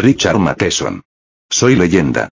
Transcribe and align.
Richard 0.00 0.38
Matheson. 0.38 1.02
Soy 1.50 1.76
leyenda. 1.76 2.30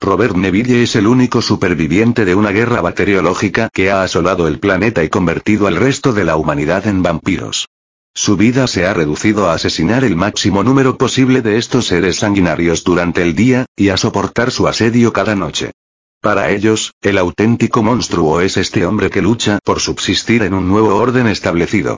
Robert 0.00 0.34
Neville 0.34 0.82
es 0.82 0.96
el 0.96 1.06
único 1.06 1.40
superviviente 1.42 2.24
de 2.24 2.34
una 2.34 2.50
guerra 2.50 2.80
bacteriológica 2.80 3.68
que 3.72 3.92
ha 3.92 4.02
asolado 4.02 4.48
el 4.48 4.58
planeta 4.58 5.04
y 5.04 5.08
convertido 5.08 5.68
al 5.68 5.76
resto 5.76 6.12
de 6.12 6.24
la 6.24 6.36
humanidad 6.36 6.88
en 6.88 7.04
vampiros. 7.04 7.68
Su 8.14 8.36
vida 8.36 8.66
se 8.66 8.84
ha 8.84 8.94
reducido 8.94 9.48
a 9.48 9.54
asesinar 9.54 10.02
el 10.02 10.16
máximo 10.16 10.64
número 10.64 10.98
posible 10.98 11.40
de 11.40 11.58
estos 11.58 11.86
seres 11.86 12.16
sanguinarios 12.16 12.82
durante 12.82 13.22
el 13.22 13.36
día, 13.36 13.66
y 13.76 13.90
a 13.90 13.96
soportar 13.96 14.50
su 14.50 14.66
asedio 14.66 15.12
cada 15.12 15.36
noche. 15.36 15.70
Para 16.20 16.50
ellos, 16.50 16.94
el 17.00 17.16
auténtico 17.16 17.84
monstruo 17.84 18.40
es 18.40 18.56
este 18.56 18.84
hombre 18.84 19.08
que 19.08 19.22
lucha 19.22 19.60
por 19.62 19.78
subsistir 19.78 20.42
en 20.42 20.52
un 20.52 20.66
nuevo 20.66 20.96
orden 20.96 21.28
establecido. 21.28 21.96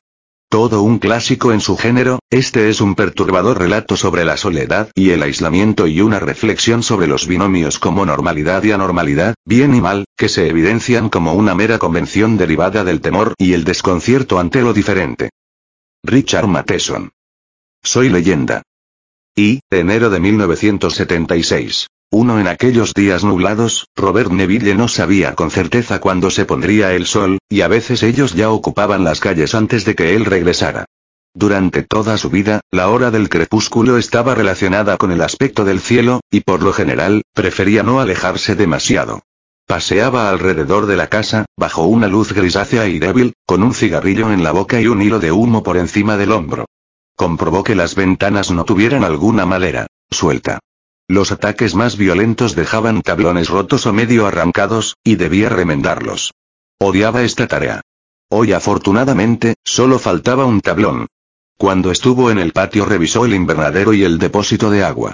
Todo 0.51 0.83
un 0.83 0.99
clásico 0.99 1.53
en 1.53 1.61
su 1.61 1.77
género, 1.77 2.19
este 2.29 2.71
es 2.71 2.81
un 2.81 2.97
perturbador 2.97 3.61
relato 3.61 3.97
sobre 3.97 4.25
la 4.25 4.37
soledad 4.37 4.91
y 4.97 5.11
el 5.11 5.23
aislamiento 5.23 5.87
y 5.87 6.01
una 6.01 6.19
reflexión 6.19 6.83
sobre 6.83 7.07
los 7.07 7.29
binomios 7.29 7.79
como 7.79 8.05
normalidad 8.05 8.65
y 8.65 8.73
anormalidad, 8.73 9.37
bien 9.45 9.77
y 9.77 9.81
mal, 9.81 10.07
que 10.17 10.29
se 10.29 10.49
evidencian 10.49 11.09
como 11.09 11.35
una 11.35 11.55
mera 11.55 11.79
convención 11.79 12.37
derivada 12.37 12.83
del 12.83 13.01
temor 13.01 13.35
y 13.39 13.53
el 13.53 13.63
desconcierto 13.63 14.41
ante 14.41 14.63
lo 14.63 14.73
diferente. 14.73 15.31
Richard 16.03 16.49
Matheson. 16.49 17.13
Soy 17.85 18.09
leyenda. 18.09 18.63
Y, 19.37 19.61
enero 19.71 20.11
de 20.11 20.19
1976. 20.19 21.87
Uno 22.13 22.41
en 22.41 22.49
aquellos 22.49 22.93
días 22.93 23.23
nublados, 23.23 23.87
Robert 23.95 24.33
Neville 24.33 24.75
no 24.75 24.89
sabía 24.89 25.37
con 25.37 25.53
certeza 25.53 26.01
cuándo 26.01 26.31
se 26.31 26.45
pondría 26.45 26.93
el 26.93 27.07
sol, 27.07 27.39
y 27.49 27.61
a 27.61 27.69
veces 27.69 28.03
ellos 28.03 28.35
ya 28.35 28.51
ocupaban 28.51 29.05
las 29.05 29.21
calles 29.21 29.55
antes 29.55 29.85
de 29.85 29.95
que 29.95 30.17
él 30.17 30.25
regresara. 30.25 30.87
Durante 31.35 31.85
toda 31.85 32.19
su 32.19 32.29
vida, 32.29 32.63
la 32.73 32.89
hora 32.89 33.13
del 33.13 33.29
crepúsculo 33.29 33.97
estaba 33.97 34.35
relacionada 34.35 34.97
con 34.97 35.13
el 35.13 35.23
aspecto 35.23 35.65
del 35.65 35.79
cielo, 35.79 36.21
y 36.33 36.41
por 36.41 36.65
lo 36.65 36.73
general, 36.73 37.23
prefería 37.33 37.85
no 37.85 38.01
alejarse 38.01 38.57
demasiado. 38.57 39.23
Paseaba 39.69 40.31
alrededor 40.31 40.87
de 40.87 40.97
la 40.97 41.07
casa, 41.07 41.47
bajo 41.57 41.85
una 41.85 42.09
luz 42.09 42.33
grisácea 42.33 42.89
y 42.89 42.99
débil, 42.99 43.35
con 43.47 43.63
un 43.63 43.73
cigarrillo 43.73 44.33
en 44.33 44.43
la 44.43 44.51
boca 44.51 44.81
y 44.81 44.89
un 44.89 45.01
hilo 45.01 45.21
de 45.21 45.31
humo 45.31 45.63
por 45.63 45.77
encima 45.77 46.17
del 46.17 46.33
hombro. 46.33 46.65
Comprobó 47.15 47.63
que 47.63 47.77
las 47.77 47.95
ventanas 47.95 48.51
no 48.51 48.65
tuvieran 48.65 49.05
alguna 49.05 49.47
madera 49.47 49.87
suelta. 50.11 50.59
Los 51.11 51.33
ataques 51.33 51.75
más 51.75 51.97
violentos 51.97 52.55
dejaban 52.55 53.03
tablones 53.03 53.49
rotos 53.49 53.85
o 53.85 53.93
medio 53.93 54.29
arrancados, 54.29 54.97
y 55.03 55.17
debía 55.17 55.49
remendarlos. 55.49 56.35
Odiaba 56.79 57.25
esta 57.25 57.49
tarea. 57.49 57.81
Hoy 58.29 58.53
afortunadamente, 58.53 59.57
solo 59.65 59.99
faltaba 59.99 60.45
un 60.45 60.61
tablón. 60.61 61.09
Cuando 61.59 61.91
estuvo 61.91 62.31
en 62.31 62.39
el 62.39 62.53
patio 62.53 62.85
revisó 62.85 63.25
el 63.25 63.35
invernadero 63.35 63.93
y 63.93 64.05
el 64.05 64.19
depósito 64.19 64.71
de 64.71 64.85
agua. 64.85 65.13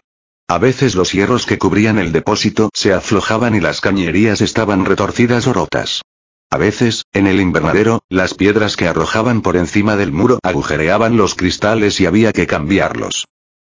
A 0.48 0.58
veces 0.58 0.96
los 0.96 1.12
hierros 1.12 1.46
que 1.46 1.56
cubrían 1.56 1.98
el 1.98 2.12
depósito 2.12 2.68
se 2.74 2.92
aflojaban 2.92 3.54
y 3.54 3.60
las 3.60 3.80
cañerías 3.80 4.42
estaban 4.42 4.84
retorcidas 4.84 5.46
o 5.46 5.54
rotas. 5.54 6.02
A 6.50 6.58
veces, 6.58 7.04
en 7.14 7.26
el 7.26 7.40
invernadero, 7.40 8.02
las 8.10 8.34
piedras 8.34 8.76
que 8.76 8.86
arrojaban 8.86 9.40
por 9.40 9.56
encima 9.56 9.96
del 9.96 10.12
muro 10.12 10.40
agujereaban 10.42 11.16
los 11.16 11.34
cristales 11.34 12.02
y 12.02 12.04
había 12.04 12.34
que 12.34 12.46
cambiarlos. 12.46 13.24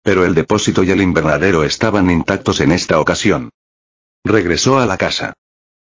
Pero 0.06 0.24
el 0.24 0.36
depósito 0.36 0.84
y 0.84 0.92
el 0.92 1.02
invernadero 1.02 1.64
estaban 1.64 2.12
intactos 2.12 2.60
en 2.60 2.72
esta 2.72 3.00
ocasión. 3.00 3.50
Regresó 4.24 4.78
a 4.78 4.86
la 4.86 4.98
casa. 4.98 5.34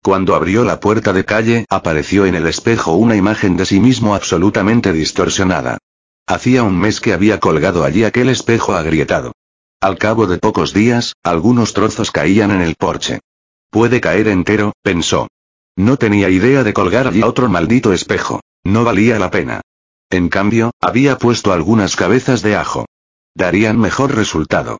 Cuando 0.02 0.34
abrió 0.34 0.64
la 0.64 0.80
puerta 0.80 1.12
de 1.12 1.26
calle, 1.26 1.66
apareció 1.68 2.24
en 2.24 2.34
el 2.34 2.46
espejo 2.46 2.94
una 2.94 3.16
imagen 3.16 3.58
de 3.58 3.66
sí 3.66 3.80
mismo 3.80 4.14
absolutamente 4.14 4.94
distorsionada. 4.94 5.76
Hacía 6.26 6.62
un 6.62 6.78
mes 6.78 7.02
que 7.02 7.12
había 7.12 7.38
colgado 7.38 7.84
allí 7.84 8.04
aquel 8.04 8.30
espejo 8.30 8.72
agrietado. 8.72 9.32
Al 9.78 9.98
cabo 9.98 10.26
de 10.26 10.38
pocos 10.38 10.72
días, 10.72 11.12
algunos 11.22 11.74
trozos 11.74 12.10
caían 12.10 12.50
en 12.50 12.62
el 12.62 12.76
porche. 12.76 13.20
Puede 13.68 14.00
caer 14.00 14.28
entero, 14.28 14.72
pensó. 14.80 15.28
No 15.76 15.98
tenía 15.98 16.30
idea 16.30 16.64
de 16.64 16.72
colgar 16.72 17.08
allí 17.08 17.22
otro 17.22 17.50
maldito 17.50 17.92
espejo. 17.92 18.40
No 18.62 18.84
valía 18.84 19.18
la 19.18 19.30
pena. 19.30 19.60
En 20.08 20.30
cambio, 20.30 20.70
había 20.80 21.18
puesto 21.18 21.52
algunas 21.52 21.94
cabezas 21.94 22.40
de 22.40 22.56
ajo 22.56 22.86
darían 23.34 23.78
mejor 23.78 24.14
resultado. 24.14 24.78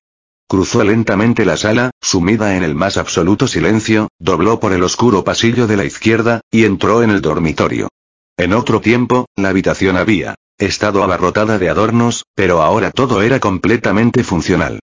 Cruzó 0.48 0.84
lentamente 0.84 1.44
la 1.44 1.56
sala, 1.56 1.90
sumida 2.00 2.56
en 2.56 2.62
el 2.62 2.74
más 2.74 2.96
absoluto 2.96 3.48
silencio, 3.48 4.08
dobló 4.18 4.60
por 4.60 4.72
el 4.72 4.82
oscuro 4.82 5.24
pasillo 5.24 5.66
de 5.66 5.76
la 5.76 5.84
izquierda, 5.84 6.40
y 6.50 6.64
entró 6.64 7.02
en 7.02 7.10
el 7.10 7.22
dormitorio. 7.22 7.88
En 8.36 8.52
otro 8.52 8.80
tiempo, 8.80 9.26
la 9.36 9.48
habitación 9.48 9.96
había 9.96 10.34
estado 10.58 11.02
abarrotada 11.02 11.58
de 11.58 11.68
adornos, 11.68 12.24
pero 12.34 12.62
ahora 12.62 12.90
todo 12.90 13.22
era 13.22 13.40
completamente 13.40 14.22
funcional. 14.22 14.80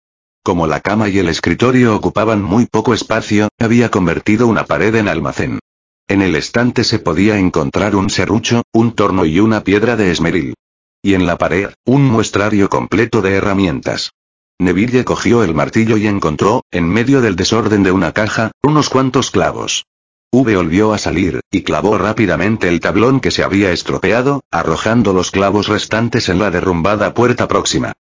Como 0.44 0.66
la 0.68 0.80
cama 0.80 1.10
y 1.10 1.20
el 1.20 1.28
escritorio 1.28 1.96
ocupaban 1.96 2.42
muy 2.42 2.68
poco 2.68 2.94
espacio, 2.94 3.50
había 3.60 3.90
convertido 3.90 4.48
una 4.48 4.66
pared 4.66 4.96
en 4.96 5.10
almacén. 5.10 5.60
En 6.08 6.22
el 6.22 6.36
estante 6.36 6.86
se 6.86 7.00
podía 7.00 7.38
encontrar 7.38 7.96
un 7.96 8.10
serrucho, 8.10 8.64
un 8.72 8.94
torno 8.94 9.26
y 9.26 9.42
una 9.42 9.66
piedra 9.66 9.98
de 9.98 10.12
esmeril. 10.12 10.54
Y 11.02 11.14
en 11.14 11.26
la 11.26 11.38
pared, 11.38 11.70
un 11.86 12.06
muestrario 12.06 12.70
completo 12.70 13.22
de 13.22 13.36
herramientas. 13.36 14.12
Neville 14.60 15.06
cogió 15.06 15.44
el 15.44 15.54
martillo 15.54 15.98
y 15.98 16.08
encontró, 16.08 16.64
en 16.72 16.90
medio 16.90 17.22
del 17.22 17.36
desorden 17.36 17.84
de 17.84 17.92
una 17.92 18.12
caja, 18.12 18.52
unos 18.64 18.90
cuantos 18.90 19.30
clavos. 19.30 19.86
V 20.32 20.56
volvió 20.56 20.94
a 20.94 20.98
salir, 20.98 21.42
y 21.52 21.62
clavó 21.62 21.98
rápidamente 21.98 22.68
el 22.68 22.80
tablón 22.80 23.20
que 23.20 23.32
se 23.32 23.44
había 23.44 23.72
estropeado, 23.72 24.42
arrojando 24.52 25.14
los 25.14 25.32
clavos 25.32 25.68
restantes 25.68 26.28
en 26.28 26.40
la 26.40 26.52
derrumbada 26.52 27.14
puerta 27.14 27.48
próxima. 27.48 27.94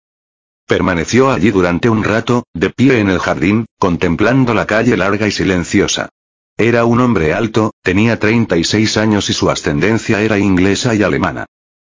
Permaneció 0.66 1.30
allí 1.30 1.52
durante 1.52 1.88
un 1.88 2.02
rato, 2.02 2.44
de 2.52 2.70
pie 2.70 2.98
en 2.98 3.10
el 3.10 3.20
jardín, 3.20 3.66
contemplando 3.78 4.54
la 4.54 4.66
calle 4.66 4.96
larga 4.96 5.28
y 5.28 5.30
silenciosa. 5.30 6.08
Era 6.56 6.84
un 6.86 7.00
hombre 7.00 7.34
alto, 7.34 7.72
tenía 7.82 8.18
36 8.18 8.96
años 8.96 9.30
y 9.30 9.32
su 9.32 9.50
ascendencia 9.50 10.22
era 10.22 10.38
inglesa 10.38 10.94
y 10.94 11.02
alemana. 11.02 11.46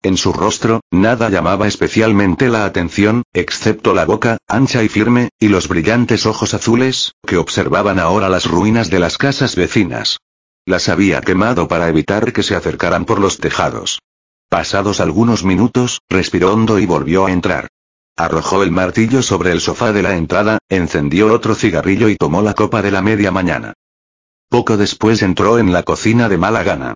En 0.04 0.18
su 0.18 0.34
rostro, 0.34 0.82
nada 0.90 1.30
llamaba 1.30 1.66
especialmente 1.66 2.50
la 2.50 2.66
atención, 2.66 3.22
excepto 3.32 3.94
la 3.94 4.04
boca, 4.04 4.36
ancha 4.46 4.82
y 4.82 4.90
firme, 4.90 5.30
y 5.40 5.48
los 5.48 5.66
brillantes 5.66 6.26
ojos 6.26 6.52
azules, 6.52 7.14
que 7.26 7.38
observaban 7.38 7.98
ahora 7.98 8.28
las 8.28 8.44
ruinas 8.44 8.90
de 8.90 8.98
las 8.98 9.16
casas 9.16 9.56
vecinas. 9.56 10.18
Las 10.66 10.90
había 10.90 11.22
quemado 11.22 11.68
para 11.68 11.88
evitar 11.88 12.34
que 12.34 12.42
se 12.42 12.54
acercaran 12.54 13.06
por 13.06 13.18
los 13.18 13.38
tejados. 13.38 14.00
Pasados 14.50 15.00
algunos 15.00 15.42
minutos, 15.42 16.02
respiró 16.10 16.52
hondo 16.52 16.78
y 16.78 16.84
volvió 16.84 17.24
a 17.24 17.32
entrar. 17.32 17.68
Arrojó 18.14 18.62
el 18.62 18.72
martillo 18.72 19.22
sobre 19.22 19.52
el 19.52 19.62
sofá 19.62 19.94
de 19.94 20.02
la 20.02 20.16
entrada, 20.16 20.58
encendió 20.68 21.32
otro 21.32 21.54
cigarrillo 21.54 22.10
y 22.10 22.16
tomó 22.16 22.42
la 22.42 22.52
copa 22.52 22.82
de 22.82 22.90
la 22.90 23.00
media 23.00 23.30
mañana. 23.30 23.72
Poco 24.50 24.76
después 24.76 25.22
entró 25.22 25.58
en 25.58 25.72
la 25.72 25.82
cocina 25.82 26.28
de 26.28 26.36
mala 26.36 26.62
gana. 26.62 26.94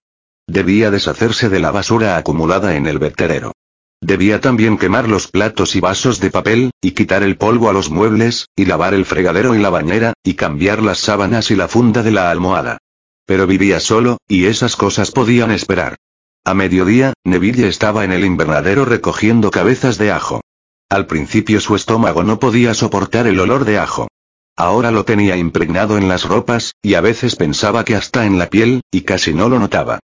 Debía 0.49 0.91
deshacerse 0.91 1.51
de 1.51 1.61
la 1.61 1.71
basura 1.71 2.17
acumulada 2.17 2.75
en 2.75 2.87
el 2.87 2.99
vertedero. 2.99 3.53
Debía 4.01 4.41
también 4.41 4.79
quemar 4.79 5.07
los 5.07 5.29
platos 5.29 5.77
y 5.77 5.81
vasos 5.81 6.21
de 6.21 6.31
papel, 6.31 6.71
y 6.81 6.93
quitar 6.93 7.23
el 7.23 7.37
polvo 7.37 7.69
a 7.69 7.75
los 7.75 7.91
muebles, 7.91 8.49
y 8.57 8.65
lavar 8.65 8.95
el 8.95 9.05
fregadero 9.05 9.55
y 9.55 9.59
la 9.59 9.69
bañera, 9.69 10.15
y 10.25 10.35
cambiar 10.35 10.83
las 10.83 11.01
sábanas 11.01 11.51
y 11.51 11.57
la 11.57 11.69
funda 11.69 12.03
de 12.03 12.13
la 12.13 12.31
almohada. 12.31 12.79
Pero 13.27 13.47
vivía 13.47 13.79
solo, 13.79 14.17
y 14.27 14.47
esas 14.47 14.75
cosas 14.75 15.11
podían 15.11 15.51
esperar. 15.51 15.97
A 16.45 16.55
mediodía, 16.55 17.13
Neville 17.25 17.69
estaba 17.69 18.05
en 18.05 18.13
el 18.13 18.25
invernadero 18.25 18.87
recogiendo 18.87 19.51
cabezas 19.51 19.99
de 19.99 20.13
ajo. 20.13 20.41
Al 20.89 21.07
principio 21.07 21.61
su 21.61 21.77
estómago 21.77 22.23
no 22.23 22.39
podía 22.39 22.73
soportar 22.73 23.27
el 23.27 23.39
olor 23.39 23.67
de 23.67 23.79
ajo. 23.79 24.09
Ahora 24.57 24.93
lo 24.93 25.05
tenía 25.05 25.37
impregnado 25.37 25.99
en 25.99 26.09
las 26.09 26.25
ropas, 26.25 26.73
y 26.81 26.95
a 26.95 27.03
veces 27.03 27.37
pensaba 27.37 27.85
que 27.85 27.97
hasta 27.97 28.25
en 28.25 28.39
la 28.39 28.49
piel, 28.49 28.81
y 28.91 29.03
casi 29.03 29.35
no 29.35 29.51
lo 29.51 29.59
notaba. 29.59 30.01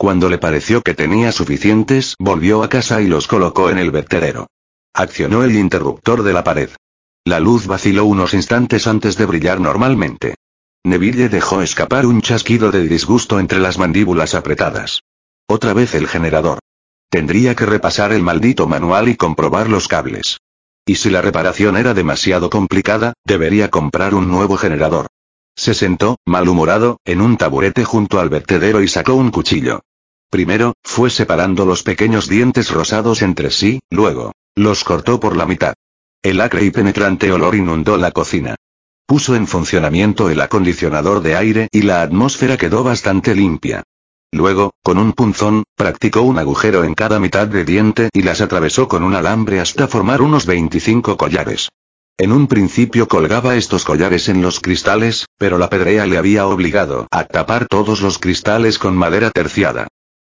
Cuando 0.00 0.30
le 0.30 0.38
pareció 0.38 0.80
que 0.80 0.94
tenía 0.94 1.30
suficientes, 1.30 2.14
volvió 2.18 2.62
a 2.62 2.70
casa 2.70 3.02
y 3.02 3.06
los 3.06 3.28
colocó 3.28 3.68
en 3.68 3.76
el 3.76 3.90
vertedero. 3.90 4.46
Accionó 4.94 5.44
el 5.44 5.54
interruptor 5.54 6.22
de 6.22 6.32
la 6.32 6.42
pared. 6.42 6.70
La 7.26 7.38
luz 7.38 7.66
vaciló 7.66 8.06
unos 8.06 8.32
instantes 8.32 8.86
antes 8.86 9.18
de 9.18 9.26
brillar 9.26 9.60
normalmente. 9.60 10.36
Neville 10.84 11.28
dejó 11.28 11.60
escapar 11.60 12.06
un 12.06 12.22
chasquido 12.22 12.70
de 12.70 12.88
disgusto 12.88 13.38
entre 13.38 13.58
las 13.58 13.76
mandíbulas 13.76 14.34
apretadas. 14.34 15.02
Otra 15.46 15.74
vez 15.74 15.94
el 15.94 16.08
generador. 16.08 16.60
Tendría 17.10 17.54
que 17.54 17.66
repasar 17.66 18.12
el 18.12 18.22
maldito 18.22 18.66
manual 18.66 19.10
y 19.10 19.16
comprobar 19.16 19.68
los 19.68 19.86
cables. 19.86 20.38
Y 20.86 20.94
si 20.94 21.10
la 21.10 21.20
reparación 21.20 21.76
era 21.76 21.92
demasiado 21.92 22.48
complicada, 22.48 23.12
debería 23.26 23.68
comprar 23.68 24.14
un 24.14 24.30
nuevo 24.30 24.56
generador. 24.56 25.08
Se 25.56 25.74
sentó, 25.74 26.16
malhumorado, 26.24 27.00
en 27.04 27.20
un 27.20 27.36
taburete 27.36 27.84
junto 27.84 28.18
al 28.18 28.30
vertedero 28.30 28.80
y 28.80 28.88
sacó 28.88 29.12
un 29.12 29.30
cuchillo. 29.30 29.82
Primero, 30.30 30.74
fue 30.84 31.10
separando 31.10 31.66
los 31.66 31.82
pequeños 31.82 32.28
dientes 32.28 32.70
rosados 32.70 33.20
entre 33.22 33.50
sí, 33.50 33.80
luego, 33.90 34.32
los 34.54 34.84
cortó 34.84 35.18
por 35.18 35.36
la 35.36 35.44
mitad. 35.44 35.74
El 36.22 36.40
acre 36.40 36.64
y 36.64 36.70
penetrante 36.70 37.32
olor 37.32 37.56
inundó 37.56 37.96
la 37.96 38.12
cocina. 38.12 38.54
Puso 39.06 39.34
en 39.34 39.48
funcionamiento 39.48 40.30
el 40.30 40.40
acondicionador 40.40 41.20
de 41.20 41.34
aire 41.34 41.68
y 41.72 41.82
la 41.82 42.02
atmósfera 42.02 42.56
quedó 42.56 42.84
bastante 42.84 43.34
limpia. 43.34 43.82
Luego, 44.30 44.70
con 44.84 44.98
un 44.98 45.14
punzón, 45.14 45.64
practicó 45.74 46.22
un 46.22 46.38
agujero 46.38 46.84
en 46.84 46.94
cada 46.94 47.18
mitad 47.18 47.48
de 47.48 47.64
diente 47.64 48.08
y 48.12 48.22
las 48.22 48.40
atravesó 48.40 48.86
con 48.86 49.02
un 49.02 49.14
alambre 49.14 49.58
hasta 49.58 49.88
formar 49.88 50.22
unos 50.22 50.46
25 50.46 51.16
collares. 51.16 51.70
En 52.16 52.30
un 52.30 52.46
principio 52.46 53.08
colgaba 53.08 53.56
estos 53.56 53.84
collares 53.84 54.28
en 54.28 54.42
los 54.42 54.60
cristales, 54.60 55.26
pero 55.38 55.58
la 55.58 55.68
pedrea 55.68 56.06
le 56.06 56.18
había 56.18 56.46
obligado 56.46 57.08
a 57.10 57.24
tapar 57.24 57.66
todos 57.66 58.02
los 58.02 58.18
cristales 58.18 58.78
con 58.78 58.94
madera 58.94 59.32
terciada. 59.32 59.88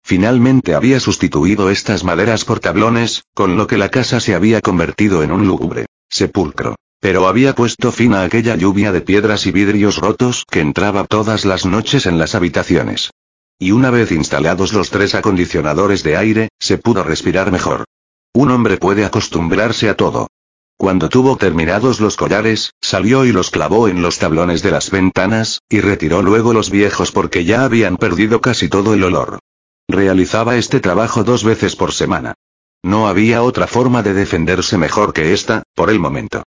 Finalmente 0.06 0.76
había 0.76 1.00
sustituido 1.00 1.68
estas 1.68 2.04
maderas 2.04 2.44
por 2.44 2.60
tablones, 2.60 3.24
con 3.34 3.56
lo 3.56 3.66
que 3.66 3.76
la 3.76 3.88
casa 3.88 4.20
se 4.20 4.36
había 4.36 4.60
convertido 4.60 5.24
en 5.24 5.32
un 5.32 5.48
lúgubre 5.48 5.86
sepulcro. 6.08 6.76
Pero 7.00 7.26
había 7.26 7.56
puesto 7.56 7.90
fin 7.90 8.14
a 8.14 8.22
aquella 8.22 8.54
lluvia 8.54 8.92
de 8.92 9.00
piedras 9.00 9.46
y 9.46 9.50
vidrios 9.50 9.98
rotos 9.98 10.44
que 10.48 10.60
entraba 10.60 11.06
todas 11.08 11.44
las 11.44 11.66
noches 11.66 12.06
en 12.06 12.20
las 12.20 12.36
habitaciones. 12.36 13.10
Y 13.58 13.72
una 13.72 13.90
vez 13.90 14.12
instalados 14.12 14.72
los 14.72 14.90
tres 14.90 15.16
acondicionadores 15.16 16.04
de 16.04 16.16
aire, 16.16 16.48
se 16.60 16.78
pudo 16.78 17.02
respirar 17.02 17.50
mejor. 17.50 17.84
Un 18.32 18.52
hombre 18.52 18.76
puede 18.76 19.04
acostumbrarse 19.04 19.88
a 19.88 19.96
todo. 19.96 20.28
Cuando 20.76 21.08
tuvo 21.08 21.36
terminados 21.36 21.98
los 21.98 22.16
collares, 22.16 22.70
salió 22.80 23.24
y 23.24 23.32
los 23.32 23.50
clavó 23.50 23.88
en 23.88 24.02
los 24.02 24.20
tablones 24.20 24.62
de 24.62 24.70
las 24.70 24.88
ventanas, 24.92 25.62
y 25.68 25.80
retiró 25.80 26.22
luego 26.22 26.52
los 26.52 26.70
viejos 26.70 27.10
porque 27.10 27.44
ya 27.44 27.64
habían 27.64 27.96
perdido 27.96 28.40
casi 28.40 28.68
todo 28.68 28.94
el 28.94 29.02
olor. 29.02 29.40
Realizaba 29.88 30.56
este 30.56 30.80
trabajo 30.80 31.22
dos 31.22 31.44
veces 31.44 31.76
por 31.76 31.92
semana. 31.92 32.34
No 32.82 33.08
había 33.08 33.42
otra 33.42 33.66
forma 33.66 34.02
de 34.02 34.14
defenderse 34.14 34.78
mejor 34.78 35.12
que 35.12 35.32
esta, 35.32 35.62
por 35.74 35.90
el 35.90 35.98
momento. 35.98 36.42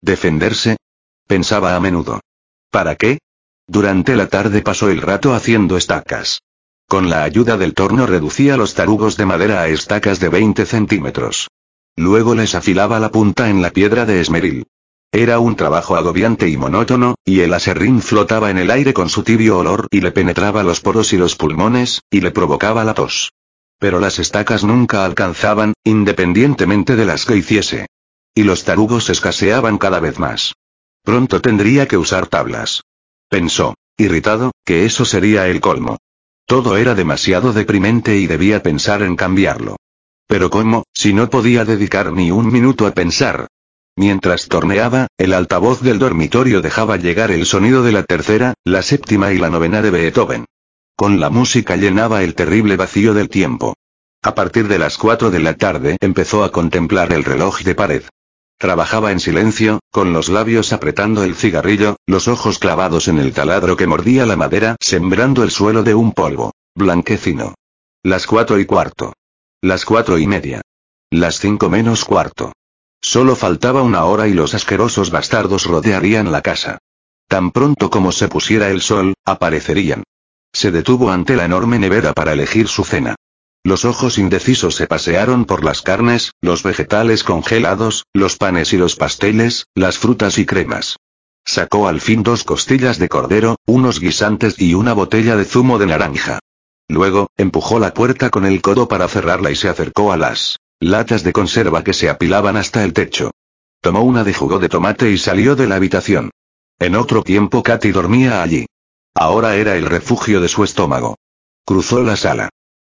¿Defenderse? 0.00 0.76
Pensaba 1.26 1.76
a 1.76 1.80
menudo. 1.80 2.20
¿Para 2.70 2.94
qué? 2.94 3.18
Durante 3.66 4.16
la 4.16 4.28
tarde 4.28 4.62
pasó 4.62 4.88
el 4.88 5.02
rato 5.02 5.34
haciendo 5.34 5.76
estacas. 5.76 6.42
Con 6.86 7.08
la 7.08 7.22
ayuda 7.22 7.56
del 7.56 7.74
torno 7.74 8.06
reducía 8.06 8.56
los 8.56 8.74
tarugos 8.74 9.16
de 9.16 9.26
madera 9.26 9.60
a 9.60 9.68
estacas 9.68 10.18
de 10.18 10.28
20 10.28 10.66
centímetros. 10.66 11.48
Luego 11.96 12.34
les 12.34 12.54
afilaba 12.54 12.98
la 12.98 13.10
punta 13.10 13.48
en 13.48 13.62
la 13.62 13.70
piedra 13.70 14.06
de 14.06 14.20
esmeril. 14.20 14.66
Era 15.12 15.40
un 15.40 15.56
trabajo 15.56 15.96
agobiante 15.96 16.48
y 16.48 16.56
monótono, 16.56 17.16
y 17.24 17.40
el 17.40 17.52
aserrín 17.52 18.00
flotaba 18.00 18.50
en 18.50 18.58
el 18.58 18.70
aire 18.70 18.94
con 18.94 19.08
su 19.08 19.24
tibio 19.24 19.58
olor 19.58 19.88
y 19.90 20.02
le 20.02 20.12
penetraba 20.12 20.62
los 20.62 20.80
poros 20.80 21.12
y 21.12 21.16
los 21.16 21.34
pulmones, 21.34 22.02
y 22.10 22.20
le 22.20 22.30
provocaba 22.30 22.84
la 22.84 22.94
tos. 22.94 23.32
Pero 23.80 23.98
las 23.98 24.20
estacas 24.20 24.62
nunca 24.62 25.04
alcanzaban, 25.04 25.74
independientemente 25.82 26.94
de 26.94 27.06
las 27.06 27.24
que 27.24 27.36
hiciese. 27.36 27.86
Y 28.36 28.44
los 28.44 28.62
tarugos 28.62 29.10
escaseaban 29.10 29.78
cada 29.78 29.98
vez 29.98 30.20
más. 30.20 30.54
Pronto 31.02 31.40
tendría 31.40 31.88
que 31.88 31.96
usar 31.96 32.28
tablas. 32.28 32.82
Pensó, 33.28 33.74
irritado, 33.96 34.52
que 34.64 34.84
eso 34.84 35.04
sería 35.04 35.48
el 35.48 35.60
colmo. 35.60 35.98
Todo 36.46 36.76
era 36.76 36.94
demasiado 36.94 37.52
deprimente 37.52 38.16
y 38.16 38.28
debía 38.28 38.62
pensar 38.62 39.02
en 39.02 39.16
cambiarlo. 39.16 39.76
Pero 40.28 40.50
¿cómo, 40.50 40.84
si 40.92 41.12
no 41.12 41.28
podía 41.30 41.64
dedicar 41.64 42.12
ni 42.12 42.30
un 42.30 42.52
minuto 42.52 42.86
a 42.86 42.92
pensar? 42.92 43.48
Mientras 43.96 44.48
torneaba, 44.48 45.08
el 45.18 45.34
altavoz 45.34 45.82
del 45.82 45.98
dormitorio 45.98 46.62
dejaba 46.62 46.96
llegar 46.96 47.30
el 47.30 47.46
sonido 47.46 47.82
de 47.82 47.92
la 47.92 48.02
tercera, 48.02 48.54
la 48.64 48.82
séptima 48.82 49.32
y 49.32 49.38
la 49.38 49.50
novena 49.50 49.82
de 49.82 49.90
Beethoven. 49.90 50.46
Con 50.96 51.20
la 51.20 51.30
música 51.30 51.76
llenaba 51.76 52.22
el 52.22 52.34
terrible 52.34 52.76
vacío 52.76 53.14
del 53.14 53.28
tiempo. 53.28 53.74
A 54.22 54.34
partir 54.34 54.68
de 54.68 54.78
las 54.78 54.98
cuatro 54.98 55.30
de 55.30 55.40
la 55.40 55.54
tarde 55.54 55.96
empezó 56.00 56.44
a 56.44 56.52
contemplar 56.52 57.12
el 57.12 57.24
reloj 57.24 57.60
de 57.62 57.74
pared. 57.74 58.02
Trabajaba 58.58 59.10
en 59.10 59.20
silencio, 59.20 59.80
con 59.90 60.12
los 60.12 60.28
labios 60.28 60.74
apretando 60.74 61.24
el 61.24 61.34
cigarrillo, 61.34 61.96
los 62.06 62.28
ojos 62.28 62.58
clavados 62.58 63.08
en 63.08 63.18
el 63.18 63.32
taladro 63.32 63.74
que 63.78 63.86
mordía 63.86 64.26
la 64.26 64.36
madera, 64.36 64.76
sembrando 64.80 65.42
el 65.42 65.50
suelo 65.50 65.82
de 65.82 65.94
un 65.94 66.12
polvo 66.12 66.52
blanquecino. 66.74 67.54
Las 68.02 68.26
cuatro 68.26 68.58
y 68.58 68.66
cuarto. 68.66 69.14
Las 69.62 69.86
cuatro 69.86 70.18
y 70.18 70.26
media. 70.26 70.60
Las 71.10 71.38
cinco 71.38 71.70
menos 71.70 72.04
cuarto. 72.04 72.52
Solo 73.02 73.34
faltaba 73.34 73.82
una 73.82 74.04
hora 74.04 74.28
y 74.28 74.34
los 74.34 74.54
asquerosos 74.54 75.10
bastardos 75.10 75.64
rodearían 75.64 76.32
la 76.32 76.42
casa. 76.42 76.78
Tan 77.28 77.50
pronto 77.50 77.90
como 77.90 78.12
se 78.12 78.28
pusiera 78.28 78.70
el 78.70 78.80
sol, 78.82 79.14
aparecerían. 79.24 80.04
Se 80.52 80.70
detuvo 80.70 81.10
ante 81.10 81.36
la 81.36 81.44
enorme 81.44 81.78
nevera 81.78 82.12
para 82.12 82.32
elegir 82.32 82.68
su 82.68 82.84
cena. 82.84 83.14
Los 83.62 83.84
ojos 83.84 84.18
indecisos 84.18 84.74
se 84.74 84.86
pasearon 84.86 85.44
por 85.44 85.64
las 85.64 85.82
carnes, 85.82 86.32
los 86.40 86.62
vegetales 86.62 87.24
congelados, 87.24 88.06
los 88.12 88.36
panes 88.36 88.72
y 88.72 88.78
los 88.78 88.96
pasteles, 88.96 89.66
las 89.74 89.98
frutas 89.98 90.38
y 90.38 90.46
cremas. 90.46 90.96
Sacó 91.44 91.88
al 91.88 92.00
fin 92.00 92.22
dos 92.22 92.44
costillas 92.44 92.98
de 92.98 93.08
cordero, 93.08 93.56
unos 93.66 94.00
guisantes 94.00 94.58
y 94.58 94.74
una 94.74 94.92
botella 94.92 95.36
de 95.36 95.44
zumo 95.44 95.78
de 95.78 95.86
naranja. 95.86 96.38
Luego, 96.88 97.28
empujó 97.36 97.78
la 97.78 97.94
puerta 97.94 98.30
con 98.30 98.44
el 98.44 98.60
codo 98.62 98.88
para 98.88 99.08
cerrarla 99.08 99.50
y 99.50 99.56
se 99.56 99.68
acercó 99.68 100.12
a 100.12 100.16
las 100.16 100.58
latas 100.80 101.22
de 101.22 101.32
conserva 101.32 101.84
que 101.84 101.92
se 101.92 102.08
apilaban 102.08 102.56
hasta 102.56 102.82
el 102.82 102.92
techo. 102.92 103.30
Tomó 103.80 104.02
una 104.02 104.24
de 104.24 104.34
jugo 104.34 104.58
de 104.58 104.68
tomate 104.68 105.10
y 105.10 105.18
salió 105.18 105.54
de 105.54 105.66
la 105.66 105.76
habitación. 105.76 106.30
En 106.78 106.96
otro 106.96 107.22
tiempo 107.22 107.62
Katy 107.62 107.92
dormía 107.92 108.42
allí. 108.42 108.66
Ahora 109.14 109.56
era 109.56 109.76
el 109.76 109.86
refugio 109.86 110.40
de 110.40 110.48
su 110.48 110.64
estómago. 110.64 111.16
Cruzó 111.64 112.02
la 112.02 112.16
sala. 112.16 112.48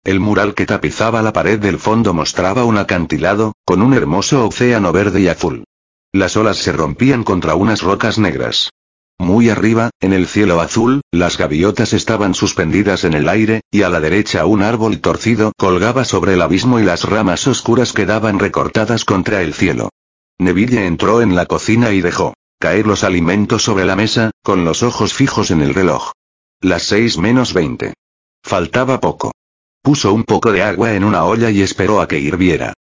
El 0.04 0.20
mural 0.20 0.54
que 0.54 0.66
tapizaba 0.66 1.22
la 1.22 1.32
pared 1.32 1.58
del 1.58 1.78
fondo 1.78 2.12
mostraba 2.12 2.64
un 2.64 2.78
acantilado, 2.78 3.54
con 3.64 3.82
un 3.82 3.94
hermoso 3.94 4.46
océano 4.46 4.92
verde 4.92 5.20
y 5.20 5.28
azul. 5.28 5.64
Las 6.12 6.36
olas 6.36 6.58
se 6.58 6.72
rompían 6.72 7.24
contra 7.24 7.54
unas 7.54 7.82
rocas 7.82 8.18
negras. 8.18 8.70
Muy 9.18 9.50
arriba, 9.50 9.90
en 10.00 10.12
el 10.12 10.26
cielo 10.26 10.60
azul, 10.60 11.00
las 11.10 11.38
gaviotas 11.38 11.92
estaban 11.92 12.34
suspendidas 12.34 13.04
en 13.04 13.14
el 13.14 13.28
aire, 13.28 13.62
y 13.70 13.82
a 13.82 13.88
la 13.88 14.00
derecha 14.00 14.46
un 14.46 14.62
árbol 14.62 15.00
torcido 15.00 15.52
colgaba 15.56 16.04
sobre 16.04 16.34
el 16.34 16.42
abismo 16.42 16.78
y 16.78 16.84
las 16.84 17.04
ramas 17.04 17.46
oscuras 17.46 17.92
quedaban 17.92 18.38
recortadas 18.38 19.04
contra 19.04 19.42
el 19.42 19.54
cielo. 19.54 19.90
Neville 20.38 20.86
entró 20.86 21.22
en 21.22 21.34
la 21.34 21.46
cocina 21.46 21.92
y 21.92 22.02
dejó 22.02 22.34
caer 22.58 22.86
los 22.86 23.04
alimentos 23.04 23.62
sobre 23.62 23.84
la 23.84 23.96
mesa, 23.96 24.30
con 24.42 24.64
los 24.64 24.82
ojos 24.82 25.12
fijos 25.12 25.50
en 25.50 25.60
el 25.60 25.74
reloj. 25.74 26.12
Las 26.60 26.84
seis 26.84 27.18
menos 27.18 27.52
veinte. 27.52 27.94
Faltaba 28.42 29.00
poco. 29.00 29.32
Puso 29.82 30.12
un 30.12 30.24
poco 30.24 30.52
de 30.52 30.62
agua 30.62 30.94
en 30.94 31.04
una 31.04 31.24
olla 31.24 31.50
y 31.50 31.62
esperó 31.62 32.00
a 32.00 32.08
que 32.08 32.18
hirviera. 32.18 32.72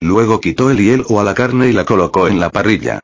Luego 0.00 0.40
quitó 0.40 0.70
el 0.70 0.78
hielo 0.78 1.20
a 1.20 1.24
la 1.24 1.34
carne 1.34 1.68
y 1.68 1.72
la 1.72 1.84
colocó 1.84 2.28
en 2.28 2.40
la 2.40 2.50
parrilla. 2.50 3.00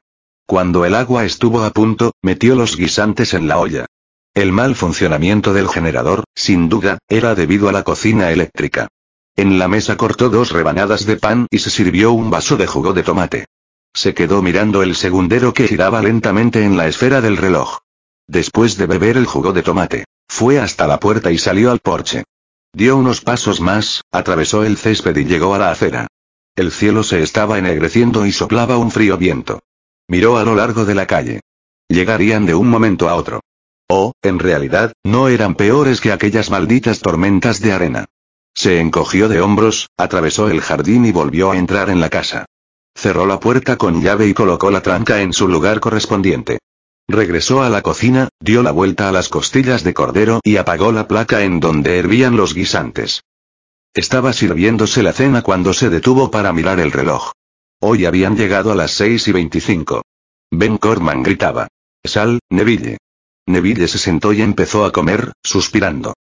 Cuando 0.50 0.85
el 0.85 0.97
agua 0.97 1.25
estuvo 1.25 1.62
a 1.62 1.70
punto, 1.70 2.11
metió 2.23 2.56
los 2.56 2.76
guisantes 2.76 3.35
en 3.35 3.47
la 3.47 3.58
olla. 3.61 3.87
El 4.35 4.50
mal 4.50 4.75
funcionamiento 4.75 5.52
del 5.52 5.69
generador, 5.69 6.25
sin 6.35 6.69
duda, 6.69 6.99
era 7.08 7.37
debido 7.37 7.69
a 7.69 7.73
la 7.73 7.85
cocina 7.85 8.32
eléctrica. 8.32 8.88
En 9.37 9.61
la 9.61 9.69
mesa 9.69 9.97
cortó 9.97 10.29
dos 10.29 10.50
rebanadas 10.50 11.06
de 11.06 11.19
pan 11.19 11.47
y 11.52 11.61
se 11.61 11.70
sirvió 11.70 12.11
un 12.11 12.31
vaso 12.31 12.56
de 12.56 12.67
jugo 12.67 12.93
de 12.93 13.05
tomate. 13.05 13.47
Se 13.94 14.12
quedó 14.12 14.43
mirando 14.43 14.82
el 14.82 14.97
segundero 14.97 15.55
que 15.55 15.69
giraba 15.69 16.02
lentamente 16.02 16.64
en 16.64 16.76
la 16.76 16.88
esfera 16.88 17.20
del 17.20 17.37
reloj. 17.37 17.79
Después 18.27 18.77
de 18.77 18.86
beber 18.86 19.19
el 19.19 19.27
jugo 19.27 19.53
de 19.53 19.63
tomate, 19.63 20.05
fue 20.27 20.58
hasta 20.58 20.89
la 20.89 20.98
puerta 20.98 21.31
y 21.31 21.39
salió 21.39 21.70
al 21.70 21.79
porche. 21.79 22.24
Dio 22.72 22.96
unos 22.96 23.20
pasos 23.20 23.60
más, 23.60 24.03
atravesó 24.10 24.65
el 24.65 24.79
césped 24.79 25.17
y 25.17 25.27
llegó 25.27 25.55
a 25.55 25.58
la 25.58 25.70
acera. 25.70 26.08
El 26.56 26.72
cielo 26.72 27.05
se 27.05 27.22
estaba 27.22 27.56
ennegreciendo 27.56 28.27
y 28.27 28.32
soplaba 28.32 28.79
un 28.79 28.91
frío 28.91 29.17
viento. 29.17 29.60
Miró 30.10 30.38
a 30.38 30.44
lo 30.44 30.56
largo 30.56 30.84
de 30.84 30.96
la 30.96 31.06
calle. 31.06 31.40
Llegarían 31.88 32.44
de 32.44 32.56
un 32.56 32.69
momento 32.69 33.08
a 33.08 33.14
otro. 33.14 33.43
O, 33.88 34.12
en 34.22 34.40
realidad, 34.40 34.93
no 35.05 35.29
eran 35.29 35.55
peores 35.55 36.00
que 36.00 36.10
aquellas 36.10 36.50
malditas 36.50 36.98
tormentas 36.98 37.60
de 37.60 37.70
arena. 37.70 38.06
Se 38.52 38.81
encogió 38.81 39.29
de 39.29 39.40
hombros, 39.40 39.88
atravesó 39.96 40.50
el 40.50 40.62
jardín 40.62 41.06
y 41.06 41.12
volvió 41.12 41.52
a 41.52 41.56
entrar 41.56 41.90
en 41.90 42.00
la 42.00 42.08
casa. 42.08 42.46
Cerró 42.93 43.24
la 43.24 43.38
puerta 43.38 43.76
con 43.76 44.02
llave 44.02 44.26
y 44.26 44.34
colocó 44.34 44.72
la 44.72 44.82
tranca 44.82 45.20
en 45.22 45.32
su 45.32 45.46
lugar 45.46 45.79
correspondiente. 45.79 46.58
Regresó 47.06 47.62
a 47.62 47.69
la 47.69 47.82
cocina, 47.82 48.31
dio 48.40 48.64
la 48.64 48.72
vuelta 48.72 49.08
a 49.08 49.12
las 49.12 49.29
costillas 49.29 49.84
de 49.84 49.94
cordero 49.94 50.40
y 50.43 50.56
apagó 50.56 50.90
la 50.90 51.06
placa 51.06 51.43
en 51.43 51.60
donde 51.60 52.00
hervían 52.00 52.36
los 52.36 52.52
guisantes. 52.52 53.22
Estaba 53.94 54.32
sirviéndose 54.32 55.05
la 55.05 55.12
cena 55.12 55.43
cuando 55.43 55.72
se 55.72 55.88
detuvo 55.88 56.32
para 56.32 56.52
mirar 56.52 56.81
el 56.81 56.90
reloj. 56.90 57.31
Hoy 57.82 58.05
habían 58.05 58.37
llegado 58.37 58.70
a 58.70 58.75
las 58.75 58.91
6 58.91 59.29
y 59.29 59.32
25. 59.32 60.03
Ben 60.51 60.77
Corman 60.77 61.22
gritaba. 61.22 61.69
Sal, 62.05 62.41
Neville. 62.51 62.99
Neville 63.46 63.89
se 63.89 63.96
sentó 63.96 64.34
y 64.34 64.43
empezó 64.43 64.84
a 64.84 64.93
comer, 64.93 65.32
suspirando. 65.43 66.13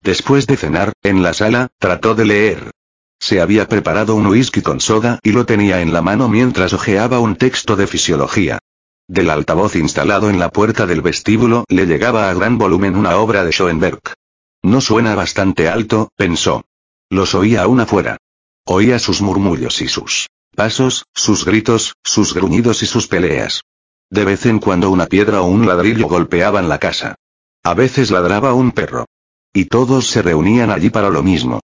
Después 0.00 0.46
de 0.46 0.56
cenar, 0.56 0.92
en 1.02 1.24
la 1.24 1.34
sala, 1.34 1.70
trató 1.80 2.14
de 2.14 2.24
leer. 2.24 2.70
Se 3.18 3.40
había 3.40 3.68
preparado 3.68 4.14
un 4.14 4.26
whisky 4.26 4.62
con 4.62 4.80
soda 4.80 5.18
y 5.24 5.32
lo 5.32 5.44
tenía 5.44 5.80
en 5.80 5.92
la 5.92 6.02
mano 6.02 6.28
mientras 6.28 6.72
hojeaba 6.72 7.18
un 7.18 7.34
texto 7.34 7.74
de 7.74 7.88
fisiología. 7.88 8.60
Del 9.08 9.30
altavoz 9.30 9.74
instalado 9.74 10.30
en 10.30 10.38
la 10.38 10.50
puerta 10.50 10.86
del 10.86 11.02
vestíbulo 11.02 11.64
le 11.68 11.86
llegaba 11.86 12.30
a 12.30 12.34
gran 12.34 12.58
volumen 12.58 12.94
una 12.94 13.16
obra 13.16 13.44
de 13.44 13.50
Schoenberg. 13.50 14.14
No 14.62 14.80
suena 14.80 15.16
bastante 15.16 15.68
alto, 15.68 16.10
pensó. 16.14 16.64
Los 17.10 17.34
oía 17.34 17.62
aún 17.62 17.80
afuera. 17.80 18.18
Oía 18.64 19.00
sus 19.00 19.20
murmullos 19.20 19.82
y 19.82 19.88
sus 19.88 20.28
pasos, 20.58 21.06
sus 21.14 21.44
gritos, 21.44 21.94
sus 22.02 22.34
gruñidos 22.34 22.82
y 22.82 22.86
sus 22.86 23.06
peleas. 23.06 23.62
De 24.10 24.24
vez 24.24 24.44
en 24.44 24.58
cuando 24.58 24.90
una 24.90 25.06
piedra 25.06 25.40
o 25.40 25.46
un 25.46 25.68
ladrillo 25.68 26.08
golpeaban 26.08 26.68
la 26.68 26.80
casa. 26.80 27.14
A 27.62 27.74
veces 27.74 28.10
ladraba 28.10 28.54
un 28.54 28.72
perro. 28.72 29.04
Y 29.52 29.66
todos 29.66 30.08
se 30.08 30.20
reunían 30.20 30.72
allí 30.72 30.90
para 30.90 31.10
lo 31.10 31.22
mismo. 31.22 31.60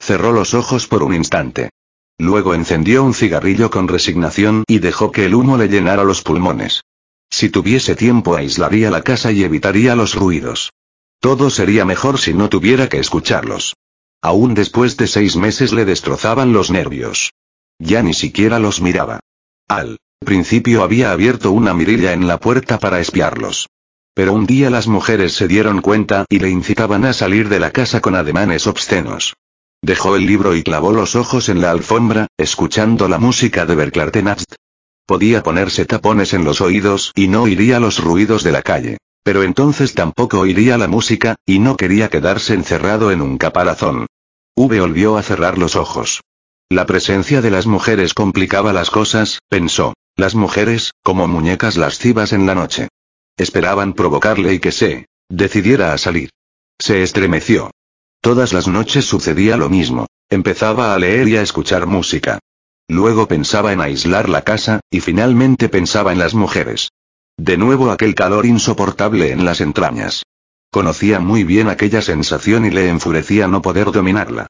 Cerró 0.00 0.32
los 0.32 0.54
ojos 0.54 0.86
por 0.86 1.02
un 1.02 1.12
instante. 1.12 1.68
Luego 2.16 2.54
encendió 2.54 3.04
un 3.04 3.12
cigarrillo 3.12 3.70
con 3.70 3.86
resignación 3.86 4.64
y 4.66 4.78
dejó 4.78 5.12
que 5.12 5.26
el 5.26 5.34
humo 5.34 5.58
le 5.58 5.68
llenara 5.68 6.02
los 6.02 6.22
pulmones. 6.22 6.80
Si 7.28 7.50
tuviese 7.50 7.96
tiempo 7.96 8.34
aislaría 8.34 8.90
la 8.90 9.02
casa 9.02 9.30
y 9.30 9.44
evitaría 9.44 9.94
los 9.94 10.14
ruidos. 10.14 10.72
Todo 11.20 11.50
sería 11.50 11.84
mejor 11.84 12.18
si 12.18 12.32
no 12.32 12.48
tuviera 12.48 12.88
que 12.88 12.98
escucharlos. 12.98 13.74
Aún 14.22 14.54
después 14.54 14.96
de 14.96 15.06
seis 15.06 15.36
meses 15.36 15.74
le 15.74 15.84
destrozaban 15.84 16.54
los 16.54 16.70
nervios. 16.70 17.34
Ya 17.78 18.02
ni 18.02 18.14
siquiera 18.14 18.58
los 18.58 18.80
miraba. 18.80 19.20
Al 19.68 19.98
principio 20.24 20.82
había 20.82 21.12
abierto 21.12 21.52
una 21.52 21.74
mirilla 21.74 22.12
en 22.12 22.26
la 22.26 22.38
puerta 22.38 22.78
para 22.78 23.00
espiarlos. 23.00 23.68
Pero 24.14 24.32
un 24.32 24.46
día 24.46 24.68
las 24.68 24.88
mujeres 24.88 25.34
se 25.34 25.46
dieron 25.46 25.80
cuenta 25.80 26.24
y 26.28 26.40
le 26.40 26.50
incitaban 26.50 27.04
a 27.04 27.12
salir 27.12 27.48
de 27.48 27.60
la 27.60 27.70
casa 27.70 28.00
con 28.00 28.16
ademanes 28.16 28.66
obscenos. 28.66 29.34
Dejó 29.80 30.16
el 30.16 30.26
libro 30.26 30.56
y 30.56 30.64
clavó 30.64 30.92
los 30.92 31.14
ojos 31.14 31.48
en 31.48 31.60
la 31.60 31.70
alfombra, 31.70 32.26
escuchando 32.36 33.06
la 33.06 33.18
música 33.18 33.64
de 33.64 33.76
Berklartenast. 33.76 34.54
Podía 35.06 35.42
ponerse 35.44 35.86
tapones 35.86 36.34
en 36.34 36.44
los 36.44 36.60
oídos 36.60 37.12
y 37.14 37.28
no 37.28 37.42
oiría 37.42 37.78
los 37.78 38.02
ruidos 38.02 38.42
de 38.42 38.52
la 38.52 38.62
calle. 38.62 38.98
Pero 39.22 39.44
entonces 39.44 39.94
tampoco 39.94 40.40
oiría 40.40 40.78
la 40.78 40.88
música, 40.88 41.36
y 41.46 41.60
no 41.60 41.76
quería 41.76 42.08
quedarse 42.08 42.54
encerrado 42.54 43.12
en 43.12 43.22
un 43.22 43.38
caparazón. 43.38 44.06
V 44.56 44.80
volvió 44.80 45.16
a 45.16 45.22
cerrar 45.22 45.58
los 45.58 45.76
ojos. 45.76 46.22
La 46.70 46.84
presencia 46.84 47.40
de 47.40 47.50
las 47.50 47.66
mujeres 47.66 48.12
complicaba 48.12 48.74
las 48.74 48.90
cosas, 48.90 49.38
pensó. 49.48 49.94
Las 50.16 50.34
mujeres, 50.34 50.92
como 51.02 51.26
muñecas 51.26 51.78
lascivas 51.78 52.34
en 52.34 52.44
la 52.44 52.54
noche. 52.54 52.88
Esperaban 53.38 53.94
provocarle 53.94 54.52
y 54.52 54.58
que 54.58 54.70
se 54.70 55.06
decidiera 55.30 55.94
a 55.94 55.98
salir. 55.98 56.28
Se 56.78 57.02
estremeció. 57.02 57.70
Todas 58.20 58.52
las 58.52 58.68
noches 58.68 59.06
sucedía 59.06 59.56
lo 59.56 59.70
mismo. 59.70 60.08
Empezaba 60.28 60.92
a 60.92 60.98
leer 60.98 61.28
y 61.28 61.38
a 61.38 61.42
escuchar 61.42 61.86
música. 61.86 62.38
Luego 62.86 63.28
pensaba 63.28 63.72
en 63.72 63.80
aislar 63.80 64.28
la 64.28 64.42
casa, 64.42 64.80
y 64.90 65.00
finalmente 65.00 65.70
pensaba 65.70 66.12
en 66.12 66.18
las 66.18 66.34
mujeres. 66.34 66.90
De 67.38 67.56
nuevo 67.56 67.90
aquel 67.90 68.14
calor 68.14 68.44
insoportable 68.44 69.32
en 69.32 69.46
las 69.46 69.62
entrañas. 69.62 70.22
Conocía 70.70 71.18
muy 71.18 71.44
bien 71.44 71.68
aquella 71.68 72.02
sensación 72.02 72.66
y 72.66 72.70
le 72.70 72.90
enfurecía 72.90 73.48
no 73.48 73.62
poder 73.62 73.90
dominarla. 73.90 74.48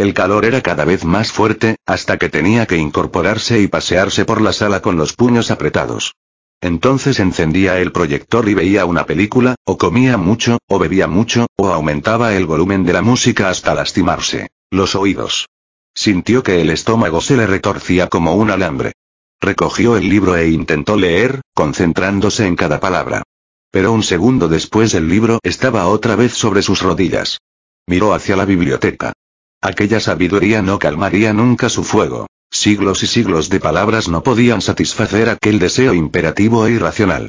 El 0.00 0.14
calor 0.14 0.46
era 0.46 0.62
cada 0.62 0.86
vez 0.86 1.04
más 1.04 1.30
fuerte, 1.30 1.76
hasta 1.84 2.16
que 2.16 2.30
tenía 2.30 2.64
que 2.64 2.78
incorporarse 2.78 3.60
y 3.60 3.68
pasearse 3.68 4.24
por 4.24 4.40
la 4.40 4.54
sala 4.54 4.80
con 4.80 4.96
los 4.96 5.12
puños 5.12 5.50
apretados. 5.50 6.14
Entonces 6.62 7.20
encendía 7.20 7.78
el 7.80 7.92
proyector 7.92 8.48
y 8.48 8.54
veía 8.54 8.86
una 8.86 9.04
película, 9.04 9.56
o 9.66 9.76
comía 9.76 10.16
mucho, 10.16 10.56
o 10.66 10.78
bebía 10.78 11.06
mucho, 11.06 11.48
o 11.56 11.68
aumentaba 11.68 12.32
el 12.32 12.46
volumen 12.46 12.82
de 12.82 12.94
la 12.94 13.02
música 13.02 13.50
hasta 13.50 13.74
lastimarse 13.74 14.48
los 14.70 14.94
oídos. 14.94 15.50
Sintió 15.94 16.42
que 16.42 16.62
el 16.62 16.70
estómago 16.70 17.20
se 17.20 17.36
le 17.36 17.46
retorcía 17.46 18.08
como 18.08 18.36
un 18.36 18.50
alambre. 18.50 18.92
Recogió 19.38 19.98
el 19.98 20.08
libro 20.08 20.34
e 20.34 20.48
intentó 20.48 20.96
leer, 20.96 21.42
concentrándose 21.52 22.46
en 22.46 22.56
cada 22.56 22.80
palabra. 22.80 23.22
Pero 23.70 23.92
un 23.92 24.02
segundo 24.02 24.48
después 24.48 24.94
el 24.94 25.10
libro 25.10 25.40
estaba 25.42 25.88
otra 25.88 26.16
vez 26.16 26.32
sobre 26.32 26.62
sus 26.62 26.80
rodillas. 26.80 27.42
Miró 27.86 28.14
hacia 28.14 28.34
la 28.34 28.46
biblioteca. 28.46 29.12
Aquella 29.60 30.00
sabiduría 30.00 30.62
no 30.62 30.78
calmaría 30.78 31.32
nunca 31.32 31.68
su 31.68 31.84
fuego. 31.84 32.26
Siglos 32.50 33.02
y 33.02 33.06
siglos 33.06 33.48
de 33.50 33.60
palabras 33.60 34.08
no 34.08 34.22
podían 34.22 34.62
satisfacer 34.62 35.28
aquel 35.28 35.58
deseo 35.58 35.94
imperativo 35.94 36.66
e 36.66 36.72
irracional. 36.72 37.28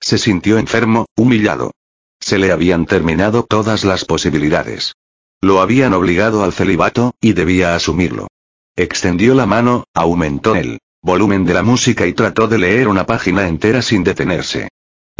Se 0.00 0.16
sintió 0.16 0.58
enfermo, 0.58 1.06
humillado. 1.16 1.72
Se 2.20 2.38
le 2.38 2.52
habían 2.52 2.86
terminado 2.86 3.42
todas 3.42 3.84
las 3.84 4.04
posibilidades. 4.04 4.94
Lo 5.40 5.60
habían 5.60 5.92
obligado 5.92 6.44
al 6.44 6.52
celibato, 6.52 7.14
y 7.20 7.32
debía 7.32 7.74
asumirlo. 7.74 8.28
Extendió 8.76 9.34
la 9.34 9.46
mano, 9.46 9.84
aumentó 9.92 10.54
el 10.54 10.78
volumen 11.02 11.44
de 11.44 11.54
la 11.54 11.64
música 11.64 12.06
y 12.06 12.12
trató 12.12 12.46
de 12.46 12.58
leer 12.58 12.86
una 12.86 13.06
página 13.06 13.48
entera 13.48 13.82
sin 13.82 14.04
detenerse. 14.04 14.68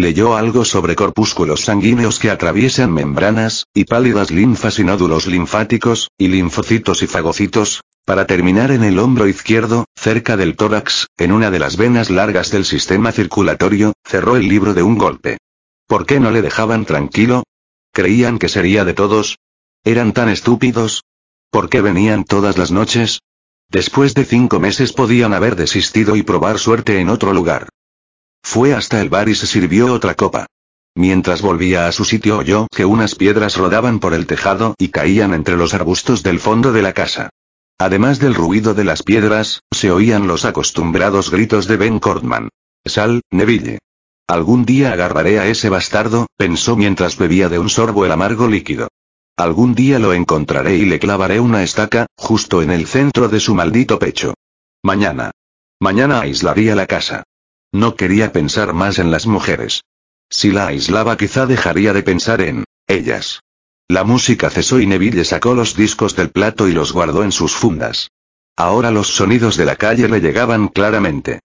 Leyó 0.02 0.35
algo 0.35 0.64
sobre 0.64 0.97
corpúsculos 0.97 1.61
sanguíneos 1.61 2.18
que 2.18 2.28
atraviesan 2.28 2.92
membranas, 2.92 3.66
y 3.73 3.85
pálidas 3.85 4.32
linfas 4.32 4.80
y 4.80 4.82
nódulos 4.82 5.28
linfáticos, 5.28 6.09
y 6.18 6.26
linfocitos 6.26 7.04
y 7.04 7.06
fagocitos, 7.06 7.82
para 8.04 8.26
terminar 8.26 8.73
en 8.73 8.82
el 8.82 8.99
hombro 8.99 9.28
izquierdo, 9.28 9.85
cerca 9.94 10.37
del 10.37 10.56
tórax, 10.56 11.06
en 11.18 11.30
una 11.30 11.52
de 11.52 11.61
las 11.61 11.76
venas 11.76 12.11
largas 12.11 12.50
del 12.50 12.64
sistema 12.64 13.12
circulatorio, 13.12 13.92
cerró 14.04 14.35
el 14.35 14.49
libro 14.49 14.75
de 14.75 14.82
un 14.82 14.99
golpe. 14.99 15.38
¿Por 15.87 16.04
qué 16.04 16.18
no 16.18 16.32
le 16.32 16.42
dejaban 16.42 16.85
tranquilo? 16.85 17.44
¿Creían 17.92 18.40
que 18.40 18.49
sería 18.49 18.85
de 18.85 18.94
todos? 18.94 19.38
¿Eran 19.85 20.14
tan 20.14 20.28
estúpidos? 20.28 21.04
¿Por 21.49 21.68
qué 21.68 21.80
venían 21.80 22.25
todas 22.25 22.59
las 22.59 22.73
noches? 22.73 23.21
Después 23.68 24.14
de 24.14 24.25
cinco 24.25 24.59
meses 24.59 24.92
podían 24.92 25.32
haber 25.32 25.54
desistido 25.54 26.16
y 26.16 26.25
probar 26.25 26.59
suerte 26.59 26.99
en 26.99 27.09
otro 27.09 27.32
lugar. 27.32 27.68
Fue 28.42 28.75
hasta 28.75 29.00
el 29.00 29.08
bar 29.08 29.28
y 29.28 29.34
se 29.34 29.46
sirvió 29.46 29.92
otra 29.92 30.14
copa. 30.14 30.46
Mientras 30.94 31.40
volvía 31.40 31.87
a 31.87 31.92
su 31.92 32.04
sitio 32.04 32.38
oyó 32.38 32.66
que 32.70 32.84
unas 32.84 33.14
piedras 33.14 33.56
rodaban 33.56 33.99
por 33.99 34.12
el 34.12 34.26
tejado 34.26 34.75
y 34.78 34.88
caían 34.88 35.32
entre 35.32 35.56
los 35.56 35.72
arbustos 35.72 36.22
del 36.22 36.38
fondo 36.38 36.72
de 36.72 36.82
la 36.82 36.92
casa. 36.92 37.30
Además 37.78 38.18
del 38.18 38.34
ruido 38.34 38.75
de 38.75 38.84
las 38.84 39.02
piedras, 39.02 39.62
se 39.70 39.90
oían 39.90 40.26
los 40.26 40.44
acostumbrados 40.44 41.30
gritos 41.30 41.66
de 41.66 41.76
Ben 41.78 41.99
Cordman. 41.99 42.50
Sal, 42.84 43.22
Neville. 43.30 43.78
Algún 44.26 44.64
día 44.64 44.92
agarraré 44.92 45.40
a 45.40 45.46
ese 45.46 45.68
bastardo, 45.68 46.26
pensó 46.37 46.76
mientras 46.76 47.16
bebía 47.16 47.49
de 47.49 47.58
un 47.58 47.68
sorbo 47.68 48.04
el 48.04 48.12
amargo 48.12 48.49
líquido. 48.49 48.88
Algún 49.37 49.75
día 49.75 49.99
lo 49.99 50.12
encontraré 50.12 50.76
y 50.76 50.84
le 50.84 50.99
clavaré 50.99 51.40
una 51.40 51.62
estaca, 51.62 52.06
justo 52.16 52.62
en 52.62 52.70
el 52.70 52.87
centro 52.87 53.28
de 53.28 53.40
su 53.40 53.54
maldito 53.54 53.99
pecho. 53.99 54.34
Mañana. 54.82 55.30
Mañana 55.80 56.20
aislaría 56.20 56.76
la 56.76 56.87
casa. 56.87 57.25
No 57.73 57.97
quería 57.97 58.33
pensar 58.33 58.75
más 58.75 58.99
en 58.99 59.11
las 59.11 59.26
mujeres. 59.26 59.85
Si 60.29 60.50
la 60.50 60.67
aislaba 60.67 61.17
quizá 61.17 61.47
dejaría 61.47 61.95
de 61.95 62.02
pensar 62.02 62.43
en 62.43 62.64
ellas. 62.87 63.41
La 63.88 64.05
música 64.05 64.50
cesó 64.50 64.79
y 64.79 64.87
Neville 64.87 65.25
sacó 65.25 65.55
los 65.55 65.75
discos 65.75 66.14
del 66.14 66.31
plato 66.31 66.69
y 66.69 66.73
los 66.73 66.93
guardó 66.93 67.25
en 67.25 67.33
sus 67.33 67.52
fundas. 67.52 68.11
Ahora 68.57 68.91
los 68.91 69.09
sonidos 69.09 69.57
de 69.57 69.64
la 69.64 69.76
calle 69.76 70.09
le 70.09 70.21
llegaban 70.21 70.69
claramente. 70.69 71.41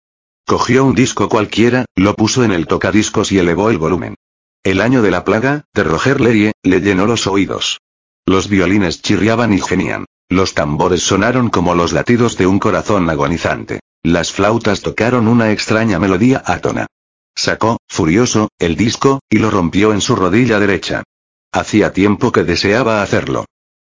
Cogió 0.45 0.85
un 0.85 0.95
disco 0.95 1.29
cualquiera, 1.29 1.85
lo 1.95 2.15
puso 2.15 2.43
en 2.43 2.51
el 2.51 2.67
tocadiscos 2.67 3.31
y 3.31 3.39
elevó 3.39 3.69
el 3.69 3.77
volumen. 3.77 4.15
El 4.63 4.81
año 4.81 5.01
de 5.01 5.11
la 5.11 5.23
plaga, 5.23 5.65
de 5.73 5.83
Roger 5.83 6.19
Lerie, 6.19 6.51
le 6.63 6.81
llenó 6.81 7.05
los 7.05 7.27
oídos. 7.27 7.79
Los 8.25 8.49
violines 8.49 9.01
chirriaban 9.01 9.53
y 9.53 9.61
genían. 9.61 10.05
Los 10.29 10.53
tambores 10.53 11.03
sonaron 11.03 11.49
como 11.49 11.73
los 11.73 11.93
latidos 11.93 12.37
de 12.37 12.47
un 12.47 12.59
corazón 12.59 13.09
agonizante. 13.09 13.79
Las 14.07 14.31
flautas 14.31 14.79
tocaron 14.79 15.27
una 15.27 15.51
extraña 15.51 15.99
melodía 15.99 16.41
átona. 16.45 16.87
Sacó, 17.35 17.75
furioso, 17.89 18.47
el 18.57 18.77
disco, 18.77 19.19
y 19.29 19.39
lo 19.39 19.51
rompió 19.51 19.91
en 19.91 19.99
su 19.99 20.15
rodilla 20.15 20.61
derecha. 20.61 21.03
Hacía 21.51 21.91
tiempo 21.91 22.31
que 22.31 22.45
deseaba 22.45 23.01
hacerlo. 23.01 23.43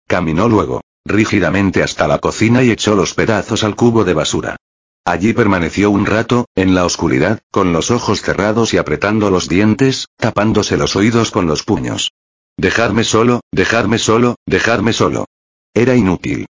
Caminó 0.09 0.49
luego, 0.49 0.81
rígidamente 1.05 1.85
hasta 1.85 2.09
la 2.09 2.19
cocina 2.19 2.65
y 2.65 2.73
echó 2.73 2.97
los 2.97 3.15
pedazos 3.15 3.63
al 3.63 3.77
cubo 3.77 4.03
de 4.05 4.15
basura. 4.15 4.57
Allí 5.05 5.35
permaneció 5.35 5.89
un 5.89 6.05
rato, 6.05 6.47
en 6.57 6.75
la 6.75 6.85
oscuridad, 6.85 7.39
con 7.53 7.73
los 7.73 7.93
ojos 7.93 8.21
cerrados 8.21 8.75
y 8.75 8.79
apretando 8.79 9.31
los 9.31 9.49
dientes, 9.49 10.09
tapándose 10.17 10.77
los 10.77 10.97
oídos 10.97 11.31
con 11.31 11.47
los 11.47 11.63
puños. 11.63 12.11
Dejarme 12.57 13.05
solo, 13.05 13.43
dejarme 13.53 13.99
solo, 13.99 14.35
dejarme 14.47 14.93
solo. 14.93 15.27
Era 15.75 15.95
inútil. 15.95 16.47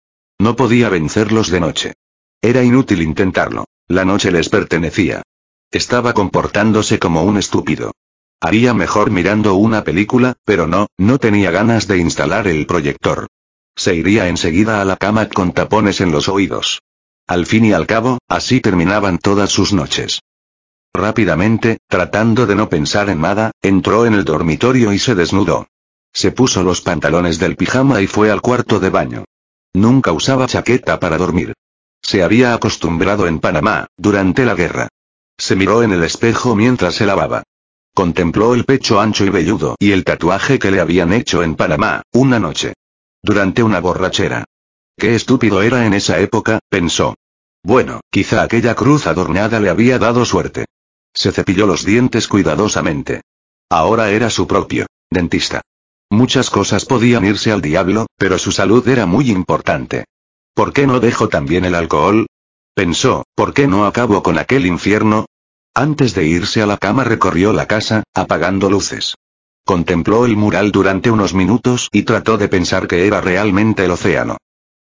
No 0.41 0.57
podía 0.57 0.89
vencerlos 0.89 1.49
de 1.49 1.61
noche. 1.61 1.93
Era 2.45 2.65
inútil 2.65 3.03
intentarlo. 3.03 3.67
La 3.87 4.05
noche 4.05 4.33
les 4.33 4.49
pertenecía. 4.49 5.23
Estaba 5.71 6.13
comportándose 6.13 6.99
como 6.99 7.23
un 7.23 7.39
estúpido. 7.39 7.93
Haría 8.41 8.75
mejor 8.75 9.13
mirando 9.13 9.55
una 9.55 9.85
película, 9.85 10.35
pero 10.45 10.67
no, 10.67 10.89
no 10.99 11.19
tenía 11.19 11.53
ganas 11.53 11.87
de 11.87 11.99
instalar 11.99 12.49
el 12.49 12.67
proyector. 12.67 13.29
Se 13.77 13.95
iría 13.95 14.27
enseguida 14.27 14.83
a 14.83 14.85
la 14.85 14.97
cama 14.97 15.29
con 15.29 15.53
tapones 15.53 16.01
en 16.01 16.11
los 16.11 16.29
oídos. 16.29 16.83
Al 17.29 17.47
fin 17.47 17.65
y 17.65 17.73
al 17.73 17.87
cabo, 17.87 18.19
así 18.29 18.61
terminaban 18.61 19.19
todas 19.19 19.51
sus 19.51 19.73
noches. 19.73 20.21
Rápidamente, 20.93 21.79
tratando 21.89 22.47
de 22.47 22.57
no 22.57 22.69
pensar 22.69 23.09
en 23.09 23.21
nada, 23.21 23.53
entró 23.63 24.05
en 24.05 24.15
el 24.15 24.25
dormitorio 24.25 24.93
y 24.93 24.99
se 24.99 25.15
desnudó. 25.15 25.69
Se 26.13 26.33
puso 26.33 26.65
los 26.65 26.81
pantalones 26.81 27.39
del 27.39 27.55
pijama 27.55 28.03
y 28.03 28.09
fue 28.09 28.33
al 28.33 28.41
cuarto 28.41 28.81
de 28.81 28.91
baño. 28.91 29.25
Nunca 29.73 30.11
usaba 30.11 30.49
chaqueta 30.49 30.99
para 30.99 31.17
dormir. 31.17 31.55
Se 32.13 32.23
había 32.23 32.53
acostumbrado 32.53 33.27
en 33.27 33.39
Panamá, 33.39 33.87
durante 33.97 34.45
la 34.45 34.55
guerra. 34.55 34.89
Se 35.39 35.57
miró 35.57 35.83
en 35.83 35.93
el 35.93 36.05
espejo 36.05 36.55
mientras 36.55 36.95
se 36.95 37.07
lavaba. 37.07 37.43
Contempló 37.95 38.53
el 38.53 38.67
pecho 38.67 39.01
ancho 39.01 39.25
y 39.25 39.31
velludo 39.31 39.77
y 39.79 39.93
el 39.93 40.05
tatuaje 40.05 40.59
que 40.59 40.71
le 40.71 40.81
habían 40.81 41.15
hecho 41.15 41.43
en 41.43 41.55
Panamá, 41.55 42.03
una 42.13 42.39
noche. 42.39 42.75
Durante 43.23 43.63
una 43.63 43.81
borrachera. 43.81 44.45
Qué 44.95 45.15
estúpido 45.15 45.63
era 45.63 45.87
en 45.87 45.95
esa 45.95 46.19
época, 46.19 46.59
pensó. 46.69 47.15
Bueno, 47.63 48.03
quizá 48.11 48.43
aquella 48.43 48.75
cruz 48.75 49.07
adornada 49.07 49.59
le 49.59 49.71
había 49.71 49.99
dado 49.99 50.27
suerte. 50.27 50.67
Se 51.15 51.33
cepilló 51.33 51.67
los 51.67 51.83
dientes 51.83 52.29
cuidadosamente. 52.29 53.23
Ahora 53.71 54.11
era 54.11 54.29
su 54.29 54.47
propio 54.47 54.85
dentista. 55.11 55.63
Muchas 56.11 56.51
cosas 56.51 56.85
podían 56.85 57.25
irse 57.25 57.53
al 57.53 57.63
diablo, 57.63 58.05
pero 58.19 58.37
su 58.37 58.53
salud 58.53 58.87
era 58.87 59.07
muy 59.07 59.31
importante. 59.31 60.05
¿Por 60.55 60.73
qué 60.73 60.87
no 60.87 61.01
dejo 61.01 61.29
también 61.29 61.65
el 61.65 61.75
alcohol? 61.75 62.27
Pensó, 62.75 63.25
¿por 63.35 63.55
qué 63.55 63.67
no 63.67 63.87
acabo 63.87 64.23
con 64.23 64.39
aquel 64.39 64.67
infierno? 64.67 65.27
Antes 65.75 66.15
de 66.15 66.27
irse 66.27 66.61
a 66.61 66.67
la 66.67 66.77
cama 66.77 67.05
recorrió 67.05 67.53
la 67.55 67.67
casa, 67.67 68.03
apagando 68.15 68.69
luces. 68.69 69.15
Contempló 69.65 70.27
el 70.27 70.37
mural 70.37 70.71
durante 70.71 71.11
unos 71.11 71.33
minutos 71.33 71.89
y 71.93 72.03
trató 72.03 72.37
de 72.37 72.49
pensar 72.49 72.87
que 72.87 73.07
era 73.07 73.21
realmente 73.23 73.85
el 73.85 73.93
océano. 73.93 74.37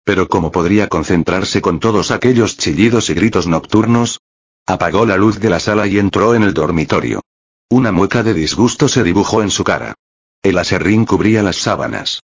Pero 0.03 0.27
¿cómo 0.27 0.51
podría 0.51 0.88
concentrarse 0.88 1.61
con 1.61 1.79
todos 1.79 2.09
aquellos 2.09 2.57
chillidos 2.57 3.11
y 3.11 3.13
gritos 3.13 3.45
nocturnos? 3.45 4.19
Apagó 4.65 5.05
la 5.05 5.17
luz 5.17 5.39
de 5.39 5.51
la 5.51 5.59
sala 5.59 5.85
y 5.85 5.99
entró 5.99 6.33
en 6.33 6.43
el 6.43 6.55
dormitorio. 6.55 7.21
Una 7.69 7.91
mueca 7.91 8.23
de 8.23 8.33
disgusto 8.33 8.88
se 8.88 9.03
dibujó 9.03 9.43
en 9.43 9.51
su 9.51 9.63
cara. 9.63 9.93
El 10.41 10.57
aserrín 10.57 11.05
cubría 11.05 11.43
las 11.43 11.57
sábanas. 11.57 12.21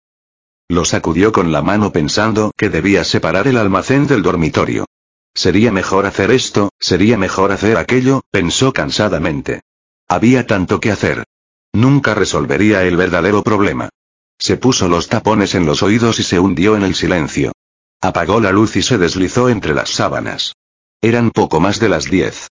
Lo 0.68 0.84
sacudió 0.84 1.32
con 1.32 1.52
la 1.52 1.62
mano 1.62 1.92
pensando 1.92 2.52
que 2.56 2.70
debía 2.70 3.04
separar 3.04 3.46
el 3.48 3.58
almacén 3.58 4.06
del 4.06 4.22
dormitorio. 4.22 4.86
Sería 5.34 5.72
mejor 5.72 6.06
hacer 6.06 6.30
esto, 6.30 6.70
sería 6.78 7.18
mejor 7.18 7.52
hacer 7.52 7.76
aquello, 7.76 8.22
pensó 8.30 8.72
cansadamente. 8.72 9.62
Había 10.08 10.46
tanto 10.46 10.80
que 10.80 10.90
hacer. 10.90 11.24
Nunca 11.72 12.14
resolvería 12.14 12.84
el 12.84 12.96
verdadero 12.96 13.42
problema. 13.42 13.90
Se 14.38 14.56
puso 14.56 14.88
los 14.88 15.08
tapones 15.08 15.54
en 15.54 15.66
los 15.66 15.82
oídos 15.82 16.18
y 16.20 16.22
se 16.22 16.38
hundió 16.38 16.76
en 16.76 16.82
el 16.82 16.94
silencio. 16.94 17.52
Apagó 18.00 18.40
la 18.40 18.52
luz 18.52 18.76
y 18.76 18.82
se 18.82 18.96
deslizó 18.96 19.48
entre 19.48 19.74
las 19.74 19.90
sábanas. 19.90 20.54
Eran 21.00 21.30
poco 21.30 21.60
más 21.60 21.80
de 21.80 21.88
las 21.88 22.04
diez. 22.04 22.48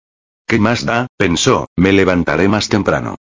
¿Qué 0.48 0.60
más 0.60 0.86
da? 0.86 1.08
pensó, 1.18 1.68
me 1.78 1.94
levantaré 1.94 2.48
más 2.48 2.68
temprano. 2.68 3.16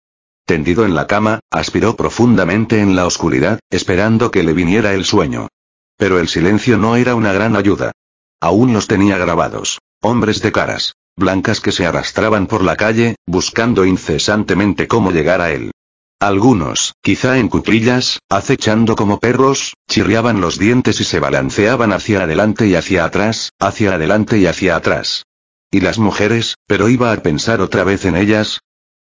Tendido 0.52 0.84
en 0.84 0.96
la 0.96 1.08
cama, 1.08 1.40
aspiró 1.50 1.96
profundamente 1.96 2.82
en 2.82 2.94
la 2.94 3.06
oscuridad, 3.06 3.62
esperando 3.70 4.32
que 4.32 4.44
le 4.44 4.52
viniera 4.52 4.94
el 4.94 5.06
sueño. 5.06 5.48
Pero 5.96 6.20
el 6.20 6.28
silencio 6.28 6.76
no 6.76 6.98
era 6.98 7.16
una 7.16 7.32
gran 7.32 7.56
ayuda. 7.56 7.94
Aún 8.42 8.74
los 8.74 8.86
tenía 8.86 9.18
grabados. 9.18 9.80
Hombres 10.02 10.42
de 10.42 10.52
caras 10.52 10.96
blancas 11.16 11.62
que 11.62 11.72
se 11.72 11.86
arrastraban 11.86 12.48
por 12.48 12.66
la 12.66 12.76
calle, 12.76 13.16
buscando 13.26 13.86
incesantemente 13.86 14.90
cómo 14.90 15.14
llegar 15.14 15.40
a 15.40 15.54
él. 15.54 15.72
Algunos, 16.20 16.96
quizá 17.02 17.38
en 17.38 17.48
cuclillas, 17.48 18.20
acechando 18.28 18.98
como 18.98 19.22
perros, 19.22 19.76
chirriaban 19.90 20.42
los 20.42 20.60
dientes 20.60 21.00
y 21.00 21.06
se 21.06 21.22
balanceaban 21.22 21.94
hacia 21.94 22.24
adelante 22.24 22.68
y 22.68 22.76
hacia 22.76 23.06
atrás, 23.06 23.54
hacia 23.58 23.94
adelante 23.94 24.38
y 24.38 24.48
hacia 24.48 24.76
atrás. 24.76 25.24
Y 25.72 25.80
las 25.80 25.98
mujeres, 25.98 26.56
pero 26.68 26.90
iba 26.90 27.14
a 27.14 27.24
pensar 27.24 27.62
otra 27.62 27.86
vez 27.86 28.04
en 28.04 28.18
ellas. 28.18 28.60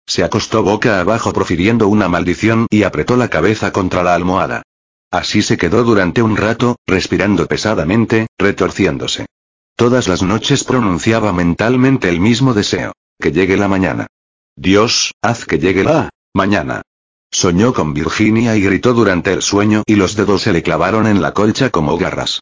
Se 0.09 0.23
acostó 0.23 0.63
boca 0.63 0.99
abajo 0.99 1.31
profiriendo 1.33 1.87
una 1.87 2.09
maldición 2.09 2.65
y 2.71 2.81
apretó 2.81 3.15
la 3.15 3.27
cabeza 3.27 3.71
contra 3.71 4.01
la 4.01 4.15
almohada. 4.15 4.63
Así 5.11 5.43
se 5.43 5.55
quedó 5.55 5.83
durante 5.83 6.23
un 6.23 6.35
rato, 6.35 6.77
respirando 6.87 7.45
pesadamente, 7.45 8.25
retorciéndose. 8.39 9.27
Todas 9.75 10.07
las 10.07 10.23
noches 10.23 10.63
pronunciaba 10.63 11.31
mentalmente 11.31 12.09
el 12.09 12.19
mismo 12.19 12.55
deseo. 12.55 12.93
Que 13.19 13.31
llegue 13.31 13.55
la 13.55 13.67
mañana. 13.67 14.07
Dios, 14.55 15.13
haz 15.21 15.45
que 15.45 15.59
llegue 15.59 15.83
la 15.83 16.09
mañana. 16.33 16.81
Soñó 17.29 17.75
con 17.75 17.93
Virginia 17.93 18.55
y 18.55 18.61
gritó 18.61 18.95
durante 18.95 19.31
el 19.31 19.43
sueño 19.43 19.83
y 19.85 19.95
los 19.95 20.15
dedos 20.15 20.41
se 20.41 20.53
le 20.53 20.63
clavaron 20.63 21.05
en 21.05 21.21
la 21.21 21.35
colcha 21.35 21.69
como 21.69 21.95
garras. 21.99 22.39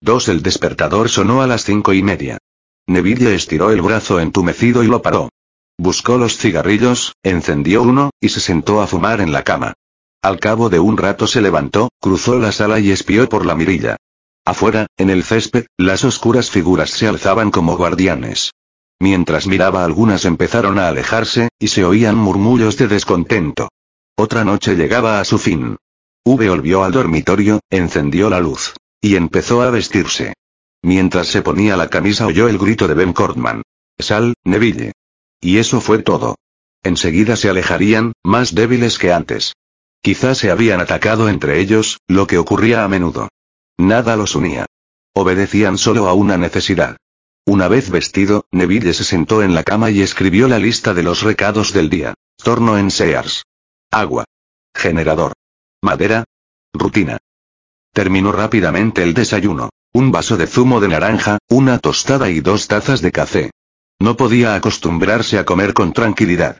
Dos 0.00 0.28
El 0.28 0.42
despertador 0.42 1.10
sonó 1.10 1.42
a 1.42 1.46
las 1.46 1.64
cinco 1.64 1.92
y 1.92 2.02
media. 2.02 2.38
Neville 2.86 3.34
estiró 3.34 3.70
el 3.70 3.82
brazo 3.82 4.18
entumecido 4.18 4.82
y 4.82 4.86
lo 4.86 5.02
paró. 5.02 5.28
Buscó 5.78 6.16
los 6.16 6.38
cigarrillos, 6.38 7.14
encendió 7.22 7.82
uno, 7.82 8.10
y 8.20 8.30
se 8.30 8.40
sentó 8.40 8.80
a 8.80 8.86
fumar 8.86 9.20
en 9.20 9.32
la 9.32 9.42
cama. 9.42 9.74
Al 10.22 10.40
cabo 10.40 10.70
de 10.70 10.80
un 10.80 10.96
rato 10.96 11.26
se 11.26 11.42
levantó, 11.42 11.90
cruzó 12.00 12.38
la 12.38 12.50
sala 12.52 12.80
y 12.80 12.90
espió 12.90 13.28
por 13.28 13.44
la 13.44 13.54
mirilla. 13.54 13.96
Afuera, 14.44 14.86
en 14.96 15.10
el 15.10 15.22
césped, 15.22 15.66
las 15.76 16.04
oscuras 16.04 16.50
figuras 16.50 16.90
se 16.90 17.06
alzaban 17.06 17.50
como 17.50 17.76
guardianes. 17.76 18.52
Mientras 18.98 19.46
miraba 19.46 19.84
algunas 19.84 20.24
empezaron 20.24 20.78
a 20.78 20.88
alejarse, 20.88 21.50
y 21.58 21.68
se 21.68 21.84
oían 21.84 22.16
murmullos 22.16 22.78
de 22.78 22.88
descontento. 22.88 23.68
Otra 24.16 24.44
noche 24.44 24.74
llegaba 24.76 25.20
a 25.20 25.24
su 25.24 25.38
fin. 25.38 25.76
V 26.24 26.48
volvió 26.48 26.82
al 26.84 26.92
dormitorio, 26.92 27.60
encendió 27.70 28.30
la 28.30 28.40
luz. 28.40 28.74
Y 29.00 29.16
empezó 29.16 29.62
a 29.62 29.70
vestirse. 29.70 30.32
Mientras 30.82 31.28
se 31.28 31.42
ponía 31.42 31.76
la 31.76 31.88
camisa 31.88 32.26
oyó 32.26 32.48
el 32.48 32.58
grito 32.58 32.88
de 32.88 32.94
Ben 32.94 33.12
Cordman. 33.12 33.62
Sal, 33.98 34.34
Neville. 34.44 34.92
Y 35.40 35.58
eso 35.58 35.80
fue 35.80 36.02
todo. 36.02 36.36
Enseguida 36.82 37.36
se 37.36 37.48
alejarían, 37.48 38.12
más 38.22 38.54
débiles 38.54 38.98
que 38.98 39.12
antes. 39.12 39.54
Quizás 40.02 40.38
se 40.38 40.50
habían 40.50 40.80
atacado 40.80 41.28
entre 41.28 41.60
ellos, 41.60 41.98
lo 42.06 42.26
que 42.26 42.38
ocurría 42.38 42.84
a 42.84 42.88
menudo. 42.88 43.28
Nada 43.76 44.16
los 44.16 44.34
unía. 44.34 44.66
Obedecían 45.12 45.78
solo 45.78 46.08
a 46.08 46.14
una 46.14 46.36
necesidad. 46.36 46.96
Una 47.44 47.68
vez 47.68 47.90
vestido, 47.90 48.46
Neville 48.50 48.92
se 48.92 49.04
sentó 49.04 49.42
en 49.42 49.54
la 49.54 49.62
cama 49.62 49.90
y 49.90 50.02
escribió 50.02 50.48
la 50.48 50.58
lista 50.58 50.94
de 50.94 51.02
los 51.02 51.22
recados 51.22 51.72
del 51.72 51.90
día. 51.90 52.14
Torno 52.36 52.78
en 52.78 52.90
Sears. 52.90 53.44
Agua. 53.90 54.24
Generador. 54.74 55.32
Madera. 55.82 56.24
Rutina. 56.72 57.18
Terminó 57.92 58.32
rápidamente 58.32 59.02
el 59.02 59.14
desayuno. 59.14 59.70
Un 59.92 60.12
vaso 60.12 60.36
de 60.36 60.46
zumo 60.46 60.80
de 60.80 60.88
naranja, 60.88 61.38
una 61.48 61.78
tostada 61.78 62.28
y 62.28 62.40
dos 62.40 62.68
tazas 62.68 63.00
de 63.00 63.12
café. 63.12 63.50
No 63.98 64.16
podía 64.16 64.54
acostumbrarse 64.54 65.38
a 65.38 65.44
comer 65.44 65.74
con 65.74 65.92
tranquilidad. 65.92 66.58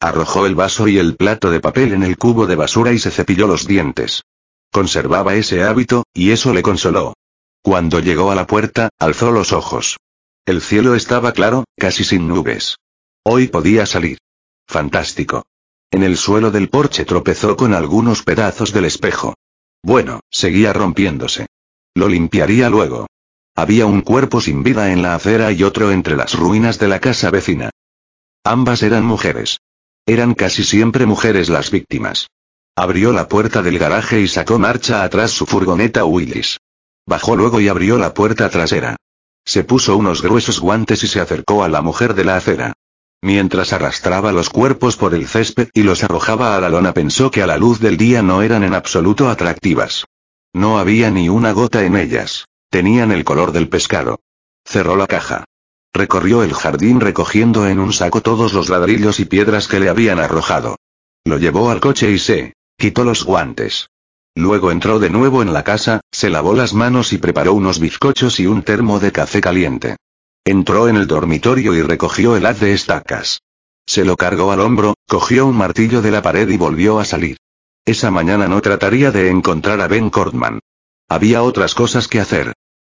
Arrojó 0.00 0.46
el 0.46 0.54
vaso 0.54 0.88
y 0.88 0.98
el 0.98 1.16
plato 1.16 1.50
de 1.50 1.60
papel 1.60 1.92
en 1.92 2.02
el 2.02 2.16
cubo 2.16 2.46
de 2.46 2.56
basura 2.56 2.92
y 2.92 2.98
se 2.98 3.10
cepilló 3.10 3.46
los 3.46 3.66
dientes. 3.66 4.22
Conservaba 4.70 5.34
ese 5.34 5.62
hábito, 5.64 6.04
y 6.14 6.30
eso 6.30 6.52
le 6.52 6.62
consoló. 6.62 7.14
Cuando 7.62 8.00
llegó 8.00 8.30
a 8.30 8.34
la 8.34 8.46
puerta, 8.46 8.90
alzó 8.98 9.32
los 9.32 9.52
ojos. 9.52 9.98
El 10.46 10.62
cielo 10.62 10.94
estaba 10.94 11.32
claro, 11.32 11.64
casi 11.76 12.04
sin 12.04 12.28
nubes. 12.28 12.76
Hoy 13.24 13.48
podía 13.48 13.84
salir. 13.84 14.18
Fantástico. 14.66 15.44
En 15.90 16.02
el 16.02 16.16
suelo 16.16 16.50
del 16.50 16.68
porche 16.68 17.04
tropezó 17.04 17.56
con 17.56 17.74
algunos 17.74 18.22
pedazos 18.22 18.72
del 18.72 18.84
espejo. 18.84 19.34
Bueno, 19.82 20.20
seguía 20.30 20.72
rompiéndose. 20.72 21.46
Lo 21.94 22.08
limpiaría 22.08 22.70
luego. 22.70 23.06
Había 23.58 23.86
un 23.86 24.02
cuerpo 24.02 24.40
sin 24.40 24.62
vida 24.62 24.92
en 24.92 25.02
la 25.02 25.16
acera 25.16 25.50
y 25.50 25.64
otro 25.64 25.90
entre 25.90 26.14
las 26.14 26.34
ruinas 26.34 26.78
de 26.78 26.86
la 26.86 27.00
casa 27.00 27.28
vecina. 27.28 27.70
Ambas 28.44 28.84
eran 28.84 29.04
mujeres. 29.04 29.58
Eran 30.06 30.34
casi 30.34 30.62
siempre 30.62 31.06
mujeres 31.06 31.48
las 31.48 31.72
víctimas. 31.72 32.28
Abrió 32.76 33.12
la 33.12 33.26
puerta 33.26 33.60
del 33.60 33.80
garaje 33.80 34.20
y 34.20 34.28
sacó 34.28 34.60
marcha 34.60 35.02
atrás 35.02 35.32
su 35.32 35.44
furgoneta 35.44 36.04
Willis. 36.04 36.58
Bajó 37.04 37.34
luego 37.34 37.60
y 37.60 37.66
abrió 37.66 37.98
la 37.98 38.14
puerta 38.14 38.48
trasera. 38.48 38.94
Se 39.44 39.64
puso 39.64 39.96
unos 39.96 40.22
gruesos 40.22 40.60
guantes 40.60 41.02
y 41.02 41.08
se 41.08 41.18
acercó 41.18 41.64
a 41.64 41.68
la 41.68 41.82
mujer 41.82 42.14
de 42.14 42.24
la 42.26 42.36
acera. 42.36 42.74
Mientras 43.22 43.72
arrastraba 43.72 44.30
los 44.30 44.50
cuerpos 44.50 44.96
por 44.96 45.16
el 45.16 45.26
césped 45.26 45.70
y 45.74 45.82
los 45.82 46.04
arrojaba 46.04 46.56
a 46.56 46.60
la 46.60 46.68
lona 46.68 46.94
pensó 46.94 47.32
que 47.32 47.42
a 47.42 47.48
la 47.48 47.58
luz 47.58 47.80
del 47.80 47.96
día 47.96 48.22
no 48.22 48.42
eran 48.42 48.62
en 48.62 48.74
absoluto 48.74 49.28
atractivas. 49.28 50.04
No 50.52 50.78
había 50.78 51.10
ni 51.10 51.28
una 51.28 51.50
gota 51.50 51.82
en 51.82 51.96
ellas. 51.96 52.44
Tenían 52.70 53.12
el 53.12 53.24
color 53.24 53.52
del 53.52 53.68
pescado. 53.68 54.20
Cerró 54.64 54.96
la 54.96 55.06
caja. 55.06 55.44
Recorrió 55.94 56.42
el 56.42 56.52
jardín 56.52 57.00
recogiendo 57.00 57.66
en 57.66 57.78
un 57.78 57.92
saco 57.92 58.20
todos 58.20 58.52
los 58.52 58.68
ladrillos 58.68 59.20
y 59.20 59.24
piedras 59.24 59.68
que 59.68 59.80
le 59.80 59.88
habían 59.88 60.18
arrojado. 60.18 60.76
Lo 61.24 61.38
llevó 61.38 61.70
al 61.70 61.80
coche 61.80 62.10
y 62.10 62.18
se 62.18 62.54
quitó 62.76 63.04
los 63.04 63.24
guantes. 63.24 63.88
Luego 64.34 64.70
entró 64.70 64.98
de 64.98 65.10
nuevo 65.10 65.42
en 65.42 65.52
la 65.52 65.64
casa, 65.64 66.00
se 66.12 66.30
lavó 66.30 66.54
las 66.54 66.74
manos 66.74 67.12
y 67.12 67.18
preparó 67.18 67.54
unos 67.54 67.80
bizcochos 67.80 68.38
y 68.38 68.46
un 68.46 68.62
termo 68.62 69.00
de 69.00 69.12
café 69.12 69.40
caliente. 69.40 69.96
Entró 70.44 70.88
en 70.88 70.96
el 70.96 71.06
dormitorio 71.06 71.74
y 71.74 71.82
recogió 71.82 72.36
el 72.36 72.46
haz 72.46 72.60
de 72.60 72.74
estacas. 72.74 73.40
Se 73.86 74.04
lo 74.04 74.16
cargó 74.16 74.52
al 74.52 74.60
hombro, 74.60 74.94
cogió 75.08 75.46
un 75.46 75.56
martillo 75.56 76.02
de 76.02 76.10
la 76.10 76.22
pared 76.22 76.48
y 76.48 76.58
volvió 76.58 77.00
a 77.00 77.04
salir. 77.04 77.38
Esa 77.84 78.10
mañana 78.10 78.46
no 78.46 78.60
trataría 78.60 79.10
de 79.10 79.30
encontrar 79.30 79.80
a 79.80 79.88
Ben 79.88 80.10
Cordman. 80.10 80.60
Había 81.08 81.42
otras 81.42 81.74
cosas 81.74 82.06
que 82.06 82.20
hacer. 82.20 82.52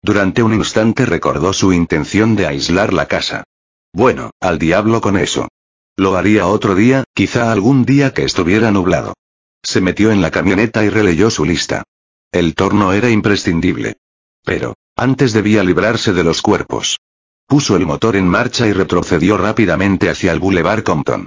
Durante 0.02 0.42
un 0.42 0.54
instante 0.54 1.04
recordó 1.04 1.52
su 1.52 1.72
intención 1.72 2.36
de 2.36 2.46
aislar 2.46 2.92
la 2.92 3.06
casa. 3.06 3.44
Bueno, 3.92 4.30
al 4.40 4.58
diablo 4.58 5.00
con 5.00 5.16
eso. 5.16 5.48
Lo 5.96 6.16
haría 6.16 6.46
otro 6.46 6.74
día, 6.74 7.04
quizá 7.12 7.52
algún 7.52 7.84
día 7.84 8.14
que 8.14 8.24
estuviera 8.24 8.70
nublado. 8.70 9.14
Se 9.62 9.80
metió 9.80 10.12
en 10.12 10.22
la 10.22 10.30
camioneta 10.30 10.84
y 10.84 10.88
releyó 10.88 11.30
su 11.30 11.44
lista. 11.44 11.82
El 12.30 12.54
torno 12.54 12.92
era 12.92 13.10
imprescindible. 13.10 13.96
Pero, 14.44 14.76
antes 14.96 15.32
debía 15.32 15.64
librarse 15.64 16.12
de 16.12 16.24
los 16.24 16.40
cuerpos. 16.40 16.98
Puso 17.46 17.76
el 17.76 17.86
motor 17.86 18.16
en 18.16 18.28
marcha 18.28 18.66
y 18.66 18.72
retrocedió 18.72 19.36
rápidamente 19.36 20.08
hacia 20.08 20.32
el 20.32 20.38
Boulevard 20.38 20.84
Compton. 20.84 21.26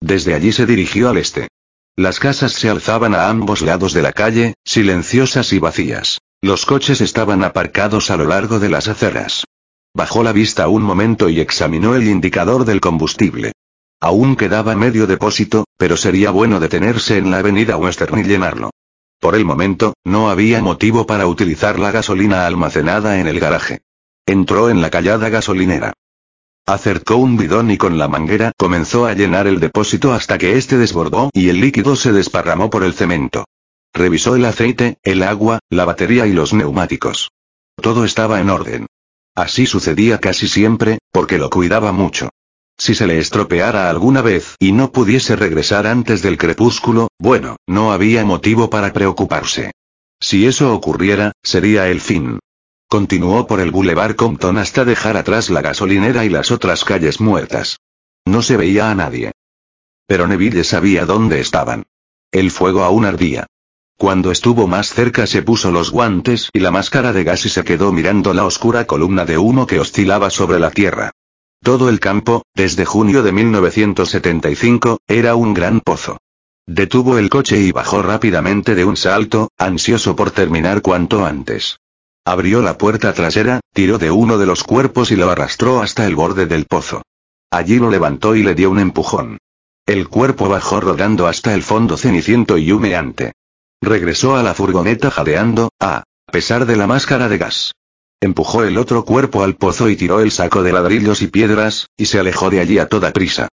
Desde 0.00 0.34
allí 0.34 0.52
se 0.52 0.66
dirigió 0.66 1.08
al 1.08 1.18
este. 1.18 1.48
Las 1.96 2.20
casas 2.20 2.52
se 2.52 2.70
alzaban 2.70 3.14
a 3.14 3.28
ambos 3.28 3.60
lados 3.60 3.92
de 3.92 4.00
la 4.00 4.12
calle, 4.12 4.54
silenciosas 4.64 5.52
y 5.52 5.58
vacías. 5.58 6.20
Los 6.40 6.64
coches 6.64 7.02
estaban 7.02 7.44
aparcados 7.44 8.10
a 8.10 8.16
lo 8.16 8.24
largo 8.24 8.58
de 8.58 8.70
las 8.70 8.88
aceras. 8.88 9.44
Bajó 9.94 10.22
la 10.22 10.32
vista 10.32 10.68
un 10.68 10.82
momento 10.82 11.28
y 11.28 11.38
examinó 11.38 11.94
el 11.94 12.08
indicador 12.08 12.64
del 12.64 12.80
combustible. 12.80 13.52
Aún 14.00 14.36
quedaba 14.36 14.74
medio 14.74 15.06
depósito, 15.06 15.66
pero 15.76 15.98
sería 15.98 16.30
bueno 16.30 16.60
detenerse 16.60 17.18
en 17.18 17.30
la 17.30 17.38
avenida 17.38 17.76
Western 17.76 18.18
y 18.20 18.22
llenarlo. 18.24 18.70
Por 19.20 19.34
el 19.34 19.44
momento, 19.44 19.94
no 20.02 20.30
había 20.30 20.62
motivo 20.62 21.06
para 21.06 21.26
utilizar 21.26 21.78
la 21.78 21.90
gasolina 21.90 22.46
almacenada 22.46 23.20
en 23.20 23.28
el 23.28 23.38
garaje. 23.38 23.82
Entró 24.24 24.70
en 24.70 24.80
la 24.80 24.88
callada 24.88 25.28
gasolinera. 25.28 25.92
Acercó 26.66 27.16
un 27.16 27.36
bidón 27.36 27.72
y 27.72 27.76
con 27.76 27.98
la 27.98 28.06
manguera 28.06 28.52
comenzó 28.56 29.06
a 29.06 29.14
llenar 29.14 29.48
el 29.48 29.58
depósito 29.58 30.12
hasta 30.12 30.38
que 30.38 30.56
éste 30.56 30.78
desbordó 30.78 31.30
y 31.32 31.48
el 31.48 31.60
líquido 31.60 31.96
se 31.96 32.12
desparramó 32.12 32.70
por 32.70 32.84
el 32.84 32.94
cemento. 32.94 33.44
Revisó 33.92 34.36
el 34.36 34.44
aceite, 34.44 34.98
el 35.02 35.24
agua, 35.24 35.58
la 35.68 35.84
batería 35.84 36.26
y 36.26 36.32
los 36.32 36.52
neumáticos. 36.54 37.30
Todo 37.76 38.04
estaba 38.04 38.40
en 38.40 38.48
orden. 38.48 38.86
Así 39.34 39.66
sucedía 39.66 40.18
casi 40.18 40.46
siempre, 40.46 40.98
porque 41.10 41.38
lo 41.38 41.50
cuidaba 41.50 41.90
mucho. 41.90 42.30
Si 42.78 42.94
se 42.94 43.06
le 43.06 43.18
estropeara 43.18 43.90
alguna 43.90 44.22
vez 44.22 44.54
y 44.58 44.72
no 44.72 44.92
pudiese 44.92 45.36
regresar 45.36 45.86
antes 45.86 46.22
del 46.22 46.38
crepúsculo, 46.38 47.08
bueno, 47.18 47.56
no 47.66 47.92
había 47.92 48.24
motivo 48.24 48.70
para 48.70 48.92
preocuparse. 48.92 49.72
Si 50.20 50.46
eso 50.46 50.72
ocurriera, 50.72 51.32
sería 51.42 51.88
el 51.88 52.00
fin. 52.00 52.38
Continuó 52.92 53.46
por 53.46 53.60
el 53.60 53.70
Boulevard 53.70 54.16
Compton 54.16 54.58
hasta 54.58 54.84
dejar 54.84 55.16
atrás 55.16 55.48
la 55.48 55.62
gasolinera 55.62 56.26
y 56.26 56.28
las 56.28 56.50
otras 56.50 56.84
calles 56.84 57.22
muertas. 57.22 57.78
No 58.26 58.42
se 58.42 58.58
veía 58.58 58.90
a 58.90 58.94
nadie. 58.94 59.32
Pero 60.06 60.28
Neville 60.28 60.62
sabía 60.62 61.06
dónde 61.06 61.40
estaban. 61.40 61.84
El 62.30 62.50
fuego 62.50 62.84
aún 62.84 63.06
ardía. 63.06 63.46
Cuando 63.96 64.30
estuvo 64.30 64.66
más 64.66 64.92
cerca 64.92 65.26
se 65.26 65.40
puso 65.40 65.70
los 65.70 65.90
guantes 65.90 66.50
y 66.52 66.60
la 66.60 66.70
máscara 66.70 67.14
de 67.14 67.24
gas 67.24 67.46
y 67.46 67.48
se 67.48 67.64
quedó 67.64 67.92
mirando 67.92 68.34
la 68.34 68.44
oscura 68.44 68.84
columna 68.84 69.24
de 69.24 69.38
humo 69.38 69.66
que 69.66 69.80
oscilaba 69.80 70.28
sobre 70.28 70.58
la 70.58 70.70
tierra. 70.70 71.12
Todo 71.62 71.88
el 71.88 71.98
campo, 71.98 72.42
desde 72.54 72.84
junio 72.84 73.22
de 73.22 73.32
1975, 73.32 74.98
era 75.06 75.34
un 75.34 75.54
gran 75.54 75.80
pozo. 75.80 76.18
Detuvo 76.66 77.16
el 77.16 77.30
coche 77.30 77.58
y 77.58 77.72
bajó 77.72 78.02
rápidamente 78.02 78.74
de 78.74 78.84
un 78.84 78.98
salto, 78.98 79.48
ansioso 79.56 80.14
por 80.14 80.30
terminar 80.30 80.82
cuanto 80.82 81.24
antes. 81.24 81.78
Abrió 82.24 82.62
la 82.62 82.78
puerta 82.78 83.12
trasera, 83.12 83.60
tiró 83.72 83.98
de 83.98 84.12
uno 84.12 84.38
de 84.38 84.46
los 84.46 84.62
cuerpos 84.62 85.10
y 85.10 85.16
lo 85.16 85.28
arrastró 85.28 85.82
hasta 85.82 86.06
el 86.06 86.14
borde 86.14 86.46
del 86.46 86.66
pozo. 86.66 87.02
Allí 87.50 87.78
lo 87.80 87.90
levantó 87.90 88.36
y 88.36 88.44
le 88.44 88.54
dio 88.54 88.70
un 88.70 88.78
empujón. 88.78 89.38
El 89.86 90.08
cuerpo 90.08 90.48
bajó 90.48 90.80
rodando 90.80 91.26
hasta 91.26 91.52
el 91.52 91.64
fondo 91.64 91.96
ceniciento 91.96 92.58
y 92.58 92.70
humeante. 92.70 93.32
Regresó 93.80 94.36
a 94.36 94.44
la 94.44 94.54
furgoneta 94.54 95.10
jadeando, 95.10 95.70
a 95.80 96.04
pesar 96.30 96.64
de 96.64 96.76
la 96.76 96.86
máscara 96.86 97.28
de 97.28 97.38
gas. 97.38 97.72
Empujó 98.20 98.62
el 98.62 98.78
otro 98.78 99.04
cuerpo 99.04 99.42
al 99.42 99.56
pozo 99.56 99.88
y 99.88 99.96
tiró 99.96 100.20
el 100.20 100.30
saco 100.30 100.62
de 100.62 100.72
ladrillos 100.72 101.22
y 101.22 101.26
piedras, 101.26 101.88
y 101.96 102.06
se 102.06 102.20
alejó 102.20 102.50
de 102.50 102.60
allí 102.60 102.78
a 102.78 102.86
toda 102.86 103.12
prisa. 103.12 103.48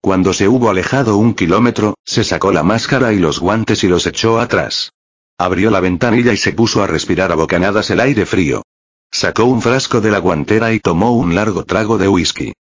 Cuando 0.00 0.32
se 0.32 0.48
hubo 0.48 0.70
alejado 0.70 1.18
un 1.18 1.34
kilómetro, 1.34 1.94
se 2.02 2.24
sacó 2.24 2.50
la 2.50 2.62
máscara 2.62 3.12
y 3.12 3.18
los 3.18 3.38
guantes 3.38 3.84
y 3.84 3.88
los 3.88 4.06
echó 4.06 4.40
atrás. 4.40 4.93
Abrió 5.38 5.70
la 5.70 5.80
ventanilla 5.80 6.32
y 6.32 6.36
se 6.36 6.52
puso 6.52 6.82
a 6.82 6.86
respirar 6.86 7.32
a 7.32 7.34
bocanadas 7.34 7.90
el 7.90 8.00
aire 8.00 8.24
frío. 8.24 8.62
Sacó 9.10 9.44
un 9.44 9.62
frasco 9.62 10.00
de 10.00 10.10
la 10.10 10.18
guantera 10.18 10.72
y 10.72 10.80
tomó 10.80 11.12
un 11.12 11.34
largo 11.34 11.64
trago 11.64 11.98
de 11.98 12.08
whisky. 12.08 12.52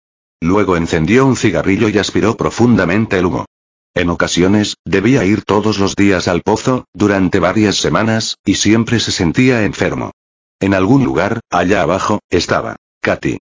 Luego 0.42 0.76
encendió 0.76 1.26
un 1.26 1.36
cigarrillo 1.36 1.90
y 1.90 1.98
aspiró 1.98 2.36
profundamente 2.36 3.18
el 3.20 3.26
humo. 3.26 3.46
En 3.96 4.10
ocasiones, 4.10 4.76
debía 4.86 5.24
ir 5.24 5.44
todos 5.44 5.78
los 5.78 5.96
días 5.96 6.28
al 6.28 6.42
pozo, 6.42 6.86
durante 6.94 7.40
varias 7.40 7.78
semanas, 7.78 8.38
y 8.44 8.56
siempre 8.56 9.00
se 9.00 9.12
sentía 9.12 9.64
enfermo. 9.64 10.12
En 10.60 10.74
algún 10.74 11.04
lugar, 11.04 11.42
allá 11.52 11.84
abajo, 11.84 12.20
estaba 12.30 12.76
Katy. 13.02 13.38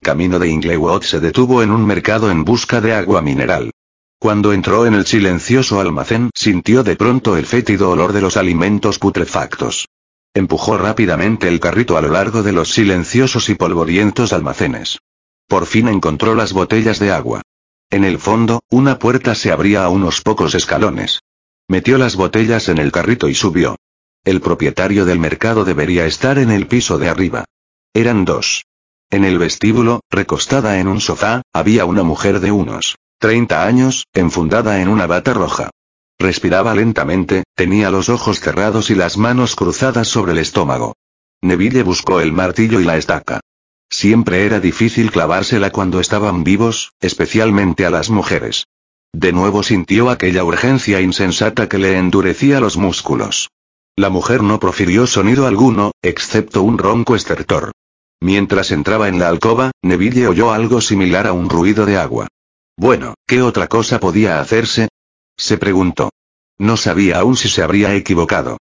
Camino 0.00 0.38
de 0.38 0.48
Inglewood 0.48 1.02
se 1.02 1.18
detuvo 1.18 1.62
en 1.62 1.72
un 1.72 1.84
mercado 1.84 2.30
en 2.30 2.44
busca 2.44 2.80
de 2.80 2.94
agua 2.94 3.20
mineral. 3.20 3.72
Cuando 4.18 4.54
entró 4.54 4.86
en 4.86 4.94
el 4.94 5.06
silencioso 5.06 5.78
almacén, 5.78 6.30
sintió 6.34 6.82
de 6.82 6.96
pronto 6.96 7.36
el 7.36 7.44
fétido 7.44 7.90
olor 7.90 8.14
de 8.14 8.22
los 8.22 8.38
alimentos 8.38 8.98
putrefactos. 8.98 9.88
Empujó 10.32 10.78
rápidamente 10.78 11.48
el 11.48 11.60
carrito 11.60 11.98
a 11.98 12.00
lo 12.00 12.08
largo 12.08 12.42
de 12.42 12.52
los 12.52 12.72
silenciosos 12.72 13.48
y 13.50 13.54
polvorientos 13.54 14.32
almacenes. 14.32 14.98
Por 15.46 15.66
fin 15.66 15.88
encontró 15.88 16.34
las 16.34 16.54
botellas 16.54 16.98
de 16.98 17.12
agua. 17.12 17.42
En 17.90 18.04
el 18.04 18.18
fondo, 18.18 18.60
una 18.70 18.98
puerta 18.98 19.34
se 19.34 19.52
abría 19.52 19.84
a 19.84 19.90
unos 19.90 20.22
pocos 20.22 20.54
escalones. 20.54 21.20
Metió 21.68 21.98
las 21.98 22.16
botellas 22.16 22.68
en 22.68 22.78
el 22.78 22.92
carrito 22.92 23.28
y 23.28 23.34
subió. 23.34 23.76
El 24.24 24.40
propietario 24.40 25.04
del 25.04 25.20
mercado 25.20 25.64
debería 25.64 26.06
estar 26.06 26.38
en 26.38 26.50
el 26.50 26.66
piso 26.66 26.98
de 26.98 27.08
arriba. 27.08 27.44
Eran 27.92 28.24
dos. 28.24 28.64
En 29.10 29.24
el 29.24 29.38
vestíbulo, 29.38 30.00
recostada 30.10 30.80
en 30.80 30.88
un 30.88 31.00
sofá, 31.00 31.42
había 31.52 31.84
una 31.84 32.02
mujer 32.02 32.40
de 32.40 32.50
unos 32.50 32.96
30 33.18 33.64
años, 33.64 34.06
enfundada 34.12 34.82
en 34.82 34.88
una 34.88 35.06
bata 35.06 35.32
roja. 35.32 35.70
Respiraba 36.18 36.74
lentamente, 36.74 37.44
tenía 37.54 37.90
los 37.90 38.10
ojos 38.10 38.40
cerrados 38.40 38.90
y 38.90 38.94
las 38.94 39.16
manos 39.16 39.56
cruzadas 39.56 40.08
sobre 40.08 40.32
el 40.32 40.38
estómago. 40.38 40.94
Neville 41.42 41.82
buscó 41.82 42.20
el 42.20 42.32
martillo 42.32 42.78
y 42.78 42.84
la 42.84 42.98
estaca. 42.98 43.40
Siempre 43.88 44.44
era 44.44 44.60
difícil 44.60 45.10
clavársela 45.10 45.70
cuando 45.70 46.00
estaban 46.00 46.44
vivos, 46.44 46.92
especialmente 47.00 47.86
a 47.86 47.90
las 47.90 48.10
mujeres. 48.10 48.66
De 49.14 49.32
nuevo 49.32 49.62
sintió 49.62 50.10
aquella 50.10 50.44
urgencia 50.44 51.00
insensata 51.00 51.70
que 51.70 51.78
le 51.78 51.96
endurecía 51.96 52.60
los 52.60 52.76
músculos. 52.76 53.48
La 53.96 54.10
mujer 54.10 54.42
no 54.42 54.60
profirió 54.60 55.06
sonido 55.06 55.46
alguno, 55.46 55.92
excepto 56.02 56.62
un 56.62 56.76
ronco 56.76 57.16
estertor. 57.16 57.72
Mientras 58.20 58.72
entraba 58.72 59.08
en 59.08 59.18
la 59.18 59.28
alcoba, 59.28 59.70
Neville 59.82 60.26
oyó 60.26 60.52
algo 60.52 60.82
similar 60.82 61.26
a 61.26 61.32
un 61.32 61.48
ruido 61.48 61.86
de 61.86 61.96
agua. 61.96 62.28
Bueno, 62.76 63.14
¿qué 63.26 63.40
otra 63.40 63.68
cosa 63.68 63.98
podía 64.00 64.40
hacerse? 64.40 64.88
Se 65.36 65.56
preguntó. 65.56 66.10
No 66.58 66.76
sabía 66.76 67.18
aún 67.20 67.36
si 67.36 67.48
se 67.48 67.62
habría 67.62 67.94
equivocado. 67.94 68.58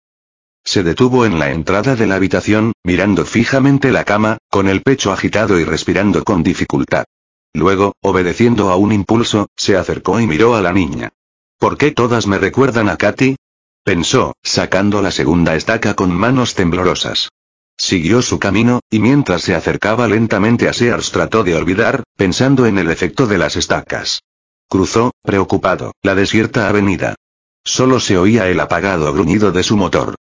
Se 0.63 0.84
detuvo 0.84 1.26
en 1.26 1.39
la 1.39 1.52
entrada 1.52 1.95
de 1.95 2.08
la 2.08 2.15
habitación, 2.15 2.74
mirando 2.84 3.26
fijamente 3.26 3.91
la 3.91 4.04
cama, 4.04 4.38
con 4.50 4.67
el 4.67 4.82
pecho 4.82 5.12
agitado 5.12 5.60
y 5.60 5.63
respirando 5.63 6.24
con 6.24 6.43
dificultad. 6.43 7.06
Luego, 7.54 7.93
obedeciendo 8.02 8.69
a 8.69 8.76
un 8.76 8.91
impulso, 8.91 9.48
se 9.56 9.78
acercó 9.78 10.19
y 10.19 10.28
miró 10.28 10.56
a 10.56 10.62
la 10.62 10.74
niña. 10.74 11.10
¿Por 11.58 11.78
qué 11.78 11.91
todas 11.91 12.28
me 12.28 12.38
recuerdan 12.38 12.89
a 12.89 12.98
Katy? 12.98 13.36
Pensó, 13.84 14.36
sacando 14.43 15.02
la 15.02 15.12
segunda 15.12 15.56
estaca 15.56 15.95
con 15.95 16.12
manos 16.12 16.54
temblorosas. 16.56 17.30
Siguió 17.79 18.21
su 18.21 18.39
camino, 18.39 18.81
y 18.89 18.99
mientras 18.99 19.41
se 19.41 19.55
acercaba 19.55 20.05
lentamente 20.09 20.67
a 20.67 20.73
Sears 20.73 21.11
trató 21.11 21.45
de 21.45 21.55
olvidar, 21.55 22.03
pensando 22.17 22.65
en 22.65 22.77
el 22.77 22.91
efecto 22.91 23.25
de 23.25 23.37
las 23.37 23.55
estacas. 23.55 24.21
Cruzó, 24.67 25.13
preocupado, 25.23 25.93
la 26.03 26.13
desierta 26.13 26.67
avenida. 26.67 27.15
Solo 27.63 28.01
se 28.01 28.17
oía 28.17 28.49
el 28.49 28.59
apagado 28.59 29.13
gruñido 29.13 29.53
de 29.53 29.63
su 29.63 29.77
motor. 29.77 30.15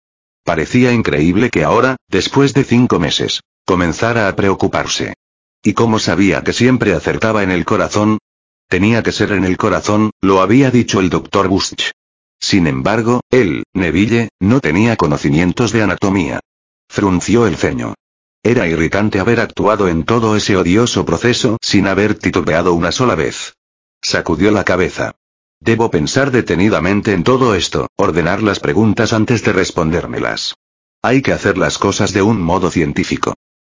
Parecía 0.43 0.93
increíble 0.93 1.49
que 1.49 1.63
ahora, 1.63 1.95
después 2.07 2.53
de 2.53 2.63
cinco 2.63 2.99
meses, 2.99 3.41
comenzara 3.65 4.27
a 4.27 4.35
preocuparse. 4.35 5.15
¿Y 5.63 5.73
cómo 5.73 5.97
sabía 5.97 6.43
que 6.43 6.53
siempre 6.53 6.93
acertaba 6.93 7.41
en 7.41 7.49
el 7.49 7.65
corazón? 7.65 8.19
Tenía 8.69 9.01
que 9.01 9.11
ser 9.11 9.31
en 9.31 9.45
el 9.45 9.57
corazón, 9.57 10.11
lo 10.21 10.41
había 10.41 10.69
dicho 10.69 10.99
el 10.99 11.09
doctor 11.09 11.47
Busch. 11.47 11.89
Sin 12.39 12.67
embargo, 12.67 13.21
él, 13.31 13.63
Neville, 13.73 14.29
no 14.39 14.59
tenía 14.59 14.95
conocimientos 14.95 15.71
de 15.71 15.81
anatomía. 15.81 16.39
Frunció 16.89 17.45
el 17.47 17.57
ceño. 17.57 17.93
Era 18.43 18.67
irritante 18.67 19.19
haber 19.19 19.39
actuado 19.39 19.87
en 19.87 20.03
todo 20.03 20.35
ese 20.35 20.55
odioso 20.55 21.05
proceso 21.05 21.57
sin 21.61 21.87
haber 21.87 22.15
titubeado 22.15 22.73
una 22.73 22.91
sola 22.91 23.15
vez. 23.15 23.53
Sacudió 24.01 24.51
la 24.51 24.63
cabeza. 24.63 25.15
Debo 25.59 25.89
pensar 25.89 26.31
detenidamente 26.31 27.13
en 27.13 27.23
todo 27.23 27.55
esto, 27.55 27.87
ordenar 27.95 28.43
las 28.43 28.59
preguntas 28.59 29.11
antes 29.11 29.43
de 29.43 29.53
respondérmelas. 29.53 30.55
Hay 31.01 31.21
que 31.21 31.33
hacer 31.33 31.57
las 31.57 31.77
cosas 31.77 32.13
de 32.13 32.21
un 32.21 32.41
modo 32.41 32.71
científico. 32.71 33.33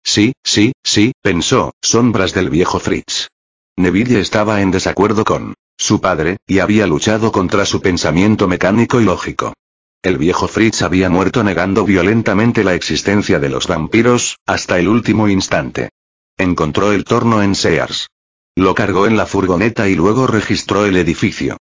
Sí, 0.04 0.32
sí, 0.44 0.72
sí, 0.82 1.12
pensó, 1.22 1.72
sombras 1.82 2.34
del 2.34 2.50
viejo 2.50 2.78
Fritz. 2.78 3.28
Neville 3.76 4.20
estaba 4.20 4.60
en 4.60 4.70
desacuerdo 4.70 5.24
con 5.24 5.54
su 5.76 6.00
padre, 6.00 6.38
y 6.46 6.58
había 6.58 6.86
luchado 6.86 7.30
contra 7.30 7.64
su 7.64 7.80
pensamiento 7.80 8.48
mecánico 8.48 9.00
y 9.00 9.04
lógico. 9.04 9.54
El 10.00 10.16
viejo 10.16 10.46
Fritz 10.46 10.82
había 10.82 11.10
muerto 11.10 11.42
negando 11.42 11.84
violentamente 11.84 12.62
la 12.62 12.74
existencia 12.74 13.40
de 13.40 13.48
los 13.48 13.66
vampiros, 13.66 14.38
hasta 14.46 14.78
el 14.78 14.86
último 14.86 15.28
instante. 15.28 15.90
Encontró 16.36 16.92
el 16.92 17.02
torno 17.02 17.42
en 17.42 17.56
Sears. 17.56 18.08
Lo 18.54 18.76
cargó 18.76 19.08
en 19.08 19.16
la 19.16 19.26
furgoneta 19.26 19.88
y 19.88 19.96
luego 19.96 20.28
registró 20.28 20.86
el 20.86 20.96
edificio. 20.96 21.56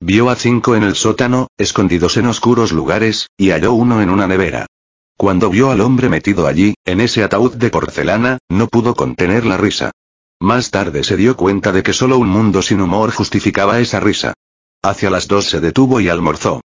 Vio 0.00 0.30
a 0.30 0.36
cinco 0.36 0.74
en 0.74 0.84
el 0.84 0.94
sótano, 0.94 1.48
escondidos 1.58 2.16
en 2.16 2.26
oscuros 2.26 2.72
lugares, 2.72 3.26
y 3.36 3.50
halló 3.50 3.74
uno 3.74 4.00
en 4.00 4.08
una 4.08 4.26
nevera. 4.26 4.64
Cuando 5.18 5.50
vio 5.50 5.70
al 5.70 5.82
hombre 5.82 6.08
metido 6.08 6.46
allí, 6.46 6.74
en 6.86 7.02
ese 7.02 7.22
ataúd 7.22 7.52
de 7.56 7.68
porcelana, 7.68 8.38
no 8.48 8.68
pudo 8.68 8.94
contener 8.94 9.44
la 9.44 9.58
risa. 9.58 9.90
Más 10.40 10.70
tarde 10.70 11.04
se 11.04 11.18
dio 11.18 11.36
cuenta 11.36 11.72
de 11.72 11.82
que 11.82 11.92
solo 11.92 12.16
un 12.16 12.28
mundo 12.28 12.62
sin 12.62 12.80
humor 12.80 13.12
justificaba 13.12 13.80
esa 13.80 14.00
risa. 14.00 14.32
Hacia 14.82 15.10
las 15.10 15.28
dos 15.28 15.44
se 15.44 15.60
detuvo 15.60 16.00
y 16.00 16.08
almorzó. 16.08 16.62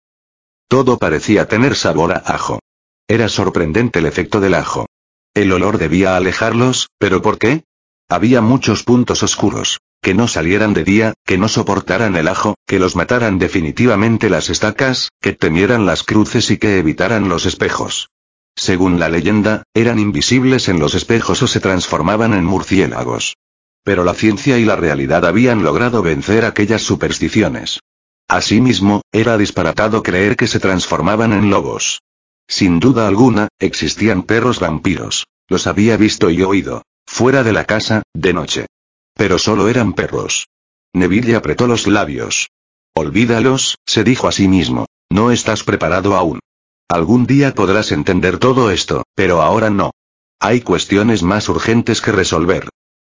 Todo 0.68 0.98
parecía 0.98 1.46
tener 1.46 1.76
sabor 1.76 2.12
a 2.12 2.16
ajo. 2.16 2.60
Era 3.08 3.28
sorprendente 3.28 3.98
el 3.98 4.06
efecto 4.06 4.40
del 4.40 4.54
ajo. 4.54 4.86
El 5.34 5.52
olor 5.52 5.78
debía 5.78 6.16
alejarlos, 6.16 6.88
pero 6.98 7.22
¿por 7.22 7.38
qué? 7.38 7.64
Había 8.08 8.40
muchos 8.40 8.82
puntos 8.82 9.22
oscuros. 9.22 9.78
Que 10.00 10.14
no 10.14 10.28
salieran 10.28 10.74
de 10.74 10.84
día, 10.84 11.14
que 11.24 11.38
no 11.38 11.48
soportaran 11.48 12.14
el 12.16 12.28
ajo, 12.28 12.56
que 12.66 12.78
los 12.78 12.94
mataran 12.94 13.38
definitivamente 13.38 14.28
las 14.28 14.50
estacas, 14.50 15.08
que 15.20 15.32
temieran 15.32 15.86
las 15.86 16.02
cruces 16.02 16.50
y 16.50 16.58
que 16.58 16.78
evitaran 16.78 17.28
los 17.28 17.46
espejos. 17.46 18.10
Según 18.54 19.00
la 19.00 19.08
leyenda, 19.08 19.64
eran 19.74 19.98
invisibles 19.98 20.68
en 20.68 20.78
los 20.78 20.94
espejos 20.94 21.42
o 21.42 21.46
se 21.46 21.60
transformaban 21.60 22.34
en 22.34 22.44
murciélagos. 22.44 23.36
Pero 23.82 24.04
la 24.04 24.14
ciencia 24.14 24.58
y 24.58 24.64
la 24.64 24.76
realidad 24.76 25.24
habían 25.24 25.62
logrado 25.62 26.02
vencer 26.02 26.44
aquellas 26.44 26.82
supersticiones. 26.82 27.80
Asimismo, 28.28 29.02
era 29.12 29.36
disparatado 29.36 30.02
creer 30.02 30.36
que 30.36 30.46
se 30.46 30.60
transformaban 30.60 31.32
en 31.32 31.50
lobos. 31.50 32.02
Sin 32.48 32.80
duda 32.80 33.06
alguna, 33.06 33.48
existían 33.58 34.22
perros 34.22 34.60
vampiros. 34.60 35.26
Los 35.48 35.66
había 35.66 35.96
visto 35.96 36.30
y 36.30 36.42
oído. 36.42 36.82
Fuera 37.06 37.42
de 37.42 37.52
la 37.52 37.64
casa, 37.64 38.02
de 38.14 38.32
noche. 38.32 38.66
Pero 39.14 39.38
solo 39.38 39.68
eran 39.68 39.92
perros. 39.92 40.48
Neville 40.94 41.36
apretó 41.36 41.66
los 41.66 41.86
labios. 41.86 42.50
Olvídalos, 42.94 43.76
se 43.86 44.04
dijo 44.04 44.28
a 44.28 44.32
sí 44.32 44.48
mismo. 44.48 44.86
No 45.10 45.30
estás 45.30 45.62
preparado 45.62 46.16
aún. 46.16 46.40
Algún 46.88 47.26
día 47.26 47.54
podrás 47.54 47.92
entender 47.92 48.38
todo 48.38 48.70
esto, 48.70 49.04
pero 49.14 49.42
ahora 49.42 49.70
no. 49.70 49.92
Hay 50.40 50.60
cuestiones 50.60 51.22
más 51.22 51.48
urgentes 51.48 52.00
que 52.00 52.12
resolver. 52.12 52.68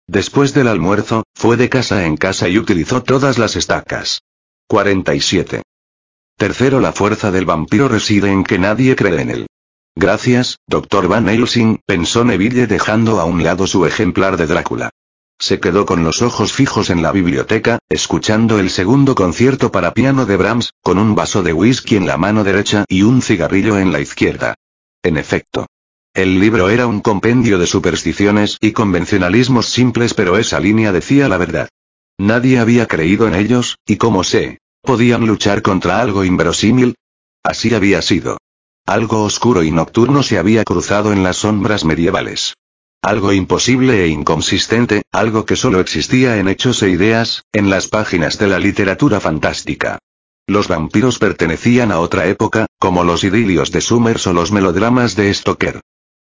Después 0.08 0.54
del 0.54 0.68
almuerzo, 0.68 1.24
fue 1.34 1.58
de 1.58 1.70
casa 1.70 2.06
en 2.06 2.18
casa 2.18 2.50
y 2.50 2.58
utilizó 2.58 3.04
todas 3.04 3.38
las 3.38 3.56
estacas. 3.56 4.22
47. 4.68 5.62
Tercero, 6.38 6.80
la 6.80 6.92
fuerza 6.92 7.32
del 7.32 7.46
vampiro 7.46 7.88
reside 7.88 8.32
en 8.32 8.44
que 8.44 8.60
nadie 8.60 8.96
cree 8.96 9.22
en 9.22 9.30
él. 9.30 9.48
Gracias, 9.96 10.58
Dr. 10.68 11.08
Van 11.08 11.30
Helsing, 11.30 11.80
pensó 11.86 12.24
Neville 12.24 12.66
dejando 12.66 13.20
a 13.20 13.26
un 13.26 13.44
lado 13.44 13.68
su 13.68 13.86
ejemplar 13.86 14.38
de 14.38 14.48
Drácula. 14.48 14.90
Se 15.40 15.60
quedó 15.60 15.86
con 15.86 16.04
los 16.04 16.22
ojos 16.22 16.54
fijos 16.54 16.90
en 16.90 17.02
la 17.02 17.12
biblioteca, 17.12 17.80
escuchando 17.90 18.60
el 18.60 18.70
segundo 18.70 19.14
concierto 19.14 19.72
para 19.72 19.94
piano 19.94 20.26
de 20.26 20.38
Brahms, 20.38 20.72
con 20.82 20.98
un 20.98 21.16
vaso 21.16 21.44
de 21.44 21.54
whisky 21.54 21.98
en 21.98 22.08
la 22.08 22.18
mano 22.18 22.44
derecha 22.44 22.86
y 22.88 23.04
un 23.04 23.22
cigarrillo 23.22 23.78
en 23.78 23.92
la 23.92 24.00
izquierda. 24.00 24.56
En 25.04 25.18
efecto. 25.18 25.68
El 26.14 26.40
libro 26.40 26.70
era 26.70 26.88
un 26.88 27.02
compendio 27.02 27.58
de 27.58 27.68
supersticiones 27.68 28.58
y 28.62 28.72
convencionalismos 28.72 29.68
simples 29.68 30.14
pero 30.14 30.38
esa 30.38 30.60
línea 30.60 30.92
decía 30.92 31.28
la 31.28 31.38
verdad. 31.38 31.70
Nadie 32.24 32.58
había 32.58 32.86
creído 32.86 33.28
en 33.28 33.36
ellos, 33.36 33.80
y 33.86 33.98
como 33.98 34.24
sé, 34.24 34.60
podían 34.82 35.28
luchar 35.28 35.62
contra 35.62 36.00
algo 36.00 36.24
inverosímil. 36.24 36.96
Así 37.44 37.76
había 37.76 38.02
sido. 38.02 38.38
Algo 38.86 39.24
oscuro 39.24 39.62
y 39.62 39.72
nocturno 39.72 40.24
se 40.24 40.38
había 40.38 40.64
cruzado 40.64 41.12
en 41.12 41.22
las 41.22 41.36
sombras 41.36 41.84
medievales. 41.84 42.54
Algo 43.02 43.34
imposible 43.34 44.06
e 44.06 44.08
inconsistente, 44.08 45.02
algo 45.12 45.46
que 45.46 45.58
solo 45.58 45.82
existía 45.82 46.38
en 46.38 46.48
hechos 46.48 46.82
e 46.82 46.92
ideas, 46.92 47.44
en 47.52 47.70
las 47.70 47.90
páginas 47.90 48.38
de 48.38 48.48
la 48.48 48.58
literatura 48.58 49.20
fantástica. 49.20 50.00
Los 50.48 50.70
vampiros 50.70 51.20
pertenecían 51.20 51.92
a 51.92 52.00
otra 52.00 52.28
época, 52.28 52.68
como 52.80 53.04
los 53.04 53.26
idilios 53.26 53.70
de 53.74 53.82
Summers 53.82 54.28
o 54.28 54.32
los 54.32 54.54
melodramas 54.54 55.18
de 55.18 55.34
Stoker. 55.34 55.82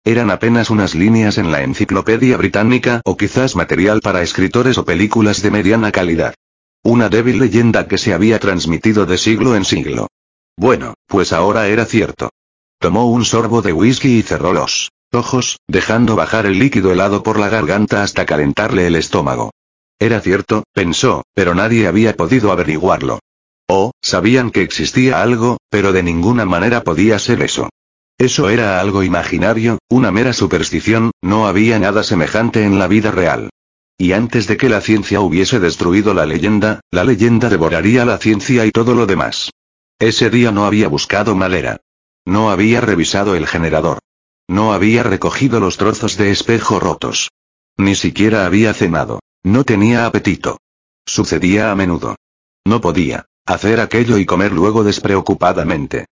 Eran 0.08 0.30
apenas 0.30 0.70
unas 0.70 0.94
líneas 0.94 1.36
en 1.36 1.52
la 1.52 1.62
enciclopedia 1.62 2.38
británica 2.38 3.02
o 3.04 3.18
quizás 3.18 3.54
material 3.54 4.00
para 4.00 4.22
escritores 4.22 4.78
o 4.78 4.86
películas 4.86 5.42
de 5.42 5.50
mediana 5.50 5.92
calidad. 5.92 6.32
Una 6.82 7.10
débil 7.10 7.38
leyenda 7.38 7.86
que 7.88 7.98
se 7.98 8.14
había 8.14 8.38
transmitido 8.38 9.04
de 9.04 9.18
siglo 9.18 9.54
en 9.54 9.66
siglo. 9.66 10.06
Bueno, 10.56 10.94
pues 11.06 11.34
ahora 11.34 11.68
era 11.68 11.84
cierto. 11.84 12.30
Tomó 12.78 13.10
un 13.10 13.26
sorbo 13.26 13.60
de 13.60 13.74
whisky 13.74 14.20
y 14.20 14.22
cerró 14.22 14.54
los 14.54 14.88
ojos, 15.12 15.58
dejando 15.68 16.16
bajar 16.16 16.46
el 16.46 16.58
líquido 16.58 16.90
helado 16.90 17.22
por 17.22 17.38
la 17.38 17.50
garganta 17.50 18.02
hasta 18.02 18.24
calentarle 18.24 18.86
el 18.86 18.94
estómago. 18.94 19.50
Era 19.98 20.22
cierto, 20.22 20.64
pensó, 20.72 21.24
pero 21.34 21.54
nadie 21.54 21.86
había 21.86 22.16
podido 22.16 22.50
averiguarlo. 22.50 23.18
Oh, 23.68 23.90
sabían 24.00 24.52
que 24.52 24.62
existía 24.62 25.20
algo, 25.20 25.58
pero 25.68 25.92
de 25.92 26.02
ninguna 26.02 26.46
manera 26.46 26.82
podía 26.82 27.18
ser 27.18 27.42
eso. 27.42 27.68
Eso 28.18 28.50
era 28.50 28.80
algo 28.80 29.04
imaginario, 29.04 29.78
una 29.88 30.10
mera 30.10 30.32
superstición, 30.32 31.12
no 31.22 31.46
había 31.46 31.78
nada 31.78 32.02
semejante 32.02 32.64
en 32.64 32.80
la 32.80 32.88
vida 32.88 33.12
real. 33.12 33.50
Y 33.96 34.12
antes 34.12 34.48
de 34.48 34.56
que 34.56 34.68
la 34.68 34.80
ciencia 34.80 35.20
hubiese 35.20 35.60
destruido 35.60 36.14
la 36.14 36.26
leyenda, 36.26 36.80
la 36.90 37.04
leyenda 37.04 37.48
devoraría 37.48 38.04
la 38.04 38.18
ciencia 38.18 38.66
y 38.66 38.72
todo 38.72 38.94
lo 38.94 39.06
demás. 39.06 39.50
Ese 40.00 40.30
día 40.30 40.50
no 40.50 40.66
había 40.66 40.88
buscado 40.88 41.36
madera. 41.36 41.80
No 42.24 42.50
había 42.50 42.80
revisado 42.80 43.36
el 43.36 43.46
generador. 43.46 43.98
No 44.48 44.72
había 44.72 45.02
recogido 45.02 45.60
los 45.60 45.76
trozos 45.76 46.16
de 46.16 46.30
espejo 46.30 46.80
rotos. 46.80 47.30
Ni 47.76 47.94
siquiera 47.94 48.46
había 48.46 48.74
cenado. 48.74 49.20
No 49.44 49.64
tenía 49.64 50.06
apetito. 50.06 50.58
Sucedía 51.06 51.70
a 51.70 51.76
menudo. 51.76 52.16
No 52.64 52.80
podía 52.80 53.26
hacer 53.46 53.80
aquello 53.80 54.18
y 54.18 54.26
comer 54.26 54.52
luego 54.52 54.84
despreocupadamente. 54.84 56.06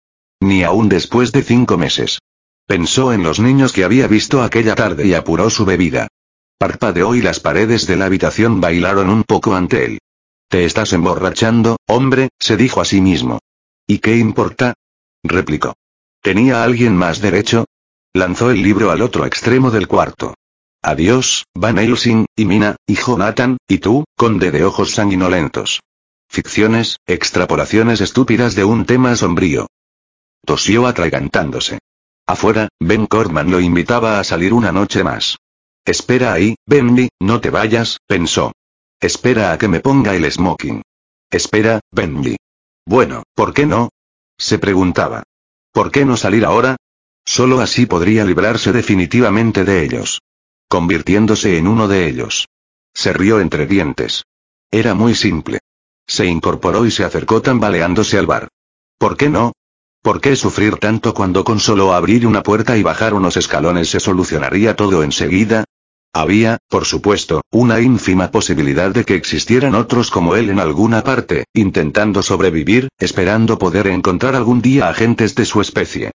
Ni 0.45 0.63
aún 0.63 0.91
después 0.91 1.33
de 1.33 1.43
cinco 1.43 1.79
meses. 1.79 2.19
Pensó 2.67 3.15
en 3.15 3.23
los 3.23 3.41
niños 3.41 3.73
que 3.73 3.83
había 3.83 4.07
visto 4.07 4.43
aquella 4.43 4.75
tarde 4.75 5.07
y 5.07 5.15
apuró 5.15 5.49
su 5.49 5.65
bebida. 5.65 6.09
Parpadeó 6.59 7.15
y 7.15 7.23
las 7.23 7.41
paredes 7.41 7.87
de 7.87 7.97
la 7.97 8.05
habitación 8.05 8.61
bailaron 8.61 9.09
un 9.09 9.23
poco 9.23 9.55
ante 9.55 9.87
él. 9.87 9.99
Te 10.51 10.67
estás 10.67 10.93
emborrachando, 10.93 11.79
hombre, 11.87 12.29
se 12.39 12.59
dijo 12.59 12.83
a 12.83 12.85
sí 12.85 13.01
mismo. 13.01 13.39
¿Y 13.87 14.01
qué 14.01 14.19
importa? 14.19 14.75
replicó. 15.23 15.73
¿Tenía 16.21 16.63
alguien 16.63 16.95
más 16.95 17.23
derecho? 17.23 17.65
Lanzó 18.13 18.51
el 18.51 18.63
libro 18.63 18.91
al 18.91 19.01
otro 19.01 19.25
extremo 19.25 19.71
del 19.71 19.89
cuarto. 19.89 20.35
Adiós, 20.83 21.47
Van 21.55 21.79
Helsing, 21.79 22.27
y 22.37 22.45
Mina, 22.45 22.77
y 22.87 22.97
Jonathan, 22.97 23.57
y 23.67 23.79
tú, 23.79 24.05
conde 24.15 24.51
de 24.51 24.67
ojos 24.67 24.91
sanguinolentos. 24.91 25.81
Ficciones, 26.29 26.99
extrapolaciones 27.07 28.03
estúpidas 28.03 28.55
de 28.55 28.65
un 28.65 28.85
tema 28.85 29.17
sombrío. 29.17 29.69
Tosió 30.45 30.87
atragantándose. 30.87 31.79
Afuera, 32.27 32.69
Ben 32.81 33.07
Cordman 33.07 33.51
lo 33.51 33.61
invitaba 33.61 34.19
a 34.19 34.25
salir 34.25 34.53
una 34.53 34.73
noche 34.73 35.05
más. 35.05 35.39
Espera 35.85 36.33
ahí, 36.33 36.57
Bendy, 36.67 37.09
no 37.21 37.41
te 37.41 37.51
vayas, 37.51 37.99
pensó. 38.07 38.53
Espera 39.01 39.53
a 39.53 39.59
que 39.59 39.69
me 39.69 39.81
ponga 39.81 40.15
el 40.15 40.31
smoking. 40.31 40.83
Espera, 41.31 41.81
Bendy. 41.91 42.37
Bueno, 42.87 43.25
¿por 43.35 43.53
qué 43.53 43.67
no? 43.67 43.91
Se 44.39 44.59
preguntaba. 44.59 45.23
¿Por 45.73 45.91
qué 45.91 46.05
no 46.05 46.17
salir 46.17 46.45
ahora? 46.45 46.77
Solo 47.25 47.61
así 47.61 47.87
podría 47.87 48.25
librarse 48.25 48.73
definitivamente 48.73 49.65
de 49.65 49.85
ellos. 49.85 50.21
Convirtiéndose 50.69 51.59
en 51.59 51.67
uno 51.67 51.89
de 51.89 52.09
ellos. 52.09 52.47
Se 52.93 53.13
rió 53.13 53.41
entre 53.41 53.67
dientes. 53.67 54.25
Era 54.71 54.95
muy 54.95 55.15
simple. 55.15 55.61
Se 56.07 56.27
incorporó 56.27 56.87
y 56.87 56.91
se 56.91 57.05
acercó 57.05 57.43
tambaleándose 57.43 58.19
al 58.19 58.27
bar. 58.27 58.49
¿Por 58.99 59.17
qué 59.17 59.29
no? 59.29 59.53
¿Por 60.05 60.21
qué 60.21 60.37
sufrir 60.37 60.77
tanto 60.77 61.15
cuando 61.15 61.45
con 61.45 61.61
solo 61.61 61.95
abrir 61.95 62.27
una 62.27 62.43
puerta 62.43 62.77
y 62.77 62.83
bajar 62.83 63.15
unos 63.15 63.39
escalones 63.39 63.89
se 63.89 64.01
solucionaría 64.01 64.77
todo 64.77 65.03
enseguida? 65.03 65.65
Había, 66.13 66.59
por 66.69 66.85
supuesto, 66.85 67.41
una 67.51 67.81
ínfima 67.81 68.31
posibilidad 68.31 68.91
de 68.91 69.07
que 69.07 69.15
existieran 69.15 69.75
otros 69.75 70.11
como 70.11 70.37
él 70.37 70.51
en 70.51 70.61
alguna 70.61 71.03
parte, 71.03 71.47
intentando 71.55 72.23
sobrevivir, 72.23 72.89
esperando 72.99 73.57
poder 73.57 73.87
encontrar 73.87 74.35
algún 74.35 74.61
día 74.61 74.91
agentes 74.91 75.35
de 75.37 75.47
su 75.47 75.63
especie. 75.63 76.11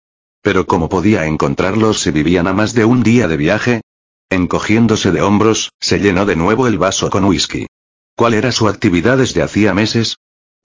Pero 0.41 0.65
¿cómo 0.65 0.89
podía 0.89 1.27
encontrarlos 1.27 2.01
si 2.01 2.09
vivían 2.09 2.47
a 2.47 2.53
más 2.53 2.73
de 2.73 2.85
un 2.85 3.03
día 3.03 3.27
de 3.27 3.37
viaje? 3.37 3.81
Encogiéndose 4.31 5.11
de 5.11 5.21
hombros, 5.21 5.69
se 5.79 5.99
llenó 5.99 6.25
de 6.25 6.35
nuevo 6.35 6.65
el 6.65 6.79
vaso 6.79 7.11
con 7.11 7.25
whisky. 7.25 7.67
¿Cuál 8.15 8.33
era 8.33 8.51
su 8.51 8.67
actividad 8.67 9.19
desde 9.19 9.43
hacía 9.43 9.75
meses? 9.75 10.17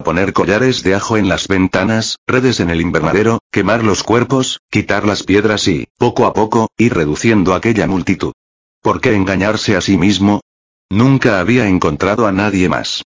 Poner 0.04 0.32
collares 0.32 0.82
de 0.82 0.94
ajo 0.94 1.18
en 1.18 1.28
las 1.28 1.46
ventanas, 1.46 2.16
redes 2.26 2.60
en 2.60 2.70
el 2.70 2.80
invernadero, 2.80 3.40
quemar 3.50 3.84
los 3.84 4.02
cuerpos, 4.02 4.60
quitar 4.70 5.04
las 5.04 5.24
piedras 5.24 5.68
y, 5.68 5.88
poco 5.98 6.24
a 6.24 6.32
poco, 6.32 6.68
ir 6.78 6.94
reduciendo 6.94 7.54
aquella 7.54 7.86
multitud. 7.86 8.32
¿Por 8.80 9.02
qué 9.02 9.14
engañarse 9.14 9.76
a 9.76 9.82
sí 9.82 9.98
mismo? 9.98 10.40
Nunca 10.88 11.38
había 11.38 11.68
encontrado 11.68 12.26
a 12.26 12.32
nadie 12.32 12.70
más. 12.70 13.02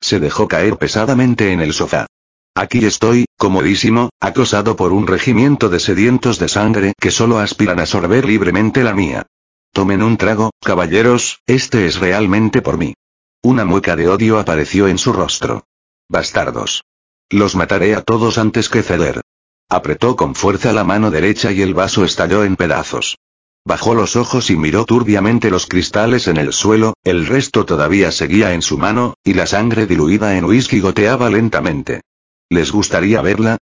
Se 0.00 0.18
dejó 0.18 0.48
caer 0.48 0.78
pesadamente 0.78 1.52
en 1.52 1.60
el 1.60 1.74
sofá. 1.74 2.06
Aquí 2.54 2.84
estoy, 2.86 3.26
comodísimo, 3.36 4.08
acosado 4.18 4.76
por 4.76 4.92
un 4.92 5.06
regimiento 5.06 5.68
de 5.68 5.78
sedientos 5.78 6.38
de 6.38 6.48
sangre 6.48 6.94
que 6.98 7.10
solo 7.10 7.38
aspiran 7.38 7.80
a 7.80 7.86
sorber 7.86 8.24
libremente 8.24 8.82
la 8.82 8.94
mía. 8.94 9.26
Tomen 9.72 10.02
un 10.02 10.16
trago, 10.16 10.52
caballeros, 10.62 11.40
este 11.46 11.84
es 11.84 11.98
realmente 11.98 12.62
por 12.62 12.78
mí. 12.78 12.94
Una 13.42 13.66
mueca 13.66 13.94
de 13.94 14.08
odio 14.08 14.38
apareció 14.38 14.88
en 14.88 14.96
su 14.96 15.12
rostro. 15.12 15.64
Bastardos. 16.08 16.84
Los 17.30 17.56
mataré 17.56 17.94
a 17.94 18.02
todos 18.02 18.38
antes 18.38 18.68
que 18.68 18.82
ceder. 18.82 19.22
Apretó 19.70 20.16
con 20.16 20.34
fuerza 20.34 20.72
la 20.72 20.84
mano 20.84 21.10
derecha 21.10 21.50
y 21.50 21.62
el 21.62 21.72
vaso 21.72 22.04
estalló 22.04 22.44
en 22.44 22.56
pedazos. 22.56 23.16
Bajó 23.64 23.94
los 23.94 24.14
ojos 24.14 24.50
y 24.50 24.56
miró 24.56 24.84
turbiamente 24.84 25.50
los 25.50 25.66
cristales 25.66 26.28
en 26.28 26.36
el 26.36 26.52
suelo, 26.52 26.92
el 27.02 27.26
resto 27.26 27.64
todavía 27.64 28.12
seguía 28.12 28.52
en 28.52 28.60
su 28.60 28.76
mano, 28.76 29.14
y 29.24 29.32
la 29.32 29.46
sangre 29.46 29.86
diluida 29.86 30.36
en 30.36 30.44
whisky 30.44 30.80
goteaba 30.80 31.30
lentamente. 31.30 32.02
¿Les 32.50 32.70
gustaría 32.70 33.22
verla? 33.22 33.56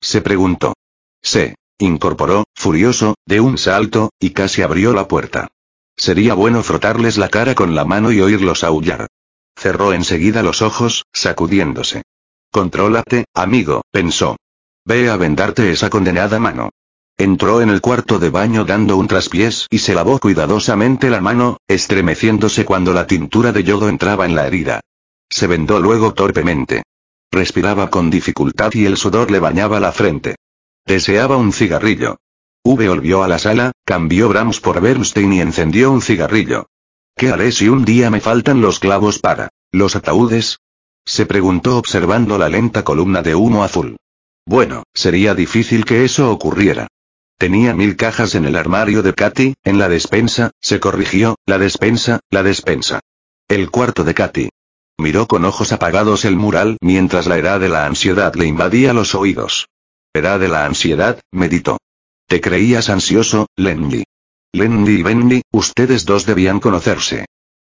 Se 0.00 0.22
preguntó. 0.22 0.74
Se 1.20 1.56
incorporó, 1.80 2.44
furioso, 2.54 3.16
de 3.26 3.40
un 3.40 3.58
salto, 3.58 4.10
y 4.20 4.30
casi 4.30 4.62
abrió 4.62 4.92
la 4.92 5.08
puerta. 5.08 5.48
sería 5.96 6.34
bueno 6.34 6.62
frotarles 6.62 7.18
la 7.18 7.28
cara 7.28 7.56
con 7.56 7.74
la 7.74 7.84
mano 7.84 8.12
y 8.12 8.20
oírlos 8.20 8.62
aullar. 8.62 9.08
Cerró 9.58 9.92
enseguida 9.92 10.44
los 10.44 10.62
ojos, 10.62 11.04
sacudiéndose. 11.12 12.02
Contrólate, 12.52 13.24
amigo, 13.34 13.82
pensó. 13.90 14.36
Ve 14.84 15.10
a 15.10 15.16
vendarte 15.16 15.72
esa 15.72 15.90
condenada 15.90 16.38
mano. 16.38 16.70
Entró 17.16 17.60
en 17.60 17.68
el 17.68 17.80
cuarto 17.80 18.20
de 18.20 18.30
baño 18.30 18.64
dando 18.64 18.96
un 18.96 19.08
traspiés 19.08 19.66
y 19.68 19.78
se 19.78 19.96
lavó 19.96 20.20
cuidadosamente 20.20 21.10
la 21.10 21.20
mano, 21.20 21.56
estremeciéndose 21.66 22.64
cuando 22.64 22.92
la 22.92 23.08
tintura 23.08 23.50
de 23.50 23.64
yodo 23.64 23.88
entraba 23.88 24.26
en 24.26 24.36
la 24.36 24.46
herida. 24.46 24.80
Se 25.28 25.48
vendó 25.48 25.80
luego 25.80 26.14
torpemente. 26.14 26.84
Respiraba 27.32 27.90
con 27.90 28.10
dificultad 28.10 28.70
y 28.74 28.86
el 28.86 28.96
sudor 28.96 29.32
le 29.32 29.40
bañaba 29.40 29.80
la 29.80 29.90
frente. 29.90 30.36
Deseaba 30.86 31.36
un 31.36 31.52
cigarrillo. 31.52 32.18
V 32.62 32.88
volvió 32.88 33.24
a 33.24 33.28
la 33.28 33.40
sala, 33.40 33.72
cambió 33.84 34.28
Brahms 34.28 34.60
por 34.60 34.80
Bernstein 34.80 35.32
y 35.32 35.40
encendió 35.40 35.90
un 35.90 36.00
cigarrillo. 36.00 36.68
¿Qué 37.18 37.30
haré 37.30 37.50
si 37.50 37.68
un 37.68 37.84
día 37.84 38.10
me 38.10 38.20
faltan 38.20 38.60
los 38.60 38.78
clavos 38.78 39.18
para 39.18 39.48
los 39.72 39.96
ataúdes? 39.96 40.60
Se 41.04 41.26
preguntó 41.26 41.76
observando 41.76 42.38
la 42.38 42.48
lenta 42.48 42.84
columna 42.84 43.22
de 43.22 43.34
humo 43.34 43.64
azul. 43.64 43.96
Bueno, 44.46 44.84
sería 44.94 45.34
difícil 45.34 45.84
que 45.84 46.04
eso 46.04 46.30
ocurriera. 46.30 46.86
Tenía 47.36 47.74
mil 47.74 47.96
cajas 47.96 48.36
en 48.36 48.44
el 48.44 48.54
armario 48.54 49.02
de 49.02 49.14
Katy, 49.14 49.54
en 49.64 49.78
la 49.78 49.88
despensa, 49.88 50.52
se 50.60 50.78
corrigió, 50.78 51.34
la 51.44 51.58
despensa, 51.58 52.20
la 52.30 52.44
despensa. 52.44 53.00
El 53.48 53.72
cuarto 53.72 54.04
de 54.04 54.14
Katy. 54.14 54.50
Miró 54.96 55.26
con 55.26 55.44
ojos 55.44 55.72
apagados 55.72 56.24
el 56.24 56.36
mural 56.36 56.76
mientras 56.80 57.26
la 57.26 57.36
era 57.36 57.58
de 57.58 57.68
la 57.68 57.84
ansiedad 57.86 58.32
le 58.36 58.46
invadía 58.46 58.92
los 58.92 59.16
oídos. 59.16 59.66
Era 60.12 60.38
de 60.38 60.46
la 60.46 60.66
ansiedad, 60.66 61.20
meditó. 61.32 61.78
Te 62.28 62.40
creías 62.40 62.88
ansioso, 62.90 63.48
Lenny. 63.56 64.04
Lenny 64.52 64.90
y 64.90 65.02
Benny, 65.02 65.42
ustedes 65.52 66.06
dos 66.06 66.24
debían 66.24 66.58
conocerse. 66.58 67.26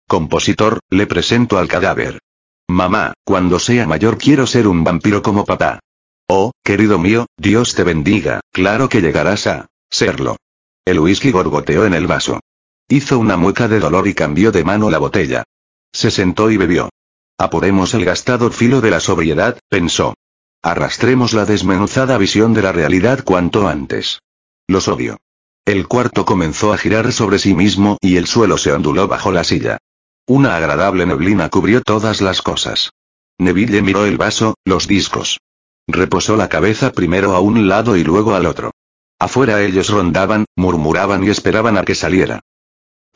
Compositor, 0.09 0.81
le 0.89 1.07
presento 1.07 1.59
al 1.59 1.69
cadáver. 1.69 2.21
Mamá, 2.69 3.13
cuando 3.25 3.59
sea 3.59 3.87
mayor 3.87 4.17
quiero 4.17 4.47
ser 4.47 4.67
un 4.67 4.83
vampiro 4.83 5.23
como 5.23 5.45
papá. 5.45 5.81
Oh, 6.27 6.53
querido 6.65 6.99
mío, 6.99 7.27
Dios 7.37 7.75
te 7.75 7.85
bendiga, 7.85 8.41
claro 8.51 8.89
que 8.89 9.03
llegarás 9.03 9.47
a 9.47 9.67
serlo. 9.91 10.37
El 10.85 11.01
whisky 11.01 11.31
gorgoteó 11.31 11.85
en 11.85 11.95
el 11.95 12.07
vaso. 12.07 12.41
Hizo 12.89 13.19
una 13.19 13.37
mueca 13.37 13.69
de 13.69 13.79
dolor 13.79 14.09
y 14.09 14.15
cambió 14.15 14.51
de 14.51 14.65
mano 14.65 14.91
la 14.91 14.99
botella. 14.99 15.45
Se 15.93 16.11
sentó 16.11 16.51
y 16.51 16.57
bebió. 16.57 16.89
Apuremos 17.37 17.95
el 17.95 18.05
gastado 18.05 18.51
filo 18.51 18.81
de 18.81 18.91
la 18.91 19.01
sobriedad, 19.01 19.59
pensó. 19.69 20.15
Arrastremos 20.63 21.33
la 21.33 21.45
desmenuzada 21.45 22.17
visión 22.19 22.55
de 22.55 22.63
la 22.63 22.73
realidad 22.73 23.23
cuanto 23.25 23.69
antes. 23.69 24.21
Los 24.67 24.89
odio. 24.89 25.19
El 25.65 25.87
cuarto 25.87 26.25
comenzó 26.25 26.73
a 26.73 26.79
girar 26.79 27.13
sobre 27.13 27.39
sí 27.39 27.55
mismo 27.55 27.99
y 28.01 28.17
el 28.17 28.27
suelo 28.27 28.59
se 28.59 28.73
onduló 28.73 29.09
bajo 29.09 29.31
la 29.31 29.45
silla. 29.45 29.79
Una 30.27 30.57
agradable 30.57 31.07
neblina 31.07 31.49
cubrió 31.49 31.83
todas 31.83 32.21
las 32.21 32.43
cosas. 32.43 32.91
Neville 33.39 33.83
miró 33.83 34.05
el 34.07 34.17
vaso, 34.17 34.55
los 34.65 34.87
discos. 34.87 35.41
Reposó 35.87 36.37
la 36.37 36.49
cabeza 36.49 36.93
primero 36.93 37.35
a 37.35 37.41
un 37.41 37.69
lado 37.69 37.97
y 37.97 38.05
luego 38.05 38.35
al 38.35 38.47
otro. 38.47 38.71
Afuera 39.19 39.63
ellos 39.63 39.91
rondaban, 39.91 40.47
murmuraban 40.57 41.25
y 41.25 41.31
esperaban 41.31 41.77
a 41.77 41.85
que 41.85 41.95
saliera. 41.95 42.41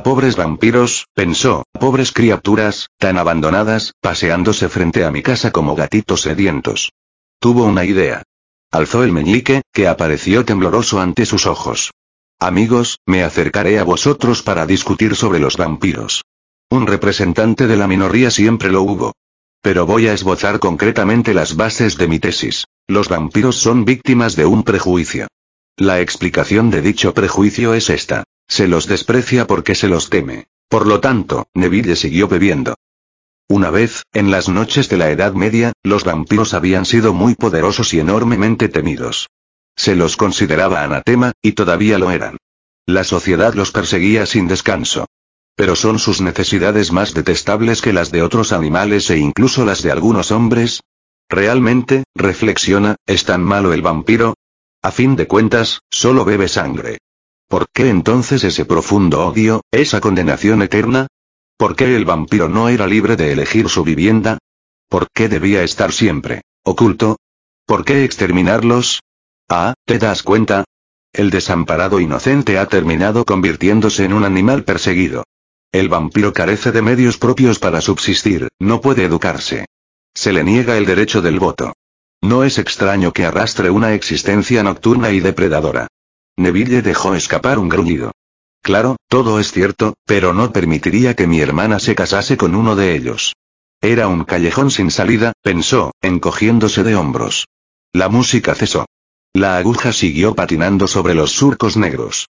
Pobres 0.03 0.37
vampiros, 0.37 1.07
pensó, 1.15 1.65
pobres 1.73 2.13
criaturas, 2.13 2.89
tan 2.99 3.17
abandonadas, 3.17 3.95
paseándose 4.01 4.69
frente 4.69 5.05
a 5.05 5.11
mi 5.11 5.23
casa 5.23 5.51
como 5.51 5.75
gatitos 5.75 6.23
sedientos. 6.23 6.93
Tuvo 7.39 7.65
una 7.65 7.85
idea. 7.85 8.23
Alzó 8.71 9.03
el 9.03 9.13
meñique, 9.13 9.63
que 9.73 9.89
apareció 9.89 10.45
tembloroso 10.45 11.01
ante 11.01 11.27
sus 11.27 11.47
ojos. 11.47 11.93
Amigos, 12.39 12.99
me 13.07 13.23
acercaré 13.23 13.79
a 13.79 13.85
vosotros 13.85 14.43
para 14.43 14.67
discutir 14.67 15.17
sobre 15.17 15.39
los 15.39 15.57
vampiros. 15.57 16.25
Un 16.71 16.87
representante 16.87 17.67
de 17.67 17.77
la 17.77 17.87
minoría 17.87 18.31
siempre 18.31 18.71
lo 18.71 18.83
hubo. 18.83 19.13
Pero 19.63 19.87
voy 19.87 20.09
a 20.09 20.13
esbozar 20.13 20.59
concretamente 20.59 21.33
las 21.33 21.57
bases 21.57 21.97
de 21.97 22.09
mi 22.09 22.19
tesis. 22.19 22.67
Los 22.87 23.09
vampiros 23.09 23.57
son 23.57 23.85
víctimas 23.85 24.37
de 24.37 24.45
un 24.45 24.63
prejuicio. 24.63 25.27
La 25.77 26.01
explicación 26.01 26.71
de 26.71 26.83
dicho 26.83 27.15
prejuicio 27.15 27.75
es 27.75 27.89
esta. 27.89 28.25
Se 28.47 28.69
los 28.69 28.87
desprecia 28.87 29.47
porque 29.47 29.75
se 29.75 29.89
los 29.89 30.11
teme. 30.11 30.47
Por 30.69 30.87
lo 30.87 31.01
tanto, 31.01 31.47
Neville 31.55 31.97
siguió 31.97 32.29
bebiendo. 32.29 32.75
Una 33.49 33.71
vez, 33.71 34.03
en 34.13 34.31
las 34.31 34.49
noches 34.49 34.89
de 34.89 34.97
la 34.97 35.11
Edad 35.11 35.33
Media, 35.35 35.73
los 35.83 36.05
vampiros 36.05 36.55
habían 36.55 36.85
sido 36.85 37.13
muy 37.13 37.35
poderosos 37.35 37.95
y 37.95 38.01
enormemente 38.01 38.69
temidos. 38.69 39.29
Se 39.77 39.97
los 39.97 40.17
consideraba 40.17 40.83
anatema, 40.83 41.33
y 41.43 41.53
todavía 41.53 41.99
lo 41.99 42.11
eran. 42.11 42.37
La 42.87 43.05
sociedad 43.05 43.55
los 43.55 43.73
perseguía 43.73 44.27
sin 44.27 44.49
descanso. 44.49 45.07
Pero 45.57 45.77
son 45.77 45.99
sus 45.99 46.21
necesidades 46.21 46.93
más 46.93 47.15
detestables 47.15 47.81
que 47.81 47.93
las 47.93 48.11
de 48.11 48.23
otros 48.23 48.53
animales 48.53 49.09
e 49.11 49.19
incluso 49.19 49.65
las 49.65 49.83
de 49.83 49.93
algunos 49.93 50.33
hombres. 50.33 50.81
¿Realmente, 51.29 52.05
reflexiona, 52.15 52.97
es 53.07 53.25
tan 53.25 53.43
malo 53.43 53.73
el 53.73 53.83
vampiro? 53.83 54.35
A 54.83 54.91
fin 54.91 55.17
de 55.17 55.27
cuentas, 55.27 55.81
solo 55.91 56.25
bebe 56.25 56.49
sangre. 56.49 56.99
¿Por 57.49 57.67
qué 57.73 57.89
entonces 57.89 58.45
ese 58.45 58.65
profundo 58.65 59.27
odio, 59.27 59.63
esa 59.71 60.01
condenación 60.01 60.61
eterna? 60.63 61.07
¿Por 61.57 61.77
qué 61.77 61.95
el 61.95 62.05
vampiro 62.05 62.49
no 62.49 62.69
era 62.69 62.87
libre 62.87 63.17
de 63.17 63.33
elegir 63.33 63.69
su 63.69 63.85
vivienda? 63.85 64.39
¿Por 64.89 65.09
qué 65.15 65.29
debía 65.29 65.63
estar 65.63 65.93
siempre 65.93 66.43
oculto? 66.65 67.19
¿Por 67.67 67.85
qué 67.85 68.05
exterminarlos? 68.05 69.01
Ah, 69.49 69.75
¿te 69.85 69.99
das 69.99 70.23
cuenta? 70.23 70.65
El 71.13 71.31
desamparado 71.31 72.01
inocente 72.01 72.59
ha 72.59 72.67
terminado 72.67 73.25
convirtiéndose 73.25 74.05
en 74.05 74.13
un 74.13 74.25
animal 74.25 74.65
perseguido. 74.65 75.25
El 75.71 75.89
vampiro 75.89 76.33
carece 76.33 76.73
de 76.73 76.83
medios 76.83 77.19
propios 77.19 77.59
para 77.59 77.81
subsistir, 77.81 78.49
no 78.59 78.81
puede 78.81 79.05
educarse. 79.05 79.67
Se 80.15 80.33
le 80.33 80.45
niega 80.45 80.77
el 80.77 80.87
derecho 80.87 81.21
del 81.21 81.39
voto. 81.39 81.73
No 82.23 82.43
es 82.45 82.59
extraño 82.59 83.13
que 83.13 83.27
arrastre 83.27 83.71
una 83.71 83.93
existencia 83.93 84.63
nocturna 84.63 85.11
y 85.11 85.21
depredadora. 85.21 85.89
Neville 86.37 86.83
dejó 86.83 87.15
escapar 87.15 87.59
un 87.59 87.69
gruñido. 87.69 88.13
Claro, 88.63 88.97
todo 89.09 89.39
es 89.41 89.53
cierto, 89.53 89.95
pero 90.07 90.33
no 90.33 90.53
permitiría 90.53 91.15
que 91.15 91.27
mi 91.27 91.41
hermana 91.41 91.79
se 91.79 91.95
casase 91.95 92.37
con 92.37 92.55
uno 92.55 92.77
de 92.77 92.97
ellos. 92.97 93.35
Era 93.81 94.09
un 94.09 94.25
callejón 94.25 94.71
sin 94.71 94.91
salida, 94.91 95.33
pensó, 95.43 95.93
encogiéndose 96.01 96.83
de 96.83 96.97
hombros. 96.97 97.47
La 97.93 98.09
música 98.09 98.55
cesó. 98.55 98.87
La 99.35 99.57
aguja 99.57 99.93
siguió 99.93 100.37
patinando 100.37 100.87
sobre 100.87 101.13
los 101.13 101.33
surcos 101.33 101.77
negros. 101.77 102.29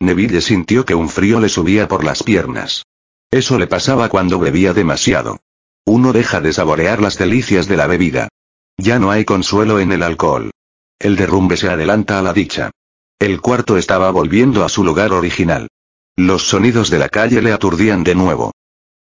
Neville 0.00 0.40
sintió 0.40 0.84
que 0.84 0.96
un 0.96 1.08
frío 1.08 1.38
le 1.38 1.48
subía 1.48 1.86
por 1.86 2.02
las 2.02 2.24
piernas. 2.24 2.82
Eso 3.30 3.56
le 3.56 3.68
pasaba 3.68 4.08
cuando 4.08 4.40
bebía 4.40 4.74
demasiado. 4.74 5.38
Uno 5.84 6.12
deja 6.12 6.40
de 6.40 6.52
saborear 6.52 7.00
las 7.00 7.18
delicias 7.18 7.68
de 7.68 7.76
la 7.76 7.86
bebida. 7.86 8.28
Ya 8.76 8.98
no 8.98 9.12
hay 9.12 9.24
consuelo 9.24 9.78
en 9.78 9.92
el 9.92 10.02
alcohol. 10.02 10.50
El 10.98 11.14
derrumbe 11.14 11.56
se 11.56 11.68
adelanta 11.68 12.18
a 12.18 12.22
la 12.22 12.32
dicha. 12.32 12.72
El 13.20 13.40
cuarto 13.40 13.78
estaba 13.78 14.10
volviendo 14.10 14.64
a 14.64 14.68
su 14.68 14.82
lugar 14.82 15.12
original. 15.12 15.68
Los 16.16 16.48
sonidos 16.48 16.90
de 16.90 16.98
la 16.98 17.08
calle 17.08 17.42
le 17.42 17.52
aturdían 17.52 18.02
de 18.02 18.16
nuevo. 18.16 18.50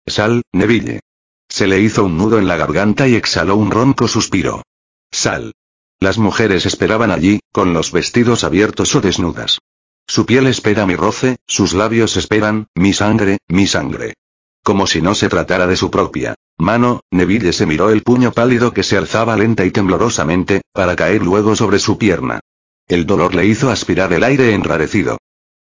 Sal, 0.06 0.42
Neville. 0.52 1.00
Se 1.46 1.66
le 1.66 1.80
hizo 1.80 2.04
un 2.04 2.16
nudo 2.16 2.38
en 2.38 2.48
la 2.48 2.56
garganta 2.56 3.06
y 3.06 3.16
exhaló 3.16 3.56
un 3.56 3.70
ronco 3.70 4.08
suspiro. 4.08 4.62
Sal. 5.10 5.52
Las 6.00 6.18
mujeres 6.18 6.64
esperaban 6.64 7.10
allí, 7.10 7.40
con 7.52 7.72
los 7.72 7.90
vestidos 7.90 8.44
abiertos 8.44 8.94
o 8.94 9.00
desnudas. 9.00 9.58
Su 10.06 10.26
piel 10.26 10.46
espera 10.46 10.86
mi 10.86 10.94
roce, 10.94 11.38
sus 11.46 11.74
labios 11.74 12.16
esperan, 12.16 12.68
mi 12.74 12.92
sangre, 12.92 13.38
mi 13.48 13.66
sangre. 13.66 14.14
Como 14.62 14.86
si 14.86 15.02
no 15.02 15.14
se 15.14 15.28
tratara 15.28 15.66
de 15.66 15.76
su 15.76 15.90
propia 15.90 16.34
mano, 16.58 17.00
Neville 17.10 17.52
se 17.52 17.66
miró 17.66 17.90
el 17.90 18.02
puño 18.02 18.32
pálido 18.32 18.72
que 18.72 18.82
se 18.82 18.96
alzaba 18.96 19.36
lenta 19.36 19.64
y 19.64 19.70
temblorosamente, 19.70 20.62
para 20.72 20.96
caer 20.96 21.22
luego 21.22 21.56
sobre 21.56 21.78
su 21.78 21.98
pierna. 21.98 22.40
El 22.86 23.06
dolor 23.06 23.34
le 23.34 23.46
hizo 23.46 23.70
aspirar 23.70 24.12
el 24.12 24.24
aire 24.24 24.54
enrarecido. 24.54 25.18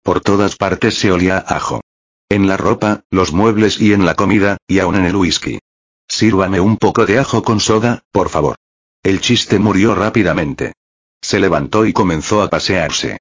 Por 0.04 0.22
todas 0.22 0.56
partes 0.56 0.96
se 0.96 1.12
olía 1.12 1.38
ajo. 1.38 1.82
En 2.30 2.48
la 2.48 2.58
ropa, 2.58 3.04
los 3.10 3.34
muebles 3.34 3.80
y 3.80 3.94
en 3.94 4.06
la 4.06 4.16
comida, 4.16 4.58
y 4.68 4.80
aún 4.80 4.96
en 4.96 5.06
el 5.06 5.16
whisky. 5.16 5.60
Sírvame 6.08 6.60
un 6.60 6.78
poco 6.78 7.06
de 7.06 7.20
ajo 7.20 7.44
con 7.44 7.60
soda, 7.60 8.04
por 8.12 8.30
favor. 8.30 8.56
El 9.04 9.20
chiste 9.20 9.60
murió 9.60 9.96
rápidamente. 9.96 10.74
Se 11.22 11.38
levantó 11.42 11.86
y 11.86 11.92
comenzó 11.92 12.42
a 12.42 12.50
pasearse. 12.50 13.18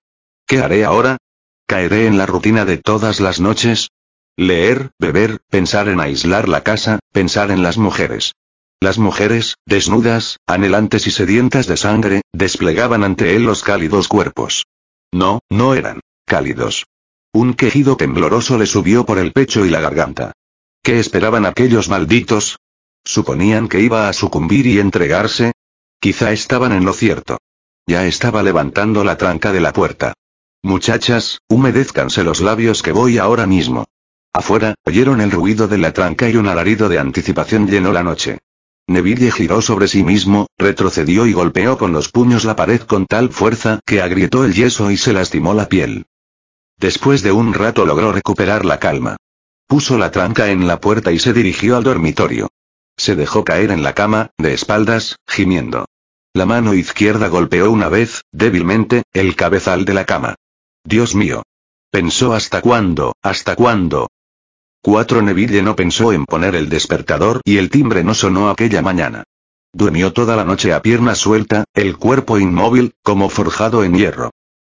¿Qué 0.47 0.61
haré 0.61 0.85
ahora? 0.85 1.17
¿Caeré 1.67 2.07
en 2.07 2.19
la 2.19 2.27
rutina 2.27 2.65
de 2.65 2.79
todas 2.79 3.19
las 3.19 3.41
noches? 3.41 3.89
Leer, 4.37 4.93
beber, 5.01 5.41
pensar 5.51 5.89
en 5.89 5.99
aislar 5.99 6.49
la 6.49 6.63
casa, 6.63 7.01
pensar 7.13 7.51
en 7.51 7.63
las 7.63 7.79
mujeres. 7.79 8.33
Las 8.81 8.99
mujeres, 8.99 9.57
desnudas, 9.67 10.39
anhelantes 10.47 11.09
y 11.09 11.11
sedientas 11.11 11.67
de 11.67 11.77
sangre, 11.77 12.23
desplegaban 12.33 13.03
ante 13.03 13.35
él 13.35 13.43
los 13.43 13.65
cálidos 13.65 14.07
cuerpos. 14.07 14.65
No, 15.13 15.41
no 15.51 15.75
eran 15.75 16.01
cálidos. 16.25 16.87
Un 17.33 17.55
quejido 17.55 17.97
tembloroso 17.97 18.57
le 18.57 18.67
subió 18.67 19.05
por 19.05 19.19
el 19.19 19.33
pecho 19.33 19.67
y 19.67 19.71
la 19.71 19.81
garganta. 19.81 20.33
¿Qué 20.83 21.01
esperaban 21.01 21.45
aquellos 21.45 21.89
malditos? 21.89 22.59
¿Suponían 23.05 23.69
que 23.69 23.81
iba 23.81 24.09
a 24.09 24.13
sucumbir 24.13 24.67
y 24.67 24.79
entregarse? 24.79 25.53
Quizá 26.03 26.33
estaban 26.33 26.73
en 26.73 26.85
lo 26.85 26.95
cierto. 26.95 27.39
Ya 27.87 28.05
estaba 28.07 28.43
levantando 28.43 29.05
la 29.05 29.17
tranca 29.17 29.53
de 29.53 29.61
la 29.61 29.73
puerta. 29.73 30.15
Muchachas, 30.61 31.43
humedézcanse 31.49 32.25
los 32.25 32.41
labios 32.41 32.83
que 32.83 32.91
voy 32.91 33.19
ahora 33.19 33.47
mismo. 33.47 33.85
Afuera, 34.33 34.75
oyeron 34.85 35.21
el 35.21 35.31
ruido 35.31 35.69
de 35.69 35.79
la 35.79 35.93
tranca 35.93 36.29
y 36.29 36.35
un 36.35 36.49
alarido 36.49 36.89
de 36.89 36.99
anticipación 36.99 37.69
llenó 37.69 37.93
la 37.93 38.03
noche. 38.03 38.41
Neville 38.89 39.31
giró 39.31 39.63
sobre 39.63 39.87
sí 39.87 40.03
mismo, 40.03 40.49
retrocedió 40.59 41.25
y 41.25 41.35
golpeó 41.35 41.79
con 41.79 41.93
los 41.93 42.09
puños 42.09 42.45
la 42.45 42.57
pared 42.57 42.81
con 42.81 43.07
tal 43.07 43.31
fuerza 43.31 43.79
que 43.87 44.03
agrietó 44.03 44.45
el 44.45 44.55
yeso 44.55 44.91
y 44.91 44.97
se 44.97 45.13
lastimó 45.13 45.55
la 45.55 45.69
piel. 45.69 46.07
Después 46.79 47.23
de 47.23 47.31
un 47.31 47.55
rato 47.55 47.87
logró 47.87 48.11
recuperar 48.11 48.65
la 48.65 48.81
calma. 48.81 49.19
Puso 49.69 49.97
la 49.99 50.11
tranca 50.11 50.51
en 50.51 50.67
la 50.67 50.81
puerta 50.81 51.13
y 51.13 51.21
se 51.21 51.33
dirigió 51.33 51.77
al 51.77 51.85
dormitorio. 51.85 52.49
Se 52.97 53.15
dejó 53.15 53.45
caer 53.45 53.71
en 53.71 53.85
la 53.85 53.95
cama, 53.95 54.33
de 54.37 54.53
espaldas, 54.53 55.15
gimiendo. 55.29 55.87
La 56.35 56.47
mano 56.47 56.73
izquierda 56.73 57.29
golpeó 57.29 57.71
una 57.71 57.91
vez, 57.91 58.23
débilmente, 58.33 59.03
el 59.13 59.37
cabezal 59.37 59.85
de 59.85 59.93
la 59.93 60.07
cama. 60.07 60.35
Dios 60.83 61.15
mío. 61.15 61.43
Pensó 61.91 62.33
hasta 62.33 62.63
cuándo, 62.63 63.15
hasta 63.23 63.55
cuándo. 63.55 64.09
Cuatro 64.81 65.21
Neville 65.21 65.63
no 65.63 65.77
pensó 65.77 66.11
en 66.13 66.25
poner 66.25 66.55
el 66.55 66.71
despertador 66.71 67.43
y 67.45 67.59
el 67.59 67.69
timbre 67.69 68.03
no 68.03 68.15
sonó 68.15 68.49
aquella 68.49 68.81
mañana. 68.81 69.25
Durmió 69.75 70.15
toda 70.15 70.35
la 70.35 70.45
noche 70.45 70.73
a 70.73 70.81
pierna 70.81 71.15
suelta, 71.15 71.65
el 71.75 71.99
cuerpo 71.99 72.39
inmóvil, 72.39 72.95
como 73.03 73.29
forjado 73.29 73.85
en 73.85 73.95
hierro. 73.95 74.31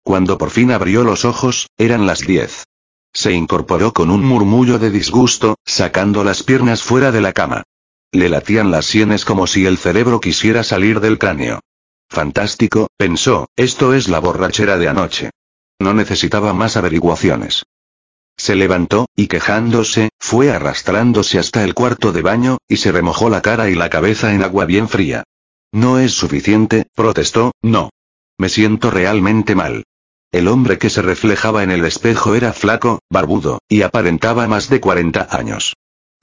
Cuando 0.04 0.38
por 0.38 0.50
fin 0.50 0.72
abrió 0.72 1.06
los 1.06 1.24
ojos, 1.24 1.70
eran 1.78 2.06
las 2.06 2.20
diez. 2.20 2.66
Se 3.14 3.32
incorporó 3.32 3.94
con 3.94 4.12
un 4.12 4.26
murmullo 4.26 4.78
de 4.78 4.92
disgusto, 4.92 5.56
sacando 5.66 6.26
las 6.26 6.44
piernas 6.44 6.84
fuera 6.84 7.14
de 7.14 7.22
la 7.22 7.32
cama. 7.32 7.64
Le 8.16 8.30
latían 8.30 8.72
las 8.72 8.86
sienes 8.86 9.26
como 9.26 9.46
si 9.46 9.66
el 9.66 9.78
cerebro 9.78 10.22
quisiera 10.22 10.64
salir 10.64 11.02
del 11.02 11.18
cráneo. 11.18 11.60
Fantástico, 12.08 12.88
pensó, 12.96 13.50
esto 13.58 13.94
es 13.94 14.08
la 14.08 14.20
borrachera 14.20 14.78
de 14.78 14.88
anoche. 14.88 15.32
No 15.80 15.94
necesitaba 15.94 16.54
más 16.54 16.78
averiguaciones. 16.78 17.66
Se 18.38 18.56
levantó, 18.56 19.08
y 19.18 19.28
quejándose, 19.28 20.12
fue 20.18 20.50
arrastrándose 20.50 21.40
hasta 21.40 21.66
el 21.66 21.74
cuarto 21.74 22.14
de 22.14 22.22
baño, 22.22 22.58
y 22.70 22.78
se 22.78 22.94
remojó 22.94 23.30
la 23.30 23.42
cara 23.42 23.70
y 23.70 23.76
la 23.76 23.90
cabeza 23.90 24.34
en 24.34 24.44
agua 24.44 24.64
bien 24.64 24.88
fría. 24.88 25.26
No 25.74 26.00
es 26.00 26.14
suficiente, 26.14 26.86
protestó, 26.96 27.52
no. 27.62 27.90
Me 28.38 28.48
siento 28.48 28.92
realmente 28.92 29.56
mal. 29.56 29.84
El 30.32 30.48
hombre 30.48 30.78
que 30.78 30.90
se 30.90 31.02
reflejaba 31.02 31.64
en 31.64 31.72
el 31.72 31.84
espejo 31.84 32.34
era 32.34 32.54
flaco, 32.54 33.00
barbudo, 33.10 33.60
y 33.68 33.82
aparentaba 33.82 34.48
más 34.48 34.70
de 34.70 34.80
40 34.80 35.28
años. 35.32 35.74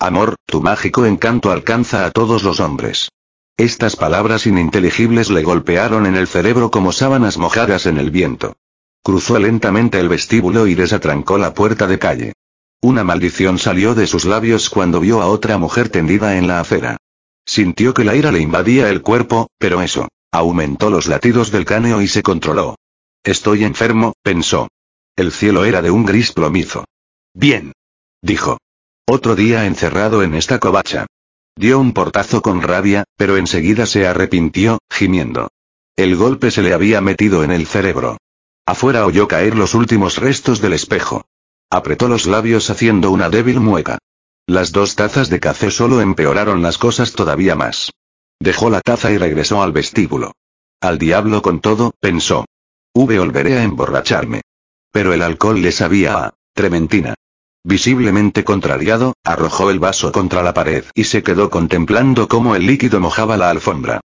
Amor, 0.02 0.34
tu 0.46 0.60
mágico 0.60 1.06
encanto 1.06 1.52
alcanza 1.52 2.04
a 2.04 2.10
todos 2.10 2.42
los 2.42 2.58
hombres. 2.58 3.08
Estas 3.56 3.94
palabras 3.94 4.48
ininteligibles 4.48 5.30
le 5.30 5.44
golpearon 5.44 6.06
en 6.06 6.16
el 6.16 6.26
cerebro 6.26 6.72
como 6.72 6.90
sábanas 6.90 7.38
mojadas 7.38 7.86
en 7.86 7.98
el 7.98 8.10
viento. 8.10 8.56
Cruzó 9.04 9.38
lentamente 9.38 10.00
el 10.00 10.08
vestíbulo 10.08 10.66
y 10.66 10.74
desatrancó 10.74 11.38
la 11.38 11.54
puerta 11.54 11.86
de 11.86 12.00
calle. 12.00 12.32
Una 12.80 13.04
maldición 13.04 13.60
salió 13.60 13.94
de 13.94 14.08
sus 14.08 14.24
labios 14.24 14.70
cuando 14.70 14.98
vio 14.98 15.22
a 15.22 15.28
otra 15.28 15.56
mujer 15.56 15.88
tendida 15.88 16.36
en 16.36 16.48
la 16.48 16.58
acera. 16.58 16.96
Sintió 17.46 17.94
que 17.94 18.02
la 18.02 18.16
ira 18.16 18.32
le 18.32 18.40
invadía 18.40 18.90
el 18.90 19.02
cuerpo, 19.02 19.50
pero 19.56 19.82
eso, 19.82 20.08
aumentó 20.32 20.90
los 20.90 21.06
latidos 21.06 21.52
del 21.52 21.64
cráneo 21.64 22.02
y 22.02 22.08
se 22.08 22.24
controló. 22.24 22.74
Estoy 23.22 23.62
enfermo, 23.62 24.14
pensó. 24.24 24.66
El 25.14 25.30
cielo 25.30 25.64
era 25.64 25.80
de 25.80 25.92
un 25.92 26.04
gris 26.04 26.32
plomizo. 26.32 26.86
Bien. 27.34 27.70
Dijo. 28.20 28.58
Otro 29.06 29.34
día 29.34 29.66
encerrado 29.66 30.22
en 30.22 30.34
esta 30.34 30.58
covacha. 30.58 31.06
Dio 31.56 31.78
un 31.78 31.92
portazo 31.92 32.40
con 32.40 32.62
rabia, 32.62 33.04
pero 33.16 33.36
enseguida 33.36 33.86
se 33.86 34.06
arrepintió, 34.06 34.78
gimiendo. 34.90 35.50
El 35.96 36.16
golpe 36.16 36.50
se 36.50 36.62
le 36.62 36.72
había 36.72 37.00
metido 37.00 37.44
en 37.44 37.50
el 37.50 37.66
cerebro. 37.66 38.18
Afuera 38.64 39.04
oyó 39.04 39.28
caer 39.28 39.56
los 39.56 39.74
últimos 39.74 40.18
restos 40.18 40.60
del 40.60 40.72
espejo. 40.72 41.26
Apretó 41.68 42.08
los 42.08 42.26
labios 42.26 42.70
haciendo 42.70 43.10
una 43.10 43.28
débil 43.28 43.60
mueca. 43.60 43.98
Las 44.46 44.72
dos 44.72 44.94
tazas 44.94 45.30
de 45.30 45.40
café 45.40 45.70
solo 45.70 46.00
empeoraron 46.00 46.62
las 46.62 46.78
cosas 46.78 47.12
todavía 47.12 47.54
más. 47.54 47.90
Dejó 48.40 48.70
la 48.70 48.80
taza 48.80 49.10
y 49.10 49.18
regresó 49.18 49.62
al 49.62 49.72
vestíbulo. 49.72 50.32
Al 50.80 50.98
diablo 50.98 51.42
con 51.42 51.60
todo, 51.60 51.92
pensó. 52.00 52.44
V 52.94 53.18
volveré 53.18 53.58
a 53.58 53.62
emborracharme. 53.62 54.42
Pero 54.90 55.12
el 55.12 55.22
alcohol 55.22 55.60
le 55.60 55.72
sabía 55.72 56.24
a 56.24 56.34
trementina. 56.54 57.14
Visiblemente 57.64 58.42
contrariado, 58.42 59.14
arrojó 59.24 59.70
el 59.70 59.78
vaso 59.78 60.10
contra 60.10 60.42
la 60.42 60.52
pared 60.52 60.84
y 60.94 61.04
se 61.04 61.22
quedó 61.22 61.48
contemplando 61.48 62.28
cómo 62.28 62.56
el 62.56 62.66
líquido 62.66 63.00
mojaba 63.00 63.36
la 63.36 63.50
alfombra. 63.50 64.00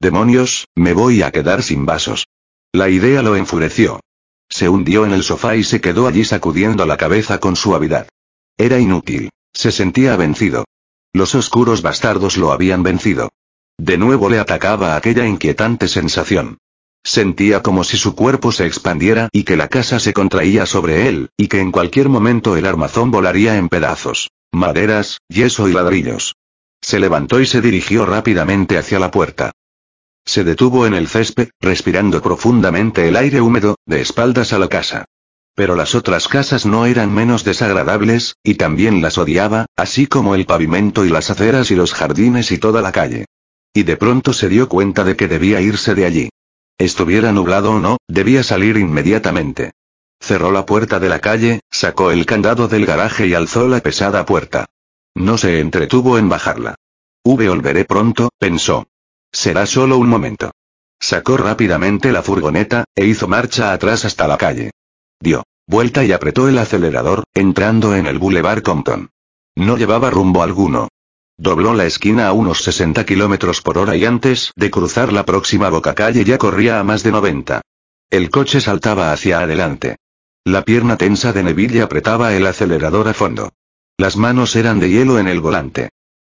Demonios, 0.00 0.66
me 0.74 0.94
voy 0.94 1.22
a 1.22 1.30
quedar 1.30 1.62
sin 1.62 1.84
vasos. 1.84 2.26
La 2.72 2.88
idea 2.88 3.22
lo 3.22 3.36
enfureció. 3.36 4.00
Se 4.48 4.68
hundió 4.68 5.04
en 5.04 5.12
el 5.12 5.22
sofá 5.22 5.56
y 5.56 5.64
se 5.64 5.80
quedó 5.80 6.06
allí 6.06 6.24
sacudiendo 6.24 6.86
la 6.86 6.96
cabeza 6.96 7.38
con 7.38 7.54
suavidad. 7.56 8.08
Era 8.56 8.78
inútil. 8.78 9.30
Se 9.52 9.70
sentía 9.70 10.16
vencido. 10.16 10.64
Los 11.12 11.34
oscuros 11.34 11.82
bastardos 11.82 12.38
lo 12.38 12.52
habían 12.52 12.82
vencido. 12.82 13.28
De 13.78 13.98
nuevo 13.98 14.30
le 14.30 14.38
atacaba 14.38 14.96
aquella 14.96 15.26
inquietante 15.26 15.88
sensación. 15.88 16.58
Sentía 17.04 17.62
como 17.62 17.82
si 17.82 17.96
su 17.96 18.14
cuerpo 18.14 18.52
se 18.52 18.66
expandiera 18.66 19.28
y 19.32 19.42
que 19.42 19.56
la 19.56 19.68
casa 19.68 19.98
se 19.98 20.12
contraía 20.12 20.66
sobre 20.66 21.08
él, 21.08 21.30
y 21.36 21.48
que 21.48 21.60
en 21.60 21.72
cualquier 21.72 22.08
momento 22.08 22.56
el 22.56 22.66
armazón 22.66 23.10
volaría 23.10 23.56
en 23.56 23.68
pedazos. 23.68 24.30
Maderas, 24.52 25.18
yeso 25.28 25.68
y 25.68 25.72
ladrillos. 25.72 26.36
Se 26.80 27.00
levantó 27.00 27.40
y 27.40 27.46
se 27.46 27.60
dirigió 27.60 28.06
rápidamente 28.06 28.78
hacia 28.78 28.98
la 28.98 29.10
puerta. 29.10 29.52
Se 30.24 30.44
detuvo 30.44 30.86
en 30.86 30.94
el 30.94 31.08
césped, 31.08 31.50
respirando 31.60 32.22
profundamente 32.22 33.08
el 33.08 33.16
aire 33.16 33.40
húmedo, 33.40 33.76
de 33.86 34.00
espaldas 34.00 34.52
a 34.52 34.58
la 34.58 34.68
casa. 34.68 35.04
Pero 35.54 35.74
las 35.74 35.94
otras 35.94 36.28
casas 36.28 36.64
no 36.64 36.86
eran 36.86 37.12
menos 37.12 37.44
desagradables, 37.44 38.36
y 38.42 38.54
también 38.54 39.02
las 39.02 39.18
odiaba, 39.18 39.66
así 39.76 40.06
como 40.06 40.34
el 40.34 40.46
pavimento 40.46 41.04
y 41.04 41.08
las 41.08 41.30
aceras 41.30 41.70
y 41.70 41.74
los 41.74 41.92
jardines 41.92 42.52
y 42.52 42.58
toda 42.58 42.80
la 42.80 42.92
calle. 42.92 43.26
Y 43.74 43.82
de 43.82 43.96
pronto 43.96 44.32
se 44.32 44.48
dio 44.48 44.68
cuenta 44.68 45.02
de 45.02 45.16
que 45.16 45.28
debía 45.28 45.60
irse 45.60 45.94
de 45.94 46.06
allí. 46.06 46.28
Estuviera 46.78 47.32
nublado 47.32 47.72
o 47.72 47.80
no, 47.80 47.98
debía 48.08 48.42
salir 48.42 48.76
inmediatamente. 48.76 49.72
Cerró 50.20 50.52
la 50.52 50.66
puerta 50.66 51.00
de 51.00 51.08
la 51.08 51.18
calle, 51.18 51.60
sacó 51.70 52.10
el 52.10 52.26
candado 52.26 52.68
del 52.68 52.86
garaje 52.86 53.26
y 53.26 53.34
alzó 53.34 53.68
la 53.68 53.80
pesada 53.80 54.24
puerta. 54.24 54.66
No 55.14 55.36
se 55.36 55.60
entretuvo 55.60 56.18
en 56.18 56.28
bajarla. 56.28 56.76
V 57.24 57.48
volveré 57.48 57.84
pronto, 57.84 58.30
pensó. 58.38 58.86
Será 59.32 59.66
solo 59.66 59.98
un 59.98 60.08
momento. 60.08 60.52
Sacó 61.00 61.36
rápidamente 61.36 62.12
la 62.12 62.22
furgoneta, 62.22 62.84
e 62.94 63.06
hizo 63.06 63.26
marcha 63.26 63.72
atrás 63.72 64.04
hasta 64.04 64.28
la 64.28 64.38
calle. 64.38 64.70
Dio 65.20 65.42
vuelta 65.66 66.04
y 66.04 66.12
apretó 66.12 66.48
el 66.48 66.58
acelerador, 66.58 67.24
entrando 67.34 67.96
en 67.96 68.06
el 68.06 68.18
Boulevard 68.18 68.62
Compton. 68.62 69.10
No 69.56 69.76
llevaba 69.76 70.10
rumbo 70.10 70.42
alguno. 70.42 70.88
Dobló 71.42 71.74
la 71.74 71.86
esquina 71.86 72.28
a 72.28 72.32
unos 72.32 72.62
60 72.62 73.04
kilómetros 73.04 73.62
por 73.62 73.76
hora 73.76 73.96
y 73.96 74.04
antes 74.04 74.52
de 74.54 74.70
cruzar 74.70 75.12
la 75.12 75.24
próxima 75.24 75.70
boca 75.70 75.92
calle 75.92 76.22
ya 76.22 76.38
corría 76.38 76.78
a 76.78 76.84
más 76.84 77.02
de 77.02 77.10
90. 77.10 77.62
El 78.10 78.30
coche 78.30 78.60
saltaba 78.60 79.12
hacia 79.12 79.40
adelante. 79.40 79.96
La 80.44 80.62
pierna 80.62 80.96
tensa 80.96 81.32
de 81.32 81.42
Neville 81.42 81.82
apretaba 81.82 82.32
el 82.32 82.46
acelerador 82.46 83.08
a 83.08 83.12
fondo. 83.12 83.50
Las 83.98 84.16
manos 84.16 84.54
eran 84.54 84.78
de 84.78 84.90
hielo 84.90 85.18
en 85.18 85.26
el 85.26 85.40
volante. 85.40 85.88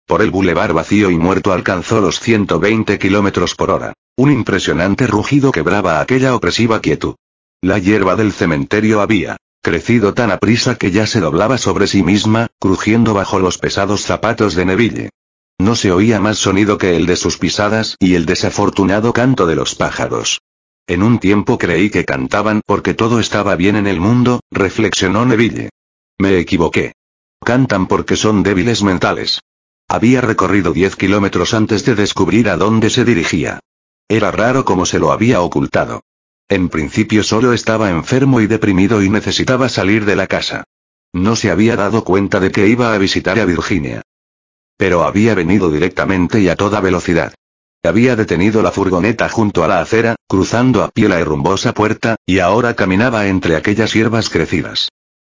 Por 0.06 0.22
el 0.22 0.30
bulevar 0.30 0.72
vacío 0.72 1.10
y 1.10 1.18
muerto 1.18 1.52
alcanzó 1.52 2.00
los 2.00 2.20
120 2.20 2.96
kilómetros 3.00 3.56
por 3.56 3.72
hora. 3.72 3.94
Un 4.14 4.30
impresionante 4.30 5.08
rugido 5.08 5.50
quebraba 5.50 6.00
aquella 6.00 6.36
opresiva 6.36 6.80
quietud. 6.80 7.16
La 7.60 7.80
hierba 7.80 8.14
del 8.14 8.30
cementerio 8.30 9.00
había 9.00 9.38
crecido 9.62 10.14
tan 10.14 10.30
aprisa 10.30 10.76
que 10.76 10.90
ya 10.90 11.06
se 11.06 11.20
doblaba 11.20 11.58
sobre 11.58 11.86
sí 11.86 12.02
misma, 12.02 12.48
crujiendo 12.58 13.14
bajo 13.14 13.38
los 13.38 13.58
pesados 13.58 14.02
zapatos 14.02 14.54
de 14.54 14.64
Neville. 14.64 15.10
No 15.58 15.76
se 15.76 15.92
oía 15.92 16.20
más 16.20 16.38
sonido 16.38 16.78
que 16.78 16.96
el 16.96 17.06
de 17.06 17.16
sus 17.16 17.36
pisadas 17.36 17.96
y 17.98 18.14
el 18.14 18.24
desafortunado 18.24 19.12
canto 19.12 19.46
de 19.46 19.56
los 19.56 19.74
pájaros. 19.74 20.40
En 20.86 21.02
un 21.02 21.18
tiempo 21.18 21.58
creí 21.58 21.90
que 21.90 22.04
cantaban 22.04 22.62
porque 22.66 22.94
todo 22.94 23.20
estaba 23.20 23.54
bien 23.56 23.76
en 23.76 23.86
el 23.86 24.00
mundo, 24.00 24.40
reflexionó 24.50 25.24
Neville. 25.26 25.70
Me 26.18 26.38
equivoqué. 26.38 26.94
Cantan 27.44 27.86
porque 27.86 28.16
son 28.16 28.42
débiles 28.42 28.82
mentales. 28.82 29.40
Había 29.88 30.20
recorrido 30.20 30.72
10 30.72 30.96
kilómetros 30.96 31.52
antes 31.52 31.84
de 31.84 31.94
descubrir 31.94 32.48
a 32.48 32.56
dónde 32.56 32.90
se 32.90 33.04
dirigía. 33.04 33.60
Era 34.08 34.30
raro 34.30 34.64
como 34.64 34.86
se 34.86 34.98
lo 34.98 35.12
había 35.12 35.40
ocultado. 35.40 36.02
En 36.50 36.68
principio 36.68 37.22
solo 37.22 37.52
estaba 37.52 37.90
enfermo 37.90 38.40
y 38.40 38.48
deprimido 38.48 39.04
y 39.04 39.08
necesitaba 39.08 39.68
salir 39.68 40.04
de 40.04 40.16
la 40.16 40.26
casa. 40.26 40.64
No 41.12 41.36
se 41.36 41.48
había 41.48 41.76
dado 41.76 42.02
cuenta 42.02 42.40
de 42.40 42.50
que 42.50 42.66
iba 42.66 42.92
a 42.92 42.98
visitar 42.98 43.38
a 43.38 43.44
Virginia. 43.44 44.02
Pero 44.76 45.04
había 45.04 45.36
venido 45.36 45.70
directamente 45.70 46.40
y 46.40 46.48
a 46.48 46.56
toda 46.56 46.80
velocidad. 46.80 47.34
Había 47.84 48.16
detenido 48.16 48.62
la 48.62 48.72
furgoneta 48.72 49.28
junto 49.28 49.62
a 49.62 49.68
la 49.68 49.80
acera, 49.80 50.16
cruzando 50.26 50.82
a 50.82 50.88
pie 50.88 51.08
la 51.08 51.20
herrumbosa 51.20 51.72
puerta, 51.72 52.16
y 52.26 52.40
ahora 52.40 52.74
caminaba 52.74 53.28
entre 53.28 53.54
aquellas 53.54 53.92
hierbas 53.94 54.28
crecidas. 54.28 54.88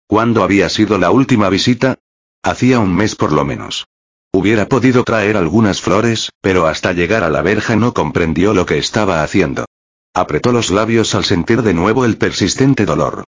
¿Cuándo 0.08 0.42
había 0.42 0.70
sido 0.70 0.98
la 0.98 1.12
última 1.12 1.50
visita? 1.50 1.98
Hacía 2.44 2.80
un 2.80 2.96
mes 2.96 3.18
por 3.18 3.34
lo 3.34 3.44
menos. 3.44 3.88
Hubiera 4.32 4.70
podido 4.70 5.04
traer 5.04 5.36
algunas 5.36 5.82
flores, 5.82 6.30
pero 6.40 6.66
hasta 6.66 6.94
llegar 6.94 7.26
a 7.26 7.30
la 7.30 7.42
verja 7.42 7.76
no 7.76 7.94
comprendió 7.94 8.54
lo 8.54 8.66
que 8.66 8.78
estaba 8.78 9.22
haciendo. 9.22 9.66
Apretó 10.14 10.52
los 10.52 10.72
labios 10.72 11.16
al 11.16 11.24
sentir 11.24 11.62
de 11.62 11.74
nuevo 11.74 12.06
el 12.06 12.18
persistente 12.18 12.86
dolor. 12.86 13.24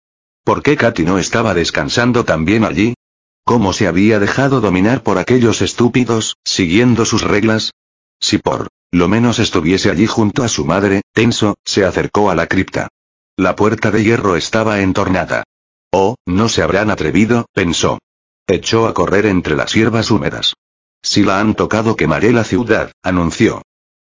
¿Por 0.44 0.64
qué 0.64 0.78
Katy 0.78 1.04
no 1.04 1.20
estaba 1.20 1.54
descansando 1.54 2.26
también 2.26 2.64
allí? 2.64 2.94
¿Cómo 3.44 3.74
se 3.74 3.88
había 3.88 4.20
dejado 4.20 4.62
dominar 4.62 5.04
por 5.04 5.18
aquellos 5.18 5.62
estúpidos, 5.62 6.38
siguiendo 6.46 7.06
sus 7.06 7.24
reglas? 7.24 7.72
Si 8.20 8.38
por 8.38 8.68
lo 8.92 9.08
menos 9.08 9.40
estuviese 9.40 9.90
allí 9.90 10.08
junto 10.08 10.44
a 10.44 10.48
su 10.48 10.66
madre, 10.66 11.02
tenso, 11.14 11.56
se 11.64 11.86
acercó 11.86 12.30
a 12.30 12.36
la 12.36 12.48
cripta. 12.48 12.88
La 13.38 13.56
puerta 13.56 13.92
de 13.92 14.04
hierro 14.04 14.36
estaba 14.36 14.82
entornada. 14.82 15.44
Oh, 15.92 16.16
no 16.26 16.50
se 16.50 16.62
habrán 16.62 16.90
atrevido, 16.92 17.46
pensó. 17.54 18.00
Echó 18.48 18.88
a 18.88 18.94
correr 18.94 19.26
entre 19.26 19.56
las 19.56 19.74
hierbas 19.74 20.12
húmedas. 20.12 20.54
Si 21.02 21.24
la 21.24 21.40
han 21.40 21.56
tocado 21.56 21.96
quemaré 21.96 22.34
la 22.34 22.44
ciudad, 22.44 22.92
anunció. 23.04 23.62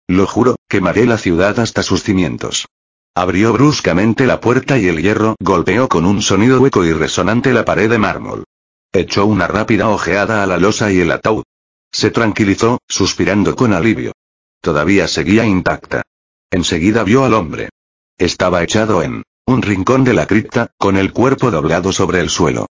Lo 0.08 0.26
juro, 0.26 0.56
quemaré 0.68 1.06
la 1.06 1.18
ciudad 1.18 1.58
hasta 1.58 1.82
sus 1.82 2.02
cimientos. 2.02 2.66
Abrió 3.14 3.52
bruscamente 3.52 4.26
la 4.26 4.40
puerta 4.40 4.78
y 4.78 4.86
el 4.86 5.02
hierro 5.02 5.36
golpeó 5.40 5.88
con 5.88 6.04
un 6.04 6.22
sonido 6.22 6.60
hueco 6.60 6.84
y 6.84 6.92
resonante 6.92 7.52
la 7.52 7.64
pared 7.64 7.90
de 7.90 7.98
mármol. 7.98 8.44
Echó 8.92 9.26
una 9.26 9.48
rápida 9.48 9.88
ojeada 9.88 10.42
a 10.42 10.46
la 10.46 10.58
losa 10.58 10.92
y 10.92 11.00
el 11.00 11.10
ataúd. 11.10 11.42
Se 11.90 12.10
tranquilizó, 12.10 12.78
suspirando 12.86 13.56
con 13.56 13.72
alivio. 13.72 14.12
Todavía 14.60 15.08
seguía 15.08 15.44
intacta. 15.44 16.02
Enseguida 16.50 17.02
vio 17.04 17.24
al 17.24 17.34
hombre. 17.34 17.70
Estaba 18.18 18.62
echado 18.62 19.02
en 19.02 19.22
un 19.46 19.62
rincón 19.62 20.04
de 20.04 20.14
la 20.14 20.26
cripta, 20.26 20.70
con 20.78 20.96
el 20.96 21.12
cuerpo 21.12 21.50
doblado 21.50 21.92
sobre 21.92 22.20
el 22.20 22.30
suelo. 22.30 22.66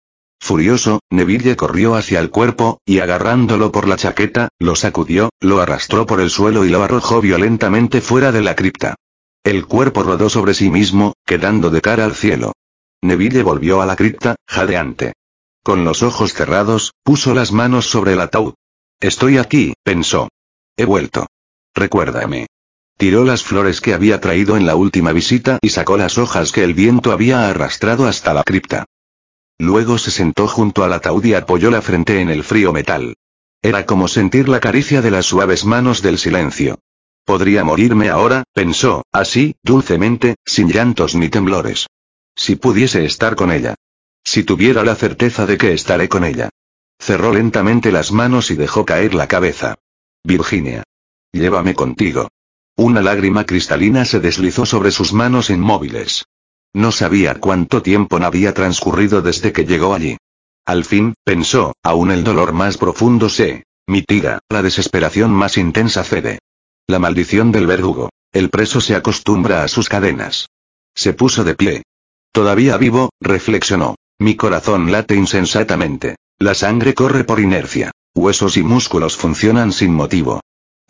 Furioso, 0.40 1.00
Neville 1.10 1.54
corrió 1.54 1.94
hacia 1.94 2.18
el 2.18 2.30
cuerpo, 2.30 2.80
y 2.86 3.00
agarrándolo 3.00 3.70
por 3.70 3.86
la 3.86 3.96
chaqueta, 3.96 4.48
lo 4.58 4.74
sacudió, 4.74 5.28
lo 5.38 5.60
arrastró 5.60 6.06
por 6.06 6.20
el 6.20 6.30
suelo 6.30 6.64
y 6.64 6.70
lo 6.70 6.82
arrojó 6.82 7.20
violentamente 7.20 8.00
fuera 8.00 8.32
de 8.32 8.40
la 8.40 8.56
cripta. 8.56 8.96
El 9.44 9.66
cuerpo 9.66 10.02
rodó 10.02 10.28
sobre 10.30 10.54
sí 10.54 10.70
mismo, 10.70 11.12
quedando 11.26 11.70
de 11.70 11.80
cara 11.82 12.04
al 12.04 12.14
cielo. 12.14 12.52
Neville 13.02 13.42
volvió 13.42 13.82
a 13.82 13.86
la 13.86 13.96
cripta, 13.96 14.36
jadeante. 14.46 15.12
Con 15.62 15.84
los 15.84 16.02
ojos 16.02 16.32
cerrados, 16.32 16.94
puso 17.02 17.34
las 17.34 17.52
manos 17.52 17.86
sobre 17.86 18.14
el 18.14 18.20
ataúd. 18.20 18.54
Estoy 18.98 19.38
aquí, 19.38 19.74
pensó. 19.82 20.28
He 20.76 20.84
vuelto. 20.84 21.26
Recuérdame. 21.74 22.46
Tiró 22.96 23.24
las 23.24 23.42
flores 23.42 23.80
que 23.80 23.94
había 23.94 24.20
traído 24.20 24.56
en 24.56 24.66
la 24.66 24.74
última 24.74 25.12
visita 25.12 25.58
y 25.62 25.70
sacó 25.70 25.96
las 25.96 26.18
hojas 26.18 26.52
que 26.52 26.64
el 26.64 26.74
viento 26.74 27.12
había 27.12 27.48
arrastrado 27.48 28.06
hasta 28.06 28.34
la 28.34 28.42
cripta. 28.42 28.86
Luego 29.60 29.98
se 29.98 30.10
sentó 30.10 30.48
junto 30.48 30.84
al 30.84 30.94
ataúd 30.94 31.22
y 31.22 31.34
apoyó 31.34 31.70
la 31.70 31.82
frente 31.82 32.22
en 32.22 32.30
el 32.30 32.44
frío 32.44 32.72
metal. 32.72 33.18
Era 33.60 33.84
como 33.84 34.08
sentir 34.08 34.48
la 34.48 34.58
caricia 34.58 35.02
de 35.02 35.10
las 35.10 35.26
suaves 35.26 35.66
manos 35.66 36.00
del 36.00 36.16
silencio. 36.16 36.78
Podría 37.26 37.62
morirme 37.62 38.08
ahora, 38.08 38.44
pensó, 38.54 39.04
así, 39.12 39.56
dulcemente, 39.62 40.36
sin 40.46 40.68
llantos 40.70 41.14
ni 41.14 41.28
temblores. 41.28 41.88
Si 42.34 42.56
pudiese 42.56 43.04
estar 43.04 43.36
con 43.36 43.52
ella. 43.52 43.74
Si 44.24 44.44
tuviera 44.44 44.82
la 44.82 44.94
certeza 44.94 45.44
de 45.44 45.58
que 45.58 45.74
estaré 45.74 46.08
con 46.08 46.24
ella. 46.24 46.48
Cerró 46.98 47.34
lentamente 47.34 47.92
las 47.92 48.12
manos 48.12 48.50
y 48.50 48.56
dejó 48.56 48.86
caer 48.86 49.12
la 49.12 49.28
cabeza. 49.28 49.74
Virginia. 50.24 50.84
Llévame 51.32 51.74
contigo. 51.74 52.28
Una 52.76 53.02
lágrima 53.02 53.44
cristalina 53.44 54.06
se 54.06 54.20
deslizó 54.20 54.64
sobre 54.64 54.90
sus 54.90 55.12
manos 55.12 55.50
inmóviles. 55.50 56.24
No 56.72 56.92
sabía 56.92 57.40
cuánto 57.40 57.82
tiempo 57.82 58.16
había 58.18 58.54
transcurrido 58.54 59.22
desde 59.22 59.52
que 59.52 59.64
llegó 59.64 59.94
allí. 59.94 60.16
Al 60.64 60.84
fin, 60.84 61.14
pensó, 61.24 61.74
aún 61.82 62.10
el 62.10 62.22
dolor 62.22 62.52
más 62.52 62.78
profundo 62.78 63.28
se 63.28 63.64
mitiga, 63.86 64.38
la 64.48 64.62
desesperación 64.62 65.32
más 65.32 65.56
intensa 65.58 66.04
cede. 66.04 66.38
La 66.86 66.98
maldición 66.98 67.50
del 67.50 67.66
verdugo. 67.66 68.10
El 68.32 68.50
preso 68.50 68.80
se 68.80 68.94
acostumbra 68.94 69.64
a 69.64 69.68
sus 69.68 69.88
cadenas. 69.88 70.48
Se 70.94 71.12
puso 71.12 71.42
de 71.42 71.56
pie. 71.56 71.82
Todavía 72.32 72.76
vivo, 72.76 73.10
reflexionó. 73.20 73.96
Mi 74.18 74.36
corazón 74.36 74.92
late 74.92 75.16
insensatamente. 75.16 76.16
La 76.38 76.54
sangre 76.54 76.94
corre 76.94 77.24
por 77.24 77.40
inercia. 77.40 77.90
Huesos 78.14 78.56
y 78.56 78.62
músculos 78.62 79.16
funcionan 79.16 79.72
sin 79.72 79.92
motivo. 79.92 80.40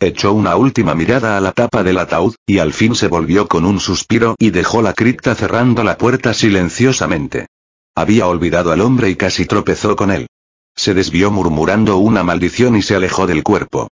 Echó 0.03 0.33
una 0.33 0.55
última 0.55 0.95
mirada 0.95 1.37
a 1.37 1.41
la 1.41 1.51
tapa 1.51 1.83
del 1.83 1.99
ataúd, 1.99 2.33
y 2.47 2.57
al 2.57 2.73
fin 2.73 2.95
se 2.95 3.07
volvió 3.07 3.47
con 3.47 3.65
un 3.65 3.79
suspiro 3.79 4.35
y 4.39 4.49
dejó 4.49 4.81
la 4.81 4.93
cripta 4.93 5.35
cerrando 5.35 5.83
la 5.83 5.99
puerta 5.99 6.33
silenciosamente. 6.33 7.45
Había 7.93 8.25
olvidado 8.25 8.71
al 8.71 8.81
hombre 8.81 9.11
y 9.11 9.15
casi 9.15 9.45
tropezó 9.45 9.95
con 9.95 10.09
él. 10.09 10.25
Se 10.75 10.95
desvió 10.95 11.29
murmurando 11.29 11.97
una 11.97 12.23
maldición 12.23 12.75
y 12.75 12.81
se 12.81 12.95
alejó 12.95 13.27
del 13.27 13.43
cuerpo. 13.43 13.89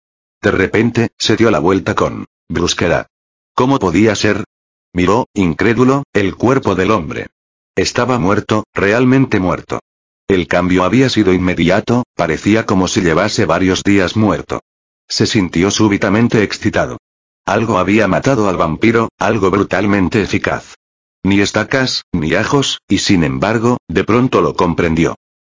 De 0.42 0.50
repente, 0.50 1.08
se 1.16 1.36
dio 1.36 1.50
la 1.50 1.58
vuelta 1.58 1.94
con 1.94 2.26
brusquedad. 2.50 3.06
¿Cómo 3.54 3.78
podía 3.78 4.14
ser? 4.14 4.44
Miró, 4.92 5.28
incrédulo, 5.32 6.02
el 6.12 6.36
cuerpo 6.36 6.74
del 6.74 6.90
hombre. 6.90 7.28
Estaba 7.76 8.18
muerto, 8.18 8.64
realmente 8.74 9.40
muerto. 9.40 9.80
El 10.28 10.48
cambio 10.48 10.84
había 10.84 11.08
sido 11.08 11.32
inmediato, 11.32 12.04
parecía 12.14 12.66
como 12.66 12.88
si 12.88 13.00
llevase 13.00 13.46
varios 13.46 13.82
días 13.82 14.16
muerto. 14.16 14.60
Se 15.08 15.26
sintió 15.26 15.70
súbitamente 15.70 16.42
excitado. 16.42 16.98
Algo 17.46 17.78
había 17.78 18.08
matado 18.08 18.48
al 18.48 18.56
vampiro, 18.56 19.08
algo 19.18 19.50
brutalmente 19.50 20.22
eficaz. 20.22 20.74
Ni 21.22 21.40
estacas, 21.40 22.04
ni 22.12 22.34
ajos, 22.34 22.80
y 22.88 22.98
sin 22.98 23.24
embargo, 23.24 23.78
de 23.88 24.04
pronto 24.04 24.40
lo 24.40 24.54
comprendió. 24.54 25.14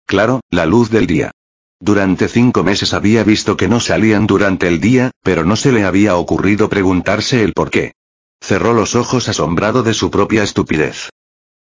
Claro, 0.06 0.42
la 0.50 0.66
luz 0.66 0.90
del 0.90 1.08
día. 1.08 1.32
Durante 1.80 2.28
cinco 2.28 2.64
meses 2.64 2.94
había 2.94 3.24
visto 3.24 3.58
que 3.58 3.68
no 3.68 3.80
salían 3.80 4.28
durante 4.28 4.68
el 4.68 4.80
día, 4.80 5.12
pero 5.24 5.44
no 5.44 5.56
se 5.56 5.72
le 5.72 5.84
había 5.84 6.16
ocurrido 6.16 6.70
preguntarse 6.70 7.44
el 7.44 7.54
por 7.54 7.70
qué. 7.70 7.94
Cerró 8.42 8.74
los 8.74 8.96
ojos 8.96 9.28
asombrado 9.28 9.84
de 9.84 9.94
su 9.94 10.12
propia 10.12 10.44
estupidez. 10.44 11.10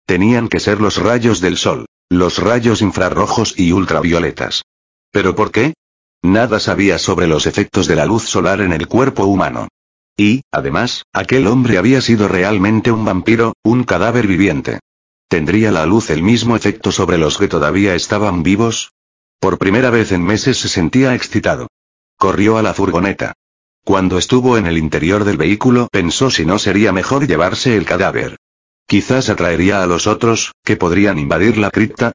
Tenían 0.05 0.49
que 0.49 0.61
ser 0.61 0.81
los 0.81 0.99
rayos 0.99 1.41
del 1.41 1.57
sol, 1.57 1.87
los 2.09 2.39
rayos 2.39 2.83
infrarrojos 2.83 3.59
y 3.59 3.73
ultravioletas. 3.73 4.63
¿Pero 5.11 5.35
por 5.35 5.51
qué? 5.51 5.75
Nada 6.27 6.59
sabía 6.59 6.99
sobre 6.99 7.29
los 7.29 7.47
efectos 7.47 7.87
de 7.87 7.95
la 7.95 8.05
luz 8.05 8.25
solar 8.25 8.61
en 8.61 8.73
el 8.73 8.89
cuerpo 8.89 9.27
humano. 9.27 9.69
Y, 10.17 10.43
además, 10.51 11.05
aquel 11.13 11.47
hombre 11.47 11.79
había 11.79 12.01
sido 12.01 12.27
realmente 12.27 12.91
un 12.91 13.05
vampiro, 13.05 13.53
un 13.63 13.85
cadáver 13.85 14.27
viviente. 14.27 14.81
¿Tendría 15.29 15.71
la 15.71 15.87
luz 15.87 16.11
el 16.11 16.25
mismo 16.25 16.57
efecto 16.57 16.91
sobre 16.91 17.17
los 17.17 17.39
que 17.39 17.47
todavía 17.47 17.95
estaban 17.95 18.43
vivos? 18.43 18.91
Por 19.39 19.59
primera 19.59 19.91
vez 19.91 20.11
en 20.11 20.25
meses 20.25 20.59
se 20.59 20.69
sentía 20.69 21.15
excitado. 21.15 21.69
Corrió 22.19 22.59
a 22.59 22.63
la 22.63 22.75
furgoneta. 22.75 23.35
Cuando 23.85 24.19
estuvo 24.19 24.59
en 24.59 24.67
el 24.67 24.79
interior 24.79 25.23
del 25.23 25.37
vehículo 25.37 25.87
pensó 25.93 26.33
si 26.33 26.45
no 26.45 26.59
sería 26.59 26.91
mejor 26.91 27.29
llevarse 27.29 27.77
el 27.77 27.85
cadáver. 27.85 28.37
Quizás 28.89 29.29
atraería 29.29 29.81
a 29.81 29.87
los 29.87 30.09
otros, 30.09 30.55
que 30.65 30.77
podrían 30.77 31.21
invadir 31.21 31.57
la 31.57 31.71
cripta. 31.71 32.11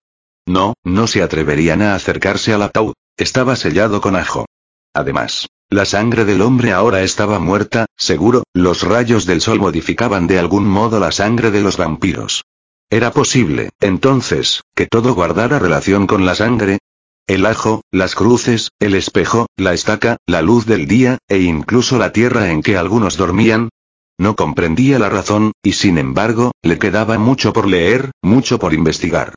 No, 0.46 0.74
no 0.84 1.08
se 1.08 1.24
atreverían 1.24 1.82
a 1.82 1.96
acercarse 1.96 2.52
al 2.52 2.64
ataúd, 2.64 2.94
estaba 3.18 3.56
sellado 3.56 4.02
con 4.02 4.16
ajo. 4.16 4.46
Además, 4.94 5.48
la 5.70 5.86
sangre 5.86 6.26
del 6.26 6.42
hombre 6.42 6.72
ahora 6.72 7.02
estaba 7.02 7.40
muerta, 7.40 7.86
seguro, 7.98 8.44
los 8.54 8.84
rayos 8.84 9.26
del 9.26 9.42
sol 9.42 9.60
modificaban 9.60 10.28
de 10.28 10.40
algún 10.40 10.66
modo 10.66 11.00
la 11.00 11.12
sangre 11.12 11.52
de 11.52 11.62
los 11.62 11.78
vampiros. 11.78 12.44
Era 12.90 13.12
posible, 13.12 13.70
entonces, 13.80 14.64
que 14.76 14.86
todo 14.86 15.14
guardara 15.14 15.60
relación 15.60 16.08
con 16.08 16.26
la 16.26 16.36
sangre, 16.36 16.80
el 17.28 17.46
ajo, 17.46 17.84
las 17.92 18.16
cruces, 18.16 18.72
el 18.80 18.96
espejo, 18.96 19.46
la 19.56 19.74
estaca, 19.74 20.18
la 20.26 20.42
luz 20.42 20.66
del 20.66 20.88
día, 20.88 21.20
e 21.30 21.40
incluso 21.40 21.98
la 21.98 22.12
tierra 22.12 22.52
en 22.52 22.62
que 22.62 22.76
algunos 22.76 23.16
dormían. 23.16 23.70
No 24.18 24.36
comprendía 24.36 25.00
la 25.00 25.08
razón, 25.08 25.54
y 25.64 25.72
sin 25.72 25.98
embargo, 25.98 26.52
le 26.62 26.78
quedaba 26.78 27.18
mucho 27.18 27.54
por 27.54 27.68
leer, 27.68 28.12
mucho 28.22 28.60
por 28.60 28.74
investigar. 28.74 29.34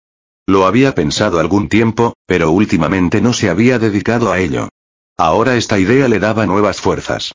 Lo 0.46 0.66
había 0.66 0.94
pensado 0.94 1.40
algún 1.40 1.68
tiempo, 1.68 2.14
pero 2.26 2.50
últimamente 2.50 3.22
no 3.22 3.32
se 3.32 3.48
había 3.48 3.78
dedicado 3.78 4.30
a 4.30 4.38
ello. 4.38 4.68
Ahora 5.16 5.56
esta 5.56 5.78
idea 5.78 6.06
le 6.06 6.18
daba 6.18 6.44
nuevas 6.44 6.80
fuerzas. 6.80 7.32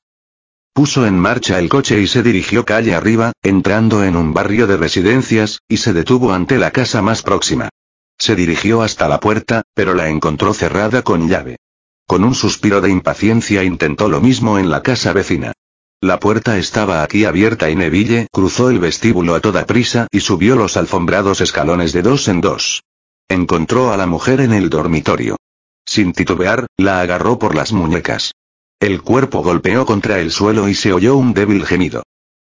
Puso 0.74 1.08
en 1.08 1.18
marcha 1.18 1.58
el 1.58 1.70
coche 1.70 2.00
y 2.00 2.08
se 2.08 2.22
dirigió 2.22 2.66
calle 2.66 2.94
arriba, 2.94 3.32
entrando 3.42 4.04
en 4.04 4.16
un 4.16 4.34
barrio 4.34 4.68
de 4.68 4.78
residencias, 4.78 5.60
y 5.68 5.78
se 5.78 5.94
detuvo 5.94 6.34
ante 6.34 6.60
la 6.60 6.72
casa 6.72 7.02
más 7.02 7.24
próxima. 7.24 7.70
Se 8.18 8.36
dirigió 8.36 8.84
hasta 8.84 9.08
la 9.08 9.20
puerta, 9.20 9.64
pero 9.74 9.96
la 9.96 10.10
encontró 10.10 10.54
cerrada 10.54 11.02
con 11.02 11.28
llave. 11.28 11.58
Con 12.06 12.24
un 12.24 12.36
suspiro 12.36 12.80
de 12.80 12.90
impaciencia 12.90 13.64
intentó 13.64 14.08
lo 14.08 14.22
mismo 14.22 14.60
en 14.60 14.70
la 14.70 14.84
casa 14.84 15.14
vecina. 15.14 15.54
La 16.02 16.20
puerta 16.20 16.58
estaba 16.58 17.02
aquí 17.02 17.26
abierta 17.26 17.70
y 17.70 17.76
Neville 17.76 18.28
cruzó 18.32 18.70
el 18.70 18.80
vestíbulo 18.80 19.36
a 19.36 19.40
toda 19.40 19.66
prisa 19.66 20.08
y 20.12 20.20
subió 20.20 20.56
los 20.56 20.78
alfombrados 20.78 21.42
escalones 21.42 21.92
de 21.92 22.04
dos 22.04 22.28
en 22.28 22.42
dos. 22.42 22.84
Encontró 23.30 23.94
a 23.94 23.98
la 23.98 24.08
mujer 24.08 24.42
en 24.42 24.54
el 24.54 24.72
dormitorio. 24.72 25.38
Sin 25.86 26.14
titubear, 26.14 26.66
la 26.78 27.00
agarró 27.00 27.38
por 27.38 27.54
las 27.54 27.72
muñecas. 27.72 28.34
El 28.80 29.04
cuerpo 29.04 29.44
golpeó 29.44 29.86
contra 29.86 30.20
el 30.20 30.32
suelo 30.32 30.68
y 30.68 30.74
se 30.74 30.94
oyó 30.94 31.16
un 31.16 31.36
débil 31.36 31.64
gemido. 31.66 32.02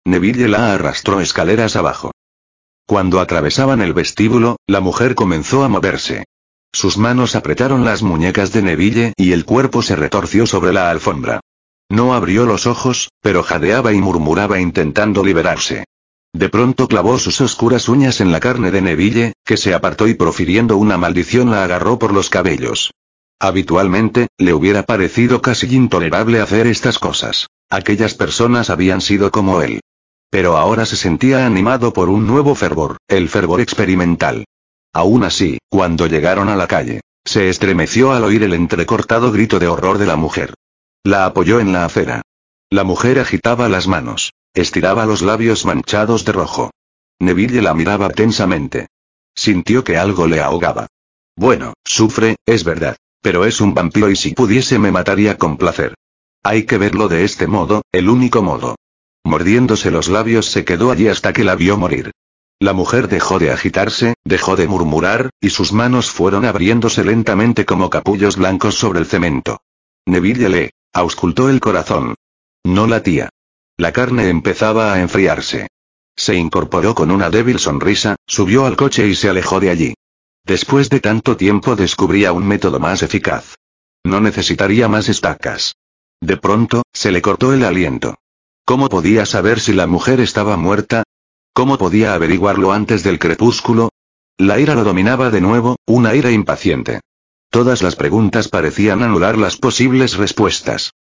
Neville 0.04 0.48
la 0.48 0.74
arrastró 0.74 1.20
escaleras 1.20 1.76
abajo. 1.76 2.10
Cuando 2.84 3.20
atravesaban 3.20 3.80
el 3.80 3.94
vestíbulo, 3.94 4.56
la 4.66 4.80
mujer 4.80 5.14
comenzó 5.14 5.62
a 5.62 5.68
moverse. 5.68 6.24
Sus 6.72 6.98
manos 6.98 7.36
apretaron 7.36 7.84
las 7.84 8.02
muñecas 8.02 8.52
de 8.52 8.62
Neville 8.62 9.12
y 9.16 9.32
el 9.32 9.44
cuerpo 9.44 9.82
se 9.82 9.94
retorció 9.94 10.46
sobre 10.46 10.72
la 10.72 10.90
alfombra. 10.90 11.40
No 11.88 12.14
abrió 12.14 12.44
los 12.44 12.66
ojos, 12.66 13.10
pero 13.20 13.44
jadeaba 13.44 13.92
y 13.92 14.00
murmuraba 14.00 14.58
intentando 14.58 15.22
liberarse. 15.22 15.84
De 16.34 16.48
pronto 16.48 16.88
clavó 16.88 17.18
sus 17.18 17.40
oscuras 17.42 17.88
uñas 17.88 18.20
en 18.20 18.32
la 18.32 18.40
carne 18.40 18.70
de 18.70 18.80
Neville, 18.80 19.34
que 19.44 19.58
se 19.58 19.74
apartó 19.74 20.08
y 20.08 20.14
profiriendo 20.14 20.78
una 20.78 20.96
maldición 20.96 21.50
la 21.50 21.64
agarró 21.64 21.98
por 21.98 22.12
los 22.12 22.30
cabellos. 22.30 22.90
Habitualmente, 23.38 24.28
le 24.38 24.54
hubiera 24.54 24.84
parecido 24.84 25.42
casi 25.42 25.74
intolerable 25.74 26.40
hacer 26.40 26.66
estas 26.66 26.98
cosas. 26.98 27.48
Aquellas 27.68 28.14
personas 28.14 28.70
habían 28.70 29.00
sido 29.00 29.30
como 29.30 29.62
él. 29.62 29.80
Pero 30.30 30.56
ahora 30.56 30.86
se 30.86 30.96
sentía 30.96 31.44
animado 31.44 31.92
por 31.92 32.08
un 32.08 32.26
nuevo 32.26 32.54
fervor, 32.54 32.96
el 33.08 33.28
fervor 33.28 33.60
experimental. 33.60 34.44
Aún 34.94 35.24
así, 35.24 35.58
cuando 35.68 36.06
llegaron 36.06 36.48
a 36.48 36.56
la 36.56 36.66
calle, 36.66 37.00
se 37.24 37.50
estremeció 37.50 38.12
al 38.12 38.24
oír 38.24 38.42
el 38.42 38.54
entrecortado 38.54 39.32
grito 39.32 39.58
de 39.58 39.68
horror 39.68 39.98
de 39.98 40.06
la 40.06 40.16
mujer. 40.16 40.54
La 41.04 41.26
apoyó 41.26 41.60
en 41.60 41.72
la 41.72 41.84
acera. 41.84 42.22
La 42.70 42.84
mujer 42.84 43.18
agitaba 43.18 43.68
las 43.68 43.86
manos. 43.86 44.32
Estiraba 44.54 45.06
los 45.06 45.22
labios 45.22 45.64
manchados 45.64 46.24
de 46.24 46.32
rojo. 46.32 46.70
Neville 47.18 47.62
la 47.62 47.72
miraba 47.72 48.10
tensamente. 48.10 48.88
Sintió 49.34 49.82
que 49.82 49.96
algo 49.96 50.26
le 50.26 50.40
ahogaba. 50.40 50.88
Bueno, 51.36 51.72
sufre, 51.84 52.36
es 52.44 52.64
verdad. 52.64 52.96
Pero 53.22 53.44
es 53.44 53.60
un 53.60 53.72
vampiro 53.72 54.10
y 54.10 54.16
si 54.16 54.34
pudiese 54.34 54.78
me 54.78 54.90
mataría 54.90 55.38
con 55.38 55.56
placer. 55.56 55.94
Hay 56.42 56.64
que 56.64 56.76
verlo 56.76 57.08
de 57.08 57.24
este 57.24 57.46
modo, 57.46 57.82
el 57.92 58.08
único 58.08 58.42
modo. 58.42 58.76
Mordiéndose 59.24 59.90
los 59.90 60.08
labios 60.08 60.46
se 60.46 60.64
quedó 60.64 60.90
allí 60.90 61.08
hasta 61.08 61.32
que 61.32 61.44
la 61.44 61.54
vio 61.54 61.78
morir. 61.78 62.10
La 62.58 62.72
mujer 62.72 63.08
dejó 63.08 63.38
de 63.38 63.52
agitarse, 63.52 64.14
dejó 64.24 64.56
de 64.56 64.68
murmurar, 64.68 65.30
y 65.40 65.50
sus 65.50 65.72
manos 65.72 66.10
fueron 66.10 66.44
abriéndose 66.44 67.04
lentamente 67.04 67.64
como 67.64 67.90
capullos 67.90 68.36
blancos 68.36 68.74
sobre 68.74 68.98
el 68.98 69.06
cemento. 69.06 69.58
Neville 70.06 70.48
le 70.48 70.70
auscultó 70.92 71.48
el 71.48 71.60
corazón. 71.60 72.16
No 72.64 72.86
latía. 72.86 73.30
La 73.82 73.92
carne 73.92 74.28
empezaba 74.28 74.92
a 74.92 75.00
enfriarse. 75.00 75.66
Se 76.14 76.36
incorporó 76.36 76.94
con 76.94 77.10
una 77.10 77.30
débil 77.30 77.58
sonrisa, 77.58 78.14
subió 78.28 78.64
al 78.64 78.76
coche 78.76 79.08
y 79.08 79.16
se 79.16 79.28
alejó 79.28 79.58
de 79.58 79.70
allí. 79.70 79.94
Después 80.46 80.88
de 80.88 81.00
tanto 81.00 81.36
tiempo 81.36 81.74
descubría 81.74 82.32
un 82.32 82.46
método 82.46 82.78
más 82.78 83.02
eficaz. 83.02 83.56
No 84.04 84.20
necesitaría 84.20 84.86
más 84.86 85.08
estacas. 85.08 85.74
De 86.20 86.36
pronto, 86.36 86.84
se 86.92 87.10
le 87.10 87.22
cortó 87.22 87.52
el 87.52 87.64
aliento. 87.64 88.14
¿Cómo 88.64 88.88
podía 88.88 89.26
saber 89.26 89.58
si 89.58 89.72
la 89.72 89.88
mujer 89.88 90.20
estaba 90.20 90.56
muerta? 90.56 91.02
¿Cómo 91.52 91.76
podía 91.76 92.14
averiguarlo 92.14 92.70
antes 92.70 93.02
del 93.02 93.18
crepúsculo? 93.18 93.88
La 94.38 94.60
ira 94.60 94.76
lo 94.76 94.84
dominaba 94.84 95.30
de 95.30 95.40
nuevo, 95.40 95.74
una 95.86 96.14
ira 96.14 96.30
impaciente. 96.30 97.00
Todas 97.50 97.82
las 97.82 97.96
preguntas 97.96 98.46
parecían 98.46 99.02
anular 99.02 99.36
las 99.36 99.56
posibles 99.56 100.16
respuestas. 100.18 100.92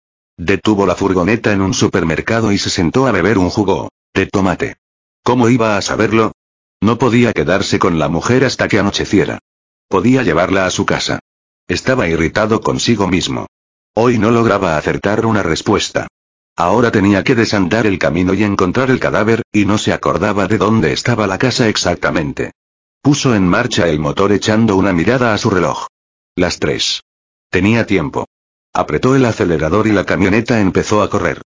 Detuvo 0.43 0.86
la 0.86 0.95
furgoneta 0.95 1.53
en 1.53 1.61
un 1.61 1.74
supermercado 1.74 2.51
y 2.51 2.57
se 2.57 2.70
sentó 2.70 3.07
a 3.07 3.12
beber 3.12 3.36
un 3.36 3.51
jugo 3.51 3.91
de 4.14 4.24
tomate. 4.24 4.76
¿Cómo 5.22 5.51
iba 5.51 5.76
a 5.76 5.82
saberlo? 5.82 6.32
No 6.80 6.97
podía 6.97 7.34
quedarse 7.34 7.78
con 7.78 7.99
la 7.99 8.09
mujer 8.09 8.47
hasta 8.47 8.66
que 8.66 8.78
anocheciera. 8.78 9.41
Podía 9.86 10.22
llevarla 10.22 10.64
a 10.64 10.70
su 10.70 10.86
casa. 10.86 11.18
Estaba 11.68 12.09
irritado 12.09 12.62
consigo 12.62 13.07
mismo. 13.07 13.49
Hoy 13.93 14.18
no 14.18 14.30
lograba 14.30 14.78
acertar 14.78 15.26
una 15.26 15.43
respuesta. 15.43 16.09
Ahora 16.57 16.91
tenía 16.91 17.22
que 17.22 17.34
desandar 17.34 17.86
el 17.86 17.99
camino 17.99 18.32
y 18.32 18.43
encontrar 18.43 18.91
el 18.91 18.99
cadáver, 18.99 19.43
y 19.53 19.66
no 19.66 19.76
se 19.76 19.93
acordaba 19.93 20.47
de 20.47 20.57
dónde 20.57 20.95
estaba 20.95 21.26
la 21.26 21.36
casa 21.36 21.68
exactamente. 21.68 22.53
Puso 23.03 23.34
en 23.34 23.47
marcha 23.47 23.88
el 23.88 23.99
motor 23.99 24.32
echando 24.32 24.76
una 24.76 24.95
mirada 24.95 25.34
a 25.34 25.38
su 25.38 25.51
reloj. 25.51 25.88
Las 26.34 26.59
tres. 26.59 27.03
Tenía 27.51 27.84
tiempo. 27.84 28.24
Apretó 28.73 29.16
el 29.16 29.25
acelerador 29.25 29.87
y 29.87 29.93
la 29.93 30.05
camioneta 30.05 30.61
empezó 30.61 31.03
a 31.03 31.11
correr. 31.11 31.43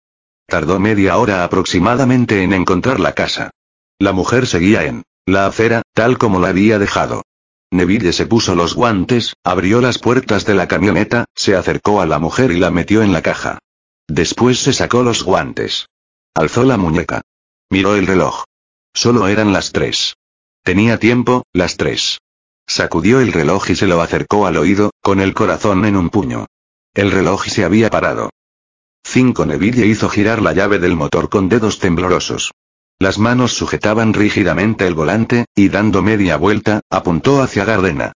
Tardó 0.46 0.78
media 0.78 1.16
hora 1.16 1.44
aproximadamente 1.44 2.42
en 2.42 2.52
encontrar 2.52 3.00
la 3.00 3.12
casa. 3.14 3.50
La 3.98 4.12
mujer 4.12 4.46
seguía 4.46 4.84
en 4.84 5.04
la 5.26 5.46
acera, 5.46 5.82
tal 5.94 6.18
como 6.18 6.38
la 6.38 6.48
había 6.48 6.78
dejado. 6.78 7.22
Neville 7.70 8.12
se 8.12 8.26
puso 8.26 8.54
los 8.54 8.74
guantes, 8.74 9.34
abrió 9.42 9.80
las 9.80 9.98
puertas 9.98 10.44
de 10.44 10.54
la 10.54 10.68
camioneta, 10.68 11.24
se 11.34 11.56
acercó 11.56 12.00
a 12.00 12.06
la 12.06 12.18
mujer 12.18 12.52
y 12.52 12.58
la 12.58 12.70
metió 12.70 13.02
en 13.02 13.12
la 13.12 13.22
caja. 13.22 13.58
Después 14.06 14.58
se 14.58 14.72
sacó 14.72 15.02
los 15.02 15.24
guantes. 15.24 15.88
Alzó 16.34 16.64
la 16.64 16.76
muñeca. 16.76 17.22
Miró 17.70 17.96
el 17.96 18.06
reloj. 18.06 18.44
Solo 18.92 19.26
eran 19.28 19.52
las 19.52 19.72
tres. 19.72 20.14
Tenía 20.62 20.98
tiempo, 20.98 21.44
las 21.52 21.76
tres. 21.76 22.20
Sacudió 22.66 23.20
el 23.20 23.32
reloj 23.32 23.70
y 23.70 23.76
se 23.76 23.86
lo 23.86 24.00
acercó 24.02 24.46
al 24.46 24.56
oído, 24.56 24.90
con 25.00 25.20
el 25.20 25.34
corazón 25.34 25.84
en 25.84 25.96
un 25.96 26.10
puño. 26.10 26.46
El 26.94 27.10
reloj 27.10 27.46
se 27.46 27.64
había 27.64 27.90
parado. 27.90 28.30
Cinco 29.04 29.44
Neville 29.44 29.86
hizo 29.86 30.08
girar 30.08 30.40
la 30.40 30.52
llave 30.52 30.78
del 30.78 30.94
motor 30.94 31.28
con 31.28 31.48
dedos 31.48 31.80
temblorosos. 31.80 32.52
Las 33.00 33.18
manos 33.18 33.52
sujetaban 33.52 34.14
rígidamente 34.14 34.86
el 34.86 34.94
volante, 34.94 35.46
y 35.56 35.68
dando 35.68 36.02
media 36.02 36.36
vuelta, 36.36 36.80
apuntó 36.88 37.42
hacia 37.42 37.64
Gardena. 37.64 38.12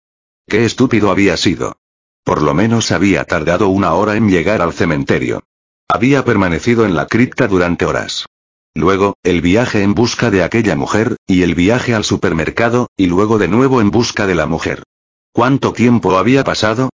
Qué 0.46 0.66
estúpido 0.66 1.10
había 1.10 1.38
sido. 1.38 1.78
Por 2.22 2.42
lo 2.42 2.52
menos 2.52 2.92
había 2.92 3.24
tardado 3.24 3.68
una 3.68 3.94
hora 3.94 4.16
en 4.16 4.28
llegar 4.28 4.60
al 4.60 4.74
cementerio. 4.74 5.42
Había 5.88 6.24
permanecido 6.24 6.84
en 6.84 6.94
la 6.94 7.06
cripta 7.06 7.48
durante 7.48 7.86
horas. 7.86 8.26
Luego, 8.74 9.16
el 9.22 9.40
viaje 9.40 9.82
en 9.82 9.94
busca 9.94 10.30
de 10.30 10.42
aquella 10.42 10.76
mujer, 10.76 11.16
y 11.26 11.42
el 11.42 11.54
viaje 11.54 11.94
al 11.94 12.04
supermercado, 12.04 12.88
y 12.94 13.06
luego 13.06 13.38
de 13.38 13.48
nuevo 13.48 13.80
en 13.80 13.90
busca 13.90 14.26
de 14.26 14.34
la 14.34 14.44
mujer. 14.44 14.82
¿Cuánto 15.32 15.72
tiempo 15.72 16.18
había 16.18 16.44
pasado? 16.44 16.90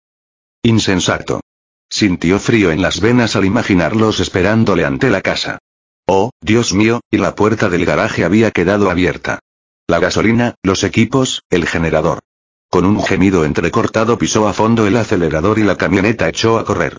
Insensato. 0.62 1.40
Sintió 1.88 2.38
frío 2.38 2.70
en 2.70 2.82
las 2.82 3.00
venas 3.00 3.36
al 3.36 3.44
imaginarlos 3.44 4.20
esperándole 4.20 4.84
ante 4.84 5.10
la 5.10 5.22
casa. 5.22 5.58
Oh, 6.06 6.30
Dios 6.40 6.72
mío, 6.72 7.00
y 7.10 7.18
la 7.18 7.34
puerta 7.34 7.68
del 7.68 7.84
garaje 7.84 8.24
había 8.24 8.50
quedado 8.50 8.90
abierta. 8.90 9.40
La 9.88 9.98
gasolina, 9.98 10.54
los 10.62 10.84
equipos, 10.84 11.42
el 11.50 11.66
generador. 11.66 12.20
Con 12.68 12.84
un 12.84 13.02
gemido 13.02 13.44
entrecortado 13.44 14.18
pisó 14.18 14.48
a 14.48 14.52
fondo 14.52 14.86
el 14.86 14.96
acelerador 14.96 15.58
y 15.58 15.62
la 15.62 15.76
camioneta 15.76 16.28
echó 16.28 16.58
a 16.58 16.64
correr. 16.64 16.96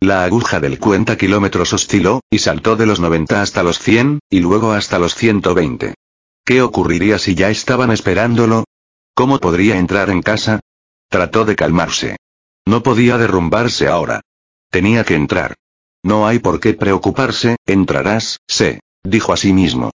La 0.00 0.24
aguja 0.24 0.60
del 0.60 0.78
cuenta 0.78 1.18
kilómetros 1.18 1.74
osciló, 1.74 2.20
y 2.30 2.38
saltó 2.38 2.76
de 2.76 2.86
los 2.86 3.00
90 3.00 3.42
hasta 3.42 3.62
los 3.62 3.78
100, 3.78 4.20
y 4.30 4.40
luego 4.40 4.72
hasta 4.72 4.98
los 4.98 5.14
120. 5.14 5.94
¿Qué 6.44 6.62
ocurriría 6.62 7.18
si 7.18 7.34
ya 7.34 7.50
estaban 7.50 7.90
esperándolo? 7.90 8.64
¿Cómo 9.14 9.38
podría 9.38 9.76
entrar 9.76 10.08
en 10.08 10.22
casa? 10.22 10.60
Trató 11.10 11.44
de 11.44 11.54
calmarse. 11.54 12.16
No 12.64 12.82
podía 12.82 13.18
derrumbarse 13.18 13.88
ahora. 13.88 14.22
Tenía 14.70 15.04
que 15.04 15.14
entrar. 15.14 15.56
No 16.02 16.26
hay 16.26 16.38
por 16.38 16.60
qué 16.60 16.74
preocuparse, 16.74 17.56
entrarás, 17.66 18.38
sé, 18.46 18.80
dijo 19.02 19.32
a 19.32 19.36
sí 19.36 19.52
mismo. 19.52 19.90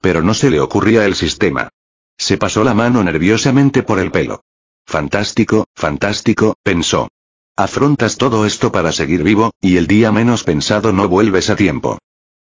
Pero 0.00 0.22
no 0.22 0.34
se 0.34 0.50
le 0.50 0.60
ocurría 0.60 1.04
el 1.04 1.14
sistema. 1.14 1.68
Se 2.16 2.38
pasó 2.38 2.64
la 2.64 2.74
mano 2.74 3.02
nerviosamente 3.02 3.82
por 3.82 3.98
el 3.98 4.10
pelo. 4.10 4.42
Fantástico, 4.86 5.66
fantástico, 5.74 6.56
pensó. 6.62 7.08
Afrontas 7.56 8.16
todo 8.16 8.46
esto 8.46 8.72
para 8.72 8.92
seguir 8.92 9.22
vivo, 9.22 9.52
y 9.60 9.76
el 9.76 9.86
día 9.86 10.12
menos 10.12 10.44
pensado 10.44 10.92
no 10.92 11.08
vuelves 11.08 11.50
a 11.50 11.56
tiempo. 11.56 11.98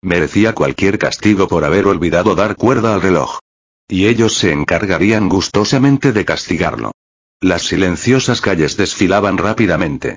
Merecía 0.03 0.55
cualquier 0.55 0.99
castigo 0.99 1.49
por 1.49 1.65
haber 1.65 1.87
olvidado 1.87 2.35
dar 2.35 2.57
cuerda 2.57 2.95
al 2.95 3.03
reloj. 3.03 3.39
Y 3.89 4.07
ellos 4.07 4.35
se 4.35 4.53
encargarían 4.53 5.29
gustosamente 5.29 6.13
de 6.13 6.25
castigarlo. 6.25 6.93
Las 7.41 7.63
silenciosas 7.63 8.41
calles 8.41 8.77
desfilaban 8.77 9.39
rápidamente. 9.39 10.17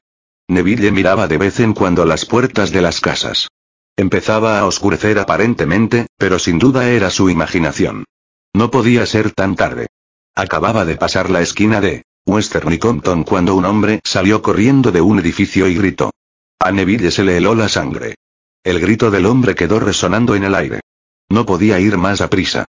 Neville 0.50 0.91
miraba 0.91 1.28
de 1.28 1.38
vez 1.38 1.60
en 1.60 1.74
cuando 1.74 2.06
las 2.06 2.26
puertas 2.26 2.72
de 2.72 2.82
las 2.82 3.02
casas. 3.02 3.50
Empezaba 3.98 4.60
a 4.60 4.66
oscurecer 4.66 5.20
aparentemente, 5.20 6.08
pero 6.18 6.39
sin 6.39 6.58
duda 6.58 6.89
era 6.89 7.10
su 7.10 7.30
imaginación. 7.30 8.06
No 8.54 8.72
podía 8.72 9.06
ser 9.06 9.32
tan 9.32 9.56
tarde. 9.56 9.88
Acababa 10.36 10.86
de 10.86 10.95
pasar 10.95 11.30
la 11.30 11.41
esquina 11.41 11.82
de 11.82 12.04
Western 12.26 12.72
y 12.72 12.78
Compton 12.78 13.24
cuando 13.24 13.56
un 13.56 13.66
hombre 13.66 14.00
salió 14.04 14.41
corriendo 14.41 14.91
de 14.91 15.02
un 15.02 15.20
edificio 15.20 15.68
y 15.68 15.76
gritó. 15.76 16.12
A 16.60 16.72
Neville 16.72 17.12
se 17.12 17.24
le 17.24 17.38
heló 17.38 17.54
la 17.54 17.68
sangre. 17.70 18.16
El 18.64 18.80
grito 18.80 19.12
del 19.12 19.26
hombre 19.26 19.56
quedó 19.56 19.80
resonando 19.80 20.36
en 20.36 20.43
el 20.43 20.56
aire. 20.56 20.82
No 21.30 21.45
podía 21.45 21.80
ir 21.80 21.98
más 21.98 22.22
a 22.22 22.30
prisa. 22.30 22.66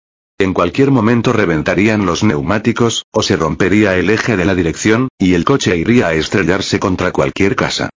En 0.42 0.54
cualquier 0.54 0.90
momento 0.90 1.32
reventarían 1.32 2.04
los 2.04 2.24
neumáticos, 2.24 3.04
o 3.12 3.22
se 3.22 3.36
rompería 3.36 3.96
el 3.96 4.10
eje 4.10 4.36
de 4.36 4.44
la 4.44 4.56
dirección, 4.56 5.06
y 5.16 5.34
el 5.34 5.44
coche 5.44 5.76
iría 5.76 6.08
a 6.08 6.14
estrellarse 6.14 6.80
contra 6.80 7.12
cualquier 7.12 7.54
casa. 7.54 7.90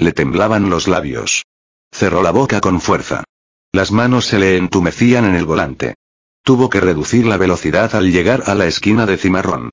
Le 0.00 0.10
temblaban 0.10 0.68
los 0.68 0.88
labios. 0.88 1.44
Cerró 1.92 2.24
la 2.24 2.32
boca 2.32 2.60
con 2.60 2.80
fuerza. 2.80 3.22
Las 3.70 3.92
manos 3.92 4.26
se 4.26 4.40
le 4.40 4.56
entumecían 4.56 5.26
en 5.26 5.36
el 5.36 5.44
volante. 5.44 5.94
Tuvo 6.42 6.68
que 6.68 6.80
reducir 6.80 7.24
la 7.24 7.36
velocidad 7.36 7.94
al 7.94 8.10
llegar 8.10 8.42
a 8.46 8.56
la 8.56 8.66
esquina 8.66 9.06
de 9.06 9.16
Cimarrón. 9.16 9.70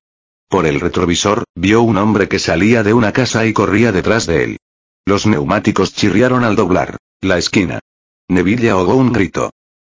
Por 0.48 0.66
el 0.66 0.78
retrovisor, 0.78 1.42
vio 1.56 1.82
un 1.82 1.96
hombre 1.96 2.28
que 2.28 2.38
salía 2.38 2.84
de 2.84 2.92
una 2.92 3.10
casa 3.10 3.44
y 3.44 3.52
corría 3.52 3.90
detrás 3.90 4.26
de 4.26 4.44
él. 4.44 4.58
Los 5.04 5.26
neumáticos 5.26 5.94
chirriaron 5.94 6.44
al 6.44 6.54
doblar 6.54 6.96
la 7.22 7.38
esquina. 7.38 7.80
Neville 8.28 8.70
ahogó 8.70 8.94
un 8.94 9.12
grito. 9.12 9.50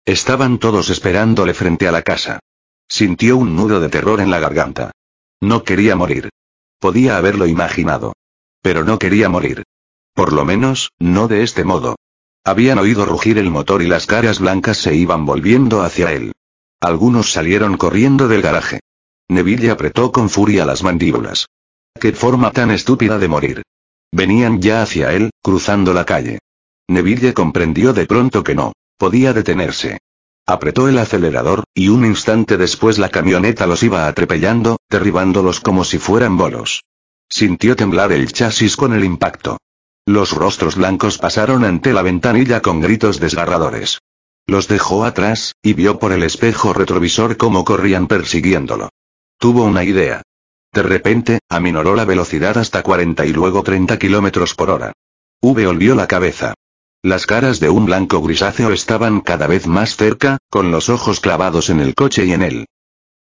Estaban 0.07 0.57
todos 0.57 0.89
esperándole 0.89 1.53
frente 1.53 1.85
a 1.85 1.91
la 1.91 2.01
casa. 2.01 2.39
Sintió 2.87 3.35
un 3.35 3.57
nudo 3.57 3.81
de 3.81 3.89
terror 3.89 4.21
en 4.21 4.31
la 4.31 4.39
garganta. 4.39 4.91
No 5.41 5.65
quería 5.65 5.97
morir. 5.97 6.29
Podía 6.79 7.17
haberlo 7.17 7.45
imaginado. 7.45 8.13
Pero 8.61 8.85
no 8.85 8.99
quería 8.99 9.27
morir. 9.27 9.63
Por 10.13 10.31
lo 10.31 10.45
menos, 10.45 10.91
no 10.97 11.27
de 11.27 11.43
este 11.43 11.65
modo. 11.65 11.97
Habían 12.45 12.77
oído 12.79 13.05
rugir 13.05 13.37
el 13.37 13.49
motor 13.49 13.81
y 13.81 13.87
las 13.87 14.05
caras 14.05 14.39
blancas 14.39 14.77
se 14.77 14.95
iban 14.95 15.25
volviendo 15.25 15.81
hacia 15.81 16.13
él. 16.13 16.31
Algunos 16.79 17.33
salieron 17.33 17.75
corriendo 17.75 18.29
del 18.29 18.41
garaje. 18.41 18.79
Neville 19.27 19.71
apretó 19.71 20.13
con 20.13 20.29
furia 20.29 20.65
las 20.65 20.83
mandíbulas. 20.83 21.47
¡Qué 21.99 22.13
forma 22.13 22.51
tan 22.51 22.71
estúpida 22.71 23.19
de 23.19 23.27
morir! 23.27 23.61
Venían 24.13 24.61
ya 24.61 24.83
hacia 24.83 25.11
él, 25.11 25.31
cruzando 25.43 25.93
la 25.93 26.05
calle. 26.05 26.39
Neville 26.87 27.33
comprendió 27.33 27.91
de 27.91 28.05
pronto 28.05 28.41
que 28.41 28.55
no 28.55 28.71
podía 28.97 29.33
detenerse. 29.33 29.99
Apretó 30.45 30.87
el 30.87 30.97
acelerador, 30.97 31.63
y 31.73 31.89
un 31.89 32.05
instante 32.05 32.57
después 32.57 32.97
la 32.97 33.09
camioneta 33.09 33.67
los 33.67 33.83
iba 33.83 34.07
atropellando, 34.07 34.77
derribándolos 34.89 35.59
como 35.59 35.83
si 35.83 35.97
fueran 35.97 36.37
bolos. 36.37 36.83
Sintió 37.29 37.75
temblar 37.75 38.11
el 38.11 38.31
chasis 38.31 38.77
con 38.77 38.93
el 38.93 39.03
impacto. 39.03 39.57
Los 40.05 40.31
rostros 40.31 40.77
blancos 40.77 41.17
pasaron 41.17 41.65
ante 41.65 41.91
la 41.91 42.01
ventanilla 42.01 42.61
con 42.61 42.79
gritos 42.79 43.19
desgarradores. 43.19 43.99
Los 44.45 44.69
dejó 44.69 45.03
atrás, 45.03 45.55
y 45.61 45.73
vio 45.73 45.99
por 45.99 46.13
el 46.13 46.23
espejo 46.23 46.71
retrovisor 46.71 47.35
cómo 47.35 47.65
corrían 47.65 48.07
persiguiéndolo. 48.07 48.89
Tuvo 49.37 49.65
una 49.65 49.83
idea. 49.83 50.21
De 50.73 50.83
repente, 50.83 51.39
aminoró 51.49 51.95
la 51.95 52.05
velocidad 52.05 52.57
hasta 52.57 52.83
40 52.83 53.25
y 53.25 53.33
luego 53.33 53.63
30 53.63 53.99
kilómetros 53.99 54.55
por 54.55 54.69
hora. 54.69 54.93
V 55.41 55.65
volvió 55.65 55.93
la 55.95 56.07
cabeza. 56.07 56.53
Las 57.07 57.25
caras 57.25 57.61
de 57.61 57.69
un 57.69 57.85
blanco 57.85 58.21
grisáceo 58.21 58.73
estaban 58.73 59.21
cada 59.21 59.47
vez 59.47 59.65
más 59.65 59.95
cerca, 59.95 60.39
con 60.49 60.71
los 60.71 60.89
ojos 60.89 61.21
clavados 61.21 61.69
en 61.69 61.79
el 61.79 61.95
coche 61.95 62.25
y 62.25 62.33
en 62.33 62.41
él. 62.41 62.65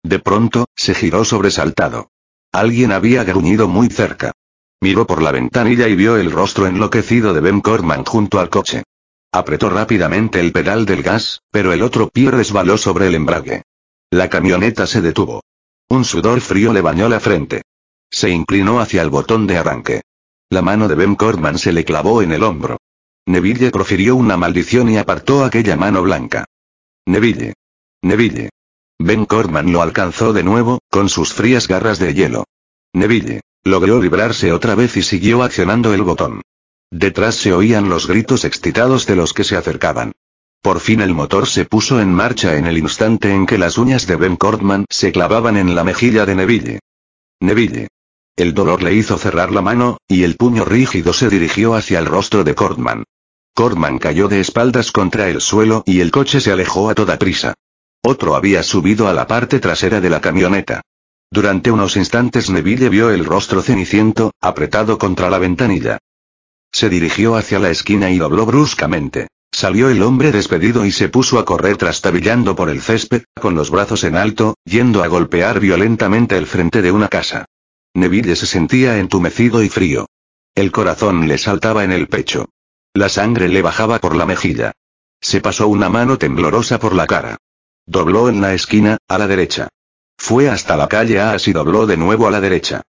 De 0.04 0.20
pronto, 0.20 0.66
se 0.76 0.94
giró 0.94 1.24
sobresaltado. 1.24 2.10
Alguien 2.52 2.92
había 2.92 3.24
gruñido 3.24 3.70
muy 3.70 3.88
cerca. 3.88 4.34
Miró 4.82 5.08
por 5.08 5.22
la 5.22 5.32
ventanilla 5.32 5.88
y 5.88 5.96
vio 5.96 6.18
el 6.18 6.32
rostro 6.32 6.68
enloquecido 6.68 7.34
de 7.34 7.40
Ben 7.40 7.62
Corman 7.62 8.04
junto 8.04 8.42
al 8.42 8.50
coche. 8.50 8.84
Apretó 9.32 9.70
rápidamente 9.70 10.42
el 10.42 10.52
pedal 10.52 10.86
del 10.86 11.02
gas, 11.02 11.40
pero 11.50 11.72
el 11.72 11.82
otro 11.82 12.10
pie 12.10 12.30
resbaló 12.30 12.78
sobre 12.78 13.08
el 13.08 13.16
embrague. 13.16 13.64
La 14.10 14.30
camioneta 14.30 14.86
se 14.86 15.00
detuvo. 15.00 15.46
Un 15.88 16.04
sudor 16.04 16.42
frío 16.42 16.74
le 16.74 16.82
bañó 16.82 17.08
la 17.08 17.22
frente. 17.22 17.62
Se 18.10 18.32
inclinó 18.32 18.82
hacia 18.82 19.02
el 19.02 19.10
botón 19.10 19.48
de 19.48 19.58
arranque. 19.58 20.02
La 20.50 20.62
mano 20.62 20.90
de 20.90 20.96
Ben 20.96 21.16
Corman 21.16 21.58
se 21.58 21.72
le 21.72 21.86
clavó 21.86 22.22
en 22.22 22.34
el 22.34 22.44
hombro. 22.44 22.78
Neville 23.28 23.72
profirió 23.72 24.16
una 24.16 24.36
maldición 24.36 24.90
y 24.90 24.98
apartó 24.98 25.44
aquella 25.44 25.76
mano 25.76 26.02
blanca. 26.02 26.46
Neville. 27.06 27.54
Neville. 28.02 28.50
Ben 29.00 29.26
Corman 29.26 29.72
lo 29.72 29.82
alcanzó 29.82 30.34
de 30.34 30.44
nuevo, 30.44 30.80
con 30.90 31.10
sus 31.10 31.34
frías 31.34 31.68
garras 31.68 32.00
de 32.00 32.14
hielo. 32.14 32.46
Neville. 32.94 33.42
Logró 33.64 34.02
librarse 34.02 34.52
otra 34.52 34.74
vez 34.74 34.98
y 34.98 35.04
siguió 35.04 35.44
accionando 35.44 35.94
el 35.94 36.02
botón. 36.02 36.42
Detrás 36.90 37.36
se 37.36 37.54
oían 37.54 37.90
los 37.90 38.08
gritos 38.08 38.44
excitados 38.44 39.06
de 39.06 39.16
los 39.16 39.34
que 39.34 39.44
se 39.44 39.56
acercaban. 39.56 40.14
Por 40.62 40.80
fin 40.80 41.02
el 41.02 41.14
motor 41.14 41.48
se 41.48 41.66
puso 41.66 42.02
en 42.02 42.14
marcha 42.14 42.58
en 42.58 42.66
el 42.66 42.78
instante 42.78 43.34
en 43.34 43.46
que 43.46 43.58
las 43.58 43.78
uñas 43.78 44.08
de 44.08 44.16
Ben 44.16 44.36
Cortman 44.36 44.86
se 44.90 45.12
clavaban 45.12 45.58
en 45.58 45.74
la 45.76 45.84
mejilla 45.84 46.26
de 46.26 46.36
Neville. 46.36 46.80
Neville. 47.40 47.88
El 48.36 48.54
dolor 48.54 48.82
le 48.82 48.94
hizo 48.94 49.18
cerrar 49.18 49.52
la 49.52 49.62
mano, 49.62 49.98
y 50.08 50.24
el 50.24 50.38
puño 50.38 50.66
rígido 50.66 51.14
se 51.14 51.30
dirigió 51.30 51.76
hacia 51.76 52.00
el 52.00 52.06
rostro 52.06 52.44
de 52.44 52.56
Cortman. 52.56 53.04
Cortman 53.54 54.00
cayó 54.00 54.28
de 54.28 54.40
espaldas 54.40 54.92
contra 54.92 55.30
el 55.30 55.42
suelo 55.42 55.84
y 55.86 56.00
el 56.00 56.12
coche 56.12 56.40
se 56.40 56.52
alejó 56.52 56.90
a 56.90 56.96
toda 56.96 57.20
prisa. 57.20 57.54
Otro 58.04 58.36
había 58.36 58.64
subido 58.64 59.08
a 59.08 59.14
la 59.14 59.28
parte 59.28 59.60
trasera 59.60 60.02
de 60.02 60.10
la 60.10 60.22
camioneta. 60.22 60.82
Durante 61.30 61.72
unos 61.72 61.96
instantes 61.96 62.50
Neville 62.50 62.90
vio 62.90 63.12
el 63.12 63.26
rostro 63.26 63.62
ceniciento, 63.62 64.34
apretado 64.42 64.98
contra 64.98 65.30
la 65.30 65.38
ventanilla. 65.38 65.98
Se 66.72 66.90
dirigió 66.90 67.36
hacia 67.36 67.60
la 67.60 67.70
esquina 67.70 68.10
y 68.10 68.18
dobló 68.18 68.46
bruscamente. 68.46 69.28
Salió 69.52 69.90
el 69.90 70.02
hombre 70.02 70.32
despedido 70.32 70.86
y 70.86 70.92
se 70.92 71.10
puso 71.10 71.38
a 71.38 71.46
correr 71.46 71.76
trastabillando 71.76 72.56
por 72.56 72.70
el 72.70 72.82
césped, 72.82 73.24
con 73.40 73.54
los 73.54 73.70
brazos 73.70 74.06
en 74.06 74.16
alto, 74.16 74.56
yendo 74.64 75.04
a 75.04 75.08
golpear 75.08 75.60
violentamente 75.60 76.38
el 76.38 76.48
frente 76.48 76.82
de 76.82 76.92
una 76.92 77.10
casa. 77.10 77.46
Neville 77.94 78.36
se 78.38 78.46
sentía 78.46 78.98
entumecido 78.98 79.62
y 79.62 79.68
frío. 79.68 80.08
El 80.56 80.72
corazón 80.72 81.28
le 81.28 81.38
saltaba 81.38 81.84
en 81.84 81.92
el 81.92 82.08
pecho. 82.08 82.48
La 82.94 83.10
sangre 83.10 83.48
le 83.48 83.62
bajaba 83.62 84.00
por 84.00 84.16
la 84.16 84.26
mejilla. 84.26 84.74
Se 85.22 85.40
pasó 85.40 85.68
una 85.68 85.90
mano 85.90 86.18
temblorosa 86.18 86.80
por 86.80 86.94
la 86.94 87.08
cara. 87.08 87.38
Dobló 87.86 88.30
en 88.30 88.42
la 88.42 88.54
esquina, 88.54 88.98
a 89.08 89.18
la 89.18 89.28
derecha. 89.28 89.70
Fue 90.18 90.50
hasta 90.50 90.76
la 90.76 90.88
calle 90.88 91.20
A 91.20 91.38
y 91.44 91.52
dobló 91.52 91.88
de 91.88 91.98
nuevo 91.98 92.28
a 92.28 92.32
la 92.32 92.42
derecha. 92.42 92.82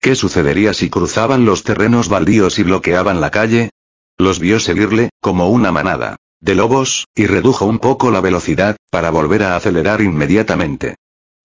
¿Qué 0.00 0.14
sucedería 0.14 0.72
si 0.72 0.88
cruzaban 0.88 1.44
los 1.44 1.62
terrenos 1.62 2.08
baldíos 2.08 2.58
y 2.58 2.62
bloqueaban 2.62 3.20
la 3.20 3.30
calle? 3.30 3.70
Los 4.16 4.38
vio 4.38 4.60
seguirle, 4.60 5.10
como 5.20 5.50
una 5.50 5.72
manada 5.72 6.16
de 6.40 6.54
lobos, 6.54 7.06
y 7.14 7.26
redujo 7.26 7.66
un 7.66 7.78
poco 7.78 8.10
la 8.10 8.20
velocidad, 8.20 8.76
para 8.90 9.10
volver 9.10 9.42
a 9.42 9.56
acelerar 9.56 10.00
inmediatamente. 10.00 10.96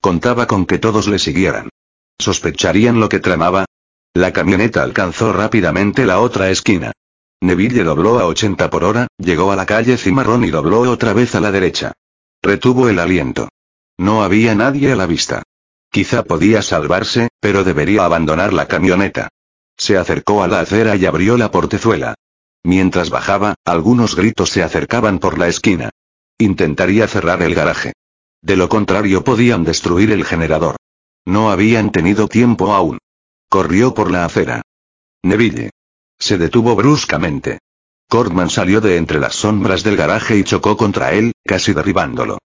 Contaba 0.01 0.47
con 0.47 0.65
que 0.65 0.79
todos 0.79 1.07
le 1.07 1.19
siguieran. 1.19 1.69
¿Sospecharían 2.17 2.99
lo 2.99 3.09
que 3.09 3.19
tramaba? 3.19 3.65
La 4.13 4.31
camioneta 4.31 4.83
alcanzó 4.83 5.33
rápidamente 5.33 6.05
la 6.05 6.19
otra 6.19 6.49
esquina. 6.49 6.93
Neville 7.45 7.83
dobló 7.83 8.17
a 8.19 8.25
80 8.25 8.71
por 8.71 8.83
hora, 8.83 9.07
llegó 9.17 9.51
a 9.51 9.55
la 9.55 9.67
calle 9.67 9.97
Cimarrón 9.97 10.45
y 10.45 10.49
dobló 10.49 10.81
otra 10.81 11.13
vez 11.13 11.35
a 11.35 11.39
la 11.39 11.51
derecha. 11.51 11.93
Retuvo 12.41 12.89
el 12.89 12.97
aliento. 12.97 13.49
No 13.97 14.23
había 14.23 14.55
nadie 14.55 14.91
a 14.91 14.95
la 14.95 15.05
vista. 15.05 15.43
Quizá 15.91 16.23
podía 16.23 16.63
salvarse, 16.63 17.29
pero 17.39 17.63
debería 17.63 18.03
abandonar 18.03 18.51
la 18.51 18.67
camioneta. 18.67 19.29
Se 19.77 19.95
acercó 19.95 20.41
a 20.41 20.47
la 20.47 20.61
acera 20.61 20.95
y 20.95 21.05
abrió 21.05 21.37
la 21.37 21.51
portezuela. 21.51 22.15
Mientras 22.63 23.11
bajaba, 23.11 23.53
algunos 23.63 24.15
gritos 24.15 24.49
se 24.49 24.63
acercaban 24.63 25.19
por 25.19 25.37
la 25.37 25.47
esquina. 25.47 25.91
Intentaría 26.39 27.07
cerrar 27.07 27.43
el 27.43 27.53
garaje. 27.53 27.93
De 28.41 28.55
lo 28.55 28.69
contrario 28.69 29.23
podían 29.23 29.63
destruir 29.63 30.11
el 30.11 30.25
generador. 30.25 30.77
No 31.25 31.51
habían 31.51 31.91
tenido 31.91 32.27
tiempo 32.27 32.73
aún. 32.73 32.97
Corrió 33.49 33.93
por 33.93 34.09
la 34.09 34.25
acera. 34.25 34.63
Neville. 35.23 35.69
Se 36.19 36.37
detuvo 36.37 36.75
bruscamente. 36.75 37.59
Cortman 38.07 38.49
salió 38.49 38.81
de 38.81 38.97
entre 38.97 39.19
las 39.19 39.35
sombras 39.35 39.83
del 39.83 39.97
garaje 39.97 40.37
y 40.37 40.43
chocó 40.43 40.77
contra 40.77 41.13
él, 41.13 41.33
casi 41.43 41.73
derribándolo. 41.73 42.37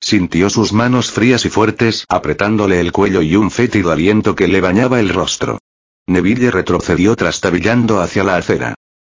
Sintió 0.00 0.48
sus 0.48 0.72
manos 0.72 1.10
frías 1.10 1.44
y 1.44 1.50
fuertes 1.50 2.04
apretándole 2.08 2.80
el 2.80 2.92
cuello 2.92 3.20
y 3.20 3.34
un 3.34 3.50
fétido 3.50 3.90
aliento 3.90 4.34
que 4.36 4.46
le 4.46 4.60
bañaba 4.60 5.00
el 5.00 5.08
rostro. 5.08 5.58
Neville 6.06 6.50
retrocedió 6.50 7.16
trastabillando 7.16 8.00
hacia 8.00 8.24
la 8.24 8.36
acera. 8.36 8.74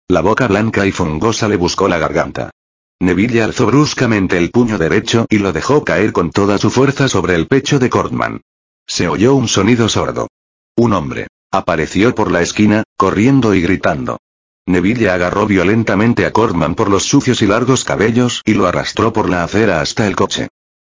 La 0.10 0.22
boca 0.22 0.48
blanca 0.48 0.86
y 0.86 0.92
fungosa 0.92 1.48
le 1.48 1.56
buscó 1.56 1.88
la 1.88 1.98
garganta. 1.98 2.52
Neville 3.00 3.42
alzó 3.42 3.66
bruscamente 3.66 4.38
el 4.38 4.52
puño 4.52 4.78
derecho 4.78 5.26
y 5.30 5.40
lo 5.40 5.54
dejó 5.54 5.84
caer 5.84 6.12
con 6.12 6.32
toda 6.32 6.58
su 6.58 6.70
fuerza 6.70 7.08
sobre 7.08 7.36
el 7.36 7.48
pecho 7.48 7.80
de 7.80 7.90
Cortman. 7.90 8.42
Se 8.86 9.08
oyó 9.08 9.36
un 9.36 9.48
sonido 9.48 9.90
sordo. 9.90 10.28
Un 10.76 10.94
hombre. 10.94 11.28
Apareció 11.54 12.16
por 12.16 12.32
la 12.32 12.42
esquina, 12.42 12.82
corriendo 12.98 13.54
y 13.54 13.62
gritando. 13.62 14.18
Neville 14.66 15.12
agarró 15.12 15.46
violentamente 15.46 16.26
a 16.26 16.32
Cortman 16.32 16.74
por 16.74 16.90
los 16.90 17.04
sucios 17.04 17.44
y 17.44 17.46
largos 17.46 17.84
cabellos 17.84 18.42
y 18.44 18.56
lo 18.56 18.66
arrastró 18.66 19.14
por 19.14 19.30
la 19.30 19.44
acera 19.44 19.80
hasta 19.80 20.08
el 20.08 20.16
coche. 20.16 20.48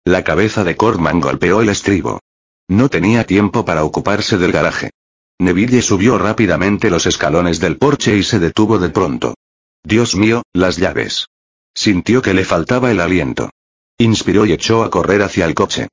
La 0.05 0.23
cabeza 0.23 0.63
de 0.63 0.75
Cortman 0.75 1.19
golpeó 1.19 1.61
el 1.61 1.69
estribo. 1.69 2.19
No 2.67 2.89
tenía 2.89 3.25
tiempo 3.25 3.65
para 3.65 3.83
ocuparse 3.83 4.37
del 4.37 4.51
garaje. 4.51 4.91
Neville 5.39 5.81
subió 5.81 6.19
rápidamente 6.19 6.91
los 6.91 7.07
escalones 7.07 7.59
del 7.59 7.79
porche 7.79 8.15
y 8.15 8.21
se 8.21 8.37
detuvo 8.37 8.77
de 8.77 8.89
pronto. 8.89 9.33
Dios 9.83 10.15
mío, 10.15 10.43
las 10.53 10.77
llaves. 10.77 11.25
Sintió 11.73 12.21
que 12.21 12.35
le 12.35 12.45
faltaba 12.45 12.91
el 12.91 12.99
aliento. 12.99 13.49
Inspiró 13.97 14.45
y 14.45 14.53
echó 14.53 14.83
a 14.83 14.91
correr 14.91 15.23
hacia 15.23 15.45
el 15.45 15.55
coche. 15.55 15.87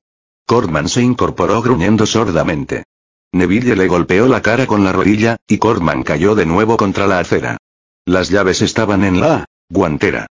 Cortman 0.45 0.89
se 0.89 1.01
incorporó 1.01 1.59
gruñendo 1.63 2.05
sordamente. 2.05 2.83
Neville 3.31 3.75
le 3.75 3.87
golpeó 3.87 4.27
la 4.27 4.41
cara 4.41 4.65
con 4.65 4.83
la 4.83 4.91
rodilla, 4.91 5.37
y 5.47 5.59
Cortman 5.59 6.03
cayó 6.03 6.33
de 6.33 6.45
nuevo 6.45 6.77
contra 6.77 7.05
la 7.05 7.19
acera. 7.19 7.57
Las 8.05 8.29
llaves 8.29 8.61
estaban 8.61 9.03
en 9.03 9.19
la 9.19 9.45
guantera. 9.69 10.27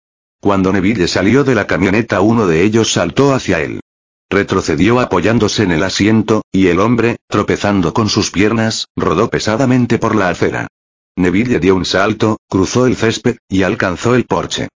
Cuando 0.41 0.73
Neville 0.73 1.09
salió 1.09 1.43
de 1.43 1.55
la 1.55 1.67
camioneta 1.67 2.21
uno 2.21 2.47
de 2.47 2.63
ellos 2.63 2.93
saltó 2.93 3.33
hacia 3.33 3.61
él. 3.61 3.81
Retrocedió 4.29 5.01
apoyándose 5.01 5.63
en 5.63 5.73
el 5.73 5.83
asiento, 5.83 6.43
y 6.53 6.67
el 6.67 6.81
hombre, 6.81 7.17
tropezando 7.29 7.95
con 7.95 8.09
sus 8.09 8.31
piernas, 8.31 8.89
rodó 8.97 9.31
pesadamente 9.31 9.99
por 9.99 10.15
la 10.15 10.29
acera. 10.29 10.69
Neville 11.17 11.61
dio 11.61 11.77
un 11.77 11.85
salto, 11.85 12.39
cruzó 12.49 12.87
el 12.87 12.97
césped, 12.97 13.37
y 13.49 13.63
alcanzó 13.63 14.15
el 14.15 14.25
porche. 14.25 14.69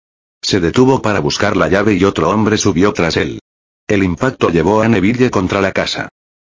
Se 0.43 0.61
detuvo 0.61 1.03
para 1.03 1.21
buscar 1.21 1.57
la 1.57 1.69
llave 1.69 1.95
y 1.95 2.05
otro 2.05 2.31
hombre 2.31 2.59
subió 2.59 2.93
tras 2.93 3.17
él. 3.17 3.41
El 3.87 4.03
impacto 4.03 4.51
llevó 4.51 4.83
a 4.83 4.89
Neville 4.89 5.31
contra 5.31 5.61
la 5.61 5.73
casa. 5.73 6.09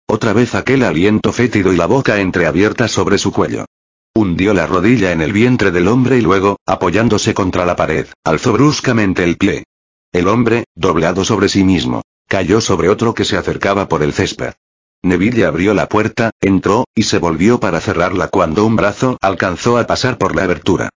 Otra 0.09 0.33
vez 0.33 0.55
aquel 0.55 0.85
aliento 0.85 1.33
fétido 1.33 1.73
y 1.73 1.77
la 1.77 1.87
boca 1.87 2.21
entreabierta 2.21 2.87
sobre 2.87 3.19
su 3.19 3.33
cuello. 3.33 3.67
Hundió 4.15 4.55
la 4.55 4.67
rodilla 4.67 5.11
en 5.11 5.21
el 5.21 5.33
vientre 5.33 5.73
del 5.73 5.89
hombre 5.89 6.17
y 6.17 6.21
luego, 6.21 6.59
apoyándose 6.65 7.35
contra 7.35 7.67
la 7.67 7.75
pared, 7.75 8.07
alzó 8.25 8.53
bruscamente 8.53 9.25
el 9.25 9.37
pie. 9.37 9.65
El 10.13 10.29
hombre, 10.29 10.65
doblado 10.75 11.25
sobre 11.25 11.49
sí 11.49 11.65
mismo, 11.65 12.03
cayó 12.29 12.61
sobre 12.61 12.89
otro 12.89 13.15
que 13.15 13.25
se 13.25 13.37
acercaba 13.37 13.89
por 13.89 14.03
el 14.03 14.13
césped. 14.13 14.55
Neville 15.03 15.45
abrió 15.45 15.75
la 15.75 15.89
puerta, 15.89 16.31
entró, 16.41 16.85
y 16.95 17.03
se 17.03 17.19
volvió 17.19 17.61
para 17.61 17.81
cerrarla 17.81 18.29
cuando 18.29 18.65
un 18.65 18.77
brazo 18.77 19.19
alcanzó 19.21 19.77
a 19.77 19.87
pasar 19.87 20.19
por 20.19 20.35
la 20.35 20.45
abertura. 20.45 20.89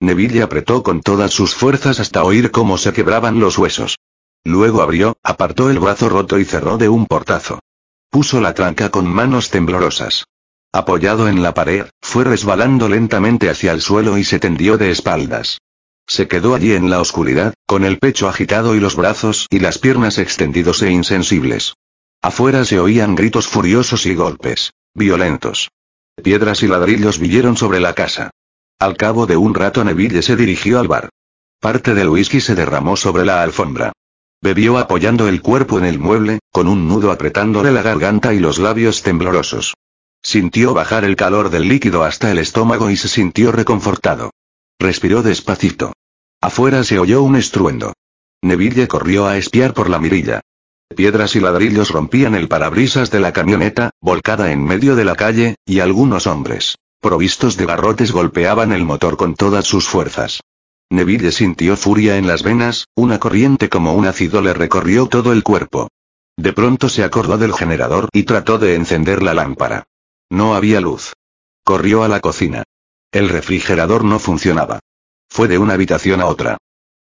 Neville 0.00 0.42
apretó 0.42 0.82
con 0.82 1.00
todas 1.00 1.32
sus 1.32 1.54
fuerzas 1.54 2.00
hasta 2.00 2.22
oír 2.22 2.50
cómo 2.50 2.78
se 2.78 2.92
quebraban 2.92 3.40
los 3.40 3.58
huesos. 3.58 3.96
Luego 4.44 4.82
abrió, 4.82 5.16
apartó 5.22 5.70
el 5.70 5.80
brazo 5.80 6.08
roto 6.08 6.38
y 6.38 6.44
cerró 6.44 6.78
de 6.78 6.88
un 6.88 7.06
portazo. 7.06 7.58
Puso 8.10 8.40
la 8.40 8.54
tranca 8.54 8.90
con 8.90 9.06
manos 9.06 9.50
temblorosas. 9.50 10.24
Apoyado 10.72 11.28
en 11.28 11.42
la 11.42 11.54
pared, 11.54 11.86
fue 12.00 12.24
resbalando 12.24 12.88
lentamente 12.88 13.50
hacia 13.50 13.72
el 13.72 13.80
suelo 13.80 14.18
y 14.18 14.24
se 14.24 14.38
tendió 14.38 14.78
de 14.78 14.90
espaldas. 14.90 15.58
Se 16.06 16.26
quedó 16.26 16.54
allí 16.54 16.72
en 16.72 16.88
la 16.88 17.00
oscuridad, 17.00 17.52
con 17.66 17.84
el 17.84 17.98
pecho 17.98 18.28
agitado 18.28 18.74
y 18.74 18.80
los 18.80 18.96
brazos 18.96 19.46
y 19.50 19.60
las 19.60 19.78
piernas 19.78 20.16
extendidos 20.16 20.82
e 20.82 20.90
insensibles. 20.90 21.74
Afuera 22.22 22.64
se 22.64 22.80
oían 22.80 23.14
gritos 23.14 23.46
furiosos 23.46 24.06
y 24.06 24.14
golpes. 24.14 24.72
Violentos. 24.94 25.70
Piedras 26.22 26.62
y 26.62 26.66
ladrillos 26.66 27.18
vinieron 27.18 27.56
sobre 27.56 27.78
la 27.78 27.94
casa. 27.94 28.30
Al 28.78 28.96
cabo 28.96 29.26
de 29.26 29.36
un 29.36 29.54
rato 29.54 29.84
Neville 29.84 30.22
se 30.22 30.34
dirigió 30.34 30.80
al 30.80 30.88
bar. 30.88 31.10
Parte 31.60 31.94
del 31.94 32.08
whisky 32.08 32.40
se 32.40 32.54
derramó 32.54 32.96
sobre 32.96 33.24
la 33.24 33.42
alfombra. 33.42 33.92
Bebió 34.40 34.78
apoyando 34.78 35.26
el 35.28 35.42
cuerpo 35.42 35.78
en 35.78 35.84
el 35.84 35.98
mueble, 35.98 36.38
con 36.52 36.68
un 36.68 36.86
nudo 36.86 37.10
apretándole 37.10 37.72
la 37.72 37.82
garganta 37.82 38.32
y 38.34 38.38
los 38.38 38.58
labios 38.58 39.02
temblorosos. 39.02 39.74
Sintió 40.22 40.74
bajar 40.74 41.04
el 41.04 41.16
calor 41.16 41.50
del 41.50 41.68
líquido 41.68 42.04
hasta 42.04 42.30
el 42.30 42.38
estómago 42.38 42.90
y 42.90 42.96
se 42.96 43.08
sintió 43.08 43.50
reconfortado. 43.50 44.30
Respiró 44.78 45.22
despacito. 45.22 45.92
Afuera 46.40 46.84
se 46.84 46.98
oyó 46.98 47.22
un 47.22 47.34
estruendo. 47.34 47.94
Neville 48.42 48.86
corrió 48.86 49.26
a 49.26 49.36
espiar 49.36 49.74
por 49.74 49.90
la 49.90 49.98
mirilla. 49.98 50.40
Piedras 50.94 51.34
y 51.34 51.40
ladrillos 51.40 51.90
rompían 51.90 52.34
el 52.34 52.48
parabrisas 52.48 53.10
de 53.10 53.20
la 53.20 53.32
camioneta, 53.32 53.90
volcada 54.00 54.52
en 54.52 54.64
medio 54.64 54.94
de 54.94 55.04
la 55.04 55.16
calle, 55.16 55.56
y 55.66 55.80
algunos 55.80 56.26
hombres, 56.26 56.76
provistos 57.00 57.56
de 57.56 57.66
garrotes, 57.66 58.12
golpeaban 58.12 58.72
el 58.72 58.84
motor 58.84 59.16
con 59.16 59.34
todas 59.34 59.66
sus 59.66 59.88
fuerzas. 59.88 60.40
Neville 60.90 61.32
sintió 61.32 61.76
furia 61.76 62.16
en 62.16 62.26
las 62.26 62.42
venas, 62.42 62.88
una 62.94 63.18
corriente 63.18 63.68
como 63.68 63.94
un 63.94 64.06
ácido 64.06 64.40
le 64.40 64.54
recorrió 64.54 65.06
todo 65.06 65.32
el 65.32 65.42
cuerpo. 65.42 65.88
De 66.36 66.52
pronto 66.52 66.88
se 66.88 67.04
acordó 67.04 67.36
del 67.36 67.52
generador 67.52 68.08
y 68.12 68.22
trató 68.22 68.58
de 68.58 68.74
encender 68.74 69.22
la 69.22 69.34
lámpara. 69.34 69.84
No 70.30 70.54
había 70.54 70.80
luz. 70.80 71.12
Corrió 71.64 72.04
a 72.04 72.08
la 72.08 72.20
cocina. 72.20 72.64
El 73.12 73.28
refrigerador 73.28 74.04
no 74.04 74.18
funcionaba. 74.18 74.80
Fue 75.28 75.48
de 75.48 75.58
una 75.58 75.74
habitación 75.74 76.20
a 76.20 76.26
otra. 76.26 76.56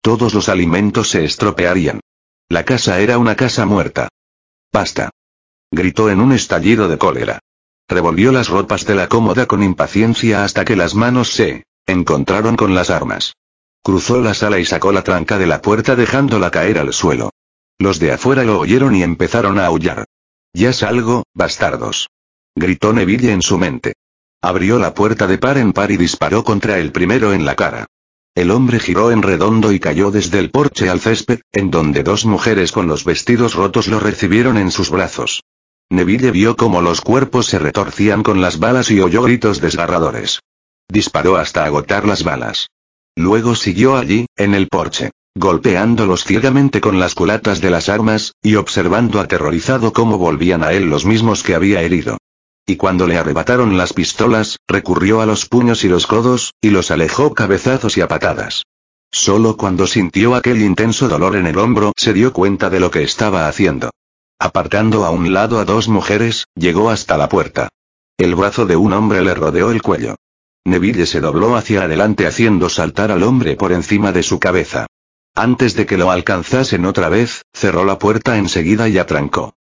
Todos 0.01 0.34
los 0.34 0.49
alimentos 0.49 1.09
se 1.09 1.25
estropearían. 1.25 1.99
La 2.49 2.63
casa 2.63 2.99
era 2.99 3.17
una 3.17 3.36
casa 3.36 3.65
muerta. 3.65 4.09
Basta. 4.71 5.09
Gritó 5.71 6.09
en 6.09 6.21
un 6.21 6.31
estallido 6.31 6.88
de 6.88 6.97
cólera. 6.97 7.39
Revolvió 7.88 8.31
las 8.31 8.47
ropas 8.47 8.86
de 8.86 8.95
la 8.95 9.09
cómoda 9.09 9.45
con 9.45 9.63
impaciencia 9.63 10.43
hasta 10.43 10.63
que 10.63 10.75
las 10.75 10.95
manos 10.95 11.31
se 11.34 11.65
encontraron 11.86 12.55
con 12.55 12.75
las 12.75 12.89
armas. 12.89 13.34
Cruzó 13.84 14.21
la 14.21 14.34
sala 14.34 14.59
y 14.59 14.65
sacó 14.65 14.93
la 14.93 15.03
tranca 15.03 15.38
de 15.38 15.45
la 15.45 15.61
puerta 15.61 15.97
dejándola 15.97 16.51
caer 16.51 16.79
al 16.79 16.93
suelo. 16.93 17.31
Los 17.77 17.99
de 17.99 18.13
afuera 18.13 18.45
lo 18.45 18.59
oyeron 18.59 18.95
y 18.95 19.03
empezaron 19.03 19.59
a 19.59 19.65
aullar. 19.65 20.05
Ya 20.53 20.71
salgo, 20.71 21.23
bastardos. 21.34 22.07
Gritó 22.55 22.93
Neville 22.93 23.34
en 23.34 23.41
su 23.41 23.57
mente. 23.57 23.95
Abrió 24.41 24.79
la 24.79 24.93
puerta 24.93 25.27
de 25.27 25.38
par 25.38 25.57
en 25.57 25.73
par 25.73 25.91
y 25.91 25.97
disparó 25.97 26.45
contra 26.45 26.79
el 26.79 26.93
primero 26.93 27.34
en 27.34 27.45
la 27.45 27.55
cara. 27.55 27.88
El 28.36 28.51
hombre 28.51 28.79
giró 28.79 29.11
en 29.11 29.21
redondo 29.21 29.73
y 29.73 29.81
cayó 29.81 30.11
desde 30.11 30.39
el 30.39 30.49
porche 30.49 30.89
al 30.89 31.01
césped, 31.01 31.41
en 31.51 31.69
donde 31.69 32.03
dos 32.03 32.25
mujeres 32.25 32.71
con 32.71 32.88
los 32.88 33.03
vestidos 33.03 33.53
rotos 33.53 33.88
lo 33.89 33.99
recibieron 33.99 34.57
en 34.57 34.71
sus 34.71 34.89
brazos. 34.89 35.43
Neville 35.89 36.31
vio 36.31 36.55
cómo 36.55 36.81
los 36.81 37.01
cuerpos 37.01 37.47
se 37.47 37.59
retorcían 37.59 38.23
con 38.23 38.39
las 38.39 38.59
balas 38.59 38.89
y 38.91 39.01
oyó 39.01 39.23
gritos 39.23 39.59
desgarradores. 39.59 40.39
Disparó 40.88 41.36
hasta 41.36 41.65
agotar 41.65 42.07
las 42.07 42.23
balas. 42.23 42.69
Luego 43.16 43.55
siguió 43.55 43.95
allí, 43.95 44.26
en 44.36 44.55
el 44.55 44.68
porche, 44.68 45.11
golpeándolos 45.36 46.24
ciegamente 46.24 46.82
con 46.82 46.99
las 46.99 47.16
culatas 47.16 47.61
de 47.61 47.70
las 47.70 47.89
armas, 47.89 48.34
y 48.41 48.55
observando 48.55 49.20
aterrorizado 49.20 49.93
cómo 49.93 50.18
volvían 50.18 50.64
a 50.64 50.74
él 50.74 50.89
los 50.89 51.05
mismos 51.05 51.43
que 51.43 51.55
había 51.55 51.82
herido. 51.82 52.18
Y 52.66 52.78
cuando 52.78 53.07
le 53.07 53.18
arrebataron 53.18 53.78
las 53.78 53.93
pistolas, 53.93 54.57
recurrió 54.68 55.22
a 55.22 55.26
los 55.26 55.47
puños 55.47 55.84
y 55.84 55.89
los 55.89 56.07
codos, 56.07 56.53
y 56.61 56.70
los 56.70 56.91
alejó 56.91 57.34
cabezazos 57.34 57.97
y 57.97 58.01
a 58.01 58.07
patadas. 58.07 58.64
Solo 59.11 59.57
cuando 59.57 59.86
sintió 59.86 60.34
aquel 60.34 60.61
intenso 60.61 61.07
dolor 61.07 61.36
en 61.36 61.45
el 61.45 61.59
hombro 61.59 61.91
se 61.95 62.14
dio 62.14 62.34
cuenta 62.34 62.70
de 62.70 62.80
lo 62.80 62.89
que 62.89 63.03
estaba 63.03 63.47
haciendo. 63.47 63.91
Apartando 64.39 65.05
a 65.05 65.11
un 65.11 65.34
lado 65.34 65.59
a 65.59 65.66
dos 65.66 65.88
mujeres, 65.88 66.45
llegó 66.55 66.89
hasta 66.89 67.18
la 67.18 67.30
puerta. 67.30 67.70
El 68.18 68.36
brazo 68.36 68.66
de 68.66 68.76
un 68.76 68.93
hombre 68.93 69.22
le 69.22 69.36
rodeó 69.36 69.70
el 69.70 69.82
cuello. 69.82 70.16
Neville 70.66 71.05
se 71.05 71.20
dobló 71.20 71.55
hacia 71.55 71.84
adelante 71.84 72.26
haciendo 72.26 72.70
saltar 72.70 73.11
al 73.11 73.24
hombre 73.24 73.55
por 73.55 73.74
encima 73.74 74.11
de 74.11 74.24
su 74.24 74.39
cabeza. 74.39 74.88
Antes 75.36 75.76
de 75.76 75.86
que 75.86 75.97
lo 75.97 76.11
alcanzasen 76.11 76.86
otra 76.86 77.09
vez, 77.09 77.43
cerró 77.53 77.86
la 77.86 77.99
puerta 77.99 78.38
enseguida 78.38 78.88
y 78.88 78.97
atrancó. 78.97 79.55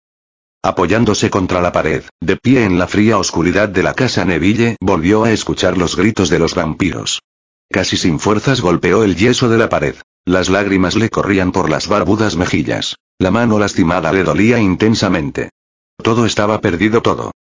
Apoyándose 0.63 1.29
contra 1.29 1.61
la 1.61 1.73
pared, 1.73 2.05
de 2.21 2.37
pie 2.37 2.65
en 2.65 2.79
la 2.79 2.87
fría 2.87 3.19
oscuridad 3.19 3.69
de 3.69 3.83
la 3.83 3.95
casa 3.95 4.25
Neville 4.25 4.77
volvió 4.81 5.25
a 5.25 5.33
escuchar 5.33 5.77
los 5.77 5.97
gritos 5.97 6.29
de 6.29 6.39
los 6.39 6.55
vampiros. 6.55 7.21
Casi 7.69 7.97
sin 7.97 8.21
fuerzas 8.21 8.61
golpeó 8.61 9.03
el 9.03 9.17
yeso 9.17 9.49
de 9.49 9.59
la 9.59 9.69
pared. 9.69 9.97
Las 10.25 10.51
lágrimas 10.51 10.95
le 10.95 11.11
corrían 11.11 11.51
por 11.51 11.69
las 11.69 11.89
barbudas 11.89 12.37
mejillas. 12.37 12.97
La 13.19 13.33
mano 13.33 13.59
lastimada 13.59 14.13
le 14.13 14.23
dolía 14.23 14.61
intensamente. 14.61 15.51
Todo 15.97 16.27
estaba 16.27 16.61
perdido 16.61 17.03
todo. 17.03 17.33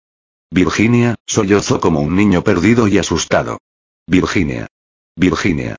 Virginia, 0.50 1.14
sollozó 1.26 1.80
como 1.80 2.00
un 2.00 2.16
niño 2.16 2.42
perdido 2.42 2.88
y 2.88 2.98
asustado. 2.98 3.58
Virginia. 4.06 4.66
Virginia. 5.14 5.76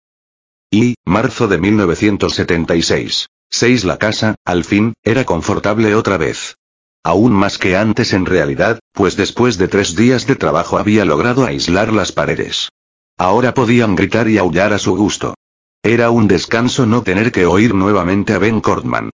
Y, 0.72 0.96
marzo 1.06 1.50
de 1.50 1.58
1976. 1.58 3.28
6 3.50 3.84
La 3.84 3.98
casa, 3.98 4.36
al 4.46 4.64
fin, 4.64 4.94
era 5.04 5.26
confortable 5.26 5.94
otra 5.96 6.18
vez. 6.18 6.56
Aún 7.04 7.34
más 7.34 7.58
que 7.58 7.76
antes 7.76 8.14
en 8.14 8.26
realidad, 8.26 8.80
pues 8.94 9.18
después 9.18 9.58
de 9.58 9.68
tres 9.68 9.96
días 9.98 10.26
de 10.26 10.38
trabajo 10.38 10.78
había 10.78 11.04
logrado 11.04 11.46
aislar 11.46 11.92
las 11.92 12.14
paredes. 12.14 12.70
Ahora 13.18 13.54
podían 13.54 13.96
gritar 13.96 14.30
y 14.30 14.38
aullar 14.38 14.72
a 14.72 14.80
su 14.80 14.96
gusto. 14.96 15.36
Era 15.84 16.12
un 16.12 16.28
descanso 16.30 16.86
no 16.86 17.02
tener 17.02 17.34
que 17.34 17.46
oír 17.46 17.74
nuevamente 17.74 18.34
a 18.34 18.38
Ben 18.38 18.62
Cortman. 18.62 19.10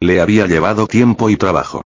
Le 0.00 0.20
había 0.22 0.46
llevado 0.46 0.86
tiempo 0.86 1.28
y 1.28 1.36
trabajo. 1.36 1.82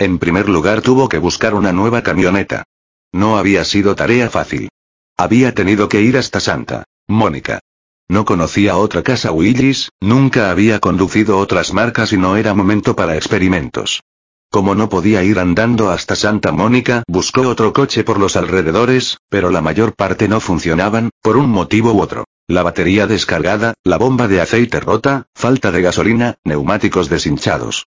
En 0.00 0.18
primer 0.18 0.48
lugar 0.48 0.80
tuvo 0.80 1.10
que 1.10 1.18
buscar 1.18 1.52
una 1.52 1.74
nueva 1.74 2.02
camioneta. 2.02 2.64
No 3.12 3.36
había 3.36 3.66
sido 3.66 3.94
tarea 3.94 4.30
fácil. 4.30 4.70
Había 5.18 5.54
tenido 5.54 5.90
que 5.90 6.00
ir 6.00 6.16
hasta 6.16 6.40
Santa 6.40 6.84
Mónica. 7.06 7.60
No 8.08 8.24
conocía 8.24 8.78
otra 8.78 9.02
casa 9.02 9.30
Willis, 9.30 9.90
nunca 10.00 10.50
había 10.50 10.78
conducido 10.78 11.36
otras 11.36 11.74
marcas 11.74 12.14
y 12.14 12.16
no 12.16 12.38
era 12.38 12.54
momento 12.54 12.96
para 12.96 13.14
experimentos. 13.14 14.02
Como 14.48 14.74
no 14.74 14.88
podía 14.88 15.22
ir 15.22 15.38
andando 15.38 15.90
hasta 15.90 16.16
Santa 16.16 16.50
Mónica, 16.50 17.02
buscó 17.06 17.42
otro 17.42 17.74
coche 17.74 18.02
por 18.02 18.18
los 18.18 18.36
alrededores, 18.36 19.18
pero 19.28 19.50
la 19.50 19.60
mayor 19.60 19.94
parte 19.94 20.28
no 20.28 20.40
funcionaban, 20.40 21.10
por 21.20 21.36
un 21.36 21.50
motivo 21.50 21.92
u 21.92 22.00
otro. 22.00 22.24
La 22.48 22.62
batería 22.62 23.06
descargada, 23.06 23.74
la 23.84 23.98
bomba 23.98 24.28
de 24.28 24.40
aceite 24.40 24.80
rota, 24.80 25.26
falta 25.34 25.70
de 25.70 25.82
gasolina, 25.82 26.36
neumáticos 26.42 27.10
deshinchados. 27.10 27.84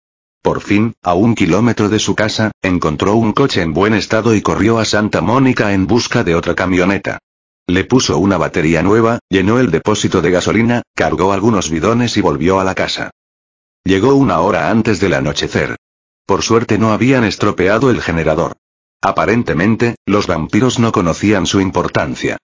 Por 0.42 0.62
fin, 0.62 0.94
a 1.04 1.14
un 1.14 1.36
kilómetro 1.36 1.90
de 1.90 2.00
su 2.00 2.16
casa, 2.16 2.52
encontró 2.62 3.16
un 3.16 3.34
coche 3.34 3.62
en 3.62 3.74
buen 3.74 3.94
estado 3.94 4.34
y 4.34 4.42
corrió 4.42 4.80
a 4.80 4.86
Santa 4.86 5.22
Mónica 5.22 5.74
en 5.74 5.88
busca 5.88 6.24
de 6.24 6.36
otra 6.36 6.56
camioneta. 6.56 7.20
Le 7.68 7.84
puso 7.84 8.18
una 8.18 8.38
batería 8.38 8.82
nueva, 8.82 9.20
llenó 9.30 9.60
el 9.60 9.72
depósito 9.72 10.22
de 10.22 10.32
gasolina, 10.32 10.84
cargó 10.96 11.34
algunos 11.34 11.70
bidones 11.70 12.16
y 12.16 12.22
volvió 12.22 12.62
a 12.62 12.64
la 12.64 12.76
casa. 12.76 13.12
Llegó 13.84 14.16
una 14.16 14.40
hora 14.40 14.70
antes 14.70 15.00
del 15.00 15.14
anochecer. 15.14 15.76
Por 16.26 16.44
suerte 16.44 16.78
no 16.78 16.92
habían 16.94 17.24
estropeado 17.24 17.90
el 17.90 18.02
generador. 18.02 18.56
Aparentemente, 19.02 19.96
los 20.06 20.28
vampiros 20.28 20.80
no 20.80 20.92
conocían 20.92 21.46
su 21.46 21.62
importancia. 21.62 22.38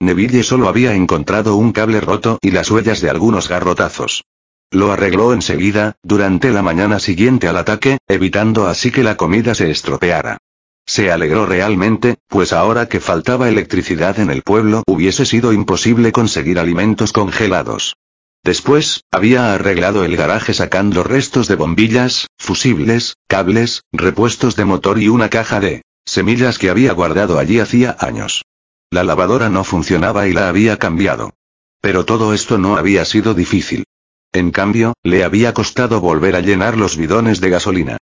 Neville 0.00 0.42
solo 0.42 0.68
había 0.68 0.94
encontrado 0.94 1.56
un 1.56 1.72
cable 1.72 2.00
roto 2.00 2.38
y 2.40 2.50
las 2.52 2.70
huellas 2.70 3.02
de 3.02 3.10
algunos 3.10 3.48
garrotazos. 3.48 4.24
Lo 4.72 4.92
arregló 4.92 5.32
enseguida, 5.32 5.96
durante 6.02 6.50
la 6.50 6.62
mañana 6.62 7.00
siguiente 7.00 7.48
al 7.48 7.56
ataque, 7.56 7.98
evitando 8.06 8.68
así 8.68 8.92
que 8.92 9.02
la 9.02 9.16
comida 9.16 9.54
se 9.56 9.68
estropeara. 9.70 10.38
Se 10.86 11.10
alegró 11.10 11.44
realmente, 11.44 12.18
pues 12.28 12.52
ahora 12.52 12.88
que 12.88 13.00
faltaba 13.00 13.48
electricidad 13.48 14.20
en 14.20 14.30
el 14.30 14.42
pueblo 14.42 14.84
hubiese 14.86 15.26
sido 15.26 15.52
imposible 15.52 16.12
conseguir 16.12 16.58
alimentos 16.58 17.12
congelados. 17.12 17.96
Después, 18.44 19.02
había 19.10 19.54
arreglado 19.54 20.04
el 20.04 20.16
garaje 20.16 20.54
sacando 20.54 21.02
restos 21.02 21.48
de 21.48 21.56
bombillas, 21.56 22.28
fusibles, 22.38 23.16
cables, 23.26 23.82
repuestos 23.92 24.54
de 24.56 24.64
motor 24.64 25.00
y 25.00 25.08
una 25.08 25.28
caja 25.28 25.60
de 25.60 25.82
semillas 26.04 26.58
que 26.58 26.70
había 26.70 26.92
guardado 26.92 27.38
allí 27.38 27.58
hacía 27.58 27.96
años. 27.98 28.44
La 28.90 29.04
lavadora 29.04 29.50
no 29.50 29.62
funcionaba 29.64 30.26
y 30.26 30.32
la 30.32 30.48
había 30.48 30.78
cambiado. 30.78 31.34
Pero 31.80 32.04
todo 32.04 32.34
esto 32.34 32.56
no 32.58 32.76
había 32.76 33.04
sido 33.04 33.34
difícil. 33.34 33.84
En 34.32 34.52
cambio, 34.52 34.94
le 35.02 35.24
había 35.24 35.52
costado 35.54 36.00
volver 36.00 36.36
a 36.36 36.40
llenar 36.40 36.76
los 36.76 36.96
bidones 36.96 37.40
de 37.40 37.50
gasolina. 37.50 37.96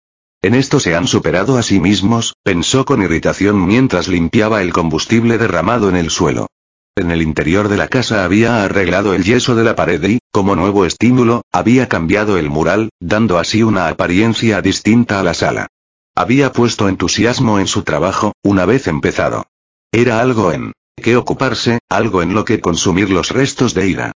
En 0.43 0.55
esto 0.55 0.81
se 0.81 0.97
han 0.97 1.07
superado 1.07 1.57
a 1.57 1.63
sí 1.63 1.81
mismos, 1.81 2.35
pensó 2.43 2.85
con 2.85 3.03
irritación 3.03 3.67
mientras 3.67 4.09
limpiaba 4.09 4.63
el 4.63 4.73
combustible 4.73 5.39
derramado 5.39 5.89
en 5.89 5.97
el 5.97 6.11
suelo. 6.11 6.49
En 6.97 7.11
el 7.11 7.23
interior 7.23 7.69
de 7.69 7.77
la 7.77 7.89
casa 7.89 8.25
había 8.25 8.65
arreglado 8.65 9.15
el 9.15 9.23
yeso 9.23 9.55
de 9.55 9.65
la 9.65 9.77
pared 9.77 10.03
y, 10.03 10.19
como 10.33 10.57
nuevo 10.57 10.85
estímulo, 10.85 11.43
había 11.53 11.89
cambiado 11.89 12.39
el 12.39 12.51
mural, 12.51 12.91
dando 13.01 13.39
así 13.39 13.63
una 13.63 13.89
apariencia 13.89 14.63
distinta 14.63 15.21
a 15.21 15.23
la 15.23 15.35
sala. 15.35 15.69
Había 16.15 16.53
puesto 16.53 16.89
entusiasmo 16.89 17.59
en 17.59 17.67
su 17.67 17.83
trabajo, 17.83 18.33
una 18.43 18.65
vez 18.65 18.89
empezado. 18.89 19.47
Era 19.93 20.21
algo 20.21 20.53
en 20.53 20.73
que 20.97 21.17
ocuparse, 21.17 21.79
algo 21.91 22.23
en 22.23 22.35
lo 22.35 22.45
que 22.45 22.61
consumir 22.61 23.11
los 23.11 23.31
restos 23.31 23.75
de 23.75 23.89
ira. 23.89 24.13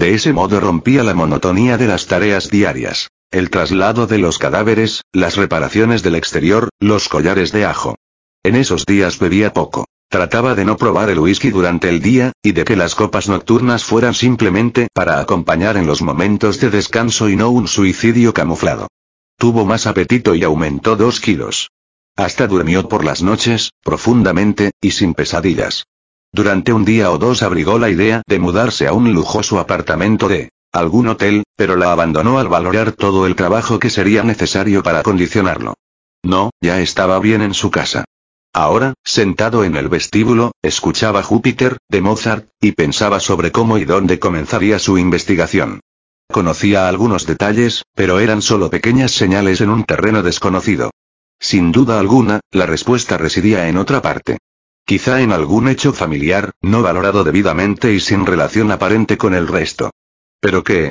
De 0.00 0.14
ese 0.14 0.32
modo 0.32 0.60
rompía 0.60 1.04
la 1.04 1.12
monotonía 1.12 1.76
de 1.76 1.86
las 1.86 2.06
tareas 2.06 2.48
diarias. 2.48 3.10
El 3.30 3.50
traslado 3.50 4.06
de 4.06 4.16
los 4.16 4.38
cadáveres, 4.38 5.02
las 5.12 5.36
reparaciones 5.36 6.02
del 6.02 6.14
exterior, 6.14 6.70
los 6.80 7.10
collares 7.10 7.52
de 7.52 7.66
ajo. 7.66 7.96
En 8.42 8.56
esos 8.56 8.86
días 8.86 9.18
bebía 9.18 9.52
poco. 9.52 9.84
Trataba 10.08 10.54
de 10.54 10.64
no 10.64 10.78
probar 10.78 11.10
el 11.10 11.18
whisky 11.18 11.50
durante 11.50 11.90
el 11.90 12.00
día, 12.00 12.32
y 12.42 12.52
de 12.52 12.64
que 12.64 12.76
las 12.76 12.94
copas 12.94 13.28
nocturnas 13.28 13.84
fueran 13.84 14.14
simplemente 14.14 14.88
para 14.94 15.20
acompañar 15.20 15.76
en 15.76 15.86
los 15.86 16.00
momentos 16.00 16.58
de 16.60 16.70
descanso 16.70 17.28
y 17.28 17.36
no 17.36 17.50
un 17.50 17.68
suicidio 17.68 18.32
camuflado. 18.32 18.88
Tuvo 19.36 19.66
más 19.66 19.86
apetito 19.86 20.34
y 20.34 20.44
aumentó 20.44 20.96
dos 20.96 21.20
kilos. 21.20 21.72
Hasta 22.16 22.46
durmió 22.46 22.88
por 22.88 23.04
las 23.04 23.20
noches, 23.20 23.72
profundamente, 23.82 24.70
y 24.80 24.92
sin 24.92 25.12
pesadillas. 25.12 25.84
Durante 26.32 26.72
un 26.72 26.84
día 26.84 27.10
o 27.10 27.18
dos 27.18 27.42
abrigó 27.42 27.78
la 27.78 27.90
idea 27.90 28.22
de 28.26 28.38
mudarse 28.38 28.86
a 28.86 28.92
un 28.92 29.12
lujoso 29.12 29.58
apartamento 29.58 30.28
de 30.28 30.50
algún 30.72 31.08
hotel, 31.08 31.42
pero 31.56 31.74
la 31.74 31.90
abandonó 31.90 32.38
al 32.38 32.48
valorar 32.48 32.92
todo 32.92 33.26
el 33.26 33.34
trabajo 33.34 33.78
que 33.80 33.90
sería 33.90 34.22
necesario 34.22 34.82
para 34.82 35.00
acondicionarlo. 35.00 35.74
No, 36.22 36.50
ya 36.60 36.80
estaba 36.80 37.18
bien 37.18 37.42
en 37.42 37.54
su 37.54 37.70
casa. 37.70 38.04
Ahora, 38.52 38.94
sentado 39.04 39.64
en 39.64 39.76
el 39.76 39.88
vestíbulo, 39.88 40.52
escuchaba 40.62 41.22
Júpiter, 41.22 41.78
de 41.88 42.00
Mozart, 42.00 42.48
y 42.60 42.72
pensaba 42.72 43.20
sobre 43.20 43.52
cómo 43.52 43.78
y 43.78 43.84
dónde 43.84 44.18
comenzaría 44.18 44.78
su 44.78 44.98
investigación. 44.98 45.80
Conocía 46.30 46.88
algunos 46.88 47.26
detalles, 47.26 47.84
pero 47.94 48.20
eran 48.20 48.42
solo 48.42 48.70
pequeñas 48.70 49.10
señales 49.12 49.60
en 49.60 49.70
un 49.70 49.84
terreno 49.84 50.22
desconocido. 50.22 50.90
Sin 51.40 51.72
duda 51.72 51.98
alguna, 51.98 52.40
la 52.52 52.66
respuesta 52.66 53.18
residía 53.18 53.68
en 53.68 53.76
otra 53.76 54.02
parte. 54.02 54.38
Quizá 54.90 55.20
en 55.20 55.30
algún 55.30 55.68
hecho 55.68 55.92
familiar, 55.92 56.50
no 56.62 56.82
valorado 56.82 57.22
debidamente 57.22 57.94
y 57.94 58.00
sin 58.00 58.26
relación 58.26 58.72
aparente 58.72 59.16
con 59.16 59.34
el 59.34 59.46
resto. 59.46 59.92
¿Pero 60.40 60.64
qué? 60.64 60.90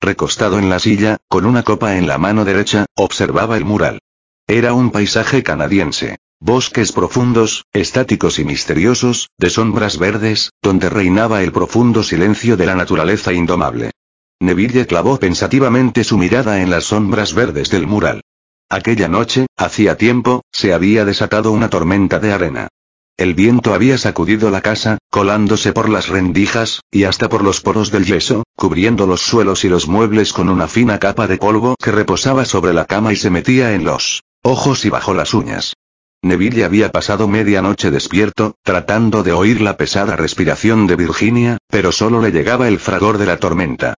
Recostado 0.00 0.60
en 0.60 0.68
la 0.68 0.78
silla, 0.78 1.16
con 1.26 1.44
una 1.44 1.64
copa 1.64 1.96
en 1.96 2.06
la 2.06 2.18
mano 2.18 2.44
derecha, 2.44 2.86
observaba 2.94 3.56
el 3.56 3.64
mural. 3.64 3.98
Era 4.46 4.74
un 4.74 4.92
paisaje 4.92 5.42
canadiense. 5.42 6.18
Bosques 6.38 6.92
profundos, 6.92 7.64
estáticos 7.72 8.38
y 8.38 8.44
misteriosos, 8.44 9.28
de 9.38 9.50
sombras 9.50 9.98
verdes, 9.98 10.52
donde 10.62 10.88
reinaba 10.88 11.42
el 11.42 11.50
profundo 11.50 12.04
silencio 12.04 12.56
de 12.56 12.66
la 12.66 12.76
naturaleza 12.76 13.32
indomable. 13.32 13.90
Neville 14.38 14.86
clavó 14.86 15.18
pensativamente 15.18 16.04
su 16.04 16.16
mirada 16.16 16.62
en 16.62 16.70
las 16.70 16.84
sombras 16.84 17.34
verdes 17.34 17.70
del 17.70 17.88
mural. 17.88 18.20
Aquella 18.68 19.08
noche, 19.08 19.46
hacía 19.56 19.96
tiempo, 19.96 20.44
se 20.52 20.72
había 20.72 21.04
desatado 21.04 21.50
una 21.50 21.68
tormenta 21.68 22.20
de 22.20 22.32
arena. 22.32 22.68
El 23.16 23.32
viento 23.32 23.72
había 23.72 23.96
sacudido 23.96 24.50
la 24.50 24.60
casa, 24.60 24.98
colándose 25.08 25.72
por 25.72 25.88
las 25.88 26.08
rendijas, 26.08 26.82
y 26.90 27.04
hasta 27.04 27.30
por 27.30 27.42
los 27.42 27.62
poros 27.62 27.90
del 27.90 28.04
yeso, 28.04 28.42
cubriendo 28.54 29.06
los 29.06 29.22
suelos 29.22 29.64
y 29.64 29.70
los 29.70 29.88
muebles 29.88 30.34
con 30.34 30.50
una 30.50 30.68
fina 30.68 30.98
capa 30.98 31.26
de 31.26 31.38
polvo 31.38 31.76
que 31.82 31.92
reposaba 31.92 32.44
sobre 32.44 32.74
la 32.74 32.84
cama 32.84 33.14
y 33.14 33.16
se 33.16 33.30
metía 33.30 33.72
en 33.72 33.84
los 33.84 34.22
ojos 34.42 34.84
y 34.84 34.90
bajo 34.90 35.14
las 35.14 35.32
uñas. 35.32 35.72
Neville 36.20 36.64
había 36.64 36.90
pasado 36.90 37.26
media 37.26 37.62
noche 37.62 37.90
despierto, 37.90 38.56
tratando 38.62 39.22
de 39.22 39.32
oír 39.32 39.62
la 39.62 39.78
pesada 39.78 40.14
respiración 40.16 40.86
de 40.86 40.96
Virginia, 40.96 41.58
pero 41.68 41.92
solo 41.92 42.20
le 42.20 42.32
llegaba 42.32 42.68
el 42.68 42.78
fragor 42.78 43.16
de 43.16 43.26
la 43.26 43.38
tormenta. 43.38 43.94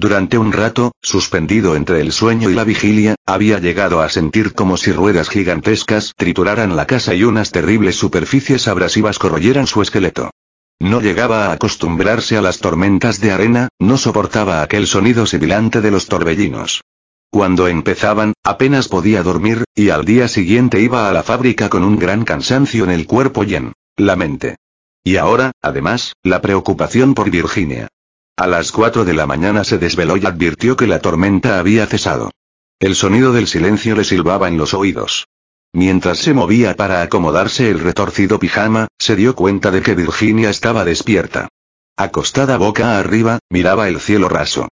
Durante 0.00 0.38
un 0.38 0.50
rato, 0.50 0.92
suspendido 1.02 1.76
entre 1.76 2.00
el 2.00 2.10
sueño 2.10 2.48
y 2.48 2.54
la 2.54 2.64
vigilia, 2.64 3.16
había 3.26 3.58
llegado 3.58 4.00
a 4.00 4.08
sentir 4.08 4.54
como 4.54 4.78
si 4.78 4.92
ruedas 4.92 5.28
gigantescas 5.28 6.14
trituraran 6.16 6.74
la 6.74 6.86
casa 6.86 7.14
y 7.14 7.22
unas 7.22 7.50
terribles 7.50 7.96
superficies 7.96 8.66
abrasivas 8.66 9.18
corroyeran 9.18 9.66
su 9.66 9.82
esqueleto. 9.82 10.30
No 10.78 11.02
llegaba 11.02 11.48
a 11.48 11.52
acostumbrarse 11.52 12.38
a 12.38 12.40
las 12.40 12.60
tormentas 12.60 13.20
de 13.20 13.30
arena, 13.30 13.68
no 13.78 13.98
soportaba 13.98 14.62
aquel 14.62 14.86
sonido 14.86 15.26
sibilante 15.26 15.82
de 15.82 15.90
los 15.90 16.06
torbellinos. 16.06 16.80
Cuando 17.28 17.68
empezaban, 17.68 18.32
apenas 18.42 18.88
podía 18.88 19.22
dormir, 19.22 19.64
y 19.74 19.90
al 19.90 20.06
día 20.06 20.28
siguiente 20.28 20.80
iba 20.80 21.10
a 21.10 21.12
la 21.12 21.22
fábrica 21.22 21.68
con 21.68 21.84
un 21.84 21.98
gran 21.98 22.24
cansancio 22.24 22.84
en 22.84 22.90
el 22.90 23.06
cuerpo 23.06 23.44
y 23.44 23.56
en 23.56 23.74
la 23.98 24.16
mente. 24.16 24.56
Y 25.04 25.16
ahora, 25.16 25.52
además, 25.60 26.14
la 26.22 26.40
preocupación 26.40 27.12
por 27.12 27.30
Virginia. 27.30 27.88
A 28.36 28.46
las 28.46 28.72
4 28.72 29.04
de 29.04 29.14
la 29.14 29.26
mañana 29.26 29.64
se 29.64 29.78
desveló 29.78 30.16
y 30.16 30.26
advirtió 30.26 30.76
que 30.76 30.86
la 30.86 31.00
tormenta 31.00 31.58
había 31.58 31.86
cesado. 31.86 32.30
El 32.78 32.94
sonido 32.94 33.32
del 33.32 33.46
silencio 33.46 33.94
le 33.94 34.04
silbaba 34.04 34.48
en 34.48 34.56
los 34.56 34.72
oídos. 34.72 35.26
Mientras 35.72 36.18
se 36.18 36.34
movía 36.34 36.74
para 36.74 37.02
acomodarse 37.02 37.70
el 37.70 37.78
retorcido 37.78 38.38
pijama, 38.38 38.88
se 38.98 39.14
dio 39.14 39.36
cuenta 39.36 39.70
de 39.70 39.82
que 39.82 39.94
Virginia 39.94 40.50
estaba 40.50 40.84
despierta. 40.84 41.48
Acostada 41.96 42.56
boca 42.56 42.98
arriba, 42.98 43.38
miraba 43.50 43.88
el 43.88 44.00
cielo 44.00 44.28
raso. 44.28 44.68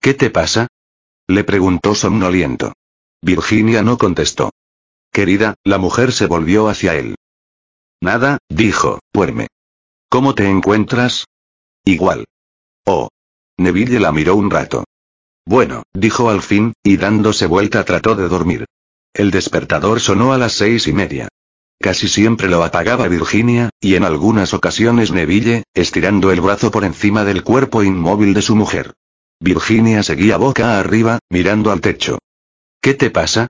¿Qué 0.00 0.14
te 0.14 0.30
pasa? 0.30 0.68
Le 1.26 1.44
preguntó 1.44 1.94
somnoliento. 1.94 2.72
Virginia 3.20 3.82
no 3.82 3.98
contestó. 3.98 4.50
Querida, 5.12 5.56
la 5.64 5.78
mujer 5.78 6.12
se 6.12 6.26
volvió 6.26 6.68
hacia 6.68 6.94
él. 6.94 7.16
Nada, 8.00 8.38
dijo, 8.48 9.00
duerme. 9.12 9.48
¿Cómo 10.08 10.34
te 10.34 10.48
encuentras? 10.48 11.26
Igual. 11.84 12.24
Oh. 12.86 13.08
Neville 13.58 14.00
la 14.00 14.12
miró 14.12 14.36
un 14.36 14.50
rato. 14.50 14.84
Bueno, 15.44 15.82
dijo 15.92 16.30
al 16.30 16.42
fin, 16.42 16.72
y 16.82 16.96
dándose 16.96 17.46
vuelta 17.46 17.84
trató 17.84 18.14
de 18.14 18.28
dormir. 18.28 18.66
El 19.12 19.30
despertador 19.30 20.00
sonó 20.00 20.32
a 20.32 20.38
las 20.38 20.52
seis 20.52 20.86
y 20.86 20.92
media. 20.92 21.28
Casi 21.78 22.08
siempre 22.08 22.48
lo 22.48 22.62
apagaba 22.62 23.08
Virginia, 23.08 23.70
y 23.80 23.94
en 23.94 24.04
algunas 24.04 24.52
ocasiones 24.52 25.12
Neville, 25.12 25.64
estirando 25.74 26.30
el 26.30 26.40
brazo 26.40 26.70
por 26.70 26.84
encima 26.84 27.24
del 27.24 27.42
cuerpo 27.42 27.82
inmóvil 27.82 28.34
de 28.34 28.42
su 28.42 28.54
mujer. 28.54 28.92
Virginia 29.40 30.02
seguía 30.02 30.36
boca 30.36 30.78
arriba, 30.78 31.18
mirando 31.30 31.72
al 31.72 31.80
techo. 31.80 32.18
¿Qué 32.82 32.94
te 32.94 33.10
pasa? 33.10 33.48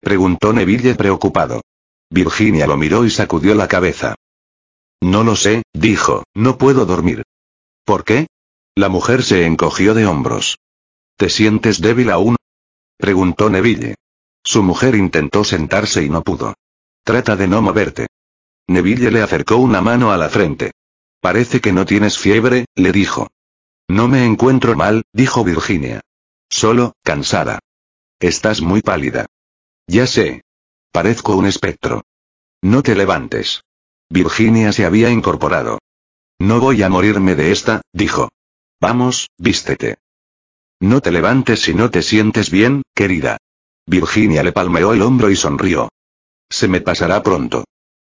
preguntó 0.00 0.52
Neville 0.52 0.94
preocupado. 0.94 1.62
Virginia 2.10 2.66
lo 2.66 2.76
miró 2.76 3.06
y 3.06 3.10
sacudió 3.10 3.54
la 3.54 3.68
cabeza. 3.68 4.14
No 5.00 5.24
lo 5.24 5.34
sé, 5.34 5.62
dijo, 5.72 6.24
no 6.34 6.58
puedo 6.58 6.84
dormir. 6.84 7.22
¿Por 7.84 8.04
qué? 8.04 8.26
La 8.74 8.88
mujer 8.88 9.22
se 9.22 9.44
encogió 9.44 9.92
de 9.92 10.06
hombros. 10.06 10.58
¿Te 11.16 11.28
sientes 11.28 11.80
débil 11.80 12.10
aún? 12.10 12.36
preguntó 12.96 13.50
Neville. 13.50 13.96
Su 14.42 14.62
mujer 14.62 14.94
intentó 14.94 15.44
sentarse 15.44 16.02
y 16.02 16.08
no 16.08 16.22
pudo. 16.22 16.54
Trata 17.04 17.36
de 17.36 17.48
no 17.48 17.60
moverte. 17.60 18.06
Neville 18.68 19.10
le 19.10 19.20
acercó 19.20 19.56
una 19.56 19.82
mano 19.82 20.10
a 20.10 20.16
la 20.16 20.30
frente. 20.30 20.72
Parece 21.20 21.60
que 21.60 21.72
no 21.72 21.84
tienes 21.84 22.18
fiebre, 22.18 22.64
le 22.74 22.92
dijo. 22.92 23.28
No 23.88 24.08
me 24.08 24.24
encuentro 24.24 24.74
mal, 24.74 25.02
dijo 25.12 25.44
Virginia. 25.44 26.00
Solo, 26.48 26.94
cansada. 27.02 27.58
Estás 28.20 28.62
muy 28.62 28.80
pálida. 28.80 29.26
Ya 29.86 30.06
sé. 30.06 30.42
Parezco 30.92 31.36
un 31.36 31.46
espectro. 31.46 32.02
No 32.62 32.82
te 32.82 32.94
levantes. 32.94 33.64
Virginia 34.08 34.72
se 34.72 34.86
había 34.86 35.10
incorporado. 35.10 35.78
No 36.38 36.58
voy 36.60 36.82
a 36.82 36.88
morirme 36.88 37.34
de 37.34 37.52
esta, 37.52 37.82
dijo. 37.92 38.30
Vamos, 38.82 39.30
vístete. 39.38 39.98
No 40.80 41.00
te 41.00 41.12
levantes 41.12 41.60
si 41.60 41.72
no 41.72 41.92
te 41.92 42.02
sientes 42.02 42.50
bien, 42.50 42.82
querida. 42.96 43.36
Virginia 43.86 44.42
le 44.42 44.50
palmeó 44.50 44.92
el 44.92 45.02
hombro 45.02 45.30
y 45.30 45.36
sonrió. 45.36 45.88
Se 46.50 46.66
me 46.66 46.80
pasará 46.80 47.22
pronto. 47.22 47.62